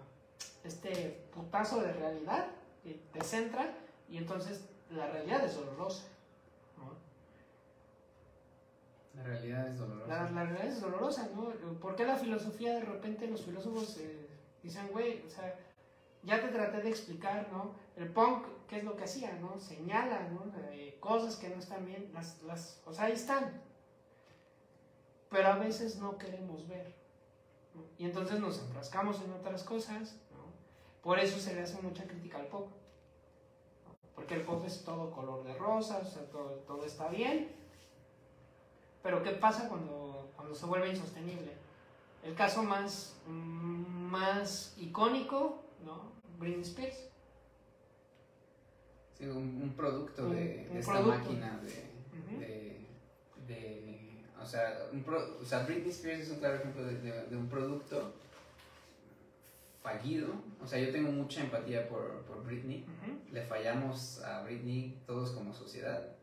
este 0.64 1.30
putazo 1.34 1.82
de 1.82 1.94
realidad 1.94 2.48
que 2.84 3.00
te 3.14 3.24
centra 3.24 3.74
y 4.10 4.18
entonces 4.18 4.66
la 4.90 5.08
realidad 5.08 5.44
es 5.46 5.56
dolorosa. 5.56 6.04
La 9.20 9.26
realidad 9.26 9.68
es 9.68 9.78
dolorosa. 9.78 10.32
La, 10.32 10.46
realidad 10.46 10.66
es 10.66 10.82
dolorosa, 10.82 11.30
¿no? 11.36 11.80
¿Por 11.80 11.96
qué 11.96 12.06
la 12.06 12.16
filosofía 12.16 12.74
de 12.74 12.82
repente 12.82 13.28
los 13.28 13.44
filósofos 13.44 13.98
eh, 14.00 14.28
dicen, 14.64 14.88
güey, 14.92 15.24
o 15.26 15.30
sea, 15.30 15.56
ya 16.24 16.42
te 16.42 16.48
traté 16.48 16.82
de 16.82 16.90
explicar, 16.90 17.48
¿no? 17.52 17.76
El 17.96 18.10
punk, 18.12 18.48
¿qué 18.68 18.80
es 18.80 18.84
lo 18.84 18.96
que 18.96 19.04
hacía, 19.04 19.34
no? 19.34 19.60
Señala, 19.60 20.28
¿no? 20.30 20.52
Eh, 20.72 20.98
cosas 21.00 21.36
que 21.36 21.50
no 21.50 21.60
están 21.60 21.86
bien, 21.86 22.12
las, 22.14 22.42
las, 22.44 22.82
o 22.86 22.94
sea, 22.94 23.06
ahí 23.06 23.14
están. 23.14 23.62
Pero 25.30 25.48
a 25.48 25.58
veces 25.58 25.98
no 25.98 26.18
queremos 26.18 26.68
ver. 26.68 26.96
Y 27.98 28.06
entonces 28.06 28.40
nos 28.40 28.60
enfrascamos 28.60 29.22
en 29.22 29.32
otras 29.32 29.64
cosas 29.64 30.16
por 31.02 31.18
eso 31.20 31.40
se 31.40 31.54
le 31.56 31.62
hace 31.62 31.82
mucha 31.82 32.04
crítica 32.06 32.38
al 32.38 32.48
pop. 32.48 32.68
Porque 34.14 34.36
el 34.36 34.44
pop 34.44 34.64
es 34.66 34.84
todo 34.84 35.12
color 35.12 35.44
de 35.44 35.54
rosa, 35.56 36.00
o 36.00 36.06
sea, 36.06 36.24
todo, 36.30 36.86
está 36.86 37.08
bien. 37.08 37.56
Pero 39.02 39.24
¿qué 39.24 39.32
pasa 39.32 39.70
cuando, 39.70 40.32
cuando 40.36 40.54
se 40.54 40.66
vuelve 40.66 40.90
insostenible? 40.90 41.54
El 42.24 42.36
caso 42.36 42.64
más, 42.64 43.16
más 43.28 44.74
icónico, 44.78 45.64
¿no? 45.86 46.12
Britney 46.38 46.62
Spears. 46.62 47.10
Sí, 49.18 49.26
un, 49.26 49.74
producto 49.76 50.30
de, 50.30 50.80
esta 50.80 51.02
máquina 51.02 51.60
de, 51.62 52.88
de, 53.48 54.26
o, 54.42 54.46
sea, 54.46 54.88
un 54.94 55.04
o 55.42 55.46
sea, 55.46 55.66
Britney 55.66 55.90
Spears 55.90 56.22
es 56.22 56.30
un 56.30 56.40
claro 56.40 56.56
ejemplo 56.56 56.86
de, 56.86 57.36
un 57.36 57.50
producto 57.50 58.14
fallido. 59.82 60.30
O 60.62 60.68
sea, 60.68 60.80
yo 60.80 60.92
tengo 60.92 61.12
mucha 61.12 61.42
empatía 61.42 61.88
por, 61.90 62.22
por 62.24 62.44
Britney. 62.46 62.86
Le 63.32 63.44
fallamos 63.44 64.22
a 64.24 64.44
Britney 64.44 65.02
todos 65.06 65.32
como 65.32 65.54
sociedad. 65.54 66.19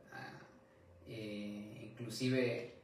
Eh, 1.08 1.90
inclusive 1.90 2.76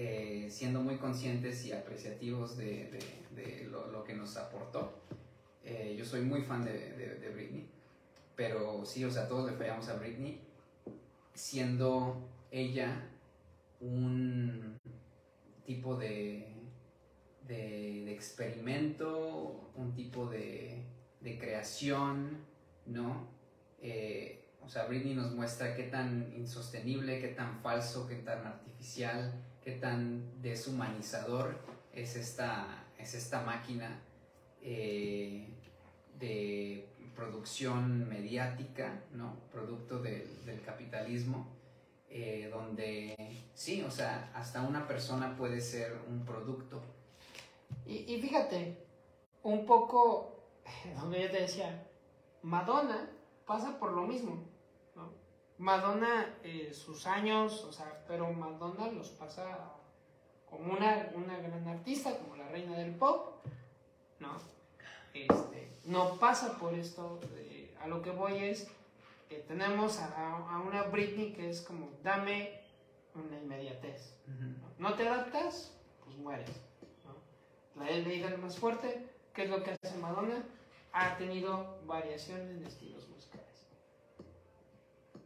eh, 0.00 0.46
siendo 0.48 0.80
muy 0.80 0.96
conscientes 0.96 1.66
y 1.66 1.72
apreciativos 1.72 2.56
de, 2.56 3.00
lo, 3.68 4.04
que 4.04 4.14
nos 4.14 4.36
aportó. 4.36 5.02
Eh, 5.64 5.96
yo 5.98 6.04
soy 6.04 6.20
muy 6.20 6.42
fan 6.42 6.64
de, 6.64 7.32
Britney, 7.34 7.68
pero 8.36 8.84
sí, 8.84 9.04
o 9.04 9.10
sea, 9.10 9.26
todos 9.26 9.50
le 9.50 9.56
fallamos 9.56 9.88
a 9.88 9.96
Britney, 9.96 10.40
siendo 11.34 12.28
ella 12.52 13.10
un 13.80 14.78
tipo 15.66 15.96
de, 15.96 16.46
de, 17.48 18.12
experimento, 18.12 19.68
un 19.74 19.94
tipo 19.96 20.26
de, 20.26 20.84
creación, 21.40 22.38
¿no? 22.86 23.26
Eh, 23.82 24.47
o 24.68 24.70
sea, 24.70 24.84
Britney 24.84 25.14
nos 25.14 25.32
muestra 25.32 25.74
qué 25.74 25.84
tan 25.84 26.30
insostenible, 26.36 27.22
qué 27.22 27.28
tan 27.28 27.58
falso, 27.62 28.06
qué 28.06 28.16
tan 28.16 28.46
artificial, 28.46 29.32
qué 29.64 29.72
tan 29.72 30.42
deshumanizador 30.42 31.58
es 31.94 32.16
esta, 32.16 32.84
es 32.98 33.14
esta 33.14 33.40
máquina 33.40 34.02
eh, 34.60 35.48
de 36.18 36.86
producción 37.16 38.06
mediática, 38.10 39.04
¿no? 39.14 39.36
Producto 39.50 40.02
del, 40.02 40.60
capitalismo, 40.66 41.48
eh, 42.10 42.50
donde 42.52 43.16
sí, 43.54 43.80
o 43.80 43.90
sea, 43.90 44.30
hasta 44.34 44.60
una 44.60 44.86
persona 44.86 45.34
puede 45.34 45.62
ser 45.62 45.96
un 46.10 46.26
producto. 46.26 46.82
Y, 47.86 48.04
y 48.12 48.20
fíjate, 48.20 48.76
un 49.44 49.64
poco, 49.64 50.44
donde 51.00 51.22
yo 51.22 51.30
te 51.30 51.40
decía, 51.40 51.88
Madonna 52.42 53.08
pasa 53.46 53.78
por 53.78 53.92
lo 53.92 54.02
mismo. 54.02 54.47
Madonna, 55.58 56.36
eh, 56.44 56.72
sus 56.72 57.06
años, 57.06 57.64
o 57.64 57.72
sea, 57.72 58.04
pero 58.06 58.32
Madonna 58.32 58.90
los 58.92 59.10
pasa 59.10 59.72
como 60.48 60.72
una, 60.72 61.10
una 61.14 61.36
gran 61.38 61.66
artista, 61.66 62.16
como 62.16 62.36
la 62.36 62.48
reina 62.48 62.76
del 62.78 62.94
pop, 62.94 63.44
¿no? 64.20 64.36
Este, 65.12 65.72
no 65.84 66.16
pasa 66.16 66.58
por 66.58 66.74
esto, 66.74 67.18
a 67.82 67.88
lo 67.88 68.02
que 68.02 68.10
voy 68.10 68.36
es 68.44 68.70
que 69.28 69.36
tenemos 69.36 69.98
a, 69.98 70.62
una 70.64 70.84
Britney 70.84 71.32
que 71.32 71.50
es 71.50 71.60
como, 71.60 71.90
dame 72.02 72.60
una 73.14 73.36
inmediatez, 73.36 74.14
¿no? 74.78 74.94
te 74.94 75.08
adaptas? 75.08 75.76
Pues 76.04 76.16
mueres, 76.18 76.50
¿no? 77.04 77.84
La 77.84 77.90
ley 77.90 78.24
más 78.40 78.56
fuerte, 78.56 79.08
¿qué 79.34 79.44
es 79.44 79.50
lo 79.50 79.62
que 79.64 79.72
hace 79.72 79.98
Madonna? 79.98 80.44
Ha 80.92 81.16
tenido 81.18 81.80
variaciones 81.84 82.48
en 82.48 82.64
estilos 82.64 83.08
musicales 83.08 83.27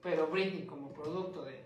pero 0.02 0.26
Britney 0.26 0.66
como 0.66 0.92
producto 0.92 1.44
de, 1.44 1.62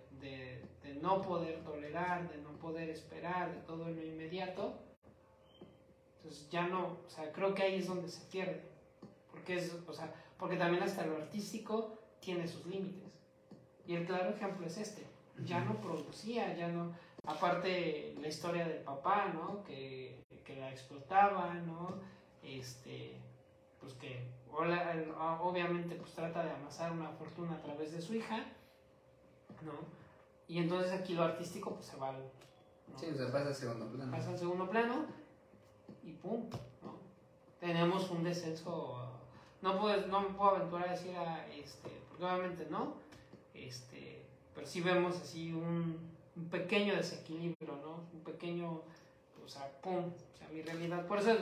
no 1.03 1.21
poder 1.23 1.63
tolerar, 1.63 2.29
de 2.29 2.39
no 2.39 2.51
poder 2.59 2.89
esperar, 2.89 3.55
de 3.55 3.61
todo 3.61 3.89
lo 3.89 4.03
inmediato, 4.03 4.75
entonces 6.17 6.49
ya 6.51 6.67
no, 6.67 6.97
o 7.07 7.09
sea, 7.09 7.31
creo 7.33 7.55
que 7.55 7.63
ahí 7.63 7.77
es 7.77 7.87
donde 7.87 8.09
se 8.09 8.25
pierde, 8.25 8.63
porque 9.31 9.59
es, 9.59 9.77
o 9.87 9.93
sea, 9.93 10.13
porque 10.39 10.57
también 10.57 10.83
hasta 10.83 11.07
lo 11.07 11.17
artístico 11.17 11.99
tiene 12.19 12.49
sus 12.49 12.67
límites. 12.67 13.13
Y 13.87 13.95
el 13.95 14.07
claro 14.07 14.31
ejemplo 14.31 14.67
es 14.67 14.79
este, 14.79 15.07
ya 15.45 15.61
no 15.61 15.81
producía, 15.81 16.57
ya 16.57 16.69
no, 16.69 16.93
aparte 17.25 18.17
la 18.21 18.29
historia 18.29 18.67
del 18.67 18.83
papá, 18.83 19.29
¿no? 19.33 19.63
Que, 19.65 20.25
que 20.45 20.57
la 20.57 20.71
explotaba, 20.71 21.55
¿no? 21.55 22.01
Este, 22.43 23.21
pues 23.81 23.93
que 23.95 24.25
obviamente 24.53 25.97
pues 25.97 26.13
trata 26.13 26.45
de 26.45 26.51
amasar 26.51 26.93
una 26.93 27.11
fortuna 27.11 27.57
a 27.57 27.63
través 27.63 27.93
de 27.93 28.01
su 28.01 28.15
hija, 28.15 28.39
¿no? 29.63 29.73
Y 30.49 30.59
entonces 30.59 30.93
aquí 30.93 31.15
lo 31.15 31.25
artístico 31.25 31.75
pues 31.75 31.87
se 31.87 31.97
va 31.97 32.11
al... 32.11 32.31
Sí, 32.97 33.07
o 33.13 33.17
sea, 33.17 33.33
pasa 33.33 33.49
al 33.49 33.55
segundo 33.55 33.87
plano. 33.89 34.13
Pasa 34.13 34.31
al 34.31 34.39
segundo 34.39 34.71
plano 34.71 35.07
y 36.05 36.13
pum, 36.13 36.49
¿no? 36.83 36.95
Tenemos 37.61 38.11
un 38.11 38.23
descenso, 38.23 39.11
no, 39.61 39.81
puedo, 39.81 40.07
no 40.07 40.21
me 40.21 40.29
puedo 40.31 40.57
aventurar 40.57 40.89
a 40.89 40.93
decir, 40.93 41.17
a, 41.17 41.47
este, 41.49 41.91
porque 42.09 42.25
obviamente 42.25 42.67
no, 42.71 42.95
este, 43.55 44.25
pero 44.55 44.67
sí 44.67 44.81
vemos 44.81 45.17
así 45.21 45.53
un, 45.53 45.99
un 46.37 46.49
pequeño 46.49 46.95
desequilibrio, 46.95 47.77
¿no? 47.83 48.05
Un 48.13 48.21
pequeño, 48.25 48.83
o 49.45 49.49
sea, 49.49 49.69
pum, 49.81 50.05
o 50.07 50.37
sea, 50.39 50.49
mi 50.49 50.63
realidad, 50.63 51.07
por 51.07 51.19
eso 51.19 51.35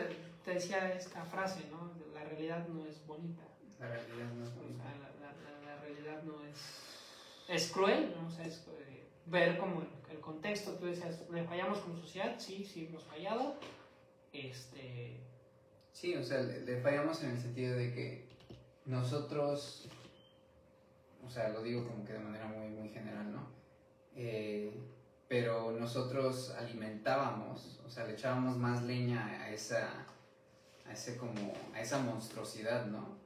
te 0.44 0.54
decía 0.54 0.92
esta 0.92 1.24
frase, 1.24 1.64
¿no? 1.70 1.92
La 2.12 2.24
realidad 2.24 2.68
no 2.68 2.84
es 2.84 3.04
bonita. 3.06 3.42
La 3.80 3.88
realidad 3.88 4.32
no 4.36 4.44
es 4.44 4.54
bonita. 4.54 4.84
la, 5.64 5.76
realidad 5.80 6.22
no 6.22 6.44
es... 6.44 6.58
Es 7.48 7.70
cruel, 7.70 8.14
¿no? 8.16 8.26
O 8.26 8.30
sea, 8.30 8.44
es 8.44 8.66
eh, 8.68 9.04
ver 9.26 9.58
como 9.58 9.82
el, 10.10 10.20
contexto, 10.20 10.72
tú 10.74 10.86
decías, 10.86 11.28
¿le 11.30 11.44
fallamos 11.44 11.80
como 11.80 11.98
sociedad? 11.98 12.36
Sí, 12.38 12.64
sí, 12.64 12.86
hemos 12.86 13.04
fallado. 13.04 13.58
Este... 14.32 15.20
Sí, 15.92 16.14
o 16.14 16.22
sea, 16.22 16.40
le, 16.42 16.80
fallamos 16.80 17.22
en 17.22 17.30
el 17.30 17.38
sentido 17.38 17.76
de 17.76 17.92
que 17.92 18.28
nosotros, 18.86 19.86
o 21.24 21.28
sea, 21.28 21.50
lo 21.50 21.62
digo 21.62 21.86
como 21.86 22.04
que 22.04 22.14
de 22.14 22.18
manera 22.20 22.46
muy, 22.46 22.68
muy 22.68 22.88
general, 22.88 23.32
¿no? 23.32 23.48
Eh, 24.16 24.72
pero 25.28 25.72
nosotros 25.72 26.54
alimentábamos, 26.58 27.80
o 27.84 27.90
sea, 27.90 28.06
le 28.06 28.14
echábamos 28.14 28.56
más 28.56 28.82
leña 28.82 29.42
a 29.42 29.50
esa 29.50 30.06
a, 30.86 30.92
ese 30.92 31.16
como, 31.16 31.52
a 31.72 31.80
esa 31.80 31.98
monstruosidad, 31.98 32.86
¿no? 32.86 33.16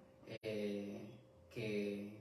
Eh, 0.42 1.10
que, 1.50 2.12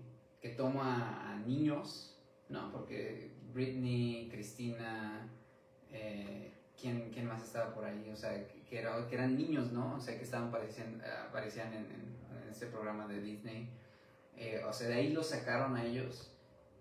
que, 0.42 0.50
toma 0.50 1.32
a 1.32 1.36
niños, 1.40 2.16
¿no? 2.50 2.72
Porque 2.72 3.32
Britney, 3.54 4.30
Cristina, 4.32 5.30
eh, 5.92 6.52
¿quién, 6.80 7.10
¿quién, 7.12 7.28
más 7.28 7.44
estaba 7.44 7.74
por 7.74 7.86
ahí? 7.86 8.10
O 8.12 8.16
sea, 8.16 8.32
que, 8.70 8.80
era, 8.80 9.08
que 9.08 9.16
eran 9.16 9.38
niños, 9.38 9.72
¿no? 9.72 9.96
O 9.96 10.00
sea, 10.00 10.18
que 10.18 10.24
estaban 10.24 10.50
apareciendo, 10.50 11.04
aparecían 11.28 11.74
en, 11.74 11.86
en, 11.86 12.18
este 12.50 12.68
programa 12.68 13.08
de 13.08 13.22
Disney. 13.22 13.70
Eh, 14.36 14.64
o 14.68 14.74
sea, 14.74 14.88
de 14.88 14.96
ahí 14.96 15.12
los 15.12 15.28
sacaron 15.28 15.76
a 15.76 15.86
ellos, 15.86 16.32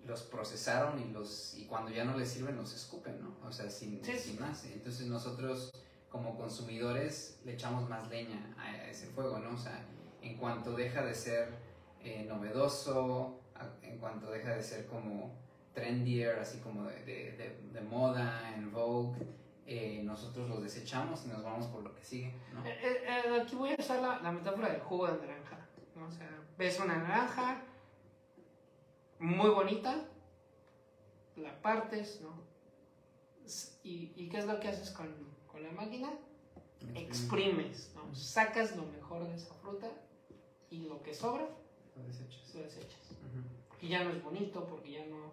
los 0.07 0.23
procesaron 0.23 1.01
y, 1.01 1.13
los, 1.13 1.55
y 1.57 1.65
cuando 1.65 1.91
ya 1.91 2.05
no 2.05 2.17
les 2.17 2.31
sirven 2.31 2.57
los 2.57 2.75
escupen, 2.75 3.21
¿no? 3.21 3.37
O 3.47 3.53
sea, 3.53 3.69
sin, 3.69 4.03
sin 4.05 4.41
más. 4.41 4.65
Entonces 4.67 5.07
nosotros 5.07 5.73
como 6.09 6.37
consumidores 6.37 7.41
le 7.45 7.55
echamos 7.55 7.89
más 7.89 8.09
leña 8.09 8.55
a 8.59 8.89
ese 8.89 9.07
fuego, 9.07 9.39
¿no? 9.39 9.55
O 9.55 9.59
sea, 9.59 9.85
en 10.23 10.37
cuanto 10.37 10.73
deja 10.73 11.05
de 11.05 11.15
ser 11.15 11.55
eh, 12.01 12.25
novedoso, 12.29 13.41
en 13.83 13.99
cuanto 13.99 14.31
deja 14.31 14.55
de 14.55 14.63
ser 14.63 14.87
como 14.87 15.35
trendier, 15.75 16.39
así 16.39 16.59
como 16.61 16.85
de, 16.85 17.57
de, 17.73 17.81
moda, 17.83 18.55
en 18.55 18.73
Vogue, 18.73 19.19
eh, 19.67 20.01
nosotros 20.05 20.49
los 20.49 20.63
desechamos 20.63 21.25
y 21.27 21.29
nos 21.29 21.43
vamos 21.43 21.67
por 21.67 21.83
lo 21.83 21.95
que 21.95 22.03
sigue. 22.03 22.35
Eh, 22.65 23.41
aquí 23.43 23.55
voy 23.57 23.71
a 23.71 23.77
usar 23.79 24.01
la, 24.01 24.21
la, 24.21 24.33
metáfora 24.33 24.71
del 24.71 24.81
jugo 24.81 25.07
de 25.07 25.27
naranja, 25.27 25.59
¿no? 25.95 26.07
O 26.07 26.11
sea, 26.11 26.31
ves 26.57 26.81
una 26.81 26.97
naranja 26.97 27.63
muy 29.19 29.51
bonita, 29.51 30.07
la 31.37 31.61
partes, 31.61 32.21
¿no? 32.23 32.46
¿Y, 33.87 34.13
¿Y 34.17 34.29
qué 34.29 34.39
es 34.39 34.47
lo 34.47 34.59
que 34.59 34.69
haces 34.69 34.91
con 34.91 35.27
con 35.57 35.65
la 35.65 35.73
máquina, 35.73 36.11
exprimes, 36.95 37.91
¿no? 37.95 38.15
sacas 38.15 38.77
lo 38.77 38.85
mejor 38.85 39.27
de 39.27 39.35
esa 39.35 39.55
fruta 39.55 39.91
y 40.69 40.81
lo 40.81 41.03
que 41.03 41.15
sobra 41.15 41.49
lo 41.97 42.03
desechas. 42.05 42.55
Lo 42.55 42.63
desechas. 42.63 43.01
Porque 43.67 43.89
ya 43.89 44.05
no 44.05 44.11
es 44.11 44.23
bonito, 44.23 44.67
porque 44.67 44.93
ya 44.93 45.07
no, 45.07 45.33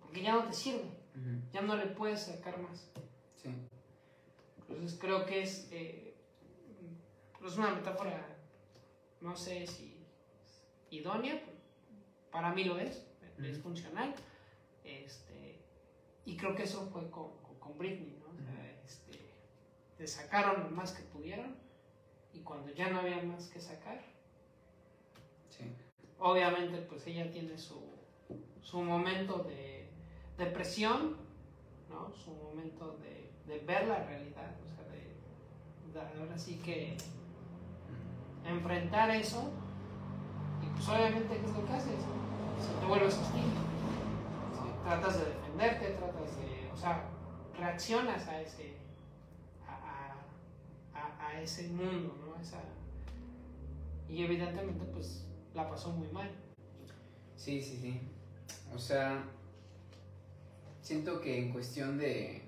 porque 0.00 0.22
ya 0.22 0.32
no 0.32 0.44
te 0.46 0.54
sirve, 0.54 0.88
ya 1.52 1.60
no 1.60 1.76
le 1.76 1.88
puedes 1.88 2.22
sacar 2.22 2.58
más. 2.58 2.90
Sí. 3.36 3.50
Entonces 4.60 4.98
creo 4.98 5.26
que 5.26 5.42
es, 5.42 5.68
eh, 5.72 6.14
es 7.44 7.56
una 7.58 7.74
metáfora, 7.74 8.34
no 9.20 9.36
sé 9.36 9.66
si 9.66 10.06
idónea, 10.88 11.38
para 12.30 12.54
mí 12.54 12.64
lo 12.64 12.78
es, 12.78 13.06
es 13.42 13.58
funcional. 13.58 14.14
Este, 14.84 15.31
y 16.24 16.36
creo 16.36 16.54
que 16.54 16.64
eso 16.64 16.88
fue 16.92 17.10
con, 17.10 17.30
con 17.58 17.78
Britney, 17.78 18.18
¿no? 18.18 18.22
sacaron 20.06 20.64
lo 20.64 20.70
más 20.70 20.92
que 20.92 21.02
pudieron 21.04 21.54
y 22.32 22.40
cuando 22.40 22.72
ya 22.72 22.90
no 22.90 23.00
había 23.00 23.22
más 23.22 23.48
que 23.48 23.60
sacar, 23.60 24.00
obviamente 26.18 26.78
pues 26.82 27.06
ella 27.06 27.30
tiene 27.30 27.58
su, 27.58 27.80
su 28.60 28.80
momento 28.80 29.44
de 29.44 29.88
depresión, 30.38 31.16
¿no? 31.88 32.12
su 32.12 32.32
momento 32.32 32.98
de, 32.98 33.30
de 33.46 33.64
ver 33.64 33.86
la 33.86 34.04
realidad, 34.04 34.56
o 34.64 34.68
sea, 34.68 34.84
de, 34.88 36.20
ahora 36.20 36.38
sí 36.38 36.58
que 36.64 36.96
enfrentar 38.44 39.10
eso 39.10 39.50
y 40.62 40.66
pues 40.66 40.88
obviamente 40.88 41.36
¿qué 41.38 41.46
es 41.46 41.52
lo 41.52 41.66
que 41.66 41.72
haces? 41.72 42.00
Te 42.80 42.86
vuelves 42.86 43.18
hostil. 43.18 43.44
Tratas 44.84 45.18
de 45.18 45.41
defenderte, 45.52 45.94
tratas 45.94 46.36
de, 46.36 46.70
o 46.72 46.76
sea, 46.76 47.04
reaccionas 47.58 48.26
a 48.28 48.40
ese, 48.40 48.74
a, 50.94 51.40
ese 51.40 51.68
mundo, 51.68 52.14
¿no? 52.18 52.32
Y 54.08 54.24
evidentemente 54.24 54.84
pues 54.92 55.24
la 55.54 55.68
pasó 55.68 55.90
muy 55.90 56.08
mal. 56.08 56.30
Sí, 57.36 57.60
sí, 57.62 57.78
sí. 57.80 58.00
O 58.74 58.78
sea, 58.78 59.24
siento 60.82 61.20
que 61.20 61.38
en 61.38 61.52
cuestión 61.52 61.98
de, 61.98 62.42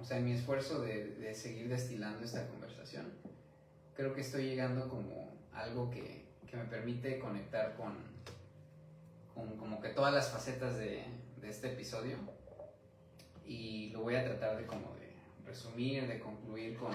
o 0.00 0.04
sea, 0.04 0.18
en 0.18 0.26
mi 0.26 0.32
esfuerzo 0.32 0.80
de, 0.80 1.14
de 1.16 1.34
seguir 1.34 1.68
destilando 1.68 2.24
esta 2.24 2.46
conversación, 2.46 3.12
creo 3.94 4.14
que 4.14 4.20
estoy 4.20 4.44
llegando 4.44 4.88
como 4.88 5.32
algo 5.52 5.90
que, 5.90 6.26
que 6.46 6.56
me 6.56 6.64
permite 6.64 7.18
conectar 7.18 7.76
con, 7.76 7.96
con, 9.34 9.56
como 9.56 9.80
que 9.80 9.88
todas 9.88 10.14
las 10.14 10.30
facetas 10.30 10.76
de, 10.76 11.04
de, 11.40 11.48
este 11.48 11.72
episodio. 11.72 12.16
Y 13.44 13.90
lo 13.90 14.02
voy 14.02 14.16
a 14.16 14.24
tratar 14.24 14.58
de 14.58 14.66
como 14.66 14.94
de 14.96 15.14
resumir, 15.44 16.06
de 16.06 16.18
concluir 16.18 16.76
con, 16.76 16.92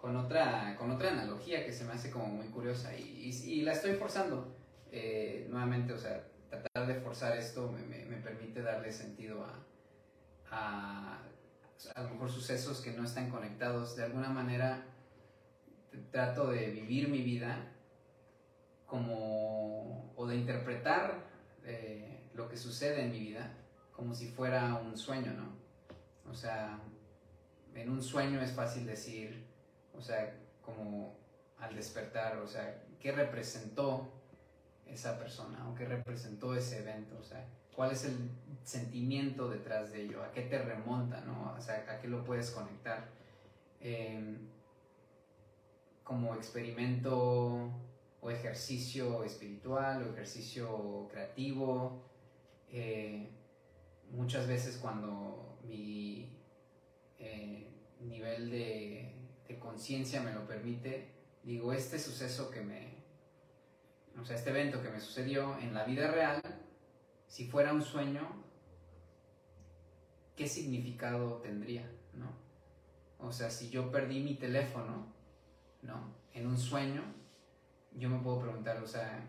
con, 0.00 0.16
otra, 0.16 0.76
con 0.78 0.90
otra 0.90 1.10
analogía 1.10 1.64
que 1.64 1.72
se 1.72 1.84
me 1.84 1.92
hace 1.92 2.10
como 2.10 2.26
muy 2.26 2.48
curiosa 2.48 2.94
y, 2.96 3.62
la 3.62 3.72
estoy 3.72 3.94
forzando. 3.94 4.54
Eh, 4.90 5.46
nuevamente, 5.50 5.92
o 5.92 5.98
sea, 5.98 6.26
tratar 6.48 6.86
de 6.86 6.94
forzar 7.00 7.36
esto 7.36 7.70
me, 7.70 7.82
me, 7.82 8.04
me 8.06 8.16
permite 8.16 8.62
darle 8.62 8.92
sentido 8.92 9.44
a, 9.44 9.66
a, 10.50 11.22
a 11.94 12.02
lo 12.02 12.10
mejor 12.10 12.30
sucesos 12.30 12.80
que 12.80 12.92
no 12.92 13.04
están 13.04 13.28
conectados. 13.30 13.96
De 13.96 14.04
alguna 14.04 14.30
manera 14.30 14.84
trato 16.10 16.48
de 16.48 16.70
vivir 16.70 17.08
mi 17.08 17.22
vida 17.22 17.72
como, 18.86 20.12
o 20.16 20.26
de 20.26 20.36
interpretar 20.36 21.24
eh, 21.64 22.28
lo 22.34 22.48
que 22.48 22.56
sucede 22.56 23.02
en 23.02 23.10
mi 23.10 23.20
vida 23.20 23.52
como 23.96 24.14
si 24.14 24.28
fuera 24.28 24.74
un 24.74 24.96
sueño, 24.96 25.32
¿no? 25.32 25.56
O 26.30 26.34
sea, 26.34 26.78
en 27.74 27.88
un 27.90 28.02
sueño 28.02 28.40
es 28.42 28.52
fácil 28.52 28.86
decir, 28.86 29.46
o 29.96 30.00
sea, 30.00 30.38
como 30.62 31.16
al 31.58 31.74
despertar, 31.74 32.36
o 32.38 32.46
sea, 32.46 32.82
¿qué 33.00 33.12
representó 33.12 34.12
esa 34.86 35.18
persona 35.18 35.66
o 35.68 35.74
qué 35.74 35.86
representó 35.86 36.54
ese 36.54 36.80
evento? 36.80 37.16
O 37.18 37.24
sea, 37.24 37.46
¿cuál 37.74 37.92
es 37.92 38.04
el 38.04 38.30
sentimiento 38.64 39.48
detrás 39.48 39.92
de 39.92 40.02
ello? 40.02 40.22
¿A 40.22 40.30
qué 40.30 40.42
te 40.42 40.58
remonta, 40.58 41.22
no? 41.22 41.54
O 41.56 41.60
sea, 41.60 41.86
¿a 41.88 41.98
qué 41.98 42.08
lo 42.08 42.22
puedes 42.22 42.50
conectar? 42.50 43.08
Eh, 43.80 44.36
como 46.04 46.34
experimento 46.34 47.70
o 48.20 48.30
ejercicio 48.30 49.24
espiritual 49.24 50.02
o 50.02 50.12
ejercicio 50.12 51.08
creativo. 51.10 52.02
Eh, 52.70 53.30
muchas 54.10 54.46
veces 54.46 54.78
cuando 54.78 55.58
mi 55.64 56.36
eh, 57.18 57.70
nivel 58.00 58.50
de, 58.50 59.12
conciencia 59.60 60.22
me 60.22 60.32
lo 60.32 60.46
permite, 60.46 61.08
digo, 61.42 61.72
este 61.72 61.98
suceso 61.98 62.50
que 62.50 62.60
me, 62.60 62.94
o 64.20 64.24
sea, 64.24 64.36
este 64.36 64.50
evento 64.50 64.82
que 64.82 64.90
me 64.90 65.00
sucedió 65.00 65.58
en 65.58 65.74
la 65.74 65.84
vida 65.84 66.10
real, 66.10 66.40
si 67.26 67.46
fuera 67.46 67.72
un 67.72 67.82
sueño, 67.82 68.44
¿qué 70.34 70.46
significado 70.48 71.36
tendría? 71.38 71.90
¿no? 72.14 72.30
O 73.18 73.32
sea, 73.32 73.50
si 73.50 73.70
yo 73.70 73.90
perdí 73.90 74.20
mi 74.20 74.34
teléfono, 74.34 75.12
¿no? 75.82 76.14
En 76.32 76.46
un 76.46 76.58
sueño, 76.58 77.02
yo 77.92 78.08
me 78.08 78.18
puedo 78.20 78.40
preguntar, 78.40 78.82
o 78.82 78.86
sea, 78.86 79.26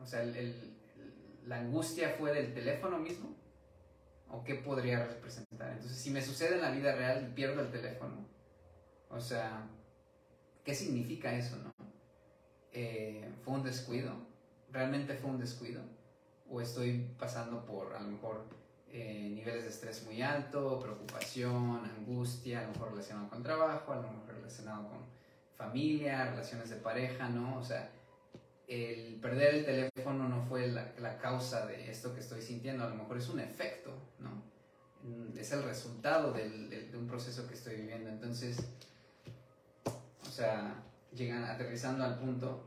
o 0.00 0.06
sea 0.06 0.24
la 1.46 1.60
angustia 1.60 2.14
fue 2.18 2.32
del 2.32 2.52
teléfono 2.52 2.98
mismo, 2.98 3.34
o 4.30 4.44
qué 4.44 4.54
podría 4.54 5.04
representar. 5.04 5.72
Entonces, 5.72 5.98
si 5.98 6.10
me 6.10 6.22
sucede 6.22 6.56
en 6.56 6.62
la 6.62 6.70
vida 6.70 6.94
real 6.94 7.28
y 7.28 7.34
pierdo 7.34 7.60
el 7.60 7.70
teléfono, 7.70 8.26
o 9.10 9.20
sea, 9.20 9.66
¿qué 10.64 10.74
significa 10.74 11.32
eso, 11.34 11.56
no? 11.56 11.72
Eh, 12.72 13.28
¿Fue 13.44 13.54
un 13.54 13.62
descuido? 13.62 14.12
¿Realmente 14.70 15.14
fue 15.14 15.30
un 15.30 15.38
descuido? 15.38 15.82
¿O 16.50 16.60
estoy 16.60 17.08
pasando 17.18 17.64
por, 17.64 17.94
a 17.94 18.00
lo 18.00 18.08
mejor, 18.08 18.44
eh, 18.90 19.30
niveles 19.34 19.64
de 19.64 19.68
estrés 19.68 20.04
muy 20.04 20.22
alto, 20.22 20.78
preocupación, 20.80 21.84
angustia, 21.84 22.60
a 22.60 22.62
lo 22.62 22.72
mejor 22.72 22.90
relacionado 22.90 23.28
con 23.28 23.42
trabajo, 23.42 23.92
a 23.92 23.96
lo 23.96 24.10
mejor 24.10 24.34
relacionado 24.34 24.88
con 24.88 24.98
familia, 25.56 26.30
relaciones 26.30 26.70
de 26.70 26.76
pareja, 26.76 27.28
¿no? 27.28 27.58
O 27.58 27.64
sea, 27.64 27.90
el 28.68 29.18
perder 29.20 29.54
el 29.54 29.64
teléfono 29.64 30.28
no 30.28 30.44
fue 30.44 30.68
la, 30.68 31.18
causa 31.18 31.66
de 31.66 31.90
esto 31.90 32.14
que 32.14 32.20
estoy 32.20 32.42
sintiendo, 32.42 32.84
a 32.84 32.90
lo 32.90 32.96
mejor 32.96 33.16
es 33.16 33.28
un 33.30 33.40
efecto, 33.40 33.90
¿no? 34.18 34.42
Mm, 35.02 35.38
es 35.38 35.50
el 35.52 35.62
resultado 35.62 36.32
del, 36.32 36.68
de 36.68 36.96
un 36.98 37.06
proceso 37.06 37.48
que 37.48 37.54
estoy 37.54 37.76
viviendo. 37.76 38.10
Entonces, 38.10 38.58
o 40.22 40.30
sea, 40.30 40.84
llegan 41.14 41.44
aterrizando 41.44 42.04
al 42.04 42.18
punto. 42.18 42.64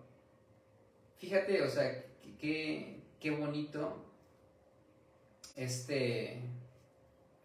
Fíjate, 1.20 1.62
o 1.62 1.70
sea, 1.70 2.04
qué, 2.40 3.04
qué 3.20 3.32
bonito 3.32 4.04
este, 5.56 6.42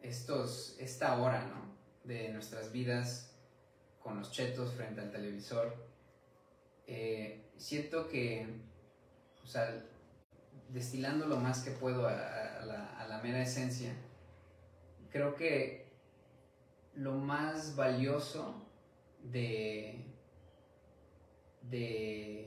estos, 0.02 0.76
esta 0.78 1.20
hora, 1.20 1.44
¿no? 1.44 1.76
De 2.04 2.30
nuestras 2.30 2.72
vidas 2.72 3.34
con 4.02 4.18
los 4.18 4.30
chetos 4.30 4.72
frente 4.72 5.00
al 5.00 5.10
televisor, 5.10 5.74
eh, 6.86 7.45
siento 7.56 8.08
que, 8.08 8.46
o 9.42 9.46
sea, 9.46 9.82
destilando 10.68 11.26
lo 11.26 11.36
más 11.36 11.62
que 11.62 11.70
puedo 11.70 12.06
a, 12.06 12.12
la, 12.64 13.20
mera 13.22 13.42
esencia, 13.42 13.92
creo 15.10 15.34
que 15.34 15.86
lo 16.94 17.14
más 17.14 17.74
valioso 17.74 18.54
de, 19.22 20.04
de 21.62 22.46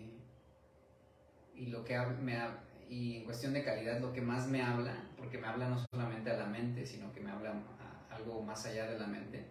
y 1.56 1.66
lo 1.66 1.84
que 1.84 1.98
me 2.22 2.38
y 2.90 3.18
en 3.18 3.26
cuestión 3.26 3.54
de 3.54 3.64
calidad 3.64 4.00
lo 4.00 4.14
que 4.14 4.22
más 4.22 4.48
me 4.48 4.62
habla, 4.64 4.96
porque 5.18 5.38
me 5.38 5.48
habla 5.48 5.70
no 5.70 5.78
solamente 5.92 6.32
a 6.32 6.38
la 6.38 6.46
mente, 6.46 6.86
sino 6.86 7.14
que 7.14 7.20
me 7.20 7.30
habla 7.30 7.52
a 7.52 8.16
algo 8.16 8.42
más 8.42 8.66
allá 8.66 8.90
de 8.90 8.98
la 8.98 9.06
mente, 9.06 9.46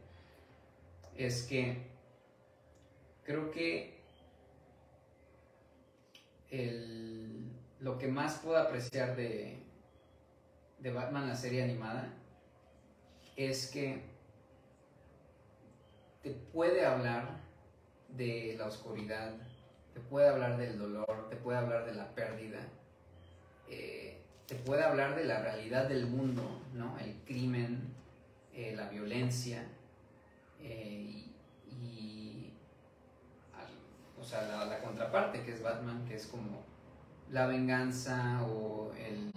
es 1.16 1.44
que 1.44 1.86
creo 3.24 3.50
que 3.50 3.97
lo 6.50 7.98
que 7.98 8.08
más 8.08 8.38
puedo 8.38 8.58
apreciar 8.58 9.16
de, 9.16 9.62
de 10.78 10.92
Batman, 10.92 11.28
la 11.28 11.36
serie 11.36 11.62
animada, 11.62 12.12
es 13.36 13.70
que 13.70 14.02
te 16.22 16.30
puede 16.30 16.84
hablar 16.84 17.38
de 18.08 18.56
la 18.58 18.66
oscuridad, 18.66 19.34
te 19.94 20.00
puede 20.00 20.28
hablar 20.28 20.56
del 20.56 20.78
dolor, 20.78 21.28
te 21.28 21.36
puede 21.36 21.58
hablar 21.58 21.84
de 21.86 21.94
la 21.94 22.14
pérdida, 22.14 22.60
eh, 23.68 24.18
te 24.46 24.54
puede 24.54 24.82
hablar 24.82 25.14
de 25.14 25.24
la 25.24 25.40
realidad 25.40 25.88
del 25.88 26.06
mundo, 26.06 26.62
¿no? 26.74 26.98
El 26.98 27.14
crimen, 27.24 27.94
eh, 28.54 28.74
la 28.74 28.88
violencia, 28.88 29.64
eh, 30.60 31.24
y 31.70 32.37
o 34.20 34.24
sea, 34.24 34.66
la, 34.66 34.80
contraparte 34.80 35.42
que 35.42 35.52
es 35.52 35.62
Batman, 35.62 36.04
que 36.06 36.16
es 36.16 36.26
como 36.26 36.62
la 37.30 37.46
venganza 37.46 38.42
o 38.42 38.92
el, 38.96 39.32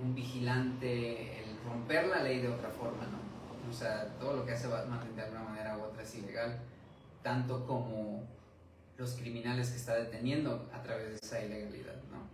un 0.00 0.14
vigilante, 0.14 1.40
el 1.40 1.58
romper 1.64 2.06
la 2.06 2.22
ley 2.22 2.40
de 2.40 2.48
otra 2.48 2.68
forma, 2.70 3.04
¿no? 3.06 3.70
O 3.70 3.72
sea, 3.72 4.06
todo 4.18 4.36
lo 4.36 4.46
que 4.46 4.52
hace 4.52 4.68
Batman 4.68 5.14
de 5.14 5.22
alguna 5.22 5.42
manera 5.42 5.78
u 5.78 5.82
otra 5.82 6.02
es 6.02 6.14
ilegal, 6.16 6.58
tanto 7.22 7.66
como 7.66 8.24
los 8.98 9.14
criminales 9.14 9.70
que 9.70 9.76
está 9.76 9.94
deteniendo 9.94 10.68
a 10.72 10.82
través 10.82 11.08
de 11.10 11.16
esa 11.16 11.42
ilegalidad, 11.42 11.96
¿no? 12.10 12.28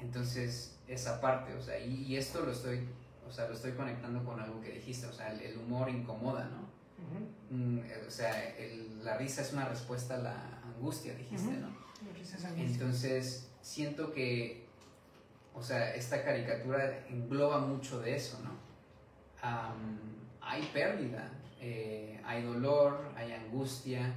Entonces, 0.00 0.76
esa 0.88 1.20
parte, 1.20 1.54
o 1.54 1.60
sea, 1.60 1.78
y, 1.78 2.16
esto 2.16 2.44
lo 2.44 2.50
estoy, 2.50 2.88
o 3.28 3.30
sea, 3.30 3.46
lo 3.46 3.54
estoy 3.54 3.72
conectando 3.72 4.24
con 4.24 4.40
algo 4.40 4.60
que 4.60 4.72
dijiste, 4.72 5.06
o 5.06 5.12
sea, 5.12 5.32
el 5.32 5.56
humor 5.58 5.88
incomoda, 5.88 6.44
¿no? 6.44 6.71
Mm, 7.50 7.80
o 8.06 8.10
sea, 8.10 8.54
la 9.02 9.16
risa 9.16 9.42
es 9.42 9.52
una 9.52 9.66
respuesta 9.66 10.14
a 10.14 10.18
la 10.18 10.60
angustia, 10.64 11.14
dijiste, 11.14 11.52
¿no? 11.52 11.68
Entonces, 12.56 13.50
siento 13.60 14.12
que, 14.12 14.66
o 15.54 15.62
sea, 15.62 15.94
esta 15.94 16.24
caricatura 16.24 17.06
engloba 17.08 17.58
mucho 17.58 18.00
de 18.00 18.16
eso, 18.16 18.40
¿no? 18.42 18.62
hay 20.40 20.62
pérdida, 20.72 21.32
eh, 21.60 22.20
hay 22.24 22.42
dolor, 22.42 23.12
hay 23.16 23.32
angustia, 23.32 24.14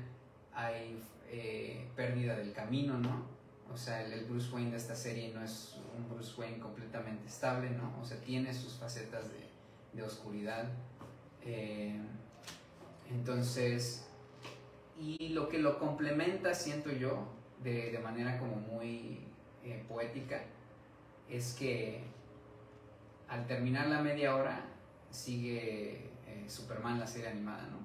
hay 0.54 1.02
eh, 1.30 1.88
pérdida 1.96 2.36
del 2.36 2.54
camino, 2.54 2.98
¿no? 2.98 3.26
O 3.72 3.78
sea, 3.78 4.04
el, 4.04 4.26
Bruce 4.26 4.54
Wayne 4.54 4.72
de 4.72 4.78
esta 4.78 4.96
serie 4.96 5.34
no 5.34 5.44
es 5.44 5.78
un 5.98 6.08
Bruce 6.08 6.40
Wayne 6.40 6.60
completamente 6.60 7.28
estable, 7.28 7.72
¿no? 7.72 8.00
O 8.00 8.06
sea, 8.06 8.18
tiene 8.22 8.54
sus 8.54 8.74
facetas 8.74 9.32
de, 9.32 9.48
de 9.94 10.04
oscuridad. 10.04 10.66
Eh, 11.44 12.00
entonces, 13.12 14.08
y 14.98 15.30
lo 15.30 15.50
que 15.50 15.60
lo 15.60 15.80
complementa, 15.80 16.54
siento 16.54 16.92
yo, 16.92 17.28
de, 17.64 17.92
de 17.92 18.00
manera 18.00 18.38
como 18.38 18.56
muy 18.56 19.26
eh, 19.64 19.84
poética, 19.88 20.42
es 21.30 21.54
que 21.54 22.04
al 23.28 23.48
terminar 23.48 23.88
la 23.88 24.02
media 24.02 24.36
hora 24.36 24.66
sigue 25.10 26.12
eh, 26.28 26.46
Superman, 26.48 27.00
la 27.00 27.08
serie 27.08 27.30
animada, 27.30 27.64
¿no? 27.64 27.80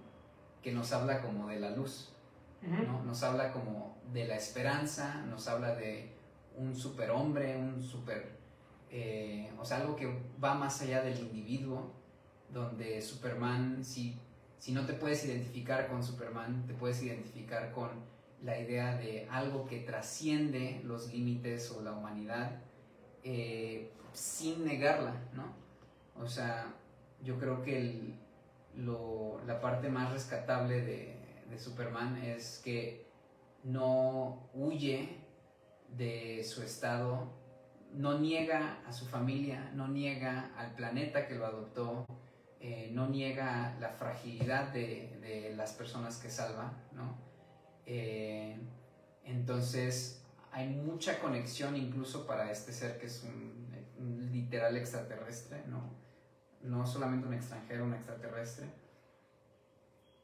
Que 0.62 0.72
nos 0.72 0.92
habla 0.92 1.22
como 1.22 1.48
de 1.48 1.58
la 1.58 1.70
luz, 1.70 2.12
¿no? 2.62 3.02
Nos 3.02 3.22
habla 3.22 3.52
como 3.52 3.96
de 4.12 4.26
la 4.26 4.36
esperanza, 4.36 5.24
nos 5.26 5.48
habla 5.48 5.74
de 5.74 6.12
un 6.56 6.74
superhombre, 6.74 7.56
un 7.56 7.80
super... 7.80 8.38
Eh, 8.90 9.50
o 9.58 9.64
sea, 9.64 9.78
algo 9.78 9.96
que 9.96 10.12
va 10.42 10.54
más 10.54 10.82
allá 10.82 11.02
del 11.02 11.18
individuo, 11.18 11.92
donde 12.52 13.00
Superman, 13.00 13.84
si, 13.84 14.18
si 14.60 14.72
no 14.72 14.84
te 14.84 14.92
puedes 14.92 15.24
identificar 15.24 15.88
con 15.88 16.04
Superman, 16.04 16.66
te 16.66 16.74
puedes 16.74 17.02
identificar 17.02 17.72
con 17.72 17.88
la 18.42 18.58
idea 18.58 18.96
de 18.96 19.26
algo 19.30 19.66
que 19.66 19.80
trasciende 19.80 20.82
los 20.84 21.12
límites 21.12 21.70
o 21.70 21.82
la 21.82 21.92
humanidad 21.92 22.60
eh, 23.24 23.90
sin 24.12 24.64
negarla, 24.66 25.14
¿no? 25.34 25.54
O 26.22 26.28
sea, 26.28 26.74
yo 27.22 27.38
creo 27.38 27.62
que 27.62 28.14
la 29.46 29.60
parte 29.60 29.88
más 29.88 30.12
rescatable 30.12 30.82
de, 30.82 31.16
de 31.48 31.58
Superman 31.58 32.18
es 32.18 32.60
que 32.62 33.06
no 33.64 34.50
huye 34.52 35.20
de 35.96 36.44
su 36.44 36.62
estado, 36.62 37.32
no 37.94 38.18
niega 38.18 38.82
a 38.86 38.92
su 38.92 39.06
familia, 39.06 39.70
no 39.74 39.88
niega 39.88 40.52
al 40.58 40.74
planeta 40.74 41.26
que 41.26 41.34
lo 41.34 41.46
adoptó, 41.46 42.04
eh, 42.62 42.90
no 42.92 43.08
niega 43.08 43.74
la 43.80 43.88
fragilidad 43.88 44.68
de, 44.68 45.54
las 45.56 45.72
personas 45.72 46.18
que 46.18 46.30
salva, 46.30 46.72
¿no? 46.92 47.16
Eh, 47.86 48.58
entonces 49.24 50.22
hay 50.52 50.68
mucha 50.68 51.20
conexión 51.20 51.74
incluso 51.74 52.26
para 52.26 52.50
este 52.50 52.72
ser 52.72 52.98
que 52.98 53.06
es 53.06 53.22
un, 53.22 54.30
literal 54.30 54.76
extraterrestre, 54.76 55.64
¿no? 55.68 55.90
No 56.62 56.86
solamente 56.86 57.26
un 57.26 57.34
extranjero, 57.34 57.84
un 57.84 57.94
extraterrestre. 57.94 58.66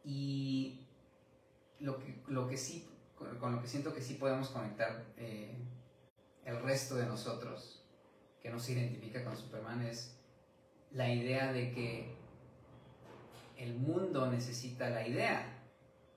Y 0.04 0.86
lo 1.80 1.98
que, 1.98 2.22
lo 2.28 2.48
que 2.48 2.58
sí, 2.58 2.86
con, 3.14 3.54
lo 3.54 3.62
que 3.62 3.68
siento 3.68 3.94
que 3.94 4.02
sí 4.02 4.14
podemos 4.14 4.50
conectar 4.50 5.04
eh, 5.16 5.56
el 6.44 6.62
resto 6.62 6.96
de 6.96 7.06
nosotros, 7.06 7.82
que 8.42 8.50
nos 8.50 8.68
identifica 8.68 9.24
con 9.24 9.36
Superman, 9.36 9.82
es 9.82 10.18
la 10.92 11.12
idea 11.12 11.52
de 11.52 11.72
que 11.72 12.25
el 13.56 13.74
mundo 13.74 14.30
necesita 14.30 14.90
la 14.90 15.06
idea 15.06 15.56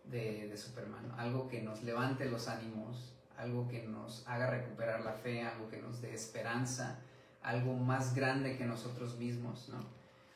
de, 0.06 0.52
Superman, 0.58 1.14
algo 1.18 1.48
que 1.48 1.62
nos 1.62 1.84
levante 1.84 2.26
los 2.26 2.48
ánimos, 2.48 3.14
algo 3.38 3.68
que 3.68 3.84
nos 3.84 4.28
haga 4.28 4.50
recuperar 4.50 5.02
la 5.02 5.14
fe, 5.14 5.44
algo 5.44 5.70
que 5.70 5.78
nos 5.78 6.02
dé 6.02 6.14
esperanza, 6.14 7.00
algo 7.42 7.74
más 7.76 8.14
grande 8.16 8.58
que 8.58 8.66
nosotros 8.66 9.18
mismos, 9.18 9.70
¿no? 9.70 9.86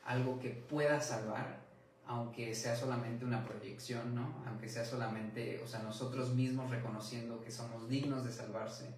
Algo 0.06 0.40
que 0.40 0.50
pueda 0.50 1.02
salvar, 1.02 1.60
aunque 2.06 2.54
sea 2.56 2.76
solamente 2.76 3.26
una 3.26 3.44
proyección, 3.44 4.16
¿no? 4.16 4.44
Aunque 4.48 4.70
sea 4.70 4.86
solamente, 4.86 5.62
o 5.64 5.68
sea, 5.68 5.82
nosotros 5.82 6.34
mismos 6.34 6.70
reconociendo 6.70 7.42
que 7.44 7.52
somos 7.52 7.90
dignos 7.90 8.24
de 8.24 8.32
salvarse, 8.32 8.94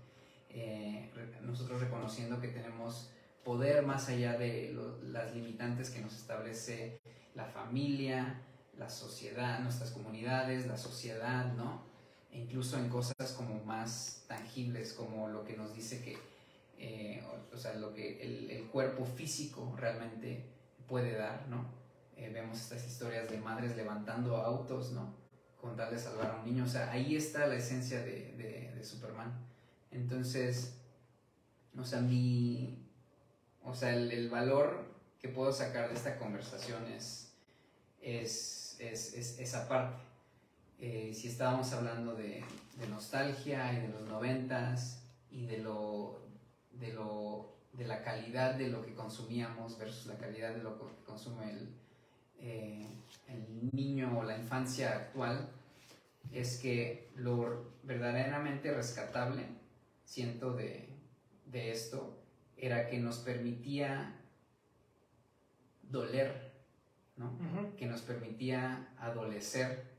eh, 0.49 1.11
nosotros 1.41 1.81
reconociendo 1.81 2.39
que 2.39 2.49
tenemos 2.49 3.09
poder 3.43 3.85
más 3.85 4.09
allá 4.09 4.37
de 4.37 4.75
las 5.03 5.33
limitantes 5.33 5.89
que 5.89 6.01
nos 6.01 6.15
establece 6.15 6.99
la 7.35 7.45
familia, 7.45 8.41
la 8.77 8.89
sociedad, 8.89 9.59
nuestras 9.59 9.91
comunidades, 9.91 10.67
la 10.67 10.77
sociedad, 10.77 11.53
¿no? 11.53 11.83
E 12.31 12.39
incluso 12.39 12.77
en 12.77 12.89
cosas 12.89 13.33
como 13.37 13.63
más 13.63 14.23
tangibles, 14.27 14.93
como 14.93 15.29
lo 15.29 15.43
que 15.45 15.55
nos 15.55 15.73
dice 15.73 16.01
que, 16.01 16.17
eh, 16.77 17.23
o, 17.53 17.57
sea, 17.57 17.75
lo 17.75 17.93
que 17.93 18.21
el, 18.21 18.65
cuerpo 18.71 19.05
físico 19.05 19.73
realmente 19.77 20.43
puede 20.87 21.13
dar, 21.15 21.47
¿no? 21.47 21.65
Eh, 22.17 22.29
vemos 22.33 22.59
estas 22.59 22.85
historias 22.85 23.29
de 23.29 23.37
madres 23.37 23.75
levantando 23.75 24.37
autos, 24.37 24.91
¿no? 24.91 25.13
Con 25.61 25.75
tal 25.75 25.91
de 25.91 25.99
salvar 25.99 26.31
a 26.31 26.35
un 26.39 26.45
niño, 26.45 26.65
o 26.65 26.67
sea, 26.67 26.91
ahí 26.91 27.15
está 27.15 27.47
la 27.47 27.55
esencia 27.55 27.99
de, 27.99 28.33
de, 28.37 28.73
de 28.75 28.83
Superman. 28.83 29.33
Entonces, 29.91 30.77
o 31.77 31.83
sea, 31.83 32.01
mi, 32.01 32.85
o 33.63 33.73
sea, 33.73 33.95
el, 33.95 34.11
el 34.11 34.29
valor 34.29 34.95
que 35.19 35.29
puedo 35.29 35.51
sacar 35.51 35.89
de 35.89 35.95
esta 35.95 36.17
conversación 36.17 36.85
es, 36.87 37.24
es, 38.05 38.77
es, 38.79 39.39
esa 39.39 39.67
parte. 39.67 39.97
Eh, 40.79 41.11
si 41.13 41.27
estábamos 41.27 41.71
hablando 41.73 42.13
de, 42.15 42.43
nostalgia 42.89 43.73
y 43.73 43.79
de 43.79 43.87
los 43.87 44.01
noventas 44.01 45.01
y 45.31 45.45
de 45.45 45.59
lo, 45.59 46.19
de 46.73 46.93
lo 46.93 47.55
de 47.73 47.87
la 47.87 48.03
calidad 48.03 48.55
de 48.55 48.67
lo 48.67 48.85
que 48.85 48.93
consumíamos 48.93 49.77
versus 49.77 50.05
la 50.07 50.17
calidad 50.17 50.53
de 50.53 50.61
lo 50.61 50.77
que 50.77 50.85
consume 51.05 51.51
el, 51.51 51.69
eh, 52.39 52.87
el 53.27 53.69
niño 53.73 54.19
o 54.19 54.23
la 54.23 54.37
infancia 54.37 54.91
actual, 54.91 55.49
es 56.31 56.57
que 56.59 57.09
lo 57.15 57.71
verdaderamente 57.83 58.73
rescatable, 58.73 59.45
siento, 60.03 60.53
de, 60.53 60.89
de 61.45 61.71
esto, 61.71 62.17
era 62.57 62.87
que 62.87 62.99
nos 62.99 63.17
permitía 63.19 64.19
doler 65.83 66.44
que 67.77 67.85
nos 67.85 68.01
permitía 68.01 68.93
adolecer, 68.97 69.95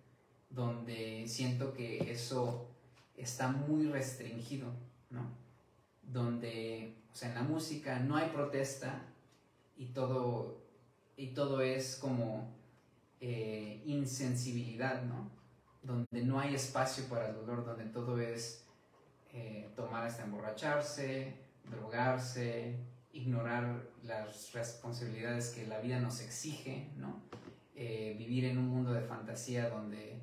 donde 0.51 1.27
siento 1.29 1.73
que 1.73 2.11
eso 2.11 2.69
está 3.17 3.49
muy 3.49 3.89
restringido, 3.89 4.73
¿no? 5.11 5.47
donde, 6.07 6.97
o 7.13 7.15
sea, 7.15 7.31
en 7.31 7.35
la 7.35 7.43
música 7.43 7.99
no 7.99 8.17
hay 8.17 8.31
protesta 8.31 9.03
y 9.77 9.87
todo, 9.87 10.63
y 11.17 11.29
todo 11.29 11.61
es 11.61 11.97
como 11.97 12.55
eh, 13.21 13.83
insensibilidad, 13.87 15.03
¿no? 15.03 15.31
Donde 15.83 16.23
no 16.23 16.41
hay 16.41 16.55
espacio 16.55 17.05
para 17.09 17.29
el 17.29 17.35
dolor, 17.37 17.65
donde 17.65 17.85
todo 17.87 18.19
es 18.21 18.65
eh, 19.33 19.71
tomar 19.77 20.07
hasta 20.07 20.25
emborracharse, 20.25 21.35
drogarse, 21.71 22.77
ignorar 23.17 23.83
las 24.03 24.53
responsabilidades 24.53 25.51
que 25.51 25.67
la 25.67 25.81
vida 25.81 25.99
nos 25.99 26.21
exige, 26.21 26.91
¿no? 26.97 27.23
Eh, 27.75 28.15
vivir 28.19 28.45
en 28.45 28.59
un 28.59 28.69
mundo 28.69 28.93
de 28.93 29.03
fantasía 29.03 29.69
donde 29.69 30.21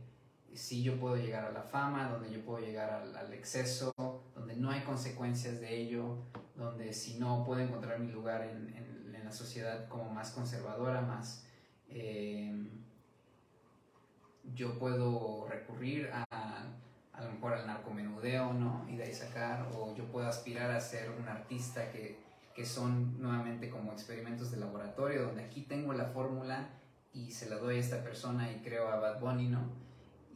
sí 0.53 0.83
yo 0.83 0.99
puedo 0.99 1.17
llegar 1.17 1.45
a 1.45 1.51
la 1.51 1.63
fama, 1.63 2.09
donde 2.09 2.31
yo 2.31 2.43
puedo 2.45 2.65
llegar 2.65 2.89
al, 3.15 3.33
exceso, 3.33 3.93
donde 4.35 4.55
no 4.55 4.69
hay 4.71 4.81
consecuencias 4.81 5.59
de 5.59 5.75
ello, 5.75 6.17
donde 6.55 6.93
si 6.93 7.19
no 7.19 7.43
puedo 7.43 7.61
encontrar 7.61 7.99
mi 7.99 8.11
lugar 8.11 8.43
en, 8.43 8.93
la 9.23 9.31
sociedad 9.31 9.87
como 9.87 10.13
más 10.13 10.31
conservadora, 10.31 10.99
más... 10.99 11.45
Eh, 11.87 12.53
yo 14.53 14.77
puedo 14.77 15.47
recurrir 15.47 16.09
a, 16.11 16.25
a 17.13 17.23
lo 17.23 17.31
mejor 17.31 17.53
al 17.53 17.65
narcomenudeo, 17.65 18.51
¿no? 18.51 18.85
Y 18.89 18.97
de 18.97 19.05
ahí 19.05 19.13
sacar, 19.13 19.69
o 19.73 19.95
yo 19.95 20.11
puedo 20.11 20.27
aspirar 20.27 20.71
a 20.71 20.81
ser 20.81 21.09
un 21.09 21.25
artista 21.25 21.89
que 21.89 22.19
que 22.53 22.65
son 22.65 23.21
nuevamente 23.21 23.69
como 23.69 23.91
experimentos 23.91 24.51
de 24.51 24.57
laboratorio, 24.57 25.23
donde 25.23 25.43
aquí 25.43 25.61
tengo 25.61 25.93
la 25.93 26.05
fórmula 26.05 26.69
y 27.13 27.31
se 27.31 27.49
la 27.49 27.57
doy 27.57 27.77
a 27.77 27.79
esta 27.79 28.03
persona 28.03 28.51
y 28.51 28.61
creo 28.61 28.87
a 28.87 28.97
Bad 28.97 29.19
Bunny, 29.19 29.47
¿no? 29.47 29.71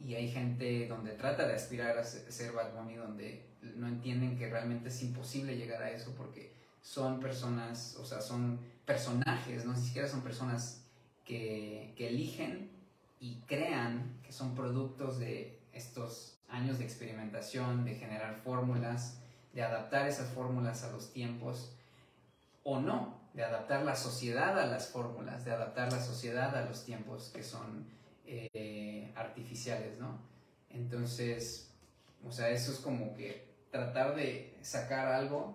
Y 0.00 0.14
hay 0.14 0.28
gente 0.28 0.86
donde 0.88 1.12
trata 1.12 1.46
de 1.46 1.54
aspirar 1.54 1.98
a 1.98 2.04
ser 2.04 2.52
Bad 2.52 2.74
Bunny, 2.74 2.94
donde 2.96 3.48
no 3.76 3.88
entienden 3.88 4.36
que 4.36 4.48
realmente 4.48 4.88
es 4.88 5.02
imposible 5.02 5.56
llegar 5.56 5.82
a 5.82 5.90
eso 5.90 6.14
porque 6.16 6.52
son 6.80 7.20
personas, 7.20 7.96
o 7.96 8.04
sea, 8.04 8.20
son 8.20 8.60
personajes, 8.84 9.64
no 9.64 9.72
ni 9.72 9.80
siquiera 9.80 10.08
son 10.08 10.22
personas 10.22 10.84
que, 11.24 11.92
que 11.96 12.08
eligen 12.08 12.70
y 13.20 13.40
crean 13.46 14.18
que 14.22 14.32
son 14.32 14.54
productos 14.54 15.18
de 15.18 15.60
estos 15.72 16.38
años 16.48 16.78
de 16.78 16.84
experimentación, 16.84 17.84
de 17.84 17.94
generar 17.96 18.36
fórmulas, 18.36 19.20
de 19.52 19.62
adaptar 19.62 20.08
esas 20.08 20.30
fórmulas 20.30 20.84
a 20.84 20.92
los 20.92 21.12
tiempos 21.12 21.74
o 22.70 22.78
no, 22.78 23.18
de 23.32 23.42
adaptar 23.42 23.82
la 23.82 23.96
sociedad 23.96 24.58
a 24.58 24.66
las 24.66 24.88
fórmulas, 24.88 25.42
de 25.46 25.52
adaptar 25.52 25.90
la 25.90 26.00
sociedad 26.00 26.54
a 26.54 26.66
los 26.66 26.84
tiempos 26.84 27.30
que 27.34 27.42
son 27.42 27.86
eh, 28.26 29.10
artificiales, 29.16 29.98
¿no? 29.98 30.18
Entonces, 30.68 31.70
o 32.22 32.30
sea, 32.30 32.50
eso 32.50 32.70
es 32.70 32.78
como 32.80 33.14
que 33.14 33.48
tratar 33.70 34.14
de 34.14 34.58
sacar 34.60 35.08
algo 35.08 35.50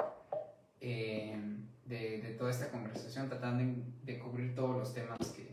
eh, 0.81 1.37
de, 1.85 2.35
toda 2.39 2.49
esta 2.49 2.71
conversación, 2.71 3.29
tratando 3.29 3.83
de, 4.03 4.17
cubrir 4.17 4.55
todos 4.55 4.75
los 4.75 4.91
temas 4.95 5.19
que, 5.35 5.51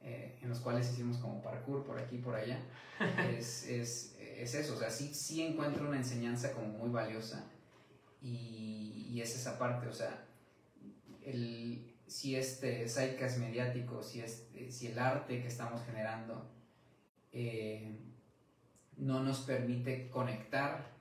eh, 0.00 0.38
en 0.40 0.48
los 0.48 0.60
cuales 0.60 0.90
hicimos 0.90 1.18
como 1.18 1.42
parkour 1.42 1.84
por 1.84 1.98
aquí 1.98 2.16
y 2.16 2.20
por 2.20 2.34
allá, 2.34 2.60
es, 3.36 3.68
es, 3.68 4.16
es, 4.18 4.54
eso, 4.54 4.72
o 4.72 4.78
sea, 4.78 4.88
sí, 4.88 5.12
sí 5.12 5.42
encuentro 5.42 5.86
una 5.86 5.98
enseñanza 5.98 6.52
como 6.52 6.68
muy 6.68 6.88
valiosa 6.88 7.44
y, 8.22 9.06
y 9.10 9.20
es 9.20 9.34
esa 9.34 9.58
parte, 9.58 9.86
o 9.86 9.92
sea, 9.92 10.24
el, 11.24 11.94
si 12.06 12.36
este 12.36 12.88
zeitgeist 12.88 13.38
mediático, 13.38 14.02
si, 14.02 14.20
este, 14.20 14.70
si 14.70 14.88
el 14.88 14.98
arte 14.98 15.40
que 15.40 15.48
estamos 15.48 15.82
generando 15.84 16.50
eh, 17.32 17.98
no 18.96 19.22
nos 19.22 19.40
permite 19.40 20.08
conectar 20.08 20.92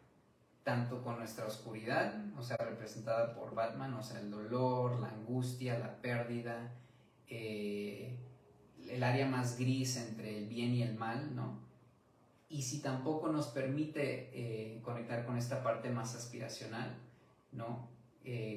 tanto 0.63 1.03
con 1.03 1.19
nuestra 1.19 1.45
oscuridad, 1.45 2.15
o 2.37 2.41
sea, 2.41 2.57
representada 2.57 3.35
por 3.35 3.53
Batman, 3.53 3.93
o 3.95 4.03
sea, 4.03 4.21
el 4.21 4.31
dolor, 4.31 4.99
la 4.99 5.09
angustia, 5.09 5.77
la 5.77 6.01
pérdida, 6.01 6.71
eh, 7.27 8.17
el 8.89 9.03
área 9.03 9.27
más 9.27 9.59
gris 9.59 9.97
entre 9.97 10.37
el 10.37 10.47
bien 10.47 10.73
y 10.73 10.83
el 10.83 10.95
mal, 10.95 11.35
¿no? 11.35 11.59
Y 12.49 12.61
si 12.61 12.81
tampoco 12.81 13.29
nos 13.29 13.47
permite 13.47 14.29
eh, 14.33 14.79
conectar 14.83 15.25
con 15.25 15.37
esta 15.37 15.61
parte 15.63 15.89
más 15.89 16.15
aspiracional, 16.15 16.95
¿no? 17.51 17.91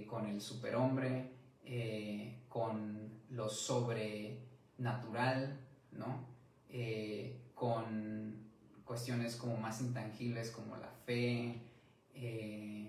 con 0.09 0.27
el 0.29 0.41
superhombre, 0.41 1.36
eh, 1.69 2.33
con 2.49 3.11
lo 3.31 3.49
sobre 3.49 4.39
natural, 4.79 5.59
¿no? 5.91 6.25
Eh, 6.71 7.37
con 7.55 8.37
cuestiones 8.85 9.35
como 9.35 9.57
más 9.57 9.81
intangibles 9.81 10.53
como 10.53 10.77
la 10.77 10.91
fe, 11.05 11.61
eh, 12.15 12.89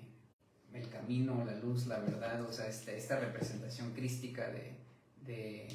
el 0.74 0.90
camino, 0.90 1.44
la 1.44 1.56
luz, 1.56 1.88
la 1.88 1.98
verdad, 2.00 2.40
o 2.42 2.52
sea, 2.52 2.68
este, 2.68 2.96
esta, 2.96 3.20
representación 3.20 3.94
crística 3.94 4.48
de, 4.50 4.76
de, 5.26 5.68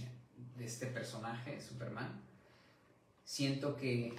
este 0.60 0.86
personaje, 0.86 1.60
Superman, 1.60 2.20
siento 3.24 3.76
que 3.76 4.14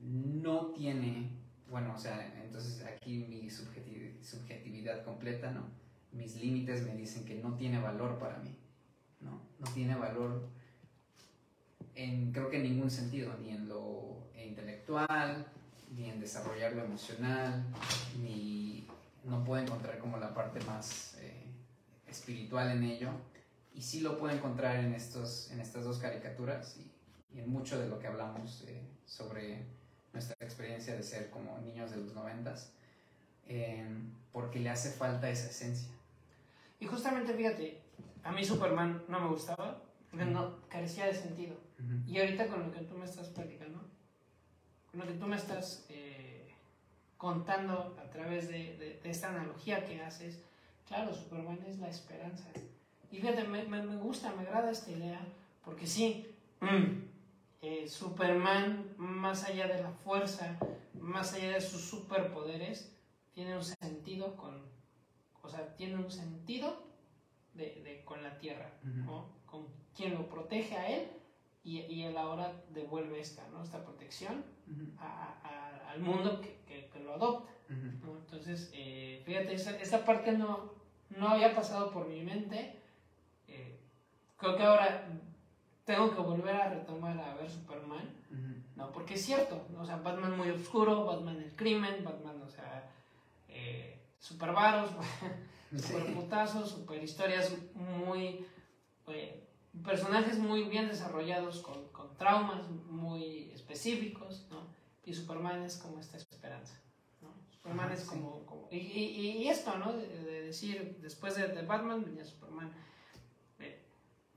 no 0.00 0.68
tiene, 0.68 1.28
bueno, 1.70 1.92
o 1.94 1.98
sea, 1.98 2.34
entonces 2.42 2.82
aquí 2.86 3.26
mi 3.28 3.50
subjetividad 3.50 5.04
completa, 5.04 5.50
¿no? 5.50 5.64
Mis 6.12 6.36
límites 6.36 6.86
me 6.86 6.94
dicen 6.94 7.24
que 7.24 7.34
no 7.34 7.54
tiene 7.54 7.80
valor 7.80 8.18
para 8.18 8.38
mí, 8.38 8.56
¿no? 9.20 9.40
No 9.58 9.72
tiene 9.72 9.94
valor 9.94 10.48
en, 11.94 12.32
creo 12.32 12.50
que 12.50 12.58
en 12.58 12.64
ningún 12.64 12.90
sentido, 12.90 13.34
ni 13.40 13.50
en 13.50 13.68
lo 13.68 14.28
intelectual, 14.36 15.46
ni 15.96 16.10
en 16.10 16.20
desarrollar 16.20 16.72
lo 16.74 16.84
emocional, 16.84 17.64
ni 18.22 18.86
no 19.24 19.44
puedo 19.44 19.62
encontrar 19.62 19.98
como 19.98 20.18
la 20.18 20.32
parte 20.32 20.60
más 20.64 21.16
eh, 21.20 21.44
espiritual 22.06 22.70
en 22.70 22.84
ello. 22.84 23.10
Y 23.74 23.82
sí 23.82 24.00
lo 24.00 24.18
puedo 24.18 24.34
encontrar 24.34 24.76
en, 24.76 24.94
estos, 24.94 25.50
en 25.50 25.60
estas 25.60 25.84
dos 25.84 25.98
caricaturas 25.98 26.76
y, 26.78 26.92
en 27.38 27.50
mucho 27.50 27.78
de 27.78 27.86
lo 27.88 27.98
que 27.98 28.06
hablamos 28.06 28.64
eh, 28.66 28.80
sobre 29.04 29.66
nuestra 30.14 30.34
experiencia 30.40 30.94
de 30.94 31.02
ser 31.02 31.28
como 31.28 31.58
niños 31.58 31.90
de 31.90 31.98
los 31.98 32.14
noventas, 32.14 32.72
eh, 33.48 33.86
porque 34.32 34.60
le 34.60 34.70
hace 34.70 34.90
falta 34.90 35.30
esa 35.30 35.50
esencia. 35.50 35.88
Y 36.78 36.86
justamente, 36.86 37.32
fíjate, 37.34 37.80
a 38.22 38.32
mí 38.32 38.44
Superman 38.44 39.02
no 39.08 39.20
me 39.20 39.28
gustaba, 39.28 39.82
no, 40.12 40.56
carecía 40.68 41.06
de 41.06 41.14
sentido. 41.14 41.56
Y 42.06 42.18
ahorita 42.18 42.48
con 42.48 42.62
lo 42.64 42.72
que 42.72 42.80
tú 42.80 42.94
me 42.96 43.04
estás 43.04 43.28
platicando, 43.28 43.80
con 44.90 45.00
lo 45.00 45.06
que 45.06 45.14
tú 45.14 45.26
me 45.26 45.36
estás 45.36 45.86
eh, 45.88 46.54
contando 47.16 47.96
a 48.02 48.10
través 48.10 48.48
de, 48.48 49.00
esta 49.04 49.28
analogía 49.28 49.84
que 49.86 50.02
haces, 50.02 50.42
claro, 50.86 51.14
Superman 51.14 51.58
es 51.66 51.78
la 51.78 51.88
esperanza. 51.88 52.48
Y 53.10 53.18
fíjate, 53.18 53.44
me, 53.44 53.64
me, 53.64 53.96
gusta, 53.96 54.32
me 54.34 54.42
agrada 54.42 54.70
esta 54.70 54.90
idea, 54.90 55.20
porque 55.64 55.86
sí, 55.86 56.26
mm, 56.60 57.06
eh, 57.62 57.88
Superman, 57.88 58.94
más 58.96 59.44
allá 59.44 59.68
de 59.68 59.82
la 59.82 59.90
fuerza, 59.90 60.58
más 61.00 61.34
allá 61.34 61.52
de 61.52 61.60
sus 61.60 61.82
superpoderes, 61.82 62.95
tiene 63.36 63.54
un 63.54 63.62
sentido 63.62 64.34
con, 64.34 64.62
o 65.42 65.48
sea, 65.50 65.76
tiene 65.76 65.96
un 65.96 66.10
sentido 66.10 66.84
de, 67.52 68.00
con 68.06 68.22
la 68.22 68.38
Tierra, 68.38 68.72
con 69.44 69.66
quien 69.94 70.14
lo 70.14 70.26
protege 70.26 70.74
a 70.74 70.88
él 70.88 71.10
y, 71.62 71.80
y 71.80 72.04
él 72.04 72.16
ahora 72.16 72.62
devuelve 72.70 73.20
esta, 73.20 73.46
¿no? 73.48 73.62
esta 73.62 73.84
protección 73.84 74.42
a, 74.98 75.90
al 75.90 76.00
mundo 76.00 76.40
que, 76.40 76.88
que, 76.90 76.98
lo 77.00 77.12
adopta. 77.12 77.52
Entonces, 77.68 78.70
eh, 78.72 79.22
fíjate, 79.26 79.52
esa, 79.52 80.04
parte 80.06 80.32
no, 80.32 80.72
no 81.10 81.28
había 81.28 81.54
pasado 81.54 81.90
por 81.90 82.08
mi 82.08 82.22
mente. 82.22 82.80
Eh, 83.48 83.78
creo 84.38 84.56
que 84.56 84.62
ahora 84.62 85.08
tengo 85.84 86.10
que 86.14 86.22
volver 86.22 86.56
a 86.56 86.70
retomar 86.70 87.20
a 87.20 87.34
ver 87.34 87.50
Superman, 87.50 88.08
¿no? 88.76 88.90
Porque 88.92 89.14
es 89.14 89.26
cierto, 89.26 89.66
¿no? 89.74 89.82
o 89.82 89.84
sea, 89.84 89.96
Batman 89.96 90.38
muy 90.38 90.48
oscuro, 90.48 91.04
Batman 91.04 91.36
el 91.36 91.54
crimen, 91.54 92.02
Batman, 92.02 92.40
o 92.40 92.48
sea, 92.48 92.95
eh, 93.56 94.00
super 94.18 94.52
varos, 94.52 94.90
super 95.76 96.14
putazos, 96.14 96.70
super 96.70 97.02
historias 97.02 97.52
muy... 97.74 98.46
Eh, 99.08 99.42
personajes 99.84 100.38
muy 100.38 100.64
bien 100.64 100.88
desarrollados, 100.88 101.60
con, 101.60 101.88
con, 101.88 102.16
traumas 102.16 102.68
muy 102.68 103.50
específicos, 103.52 104.46
¿no? 104.50 104.66
Y 105.04 105.14
Superman 105.14 105.62
es 105.62 105.76
como 105.76 105.98
esta 106.00 106.16
esperanza, 106.16 106.80
¿no? 107.20 107.28
Superman 107.50 107.92
es 107.92 108.04
como... 108.04 108.44
como 108.46 108.68
y, 108.70 108.76
y, 108.76 109.48
esto, 109.48 109.76
¿no? 109.76 109.92
De, 109.92 110.42
decir, 110.42 110.98
después 111.00 111.36
de, 111.36 111.48
de, 111.48 111.62
Batman 111.62 112.04
venía 112.04 112.24
Superman, 112.24 112.72
eh, 113.58 113.82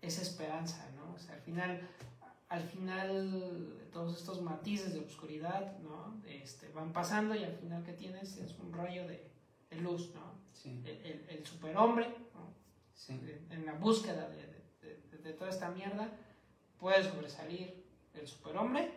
esa 0.02 0.22
esperanza, 0.22 0.90
¿no? 0.96 1.14
O 1.14 1.18
sea, 1.18 1.36
al 1.36 1.42
final, 1.42 1.88
al 2.50 2.64
final 2.64 3.90
todos 3.92 4.18
estos 4.18 4.42
matices 4.42 4.94
de 4.94 5.00
oscuridad, 5.00 5.78
¿no? 5.80 6.20
Este, 6.26 6.70
van 6.70 6.92
pasando 6.92 7.36
y 7.36 7.44
al 7.44 7.54
final 7.54 7.84
que 7.84 7.94
tienes 7.94 8.38
es 8.38 8.58
un 8.60 8.74
rayo 8.74 9.08
de, 9.08 9.30
de 9.70 9.78
luz, 9.78 10.12
¿no? 10.16 10.34
Sí. 10.52 10.82
El, 10.84 10.98
el, 11.06 11.26
el 11.30 11.46
superhombre, 11.46 12.08
¿no? 12.34 12.54
Sí. 12.94 13.20
En 13.52 13.66
la 13.66 13.74
búsqueda 13.74 14.28
de, 14.30 14.50
de, 15.20 15.34
toda 15.34 15.52
esta 15.52 15.70
mierda, 15.70 16.12
puede 16.80 17.04
sobresalir 17.04 17.86
el 18.16 18.28
superhombre 18.28 18.92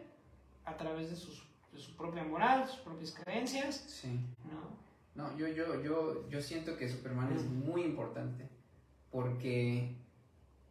a 0.64 0.76
través 0.76 1.10
de, 1.10 1.16
sus, 1.16 1.46
de 1.72 1.78
su 1.78 1.94
propia 1.94 2.24
moral, 2.24 2.66
sus 2.66 2.80
propias 2.80 3.12
creencias. 3.12 3.76
Sí. 3.86 4.18
¿no? 4.50 4.82
No, 5.14 5.36
yo, 5.36 5.46
yo, 5.48 5.82
yo, 5.82 6.28
yo 6.30 6.40
siento 6.40 6.76
que 6.76 6.88
Superman 6.88 7.32
es 7.34 7.44
muy 7.44 7.82
importante 7.82 8.48
porque 9.10 9.94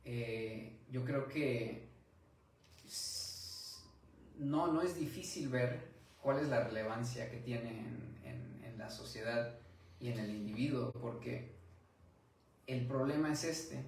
eh, 0.04 0.80
yo 0.90 1.06
creo 1.06 1.28
que 1.28 1.91
no, 4.42 4.68
no 4.68 4.82
es 4.82 4.98
difícil 4.98 5.50
ver 5.50 5.92
cuál 6.22 6.40
es 6.40 6.50
la 6.50 6.64
relevancia 6.64 7.30
que 7.30 7.38
tiene 7.38 7.70
en, 7.70 8.20
en, 8.24 8.64
en 8.64 8.78
la 8.78 8.90
sociedad 8.90 9.56
y 10.00 10.10
en 10.10 10.20
el 10.20 10.32
individuo, 10.32 10.92
porque 10.92 11.56
el 12.66 12.88
problema 12.88 13.32
es 13.32 13.44
este, 13.44 13.84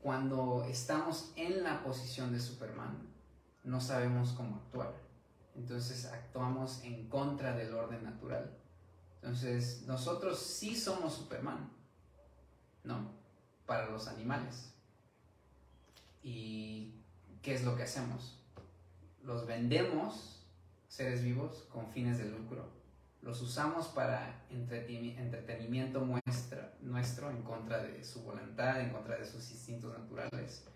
cuando 0.00 0.64
estamos 0.64 1.32
en 1.36 1.62
la 1.62 1.82
posición 1.82 2.32
de 2.32 2.40
Superman, 2.40 3.06
no 3.64 3.80
sabemos 3.80 4.32
cómo 4.32 4.56
actuar. 4.56 4.94
Entonces 5.54 6.06
actuamos 6.06 6.82
en 6.82 7.08
contra 7.08 7.54
del 7.54 7.74
orden 7.74 8.02
natural. 8.02 8.50
Entonces 9.16 9.84
nosotros 9.86 10.38
sí 10.38 10.74
somos 10.74 11.14
Superman, 11.14 11.70
¿no? 12.82 13.12
Para 13.66 13.90
los 13.90 14.08
animales. 14.08 14.74
¿Y 16.22 16.94
qué 17.42 17.54
es 17.54 17.64
lo 17.64 17.76
que 17.76 17.84
hacemos? 17.84 18.43
Los 19.24 19.46
vendemos, 19.46 20.46
seres 20.88 21.22
vivos, 21.22 21.66
con 21.72 21.90
fines 21.90 22.18
de 22.18 22.26
lucro 22.26 22.84
los 23.24 23.40
usamos 23.40 23.88
para 23.88 24.44
entretenimiento 24.50 26.00
muestra, 26.02 26.74
nuestro 26.82 27.30
en 27.30 27.42
contra 27.42 27.82
de 27.82 28.04
su 28.04 28.22
voluntad, 28.22 28.80
en 28.80 28.90
contra 28.90 29.16
de 29.16 29.24
sus 29.24 29.50
instintos 29.50 29.98
naturales. 29.98 30.66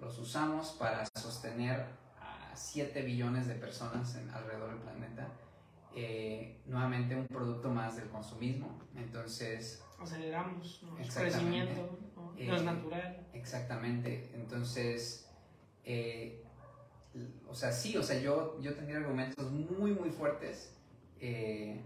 Los 0.00 0.18
usamos 0.18 0.72
para 0.72 1.06
sostener 1.14 1.86
a 2.20 2.50
7 2.56 3.00
billones 3.02 3.46
de 3.46 3.54
personas 3.54 4.16
en, 4.16 4.28
alrededor 4.30 4.70
del 4.70 4.78
planeta. 4.80 5.28
Eh, 5.94 6.60
nuevamente 6.66 7.14
un 7.14 7.28
producto 7.28 7.70
más 7.70 7.94
del 7.96 8.08
consumismo. 8.08 8.76
Entonces... 8.96 9.84
Aceleramos 10.00 10.84
el 10.98 11.08
crecimiento, 11.08 11.96
¿no? 12.16 12.34
es 12.36 12.60
eh, 12.60 12.64
natural. 12.64 13.26
Exactamente. 13.32 14.32
Entonces... 14.34 15.30
Eh, 15.84 16.43
o 17.48 17.54
sea, 17.54 17.72
sí, 17.72 17.96
o 17.96 18.02
sea, 18.02 18.20
yo, 18.20 18.60
yo 18.60 18.74
tendría 18.74 18.98
argumentos 18.98 19.50
muy, 19.50 19.92
muy 19.92 20.10
fuertes 20.10 20.74
eh, 21.20 21.80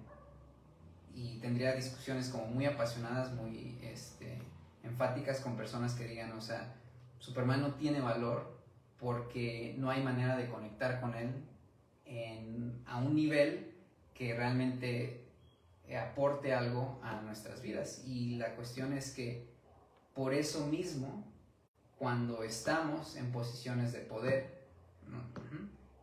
y 1.15 1.39
tendría 1.41 1.75
discusiones 1.75 2.29
como 2.29 2.47
muy 2.47 2.67
apasionadas, 2.67 3.33
muy 3.35 3.79
este, 3.83 4.39
enfáticas 4.83 5.41
con 5.41 5.57
personas 5.57 5.95
que 5.95 6.05
digan, 6.05 6.33
o 6.33 6.41
sea, 6.41 6.75
Superman 7.19 7.61
no 7.61 7.75
tiene 7.75 8.01
valor 8.01 8.59
porque 8.99 9.75
no 9.79 9.91
hay 9.91 10.03
manera 10.03 10.37
de 10.37 10.49
conectar 10.49 11.01
con 11.01 11.15
él 11.15 11.45
a 12.87 12.97
un 12.97 13.15
nivel 13.15 13.75
que 14.15 14.35
realmente 14.35 15.29
aporte 15.97 16.53
algo 16.53 16.99
a 17.03 17.21
nuestras 17.21 17.63
vidas. 17.63 18.03
Y 18.07 18.37
la 18.37 18.55
cuestión 18.55 18.93
es 18.93 19.13
que 19.13 19.49
por 20.15 20.35
eso 20.35 20.67
mismo, 20.67 21.25
cuando 21.99 22.43
estamos 22.43 23.17
en 23.17 23.31
posiciones 23.31 23.93
de 23.93 24.01
poder, 24.01 24.58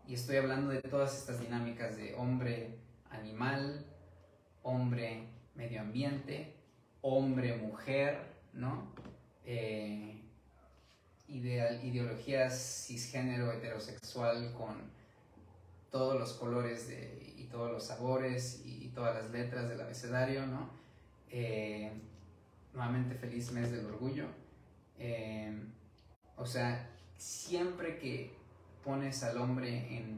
y 0.08 0.14
estoy 0.14 0.38
hablando 0.38 0.72
de 0.72 0.82
todas 0.82 1.18
estas 1.18 1.40
dinámicas 1.40 1.98
de 1.98 2.14
hombre, 2.16 2.76
animal, 3.10 3.86
hombre, 4.62 5.28
medio 5.56 5.82
ambiente, 5.82 6.54
hombre, 7.02 7.58
mujer, 7.58 8.20
¿no? 8.54 8.92
Eh, 9.46 10.22
ideal, 11.28 11.84
ideologías 11.84 12.86
cisgénero 12.88 13.52
heterosexual 13.52 14.54
con 14.54 14.76
todos 15.92 16.20
los 16.20 16.34
colores 16.34 16.92
y 17.38 17.46
todos 17.46 17.72
los 17.72 17.86
sabores 17.86 18.62
y, 18.66 18.86
todas 18.96 19.16
las 19.16 19.32
letras 19.32 19.68
del 19.68 19.82
abecedario, 19.82 20.46
¿no? 20.46 20.70
Eh, 21.30 21.92
nuevamente 22.74 23.16
feliz 23.16 23.52
mes 23.52 23.70
del 23.72 23.86
orgullo. 23.86 24.26
Eh, 24.98 25.54
o 26.38 26.46
sea, 26.46 26.90
siempre 27.18 27.98
que 27.98 28.34
pones 28.86 29.24
al 29.24 29.38
hombre 29.38 29.98
en 29.98 30.16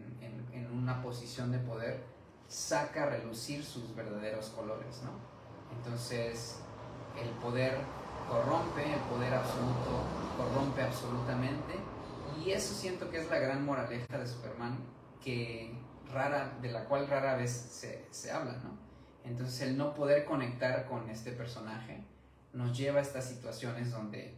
una 0.77 1.01
posición 1.01 1.51
de 1.51 1.59
poder, 1.59 2.03
saca 2.47 3.03
a 3.03 3.05
relucir 3.07 3.63
sus 3.63 3.93
verdaderos 3.95 4.49
colores, 4.49 5.01
¿no? 5.03 5.11
Entonces, 5.75 6.59
el 7.21 7.29
poder 7.41 7.77
corrompe, 8.29 8.93
el 8.93 8.99
poder 9.01 9.33
absoluto 9.33 10.03
corrompe 10.37 10.81
absolutamente 10.81 11.73
Y 12.43 12.51
eso 12.51 12.73
siento 12.73 13.09
que 13.09 13.19
es 13.19 13.29
la 13.29 13.39
gran 13.39 13.65
moraleja 13.65 14.17
de 14.17 14.27
Superman, 14.27 14.77
que 15.23 15.77
rara, 16.13 16.57
de 16.61 16.71
la 16.71 16.85
cual 16.85 17.07
rara 17.07 17.35
vez 17.35 17.51
se, 17.51 18.05
se 18.11 18.31
habla, 18.31 18.53
¿no? 18.63 18.77
Entonces 19.25 19.61
el 19.61 19.77
no 19.77 19.93
poder 19.93 20.23
conectar 20.23 20.85
con 20.85 21.09
este 21.09 21.31
personaje 21.31 22.01
nos 22.53 22.77
lleva 22.77 22.99
a 22.99 23.01
estas 23.01 23.25
situaciones 23.25 23.91
donde 23.91 24.35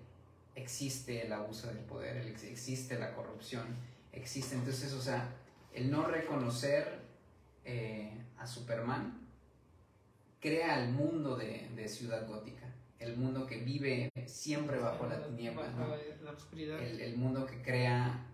existe 0.55 1.25
el 1.25 1.33
abuso 1.33 1.67
del 1.67 1.79
poder, 1.79 2.17
existe 2.17 2.97
la 2.97 3.13
corrupción, 3.13 3.67
existe 4.11 4.55
entonces, 4.55 4.93
o 4.93 5.01
sea, 5.01 5.35
el 5.73 5.91
no 5.91 6.05
reconocer 6.05 6.99
eh, 7.65 8.11
a 8.37 8.47
Superman 8.47 9.27
crea 10.39 10.83
el 10.83 10.91
mundo 10.91 11.35
de, 11.35 11.69
de, 11.75 11.87
Ciudad 11.87 12.27
Gótica, 12.27 12.65
el 12.99 13.17
mundo 13.17 13.45
que 13.45 13.57
vive 13.57 14.11
siempre 14.25 14.79
bajo 14.79 15.07
la 15.07 15.21
tiniebla, 15.21 15.69
la 16.23 16.31
oscuridad. 16.31 16.81
El, 16.81 17.01
el, 17.01 17.17
mundo 17.17 17.45
que 17.45 17.61
crea 17.61 18.25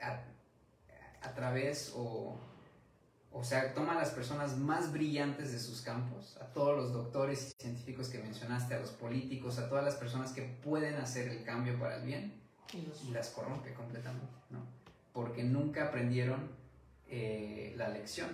a, 0.00 0.24
a 1.22 1.34
través 1.34 1.92
o 1.94 2.36
o 3.34 3.42
sea, 3.44 3.72
toma 3.72 3.92
a 3.92 3.94
las 3.94 4.10
personas 4.10 4.58
más 4.58 4.92
brillantes 4.92 5.52
de 5.52 5.58
sus 5.58 5.80
campos, 5.80 6.36
a 6.40 6.44
todos 6.52 6.76
los 6.76 6.92
doctores 6.92 7.54
y 7.58 7.62
científicos 7.62 8.08
que 8.08 8.18
mencionaste, 8.18 8.74
a 8.74 8.80
los 8.80 8.90
políticos, 8.90 9.58
a 9.58 9.68
todas 9.68 9.84
las 9.84 9.94
personas 9.94 10.32
que 10.32 10.42
pueden 10.42 10.96
hacer 10.96 11.28
el 11.28 11.42
cambio 11.42 11.78
para 11.78 11.96
el 11.96 12.02
bien 12.02 12.42
y, 12.72 13.10
las 13.10 13.30
corrompe 13.30 13.72
completamente, 13.72 14.34
¿no? 14.50 14.60
Porque 15.12 15.44
nunca 15.44 15.88
aprendieron 15.88 16.50
eh, 17.08 17.74
la 17.76 17.88
lección 17.88 18.30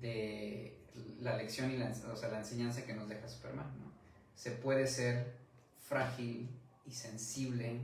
de 0.00 0.74
la 1.20 1.36
lección 1.36 1.70
y 1.70 1.76
la, 1.76 1.92
o 2.12 2.16
sea, 2.16 2.28
la 2.28 2.38
enseñanza 2.38 2.84
que 2.84 2.94
nos 2.94 3.08
deja 3.08 3.28
Superman, 3.28 3.66
¿no? 3.78 3.92
Se 4.34 4.50
puede 4.52 4.86
ser 4.86 5.36
frágil 5.78 6.48
y 6.84 6.92
sensible 6.92 7.80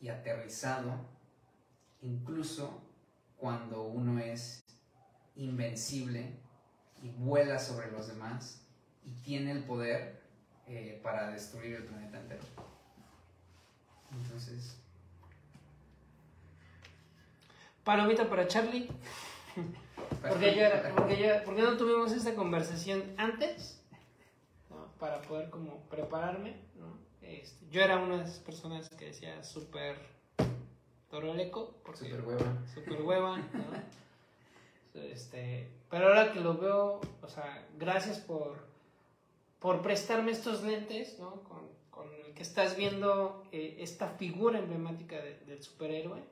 y 0.00 0.08
aterrizado 0.08 1.14
incluso 2.02 2.82
cuando 3.38 3.84
uno 3.84 4.18
es 4.18 4.62
invencible 5.36 6.38
y 7.02 7.10
vuela 7.10 7.58
sobre 7.58 7.90
los 7.90 8.08
demás 8.08 8.62
y 9.04 9.10
tiene 9.22 9.52
el 9.52 9.64
poder 9.64 10.22
eh, 10.66 11.00
para 11.02 11.30
destruir 11.30 11.74
el 11.74 11.84
planeta 11.84 12.20
entero. 12.20 12.42
Entonces... 14.12 14.83
Palomita 17.84 18.28
para 18.28 18.48
Charlie. 18.48 18.88
porque, 20.22 20.56
yo 20.56 20.64
porque, 20.96 21.42
porque 21.44 21.62
no 21.62 21.76
tuvimos 21.76 22.12
esta 22.12 22.34
conversación 22.34 23.14
antes 23.18 23.80
para 24.98 25.20
poder 25.22 25.50
como 25.50 25.80
prepararme. 25.90 26.56
¿no? 26.76 26.96
Este, 27.20 27.66
yo 27.70 27.82
era 27.82 27.98
una 27.98 28.18
de 28.18 28.24
esas 28.24 28.38
personas 28.38 28.88
que 28.88 29.06
decía 29.06 29.42
súper 29.44 29.96
toroleco. 31.10 31.74
Súper 31.94 32.22
hueva. 32.22 32.56
Súper 32.72 33.02
hueva. 33.02 33.36
¿no? 33.38 33.44
Este, 34.94 35.68
pero 35.90 36.06
ahora 36.06 36.32
que 36.32 36.38
lo 36.38 36.56
veo, 36.56 37.00
o 37.20 37.28
sea, 37.28 37.66
gracias 37.76 38.18
por, 38.18 38.64
por 39.58 39.82
prestarme 39.82 40.30
estos 40.30 40.62
lentes, 40.62 41.18
¿no? 41.18 41.42
Con, 41.42 41.68
con 41.90 42.14
el 42.14 42.32
que 42.32 42.42
estás 42.44 42.76
viendo 42.76 43.42
eh, 43.50 43.78
esta 43.80 44.10
figura 44.10 44.60
emblemática 44.60 45.16
del 45.20 45.60
superhéroe. 45.60 46.22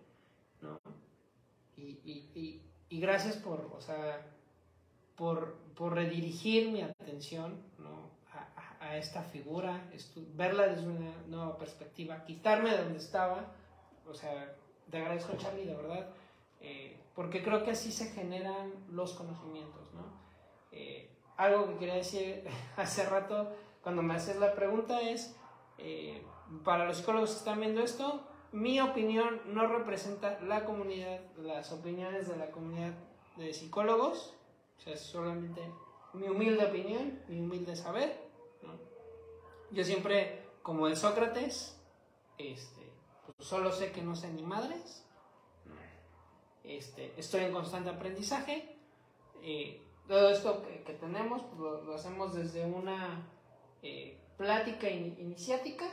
Y, 1.83 2.31
y, 2.35 2.63
y, 2.89 3.01
gracias 3.01 3.37
por, 3.37 3.73
o 3.77 3.81
sea, 3.81 4.25
por, 5.17 5.55
por 5.75 5.95
redirigir 5.95 6.71
mi 6.71 6.83
atención, 6.83 7.61
¿no? 7.79 8.13
A, 8.33 8.85
a, 8.87 8.97
esta 8.97 9.23
figura, 9.23 9.85
verla 10.35 10.69
desde 10.69 10.87
una 10.87 11.13
nueva 11.27 11.59
perspectiva, 11.59 12.25
quitarme 12.25 12.71
de 12.71 12.85
donde 12.85 12.99
estaba, 12.99 13.53
o 14.09 14.15
sea, 14.15 14.55
te 14.91 14.99
agradezco 14.99 15.37
Charlie, 15.37 15.67
de 15.67 15.75
verdad. 15.75 16.11
Eh, 16.61 16.97
porque 17.15 17.43
creo 17.43 17.65
que 17.65 17.73
así 17.73 17.91
se 17.91 18.11
generan 18.11 18.73
los 18.91 19.13
conocimientos, 19.15 19.93
¿no? 19.95 20.05
Eh, 20.71 21.11
algo 21.37 21.67
que 21.69 21.77
quería 21.77 21.95
decir 21.95 22.45
hace 22.77 23.05
rato 23.07 23.53
cuando 23.83 24.03
me 24.03 24.15
haces 24.15 24.37
la 24.37 24.55
pregunta 24.55 25.01
es, 25.01 25.37
eh, 25.79 26.23
para 26.65 26.87
los 26.87 26.99
psicólogos 26.99 27.31
que 27.31 27.39
están 27.39 27.61
viendo 27.61 27.83
esto, 27.83 28.23
mi 28.53 28.81
opinión 28.81 29.41
no 29.47 29.67
representa 29.67 30.39
la 30.41 30.65
comunidad, 30.65 31.21
las 31.39 31.73
opiniones 31.73 32.29
de 32.29 32.37
la 32.37 32.51
comunidad 32.51 32.93
de 33.37 33.53
psicólogos, 33.53 34.35
o 34.79 34.81
sea, 34.83 34.95
es 34.95 35.01
solamente 35.01 35.63
mi 36.13 36.29
humilde 36.29 36.65
opinión, 36.65 37.19
mi 37.29 37.41
humilde 37.41 37.75
saber. 37.75 38.31
Yo 39.71 39.85
siempre, 39.85 40.43
como 40.63 40.87
el 40.87 40.97
Sócrates, 40.97 41.81
este, 42.37 42.93
pues 43.25 43.49
solo 43.49 43.73
sé 43.73 43.91
que 43.91 44.03
no 44.03 44.15
sé 44.15 44.31
ni 44.31 44.43
madres, 44.43 45.03
este, 46.63 47.15
estoy 47.17 47.45
en 47.45 47.53
constante 47.53 47.91
aprendizaje. 47.91 48.77
Eh, 49.43 49.81
todo 50.07 50.31
esto 50.31 50.63
que, 50.63 50.93
tenemos 50.95 51.43
pues, 51.43 51.85
lo, 51.85 51.95
hacemos 51.95 52.35
desde 52.35 52.67
una 52.67 53.27
eh, 53.83 54.19
plática 54.37 54.91
iniciática, 54.91 55.87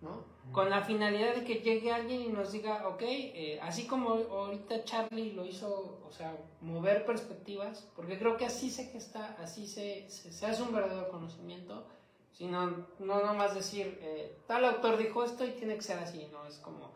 ¿no? 0.00 0.24
Con 0.52 0.70
la 0.70 0.82
finalidad 0.82 1.34
de 1.34 1.44
que 1.44 1.56
llegue 1.56 1.92
alguien 1.92 2.22
y 2.22 2.28
nos 2.28 2.52
diga, 2.52 2.88
ok, 2.88 3.02
eh, 3.02 3.58
así 3.62 3.86
como 3.86 4.10
ahorita 4.10 4.84
Charlie 4.84 5.32
lo 5.32 5.44
hizo, 5.44 6.00
o 6.06 6.10
sea, 6.10 6.36
mover 6.60 7.04
perspectivas, 7.04 7.88
porque 7.94 8.18
creo 8.18 8.36
que 8.36 8.46
así 8.46 8.70
se 8.70 8.86
gesta, 8.86 9.36
así 9.40 9.66
se, 9.66 10.08
se, 10.08 10.46
hace 10.46 10.62
un 10.62 10.72
verdadero 10.72 11.10
conocimiento, 11.10 11.86
sino 12.32 12.86
no 12.98 13.22
nomás 13.22 13.54
decir, 13.54 14.00
tal 14.46 14.64
autor 14.64 14.96
dijo 14.96 15.22
esto 15.22 15.44
y 15.44 15.50
tiene 15.50 15.74
que 15.74 15.82
ser 15.82 15.98
así, 15.98 16.26
¿no? 16.32 16.46
Es 16.46 16.58
como, 16.58 16.92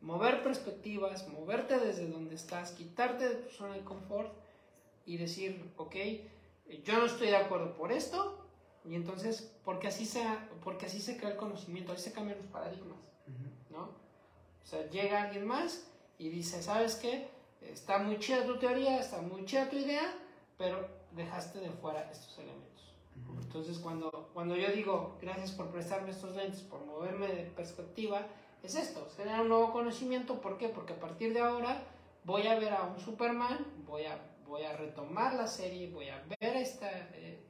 mover 0.00 0.42
perspectivas, 0.42 1.28
moverte 1.28 1.78
desde 1.78 2.08
donde 2.08 2.34
estás, 2.34 2.72
quitarte 2.72 3.28
de 3.28 3.34
tu 3.36 3.50
zona 3.50 3.74
de 3.74 3.84
confort 3.84 4.32
y 5.04 5.16
decir, 5.16 5.72
ok, 5.76 5.96
yo 6.84 6.98
no 6.98 7.06
estoy 7.06 7.28
de 7.28 7.36
acuerdo 7.36 7.74
por 7.74 7.92
esto, 7.92 8.45
y 8.88 8.94
entonces, 8.94 9.52
porque 9.64 9.88
así, 9.88 10.06
sea, 10.06 10.48
porque 10.62 10.86
así 10.86 11.00
se 11.00 11.16
crea 11.16 11.30
el 11.30 11.36
conocimiento, 11.36 11.92
así 11.92 12.04
se 12.04 12.12
cambian 12.12 12.38
los 12.38 12.46
paradigmas, 12.46 12.98
¿no? 13.70 13.82
O 13.82 14.68
sea, 14.68 14.88
llega 14.90 15.22
alguien 15.22 15.46
más 15.46 15.86
y 16.18 16.28
dice, 16.28 16.62
¿sabes 16.62 16.96
qué? 16.96 17.28
Está 17.60 17.98
muy 17.98 18.18
chida 18.18 18.46
tu 18.46 18.58
teoría, 18.58 19.00
está 19.00 19.20
muy 19.20 19.44
chida 19.44 19.68
tu 19.68 19.76
idea, 19.76 20.14
pero 20.56 20.88
dejaste 21.12 21.60
de 21.60 21.70
fuera 21.70 22.10
estos 22.10 22.38
elementos. 22.38 22.94
Entonces, 23.40 23.78
cuando, 23.78 24.30
cuando 24.34 24.56
yo 24.56 24.70
digo, 24.72 25.16
gracias 25.20 25.52
por 25.52 25.70
prestarme 25.70 26.10
estos 26.10 26.36
lentes, 26.36 26.60
por 26.60 26.84
moverme 26.84 27.28
de 27.28 27.44
perspectiva, 27.44 28.26
es 28.62 28.74
esto, 28.74 29.00
tener 29.16 29.40
un 29.40 29.48
nuevo 29.48 29.72
conocimiento. 29.72 30.40
¿Por 30.40 30.58
qué? 30.58 30.68
Porque 30.68 30.92
a 30.92 31.00
partir 31.00 31.32
de 31.32 31.40
ahora 31.40 31.82
voy 32.24 32.46
a 32.46 32.58
ver 32.58 32.72
a 32.72 32.82
un 32.82 32.98
Superman, 33.00 33.64
voy 33.86 34.04
a, 34.04 34.18
voy 34.46 34.64
a 34.64 34.76
retomar 34.76 35.34
la 35.34 35.46
serie, 35.46 35.90
voy 35.90 36.08
a 36.08 36.24
ver 36.40 36.56
esta, 36.56 36.90
eh, 37.14 37.45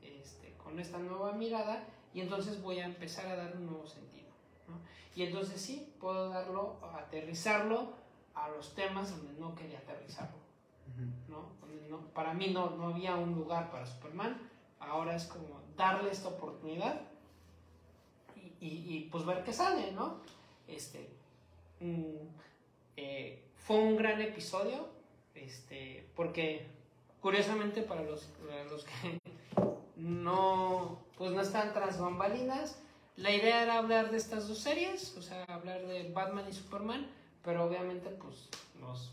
con 0.77 0.83
esta 0.83 0.99
nueva 0.99 1.33
mirada 1.33 1.83
y 2.13 2.21
entonces 2.21 2.61
voy 2.61 2.81
a 2.81 2.85
empezar 2.85 3.27
a 3.29 3.37
dar 3.37 3.57
un 3.57 3.65
nuevo 3.65 3.87
sentido. 3.87 4.29
Y 5.15 5.23
entonces 5.23 5.59
sí, 5.59 5.91
puedo 5.99 6.29
darlo, 6.29 6.77
aterrizarlo 6.95 7.95
a 8.35 8.51
los 8.51 8.75
temas 8.75 9.11
donde 9.11 9.41
no 9.41 9.55
quería 9.55 9.79
aterrizarlo. 9.79 10.37
para 12.13 12.35
mí 12.35 12.49
no, 12.49 12.77
no 12.77 12.89
había 12.89 13.17
un 13.17 13.35
lugar 13.35 13.71
para 13.71 13.87
Superman, 13.87 14.39
ahora 14.79 15.17
es 15.17 15.25
como 15.25 15.63
darle 15.79 16.11
esta 16.11 16.29
oportunidad 16.29 17.01
y, 18.61 18.67
y 18.67 19.09
pues 19.11 19.25
ver 19.25 19.45
qué 19.45 19.55
sale, 19.55 19.93
¿no? 19.93 20.21
Este, 20.69 21.09
eh, 22.99 23.43
fue 23.57 23.79
un 23.79 23.97
gran 23.97 24.21
episodio, 24.21 24.91
este, 25.35 26.07
porque 26.15 26.67
curiosamente 27.23 27.81
para 27.81 28.03
los, 28.03 28.29
los 28.71 28.85
que 28.85 29.19
no, 29.97 31.03
pues 31.17 31.33
no 31.33 31.41
están 31.41 31.73
tras 31.73 31.99
bambalinas, 31.99 32.79
la 33.17 33.31
idea 33.31 33.63
era 33.63 33.79
hablar 33.79 34.11
de 34.11 34.19
estas 34.19 34.47
dos 34.47 34.59
series, 34.59 35.17
o 35.17 35.23
sea, 35.23 35.45
hablar 35.45 35.87
de 35.87 36.11
Batman 36.13 36.47
y 36.49 36.53
Superman, 36.53 37.07
pero 37.43 37.65
obviamente 37.65 38.11
pues 38.11 38.49
nos, 38.79 39.13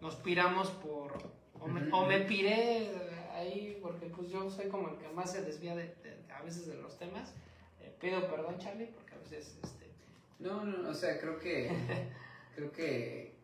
nos 0.00 0.16
piramos 0.16 0.70
por, 0.70 1.12
o 1.60 2.06
me, 2.06 2.20
piré 2.20 2.88
ahí, 3.34 3.78
porque 3.82 4.06
pues 4.06 4.30
yo 4.30 4.50
soy 4.50 4.68
como 4.68 4.88
el 4.88 4.96
que 4.96 5.08
más 5.10 5.32
se 5.32 5.42
desvía 5.42 5.76
de, 5.76 5.94
a 6.34 6.42
veces 6.42 6.66
de 6.66 6.76
los 6.76 6.98
temas. 6.98 7.34
Eh, 7.80 7.94
pido 8.00 8.26
perdón, 8.30 8.58
Charlie, 8.58 8.86
porque 8.86 9.14
a 9.14 9.18
veces 9.18 9.58
este, 9.62 9.90
no, 10.38 10.64
no, 10.64 10.88
o 10.88 10.94
sea, 10.94 11.20
creo 11.20 11.38
que, 11.38 11.70
creo 12.54 12.72
que, 12.72 13.34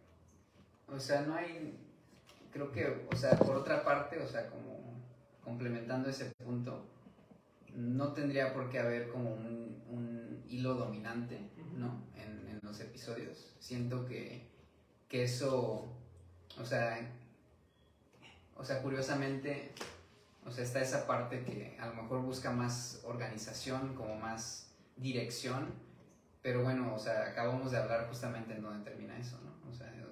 o 0.88 0.98
sea, 0.98 1.22
no 1.22 1.34
hay, 1.34 1.76
creo 2.52 2.72
que, 2.72 3.06
o 3.12 3.16
sea, 3.16 3.38
por 3.38 3.56
otra 3.56 3.84
parte, 3.84 4.18
o 4.18 4.26
sea, 4.26 4.48
como 4.48 4.83
complementando 5.44 6.08
ese 6.08 6.26
punto, 6.26 6.86
no 7.74 8.12
tendría 8.12 8.52
por 8.52 8.70
qué 8.70 8.78
haber 8.78 9.08
como 9.08 9.34
un, 9.34 9.82
un 9.88 10.44
hilo 10.48 10.74
dominante, 10.74 11.38
¿no? 11.76 12.04
En, 12.14 12.48
en, 12.48 12.60
los 12.62 12.80
episodios. 12.80 13.54
Siento 13.58 14.06
que, 14.06 14.48
que 15.08 15.24
eso, 15.24 15.86
o 16.58 16.64
sea, 16.64 17.12
o 18.56 18.64
sea, 18.64 18.80
curiosamente, 18.80 19.72
o 20.46 20.50
sea, 20.50 20.64
está 20.64 20.80
esa 20.80 21.06
parte 21.06 21.44
que 21.44 21.76
a 21.78 21.86
lo 21.86 21.94
mejor 21.94 22.22
busca 22.22 22.50
más 22.50 23.02
organización, 23.04 23.94
como 23.94 24.16
más 24.16 24.72
dirección, 24.96 25.72
pero 26.42 26.62
bueno, 26.62 26.94
o 26.94 26.98
sea, 26.98 27.30
acabamos 27.30 27.72
de 27.72 27.78
hablar 27.78 28.06
justamente 28.08 28.54
en 28.54 28.62
dónde 28.62 28.88
termina 28.90 29.18
eso, 29.18 29.38
¿no? 29.42 29.70
O 29.70 29.74
sea, 29.74 29.92
en, 29.92 30.04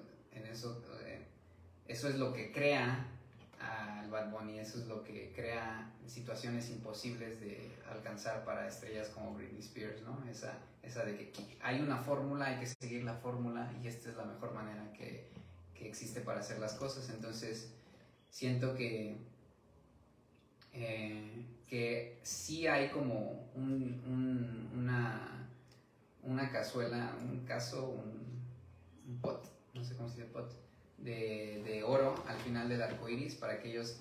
eso 1.87 2.09
es 2.09 2.15
lo 2.15 2.33
que 2.33 2.51
crea 2.51 3.05
al 3.63 4.09
Bad 4.09 4.31
Bunny, 4.31 4.59
eso 4.59 4.79
es 4.79 4.87
lo 4.87 5.03
que 5.03 5.31
crea 5.33 5.91
situaciones 6.07 6.69
imposibles 6.69 7.39
de 7.39 7.71
alcanzar 7.89 8.43
para 8.43 8.67
estrellas 8.67 9.09
como 9.09 9.33
Britney 9.33 9.61
Spears, 9.61 10.01
¿no? 10.01 10.23
Esa, 10.29 10.57
esa 10.81 11.03
de 11.05 11.15
que 11.15 11.57
hay 11.61 11.79
una 11.79 11.97
fórmula, 11.97 12.47
hay 12.47 12.59
que 12.59 12.67
seguir 12.67 13.03
la 13.03 13.15
fórmula 13.15 13.73
y 13.81 13.87
esta 13.87 14.09
es 14.09 14.17
la 14.17 14.25
mejor 14.25 14.53
manera 14.53 14.91
que, 14.93 15.29
que 15.73 15.87
existe 15.87 16.21
para 16.21 16.41
hacer 16.41 16.59
las 16.59 16.73
cosas. 16.73 17.09
Entonces, 17.09 17.73
siento 18.29 18.75
que, 18.75 19.17
eh, 20.73 21.45
que 21.69 22.19
sí 22.23 22.67
hay 22.67 22.89
como 22.89 23.49
un, 23.55 24.69
una, 24.75 25.47
una 26.23 26.51
cazuela, 26.51 27.15
un 27.21 27.45
caso, 27.45 27.89
un, 27.89 28.41
un 29.07 29.21
pot, 29.21 29.47
no 29.73 29.83
sé 29.83 29.95
cómo 29.95 30.09
se 30.09 30.17
dice 30.17 30.29
pot, 30.31 30.62
de, 31.03 31.61
de, 31.65 31.83
oro 31.83 32.15
al 32.27 32.37
final 32.37 32.69
del 32.69 32.81
arco 32.81 33.09
iris 33.09 33.35
para 33.35 33.53
aquellos 33.53 33.97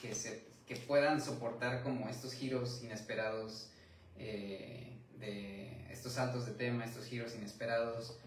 que, 0.00 0.14
se, 0.14 0.44
que 0.66 0.76
puedan 0.76 1.20
soportar 1.20 1.82
como 1.82 2.08
estos 2.08 2.32
giros 2.34 2.82
inesperados, 2.82 3.70
eh, 4.18 4.98
de 5.18 5.90
estos 5.90 6.12
saltos 6.12 6.46
de 6.46 6.52
tema, 6.52 6.84
estos 6.84 7.06
giros 7.06 7.34
inesperados. 7.34 8.18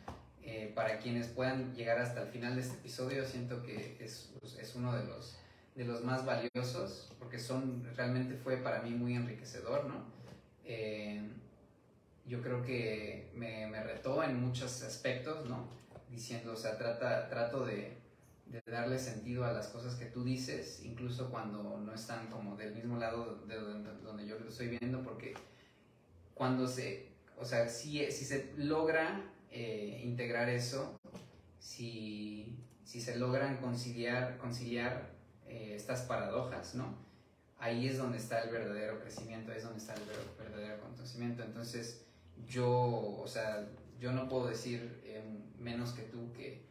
Eh, 0.48 0.72
para 0.76 1.00
quienes 1.00 1.28
puedan 1.28 1.74
llegar 1.74 1.98
hasta 1.98 2.22
el 2.22 2.28
final 2.28 2.56
de 2.56 2.62
este 2.62 2.76
episodio, 2.76 3.26
siento 3.26 3.64
que 3.64 3.98
es, 4.00 4.30
es 4.60 4.76
uno 4.76 4.96
de 4.96 5.04
los, 5.04 5.38
de 5.76 5.86
los 5.86 6.04
más 6.04 6.24
valiosos, 6.26 7.10
porque 7.20 7.40
son, 7.40 7.84
realmente 7.96 8.36
fue 8.36 8.58
para 8.58 8.82
mí 8.82 8.92
muy 8.92 9.16
enriquecedor, 9.16 9.86
¿no? 9.86 10.06
Eh, 10.64 11.22
yo 12.26 12.42
creo 12.42 12.64
que 12.64 13.32
me, 13.36 13.68
me, 13.68 13.84
retó 13.84 14.24
en 14.24 14.40
muchos 14.40 14.84
aspectos, 14.84 15.48
¿no? 15.50 15.68
Diciendo, 16.10 16.54
o 16.54 16.56
sea, 16.56 16.78
trata, 16.78 17.28
trato 17.28 17.66
de, 17.66 17.98
de 18.64 18.72
darle 18.72 18.98
sentido 19.00 19.44
a 19.44 19.52
las 19.52 19.68
cosas 19.68 19.96
que 19.96 20.06
tú 20.06 20.24
dices, 20.24 20.82
incluso 20.84 21.30
cuando 21.30 21.78
no 21.80 21.94
están 21.94 22.28
como 22.28 22.56
del 22.56 22.74
mismo 22.74 22.98
lado 22.98 23.44
de 23.46 23.56
donde, 23.56 24.26
yo 24.26 24.38
estoy 24.48 24.70
viendo, 24.70 25.04
porque 25.04 25.34
cuando 26.34 26.68
se, 26.68 27.10
o 27.38 27.44
sea, 27.44 27.68
si, 27.68 28.10
si 28.12 28.24
se 28.24 28.54
logra 28.58 29.30
eh, 29.52 30.02
integrar 30.04 30.48
eso, 30.50 30.98
si, 31.60 32.58
si, 32.84 33.02
se 33.02 33.18
logran 33.18 33.58
conciliar, 33.58 34.38
conciliar 34.38 35.12
eh, 35.48 35.74
estas 35.76 36.04
paradojas, 36.04 36.76
¿no? 36.76 36.96
Ahí 37.60 37.88
es 37.88 37.98
donde 37.98 38.18
está 38.18 38.42
el 38.42 38.52
verdadero 38.52 39.00
crecimiento, 39.02 39.52
ahí 39.52 39.58
es 39.58 39.64
donde 39.64 39.80
está 39.80 39.96
el 39.96 40.02
verdadero 40.38 40.82
conocimiento. 40.82 41.44
Entonces, 41.44 42.06
yo, 42.48 42.70
o 42.70 43.28
sea, 43.28 43.68
yo 44.00 44.12
no 44.12 44.28
puedo 44.30 44.48
decir 44.48 45.02
eh, 45.06 45.24
menos 45.58 45.94
que 45.94 46.04
tú 46.04 46.32
que 46.34 46.66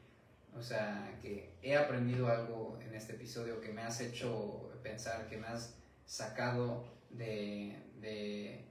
o 0.57 0.63
sea, 0.63 1.19
que 1.21 1.55
he 1.63 1.77
aprendido 1.77 2.29
algo 2.29 2.79
en 2.81 2.95
este 2.95 3.15
episodio 3.15 3.61
que 3.61 3.73
me 3.73 3.83
has 3.83 4.01
hecho 4.01 4.71
pensar, 4.83 5.29
que 5.29 5.37
me 5.37 5.47
has 5.47 5.75
sacado 6.07 6.85
de, 7.11 7.77
de, 8.01 8.65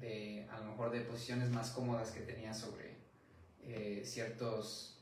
de 0.00 0.48
a 0.50 0.58
lo 0.58 0.66
mejor 0.72 0.90
de 0.90 1.00
posiciones 1.00 1.50
más 1.50 1.70
cómodas 1.70 2.10
que 2.10 2.20
tenía 2.20 2.52
sobre 2.52 2.96
eh, 3.64 4.02
ciertos, 4.04 5.00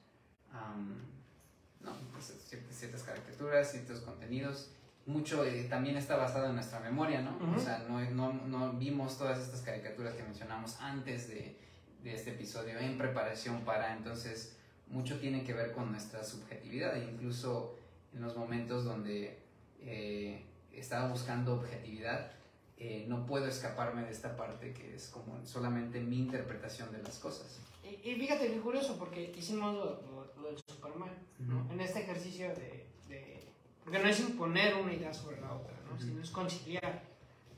no, 1.81 1.92
pues, 2.12 2.34
ciertas 2.70 3.02
caricaturas, 3.02 3.73
ciertos 3.73 4.00
contenidos. 4.00 4.70
Mucho 5.07 5.44
eh, 5.44 5.65
también 5.65 5.97
está 5.97 6.17
basado 6.17 6.47
en 6.50 6.55
nuestra 6.55 6.78
memoria, 6.78 7.23
¿no? 7.23 7.39
O 7.57 7.59
sea, 7.59 7.78
no, 7.89 7.99
no, 8.10 8.33
no, 8.33 8.73
vimos 8.75 9.18
todas 9.18 9.41
estas 9.41 9.62
caricaturas 9.62 10.15
que 10.15 10.23
mencionamos 10.23 10.78
antes 10.78 11.28
de, 11.28 11.59
de 12.05 12.15
este 12.15 12.31
episodio 12.31 12.78
en 12.78 12.99
preparación 12.99 13.65
para, 13.65 13.97
entonces 13.97 14.59
mucho 14.90 15.18
tiene 15.18 15.44
que 15.44 15.54
ver 15.54 15.72
con 15.72 15.90
nuestra 15.90 16.22
subjetividad, 16.22 16.96
e 16.96 17.10
incluso 17.10 17.76
en 18.12 18.22
los 18.22 18.36
momentos 18.36 18.84
donde 18.84 19.38
eh, 19.80 20.44
estaba 20.72 21.08
buscando 21.08 21.54
objetividad, 21.54 22.32
eh, 22.76 23.04
no 23.08 23.26
puedo 23.26 23.46
escaparme 23.46 24.02
de 24.02 24.10
esta 24.10 24.36
parte 24.36 24.72
que 24.72 24.94
es 24.94 25.08
como 25.08 25.44
solamente 25.44 26.00
mi 26.00 26.18
interpretación 26.18 26.90
de 26.92 27.02
las 27.02 27.18
cosas. 27.18 27.58
Y, 27.84 28.14
fíjate 28.14 28.48
qué 28.48 28.60
curioso, 28.60 28.96
porque 28.98 29.32
hicimos 29.36 29.74
lo, 29.74 30.02
lo, 30.40 30.48
del 30.48 30.58
Superman, 30.66 31.10
¿no? 31.38 31.70
En 31.70 31.80
este 31.80 32.00
ejercicio 32.00 32.48
de, 32.48 32.86
de, 33.08 33.48
Porque 33.84 33.98
no 33.98 34.08
es 34.08 34.20
imponer 34.20 34.74
una 34.76 34.92
idea 34.92 35.12
sobre 35.12 35.40
la 35.40 35.52
otra, 35.52 35.74
¿no? 35.88 36.00
Sino 36.00 36.22
es 36.22 36.30
conciliar, 36.30 37.02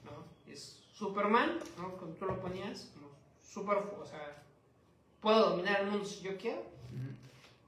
¿no? 0.05 0.25
Es 0.51 0.81
Superman, 0.93 1.59
¿no? 1.77 1.97
Como 1.97 2.13
tú 2.15 2.25
lo 2.25 2.41
ponías, 2.41 2.91
como 2.95 3.11
super... 3.43 3.77
O 3.77 4.05
sea, 4.05 4.43
puedo 5.23 5.51
dominar 5.51 5.81
el 5.81 5.87
mundo 5.87 6.05
si 6.05 6.21
yo 6.23 6.37
quiero, 6.37 6.63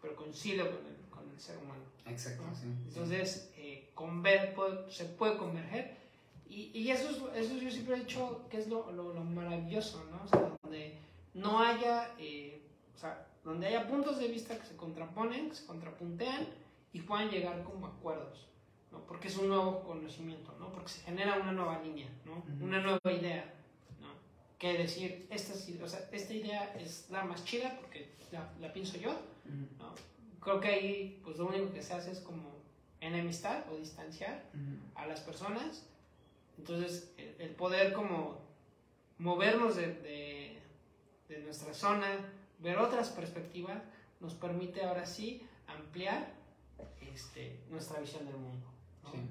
pero 0.03 0.15
concilio 0.17 0.65
con 0.65 0.87
el, 0.87 0.97
con 1.09 1.31
el 1.31 1.41
ser 1.41 1.57
humano. 1.57 1.81
Exacto, 2.05 2.43
sí, 2.61 2.67
Entonces, 2.89 3.51
eh, 3.57 3.91
se 4.91 5.05
puede 5.07 5.39
converger. 5.39 5.97
Y, 6.47 6.71
y, 6.75 6.91
eso, 6.91 7.09
es, 7.09 7.47
eso 7.47 7.57
yo 7.57 7.71
siempre 7.71 7.97
he 7.97 8.01
dicho 8.01 8.43
que 8.51 8.59
es 8.59 8.69
lo, 8.69 8.93
lo, 8.93 9.15
maravilloso, 9.25 10.05
¿no? 10.11 10.23
O 10.23 10.29
sea, 10.29 10.53
donde 10.63 10.99
no 11.33 11.61
haya, 11.61 12.15
eh, 12.19 12.61
o 12.95 12.99
sea, 12.99 13.27
donde 13.43 13.67
haya 13.69 13.89
puntos 13.89 14.19
de 14.19 14.29
vista 14.29 14.59
que 14.59 14.67
se 14.67 14.77
contraponen, 14.77 15.49
que 15.49 15.57
se 15.57 15.67
contrapuntean 15.67 16.47
y 16.93 17.01
puedan 17.01 17.31
llegar 17.31 17.63
como 17.65 17.87
acuerdos, 17.87 18.47
¿no? 18.93 19.01
Porque 19.07 19.29
es 19.29 19.39
un 19.39 19.49
nuevo 19.49 19.83
conocimiento, 19.83 20.55
¿no? 20.61 20.71
Porque 20.71 20.89
se 20.89 21.01
genera 21.03 21.39
una 21.41 21.53
nueva 21.53 21.81
línea, 21.83 22.09
¿no? 22.25 22.45
Una 22.65 22.81
nueva 22.81 23.01
idea, 23.11 23.45
¿no? 23.47 23.64
Que 24.59 24.79
decir, 24.79 25.27
esta, 25.31 25.53
o 25.53 25.89
sea, 25.89 26.09
esta 26.13 26.33
idea 26.33 26.75
es 26.79 27.11
la 27.11 27.25
más 27.25 27.45
chida 27.45 27.77
porque 27.81 28.09
la, 28.33 28.51
la 28.61 28.73
pienso 28.73 28.97
yo, 28.99 29.11
¿no? 29.79 29.95
Creo 30.41 30.61
que 30.61 30.69
ahí 30.69 31.21
pues 31.25 31.39
lo 31.39 31.47
único 31.47 31.73
que 31.73 31.83
se 31.83 31.95
hace 31.95 32.13
es 32.13 32.21
como 32.21 32.55
enemistar 33.01 33.67
o 33.71 33.77
distanciar 33.77 34.45
a 34.95 35.07
las 35.07 35.21
personas. 35.21 35.87
Entonces 36.59 37.13
el, 37.17 37.51
poder 37.51 37.93
como 37.93 38.39
movernos 39.19 39.77
de, 39.77 39.95
de, 39.95 40.59
de, 41.29 41.39
nuestra 41.41 41.75
zona, 41.75 42.09
ver 42.61 42.79
otras 42.79 43.11
perspectivas, 43.11 43.83
nos 44.21 44.35
permite 44.35 44.85
ahora 44.85 45.05
sí 45.05 45.43
ampliar 45.67 46.33
este, 47.13 47.61
nuestra 47.71 48.01
visión 48.01 48.27
del 48.27 48.37
mundo, 48.37 48.67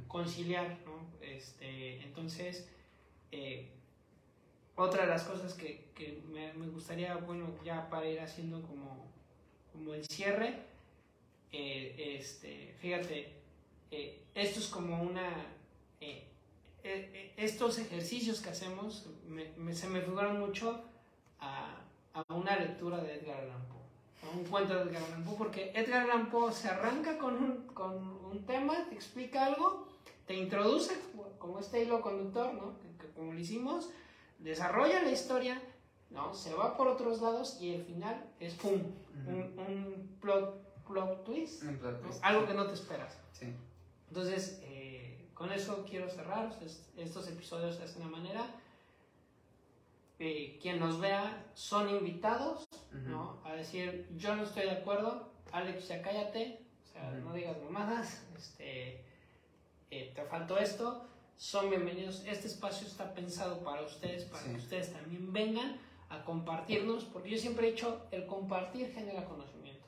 conciliar. 0.08 0.78
¿no? 0.86 1.08
Este, 1.22 2.02
entonces, 2.04 2.68
eh, 3.32 3.72
otra 4.76 5.04
de 5.04 5.10
las 5.10 5.24
cosas 5.24 5.54
que, 5.54 5.92
que 5.96 6.22
me, 6.32 6.54
me, 6.54 6.68
gustaría, 6.68 7.16
bueno, 7.16 7.48
ya 7.64 7.90
para 7.90 8.08
ir 8.08 8.20
haciendo 8.20 8.62
como 8.62 9.14
como 9.74 9.94
el 9.94 10.06
cierre, 10.06 10.56
eh, 11.52 12.16
este, 12.20 12.76
fíjate, 12.80 13.34
eh, 13.92 14.24
esto 14.36 14.60
es 14.60 14.68
como 14.68 15.02
una, 15.02 15.48
eh, 16.00 17.34
estos 17.38 17.80
ejercicios 17.80 18.40
que 18.40 18.50
hacemos 18.50 19.10
se 19.72 19.88
me 19.88 20.02
figuran 20.02 20.40
mucho 20.40 20.82
a, 21.40 21.82
a, 22.14 22.34
una 22.34 22.56
lectura 22.58 22.98
de 22.98 23.16
Edgar 23.16 23.40
Allan 23.40 23.66
Poe, 23.68 24.30
a 24.30 24.38
un 24.38 24.46
cuento 24.46 24.76
de 24.76 24.84
Edgar 24.84 25.04
Allan 25.04 25.24
Poe, 25.24 25.36
porque 25.38 25.72
Edgar 25.74 26.04
Allan 26.04 26.30
Poe 26.30 26.52
se 26.52 26.68
arranca 26.68 27.18
con 27.18 27.36
un, 27.36 27.68
con 27.68 28.26
un 28.26 28.46
tema, 28.46 28.88
te 28.90 28.96
explica 28.96 29.46
algo, 29.46 29.88
te 30.28 30.36
introduce 30.36 30.94
como 31.40 31.60
este 31.60 31.84
hilo 31.84 32.02
conductor, 32.02 32.54
¿no? 32.54 32.78
que, 32.80 33.08
como 33.14 33.34
lo 33.34 33.40
hicimos, 33.40 33.90
desarrolla 34.44 35.02
la 35.02 35.12
historia, 35.12 35.62
¿no? 36.10 36.34
Se 36.34 36.54
va 36.54 36.78
por 36.78 36.88
otros 36.88 37.22
lados 37.22 37.58
y 37.60 37.74
el 37.74 37.84
final 37.84 38.30
es 38.40 38.54
¡pum! 38.56 38.82
un, 39.28 40.18
plot, 40.22 40.84
plot 40.86 41.24
twist, 41.24 41.64
algo 42.22 42.46
que 42.46 42.54
no 42.54 42.68
te 42.68 42.74
esperas. 42.74 43.18
Sí. 43.32 43.54
Entonces, 44.10 44.60
eh, 44.64 45.30
con 45.34 45.52
eso 45.52 45.86
quiero 45.90 46.10
cerrar. 46.10 46.54
Estos 46.98 47.28
episodios 47.30 47.80
de 47.80 48.02
una 48.02 48.12
manera. 48.12 48.46
Eh, 50.20 50.60
quien 50.62 50.80
nos 50.80 51.02
vea 51.02 51.44
son 51.54 51.90
invitados 51.90 52.68
¿no? 52.92 53.42
a 53.44 53.54
decir 53.56 54.08
yo 54.16 54.36
no 54.36 54.44
estoy 54.44 54.64
de 54.64 54.72
acuerdo, 54.72 55.34
Alex 55.52 55.88
ya 55.88 56.02
cállate, 56.02 56.66
o 56.82 56.86
sea, 56.86 57.12
no 57.12 57.34
digas 57.34 57.58
mamadas, 57.64 58.24
este, 58.38 59.04
eh, 59.90 60.14
te 60.16 60.24
faltó 60.26 60.58
esto, 60.58 61.10
son 61.44 61.70
bienvenidos, 61.70 62.24
este 62.26 62.48
espacio 62.48 62.88
está 62.88 63.14
pensado 63.14 63.66
para 63.66 63.82
ustedes, 63.82 64.24
para 64.24 64.46
que 64.46 64.56
ustedes 64.56 64.94
también 64.94 65.34
vengan 65.34 65.78
a 66.08 66.24
compartirnos, 66.24 67.04
porque 67.04 67.32
yo 67.32 67.38
siempre 67.38 67.68
he 67.68 67.72
dicho, 67.74 68.08
el 68.12 68.26
compartir 68.26 68.94
genera 68.94 69.26
conocimiento. 69.26 69.86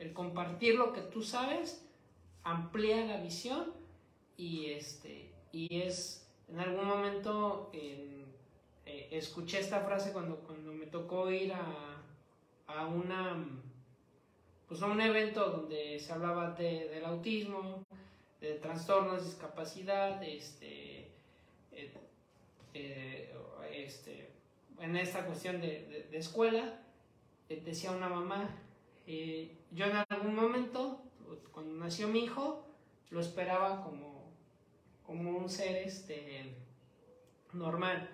El 0.00 0.12
compartir 0.12 0.74
lo 0.74 0.92
que 0.92 1.02
tú 1.02 1.22
sabes 1.22 1.86
amplía 2.42 3.06
la 3.06 3.18
visión 3.18 3.72
y, 4.36 4.72
este, 4.72 5.32
y 5.52 5.82
es, 5.82 6.28
en 6.48 6.58
algún 6.58 6.88
momento 6.88 7.70
eh, 7.72 8.26
escuché 9.12 9.60
esta 9.60 9.82
frase 9.82 10.12
cuando, 10.12 10.38
cuando 10.40 10.72
me 10.72 10.86
tocó 10.86 11.30
ir 11.30 11.52
a, 11.52 12.02
a 12.66 12.86
una 12.88 13.36
pues 14.66 14.82
a 14.82 14.86
un 14.86 15.00
evento 15.00 15.48
donde 15.48 15.98
se 15.98 16.12
hablaba 16.12 16.50
de, 16.50 16.88
del 16.88 17.04
autismo, 17.06 17.86
de 18.40 18.54
trastornos, 18.54 19.24
discapacidad, 19.24 20.22
este, 20.22 21.08
eh, 21.72 21.92
eh, 22.74 23.34
este, 23.72 24.30
en 24.80 24.96
esta 24.96 25.26
cuestión 25.26 25.60
de, 25.60 26.08
escuela, 26.12 26.80
decía 27.48 27.90
una 27.90 28.08
mamá, 28.08 28.48
eh, 29.06 29.56
yo 29.72 29.86
en 29.86 29.96
algún 30.08 30.34
momento 30.34 31.02
cuando 31.52 31.74
nació 31.74 32.08
mi 32.08 32.20
hijo, 32.20 32.64
lo 33.10 33.20
esperaba 33.20 33.82
como, 33.82 34.30
como 35.04 35.36
un 35.36 35.48
ser 35.48 35.76
este, 35.76 36.54
normal. 37.52 38.08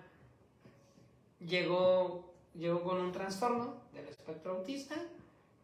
Llegó, 1.39 2.33
llegó 2.55 2.83
con 2.83 2.99
un 2.99 3.11
trastorno 3.11 3.83
del 3.93 4.07
espectro 4.07 4.57
autista 4.57 4.95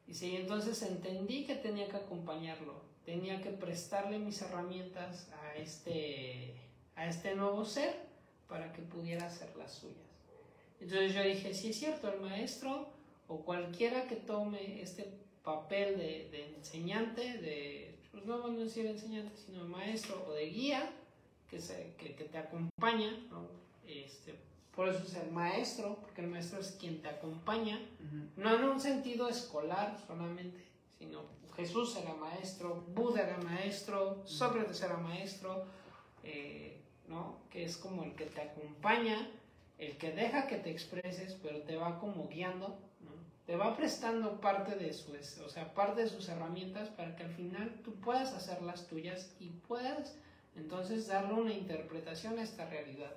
y 0.08 0.14
sí, 0.14 0.36
entonces 0.36 0.82
entendí 0.84 1.46
que 1.46 1.56
tenía 1.56 1.88
que 1.88 1.98
acompañarlo, 1.98 2.82
tenía 3.12 3.42
que 3.42 3.50
prestarle 3.50 4.20
mis 4.20 4.42
herramientas 4.42 5.30
a 5.44 5.58
este, 5.58 6.56
a 6.96 7.08
este 7.08 7.36
nuevo 7.36 7.66
ser 7.66 7.94
para 8.48 8.72
que 8.72 8.82
pudiera 8.82 9.26
hacer 9.26 9.54
las 9.58 9.74
suyas. 9.74 9.98
Entonces 10.80 11.14
yo 11.14 11.22
dije, 11.22 11.54
si 11.54 11.72
es 11.72 11.78
cierto, 11.78 12.08
el 12.08 12.22
maestro 12.22 12.88
o 13.28 13.42
cualquiera 13.42 14.08
que 14.08 14.16
tome 14.16 14.82
este 14.82 15.12
papel 15.44 15.98
de, 15.98 16.30
de 16.32 16.56
enseñante, 16.56 17.22
de, 17.40 17.98
pues 18.12 18.26
no 18.26 18.40
vamos 18.40 18.62
a 18.62 18.64
decir 18.64 18.86
enseñante, 18.86 19.36
sino 19.46 19.66
maestro 19.66 20.26
o 20.30 20.32
de 20.32 20.46
guía, 20.46 20.90
que, 21.50 21.60
se, 21.60 21.94
que, 21.98 22.16
que 22.16 22.24
te 22.24 22.38
acompaña, 22.38 23.12
¿no? 23.30 23.46
este, 23.86 24.36
por 24.74 24.88
eso 24.88 25.04
es 25.04 25.16
el 25.16 25.32
maestro, 25.32 25.98
porque 26.00 26.22
el 26.22 26.28
maestro 26.28 26.62
es 26.62 26.78
quien 26.80 27.02
te 27.02 27.10
acompaña, 27.10 27.78
no 28.38 28.56
en 28.56 28.64
un 28.64 28.80
sentido 28.80 29.28
escolar 29.28 30.00
solamente, 30.08 30.64
sino 30.98 31.41
Jesús 31.56 31.96
era 31.96 32.14
maestro, 32.14 32.84
Buda 32.94 33.24
era 33.24 33.38
maestro, 33.38 34.22
Sócrates 34.26 34.82
era 34.82 34.98
maestro, 34.98 35.66
eh, 36.24 36.80
¿no? 37.08 37.38
que 37.50 37.66
es 37.66 37.78
como 37.78 38.04
el 38.04 38.16
que 38.16 38.26
te 38.26 38.42
acompaña, 38.42 39.30
el 39.78 39.98
que 39.98 40.12
deja 40.12 40.48
que 40.48 40.58
te 40.58 40.72
expreses, 40.72 41.38
pero 41.42 41.62
te 41.62 41.76
va 41.76 42.00
como 42.00 42.28
guiando, 42.28 42.80
¿no? 43.02 43.12
te 43.46 43.56
va 43.56 43.76
prestando 43.76 44.40
parte 44.40 44.76
de, 44.76 44.94
su, 44.94 45.12
o 45.44 45.50
sea, 45.50 45.74
parte 45.74 46.02
de 46.02 46.10
sus 46.10 46.30
herramientas 46.30 46.90
para 46.90 47.16
que 47.16 47.24
al 47.24 47.34
final 47.34 47.82
tú 47.84 47.94
puedas 47.96 48.34
hacer 48.34 48.62
las 48.62 48.88
tuyas 48.88 49.34
y 49.40 49.50
puedas 49.50 50.16
entonces 50.56 51.08
darle 51.08 51.34
una 51.34 51.54
interpretación 51.54 52.40
a 52.40 52.44
esta 52.44 52.66
realidad. 52.70 53.16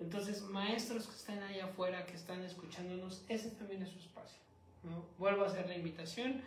Entonces, 0.00 0.40
maestros 0.42 1.06
que 1.06 1.14
están 1.14 1.42
allá 1.42 1.66
afuera, 1.66 2.06
que 2.06 2.14
están 2.14 2.42
escuchándonos, 2.42 3.22
ese 3.28 3.50
también 3.50 3.82
es 3.82 3.90
su 3.90 3.98
espacio. 3.98 4.38
Vuelvo 5.18 5.44
a 5.44 5.46
hacer 5.46 5.68
la 5.68 5.76
invitación. 5.76 6.42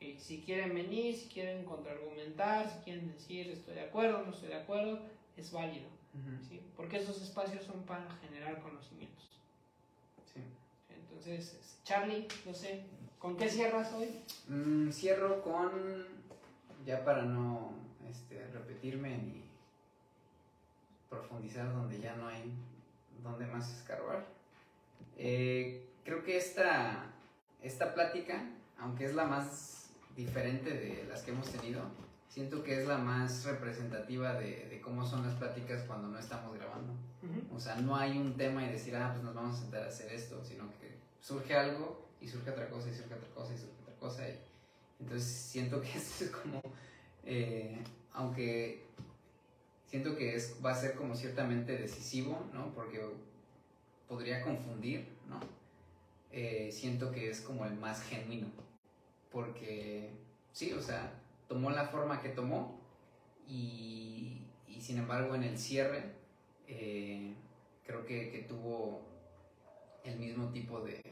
Y 0.00 0.16
si 0.18 0.40
quieren 0.40 0.74
venir, 0.74 1.14
si 1.14 1.28
quieren 1.28 1.64
contraargumentar, 1.64 2.70
si 2.70 2.78
quieren 2.84 3.12
decir 3.12 3.50
estoy 3.50 3.74
de 3.74 3.82
acuerdo, 3.82 4.22
no 4.24 4.32
estoy 4.32 4.48
de 4.48 4.56
acuerdo, 4.56 4.98
es 5.36 5.52
válido. 5.52 5.86
¿sí? 6.48 6.60
Porque 6.76 6.96
esos 6.96 7.20
espacios 7.22 7.64
son 7.64 7.82
para 7.82 8.10
generar 8.22 8.60
conocimientos. 8.62 9.28
Sí. 10.32 10.40
Entonces, 10.88 11.78
Charlie, 11.84 12.26
no 12.46 12.54
sé, 12.54 12.82
¿con 13.18 13.36
qué 13.36 13.48
cierras 13.48 13.92
hoy? 13.92 14.08
Mm, 14.48 14.90
cierro 14.90 15.42
con, 15.42 16.06
ya 16.86 17.04
para 17.04 17.22
no 17.22 17.72
este, 18.10 18.46
repetirme 18.48 19.18
ni 19.18 19.44
profundizar 21.10 21.72
donde 21.72 22.00
ya 22.00 22.14
no 22.16 22.26
hay 22.26 22.52
donde 23.22 23.46
más 23.46 23.70
escarbar. 23.70 24.24
Eh, 25.16 25.84
creo 26.04 26.24
que 26.24 26.36
esta, 26.36 27.12
esta 27.62 27.94
plática, 27.94 28.42
aunque 28.78 29.04
es 29.04 29.14
la 29.14 29.24
más 29.24 29.90
diferente 30.16 30.70
de 30.70 31.06
las 31.08 31.22
que 31.22 31.30
hemos 31.30 31.50
tenido, 31.50 31.82
siento 32.28 32.62
que 32.62 32.80
es 32.80 32.86
la 32.86 32.98
más 32.98 33.44
representativa 33.44 34.34
de, 34.34 34.80
cómo 34.82 35.04
son 35.04 35.26
las 35.26 35.34
pláticas 35.34 35.82
cuando 35.82 36.08
no 36.08 36.18
estamos 36.18 36.54
grabando. 36.54 36.94
O 37.54 37.60
sea, 37.60 37.76
no 37.76 37.96
hay 37.96 38.16
un 38.16 38.36
tema 38.36 38.64
y 38.64 38.70
decir, 38.70 38.96
ah, 38.96 39.10
pues 39.12 39.24
nos 39.24 39.34
vamos 39.34 39.56
a 39.56 39.60
sentar 39.60 39.82
a 39.82 39.88
hacer 39.88 40.12
esto, 40.12 40.42
sino 40.44 40.70
que 40.80 40.96
surge 41.20 41.54
algo 41.54 42.08
y 42.20 42.28
surge 42.28 42.50
otra 42.50 42.68
cosa 42.70 42.88
y 42.88 42.94
surge 42.94 43.14
otra 43.14 43.28
cosa 43.34 43.54
y 43.54 43.58
surge 43.58 43.74
otra 43.82 43.94
cosa. 43.96 44.28
Y, 44.28 44.38
entonces 45.00 45.28
siento 45.28 45.80
que 45.80 45.88
esto 45.96 46.24
es 46.24 46.30
como, 46.30 46.62
eh, 47.24 47.82
aunque 48.12 48.86
siento 49.86 50.16
que 50.16 50.34
es, 50.34 50.56
va 50.64 50.72
a 50.72 50.74
ser 50.74 50.94
como 50.94 51.14
ciertamente 51.14 51.76
decisivo, 51.76 52.48
¿no? 52.54 52.72
Porque 52.74 53.04
podría 54.08 54.42
confundir, 54.42 55.06
¿no? 55.28 55.40
Eh, 56.32 56.70
siento 56.70 57.10
que 57.10 57.28
es 57.28 57.40
como 57.40 57.64
el 57.64 57.74
más 57.74 58.04
genuino, 58.04 58.46
porque 59.32 60.10
sí, 60.52 60.72
o 60.72 60.80
sea, 60.80 61.12
tomó 61.48 61.70
la 61.70 61.88
forma 61.88 62.22
que 62.22 62.28
tomó 62.28 62.80
y, 63.48 64.40
sin 64.78 64.98
embargo 64.98 65.34
en 65.34 65.42
el 65.42 65.58
cierre 65.58 66.04
eh, 66.68 67.34
creo 67.84 68.06
que, 68.06 68.46
tuvo 68.48 69.02
el 70.04 70.18
mismo 70.18 70.50
tipo 70.50 70.80
de, 70.80 71.02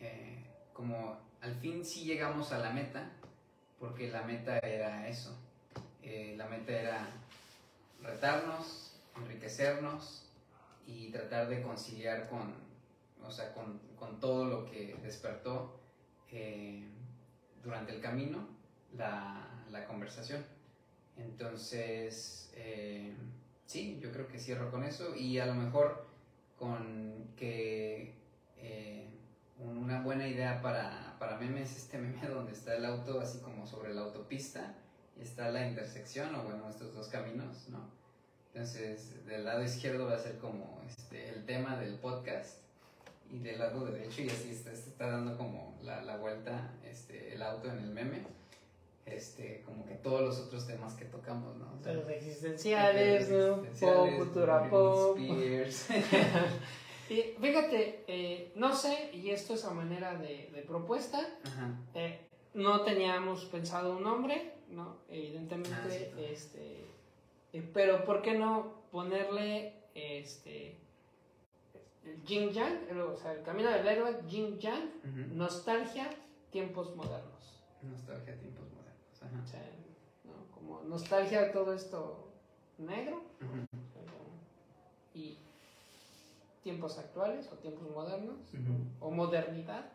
eh, 0.00 0.44
como 0.72 1.16
al 1.40 1.54
fin 1.54 1.84
sí 1.84 2.04
llegamos 2.04 2.52
a 2.52 2.58
la 2.58 2.70
meta, 2.70 3.12
porque 3.78 4.10
la 4.10 4.22
meta 4.22 4.58
era 4.58 5.08
eso, 5.08 5.38
la 6.36 6.46
meta 6.48 6.72
era 6.72 7.08
retarnos, 8.02 8.96
enriquecernos 9.16 10.24
y 10.86 11.10
tratar 11.10 11.48
de 11.48 11.62
conciliar 11.62 12.28
con, 12.28 12.67
o 13.24 13.30
sea, 13.30 13.52
con, 13.52 13.80
con 13.96 14.20
todo 14.20 14.44
lo 14.46 14.64
que 14.64 14.96
despertó 15.02 15.80
eh, 16.30 16.88
durante 17.62 17.94
el 17.94 18.00
camino 18.00 18.46
la, 18.96 19.64
la 19.70 19.86
conversación. 19.86 20.44
Entonces, 21.16 22.50
eh, 22.54 23.14
sí, 23.66 23.98
yo 24.00 24.12
creo 24.12 24.28
que 24.28 24.38
cierro 24.38 24.70
con 24.70 24.84
eso 24.84 25.14
y 25.16 25.38
a 25.38 25.46
lo 25.46 25.54
mejor 25.54 26.06
con 26.58 27.32
que 27.36 28.14
eh, 28.56 29.08
una 29.58 30.02
buena 30.02 30.26
idea 30.26 30.62
para, 30.62 31.16
para 31.18 31.38
memes 31.38 31.76
este 31.76 31.98
meme 31.98 32.28
donde 32.28 32.52
está 32.52 32.76
el 32.76 32.84
auto 32.84 33.20
así 33.20 33.38
como 33.40 33.66
sobre 33.66 33.94
la 33.94 34.02
autopista 34.02 34.74
está 35.20 35.50
la 35.50 35.66
intersección, 35.66 36.34
o 36.34 36.44
bueno, 36.44 36.68
estos 36.68 36.94
dos 36.94 37.08
caminos, 37.08 37.68
¿no? 37.68 37.90
Entonces, 38.52 39.26
del 39.26 39.44
lado 39.44 39.62
izquierdo 39.62 40.06
va 40.06 40.14
a 40.14 40.18
ser 40.18 40.38
como 40.38 40.80
este, 40.86 41.30
el 41.30 41.44
tema 41.44 41.76
del 41.76 41.94
podcast 41.96 42.58
y 43.30 43.38
del 43.40 43.58
lado 43.58 43.84
derecho, 43.84 44.22
y 44.22 44.28
así 44.28 44.50
está, 44.50 44.72
está 44.72 45.08
dando 45.08 45.36
como 45.36 45.78
la, 45.82 46.02
la, 46.02 46.16
vuelta 46.16 46.72
este, 46.84 47.34
el 47.34 47.42
auto 47.42 47.70
en 47.70 47.78
el 47.78 47.90
meme, 47.90 48.22
este, 49.04 49.62
como 49.64 49.84
que 49.86 49.94
todos 49.94 50.22
los 50.22 50.38
otros 50.38 50.66
temas 50.66 50.94
que 50.94 51.04
tocamos, 51.04 51.56
¿no? 51.56 51.68
los 51.92 52.08
existenciales, 52.10 53.30
¿no? 53.30 53.62
Pop, 53.80 54.08
cultura 54.16 54.68
pop. 54.68 55.18
y 57.08 57.22
fíjate, 57.40 58.04
eh, 58.06 58.52
no 58.54 58.74
sé, 58.74 59.10
y 59.12 59.30
esto 59.30 59.54
es 59.54 59.64
a 59.64 59.70
manera 59.70 60.14
de, 60.16 60.50
de 60.52 60.62
propuesta, 60.62 61.20
eh, 61.94 62.20
no 62.54 62.82
teníamos 62.82 63.44
pensado 63.46 63.96
un 63.96 64.02
nombre, 64.02 64.54
¿no? 64.70 64.98
Evidentemente, 65.08 66.12
ah, 66.14 66.20
este, 66.20 66.84
eh, 67.52 67.70
pero 67.72 68.04
¿por 68.04 68.22
qué 68.22 68.34
no 68.34 68.82
ponerle 68.90 69.74
este 69.94 70.76
el 72.08 72.52
Yang, 72.52 72.78
o 73.00 73.16
sea, 73.16 73.32
el 73.32 73.42
camino 73.42 73.70
del 73.70 73.86
héroe, 73.86 74.22
Jin 74.28 74.58
Yang, 74.58 74.90
nostalgia, 75.34 76.10
tiempos 76.50 76.94
modernos. 76.96 77.62
Nostalgia, 77.82 78.38
tiempos 78.38 78.66
modernos, 78.72 79.12
O 79.12 79.46
sea, 79.46 79.60
¿no? 80.24 80.54
Como 80.54 80.82
nostalgia 80.84 81.42
de 81.42 81.50
todo 81.50 81.72
esto 81.72 82.28
negro 82.78 83.22
y 85.14 85.38
tiempos 86.62 86.98
actuales 86.98 87.48
o 87.52 87.56
tiempos 87.56 87.90
modernos 87.90 88.36
o 89.00 89.10
modernidad. 89.10 89.92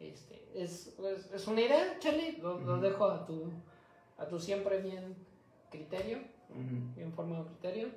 Este, 0.00 0.48
es, 0.54 0.94
pues, 0.96 1.30
es 1.32 1.46
una 1.48 1.60
idea, 1.60 1.98
Charlie, 1.98 2.38
lo, 2.38 2.78
dejo 2.78 3.06
a 3.06 3.26
tu, 3.26 3.50
a 4.16 4.26
tu 4.26 4.38
siempre 4.38 4.80
bien 4.80 5.16
criterio, 5.70 6.18
bien 6.94 7.12
formado 7.12 7.46
criterio. 7.46 7.88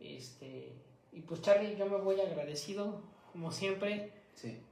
Este, 0.00 0.72
y 1.16 1.22
pues 1.22 1.40
Charlie, 1.40 1.76
yo 1.76 1.86
me 1.86 1.96
voy 1.96 2.20
agradecido, 2.20 3.00
como 3.32 3.50
siempre, 3.50 4.12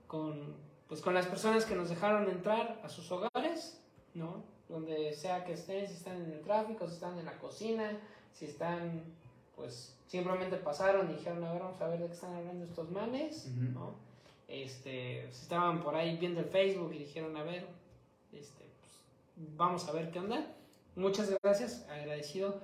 con, 0.06 0.54
pues, 0.86 1.00
con 1.00 1.14
las 1.14 1.26
personas 1.26 1.64
que 1.64 1.74
nos 1.74 1.88
dejaron 1.88 2.28
entrar 2.28 2.80
a 2.84 2.88
sus 2.90 3.10
hogares, 3.10 3.80
¿no? 4.12 4.44
Donde 4.68 5.14
sea 5.14 5.42
que 5.44 5.54
estén, 5.54 5.88
si 5.88 5.94
están 5.94 6.22
en 6.22 6.32
el 6.32 6.42
tráfico, 6.42 6.86
si 6.86 6.94
están 6.94 7.18
en 7.18 7.24
la 7.24 7.38
cocina, 7.38 7.98
si 8.34 8.44
están, 8.44 9.02
pues 9.56 9.96
simplemente 10.06 10.58
pasaron 10.58 11.10
y 11.10 11.14
dijeron, 11.14 11.42
a 11.44 11.52
ver, 11.52 11.62
vamos 11.62 11.80
a 11.80 11.88
ver 11.88 12.00
de 12.00 12.06
qué 12.08 12.12
están 12.12 12.34
hablando 12.34 12.64
estos 12.66 12.90
manes, 12.90 13.46
¿no? 13.46 13.94
este, 14.46 15.24
estaban 15.28 15.82
por 15.82 15.94
ahí 15.94 16.18
viendo 16.18 16.40
el 16.40 16.46
Facebook 16.46 16.92
y 16.92 16.98
dijeron, 16.98 17.34
a 17.38 17.42
ver, 17.42 17.66
este, 18.34 18.64
pues, 18.80 19.48
vamos 19.56 19.88
a 19.88 19.92
ver 19.92 20.10
qué 20.10 20.18
onda. 20.18 20.46
Muchas 20.94 21.34
gracias, 21.42 21.86
agradecido 21.88 22.60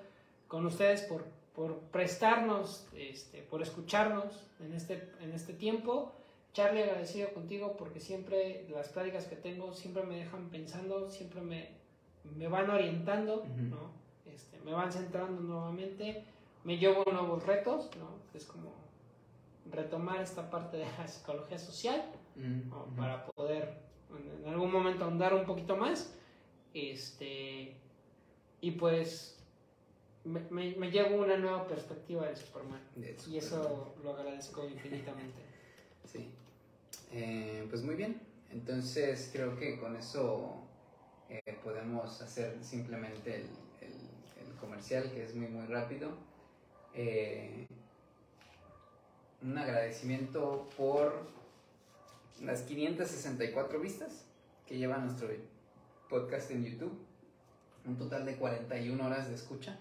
con 0.48 0.66
ustedes 0.66 1.00
por, 1.02 1.24
por 1.54 1.78
prestarnos, 1.90 2.86
este, 2.94 3.42
por 3.42 3.62
escucharnos 3.62 4.46
en 4.60 4.74
este, 4.74 5.10
en 5.20 5.32
este 5.32 5.52
tiempo. 5.52 6.12
Charlie, 6.52 6.82
agradecido 6.82 7.32
contigo 7.32 7.76
porque 7.76 8.00
siempre 8.00 8.66
las 8.70 8.88
pláticas 8.88 9.26
que 9.26 9.36
tengo 9.36 9.72
siempre 9.72 10.02
me 10.02 10.16
dejan 10.16 10.48
pensando, 10.50 11.08
siempre 11.08 11.40
me, 11.40 11.68
me 12.36 12.48
van 12.48 12.70
orientando, 12.70 13.44
¿no? 13.56 13.90
este, 14.32 14.58
me 14.64 14.72
van 14.72 14.92
centrando 14.92 15.40
nuevamente, 15.40 16.24
me 16.64 16.78
llevo 16.78 17.04
nuevos 17.10 17.44
retos, 17.46 17.90
¿no? 17.96 18.08
es 18.34 18.46
como 18.46 18.72
retomar 19.70 20.20
esta 20.20 20.50
parte 20.50 20.78
de 20.78 20.86
la 20.98 21.06
psicología 21.06 21.58
social 21.58 22.02
para 22.96 23.26
poder 23.26 23.78
en 24.42 24.48
algún 24.48 24.72
momento 24.72 25.04
ahondar 25.04 25.34
un 25.34 25.44
poquito 25.44 25.76
más. 25.76 26.16
Este, 26.74 27.76
y 28.60 28.70
pues 28.72 29.39
me, 30.24 30.40
me, 30.76 30.90
llevo 30.90 31.22
una 31.22 31.36
nueva 31.36 31.66
perspectiva 31.66 32.26
de 32.26 32.36
Superman. 32.36 32.80
y 33.26 33.38
eso 33.38 33.94
lo 34.02 34.14
agradezco 34.14 34.68
infinitamente. 34.68 35.40
Sí. 36.04 36.30
Eh, 37.12 37.66
pues 37.68 37.82
muy 37.82 37.94
bien. 37.94 38.20
Entonces 38.50 39.30
creo 39.32 39.56
que 39.56 39.78
con 39.78 39.96
eso 39.96 40.56
eh, 41.28 41.58
podemos 41.62 42.20
hacer 42.20 42.58
simplemente 42.62 43.36
el, 43.36 43.42
el, 43.80 44.56
comercial, 44.60 45.10
que 45.10 45.24
es 45.24 45.34
muy, 45.34 45.48
muy 45.48 45.66
rápido. 45.66 46.10
Eh, 46.94 47.66
un 49.42 49.56
agradecimiento 49.56 50.68
por 50.76 51.28
las 52.42 52.62
564 52.62 53.80
vistas 53.80 54.26
que 54.66 54.76
lleva 54.76 54.98
nuestro 54.98 55.28
podcast 56.08 56.50
en 56.50 56.64
YouTube. 56.64 56.98
Un 57.86 57.96
total 57.96 58.26
de 58.26 58.36
41 58.36 59.06
horas 59.06 59.28
de 59.28 59.34
escucha. 59.34 59.78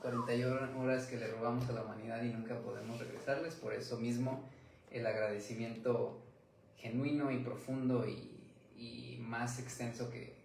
41 0.00 0.80
horas 0.80 1.06
que 1.06 1.16
le 1.16 1.28
robamos 1.28 1.68
a 1.68 1.72
la 1.72 1.82
humanidad 1.82 2.22
y 2.22 2.28
nunca 2.28 2.58
podemos 2.60 2.98
regresarles. 2.98 3.54
Por 3.54 3.72
eso 3.72 3.98
mismo 3.98 4.48
el 4.90 5.06
agradecimiento 5.06 6.20
genuino 6.76 7.30
y 7.30 7.38
profundo 7.38 8.06
y, 8.06 8.28
más 9.20 9.58
extenso 9.60 10.10
que, 10.10 10.40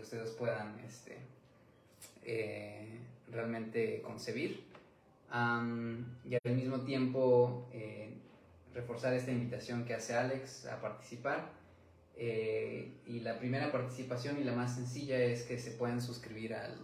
ustedes 0.00 0.30
puedan 0.32 0.78
este, 0.80 1.16
eh, 2.24 2.98
realmente 3.30 4.02
concebir. 4.02 4.64
y 5.30 6.34
al 6.34 6.54
mismo 6.54 6.80
tiempo 6.80 7.66
eh, 7.72 8.10
reforzar 8.74 9.14
esta 9.14 9.30
invitación 9.30 9.84
que 9.84 9.94
hace 9.94 10.14
Alex 10.14 10.66
a 10.66 10.80
participar. 10.80 11.50
Eh, 12.18 12.92
y 13.06 13.20
la 13.20 13.38
primera 13.38 13.70
participación 13.70 14.38
y 14.40 14.44
la 14.44 14.52
más 14.52 14.74
sencilla 14.74 15.18
es 15.18 15.42
que 15.42 15.58
se 15.58 15.72
puedan 15.72 16.00
suscribir 16.00 16.54
al, 16.54 16.78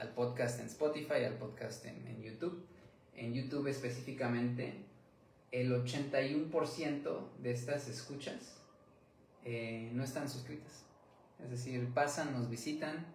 al 0.00 0.08
podcast 0.10 0.60
en 0.60 0.66
Spotify, 0.66 1.24
al 1.24 1.34
podcast 1.34 1.84
en, 1.84 2.22
YouTube. 2.22 2.64
En 3.14 3.34
YouTube 3.34 3.66
específicamente, 3.68 4.74
el 5.52 5.72
81% 5.72 7.18
de 7.42 7.52
estas 7.52 7.88
escuchas 7.88 8.56
eh, 9.44 9.90
no 9.92 10.02
están 10.02 10.28
suscritas. 10.28 10.84
Es 11.42 11.50
decir, 11.50 11.88
pasan, 11.92 12.32
nos 12.32 12.48
visitan 12.48 13.06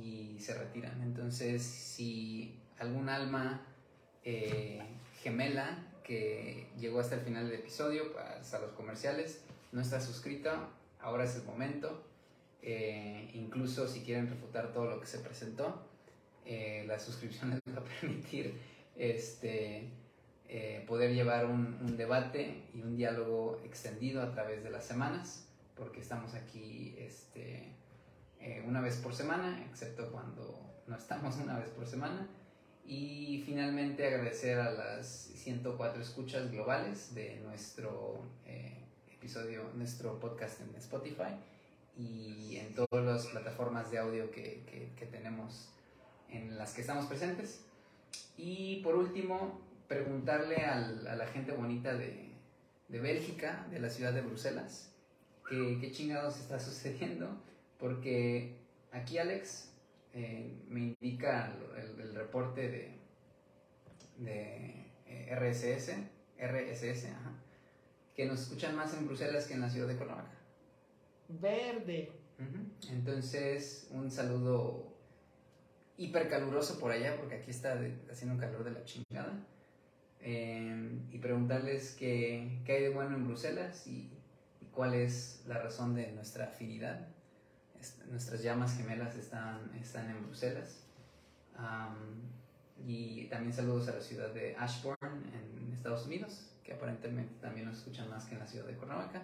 y 0.00 0.36
se 0.38 0.54
retiran. 0.54 1.02
Entonces, 1.02 1.62
si 1.62 2.58
algún 2.78 3.08
alma 3.08 3.66
eh, 4.24 4.80
gemela 5.22 5.86
que 6.04 6.68
llegó 6.78 7.00
hasta 7.00 7.16
el 7.16 7.22
final 7.22 7.48
del 7.48 7.60
episodio, 7.60 8.16
hasta 8.18 8.60
los 8.60 8.72
comerciales, 8.72 9.42
no 9.72 9.80
está 9.80 10.00
suscrita, 10.00 10.68
ahora 11.00 11.24
es 11.24 11.36
el 11.36 11.44
momento. 11.44 12.04
Eh, 12.62 13.30
incluso 13.34 13.88
si 13.88 14.02
quieren 14.02 14.28
refutar 14.28 14.72
todo 14.72 14.86
lo 14.86 15.00
que 15.00 15.06
se 15.06 15.18
presentó, 15.18 15.91
eh, 16.44 16.84
la 16.86 16.98
suscripción 16.98 17.50
les 17.50 17.60
va 17.76 17.80
a 17.80 17.84
permitir 17.84 18.54
este, 18.96 19.88
eh, 20.48 20.84
poder 20.86 21.14
llevar 21.14 21.46
un, 21.46 21.96
debate 21.96 22.64
y 22.74 22.82
un 22.82 22.96
diálogo 22.96 23.60
extendido 23.64 24.22
a 24.22 24.32
través 24.32 24.62
de 24.64 24.70
las 24.70 24.84
semanas, 24.84 25.46
porque 25.76 26.00
estamos 26.00 26.34
aquí 26.34 26.94
este, 26.98 27.72
eh, 28.40 28.64
una 28.66 28.80
vez 28.80 28.96
por 28.96 29.14
semana, 29.14 29.64
excepto 29.70 30.10
cuando 30.10 30.82
no 30.86 30.96
estamos 30.96 31.36
una 31.42 31.58
vez 31.58 31.70
por 31.70 31.86
semana. 31.86 32.28
Y 32.84 33.42
finalmente 33.46 34.04
agradecer 34.04 34.58
a 34.58 34.72
las 34.72 35.06
104 35.06 36.02
escuchas 36.02 36.50
globales 36.50 37.14
de 37.14 37.36
nuestro 37.36 38.24
episodio, 39.08 39.70
nuestro 39.76 40.18
podcast 40.18 40.60
en 40.62 40.74
Spotify 40.74 41.36
y 41.96 42.56
en 42.56 42.74
todas 42.74 43.04
las 43.04 43.26
plataformas 43.26 43.92
de 43.92 43.98
audio 43.98 44.32
que, 44.32 44.64
que, 44.66 44.90
que 44.96 45.06
tenemos 45.06 45.72
en 46.32 46.58
las 46.58 46.74
que 46.74 46.80
estamos 46.80 47.06
presentes. 47.06 47.64
Y 48.36 48.80
por 48.82 48.96
último, 48.96 49.60
preguntarle 49.88 50.56
a 50.64 50.80
la 50.80 51.26
gente 51.26 51.52
bonita 51.52 51.94
de, 51.94 52.32
de, 52.88 53.00
Bélgica, 53.00 53.66
de 53.70 53.78
la 53.78 53.90
ciudad 53.90 54.12
de 54.12 54.22
Bruselas, 54.22 54.92
qué, 55.48 55.78
qué 55.80 55.92
chingados 55.92 56.38
está 56.38 56.58
sucediendo, 56.60 57.28
porque 57.78 58.56
aquí 58.90 59.18
Alex 59.18 59.70
eh, 60.14 60.50
me 60.68 60.80
indica 60.80 61.52
el, 61.98 62.14
reporte 62.14 62.68
de, 62.68 62.98
de 64.18 64.86
eh, 65.06 65.34
RSS, 65.34 65.94
RSS, 66.38 67.08
que 68.14 68.26
nos 68.26 68.42
escuchan 68.42 68.76
más 68.76 68.94
en 68.94 69.06
Bruselas 69.06 69.46
que 69.46 69.54
en 69.54 69.60
la 69.60 69.70
ciudad 69.70 69.88
de 69.88 69.96
Cuernavaca. 69.96 70.34
Verde. 71.28 72.12
Entonces, 72.90 73.88
un 73.92 74.10
saludo 74.10 74.91
hiper 75.96 76.28
caluroso 76.28 76.78
por 76.78 76.90
allá, 76.90 77.16
porque 77.16 77.36
aquí 77.36 77.50
está 77.50 77.78
haciendo 78.10 78.34
un 78.34 78.40
calor 78.40 78.64
de 78.64 78.70
la 78.72 78.84
chingada. 78.84 79.32
Em, 80.20 81.00
y 81.10 81.18
preguntarles 81.18 81.96
qué, 81.98 82.60
qué, 82.64 82.74
hay 82.74 82.82
de 82.82 82.88
bueno 82.90 83.16
en 83.16 83.26
Bruselas 83.26 83.86
y, 83.86 84.08
cuál 84.72 84.94
es 84.94 85.42
la 85.46 85.58
razón 85.58 85.94
de 85.94 86.12
nuestra 86.12 86.46
afinidad. 86.46 87.08
nuestras 88.08 88.42
llamas 88.42 88.76
gemelas 88.76 89.16
están, 89.16 89.70
están 89.80 90.08
en 90.08 90.22
Bruselas. 90.24 90.78
y 92.84 93.26
también 93.26 93.52
saludos 93.52 93.88
a 93.88 93.92
la 93.92 94.00
ciudad 94.00 94.30
de 94.30 94.56
Ashbourne 94.56 95.22
en 95.34 95.72
Estados 95.72 96.06
Unidos, 96.06 96.50
que 96.64 96.72
aparentemente 96.72 97.34
también 97.40 97.66
nos 97.66 97.78
escuchan 97.78 98.08
más 98.08 98.24
que 98.24 98.34
en 98.34 98.40
la 98.40 98.46
ciudad 98.46 98.66
de 98.66 98.74
Cuernavaca. 98.74 99.22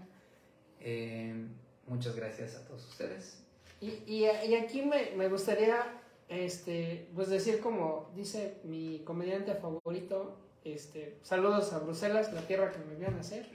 Em, 0.80 1.48
muchas 1.86 2.14
gracias 2.14 2.56
a 2.56 2.64
todos 2.66 2.86
ustedes. 2.86 3.42
Y, 3.80 4.02
y, 4.06 4.24
y 4.24 4.54
aquí 4.54 4.82
me, 4.82 5.12
me 5.16 5.28
gustaría 5.28 5.98
este, 6.28 7.08
pues 7.14 7.28
decir 7.28 7.60
como 7.60 8.10
dice 8.14 8.58
mi 8.64 9.00
comediante 9.00 9.54
favorito, 9.54 10.36
este, 10.64 11.18
saludos 11.22 11.72
a 11.72 11.78
Bruselas, 11.78 12.32
la 12.32 12.42
tierra 12.42 12.70
que 12.70 12.78
me 12.78 12.94
vio 12.96 13.10
nacer. 13.10 13.48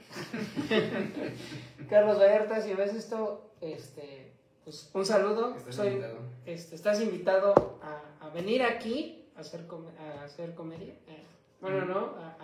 Carlos 1.88 2.18
Vallarta, 2.18 2.60
si 2.60 2.74
ves 2.74 2.94
esto, 2.94 3.50
este, 3.60 4.32
pues 4.64 4.90
un 4.92 5.04
saludo. 5.04 5.54
Estás 5.56 5.76
Soy, 5.76 5.88
invitado, 5.88 6.18
este, 6.46 6.74
estás 6.74 7.00
invitado 7.00 7.78
a, 7.82 8.26
a, 8.26 8.30
venir 8.30 8.62
aquí 8.62 9.26
a 9.36 9.40
hacer, 9.40 9.66
a 9.98 10.24
hacer 10.24 10.54
comedia. 10.54 10.94
Eh, 11.06 11.22
bueno, 11.60 11.84
¿no? 11.84 12.00
A, 12.18 12.36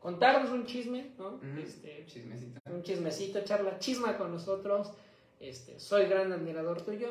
contarnos 0.00 0.50
un 0.50 0.66
chisme, 0.66 1.12
¿no? 1.18 1.40
este, 1.58 2.04
chismecito. 2.06 2.60
Un 2.66 2.82
chismecito, 2.82 3.42
charla 3.44 3.78
chisma 3.78 4.16
con 4.16 4.30
nosotros. 4.30 4.92
Este, 5.40 5.78
soy 5.80 6.06
gran 6.06 6.32
admirador 6.32 6.82
tuyo. 6.82 7.08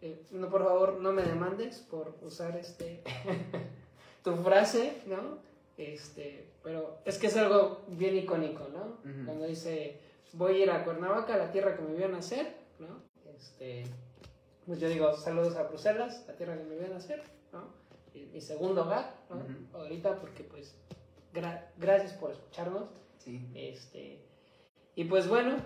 Eh, 0.00 0.22
no, 0.30 0.48
por 0.48 0.64
favor, 0.64 1.00
no 1.00 1.12
me 1.12 1.22
demandes 1.22 1.78
por 1.78 2.14
usar 2.22 2.56
este 2.56 3.02
tu 4.24 4.34
frase, 4.36 5.02
¿no? 5.06 5.38
Este, 5.76 6.48
pero 6.62 6.98
es 7.04 7.18
que 7.18 7.28
es 7.28 7.36
algo 7.36 7.82
bien 7.88 8.16
icónico, 8.16 8.68
¿no? 8.72 8.98
Cuando 9.24 9.46
dice, 9.46 10.00
voy 10.32 10.54
a 10.54 10.64
ir 10.64 10.70
a 10.70 10.84
Cuernavaca, 10.84 11.36
la 11.36 11.52
tierra 11.52 11.76
que 11.76 11.82
me 11.82 11.94
vio 11.94 12.08
nacer, 12.08 12.56
¿no? 12.78 13.02
Este, 13.36 13.84
pues 14.66 14.80
yo 14.80 14.88
digo, 14.88 15.16
saludos 15.16 15.56
a 15.56 15.64
Bruselas, 15.64 16.24
la 16.26 16.34
tierra 16.34 16.56
que 16.58 16.64
me 16.64 16.76
vio 16.76 16.88
nacer, 16.88 17.22
¿no? 17.52 17.72
Y, 18.12 18.26
mi 18.26 18.40
segundo 18.40 18.82
hogar, 18.82 19.14
¿no? 19.30 19.78
Ahorita 19.78 20.20
porque 20.20 20.42
pues 20.42 20.74
gracias 21.76 22.12
por 22.14 22.32
escucharnos. 22.32 22.88
Sí. 23.18 23.40
Este, 23.54 24.18
y 24.96 25.04
pues 25.04 25.28
bueno, 25.28 25.56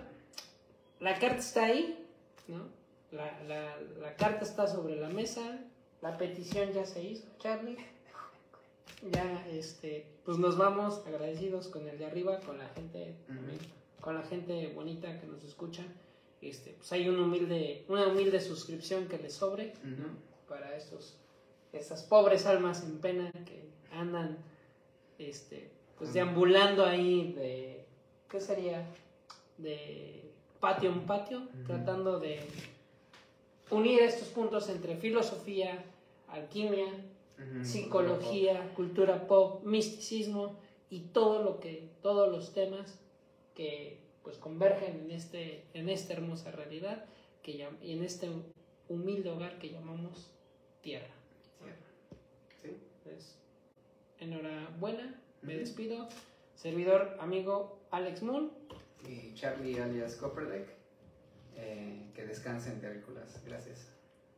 la 0.99 1.17
carta 1.17 1.37
está 1.37 1.65
ahí, 1.65 2.07
¿no? 2.47 2.67
La, 3.13 3.39
la, 3.47 3.79
la, 4.01 4.15
carta 4.15 4.43
está 4.43 4.67
sobre 4.67 4.95
la 4.95 5.07
mesa, 5.07 5.59
la 6.01 6.17
petición 6.17 6.73
ya 6.73 6.85
se 6.85 7.03
hizo, 7.03 7.27
Charlie. 7.37 7.77
Ya, 9.11 9.45
este, 9.51 10.07
pues 10.25 10.39
nos 10.39 10.57
vamos 10.57 11.03
agradecidos 11.05 11.67
con 11.67 11.87
el 11.87 11.99
de 11.99 12.05
arriba, 12.05 12.39
con 12.39 12.57
la 12.57 12.67
gente, 12.69 13.15
con 14.01 14.15
la 14.15 14.23
gente 14.23 14.71
bonita 14.73 15.19
que 15.19 15.27
nos 15.27 15.43
escucha. 15.43 15.83
Este, 16.41 16.71
pues 16.71 16.91
hay 16.91 17.07
un 17.07 17.19
humilde, 17.19 17.85
una 17.87 18.07
humilde 18.07 18.41
suscripción 18.41 19.07
que 19.07 19.17
les 19.19 19.33
sobre 19.33 19.73
para 20.49 20.75
estos, 20.75 21.15
estas 21.71 22.03
pobres 22.03 22.45
almas 22.47 22.83
en 22.83 22.99
pena 22.99 23.31
que 23.45 23.69
andan, 23.91 24.37
este, 25.19 25.69
pues 25.97 26.13
deambulando 26.13 26.83
ahí 26.83 27.33
de, 27.33 27.85
¿qué 28.27 28.39
sería? 28.39 28.87
De 29.57 30.31
patio 30.59 30.91
en 30.91 31.05
patio, 31.05 31.47
tratando 31.67 32.19
de 32.19 32.39
unir 33.73 34.01
estos 34.01 34.29
puntos 34.29 34.69
entre 34.69 34.97
filosofía, 34.97 35.83
alquimia, 36.27 36.87
psicología, 37.61 38.73
cultura 38.75 39.27
pop, 39.27 39.63
misticismo 39.63 40.57
y 40.89 41.01
todo 41.01 41.41
lo 41.43 41.59
que, 41.59 41.89
todos 42.01 42.31
los 42.31 42.53
temas 42.53 42.99
que 43.55 43.99
pues 44.23 44.37
convergen 44.37 45.01
en, 45.01 45.11
este, 45.11 45.65
en 45.73 45.89
esta 45.89 46.13
hermosa 46.13 46.51
realidad 46.51 47.05
que, 47.41 47.67
y 47.81 47.91
en 47.91 48.03
este 48.03 48.29
humilde 48.87 49.29
hogar 49.29 49.59
que 49.59 49.69
llamamos 49.69 50.31
tierra. 50.81 51.13
Pues, 53.03 53.37
enhorabuena, 54.19 55.19
me 55.41 55.57
despido. 55.57 56.07
Servidor, 56.55 57.17
amigo 57.19 57.79
Alex 57.91 58.23
Moon. 58.23 58.51
Y 59.07 59.33
Charlie 59.33 59.79
alias 59.79 60.15
Copperdeck. 60.15 60.82
Eh, 61.55 62.11
que 62.15 62.25
descansen, 62.25 62.79
terrícolas. 62.79 63.43
Gracias. 63.45 63.87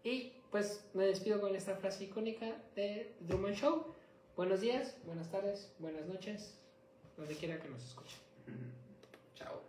Y 0.03 0.34
pues 0.52 0.85
me 0.94 1.06
despido 1.06 1.42
con 1.42 1.56
esta 1.56 1.76
frase 1.76 2.06
icónica 2.06 2.56
de 2.76 3.16
Truman 3.27 3.53
Show. 3.53 3.94
Buenos 4.35 4.61
días, 4.61 4.95
buenas 5.06 5.32
tardes, 5.32 5.74
buenas 5.80 6.06
noches, 6.06 6.53
donde 7.18 7.35
quiera 7.35 7.60
que 7.60 7.69
nos 7.69 7.84
escuchen. 7.84 8.19
Chao. 9.35 9.65